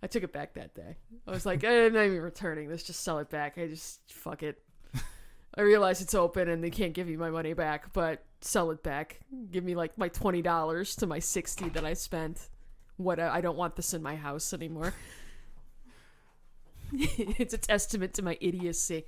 I 0.03 0.07
took 0.07 0.23
it 0.23 0.31
back 0.31 0.53
that 0.53 0.73
day. 0.75 0.95
I 1.27 1.31
was 1.31 1.45
like, 1.45 1.63
I'm 1.63 1.93
not 1.93 2.05
even 2.05 2.21
returning 2.21 2.69
this. 2.69 2.83
Just 2.83 3.01
sell 3.01 3.19
it 3.19 3.29
back. 3.29 3.57
I 3.57 3.67
just, 3.67 3.99
fuck 4.11 4.43
it. 4.43 4.61
I 5.55 5.61
realize 5.61 6.01
it's 6.01 6.13
open 6.13 6.47
and 6.47 6.63
they 6.63 6.69
can't 6.69 6.93
give 6.93 7.07
me 7.07 7.17
my 7.17 7.29
money 7.29 7.53
back, 7.53 7.91
but 7.93 8.23
sell 8.41 8.71
it 8.71 8.83
back. 8.83 9.19
Give 9.51 9.63
me 9.63 9.75
like 9.75 9.97
my 9.97 10.07
twenty 10.07 10.41
dollars 10.41 10.95
to 10.97 11.07
my 11.07 11.19
sixty 11.19 11.69
that 11.69 11.85
I 11.85 11.93
spent. 11.93 12.49
What 12.97 13.19
I 13.19 13.39
don't 13.41 13.57
want 13.57 13.75
this 13.75 13.93
in 13.93 14.03
my 14.03 14.15
house 14.15 14.53
anymore. 14.53 14.93
it's 16.93 17.53
a 17.53 17.57
testament 17.57 18.13
to 18.15 18.21
my 18.21 18.37
idiocy. 18.41 19.05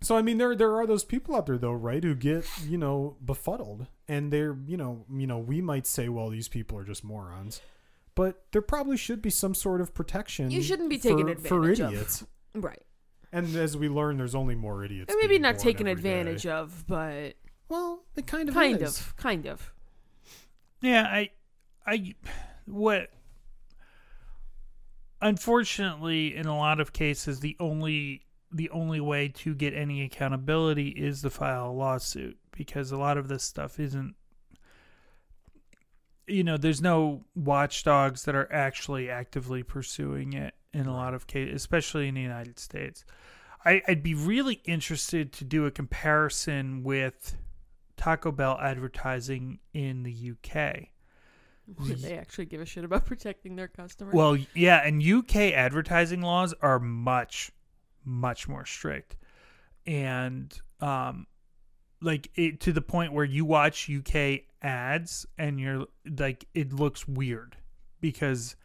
So 0.00 0.16
I 0.16 0.22
mean 0.22 0.38
there 0.38 0.54
there 0.54 0.74
are 0.76 0.86
those 0.86 1.04
people 1.04 1.34
out 1.34 1.46
there 1.46 1.58
though, 1.58 1.72
right, 1.72 2.02
who 2.02 2.14
get, 2.14 2.46
you 2.66 2.78
know, 2.78 3.16
befuddled. 3.24 3.86
And 4.06 4.30
they're, 4.32 4.56
you 4.66 4.76
know, 4.76 5.04
you 5.10 5.26
know, 5.26 5.38
we 5.38 5.62
might 5.62 5.86
say, 5.86 6.08
well, 6.10 6.28
these 6.28 6.48
people 6.48 6.78
are 6.78 6.84
just 6.84 7.04
morons. 7.04 7.60
But 8.14 8.42
there 8.52 8.62
probably 8.62 8.96
should 8.96 9.22
be 9.22 9.30
some 9.30 9.54
sort 9.54 9.80
of 9.80 9.92
protection. 9.94 10.50
You 10.50 10.62
shouldn't 10.62 10.90
be 10.90 10.98
taking 10.98 11.26
for, 11.36 11.48
for 11.48 11.58
advantage 11.64 11.80
of. 11.80 11.92
idiots. 11.92 12.24
Right. 12.54 12.82
And 13.32 13.56
as 13.56 13.76
we 13.76 13.88
learn, 13.88 14.16
there's 14.16 14.36
only 14.36 14.54
more 14.54 14.84
idiots. 14.84 15.12
Or 15.12 15.16
maybe 15.16 15.30
being 15.30 15.42
not 15.42 15.56
born 15.56 15.64
taken 15.64 15.88
every 15.88 16.02
day. 16.04 16.20
advantage 16.20 16.46
of, 16.46 16.84
but 16.86 17.34
Well, 17.68 18.04
it 18.14 18.28
kind 18.28 18.48
of 18.48 18.54
kind 18.54 18.80
is. 18.80 19.00
of, 19.00 19.16
kind 19.16 19.46
of. 19.46 19.72
Yeah, 20.80 21.02
I, 21.02 21.30
I, 21.84 22.14
what. 22.66 23.10
Unfortunately, 25.24 26.36
in 26.36 26.44
a 26.44 26.54
lot 26.54 26.80
of 26.80 26.92
cases, 26.92 27.40
the 27.40 27.56
only 27.58 28.26
the 28.52 28.68
only 28.68 29.00
way 29.00 29.26
to 29.26 29.54
get 29.54 29.72
any 29.72 30.02
accountability 30.02 30.88
is 30.88 31.22
to 31.22 31.30
file 31.30 31.70
a 31.70 31.72
lawsuit 31.72 32.36
because 32.56 32.92
a 32.92 32.98
lot 32.98 33.16
of 33.16 33.26
this 33.26 33.42
stuff 33.42 33.80
isn't. 33.80 34.14
You 36.26 36.44
know, 36.44 36.58
there's 36.58 36.82
no 36.82 37.24
watchdogs 37.34 38.26
that 38.26 38.34
are 38.34 38.52
actually 38.52 39.08
actively 39.08 39.62
pursuing 39.62 40.34
it 40.34 40.54
in 40.74 40.86
a 40.86 40.92
lot 40.92 41.14
of 41.14 41.26
cases, 41.26 41.54
especially 41.54 42.06
in 42.06 42.14
the 42.14 42.20
United 42.20 42.58
States. 42.58 43.06
I, 43.64 43.80
I'd 43.88 44.02
be 44.02 44.14
really 44.14 44.60
interested 44.66 45.32
to 45.32 45.44
do 45.44 45.64
a 45.64 45.70
comparison 45.70 46.82
with 46.82 47.34
Taco 47.96 48.30
Bell 48.30 48.58
advertising 48.60 49.60
in 49.72 50.02
the 50.02 50.32
UK. 50.32 50.88
Did 51.86 52.00
they 52.00 52.18
actually 52.18 52.44
give 52.46 52.60
a 52.60 52.66
shit 52.66 52.84
about 52.84 53.06
protecting 53.06 53.56
their 53.56 53.68
customers? 53.68 54.14
Well, 54.14 54.36
yeah, 54.54 54.86
and 54.86 55.02
UK 55.02 55.36
advertising 55.36 56.20
laws 56.20 56.54
are 56.60 56.78
much, 56.78 57.50
much 58.04 58.48
more 58.48 58.66
strict, 58.66 59.16
and 59.86 60.52
um, 60.80 61.26
like 62.00 62.30
it, 62.34 62.60
to 62.60 62.72
the 62.72 62.82
point 62.82 63.12
where 63.12 63.24
you 63.24 63.44
watch 63.44 63.90
UK 63.90 64.40
ads 64.62 65.26
and 65.38 65.58
you're 65.58 65.86
like, 66.18 66.46
it 66.54 66.72
looks 66.72 67.08
weird 67.08 67.56
because 68.00 68.56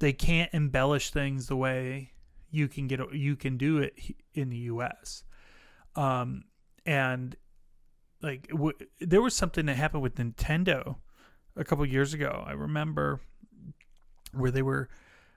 they 0.00 0.12
can't 0.12 0.50
embellish 0.52 1.10
things 1.10 1.46
the 1.46 1.56
way 1.56 2.12
you 2.50 2.66
can 2.66 2.88
get 2.88 3.14
you 3.14 3.36
can 3.36 3.56
do 3.56 3.78
it 3.78 3.94
in 4.34 4.50
the 4.50 4.56
US. 4.56 5.22
Um, 5.94 6.44
and 6.84 7.36
like 8.22 8.48
w- 8.48 8.76
there 9.00 9.22
was 9.22 9.36
something 9.36 9.66
that 9.66 9.76
happened 9.76 10.02
with 10.02 10.16
Nintendo 10.16 10.96
a 11.60 11.64
couple 11.64 11.84
years 11.86 12.14
ago. 12.14 12.42
I 12.46 12.52
remember 12.52 13.20
where 14.32 14.50
they 14.50 14.62
were 14.62 14.88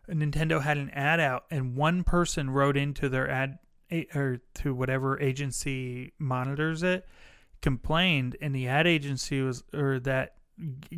Nintendo 0.09 0.61
had 0.61 0.77
an 0.77 0.89
ad 0.91 1.19
out 1.19 1.45
and 1.51 1.75
one 1.75 2.03
person 2.03 2.49
wrote 2.49 2.77
into 2.77 3.09
their 3.09 3.29
ad 3.29 3.59
or 4.15 4.39
to 4.55 4.73
whatever 4.73 5.19
agency 5.19 6.13
monitors 6.17 6.81
it 6.81 7.05
complained 7.61 8.35
and 8.41 8.55
the 8.55 8.67
ad 8.67 8.87
agency 8.87 9.41
was 9.41 9.63
or 9.73 9.99
that 9.99 10.35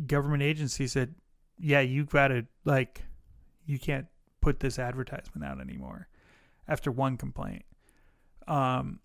government 0.06 0.42
agency 0.42 0.86
said 0.86 1.14
yeah 1.58 1.80
you 1.80 2.04
got 2.04 2.28
to 2.28 2.46
like 2.64 3.04
you 3.66 3.78
can't 3.78 4.06
put 4.40 4.60
this 4.60 4.78
advertisement 4.78 5.44
out 5.44 5.60
anymore 5.60 6.08
after 6.68 6.90
one 6.90 7.16
complaint 7.16 7.64
um 8.48 8.98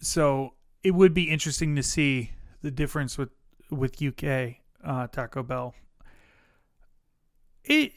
so 0.00 0.54
it 0.82 0.90
would 0.90 1.14
be 1.14 1.30
interesting 1.30 1.76
to 1.76 1.82
see 1.82 2.32
the 2.62 2.70
difference 2.70 3.16
with 3.16 3.30
with 3.70 4.02
UK 4.02 4.56
uh, 4.84 5.06
Taco 5.08 5.42
Bell. 5.42 5.74
It 7.64 7.92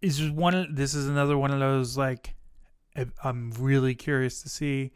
is 0.00 0.18
just 0.18 0.34
one. 0.34 0.74
This 0.74 0.94
is 0.94 1.08
another 1.08 1.38
one 1.38 1.52
of 1.52 1.60
those 1.60 1.96
like 1.96 2.34
I'm 3.22 3.52
really 3.58 3.94
curious 3.94 4.42
to 4.42 4.48
see 4.48 4.92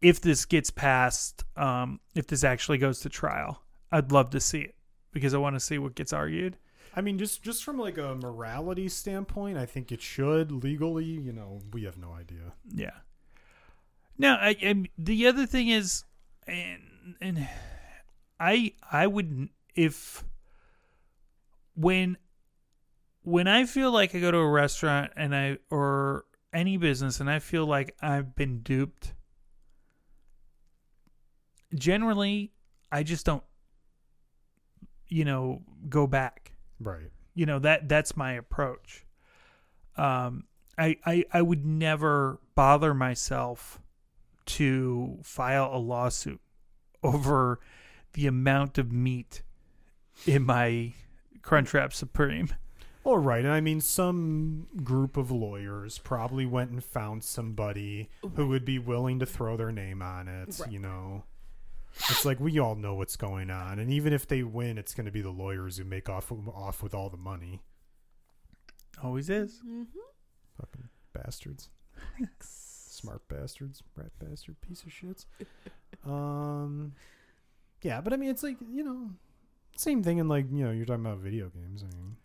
if 0.00 0.20
this 0.20 0.44
gets 0.44 0.70
passed. 0.70 1.44
Um, 1.56 2.00
if 2.14 2.26
this 2.26 2.44
actually 2.44 2.78
goes 2.78 3.00
to 3.00 3.08
trial, 3.08 3.62
I'd 3.92 4.12
love 4.12 4.30
to 4.30 4.40
see 4.40 4.60
it 4.60 4.74
because 5.12 5.34
I 5.34 5.38
want 5.38 5.56
to 5.56 5.60
see 5.60 5.78
what 5.78 5.94
gets 5.94 6.12
argued. 6.12 6.56
I 6.96 7.00
mean, 7.00 7.18
just 7.18 7.42
just 7.42 7.62
from 7.62 7.78
like 7.78 7.98
a 7.98 8.14
morality 8.14 8.88
standpoint, 8.88 9.58
I 9.58 9.66
think 9.66 9.92
it 9.92 10.02
should 10.02 10.50
legally. 10.50 11.04
You 11.04 11.32
know, 11.32 11.60
we 11.72 11.84
have 11.84 11.98
no 11.98 12.12
idea. 12.12 12.54
Yeah. 12.74 12.96
Now, 14.18 14.36
I, 14.36 14.56
I 14.60 14.84
the 14.96 15.26
other 15.26 15.46
thing 15.46 15.68
is, 15.68 16.04
and 16.46 17.14
and 17.20 17.48
I 18.40 18.74
I 18.90 19.06
would 19.06 19.48
if 19.74 20.24
when 21.74 22.16
when 23.22 23.46
I 23.46 23.66
feel 23.66 23.92
like 23.92 24.14
I 24.14 24.20
go 24.20 24.30
to 24.30 24.38
a 24.38 24.48
restaurant 24.48 25.12
and 25.16 25.34
I 25.34 25.58
or 25.70 26.24
any 26.52 26.76
business 26.76 27.20
and 27.20 27.30
I 27.30 27.38
feel 27.38 27.66
like 27.66 27.94
I've 28.00 28.34
been 28.34 28.60
duped. 28.60 29.14
Generally, 31.74 32.52
I 32.90 33.02
just 33.02 33.26
don't, 33.26 33.42
you 35.08 35.24
know, 35.24 35.62
go 35.88 36.06
back. 36.06 36.52
Right. 36.80 37.10
You 37.34 37.46
know 37.46 37.58
that 37.60 37.88
that's 37.88 38.16
my 38.16 38.32
approach. 38.32 39.06
Um, 39.96 40.44
I 40.76 40.96
I 41.04 41.24
I 41.32 41.42
would 41.42 41.66
never 41.66 42.40
bother 42.54 42.94
myself 42.94 43.80
to 44.46 45.18
file 45.22 45.70
a 45.72 45.78
lawsuit 45.78 46.40
over 47.02 47.60
the 48.12 48.26
amount 48.26 48.78
of 48.78 48.92
meat 48.92 49.42
in 50.26 50.44
my 50.44 50.94
Crunchwrap 51.42 51.92
Supreme. 51.92 52.48
All 53.04 53.18
right, 53.18 53.44
and 53.44 53.52
I 53.52 53.60
mean, 53.60 53.80
some 53.80 54.66
group 54.84 55.16
of 55.16 55.30
lawyers 55.30 55.98
probably 55.98 56.44
went 56.44 56.70
and 56.70 56.84
found 56.84 57.24
somebody 57.24 58.10
who 58.34 58.48
would 58.48 58.64
be 58.66 58.78
willing 58.78 59.18
to 59.20 59.26
throw 59.26 59.56
their 59.56 59.72
name 59.72 60.02
on 60.02 60.28
it. 60.28 60.58
Right. 60.60 60.72
You 60.72 60.78
know, 60.80 61.24
it's 62.10 62.26
like 62.26 62.38
we 62.38 62.58
all 62.58 62.74
know 62.74 62.94
what's 62.94 63.16
going 63.16 63.50
on, 63.50 63.78
and 63.78 63.90
even 63.90 64.12
if 64.12 64.26
they 64.26 64.42
win, 64.42 64.76
it's 64.76 64.92
going 64.94 65.06
to 65.06 65.12
be 65.12 65.22
the 65.22 65.30
lawyers 65.30 65.78
who 65.78 65.84
make 65.84 66.08
off 66.10 66.30
off 66.30 66.82
with 66.82 66.92
all 66.92 67.08
the 67.08 67.16
money. 67.16 67.62
Always 69.02 69.30
is. 69.30 69.62
Mm-hmm. 69.66 70.00
Fucking 70.60 70.88
bastards, 71.14 71.70
smart 72.40 73.26
bastards, 73.28 73.82
rat 73.96 74.10
bastard, 74.18 74.60
piece 74.60 74.82
of 74.82 74.90
shits. 74.90 75.24
Um, 76.04 76.92
yeah, 77.82 78.00
but 78.00 78.12
I 78.12 78.16
mean, 78.16 78.30
it's 78.30 78.42
like 78.42 78.56
you 78.72 78.84
know, 78.84 79.10
same 79.76 80.02
thing 80.02 80.18
in 80.18 80.28
like 80.28 80.46
you 80.50 80.64
know, 80.64 80.70
you're 80.70 80.86
talking 80.86 81.04
about 81.06 81.18
video 81.18 81.48
games. 81.48 81.82
I 81.82 81.94
mean. 81.96 82.16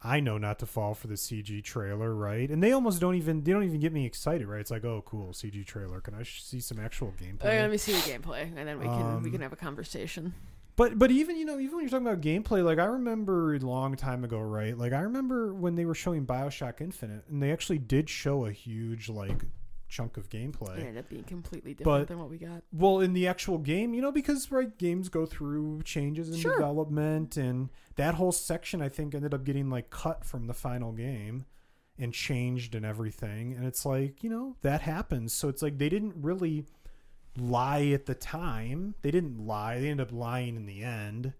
I 0.00 0.20
know 0.20 0.38
not 0.38 0.60
to 0.60 0.66
fall 0.66 0.94
for 0.94 1.08
the 1.08 1.16
CG 1.16 1.64
trailer, 1.64 2.14
right? 2.14 2.48
And 2.48 2.62
they 2.62 2.70
almost 2.70 3.00
don't 3.00 3.16
even 3.16 3.42
they 3.42 3.50
don't 3.50 3.64
even 3.64 3.80
get 3.80 3.92
me 3.92 4.06
excited, 4.06 4.46
right? 4.46 4.60
It's 4.60 4.70
like, 4.70 4.84
oh, 4.84 5.02
cool, 5.04 5.32
CG 5.32 5.66
trailer. 5.66 6.00
Can 6.00 6.14
I 6.14 6.22
sh- 6.22 6.44
see 6.44 6.60
some 6.60 6.78
actual 6.78 7.12
gameplay? 7.20 7.46
Okay, 7.46 7.60
let 7.60 7.70
me 7.70 7.78
see 7.78 7.92
the 7.92 7.98
gameplay, 7.98 8.42
and 8.42 8.56
then 8.68 8.78
we 8.78 8.84
can 8.84 9.22
we 9.22 9.28
Um, 9.28 9.32
can 9.32 9.40
have 9.40 9.52
a 9.52 9.56
conversation. 9.56 10.34
But 10.76 11.00
but 11.00 11.10
even 11.10 11.36
you 11.36 11.44
know 11.44 11.58
even 11.58 11.74
when 11.74 11.80
you're 11.82 11.90
talking 11.90 12.06
about 12.06 12.20
gameplay, 12.20 12.64
like 12.64 12.78
I 12.78 12.84
remember 12.84 13.56
a 13.56 13.58
long 13.58 13.96
time 13.96 14.22
ago, 14.22 14.38
right? 14.38 14.78
Like 14.78 14.92
I 14.92 15.00
remember 15.00 15.52
when 15.52 15.74
they 15.74 15.84
were 15.84 15.96
showing 15.96 16.24
Bioshock 16.24 16.80
Infinite, 16.80 17.24
and 17.28 17.42
they 17.42 17.50
actually 17.50 17.78
did 17.78 18.08
show 18.08 18.46
a 18.46 18.52
huge 18.52 19.08
like 19.08 19.46
chunk 19.88 20.16
of 20.16 20.26
It 20.26 20.30
gameplay. 20.30 20.78
ended 20.78 20.98
up 20.98 21.08
being 21.08 21.24
completely 21.24 21.74
different 21.74 22.02
But- 22.02 22.08
than 22.08 22.18
what 22.18 22.28
we 22.30 22.38
got. 22.38 22.62
Well, 22.72 23.00
in 23.00 23.12
the 23.14 23.26
actual 23.26 23.58
game, 23.58 23.94
you 23.94 24.02
know, 24.02 24.12
because 24.12 24.50
right 24.52 24.76
games 24.78 25.08
go 25.08 25.26
through 25.26 25.82
changes 25.82 26.28
in 26.28 26.36
Sure. 26.36 26.54
development, 26.56 27.36
and 27.36 27.70
that 27.96 28.14
whole 28.14 28.32
section 28.32 28.80
I 28.82 28.88
think 28.88 29.14
ended 29.14 29.32
up 29.34 29.44
getting 29.44 29.70
like 29.70 29.90
cut 29.90 30.24
from 30.24 30.46
the 30.46 30.54
final 30.54 30.92
game 30.92 31.46
and 31.98 32.12
changed 32.14 32.74
and 32.74 32.84
everything. 32.86 33.52
And 33.54 33.64
it's 33.64 33.84
like 33.86 34.22
you 34.22 34.30
know 34.30 34.56
that 34.62 34.82
happens. 34.82 35.32
So 35.32 35.48
it's 35.48 35.62
like 35.62 35.78
they 35.78 35.88
didn't 35.88 36.14
really 36.22 36.64
lie 37.36 37.86
at 37.86 38.06
the 38.06 38.14
time. 38.14 38.94
They 39.02 39.10
didn't 39.10 39.38
lie. 39.38 39.78
They 39.80 39.88
ended 39.90 40.08
up 40.08 40.12
lying 40.12 40.56
in 40.56 40.66
the 40.66 40.82
end. 40.82 41.34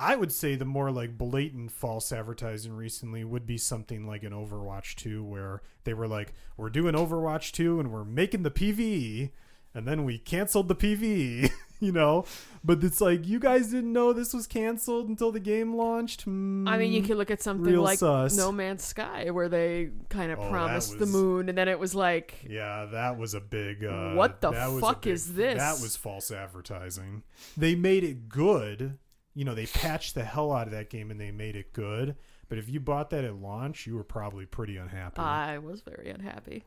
I 0.00 0.16
would 0.16 0.32
say 0.32 0.54
the 0.56 0.64
more 0.64 0.90
like 0.90 1.18
blatant 1.18 1.70
false 1.72 2.10
advertising 2.10 2.72
recently 2.72 3.22
would 3.22 3.46
be 3.46 3.58
something 3.58 4.06
like 4.06 4.22
an 4.22 4.32
Overwatch 4.32 4.94
2 4.96 5.22
where 5.22 5.60
they 5.84 5.92
were 5.94 6.08
like 6.08 6.32
we're 6.56 6.70
doing 6.70 6.94
Overwatch 6.94 7.52
2 7.52 7.78
and 7.80 7.92
we're 7.92 8.04
making 8.04 8.42
the 8.42 8.50
PvE 8.50 9.30
and 9.74 9.86
then 9.86 10.04
we 10.04 10.18
canceled 10.18 10.66
the 10.66 10.74
PvE, 10.74 11.50
you 11.80 11.92
know? 11.92 12.24
But 12.64 12.82
it's 12.82 13.00
like 13.00 13.28
you 13.28 13.38
guys 13.38 13.68
didn't 13.68 13.92
know 13.92 14.12
this 14.12 14.34
was 14.34 14.46
canceled 14.48 15.08
until 15.08 15.30
the 15.30 15.38
game 15.38 15.76
launched. 15.76 16.24
I 16.26 16.30
mean, 16.30 16.90
you 16.92 17.02
Hmm. 17.02 17.06
could 17.06 17.16
look 17.18 17.30
at 17.30 17.40
something 17.40 17.76
like 17.76 17.98
sus. 18.00 18.36
No 18.36 18.50
Man's 18.50 18.82
Sky, 18.82 19.30
where 19.30 19.48
they 19.48 19.90
kind 20.08 20.32
of 20.32 20.40
Oh, 20.40 20.50
promised 20.50 20.98
the 20.98 21.06
moon, 21.06 21.48
and 21.48 21.56
then 21.56 21.68
it 21.68 21.78
was 21.78 21.94
like, 21.94 22.44
Yeah, 22.48 22.86
that 22.86 23.16
was 23.16 23.34
a 23.34 23.40
big. 23.40 23.84
Uh, 23.84 24.14
What 24.14 24.40
the 24.40 24.50
was 24.50 24.80
fuck 24.80 25.02
big- 25.02 25.12
is 25.12 25.34
this? 25.34 25.58
That 25.58 25.80
was 25.80 25.94
false 25.94 26.32
advertising. 26.32 27.22
They 27.56 27.74
made 27.76 28.02
it 28.02 28.28
good. 28.28 28.98
You 29.34 29.44
know, 29.44 29.54
they 29.54 29.66
patched 29.66 30.14
the 30.14 30.24
hell 30.24 30.52
out 30.52 30.66
of 30.66 30.72
that 30.72 30.90
game 30.90 31.10
and 31.10 31.20
they 31.20 31.30
made 31.30 31.56
it 31.56 31.72
good. 31.72 32.16
But 32.48 32.58
if 32.58 32.68
you 32.68 32.80
bought 32.80 33.10
that 33.10 33.24
at 33.24 33.36
launch, 33.36 33.86
you 33.86 33.94
were 33.94 34.04
probably 34.04 34.44
pretty 34.44 34.76
unhappy. 34.76 35.20
I 35.20 35.58
was 35.58 35.82
very 35.82 36.10
unhappy. 36.10 36.64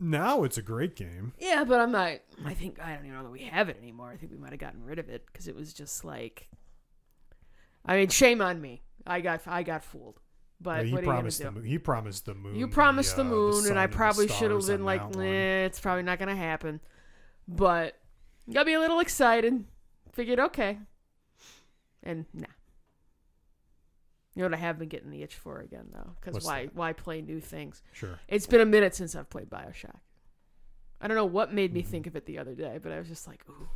now 0.00 0.44
it's 0.44 0.56
a 0.56 0.62
great 0.62 0.96
game. 0.96 1.34
Yeah, 1.38 1.64
but 1.64 1.80
I'm 1.80 1.92
not. 1.92 2.20
I 2.44 2.54
think 2.54 2.80
I 2.80 2.94
don't 2.94 3.04
even 3.04 3.16
know 3.16 3.24
that 3.24 3.30
we 3.30 3.42
have 3.42 3.68
it 3.68 3.76
anymore. 3.82 4.10
I 4.10 4.16
think 4.16 4.32
we 4.32 4.38
might 4.38 4.50
have 4.52 4.60
gotten 4.60 4.82
rid 4.82 4.98
of 4.98 5.08
it 5.10 5.26
because 5.26 5.46
it 5.46 5.54
was 5.54 5.72
just 5.74 6.04
like. 6.04 6.48
I 7.84 7.96
mean, 7.96 8.08
shame 8.08 8.40
on 8.40 8.60
me. 8.60 8.82
I 9.06 9.20
got 9.20 9.42
I 9.46 9.62
got 9.62 9.84
fooled. 9.84 10.20
But 10.60 10.78
Yeah, 10.78 10.82
he 10.84 10.92
what 10.92 10.98
are 10.98 11.02
you 11.02 11.06
gonna 11.06 11.16
promised 11.18 11.38
the 11.42 11.50
moon. 11.52 11.64
He 11.64 11.78
promised 11.78 12.26
the 12.26 12.34
moon. 12.34 12.56
You 12.56 12.68
promised 12.68 13.16
the 13.16 13.22
uh, 13.22 13.26
moon, 13.26 13.52
sun 13.62 13.70
and 13.70 13.78
I 13.78 13.86
probably 13.86 14.28
should 14.28 14.50
have 14.50 14.66
been 14.66 14.84
like, 14.84 15.14
nah, 15.14 15.22
it's 15.22 15.78
probably 15.80 16.02
not 16.02 16.18
gonna 16.18 16.34
happen. 16.36 16.80
But 17.46 17.96
got 18.52 18.66
me 18.66 18.74
a 18.74 18.80
little 18.80 19.00
excited. 19.00 19.64
Figured 20.12 20.40
okay, 20.40 20.78
and 22.08 22.24
nah. 22.34 22.46
You 24.34 24.42
know 24.42 24.50
what 24.50 24.54
I 24.54 24.60
have 24.60 24.78
been 24.78 24.88
getting 24.88 25.10
the 25.10 25.22
itch 25.22 25.34
for 25.34 25.60
again 25.60 25.88
though, 25.92 26.12
because 26.20 26.44
why 26.44 26.66
that? 26.66 26.74
why 26.74 26.92
play 26.92 27.20
new 27.22 27.40
things? 27.40 27.82
Sure. 27.92 28.18
It's 28.28 28.46
been 28.46 28.60
a 28.60 28.66
minute 28.66 28.94
since 28.94 29.14
I've 29.14 29.30
played 29.30 29.50
Bioshock. 29.50 29.96
I 31.00 31.08
don't 31.08 31.16
know 31.16 31.24
what 31.26 31.52
made 31.52 31.72
me 31.72 31.82
Mhm. 31.82 31.86
think 31.86 32.06
of 32.06 32.16
it 32.16 32.26
the 32.26 32.38
other 32.38 32.54
day, 32.54 32.78
but 32.82 32.92
I 32.92 32.98
was 32.98 33.08
just 33.08 33.26
like, 33.26 33.42
ooh. 33.48 33.68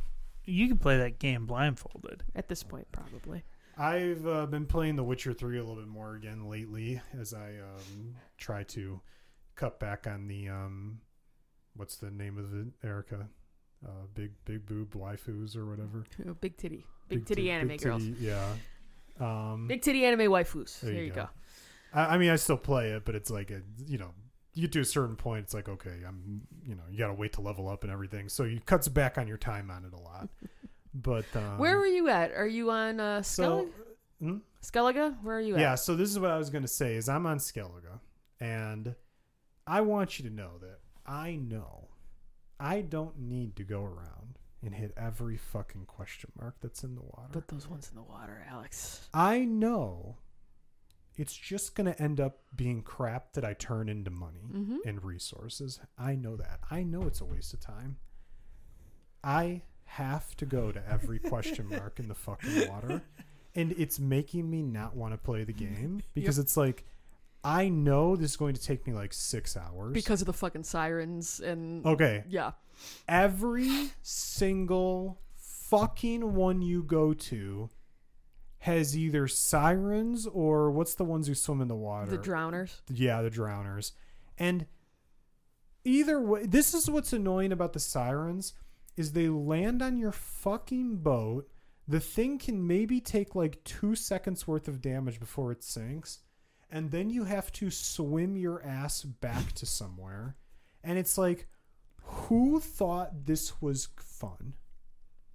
You 0.45 0.67
can 0.67 0.77
play 0.77 0.97
that 0.97 1.19
game 1.19 1.45
blindfolded. 1.45 2.23
At 2.35 2.49
this 2.49 2.63
point, 2.63 2.91
probably. 2.91 3.43
I've 3.77 4.25
uh, 4.27 4.45
been 4.45 4.65
playing 4.65 4.97
The 4.97 5.03
Witcher 5.03 5.33
3 5.33 5.57
a 5.57 5.61
little 5.61 5.77
bit 5.77 5.87
more 5.87 6.15
again 6.15 6.47
lately 6.49 7.01
as 7.17 7.33
I 7.33 7.55
um, 7.59 8.15
try 8.37 8.63
to 8.63 9.01
cut 9.55 9.79
back 9.79 10.05
on 10.05 10.27
the 10.27 10.49
um, 10.49 10.99
what's 11.75 11.95
the 11.97 12.11
name 12.11 12.37
of 12.37 12.53
it, 12.53 12.67
Erica? 12.85 13.29
Uh, 13.85 14.05
big 14.13 14.31
big 14.45 14.65
boob 14.65 14.93
waifus 14.93 15.55
or 15.57 15.65
whatever. 15.65 16.05
Oh, 16.27 16.33
big 16.39 16.55
titty, 16.57 16.85
big, 17.15 17.25
titty 17.25 17.43
tit- 17.43 17.51
anime 17.51 17.67
big 17.69 17.81
girls, 17.81 18.03
titty- 18.03 18.17
yeah. 18.25 18.53
Um, 19.19 19.67
big 19.67 19.81
titty 19.81 20.05
anime 20.05 20.31
waifus. 20.31 20.79
There 20.81 20.93
There, 20.93 21.03
you 21.03 21.09
go. 21.11 21.23
go. 21.23 21.29
I, 21.93 22.15
I 22.15 22.17
mean, 22.17 22.29
I 22.31 22.35
still 22.35 22.57
play 22.57 22.89
it, 22.89 23.05
but 23.05 23.15
it's 23.15 23.29
like 23.29 23.51
a 23.51 23.61
you 23.85 23.97
know, 23.97 24.11
you 24.53 24.63
get 24.63 24.71
to 24.73 24.79
a 24.81 24.85
certain 24.85 25.15
point, 25.15 25.43
it's 25.45 25.53
like 25.53 25.69
okay, 25.69 25.97
I'm 26.07 26.41
you 26.65 26.75
know, 26.75 26.83
you 26.89 26.97
got 26.97 27.07
to 27.07 27.13
wait 27.13 27.33
to 27.33 27.41
level 27.41 27.69
up 27.69 27.83
and 27.83 27.91
everything, 27.91 28.29
so 28.29 28.43
you 28.43 28.59
cuts 28.59 28.87
back 28.87 29.17
on 29.17 29.27
your 29.27 29.37
time 29.37 29.69
on 29.71 29.85
it 29.85 29.93
a 29.93 29.99
lot. 30.01 30.29
But 30.95 31.25
um, 31.35 31.57
Where 31.57 31.79
were 31.79 31.87
you 31.87 32.07
at? 32.07 32.33
Are 32.33 32.45
you 32.45 32.69
on 32.69 32.99
uh, 32.99 33.23
so? 33.23 33.63
Skellig? 33.63 33.69
hmm? 34.19 34.37
Skellige? 34.61 35.23
Where 35.23 35.37
are 35.37 35.41
you 35.41 35.55
at? 35.55 35.59
Yeah, 35.61 35.73
so 35.73 35.95
this 35.95 36.11
is 36.11 36.19
what 36.19 36.29
I 36.29 36.37
was 36.37 36.51
going 36.51 36.61
to 36.61 36.67
say 36.67 36.93
is 36.95 37.09
I'm 37.09 37.25
on 37.25 37.39
Skellige 37.39 37.99
and 38.39 38.93
I 39.65 39.81
want 39.81 40.19
you 40.19 40.29
to 40.29 40.35
know 40.35 40.51
that 40.61 40.81
I 41.03 41.35
know 41.35 41.87
I 42.59 42.81
don't 42.81 43.17
need 43.19 43.55
to 43.55 43.63
go 43.63 43.83
around 43.83 44.37
and 44.63 44.73
hit 44.75 44.93
every 44.97 45.37
fucking 45.37 45.85
question 45.85 46.31
mark 46.39 46.55
that's 46.61 46.83
in 46.83 46.95
the 46.95 47.01
water. 47.01 47.29
Put 47.31 47.47
those 47.49 47.67
ones 47.67 47.89
in 47.89 47.95
the 47.95 48.03
water, 48.03 48.45
Alex. 48.49 49.07
I 49.13 49.39
know 49.45 50.17
it's 51.15 51.35
just 51.35 51.75
going 51.75 51.85
to 51.91 52.01
end 52.01 52.19
up 52.19 52.39
being 52.55 52.81
crap 52.81 53.33
that 53.33 53.45
I 53.45 53.53
turn 53.53 53.87
into 53.89 54.09
money 54.09 54.49
Mm-hmm. 54.53 54.77
and 54.85 55.03
resources. 55.03 55.79
I 55.97 56.15
know 56.15 56.35
that. 56.37 56.59
I 56.71 56.83
know 56.83 57.03
it's 57.03 57.21
a 57.21 57.25
waste 57.25 57.53
of 57.53 57.59
time. 57.59 57.97
I 59.23 59.61
have 59.85 60.35
to 60.37 60.45
go 60.45 60.71
to 60.71 60.81
every 60.89 61.19
question 61.29 61.69
mark 61.69 61.99
in 61.99 62.07
the 62.07 62.15
fucking 62.15 62.67
water. 62.69 63.01
And 63.55 63.73
it's 63.77 63.99
making 63.99 64.49
me 64.49 64.63
not 64.63 64.95
want 64.95 65.13
to 65.13 65.17
play 65.17 65.43
the 65.43 65.53
game 65.53 66.01
because 66.15 66.39
it's 66.39 66.57
like, 66.57 66.83
I 67.43 67.69
know 67.69 68.15
this 68.15 68.31
is 68.31 68.37
going 68.37 68.55
to 68.55 68.61
take 68.61 68.87
me 68.87 68.93
like 68.93 69.13
six 69.13 69.57
hours. 69.57 69.93
Because 69.93 70.21
of 70.21 70.27
the 70.27 70.33
fucking 70.33 70.63
sirens 70.63 71.39
and 71.39 71.85
okay, 71.85 72.23
yeah, 72.27 72.51
every 73.07 73.91
single 74.01 75.19
fucking 75.35 76.35
one 76.35 76.61
you 76.61 76.83
go 76.83 77.13
to 77.13 77.69
has 78.59 78.97
either 78.97 79.27
sirens 79.27 80.25
or 80.25 80.71
what's 80.71 80.95
the 80.95 81.03
ones 81.03 81.27
who 81.27 81.35
swim 81.35 81.59
in 81.59 81.67
the 81.67 81.75
water? 81.75 82.09
the 82.09 82.17
drowners. 82.17 82.79
Yeah, 82.89 83.21
the 83.21 83.29
drowners. 83.29 83.91
And 84.37 84.67
either 85.83 86.21
way, 86.21 86.45
this 86.45 86.73
is 86.73 86.89
what's 86.89 87.11
annoying 87.11 87.51
about 87.51 87.73
the 87.73 87.79
sirens 87.79 88.53
is 88.95 89.11
they 89.11 89.27
land 89.27 89.81
on 89.81 89.97
your 89.97 90.13
fucking 90.13 90.97
boat. 90.97 91.49
The 91.87 91.99
thing 91.99 92.37
can 92.37 92.65
maybe 92.65 93.01
take 93.01 93.35
like 93.35 93.61
2 93.65 93.95
seconds 93.95 94.47
worth 94.47 94.69
of 94.69 94.81
damage 94.81 95.19
before 95.19 95.51
it 95.51 95.61
sinks, 95.61 96.19
and 96.73 96.89
then 96.89 97.11
you 97.11 97.23
have 97.23 97.51
to 97.53 97.69
swim 97.69 98.35
your 98.35 98.61
ass 98.65 99.03
back 99.03 99.53
to 99.53 99.65
somewhere. 99.65 100.35
And 100.83 100.97
it's 100.97 101.17
like 101.17 101.47
who 102.01 102.59
thought 102.59 103.25
this 103.25 103.61
was 103.61 103.89
fun? 103.95 104.55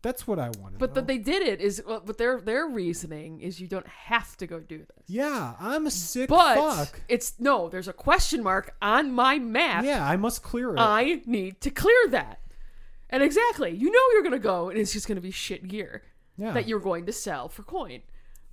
That's 0.02 0.26
what 0.26 0.38
I 0.38 0.50
wanted. 0.60 0.78
But 0.78 0.94
that 0.94 1.06
they 1.06 1.18
did 1.18 1.42
it 1.42 1.60
is, 1.60 1.82
well, 1.86 2.02
but 2.04 2.18
their 2.18 2.40
their 2.40 2.66
reasoning 2.66 3.40
is 3.40 3.60
you 3.60 3.66
don't 3.68 3.86
have 3.86 4.36
to 4.38 4.46
go 4.46 4.60
do 4.60 4.78
this. 4.78 5.04
yeah, 5.06 5.54
I'm 5.58 5.86
a 5.86 5.90
sick 5.90 6.28
But 6.28 6.56
fuck. 6.56 7.00
it's 7.08 7.34
no, 7.38 7.68
there's 7.68 7.88
a 7.88 7.92
question 7.92 8.42
mark 8.42 8.74
on 8.82 9.12
my 9.12 9.38
map. 9.38 9.84
Yeah, 9.84 10.06
I 10.06 10.16
must 10.16 10.42
clear 10.42 10.74
it. 10.74 10.78
I 10.78 11.22
need 11.24 11.60
to 11.62 11.70
clear 11.70 12.08
that. 12.10 12.40
And 13.10 13.22
exactly, 13.22 13.70
you 13.70 13.90
know 13.90 14.00
you're 14.12 14.22
gonna 14.22 14.38
go, 14.38 14.70
and 14.70 14.78
it's 14.78 14.92
just 14.92 15.08
gonna 15.08 15.20
be 15.20 15.30
shit 15.30 15.66
gear 15.66 16.02
yeah. 16.36 16.52
that 16.52 16.68
you're 16.68 16.80
going 16.80 17.06
to 17.06 17.12
sell 17.12 17.48
for 17.48 17.62
coin. 17.62 18.02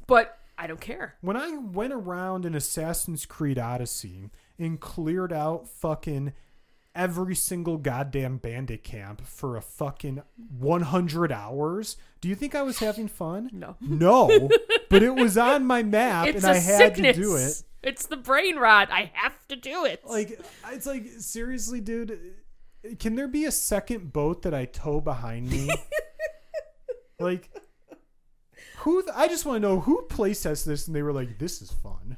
But 0.07 0.40
I 0.57 0.68
don't 0.68 0.82
care. 0.82 1.15
when 1.22 1.36
I 1.38 1.57
went 1.57 1.94
around 1.94 2.45
in 2.45 2.56
Assassin's 2.56 3.26
Creed 3.26 3.60
Odyssey 3.60 4.30
and 4.57 4.80
cleared 4.80 5.34
out 5.34 5.68
fucking 5.68 6.34
every 6.95 7.36
single 7.36 7.77
goddamn 7.77 8.38
bandit 8.38 8.82
camp 8.84 9.26
for 9.27 9.57
a 9.57 9.61
fucking 9.61 10.22
100 10.57 11.32
hours. 11.32 11.98
Do 12.22 12.30
you 12.30 12.36
think 12.36 12.56
I 12.56 12.61
was 12.61 12.80
having 12.80 13.10
fun? 13.10 13.49
No. 13.52 13.76
No, 13.82 14.49
but 14.90 15.03
it 15.03 15.14
was 15.14 15.38
on 15.38 15.65
my 15.65 15.84
map 15.84 16.27
It's 16.27 16.44
and 16.45 16.53
I 16.53 16.57
had 16.57 16.77
sickness. 16.95 17.18
to 17.18 17.22
do 17.22 17.36
it. 17.36 17.64
It's 17.84 18.06
the 18.06 18.15
brain 18.18 18.56
rot. 18.56 18.90
I 18.91 19.11
have 19.14 19.45
to 19.49 19.57
do 19.57 19.84
it. 19.86 20.03
Like 20.06 20.40
it's 20.72 20.86
like 20.86 21.06
seriously, 21.19 21.82
dude. 21.82 22.18
Can 22.99 23.15
there 23.15 23.27
be 23.27 23.44
a 23.45 23.52
second 23.52 24.14
boat 24.14 24.44
that 24.44 24.53
I 24.53 24.64
tow 24.65 25.02
behind 25.02 25.49
me? 25.52 25.69
like 27.19 27.49
who? 28.86 29.02
Th- 29.03 29.14
I 29.16 29.28
just 29.28 29.45
want 29.45 29.57
to 29.62 29.68
know 29.68 29.82
who 29.82 30.02
place 30.03 30.41
tested 30.44 30.72
this 30.72 30.88
and 30.88 30.95
they 30.95 31.03
were 31.03 31.12
like, 31.14 31.38
"This 31.38 31.62
is 31.62 31.72
fun." 31.72 32.18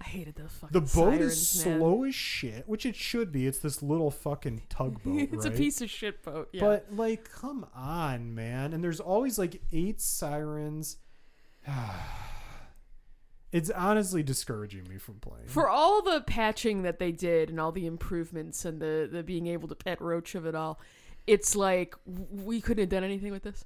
I 0.00 0.04
hated 0.04 0.36
those 0.36 0.52
fucking 0.52 0.72
The 0.72 0.80
boat 0.80 0.88
sirens, 1.18 1.32
is 1.32 1.66
man. 1.66 1.78
slow 1.80 2.04
as 2.04 2.14
shit, 2.14 2.68
which 2.68 2.86
it 2.86 2.94
should 2.94 3.32
be. 3.32 3.46
It's 3.48 3.58
this 3.58 3.82
little 3.82 4.12
fucking 4.12 4.62
tugboat, 4.70 5.28
it's 5.32 5.44
right? 5.44 5.54
a 5.54 5.56
piece 5.56 5.80
of 5.80 5.90
shit 5.90 6.22
boat. 6.22 6.48
Yeah. 6.52 6.60
But 6.60 6.86
like, 6.94 7.30
come 7.32 7.66
on, 7.74 8.34
man! 8.34 8.72
And 8.72 8.82
there's 8.82 9.00
always 9.00 9.38
like 9.38 9.60
eight 9.72 10.00
sirens. 10.00 10.96
it's 13.52 13.70
honestly 13.70 14.22
discouraging 14.22 14.86
me 14.88 14.98
from 14.98 15.14
playing. 15.20 15.46
for 15.48 15.68
all 15.68 16.02
the 16.02 16.20
patching 16.22 16.82
that 16.82 16.98
they 16.98 17.10
did 17.12 17.48
and 17.50 17.58
all 17.60 17.72
the 17.72 17.86
improvements 17.86 18.64
and 18.64 18.80
the 18.80 19.08
the 19.10 19.22
being 19.22 19.46
able 19.46 19.66
to 19.68 19.74
pet 19.74 20.00
roach 20.00 20.34
of 20.34 20.46
it 20.46 20.54
all, 20.54 20.78
it's 21.26 21.56
like 21.56 21.94
we 22.06 22.60
couldn't 22.60 22.82
have 22.82 22.88
done 22.90 23.04
anything 23.04 23.32
with 23.32 23.42
this. 23.42 23.64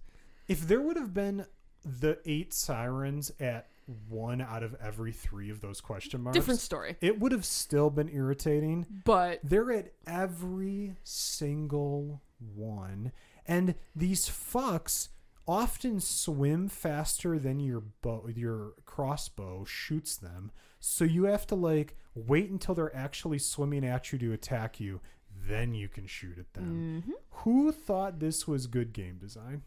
If 0.53 0.67
there 0.69 0.81
would 0.81 0.97
have 0.97 1.13
been 1.15 1.47
the 1.85 2.19
eight 2.27 2.53
sirens 2.55 3.33
at 3.41 3.69
one 4.09 4.41
out 4.41 4.63
of 4.63 4.77
every 4.81 5.13
three 5.13 5.51
of 5.51 5.61
those 5.61 5.81
question 5.81 6.23
marks, 6.23 6.37
Different 6.39 6.61
story. 6.61 6.97
it 7.01 7.19
would 7.19 7.33
have 7.33 7.45
still 7.45 7.91
been 7.91 8.09
irritating. 8.09 8.87
But 9.05 9.41
They're 9.43 9.73
at 9.73 9.93
every 10.07 10.95
single 11.03 12.23
one. 12.55 13.13
And 13.47 13.75
these 13.97 14.29
fucks 14.29 15.09
often 15.49 15.99
swim 15.99 16.69
faster 16.69 17.39
than 17.39 17.59
your 17.59 17.81
bow 18.03 18.29
your 18.33 18.75
crossbow 18.85 19.65
shoots 19.65 20.17
them. 20.17 20.53
So 20.79 21.05
you 21.05 21.25
have 21.25 21.47
to 21.49 21.57
like 21.57 21.97
wait 22.15 22.51
until 22.51 22.75
they're 22.77 22.95
actually 22.95 23.39
swimming 23.41 23.85
at 23.85 24.13
you 24.13 24.19
to 24.21 24.33
attack 24.33 24.79
you, 24.79 25.01
then 25.49 25.75
you 25.75 25.89
can 25.89 26.07
shoot 26.07 26.39
at 26.39 26.53
them. 26.55 27.03
mhm. 27.07 27.13
Who 27.43 27.73
thought 27.73 28.21
this 28.21 28.47
was 28.47 28.69
good 28.69 28.93
game 28.93 29.17
design? 29.19 29.63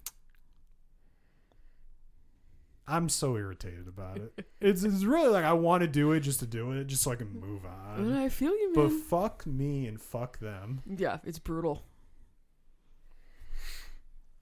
I'm 2.88 3.10
so 3.10 3.36
irritated 3.36 3.88
about 3.88 4.18
it. 4.18 4.45
It's, 4.62 4.84
it's 4.84 5.03
really 5.06 5.30
like 5.30 5.44
I 5.44 5.53
want 5.53 5.82
to 5.82 5.88
do 5.88 6.12
it 6.12 6.20
just 6.20 6.40
to 6.41 6.45
do 6.45 6.72
it, 6.74 6.86
just 6.86 7.02
so 7.02 7.12
I 7.12 7.16
can 7.16 7.40
move 7.40 7.66
on. 7.66 8.14
I 8.14 8.30
feel 8.30 8.52
you, 8.52 8.74
But 8.76 8.91
fuck 8.91 9.45
me 9.48 9.88
and 9.88 9.99
fuck 9.99 10.38
them. 10.40 10.82
yeah, 10.86 11.18
it's 11.24 11.40
brutal. 11.40 11.84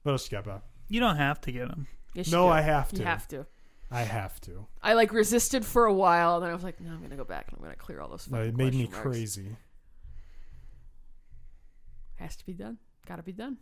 What 0.03 0.11
else 0.13 0.29
you 0.29 0.35
got, 0.37 0.43
Bob? 0.43 0.61
You 0.89 0.99
don't 0.99 1.15
have 1.15 1.39
to 1.41 1.51
get 1.53 1.69
them. 1.69 1.87
Yes, 2.13 2.27
you 2.27 2.33
No, 2.33 2.47
do. 2.47 2.49
I 2.49 2.61
have 2.61 2.89
to. 2.89 2.97
You 2.97 3.05
have 3.05 3.27
to. 3.29 3.45
I 3.89 4.01
have 4.01 4.41
to. 4.41 4.65
I 4.81 4.93
like 4.93 5.13
resisted 5.13 5.63
for 5.65 5.85
a 5.85 5.93
while, 5.93 6.35
and 6.35 6.43
then 6.43 6.49
I 6.51 6.53
was 6.53 6.63
like, 6.63 6.81
no, 6.81 6.91
I'm 6.91 7.01
gonna 7.01 7.15
go 7.15 7.23
back 7.23 7.47
and 7.49 7.57
I'm 7.57 7.63
gonna 7.63 7.75
clear 7.75 8.01
all 8.01 8.09
those. 8.09 8.29
No, 8.29 8.37
fucking 8.39 8.49
it 8.49 8.57
made 8.57 8.73
me 8.73 8.87
question 8.87 8.91
marks. 8.91 9.01
crazy. 9.17 9.55
Has 12.15 12.35
to 12.35 12.45
be 12.45 12.53
done. 12.53 12.77
Gotta 13.05 13.23
be 13.23 13.31
done. 13.31 13.57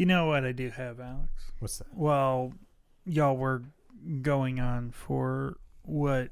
You 0.00 0.06
know 0.06 0.24
what 0.24 0.46
I 0.46 0.52
do 0.52 0.70
have, 0.70 0.98
Alex? 0.98 1.52
What's 1.58 1.76
that? 1.76 1.94
Well, 1.94 2.54
y'all 3.04 3.36
were 3.36 3.64
going 4.22 4.58
on 4.58 4.92
for 4.92 5.58
what 5.82 6.30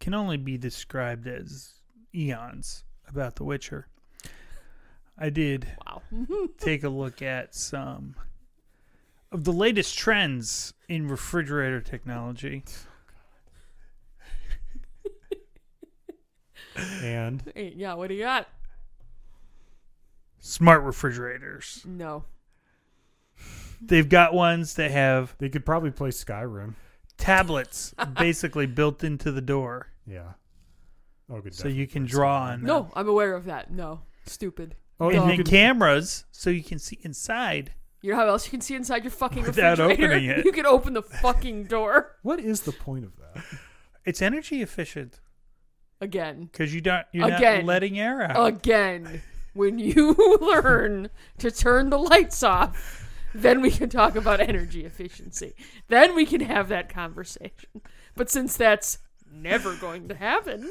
can 0.00 0.12
only 0.12 0.38
be 0.38 0.58
described 0.58 1.28
as 1.28 1.74
eons 2.12 2.82
about 3.06 3.36
The 3.36 3.44
Witcher. 3.44 3.86
I 5.16 5.30
did 5.30 5.68
Wow. 5.86 6.02
take 6.58 6.82
a 6.82 6.88
look 6.88 7.22
at 7.22 7.54
some 7.54 8.16
of 9.30 9.44
the 9.44 9.52
latest 9.52 9.96
trends 9.96 10.74
in 10.88 11.06
refrigerator 11.06 11.80
technology. 11.80 12.64
Oh, 16.76 16.80
and 17.04 17.52
yeah, 17.54 17.94
what 17.94 18.08
do 18.08 18.14
you 18.14 18.24
got? 18.24 18.48
Smart 20.40 20.82
refrigerators. 20.82 21.80
No. 21.86 22.24
They've 23.86 24.08
got 24.08 24.34
ones 24.34 24.74
that 24.74 24.90
have 24.90 25.34
they 25.38 25.48
could 25.48 25.64
probably 25.66 25.90
play 25.90 26.10
Skyrim. 26.10 26.74
tablets 27.18 27.94
basically 28.18 28.66
built 28.66 29.04
into 29.04 29.30
the 29.32 29.40
door. 29.40 29.88
Yeah. 30.06 30.32
Oh, 31.30 31.40
good. 31.40 31.54
So 31.54 31.68
you 31.68 31.86
can 31.86 32.04
draw 32.04 32.42
on 32.44 32.58
them. 32.60 32.66
No, 32.66 32.90
I'm 32.94 33.08
aware 33.08 33.34
of 33.34 33.44
that. 33.46 33.70
No. 33.70 34.00
Stupid. 34.26 34.76
Oh, 35.00 35.08
and 35.08 35.14
you 35.22 35.26
then 35.26 35.36
could- 35.38 35.46
cameras 35.48 36.24
so 36.30 36.50
you 36.50 36.62
can 36.62 36.78
see 36.78 36.98
inside. 37.02 37.72
You 38.02 38.10
know 38.10 38.16
how 38.18 38.26
else 38.28 38.44
you 38.46 38.50
can 38.50 38.60
see 38.60 38.74
inside 38.74 39.02
your 39.02 39.10
fucking 39.10 39.44
Without 39.44 39.78
refrigerator? 39.78 40.12
opening 40.14 40.30
it. 40.38 40.44
You 40.44 40.52
can 40.52 40.66
open 40.66 40.92
the 40.92 41.00
fucking 41.02 41.64
door 41.64 42.16
What 42.22 42.38
is 42.38 42.60
the 42.62 42.72
point 42.72 43.04
of 43.04 43.12
that? 43.16 43.42
It's 44.04 44.20
energy 44.20 44.60
efficient 44.60 45.20
again. 45.98 46.50
because 46.52 46.74
you 46.74 46.82
don't 46.82 47.06
you're 47.12 47.26
Again. 47.26 47.60
not 47.60 47.64
letting 47.64 47.98
air 47.98 48.20
out. 48.22 48.44
Again. 48.46 49.22
When 49.54 49.78
you 49.78 50.14
learn 50.42 51.08
to 51.38 51.50
turn 51.50 51.88
the 51.88 51.96
lights 51.98 52.42
off, 52.42 53.03
then 53.34 53.60
we 53.60 53.70
can 53.70 53.88
talk 53.88 54.16
about 54.16 54.40
energy 54.40 54.84
efficiency. 54.84 55.54
Then 55.88 56.14
we 56.14 56.24
can 56.24 56.40
have 56.40 56.68
that 56.68 56.88
conversation. 56.88 57.82
But 58.14 58.30
since 58.30 58.56
that's 58.56 58.98
never 59.30 59.74
going 59.76 60.08
to 60.08 60.14
happen, 60.14 60.70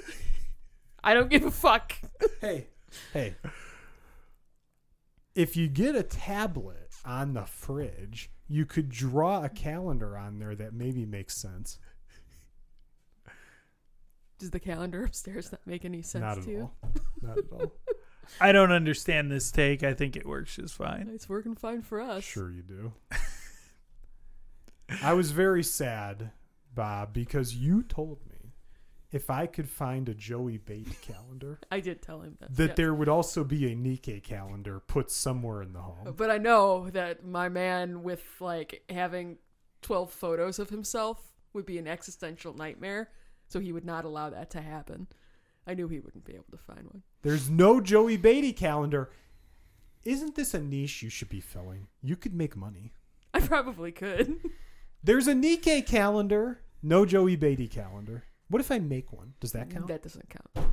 I 1.03 1.13
don't 1.13 1.29
give 1.29 1.43
a 1.43 1.51
fuck. 1.51 1.93
hey, 2.41 2.67
hey. 3.11 3.35
If 5.35 5.57
you 5.57 5.67
get 5.67 5.95
a 5.95 6.03
tablet 6.03 6.91
on 7.03 7.33
the 7.33 7.45
fridge, 7.45 8.31
you 8.47 8.65
could 8.65 8.89
draw 8.89 9.43
a 9.43 9.49
calendar 9.49 10.17
on 10.17 10.39
there 10.39 10.55
that 10.55 10.73
maybe 10.73 11.05
makes 11.05 11.35
sense. 11.35 11.79
Does 14.39 14.51
the 14.51 14.59
calendar 14.59 15.03
upstairs 15.05 15.51
not 15.51 15.61
make 15.65 15.85
any 15.85 16.01
sense 16.01 16.21
Not 16.21 16.37
at 16.37 16.43
to 16.45 16.51
you? 16.51 16.59
all. 16.61 16.91
Not 17.21 17.37
at 17.37 17.45
all. 17.51 17.73
I 18.39 18.51
don't 18.51 18.71
understand 18.71 19.31
this 19.31 19.51
take. 19.51 19.83
I 19.83 19.93
think 19.93 20.15
it 20.15 20.25
works 20.25 20.55
just 20.55 20.75
fine. 20.75 21.09
It's 21.13 21.29
working 21.29 21.55
fine 21.55 21.81
for 21.81 22.01
us. 22.01 22.23
Sure, 22.23 22.51
you 22.51 22.61
do. 22.61 22.93
I 25.01 25.13
was 25.13 25.31
very 25.31 25.63
sad, 25.63 26.31
Bob, 26.73 27.13
because 27.13 27.55
you 27.55 27.83
told 27.83 28.19
me 28.29 28.53
if 29.11 29.29
I 29.29 29.45
could 29.45 29.69
find 29.69 30.09
a 30.09 30.13
Joey 30.13 30.57
Bate 30.57 31.01
calendar, 31.01 31.59
I 31.71 31.79
did 31.79 32.01
tell 32.01 32.21
him 32.21 32.35
that. 32.39 32.55
that 32.55 32.67
yeah. 32.69 32.73
there 32.75 32.93
would 32.93 33.09
also 33.09 33.43
be 33.43 33.71
a 33.71 33.75
Nikke 33.75 34.23
calendar 34.23 34.79
put 34.79 35.11
somewhere 35.11 35.61
in 35.61 35.73
the 35.73 35.81
home. 35.81 36.13
But 36.17 36.29
I 36.29 36.37
know 36.37 36.89
that 36.89 37.25
my 37.25 37.49
man 37.49 38.03
with 38.03 38.23
like 38.39 38.83
having 38.89 39.37
12 39.81 40.11
photos 40.11 40.59
of 40.59 40.69
himself 40.69 41.21
would 41.53 41.65
be 41.65 41.77
an 41.77 41.87
existential 41.87 42.53
nightmare, 42.53 43.09
so 43.47 43.59
he 43.59 43.71
would 43.71 43.85
not 43.85 44.05
allow 44.05 44.29
that 44.31 44.49
to 44.51 44.61
happen. 44.61 45.07
I 45.65 45.73
knew 45.73 45.87
he 45.87 45.99
wouldn't 45.99 46.25
be 46.25 46.33
able 46.33 46.45
to 46.51 46.57
find 46.57 46.85
one. 46.85 47.03
There's 47.21 47.49
no 47.49 47.79
Joey 47.79 48.17
Batey 48.17 48.55
calendar. 48.55 49.09
Isn't 50.03 50.35
this 50.35 50.53
a 50.53 50.59
niche 50.59 51.01
you 51.01 51.09
should 51.09 51.29
be 51.29 51.39
filling? 51.39 51.87
You 52.01 52.15
could 52.15 52.33
make 52.33 52.57
money. 52.57 52.93
I 53.33 53.39
probably 53.39 53.91
could. 53.91 54.39
There's 55.03 55.27
a 55.27 55.33
Nikke 55.33 55.85
calendar, 55.85 56.61
no 56.81 57.05
Joey 57.05 57.35
Batey 57.37 57.69
calendar. 57.69 58.23
What 58.49 58.59
if 58.59 58.71
I 58.71 58.79
make 58.79 59.11
one? 59.11 59.33
Does 59.39 59.53
that 59.53 59.69
count? 59.69 59.87
that 59.87 60.03
doesn't 60.03 60.29
count. 60.29 60.67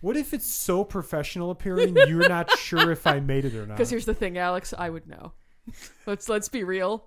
What 0.00 0.16
if 0.16 0.32
it's 0.32 0.46
so 0.46 0.82
professional 0.82 1.50
appearing 1.50 1.94
you're 1.94 2.28
not 2.28 2.50
sure 2.58 2.90
if 2.90 3.06
I 3.06 3.20
made 3.20 3.44
it 3.44 3.54
or 3.54 3.66
not? 3.66 3.76
Because 3.76 3.90
here's 3.90 4.06
the 4.06 4.14
thing, 4.14 4.38
Alex, 4.38 4.72
I 4.76 4.88
would 4.88 5.06
know. 5.06 5.32
let's 6.06 6.28
let's 6.28 6.48
be 6.48 6.64
real. 6.64 7.04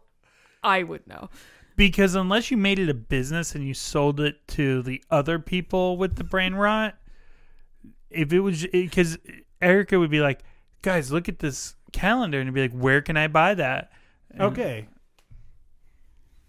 I 0.63 0.83
would 0.83 1.05
know. 1.07 1.29
Because 1.75 2.13
unless 2.15 2.51
you 2.51 2.57
made 2.57 2.77
it 2.79 2.89
a 2.89 2.93
business 2.93 3.55
and 3.55 3.65
you 3.65 3.73
sold 3.73 4.19
it 4.19 4.47
to 4.49 4.81
the 4.83 5.03
other 5.09 5.39
people 5.39 5.97
with 5.97 6.15
the 6.15 6.23
brain 6.23 6.53
rot, 6.53 6.95
if 8.09 8.31
it 8.31 8.41
was 8.41 8.65
because 8.67 9.17
Erica 9.61 9.97
would 9.97 10.11
be 10.11 10.21
like, 10.21 10.43
"Guys, 10.83 11.11
look 11.11 11.27
at 11.27 11.39
this 11.39 11.75
calendar," 11.91 12.39
and 12.39 12.53
be 12.53 12.61
like, 12.61 12.73
"Where 12.73 13.01
can 13.01 13.17
I 13.17 13.27
buy 13.27 13.55
that?" 13.55 13.91
And 14.29 14.41
Okay. 14.41 14.87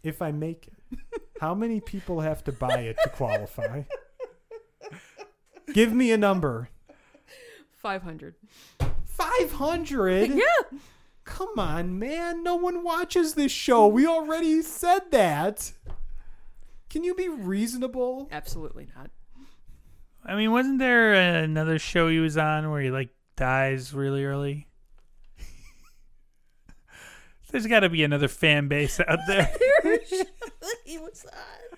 If 0.03 0.21
I 0.21 0.33
make 0.33 0.69
it, 0.69 1.01
how 1.41 1.55
many 1.55 1.81
people 1.81 2.21
have 2.21 2.45
to 2.45 2.53
buy 2.53 2.81
it 2.81 2.99
to 3.03 3.09
qualify? 3.09 3.85
Give 5.73 5.93
me 5.95 6.13
a 6.13 6.19
number. 6.19 6.69
500. 7.77 8.35
500? 9.07 10.31
Yeah. 10.31 10.45
Come 11.25 11.59
on, 11.59 11.99
man. 11.99 12.43
No 12.43 12.57
one 12.57 12.85
watches 12.85 13.35
this 13.35 13.53
show. 13.53 13.87
We 13.87 14.07
already 14.07 14.63
said 14.63 15.11
that. 15.11 15.73
Can 16.91 17.03
you 17.03 17.15
be 17.15 17.29
reasonable? 17.29 18.29
Absolutely 18.31 18.89
not. 18.95 19.11
I 20.25 20.37
mean, 20.37 20.53
wasn't 20.53 20.79
there 20.79 21.15
another 21.15 21.79
show 21.79 22.09
he 22.09 22.19
was 22.19 22.37
on 22.37 22.71
where 22.71 22.81
he 22.81 22.91
like 22.91 23.11
dies 23.37 23.93
really 23.93 24.25
early? 24.25 24.69
There's 27.51 27.67
got 27.67 27.81
to 27.81 27.89
be 27.89 28.05
another 28.05 28.29
fan 28.29 28.69
base 28.69 29.01
out 29.01 29.19
there. 29.27 29.51
he 30.85 30.99
was 30.99 31.25
on. 31.33 31.74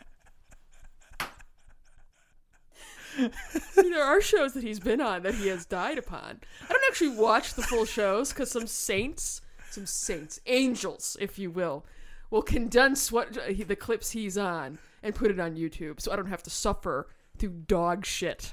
There 3.74 4.04
are 4.04 4.20
shows 4.20 4.52
that 4.52 4.62
he's 4.62 4.80
been 4.80 5.00
on 5.00 5.22
that 5.22 5.34
he 5.34 5.48
has 5.48 5.64
died 5.64 5.98
upon. 5.98 6.40
I 6.62 6.72
don't 6.72 6.84
actually 6.88 7.16
watch 7.16 7.54
the 7.54 7.62
full 7.62 7.84
shows 7.84 8.32
because 8.32 8.50
some 8.50 8.66
saints, 8.66 9.40
some 9.70 9.86
saints, 9.86 10.40
angels, 10.46 11.16
if 11.20 11.38
you 11.38 11.50
will, 11.50 11.84
will 12.30 12.42
condense 12.42 13.10
what 13.10 13.36
uh, 13.38 13.42
he, 13.42 13.62
the 13.62 13.76
clips 13.76 14.10
he's 14.10 14.36
on 14.36 14.78
and 15.02 15.14
put 15.14 15.30
it 15.30 15.40
on 15.40 15.56
YouTube, 15.56 16.00
so 16.00 16.12
I 16.12 16.16
don't 16.16 16.26
have 16.26 16.42
to 16.44 16.50
suffer 16.50 17.08
through 17.38 17.50
dog 17.66 18.04
shit. 18.04 18.52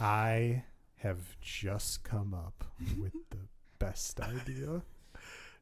I 0.00 0.64
have 0.96 1.18
just 1.40 2.04
come 2.04 2.34
up 2.34 2.64
with 2.98 3.12
the 3.30 3.38
best 3.78 4.20
idea. 4.20 4.82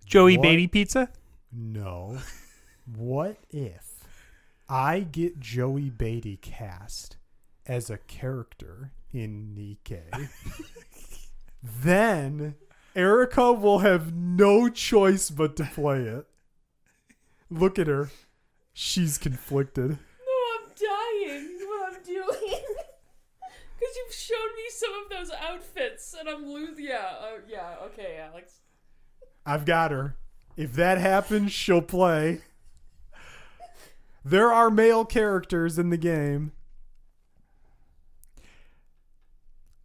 Joey 0.05 0.37
What? 0.37 0.47
Batey 0.47 0.71
Pizza. 0.71 1.09
No. 1.53 2.19
What 2.97 3.37
if 3.51 4.05
I 4.69 5.01
get 5.01 5.39
Joey 5.39 5.91
Batey 5.91 6.41
cast 6.41 7.17
as 7.70 7.88
a 7.88 7.98
character 7.98 8.90
in 9.12 9.55
Nikke? 9.56 10.28
then 11.62 12.56
Erica 12.97 13.52
will 13.52 13.78
have 13.78 14.12
no 14.12 14.68
choice 14.68 15.30
but 15.30 15.55
to 15.55 15.64
play 15.64 16.01
it. 16.01 16.26
Look 17.48 17.78
at 17.78 17.86
her. 17.86 18.10
She's 18.72 19.18
conflicted. 19.18 19.90
No, 19.90 19.97
I'm 20.55 20.68
dying. 20.76 21.59
What 21.66 21.94
I'm 21.94 22.02
doing. 22.02 22.60
Because 23.80 23.97
you've 23.97 24.14
shown 24.14 24.56
me 24.56 24.62
some 24.68 24.90
of 25.02 25.09
those 25.09 25.30
outfits, 25.40 26.14
and 26.20 26.28
I'm 26.28 26.47
losing. 26.47 26.84
Yeah, 26.84 27.12
uh, 27.18 27.38
yeah. 27.48 27.76
Okay, 27.84 28.18
Alex. 28.18 28.60
I've 29.47 29.64
got 29.64 29.90
her. 29.90 30.16
If 30.55 30.74
that 30.74 30.98
happens, 30.98 31.52
she'll 31.52 31.80
play. 31.80 32.42
There 34.22 34.52
are 34.52 34.70
male 34.70 35.06
characters 35.06 35.78
in 35.78 35.88
the 35.88 35.97
game. 35.97 36.52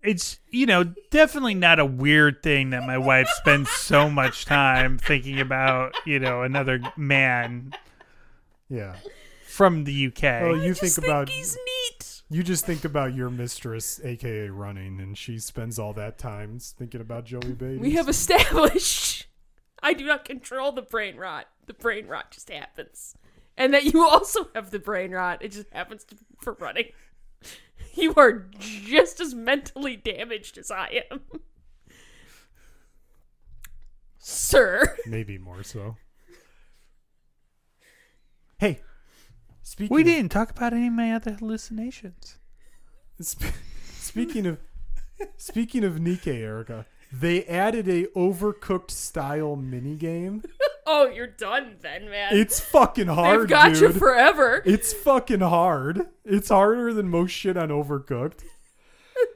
It's 0.06 0.40
you 0.49 0.65
know 0.65 0.84
definitely 1.10 1.56
not 1.56 1.80
a 1.80 1.86
weird 1.86 2.41
thing 2.44 2.69
that 2.72 2.86
my 2.86 2.98
wife 2.98 3.27
spends 3.30 3.69
so 3.69 4.10
much 4.10 4.45
time 4.45 4.98
thinking 4.98 5.40
about 5.40 5.94
you 6.06 6.19
know 6.19 6.41
another 6.44 6.80
man 6.98 7.73
Yeah. 8.69 8.95
from 9.48 9.84
the 9.84 10.07
UK. 10.07 10.23
Oh, 10.44 10.53
you 10.53 10.69
Just 10.73 10.82
think 10.82 10.94
think 10.94 11.07
about 11.07 11.30
he's 11.30 11.56
neat. 11.56 12.22
you 12.30 12.44
just 12.44 12.65
think 12.65 12.84
about 12.86 13.14
your 13.15 13.30
mistress, 13.30 13.99
aka 14.03 14.49
running, 14.49 14.99
and 14.99 15.18
she 15.18 15.40
spends 15.40 15.80
all 15.80 15.94
that 15.94 16.18
time 16.18 16.60
thinking 16.60 17.02
about 17.02 17.26
Joey 17.26 17.41
Batey. 17.53 17.80
We 17.80 17.91
have 17.91 18.10
established 18.10 19.27
I 19.84 19.94
do 19.94 20.06
not 20.06 20.26
control 20.26 20.72
the 20.72 20.82
brain 20.82 21.15
rot. 21.18 21.48
The 21.68 21.73
brain 21.73 22.07
rot 22.07 22.32
just 22.32 22.49
happens. 22.49 23.15
And 23.57 23.73
that 23.73 23.84
you 23.86 24.03
also 24.06 24.49
have 24.56 24.72
the 24.72 24.80
brain 24.80 25.11
rot. 25.11 25.41
It 25.44 25.52
just 25.52 25.72
happens 25.72 26.03
to, 26.06 26.15
for 26.41 26.53
running. 26.53 26.88
You 27.97 28.13
are 28.17 28.45
just 28.59 29.22
as 29.22 29.34
mentally 29.34 29.95
damaged 29.95 30.57
as 30.57 30.69
I 30.69 31.03
am. 31.09 31.22
Sir. 34.19 34.97
maybe 35.05 35.38
more 35.38 35.63
so. 35.63 35.95
Hey, 38.57 38.80
speaking 39.63 39.93
we 39.93 40.01
of, 40.01 40.07
didn't 40.07 40.31
talk 40.31 40.49
about 40.49 40.72
any 40.73 40.88
of 40.88 40.93
my 40.93 41.11
other 41.13 41.34
hallucinations. 41.34 42.38
sp- 43.19 43.51
speaking 43.93 44.45
of 44.45 44.59
speaking 45.38 45.84
of 45.84 45.95
Nikke, 45.95 46.27
Erica, 46.34 46.85
they 47.11 47.43
added 47.45 47.88
a 47.89 48.05
overcooked 48.17 48.91
style 48.91 49.56
mini 49.57 49.95
game. 49.95 50.41
Oh, 50.88 51.07
you're 51.07 51.25
done 51.27 51.77
then, 51.81 52.09
man. 52.09 52.35
It's 52.35 52.59
fucking 52.59 53.07
hard, 53.07 53.41
They've 53.41 53.47
got 53.49 53.73
dude. 53.73 53.81
you 53.81 53.91
forever. 53.93 54.61
It's 54.65 54.93
fucking 54.93 55.39
hard. 55.41 56.01
It's 56.23 56.49
harder 56.49 56.93
than 56.93 57.09
most 57.09 57.31
shit 57.31 57.57
on 57.57 57.69
Overcooked. 57.69 58.43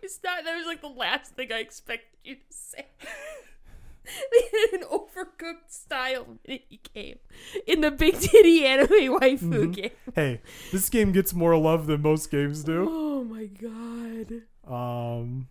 It's 0.03 0.19
not. 0.23 0.43
That 0.43 0.57
was 0.57 0.65
like 0.65 0.81
the 0.81 0.87
last 0.89 1.35
thing 1.35 1.53
I 1.53 1.59
expected 1.59 2.17
you 2.23 2.35
to 2.35 2.41
say. 2.49 2.85
they 4.03 4.59
had 4.71 4.81
an 4.81 4.87
overcooked 4.87 5.69
style 5.69 6.37
mini 6.47 6.81
game 6.93 7.19
in 7.65 7.79
the 7.81 7.89
Big 7.91 8.19
Titty 8.19 8.65
Anime 8.65 8.89
Waifu 8.89 9.39
Mm-hmm. 9.39 9.71
game. 9.71 9.89
Hey, 10.15 10.41
this 10.73 10.89
game 10.89 11.11
gets 11.13 11.33
more 11.33 11.55
love 11.55 11.87
than 11.87 12.01
most 12.01 12.29
games 12.29 12.63
do. 12.63 12.87
Oh 13.19 13.23
my 13.23 13.45
god! 13.45 14.43
Um, 14.67 15.47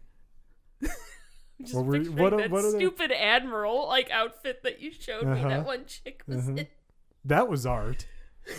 Just 1.61 1.75
What 1.75 1.85
were- 1.87 1.99
picturing 1.99 2.17
what 2.19 2.33
are- 2.33 2.37
that 2.39 2.51
what 2.51 2.65
are 2.65 2.73
they- 2.73 2.79
stupid 2.79 3.11
admiral 3.13 3.87
like 3.89 4.11
outfit 4.11 4.63
that 4.63 4.81
you 4.81 4.93
showed 4.93 5.25
me. 5.27 5.33
Uh-huh. 5.33 5.49
That 5.49 5.67
one 5.67 5.87
chick 5.87 6.23
was 6.27 6.49
Uh-huh. 6.49 6.59
in. 6.59 6.67
that 7.25 7.49
was 7.49 7.67
art. 7.67 8.07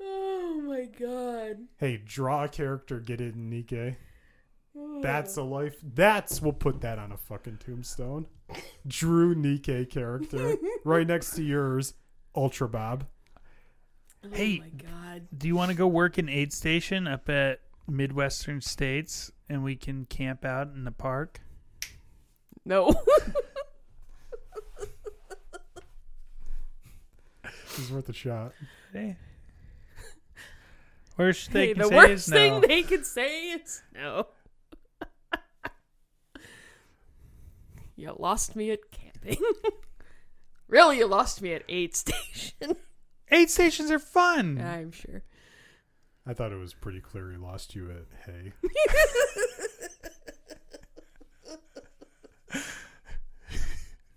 Oh 0.00 0.60
my 0.66 0.84
god! 0.86 1.66
Hey, 1.78 1.96
draw 1.96 2.44
a 2.44 2.48
character, 2.48 3.00
get 3.00 3.20
it 3.20 3.34
in 3.34 3.50
Nikke. 3.50 3.96
Oh. 4.76 5.00
That's 5.02 5.36
a 5.36 5.42
life. 5.42 5.76
That's 5.82 6.42
we'll 6.42 6.52
put 6.52 6.80
that 6.82 6.98
on 6.98 7.12
a 7.12 7.16
fucking 7.16 7.58
tombstone. 7.64 8.26
Drew 8.86 9.34
Nikke 9.34 9.88
character 9.90 10.56
right 10.84 11.06
next 11.06 11.34
to 11.36 11.42
yours, 11.42 11.94
Ultra 12.34 12.68
Bob. 12.68 13.06
Oh 14.24 14.28
Hey. 14.32 14.58
my 14.60 14.68
god! 14.68 15.28
Do 15.36 15.46
you 15.46 15.54
want 15.56 15.70
to 15.70 15.76
go 15.76 15.86
work 15.86 16.18
in 16.18 16.28
aid 16.28 16.52
station 16.52 17.06
up 17.06 17.28
at 17.28 17.60
Midwestern 17.88 18.60
States 18.60 19.30
and 19.48 19.62
we 19.62 19.76
can 19.76 20.04
camp 20.04 20.44
out 20.44 20.68
in 20.74 20.84
the 20.84 20.90
park? 20.90 21.40
No. 22.64 22.94
It's 27.76 27.90
worth 27.90 28.08
a 28.08 28.12
shot. 28.12 28.52
Hey. 28.92 29.16
Worst 31.16 31.52
they 31.52 31.68
hey, 31.68 31.74
can 31.74 31.82
the 31.82 31.88
say 31.88 31.96
worst 31.96 32.12
is 32.12 32.28
thing 32.28 32.52
no. 32.52 32.60
they 32.60 32.82
could 32.82 33.06
say 33.06 33.50
is 33.50 33.82
no. 33.94 34.26
you 37.96 38.14
lost 38.18 38.56
me 38.56 38.70
at 38.70 38.80
camping. 38.90 39.38
really, 40.68 40.98
you 40.98 41.06
lost 41.06 41.40
me 41.42 41.52
at 41.52 41.62
aid 41.68 41.94
station. 41.96 42.76
Aid 43.30 43.50
stations 43.50 43.90
are 43.90 43.98
fun. 43.98 44.60
I'm 44.60 44.92
sure. 44.92 45.22
I 46.26 46.32
thought 46.32 46.52
it 46.52 46.58
was 46.58 46.72
pretty 46.72 47.00
clear 47.00 47.30
he 47.30 47.36
lost 47.36 47.74
you 47.74 47.90
at 47.90 48.06
Hay. 48.26 48.52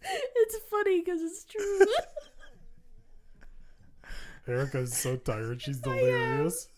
It's 0.10 0.58
funny 0.69 1.02
because 1.02 1.22
it's 1.22 1.44
true. 1.44 1.86
Erica's 4.48 4.95
so 4.95 5.18
tired. 5.18 5.61
She's 5.61 5.80
delirious. 5.80 6.69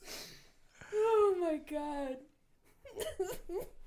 oh 0.93 1.35
my 1.39 1.57
god. 1.69 2.17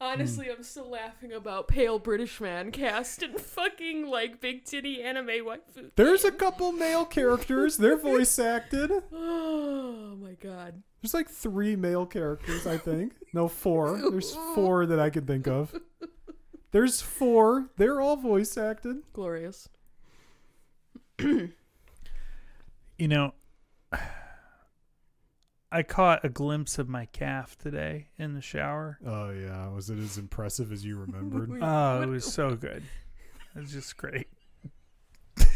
Honestly, 0.00 0.46
hmm. 0.46 0.52
I'm 0.52 0.62
still 0.62 0.88
laughing 0.88 1.32
about 1.32 1.66
pale 1.66 1.98
British 1.98 2.40
man 2.40 2.70
cast 2.70 3.22
in 3.22 3.36
fucking 3.36 4.06
like 4.06 4.40
big 4.40 4.64
titty 4.64 5.02
anime 5.02 5.26
waifu. 5.26 5.90
There's 5.96 6.24
a 6.24 6.30
couple 6.30 6.70
male 6.72 7.04
characters. 7.04 7.76
They're 7.76 7.96
voice 7.98 8.38
acted. 8.38 8.92
Oh 9.12 10.16
my 10.20 10.32
god. 10.34 10.82
There's 11.02 11.14
like 11.14 11.28
three 11.28 11.74
male 11.74 12.06
characters, 12.06 12.66
I 12.66 12.76
think. 12.76 13.14
No, 13.32 13.48
four. 13.48 13.98
There's 14.10 14.34
four 14.54 14.86
that 14.86 15.00
I 15.00 15.10
can 15.10 15.26
think 15.26 15.48
of. 15.48 15.74
There's 16.70 17.00
four. 17.00 17.70
They're 17.76 18.00
all 18.00 18.16
voice 18.16 18.56
acted. 18.56 18.98
Glorious. 19.12 19.68
You 21.20 23.08
know, 23.08 23.34
I 25.70 25.82
caught 25.82 26.24
a 26.24 26.30
glimpse 26.30 26.78
of 26.78 26.88
my 26.88 27.06
calf 27.06 27.56
today 27.58 28.08
in 28.16 28.32
the 28.34 28.40
shower. 28.40 28.98
Oh 29.04 29.30
yeah, 29.30 29.68
was 29.68 29.90
it 29.90 29.98
as 29.98 30.16
impressive 30.16 30.72
as 30.72 30.84
you 30.84 30.96
remembered? 30.98 31.50
Oh, 31.62 32.00
it 32.00 32.06
was 32.06 32.24
so 32.24 32.56
good. 32.56 32.82
It 33.54 33.60
was 33.60 33.72
just 33.72 33.96
great. 33.96 34.28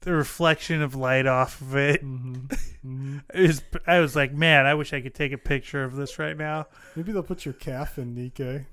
the 0.00 0.12
reflection 0.12 0.82
of 0.82 0.94
light 0.94 1.26
off 1.26 1.60
of 1.60 1.76
it. 1.76 2.00
hmm 2.02 2.34
hmm 2.82 3.18
it 3.34 3.40
was, 3.40 3.62
I 3.86 4.00
was 4.00 4.16
like, 4.16 4.32
man, 4.32 4.66
I 4.66 4.74
wish 4.74 4.92
I 4.92 5.00
could 5.00 5.14
take 5.14 5.32
a 5.32 5.38
picture 5.38 5.84
of 5.84 5.96
this 5.96 6.18
right 6.18 6.36
now. 6.36 6.66
Maybe 6.96 7.12
they'll 7.12 7.22
put 7.22 7.44
your 7.44 7.54
calf 7.54 7.98
in 7.98 8.14
Nikke. 8.14 8.66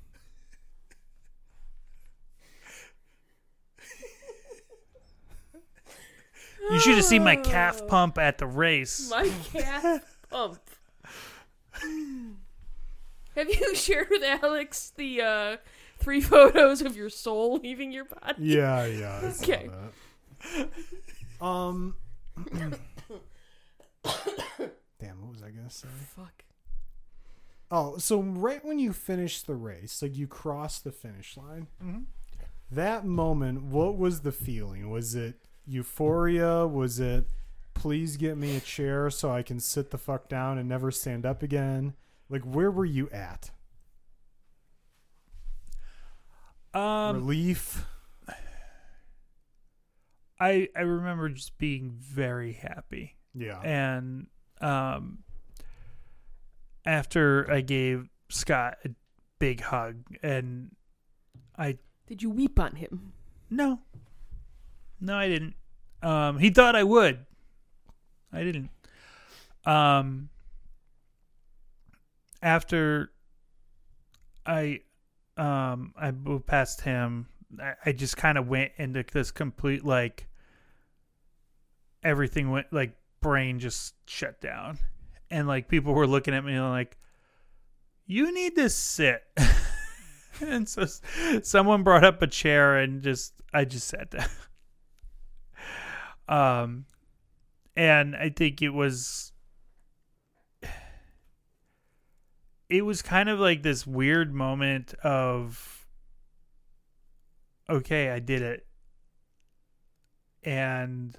You 6.72 6.80
should 6.80 6.96
have 6.96 7.06
seen 7.06 7.24
my 7.24 7.36
calf 7.38 7.88
pump 7.88 8.18
at 8.18 8.38
the 8.38 8.48
race. 8.48 9.10
My 9.10 9.30
calf 9.54 10.18
pump. 10.30 10.60
Have 13.36 13.50
you 13.50 13.76
shared 13.76 14.08
with 14.10 14.24
Alex 14.24 14.92
the 14.96 15.22
uh, 15.22 15.58
three 16.00 16.22
photos 16.22 16.82
of 16.82 16.96
your 16.98 17.10
soul 17.10 17.60
leaving 17.64 17.92
your 17.92 18.06
body? 18.06 18.36
Yeah, 18.40 18.86
yeah. 18.86 19.22
I 19.24 19.30
saw 19.30 19.44
Okay. 19.54 19.70
that. 20.50 20.70
Um. 21.46 21.96
Damn, 25.00 25.22
what 25.22 25.32
was 25.32 25.44
I 25.44 25.50
gonna 25.52 25.70
say? 25.70 25.88
Fuck. 26.16 26.44
Oh, 27.70 27.98
so 27.98 28.22
right 28.22 28.64
when 28.64 28.80
you 28.80 28.94
finish 28.94 29.42
the 29.42 29.56
race, 29.56 30.02
like 30.02 30.16
you 30.16 30.26
cross 30.28 30.80
the 30.80 30.92
finish 30.92 31.36
line, 31.38 31.68
Mhm. 31.84 32.06
that 32.72 33.06
moment, 33.06 33.64
what 33.64 33.98
was 33.98 34.22
the 34.22 34.32
feeling? 34.32 34.90
Was 34.90 35.14
it 35.16 35.36
euphoria? 35.68 36.66
Was 36.68 37.00
it 37.00 37.26
please 37.74 38.18
get 38.18 38.38
me 38.38 38.56
a 38.56 38.60
chair 38.60 39.10
so 39.12 39.32
I 39.32 39.44
can 39.44 39.60
sit 39.60 39.92
the 39.92 39.98
fuck 40.00 40.28
down 40.28 40.58
and 40.58 40.68
never 40.68 40.90
stand 40.92 41.26
up 41.26 41.44
again? 41.44 41.94
Like 42.30 42.44
where 42.44 42.72
were 42.72 42.86
you 42.86 43.10
at? 43.12 43.52
Um, 46.74 47.16
Relief. 47.18 47.86
I 50.40 50.70
I 50.76 50.82
remember 50.82 51.30
just 51.30 51.58
being 51.58 51.96
very 51.98 52.54
happy. 52.54 53.16
Yeah. 53.34 53.60
and 53.62 54.28
um 54.62 55.20
after 56.86 57.50
I 57.52 57.62
gave 57.62 58.10
Scott 58.30 58.78
a 58.86 58.90
big 59.40 59.62
hug 59.62 59.98
and 60.24 60.76
I 61.58 61.78
Did 62.08 62.22
you 62.24 62.30
weep 62.32 62.60
on 62.60 62.76
him? 62.76 63.14
no 63.50 63.80
no 65.00 65.16
I 65.16 65.28
didn't. 65.28 65.56
Um 66.02 66.40
he 66.40 66.50
thought 66.50 66.76
I 66.76 66.84
would. 66.84 67.26
I 68.32 68.44
didn't. 68.44 68.70
Um 69.66 70.30
after 72.42 73.12
I 74.46 74.82
um 75.38 75.94
I 75.98 76.12
moved 76.12 76.46
past 76.46 76.82
him 76.82 77.28
I, 77.60 77.74
I 77.86 77.92
just 77.92 78.18
kind 78.18 78.38
of 78.38 78.48
went 78.48 78.72
into 78.78 79.04
this 79.12 79.32
complete 79.32 79.86
like 79.86 80.28
everything 82.04 82.52
went 82.52 82.72
like 82.72 82.96
brain 83.22 83.60
just 83.60 83.96
shut 84.08 84.40
down. 84.42 84.80
And 85.30 85.48
like 85.48 85.68
people 85.68 85.94
were 85.94 86.08
looking 86.08 86.34
at 86.34 86.46
me 86.46 86.60
like 86.60 86.98
you 88.06 88.34
need 88.34 88.56
to 88.56 88.70
sit. 88.70 89.24
And 90.42 90.70
so 90.70 90.86
someone 91.42 91.84
brought 91.84 92.04
up 92.04 92.22
a 92.22 92.28
chair 92.28 92.78
and 92.78 93.02
just 93.02 93.34
i 93.54 93.66
just 93.66 93.88
sat 93.88 94.12
down 94.12 94.28
um 96.28 96.86
and 97.76 98.16
i 98.16 98.30
think 98.30 98.62
it 98.62 98.70
was 98.70 99.32
it 102.70 102.82
was 102.82 103.02
kind 103.02 103.30
of 103.30 103.40
like 103.40 103.64
this 103.64 103.88
weird 103.88 104.34
moment 104.34 104.94
of 105.04 105.86
okay 107.70 108.10
i 108.10 108.20
did 108.20 108.42
it 108.42 108.66
and 110.44 111.18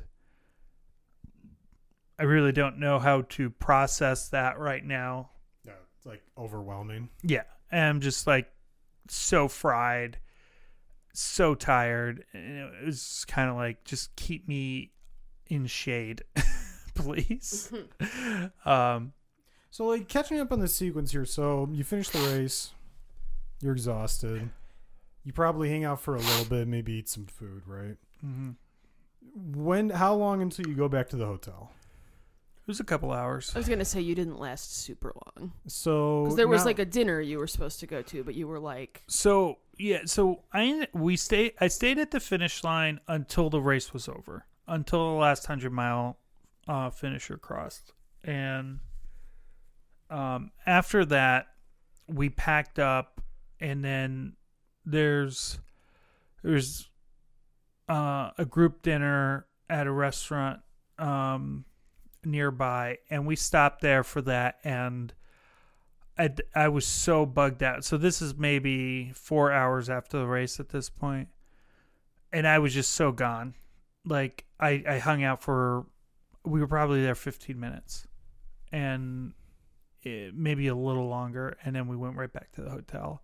I 2.18 2.24
really 2.24 2.52
don't 2.52 2.78
know 2.78 2.98
how 2.98 3.22
to 3.22 3.50
process 3.50 4.30
that 4.30 4.58
right 4.58 4.84
now. 4.84 5.30
Yeah, 5.64 5.74
it's 5.96 6.06
like 6.06 6.22
overwhelming. 6.36 7.10
Yeah, 7.22 7.44
and 7.70 7.84
I'm 7.84 8.00
just 8.00 8.26
like 8.26 8.50
so 9.08 9.46
fried, 9.46 10.18
so 11.12 11.54
tired. 11.54 12.24
And 12.32 12.58
it 12.58 12.86
was 12.86 13.24
kind 13.28 13.48
of 13.48 13.56
like 13.56 13.84
just 13.84 14.16
keep 14.16 14.48
me 14.48 14.90
in 15.48 15.66
shade, 15.66 16.22
please. 16.94 17.72
um, 18.64 19.12
So 19.70 19.86
like 19.86 20.08
catching 20.08 20.40
up 20.40 20.52
on 20.52 20.60
the 20.60 20.68
sequence 20.68 21.12
here. 21.12 21.24
So 21.24 21.68
you 21.72 21.84
finish 21.84 22.08
the 22.10 22.20
race. 22.20 22.72
You're 23.60 23.72
exhausted. 23.72 24.50
You 25.24 25.32
probably 25.32 25.68
hang 25.68 25.84
out 25.84 26.00
for 26.00 26.14
a 26.14 26.20
little 26.20 26.44
bit, 26.46 26.68
maybe 26.68 26.92
eat 26.94 27.08
some 27.08 27.26
food, 27.26 27.62
right? 27.66 27.96
Mm-hmm. 28.24 28.50
When 29.62 29.90
how 29.90 30.14
long 30.14 30.40
until 30.42 30.66
you 30.66 30.74
go 30.74 30.88
back 30.88 31.08
to 31.10 31.16
the 31.16 31.26
hotel? 31.26 31.70
It 32.66 32.68
was 32.70 32.80
a 32.80 32.84
couple 32.84 33.12
hours. 33.12 33.52
I 33.54 33.58
was 33.58 33.68
gonna 33.68 33.84
say 33.84 34.00
you 34.00 34.14
didn't 34.14 34.38
last 34.38 34.76
super 34.76 35.12
long 35.38 35.52
So 35.66 36.24
because 36.24 36.36
there 36.36 36.48
was 36.48 36.62
now- 36.62 36.66
like 36.66 36.78
a 36.78 36.84
dinner 36.84 37.20
you 37.20 37.38
were 37.38 37.46
supposed 37.46 37.80
to 37.80 37.86
go 37.86 38.02
to, 38.02 38.24
but 38.24 38.34
you 38.34 38.46
were 38.48 38.58
like, 38.60 39.02
So 39.06 39.58
yeah, 39.78 40.00
so 40.06 40.42
I 40.52 40.86
we 40.92 41.16
stayed. 41.16 41.54
I 41.60 41.68
stayed 41.68 41.98
at 41.98 42.10
the 42.10 42.20
finish 42.20 42.64
line 42.64 43.00
until 43.08 43.48
the 43.50 43.60
race 43.60 43.92
was 43.92 44.08
over, 44.08 44.44
until 44.68 45.12
the 45.12 45.18
last 45.18 45.46
hundred 45.46 45.72
mile 45.72 46.18
uh, 46.68 46.90
finisher 46.90 47.36
crossed, 47.36 47.92
and 48.22 48.80
um, 50.10 50.50
after 50.66 51.04
that, 51.06 51.46
we 52.06 52.28
packed 52.28 52.78
up, 52.78 53.20
and 53.60 53.84
then 53.84 54.34
there's 54.84 55.58
there's 56.42 56.88
uh, 57.88 58.30
a 58.38 58.44
group 58.44 58.82
dinner 58.82 59.46
at 59.68 59.86
a 59.86 59.92
restaurant 59.92 60.60
um, 60.98 61.64
nearby, 62.24 62.98
and 63.10 63.26
we 63.26 63.36
stopped 63.36 63.80
there 63.80 64.04
for 64.04 64.22
that, 64.22 64.58
and. 64.64 65.12
I, 66.20 66.34
I 66.52 66.66
was 66.66 66.84
so 66.84 67.24
bugged 67.24 67.62
out. 67.62 67.84
So 67.84 67.96
this 67.96 68.20
is 68.20 68.34
maybe 68.36 69.12
four 69.14 69.52
hours 69.52 69.88
after 69.88 70.18
the 70.18 70.26
race 70.26 70.58
at 70.58 70.70
this 70.70 70.90
point, 70.90 71.28
and 72.32 72.44
I 72.44 72.58
was 72.58 72.74
just 72.74 72.90
so 72.90 73.12
gone. 73.12 73.54
Like 74.04 74.44
I, 74.60 74.82
I 74.88 74.98
hung 74.98 75.22
out 75.22 75.42
for, 75.42 75.86
we 76.44 76.60
were 76.60 76.66
probably 76.68 77.02
there 77.02 77.14
15 77.14 77.58
minutes, 77.58 78.06
and 78.72 79.32
it, 80.02 80.34
maybe 80.34 80.68
a 80.68 80.74
little 80.74 81.08
longer, 81.08 81.56
and 81.64 81.74
then 81.74 81.86
we 81.88 81.96
went 81.96 82.16
right 82.16 82.32
back 82.32 82.52
to 82.52 82.62
the 82.62 82.70
hotel. 82.70 83.22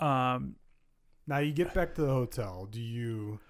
Um, 0.00 0.56
now 1.26 1.38
you 1.38 1.52
get 1.52 1.74
back 1.74 1.94
to 1.96 2.02
the 2.02 2.08
hotel. 2.12 2.66
Do 2.70 2.80
you 2.80 3.40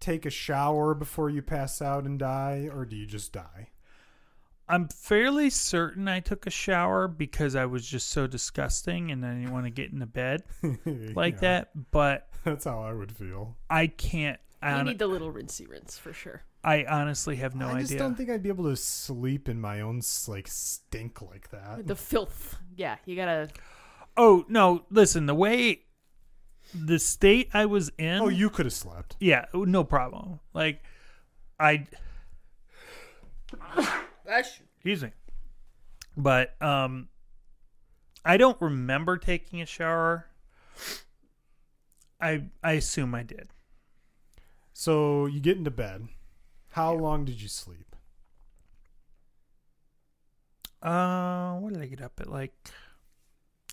take 0.00 0.26
a 0.26 0.30
shower 0.30 0.94
before 0.94 1.30
you 1.30 1.42
pass 1.42 1.82
out 1.82 2.04
and 2.04 2.18
die, 2.18 2.68
or 2.72 2.84
do 2.84 2.96
you 2.96 3.06
just 3.06 3.32
die? 3.32 3.70
I'm 4.68 4.88
fairly 4.88 5.48
certain 5.50 6.08
I 6.08 6.20
took 6.20 6.46
a 6.46 6.50
shower 6.50 7.08
because 7.08 7.54
I 7.56 7.64
was 7.66 7.86
just 7.86 8.08
so 8.10 8.26
disgusting, 8.26 9.10
and 9.10 9.24
I 9.24 9.34
didn't 9.34 9.52
want 9.52 9.64
to 9.64 9.70
get 9.70 9.92
into 9.92 10.06
bed 10.06 10.42
like 11.14 11.40
Yeah, 11.40 11.40
that. 11.40 11.90
But 11.90 12.28
That's 12.44 12.64
how 12.64 12.82
I 12.82 12.92
would 12.92 13.12
feel. 13.12 13.56
I 13.70 13.86
can't. 13.86 14.40
I, 14.60 14.78
you 14.78 14.84
need 14.84 14.98
the 14.98 15.06
little 15.06 15.30
rinsey 15.30 15.66
rinse 15.66 15.98
for 15.98 16.12
sure. 16.12 16.42
I 16.64 16.84
honestly 16.84 17.36
have 17.36 17.54
no 17.54 17.66
idea. 17.66 17.76
I 17.76 17.80
just 17.80 17.92
idea. 17.92 17.98
don't 18.00 18.14
think 18.16 18.30
I'd 18.30 18.42
be 18.42 18.48
able 18.48 18.64
to 18.64 18.76
sleep 18.76 19.48
in 19.48 19.60
my 19.60 19.80
own 19.80 20.02
like 20.26 20.48
stink 20.48 21.22
like 21.22 21.50
that. 21.50 21.86
The 21.86 21.94
filth. 21.94 22.56
Yeah, 22.76 22.96
you 23.04 23.14
gotta. 23.14 23.48
Oh 24.16 24.44
no! 24.48 24.84
Listen, 24.90 25.26
the 25.26 25.34
way 25.34 25.82
the 26.74 26.98
state 26.98 27.50
I 27.54 27.66
was 27.66 27.90
in. 27.98 28.20
oh, 28.20 28.28
you 28.28 28.50
could 28.50 28.66
have 28.66 28.72
slept. 28.72 29.16
Yeah, 29.20 29.46
no 29.54 29.84
problem. 29.84 30.40
Like, 30.52 30.82
I 31.60 31.86
excuse 34.26 35.02
me, 35.02 35.12
but 36.16 36.60
um, 36.60 37.08
I 38.24 38.36
don't 38.36 38.60
remember 38.60 39.16
taking 39.16 39.62
a 39.62 39.66
shower. 39.66 40.26
I 42.20 42.44
I 42.62 42.72
assume 42.72 43.14
I 43.14 43.22
did. 43.22 43.48
So 44.78 45.26
you 45.26 45.40
get 45.40 45.56
into 45.56 45.72
bed. 45.72 46.06
How 46.68 46.92
long 46.94 47.24
did 47.24 47.42
you 47.42 47.48
sleep? 47.48 47.96
Uh, 50.80 51.54
what 51.54 51.72
did 51.72 51.82
I 51.82 51.86
get 51.86 52.00
up 52.00 52.20
at? 52.20 52.28
Like 52.30 52.52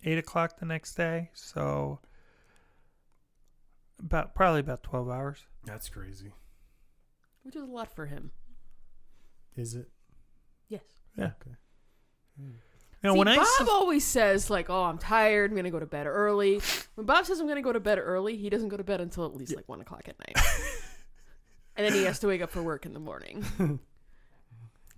eight 0.03 0.17
o'clock 0.17 0.57
the 0.59 0.65
next 0.65 0.95
day. 0.95 1.29
So 1.35 1.99
about 3.99 4.33
probably 4.33 4.61
about 4.61 4.81
twelve 4.81 5.07
hours. 5.07 5.45
That's 5.63 5.89
crazy. 5.89 6.33
Which 7.43 7.55
is 7.55 7.61
a 7.61 7.67
lot 7.67 7.95
for 7.95 8.07
him. 8.07 8.31
Is 9.55 9.75
it? 9.75 9.91
Yes. 10.69 10.81
Yeah. 11.15 11.25
Okay. 11.25 11.55
You 12.39 12.47
know, 13.03 13.13
See, 13.13 13.19
when 13.19 13.27
I 13.27 13.35
Bob 13.35 13.45
s- 13.61 13.67
always 13.69 14.03
says 14.03 14.49
like, 14.49 14.71
"Oh, 14.71 14.85
I'm 14.85 14.97
tired. 14.97 15.51
I'm 15.51 15.55
gonna 15.55 15.69
go 15.69 15.79
to 15.79 15.85
bed 15.85 16.07
early." 16.07 16.59
When 16.95 17.05
Bob 17.05 17.27
says 17.27 17.39
I'm 17.39 17.47
gonna 17.47 17.61
go 17.61 17.73
to 17.73 17.79
bed 17.79 17.99
early, 17.99 18.35
he 18.37 18.49
doesn't 18.49 18.69
go 18.69 18.77
to 18.77 18.83
bed 18.83 19.01
until 19.01 19.23
at 19.25 19.35
least 19.35 19.55
like 19.55 19.69
one 19.69 19.81
o'clock 19.81 20.07
at 20.07 20.15
night, 20.17 20.43
and 21.75 21.85
then 21.85 21.93
he 21.93 22.03
has 22.03 22.19
to 22.19 22.27
wake 22.27 22.41
up 22.41 22.51
for 22.51 22.63
work 22.63 22.85
in 22.85 22.93
the 22.93 22.99
morning. 22.99 23.45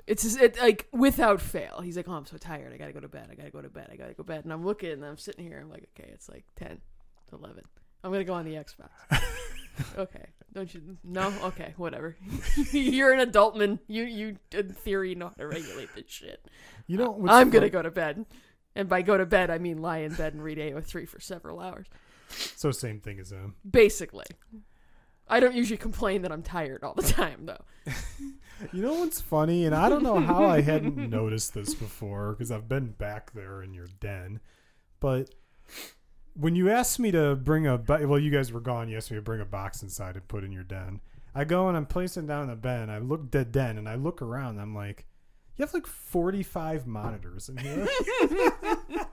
It's 0.08 0.24
just, 0.24 0.40
it 0.40 0.58
like 0.58 0.88
without 0.94 1.42
fail. 1.42 1.82
He's 1.84 1.98
like, 1.98 2.08
"Oh, 2.08 2.14
I'm 2.14 2.26
so 2.26 2.38
tired. 2.38 2.74
I 2.74 2.78
gotta 2.78 2.94
go 2.94 3.02
to 3.02 3.10
bed. 3.10 3.28
I 3.30 3.36
gotta 3.36 3.52
go 3.52 3.62
to 3.62 3.70
bed. 3.70 3.90
I 3.92 3.98
gotta 3.98 4.14
go 4.14 4.24
to 4.24 4.28
bed." 4.28 4.46
And 4.46 4.54
I'm 4.54 4.66
looking, 4.66 4.92
and 4.92 5.06
I'm 5.06 5.18
sitting 5.18 5.46
here. 5.46 5.60
I'm 5.62 5.70
like, 5.70 5.90
"Okay, 6.00 6.10
it's 6.14 6.30
like 6.30 6.46
10, 6.56 6.80
11. 7.34 7.62
I'm 8.04 8.12
gonna 8.12 8.24
go 8.24 8.34
on 8.34 8.46
the 8.46 8.54
Xbox." 8.54 8.90
okay, 9.98 10.28
don't 10.54 10.74
you? 10.74 10.98
No, 11.04 11.34
okay, 11.44 11.74
whatever. 11.76 12.16
You're 12.72 13.12
an 13.12 13.20
adult 13.20 13.58
man. 13.58 13.80
You 13.88 14.06
you 14.06 14.38
in 14.54 14.70
theory 14.70 15.14
know 15.14 15.28
how 15.28 15.34
to 15.34 15.48
regulate 15.48 15.94
this 15.94 16.06
shit. 16.08 16.48
You 16.88 16.96
know, 16.96 17.26
I'm 17.28 17.50
gonna 17.50 17.70
go 17.70 17.82
to 17.82 17.92
bed. 17.92 18.26
And 18.78 18.88
by 18.88 19.02
go 19.02 19.18
to 19.18 19.26
bed, 19.26 19.50
I 19.50 19.58
mean 19.58 19.82
lie 19.82 20.00
in 20.00 20.14
bed 20.14 20.36
and 20.36 20.44
read 20.44 20.60
AO3 20.60 21.10
for 21.10 21.20
several 21.20 21.60
hours. 21.60 21.88
So 22.30 22.72
same 22.72 23.02
thing 23.02 23.20
as 23.20 23.32
him. 23.32 23.56
Basically. 23.70 24.26
I 25.30 25.40
don't 25.40 25.56
usually 25.56 25.78
complain 25.78 26.22
that 26.22 26.32
I'm 26.32 26.44
tired 26.44 26.84
all 26.84 26.94
the 26.94 27.04
time, 27.04 27.46
though. 27.46 27.94
You 28.74 28.82
know 28.82 28.96
what's 28.96 29.22
funny, 29.22 29.66
and 29.66 29.76
I 29.76 29.88
don't 29.88 30.02
know 30.02 30.20
how 30.20 30.46
I 30.46 30.62
hadn't 30.62 30.98
noticed 31.12 31.54
this 31.54 31.76
before 31.76 32.32
because 32.32 32.50
I've 32.50 32.68
been 32.68 32.88
back 32.88 33.32
there 33.34 33.62
in 33.62 33.72
your 33.72 33.86
den, 34.00 34.40
but 35.00 35.30
when 36.34 36.56
you 36.56 36.70
asked 36.70 37.00
me 37.00 37.12
to 37.12 37.36
bring 37.36 37.68
a 37.68 37.78
well, 37.78 38.20
you 38.20 38.32
guys 38.32 38.52
were 38.52 38.60
gone. 38.60 38.90
You 38.90 38.98
asked 38.98 39.12
me 39.12 39.18
to 39.18 39.22
bring 39.22 39.42
a 39.42 39.46
box 39.46 39.84
inside 39.84 40.16
and 40.16 40.28
put 40.28 40.44
in 40.44 40.52
your 40.52 40.64
den. 40.64 41.02
I 41.36 41.44
go 41.44 41.68
and 41.68 41.78
I'm 41.78 41.86
placing 41.86 42.26
down 42.26 42.44
in 42.44 42.50
the 42.50 42.56
bed. 42.56 42.90
I 42.90 42.98
look 42.98 43.30
dead 43.30 43.52
den, 43.52 43.78
and 43.78 43.88
I 43.88 43.96
look 43.96 44.22
around. 44.22 44.52
And 44.52 44.62
I'm 44.62 44.76
like, 44.76 45.06
you 45.56 45.64
have 45.64 45.74
like 45.74 45.88
45 45.88 46.88
monitors 46.88 47.50
in 47.50 47.58
here. 47.58 47.88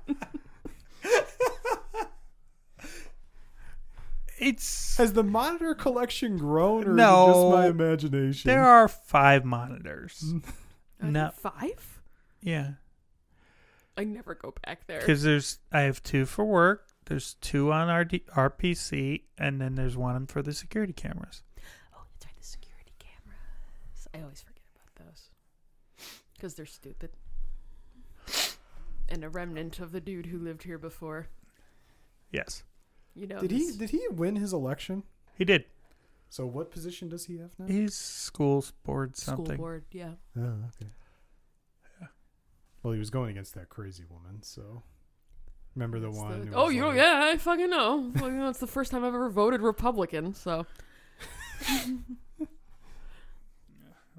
it's 4.39 4.97
Has 4.97 5.13
the 5.13 5.23
monitor 5.25 5.75
collection 5.75 6.37
grown, 6.37 6.87
or 6.87 6.93
No. 6.95 7.25
is 7.25 7.31
it 7.31 7.41
just 7.41 7.51
my 7.53 7.67
imagination? 7.69 8.49
there 8.49 8.65
are 8.65 8.89
five 8.89 9.45
monitors. 9.45 10.23
Mm. 10.27 10.45
Are 11.03 11.11
No. 11.11 11.31
five. 11.31 12.01
Yeah, 12.41 12.75
I 13.97 14.05
never 14.05 14.35
go 14.35 14.55
back 14.67 14.87
there. 14.87 15.01
because 15.01 15.23
there's 15.23 15.59
I 15.73 15.81
have 15.83 16.03
two 16.03 16.27
for 16.27 16.45
work. 16.45 16.89
There's 17.07 17.35
two 17.35 17.71
on 17.73 17.89
our 17.89 18.05
RPC, 18.05 19.25
and 19.39 19.61
then 19.61 19.75
there's 19.75 19.97
one 19.97 20.27
for 20.27 20.41
the 20.43 20.53
security 20.55 20.93
cameras. 20.95 21.43
Oh, 21.95 22.05
that's 22.13 22.27
right, 22.27 22.35
the 22.41 22.47
security 22.47 22.93
cameras. 22.99 24.09
I 24.15 24.21
always 24.23 24.41
forget 24.43 24.63
about 24.75 25.07
those 25.07 25.31
because 26.35 26.55
they're 26.55 26.65
stupid. 26.67 27.11
And 29.09 29.23
a 29.23 29.29
remnant 29.29 29.81
of 29.81 29.93
the 29.93 30.01
dude 30.01 30.27
who 30.27 30.39
lived 30.39 30.63
here 30.63 30.79
before. 30.79 31.29
Yes, 32.31 32.63
You 33.15 33.27
know, 33.29 33.39
Did 33.41 33.51
he? 33.53 33.71
Did 33.77 33.91
he 33.91 34.03
win 34.11 34.37
his 34.37 34.53
election? 34.53 35.03
he 35.37 35.45
did. 35.45 35.65
So 36.31 36.47
what 36.47 36.71
position 36.73 37.09
does 37.09 37.27
he 37.27 37.37
have 37.39 37.51
now? 37.59 37.67
He's 37.67 37.95
school 37.95 38.65
board 38.85 39.17
something. 39.17 39.45
school 39.47 39.57
board? 39.57 39.85
Yeah. 39.93 40.15
Oh, 40.37 40.41
okay. 40.43 40.91
Yeah. 42.01 42.09
Well, 42.83 42.93
he 42.93 42.99
was 42.99 43.11
going 43.11 43.31
against 43.31 43.55
that 43.55 43.69
crazy 43.69 44.03
woman. 44.11 44.43
So 44.43 44.83
remember 45.77 46.01
the 46.01 46.09
It's 46.09 46.17
one? 46.19 46.41
the- 46.41 46.47
who 46.47 46.55
oh, 46.55 46.67
was 46.67 46.75
you 46.75 46.87
like- 46.87 46.97
yeah, 46.97 47.31
I 47.33 47.37
fucking 47.39 47.71
know. 47.71 48.11
Well, 48.17 48.31
you 48.31 48.37
know, 48.37 48.49
it's 48.49 48.59
the 48.59 48.67
first 48.67 48.91
time 48.91 49.05
I've 49.05 49.15
ever 49.15 49.31
voted 49.31 49.61
Republican. 49.61 50.35
So, 50.35 50.67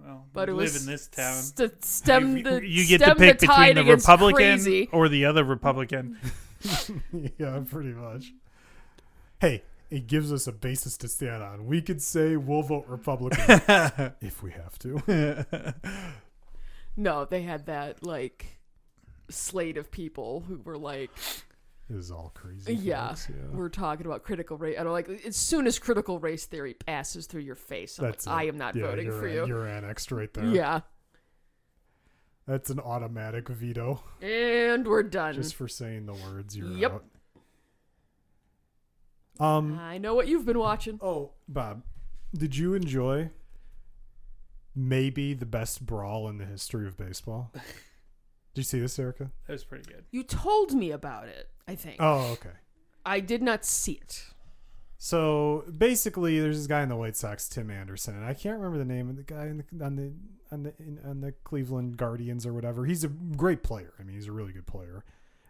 Well, 0.04 0.28
but 0.34 0.50
we 0.50 0.54
it 0.54 0.58
live 0.58 0.64
was 0.74 0.86
in 0.86 0.92
this 0.92 1.08
town. 1.08 1.42
st- 1.42 1.84
stem 1.84 2.38
you, 2.38 2.44
the 2.44 2.68
you 2.68 2.86
get 2.86 3.02
stem 3.02 3.16
to 3.16 3.20
pick 3.20 3.40
the 3.40 3.48
between 3.48 3.58
tide 3.58 3.76
the 3.78 3.82
against 3.82 4.08
Republican 4.08 4.36
crazy. 4.58 4.90
or 4.92 5.10
the 5.10 5.26
other 5.26 5.44
Republican. 5.44 6.18
yeah, 7.40 7.62
pretty 7.70 7.90
much. 7.94 8.32
Hey, 9.40 9.64
it 9.90 10.08
gives 10.08 10.32
us 10.34 10.48
a 10.48 10.52
basis 10.52 10.98
to 10.98 11.08
stand 11.08 11.44
on. 11.44 11.66
We 11.66 11.82
could 11.82 12.02
say 12.02 12.36
we'll 12.38 12.64
vote 12.64 12.86
Republican 12.88 13.62
if 14.22 14.42
we 14.42 14.52
have 14.52 14.78
to. 14.80 15.74
No, 16.98 17.26
they 17.26 17.42
had 17.42 17.66
that 17.66 18.04
like 18.06 18.60
slate 19.30 19.78
of 19.78 19.92
people 19.92 20.42
who 20.48 20.62
were 20.64 20.78
like, 20.78 21.12
This 21.90 21.98
is 22.06 22.12
all 22.12 22.32
crazy. 22.34 22.74
yeah, 22.76 23.10
folks, 23.10 23.30
yeah. 23.30 23.36
we're 23.58 23.70
talking 23.70 24.06
about 24.06 24.24
critical 24.24 24.58
race. 24.58 24.78
I 24.80 24.84
don't 24.84 24.94
like 24.94 25.10
as 25.26 25.36
soon 25.36 25.68
as 25.68 25.78
critical 25.78 26.20
race 26.20 26.46
theory 26.46 26.74
passes 26.74 27.26
through 27.28 27.42
your 27.42 27.56
face, 27.56 28.00
I'm 28.00 28.06
That's 28.06 28.26
like, 28.28 28.36
I 28.36 28.48
am 28.48 28.58
not 28.58 28.76
Yeah, 28.76 28.84
voting 28.88 29.08
you're 29.08 29.20
for 29.20 29.28
an- 29.28 29.34
you. 29.34 29.46
You're 29.48 29.68
annexed 29.68 30.12
right 30.12 30.34
there. 30.34 30.46
Yeah, 30.46 30.82
That's 32.48 32.70
an 32.70 32.80
automatic 32.80 33.50
veto 33.50 34.02
and 34.22 34.88
we're 34.88 35.04
done. 35.04 35.34
just 35.34 35.56
for 35.56 35.68
saying 35.68 36.06
the 36.06 36.14
words. 36.14 36.56
You're 36.56 36.72
Yep. 36.72 36.92
out. 36.94 37.06
Um. 39.40 39.78
I 39.80 39.98
know 39.98 40.16
what 40.16 40.28
you've 40.28 40.46
been 40.46 40.60
watching. 40.60 41.00
Oh, 41.02 41.32
Bob, 41.48 41.84
did 42.34 42.56
you 42.56 42.74
enjoy 42.74 43.30
maybe 44.76 45.34
the 45.34 45.46
best 45.46 45.86
brawl 45.86 46.28
in 46.28 46.38
the 46.38 46.46
history 46.46 46.88
of 46.88 46.98
baseball? 46.98 47.52
Did 48.54 48.62
you 48.62 48.64
see 48.64 48.80
this, 48.80 48.98
Erica? 48.98 49.32
That 49.48 49.52
was 49.54 49.66
pretty 49.66 49.84
good. 49.84 50.06
You 50.12 50.24
told 50.24 50.74
me 50.74 50.92
about 50.92 51.28
it. 51.28 51.50
I 51.68 51.76
think 51.76 51.98
Oh, 52.00 52.30
okay. 52.32 52.56
I 53.06 53.20
did 53.20 53.42
not 53.42 53.66
see 53.66 54.00
it. 54.02 54.24
So 54.98 55.66
basically, 55.78 56.40
there's 56.40 56.58
this 56.58 56.68
guy 56.68 56.82
in 56.82 56.88
the 56.88 56.96
White 56.96 57.18
Sox, 57.18 57.50
Tim 57.50 57.70
Anderson, 57.70 58.16
and 58.16 58.24
I 58.24 58.34
can't 58.34 58.56
remember 58.58 58.78
the 58.78 58.86
name 58.86 59.10
of 59.10 59.18
the 59.18 59.24
guy 59.24 59.48
in 59.48 59.58
the, 59.58 59.86
on 59.86 59.98
the 59.98 60.14
on 60.54 60.64
the 60.64 60.74
in, 60.80 61.00
on 61.06 61.20
the 61.20 61.34
Cleveland 61.44 61.98
Guardians 61.98 62.46
or 62.46 62.54
whatever. 62.54 62.86
He's 62.86 63.04
a 63.04 63.10
great 63.10 63.62
player. 63.62 63.94
I 64.00 64.04
mean, 64.04 64.16
he's 64.16 64.28
a 64.28 64.32
really 64.32 64.54
good 64.54 64.68
player. 64.68 65.04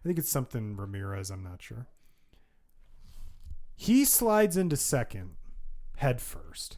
I 0.04 0.08
think 0.08 0.18
it's 0.18 0.30
something 0.30 0.76
Ramirez. 0.76 1.30
I'm 1.30 1.44
not 1.44 1.62
sure. 1.62 1.86
He 3.76 4.06
slides 4.06 4.58
into 4.58 4.78
second, 4.78 5.32
head 5.98 6.22
first. 6.22 6.78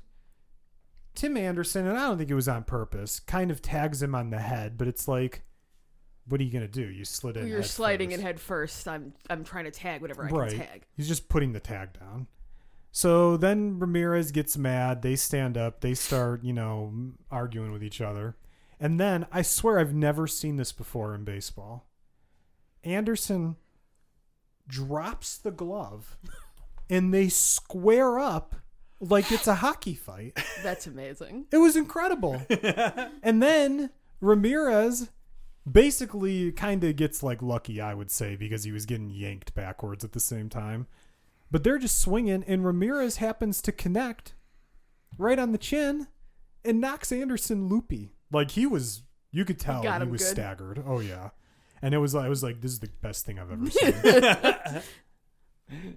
Tim 1.16 1.35
Anderson, 1.38 1.88
and 1.88 1.98
I 1.98 2.08
don't 2.08 2.17
think 2.17 2.30
it 2.30 2.35
was 2.35 2.48
on 2.48 2.64
purpose, 2.64 3.19
kind 3.19 3.50
of 3.51 3.61
tags 3.61 4.01
him 4.03 4.14
on 4.14 4.30
the 4.30 4.40
head, 4.40 4.77
but 4.77 4.88
it's 4.88 5.08
like, 5.08 5.43
what 6.27 6.40
are 6.42 6.43
you 6.43 6.51
gonna 6.51 6.67
do? 6.67 6.88
You 6.88 7.06
slid 7.06 7.38
in. 7.38 7.48
You're 7.48 7.64
sliding 7.64 8.09
first. 8.09 8.19
in 8.19 8.26
head 8.26 8.40
first. 8.40 8.88
I'm 8.88 9.14
I'm 9.30 9.43
trying 9.43 9.66
to 9.66 9.72
tag 9.72 10.01
whatever 10.01 10.26
I 10.26 10.30
Right. 10.30 10.50
can 10.51 10.59
tag. 10.59 10.85
He's 10.95 11.08
just 11.08 11.30
putting 11.30 11.53
the 11.53 11.59
tag 11.59 11.98
down. 12.00 12.27
So 12.92 13.38
then 13.38 13.80
Ramirez 13.80 14.32
gets 14.32 14.58
mad. 14.58 15.01
They 15.03 15.16
stand 15.16 15.58
up. 15.58 15.82
They 15.82 15.93
start, 15.93 16.43
you 16.43 16.51
know, 16.53 16.93
arguing 17.32 17.72
with 17.72 17.84
each 17.84 18.01
other. 18.01 18.35
And 18.80 19.00
then 19.00 19.26
I 19.32 19.42
swear 19.42 19.80
I've 19.80 19.93
never 19.93 20.27
seen 20.27 20.58
this 20.58 20.72
before 20.72 21.16
in 21.16 21.24
baseball. 21.24 21.88
Anderson 22.84 23.56
drops 24.67 25.38
the 25.38 25.51
glove 25.51 26.17
and 26.90 27.14
they 27.14 27.30
square 27.30 28.19
up 28.19 28.56
like 28.99 29.32
it's 29.32 29.48
a 29.48 29.56
hockey 29.56 29.93
fight. 29.93 30.38
That's 30.64 30.88
amazing. 30.88 31.45
It 31.51 31.57
was 31.57 31.75
incredible. 31.75 32.41
and 33.24 33.41
then 33.41 33.91
Ramirez 34.22 35.09
basically 35.69 36.51
kind 36.51 36.83
of 36.83 36.95
gets 36.95 37.22
like 37.22 37.41
lucky, 37.41 37.82
I 37.82 37.93
would 37.93 38.09
say, 38.11 38.35
because 38.35 38.64
he 38.64 38.72
was 38.72 38.85
getting 38.85 39.09
yanked 39.09 39.53
backwards 39.53 40.03
at 40.03 40.14
the 40.14 40.19
same 40.19 40.49
time. 40.49 40.88
But 41.49 41.64
they're 41.64 41.77
just 41.77 42.01
swinging, 42.01 42.43
and 42.45 42.66
Ramirez 42.66 43.17
happens 43.17 43.61
to 43.61 43.72
connect 43.72 44.33
right 45.17 45.40
on 45.40 45.53
the 45.53 45.57
chin 45.57 46.07
and 46.66 46.82
knocks 46.82 47.11
Anderson 47.11 47.69
loopy. 47.69 48.16
Like 48.32 48.51
he 48.51 48.66
was, 48.66 49.03
you 49.32 49.45
could 49.45 49.59
tell 49.59 49.82
got 49.82 50.01
he 50.01 50.07
was 50.09 50.22
good. 50.22 50.30
staggered. 50.30 50.83
Oh 50.85 50.99
yeah, 50.99 51.30
and 51.82 51.93
it 51.93 51.99
was, 51.99 52.16
I 52.16 52.27
was 52.27 52.43
like, 52.43 52.59
this 52.59 52.72
is 52.72 52.80
the 52.80 52.90
best 53.01 53.25
thing 53.25 53.40
I've 53.40 53.51
ever 53.51 53.69
seen. 55.69 55.93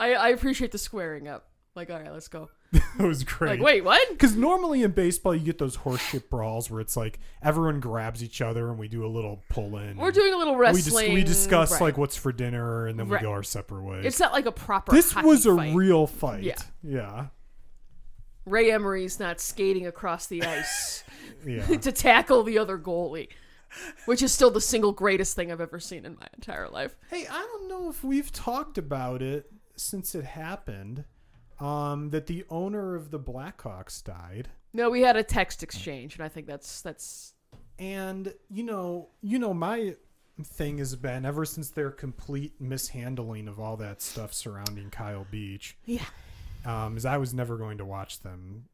I 0.00 0.14
I 0.14 0.28
appreciate 0.30 0.72
the 0.72 0.78
squaring 0.78 1.28
up. 1.28 1.46
Like, 1.76 1.88
all 1.88 2.00
right, 2.00 2.12
let's 2.12 2.26
go. 2.26 2.50
it 2.72 2.82
was 2.98 3.22
great. 3.22 3.50
Like, 3.52 3.60
wait, 3.60 3.84
what? 3.84 4.08
Because 4.10 4.34
normally 4.34 4.82
in 4.82 4.90
baseball, 4.90 5.34
you 5.34 5.44
get 5.44 5.58
those 5.58 5.76
horseshit 5.76 6.28
brawls 6.28 6.68
where 6.70 6.80
it's 6.80 6.96
like 6.96 7.20
everyone 7.42 7.78
grabs 7.78 8.24
each 8.24 8.40
other 8.40 8.68
and 8.70 8.78
we 8.78 8.88
do 8.88 9.04
a 9.04 9.08
little 9.08 9.42
pull 9.50 9.76
in. 9.76 9.96
We're 9.96 10.10
doing 10.10 10.32
a 10.32 10.36
little 10.36 10.56
we, 10.56 10.66
dis- 10.72 10.86
wrestling. 10.86 11.12
we 11.14 11.22
discuss 11.22 11.72
right. 11.72 11.80
like 11.80 11.98
what's 11.98 12.16
for 12.16 12.32
dinner 12.32 12.86
and 12.88 12.98
then 12.98 13.08
we 13.08 13.14
Right. 13.14 13.22
go 13.22 13.30
our 13.30 13.44
separate 13.44 13.82
ways. 13.84 14.04
It's 14.04 14.18
not 14.18 14.32
like 14.32 14.46
a 14.46 14.52
proper. 14.52 14.92
this 14.92 15.12
hockey 15.12 15.26
was 15.28 15.46
a 15.46 15.54
fight. 15.56 15.74
real 15.76 16.06
fight. 16.08 16.42
Yeah. 16.42 16.56
Yeah. 16.82 17.26
Ray 18.46 18.72
Emery's 18.72 19.20
not 19.20 19.40
skating 19.40 19.86
across 19.86 20.26
the 20.26 20.42
ice 20.44 21.04
Yeah. 21.46 21.64
to 21.76 21.92
tackle 21.92 22.42
the 22.42 22.58
other 22.58 22.78
goalie, 22.78 23.28
which 24.06 24.22
is 24.22 24.32
still 24.32 24.50
the 24.50 24.60
single 24.60 24.92
greatest 24.92 25.36
thing 25.36 25.52
I've 25.52 25.60
ever 25.60 25.78
seen 25.78 26.04
in 26.04 26.16
my 26.18 26.26
entire 26.34 26.68
life. 26.68 26.96
hey, 27.10 27.26
I 27.30 27.40
don't 27.40 27.68
know 27.68 27.88
if 27.88 28.02
we've 28.02 28.32
talked 28.32 28.76
about 28.76 29.22
it 29.22 29.50
since 29.80 30.14
it 30.14 30.24
happened. 30.24 31.04
Um, 31.58 32.08
that 32.08 32.26
the 32.26 32.46
owner 32.48 32.94
of 32.94 33.10
the 33.10 33.20
Blackhawks 33.20 34.02
died. 34.02 34.48
No, 34.72 34.88
we 34.88 35.02
had 35.02 35.16
a 35.16 35.22
text 35.22 35.62
exchange, 35.62 36.14
and 36.14 36.24
I 36.24 36.28
think 36.28 36.46
that's 36.46 36.80
that's 36.80 37.34
And 37.78 38.32
you 38.48 38.62
know, 38.62 39.10
you 39.20 39.38
know, 39.38 39.52
my 39.52 39.96
thing 40.42 40.78
has 40.78 40.96
been 40.96 41.26
ever 41.26 41.44
since 41.44 41.68
their 41.68 41.90
complete 41.90 42.58
mishandling 42.60 43.46
of 43.46 43.60
all 43.60 43.76
that 43.76 44.00
stuff 44.00 44.32
surrounding 44.32 44.88
Kyle 44.88 45.26
Beach. 45.30 45.76
yeah. 45.84 46.04
um, 46.64 46.96
is 46.96 47.04
I 47.04 47.18
was 47.18 47.34
never 47.34 47.58
going 47.58 47.76
to 47.76 47.84
watch 47.84 48.20
them 48.20 48.64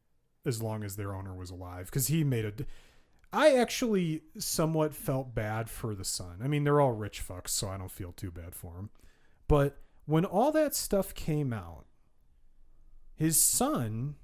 as 0.45 0.61
long 0.61 0.85
as 0.85 0.95
their 0.95 1.13
owner 1.13 1.35
was 1.35 1.49
alive 1.49 1.87
because 1.87 2.07
he 2.07 2.23
made 2.23 2.45
a. 2.45 2.51
d- 2.51 2.65
I 3.33 3.55
actually 3.55 4.21
somewhat 4.37 4.93
felt 4.95 5.35
bad 5.35 5.69
for 5.69 5.93
the 5.93 6.05
son. 6.05 6.39
I 6.41 6.47
mean, 6.47 6.63
they're 6.63 6.79
all 6.79 6.93
rich 6.93 7.21
fucks, 7.27 7.49
so 7.49 7.67
I 7.67 7.77
don't 7.77 7.91
feel 7.91 8.13
too 8.13 8.31
bad 8.31 8.55
for 8.55 8.77
him. 8.77 8.89
But 9.49 9.77
when 10.07 10.25
all 10.25 10.51
that 10.53 10.73
stuff 10.73 11.13
came 11.13 11.53
out, 11.53 11.85
his 13.15 13.41
son, 13.43 14.15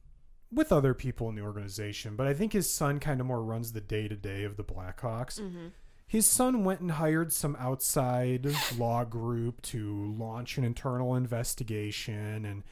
with 0.51 0.71
other 0.71 0.93
people 0.93 1.29
in 1.29 1.35
the 1.35 1.41
organization, 1.41 2.15
but 2.15 2.25
I 2.25 2.33
think 2.33 2.53
his 2.53 2.71
son 2.73 2.99
kind 2.99 3.19
of 3.19 3.27
more 3.27 3.43
runs 3.43 3.73
the 3.73 3.81
day 3.81 4.07
to 4.07 4.15
day 4.15 4.43
of 4.43 4.57
the 4.57 4.63
Blackhawks. 4.63 5.39
Mm-hmm. 5.39 5.67
His 6.07 6.27
son 6.27 6.63
went 6.63 6.79
and 6.81 6.91
hired 6.91 7.33
some 7.33 7.55
outside 7.59 8.47
law 8.77 9.03
group 9.03 9.61
to 9.63 10.13
launch 10.17 10.57
an 10.57 10.63
internal 10.63 11.15
investigation, 11.15 12.45
and 12.45 12.63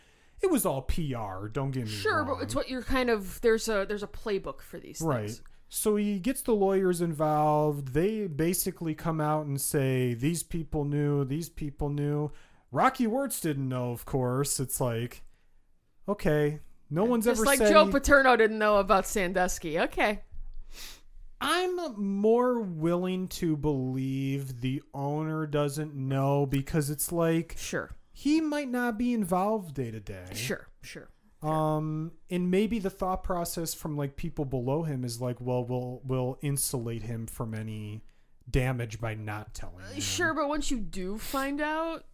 it 0.41 0.51
was 0.51 0.65
all 0.65 0.83
PR. 0.83 1.48
Don't 1.51 1.72
get 1.72 1.85
me 1.85 1.90
Sure, 1.90 2.23
wrong. 2.23 2.38
but 2.38 2.43
it's 2.43 2.56
what 2.56 2.69
you're 2.69 2.83
kind 2.83 3.09
of 3.09 3.41
there's 3.41 3.67
a 3.67 3.85
there's 3.88 4.03
a 4.03 4.07
playbook 4.07 4.61
for 4.61 4.80
these 4.80 5.01
right. 5.01 5.25
things. 5.27 5.41
So 5.69 5.95
he 5.95 6.19
gets 6.19 6.41
the 6.41 6.51
lawyers 6.53 7.01
involved. 7.01 7.93
They 7.93 8.27
basically 8.27 8.93
come 8.93 9.22
out 9.22 9.45
and 9.45 9.59
say 9.59 10.14
these 10.14 10.43
people 10.43 10.83
knew, 10.85 11.23
these 11.25 11.49
people 11.49 11.90
knew. 11.90 12.31
Rocky 12.72 13.08
Wirtz 13.08 13.40
didn't 13.41 13.67
know, 13.67 13.91
of 13.91 14.06
course. 14.06 14.59
It's 14.59 14.80
like, 14.80 15.24
okay, 16.08 16.59
no 16.90 17.03
one's 17.03 17.25
Just 17.25 17.40
ever 17.41 17.45
like 17.45 17.59
Joe 17.59 17.88
Paterno 17.88 18.35
didn't 18.35 18.59
know 18.59 18.77
about 18.77 19.06
Sandusky. 19.08 19.80
Okay. 19.80 20.22
I'm 21.40 22.00
more 22.00 22.59
willing 22.59 23.27
to 23.30 23.58
believe 23.58 24.61
the 24.61 24.83
owner 24.93 25.48
doesn't 25.48 25.95
know 25.95 26.45
because 26.45 26.90
it's 26.90 27.11
like 27.11 27.56
Sure. 27.58 27.90
he 28.11 28.41
might 28.41 28.69
not 28.69 28.98
be 28.98 29.14
involved 29.14 29.74
day 29.74 29.90
to 29.90 30.00
day. 30.00 30.25
Sure. 30.33 30.67
Sure. 30.83 31.09
Um, 31.41 32.11
and 32.30 32.51
maybe 32.51 32.77
the 32.77 32.91
thought 32.91 33.24
process 33.24 33.74
from 33.74 33.98
like 33.98 34.16
people 34.16 34.45
below 34.45 34.83
him 34.83 35.03
is 35.03 35.19
like, 35.19 35.41
well, 35.41 35.66
we'll 35.66 36.01
we'll 36.06 36.38
insulate 36.41 37.01
him 37.03 37.25
from 37.25 37.56
any 37.56 38.03
damage 38.48 39.01
by 39.01 39.16
not 39.16 39.56
telling 39.56 39.83
him. 39.91 40.00
Sure, 40.01 40.35
but 40.35 40.48
once 40.48 40.69
you 40.69 40.77
do 40.80 41.17
find 41.17 41.59
out, 41.59 42.06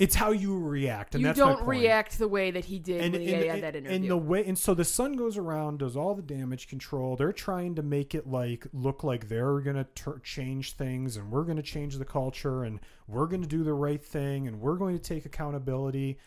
It's 0.00 0.14
how 0.16 0.30
you 0.32 0.58
react, 0.58 1.14
and 1.14 1.20
you 1.22 1.26
that's 1.28 1.38
my 1.38 1.46
don't 1.46 1.56
point. 1.58 1.68
react 1.68 2.18
the 2.18 2.26
way 2.26 2.50
that 2.50 2.64
he 2.64 2.78
did 2.78 3.02
and, 3.02 3.12
when 3.12 3.20
he 3.20 3.34
and- 3.34 3.44
had 3.44 3.54
and- 3.56 3.62
that 3.62 3.76
interview. 3.76 3.96
and 3.96 4.10
the 4.10 4.16
way 4.16 4.44
and 4.46 4.58
so 4.58 4.72
the 4.74 4.84
son 4.84 5.12
goes 5.12 5.36
around 5.36 5.78
does 5.78 5.94
all 5.96 6.14
the 6.14 6.22
damage 6.22 6.68
control 6.68 7.16
they're 7.16 7.32
trying 7.32 7.74
to 7.74 7.82
make 7.82 8.14
it 8.14 8.26
like 8.26 8.66
look 8.72 9.04
like 9.04 9.28
they're 9.28 9.60
gonna 9.60 9.84
tur 9.94 10.18
change 10.20 10.72
things 10.72 11.16
and 11.16 11.30
we're 11.30 11.44
gonna 11.44 11.62
change 11.62 11.96
the 11.98 12.04
culture 12.04 12.64
and 12.64 12.80
we're 13.06 13.26
gonna 13.26 13.46
do 13.46 13.62
the 13.62 13.74
right 13.74 14.02
thing 14.02 14.48
and 14.48 14.60
we're 14.60 14.76
going 14.76 14.96
to 14.98 15.02
take 15.02 15.26
accountability 15.26 16.18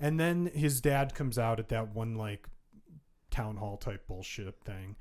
and 0.00 0.18
then 0.18 0.46
his 0.54 0.80
dad 0.80 1.14
comes 1.14 1.38
out 1.38 1.58
at 1.60 1.68
that 1.68 1.94
one 1.94 2.14
like 2.14 2.48
town 3.30 3.56
hall 3.58 3.76
type 3.76 4.06
bullshit 4.08 4.54
thing 4.64 4.96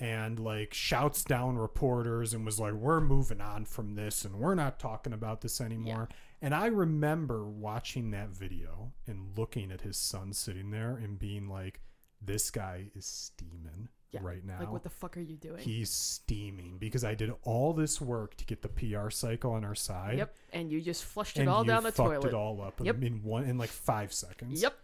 and 0.00 0.38
like 0.40 0.72
shouts 0.74 1.22
down 1.24 1.56
reporters 1.56 2.34
and 2.34 2.44
was 2.44 2.58
like 2.58 2.72
we're 2.72 3.00
moving 3.00 3.40
on 3.40 3.64
from 3.64 3.94
this 3.94 4.24
and 4.24 4.36
we're 4.36 4.54
not 4.54 4.78
talking 4.78 5.12
about 5.12 5.40
this 5.40 5.60
anymore 5.60 6.08
and 6.44 6.54
i 6.54 6.66
remember 6.66 7.44
watching 7.48 8.10
that 8.10 8.28
video 8.28 8.92
and 9.06 9.36
looking 9.36 9.72
at 9.72 9.80
his 9.80 9.96
son 9.96 10.32
sitting 10.32 10.70
there 10.70 10.96
and 11.02 11.18
being 11.18 11.48
like 11.48 11.80
this 12.22 12.50
guy 12.50 12.90
is 12.94 13.04
steaming 13.06 13.88
Yeah, 14.12 14.20
right 14.22 14.44
now 14.44 14.58
like, 14.60 14.72
what 14.72 14.82
the 14.82 14.90
fuck 14.90 15.16
are 15.16 15.20
you 15.20 15.36
doing? 15.36 15.58
he's 15.62 15.90
steaming 15.90 16.76
because 16.78 17.02
i 17.04 17.14
did 17.14 17.32
all 17.42 17.72
this 17.72 18.00
work 18.00 18.36
to 18.36 18.44
get 18.44 18.62
the 18.62 18.68
pr 18.68 19.10
cycle 19.10 19.52
on 19.52 19.64
our 19.64 19.74
side 19.74 20.18
yep, 20.18 20.36
and 20.52 20.70
you 20.70 20.80
just 20.80 21.04
flushed 21.04 21.38
it 21.38 21.48
all 21.48 21.64
down 21.64 21.82
the 21.82 21.90
toilet. 21.92 22.14
fucked 22.14 22.22
toilet. 22.22 22.34
it 22.34 22.34
all 22.36 22.60
up 22.62 22.80
Yep. 22.82 23.02
in 23.02 23.22
one 23.22 23.44
in 23.44 23.58
like 23.58 23.70
five 23.70 24.12
seconds 24.12 24.62
Yep. 24.62 24.74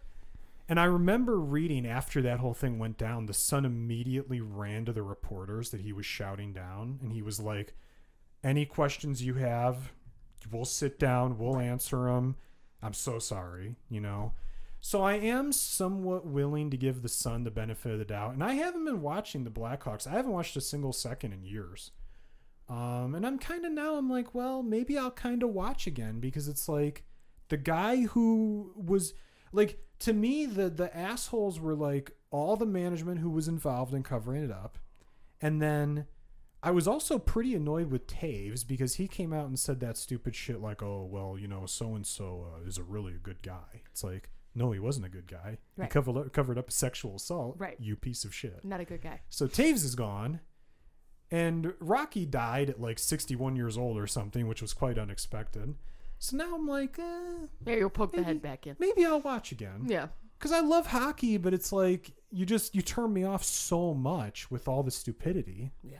and 0.69 0.79
I 0.79 0.85
remember 0.85 1.39
reading 1.39 1.85
after 1.87 2.21
that 2.23 2.39
whole 2.39 2.53
thing 2.53 2.79
went 2.79 2.97
down, 2.97 3.25
the 3.25 3.33
son 3.33 3.65
immediately 3.65 4.39
ran 4.41 4.85
to 4.85 4.93
the 4.93 5.03
reporters 5.03 5.69
that 5.71 5.81
he 5.81 5.91
was 5.91 6.05
shouting 6.05 6.53
down. 6.53 6.99
And 7.01 7.11
he 7.11 7.21
was 7.21 7.41
like, 7.41 7.73
Any 8.43 8.65
questions 8.65 9.21
you 9.21 9.33
have, 9.33 9.91
we'll 10.51 10.65
sit 10.65 10.99
down, 10.99 11.37
we'll 11.37 11.57
answer 11.59 12.05
them. 12.05 12.35
I'm 12.81 12.93
so 12.93 13.19
sorry, 13.19 13.75
you 13.89 14.01
know? 14.01 14.33
So 14.79 15.03
I 15.03 15.13
am 15.13 15.51
somewhat 15.51 16.25
willing 16.25 16.71
to 16.71 16.77
give 16.77 17.01
the 17.01 17.09
son 17.09 17.43
the 17.43 17.51
benefit 17.51 17.91
of 17.91 17.99
the 17.99 18.05
doubt. 18.05 18.33
And 18.33 18.43
I 18.43 18.53
haven't 18.53 18.85
been 18.85 19.01
watching 19.01 19.43
the 19.43 19.51
Blackhawks, 19.51 20.07
I 20.07 20.11
haven't 20.11 20.31
watched 20.31 20.55
a 20.55 20.61
single 20.61 20.93
second 20.93 21.33
in 21.33 21.43
years. 21.43 21.91
Um, 22.67 23.15
and 23.15 23.25
I'm 23.25 23.37
kind 23.37 23.65
of 23.65 23.71
now, 23.71 23.95
I'm 23.95 24.09
like, 24.09 24.33
well, 24.33 24.63
maybe 24.63 24.97
I'll 24.97 25.11
kind 25.11 25.43
of 25.43 25.49
watch 25.49 25.87
again 25.87 26.19
because 26.19 26.47
it's 26.47 26.69
like 26.69 27.03
the 27.49 27.57
guy 27.57 28.03
who 28.03 28.71
was 28.75 29.13
like 29.51 29.77
to 29.99 30.13
me 30.13 30.45
the 30.45 30.69
the 30.69 30.95
assholes 30.95 31.59
were 31.59 31.75
like 31.75 32.11
all 32.31 32.55
the 32.55 32.65
management 32.65 33.19
who 33.19 33.29
was 33.29 33.49
involved 33.49 33.93
in 33.93 34.03
covering 34.03 34.43
it 34.43 34.51
up 34.51 34.77
and 35.41 35.61
then 35.61 36.05
i 36.63 36.71
was 36.71 36.87
also 36.87 37.17
pretty 37.19 37.55
annoyed 37.55 37.89
with 37.91 38.07
Toews 38.07 38.65
because 38.67 38.95
he 38.95 39.07
came 39.07 39.33
out 39.33 39.47
and 39.47 39.57
said 39.59 39.79
that 39.79 39.97
stupid 39.97 40.35
shit 40.35 40.61
like 40.61 40.81
oh 40.83 41.07
well 41.09 41.37
you 41.39 41.47
know 41.47 41.65
so 41.65 41.95
and 41.95 42.05
so 42.05 42.47
is 42.67 42.77
a 42.77 42.83
really 42.83 43.13
good 43.21 43.41
guy 43.41 43.81
it's 43.91 44.03
like 44.03 44.29
no 44.53 44.71
he 44.71 44.79
wasn't 44.79 45.05
a 45.05 45.09
good 45.09 45.27
guy 45.27 45.57
he 45.75 45.81
Right. 45.81 45.89
covered 45.89 46.17
up, 46.17 46.33
covered 46.33 46.57
up 46.57 46.71
sexual 46.71 47.15
assault 47.15 47.55
Right. 47.57 47.77
you 47.79 47.95
piece 47.95 48.23
of 48.25 48.33
shit 48.35 48.63
Not 48.63 48.79
a 48.81 48.85
good 48.85 49.01
guy. 49.01 49.21
so 49.29 49.47
Toews 49.47 49.83
is 49.85 49.95
gone, 49.95 50.39
and 51.29 51.73
Rocky 51.79 52.25
died 52.25 52.69
at 52.69 52.81
like 52.81 52.99
61 52.99 53.55
years 53.55 53.77
old 53.77 53.97
or 53.97 54.05
something, 54.07 54.47
which 54.47 54.61
was 54.61 54.73
quite 54.73 54.97
unexpected. 54.97 55.75
So 56.19 56.35
now 56.35 56.53
I'm 56.55 56.67
like, 56.67 56.99
eh, 56.99 57.47
Maybe 57.65 57.79
you'll 57.79 57.89
poke 57.89 58.11
the 58.13 58.21
head 58.23 58.41
back 58.41 58.67
in. 58.67 58.75
maybe 58.79 59.05
I'll 59.05 59.21
watch 59.21 59.51
again. 59.53 59.85
Yeah. 59.87 60.07
Because 60.37 60.51
I 60.51 60.59
love 60.59 60.87
hockey, 60.87 61.37
but 61.37 61.53
it's 61.53 61.71
like 61.71 62.11
you 62.31 62.45
just 62.45 62.75
you 62.75 62.81
turn 62.81 63.13
me 63.13 63.23
off 63.23 63.43
so 63.45 63.93
much 63.93 64.51
with 64.51 64.67
all 64.67 64.83
the 64.83 64.91
stupidity. 64.91 65.71
Yeah. 65.83 65.99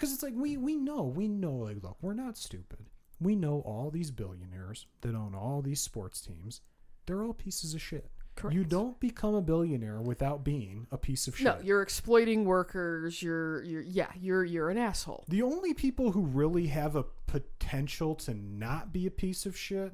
Because 0.00 0.14
it's 0.14 0.22
like 0.22 0.32
we 0.34 0.56
we 0.56 0.76
know 0.76 1.02
we 1.02 1.28
know 1.28 1.52
like 1.52 1.82
look 1.82 1.98
we're 2.00 2.14
not 2.14 2.38
stupid. 2.38 2.88
We 3.20 3.36
know 3.36 3.60
all 3.66 3.90
these 3.90 4.10
billionaires 4.10 4.86
that 5.02 5.14
own 5.14 5.34
all 5.34 5.60
these 5.60 5.82
sports 5.82 6.22
teams. 6.22 6.62
They're 7.04 7.22
all 7.22 7.34
pieces 7.34 7.74
of 7.74 7.82
shit. 7.82 8.10
Correct. 8.34 8.54
You 8.54 8.64
don't 8.64 8.98
become 8.98 9.34
a 9.34 9.42
billionaire 9.42 10.00
without 10.00 10.42
being 10.42 10.86
a 10.90 10.96
piece 10.96 11.28
of 11.28 11.36
shit. 11.36 11.44
No, 11.44 11.58
you're 11.62 11.82
exploiting 11.82 12.46
workers. 12.46 13.22
You're, 13.22 13.62
you're, 13.64 13.82
yeah, 13.82 14.06
you're, 14.18 14.44
you're 14.44 14.70
an 14.70 14.78
asshole. 14.78 15.26
The 15.28 15.42
only 15.42 15.74
people 15.74 16.12
who 16.12 16.24
really 16.24 16.68
have 16.68 16.96
a 16.96 17.04
potential 17.26 18.14
to 18.14 18.32
not 18.32 18.92
be 18.92 19.06
a 19.06 19.10
piece 19.10 19.44
of 19.44 19.58
shit 19.58 19.92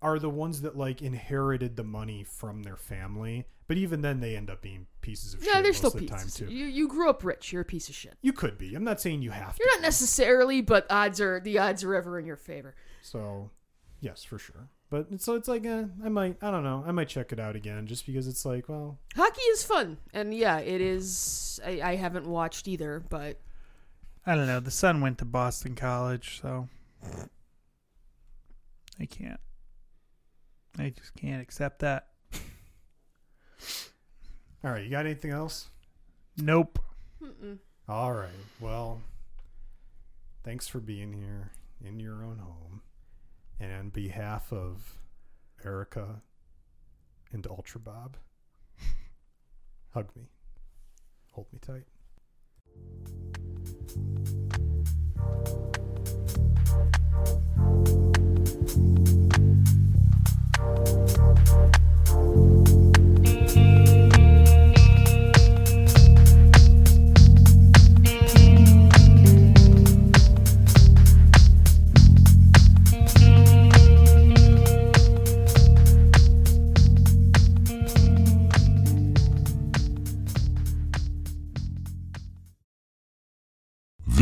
are 0.00 0.18
the 0.18 0.30
ones 0.30 0.60
that 0.60 0.76
like 0.76 1.02
inherited 1.02 1.74
the 1.74 1.82
money 1.82 2.22
from 2.22 2.62
their 2.62 2.76
family. 2.76 3.46
But 3.68 3.78
even 3.78 4.00
then, 4.00 4.20
they 4.20 4.36
end 4.36 4.48
up 4.48 4.62
being 4.62 4.86
pieces 5.00 5.34
of 5.34 5.40
Yeah, 5.42 5.54
shit 5.54 5.62
they're 5.64 5.72
most 5.72 5.76
still 5.78 5.90
of 5.92 5.98
the 6.00 6.06
time 6.06 6.18
pieces. 6.24 6.34
too. 6.34 6.46
You, 6.46 6.66
you 6.66 6.86
grew 6.88 7.10
up 7.10 7.24
rich. 7.24 7.52
You're 7.52 7.62
a 7.62 7.64
piece 7.64 7.88
of 7.88 7.94
shit. 7.96 8.16
You 8.22 8.32
could 8.32 8.58
be. 8.58 8.74
I'm 8.76 8.84
not 8.84 9.00
saying 9.00 9.22
you 9.22 9.30
have 9.32 9.56
to 9.56 9.62
You're 9.62 9.72
to. 9.72 9.76
not 9.78 9.82
necessarily, 9.82 10.60
but 10.60 10.86
odds 10.88 11.20
are 11.20 11.40
the 11.40 11.58
odds 11.58 11.82
are 11.82 11.94
ever 11.94 12.18
in 12.18 12.26
your 12.26 12.36
favor. 12.36 12.76
So, 13.02 13.50
yes, 14.00 14.22
for 14.22 14.38
sure. 14.38 14.68
But 14.88 15.20
so 15.20 15.34
it's 15.34 15.48
like, 15.48 15.66
eh, 15.66 15.84
I 16.04 16.08
might, 16.08 16.36
I 16.40 16.52
don't 16.52 16.62
know, 16.62 16.84
I 16.86 16.92
might 16.92 17.08
check 17.08 17.32
it 17.32 17.40
out 17.40 17.56
again 17.56 17.88
just 17.88 18.06
because 18.06 18.28
it's 18.28 18.44
like, 18.46 18.68
well, 18.68 18.98
Hockey 19.16 19.40
is 19.42 19.64
fun, 19.64 19.96
and 20.14 20.32
yeah, 20.32 20.58
it 20.58 20.80
is. 20.80 21.58
I, 21.66 21.80
I 21.82 21.96
haven't 21.96 22.28
watched 22.28 22.68
either, 22.68 23.02
but 23.08 23.40
I 24.24 24.36
don't 24.36 24.46
know. 24.46 24.60
The 24.60 24.70
son 24.70 25.00
went 25.00 25.18
to 25.18 25.24
Boston 25.24 25.74
College, 25.74 26.38
so 26.40 26.68
I 29.00 29.06
can't. 29.06 29.40
I 30.78 30.90
just 30.90 31.14
can't 31.16 31.42
accept 31.42 31.80
that. 31.80 32.06
All 34.64 34.70
right. 34.70 34.84
You 34.84 34.90
got 34.90 35.06
anything 35.06 35.30
else? 35.30 35.68
Nope. 36.36 36.78
mm-mm. 37.22 37.58
All 37.88 38.12
right. 38.12 38.28
Well, 38.60 39.00
thanks 40.44 40.66
for 40.66 40.80
being 40.80 41.12
here 41.12 41.52
in 41.84 42.00
your 42.00 42.24
own 42.24 42.38
home. 42.38 42.82
And 43.58 43.72
on 43.72 43.88
behalf 43.90 44.52
of 44.52 44.98
Erica 45.64 46.22
and 47.32 47.46
Ultra 47.46 47.80
Bob, 47.80 48.16
hug 49.94 50.08
me. 50.14 50.28
Hold 51.32 51.46
me 51.52 51.58
tight. 51.60 51.84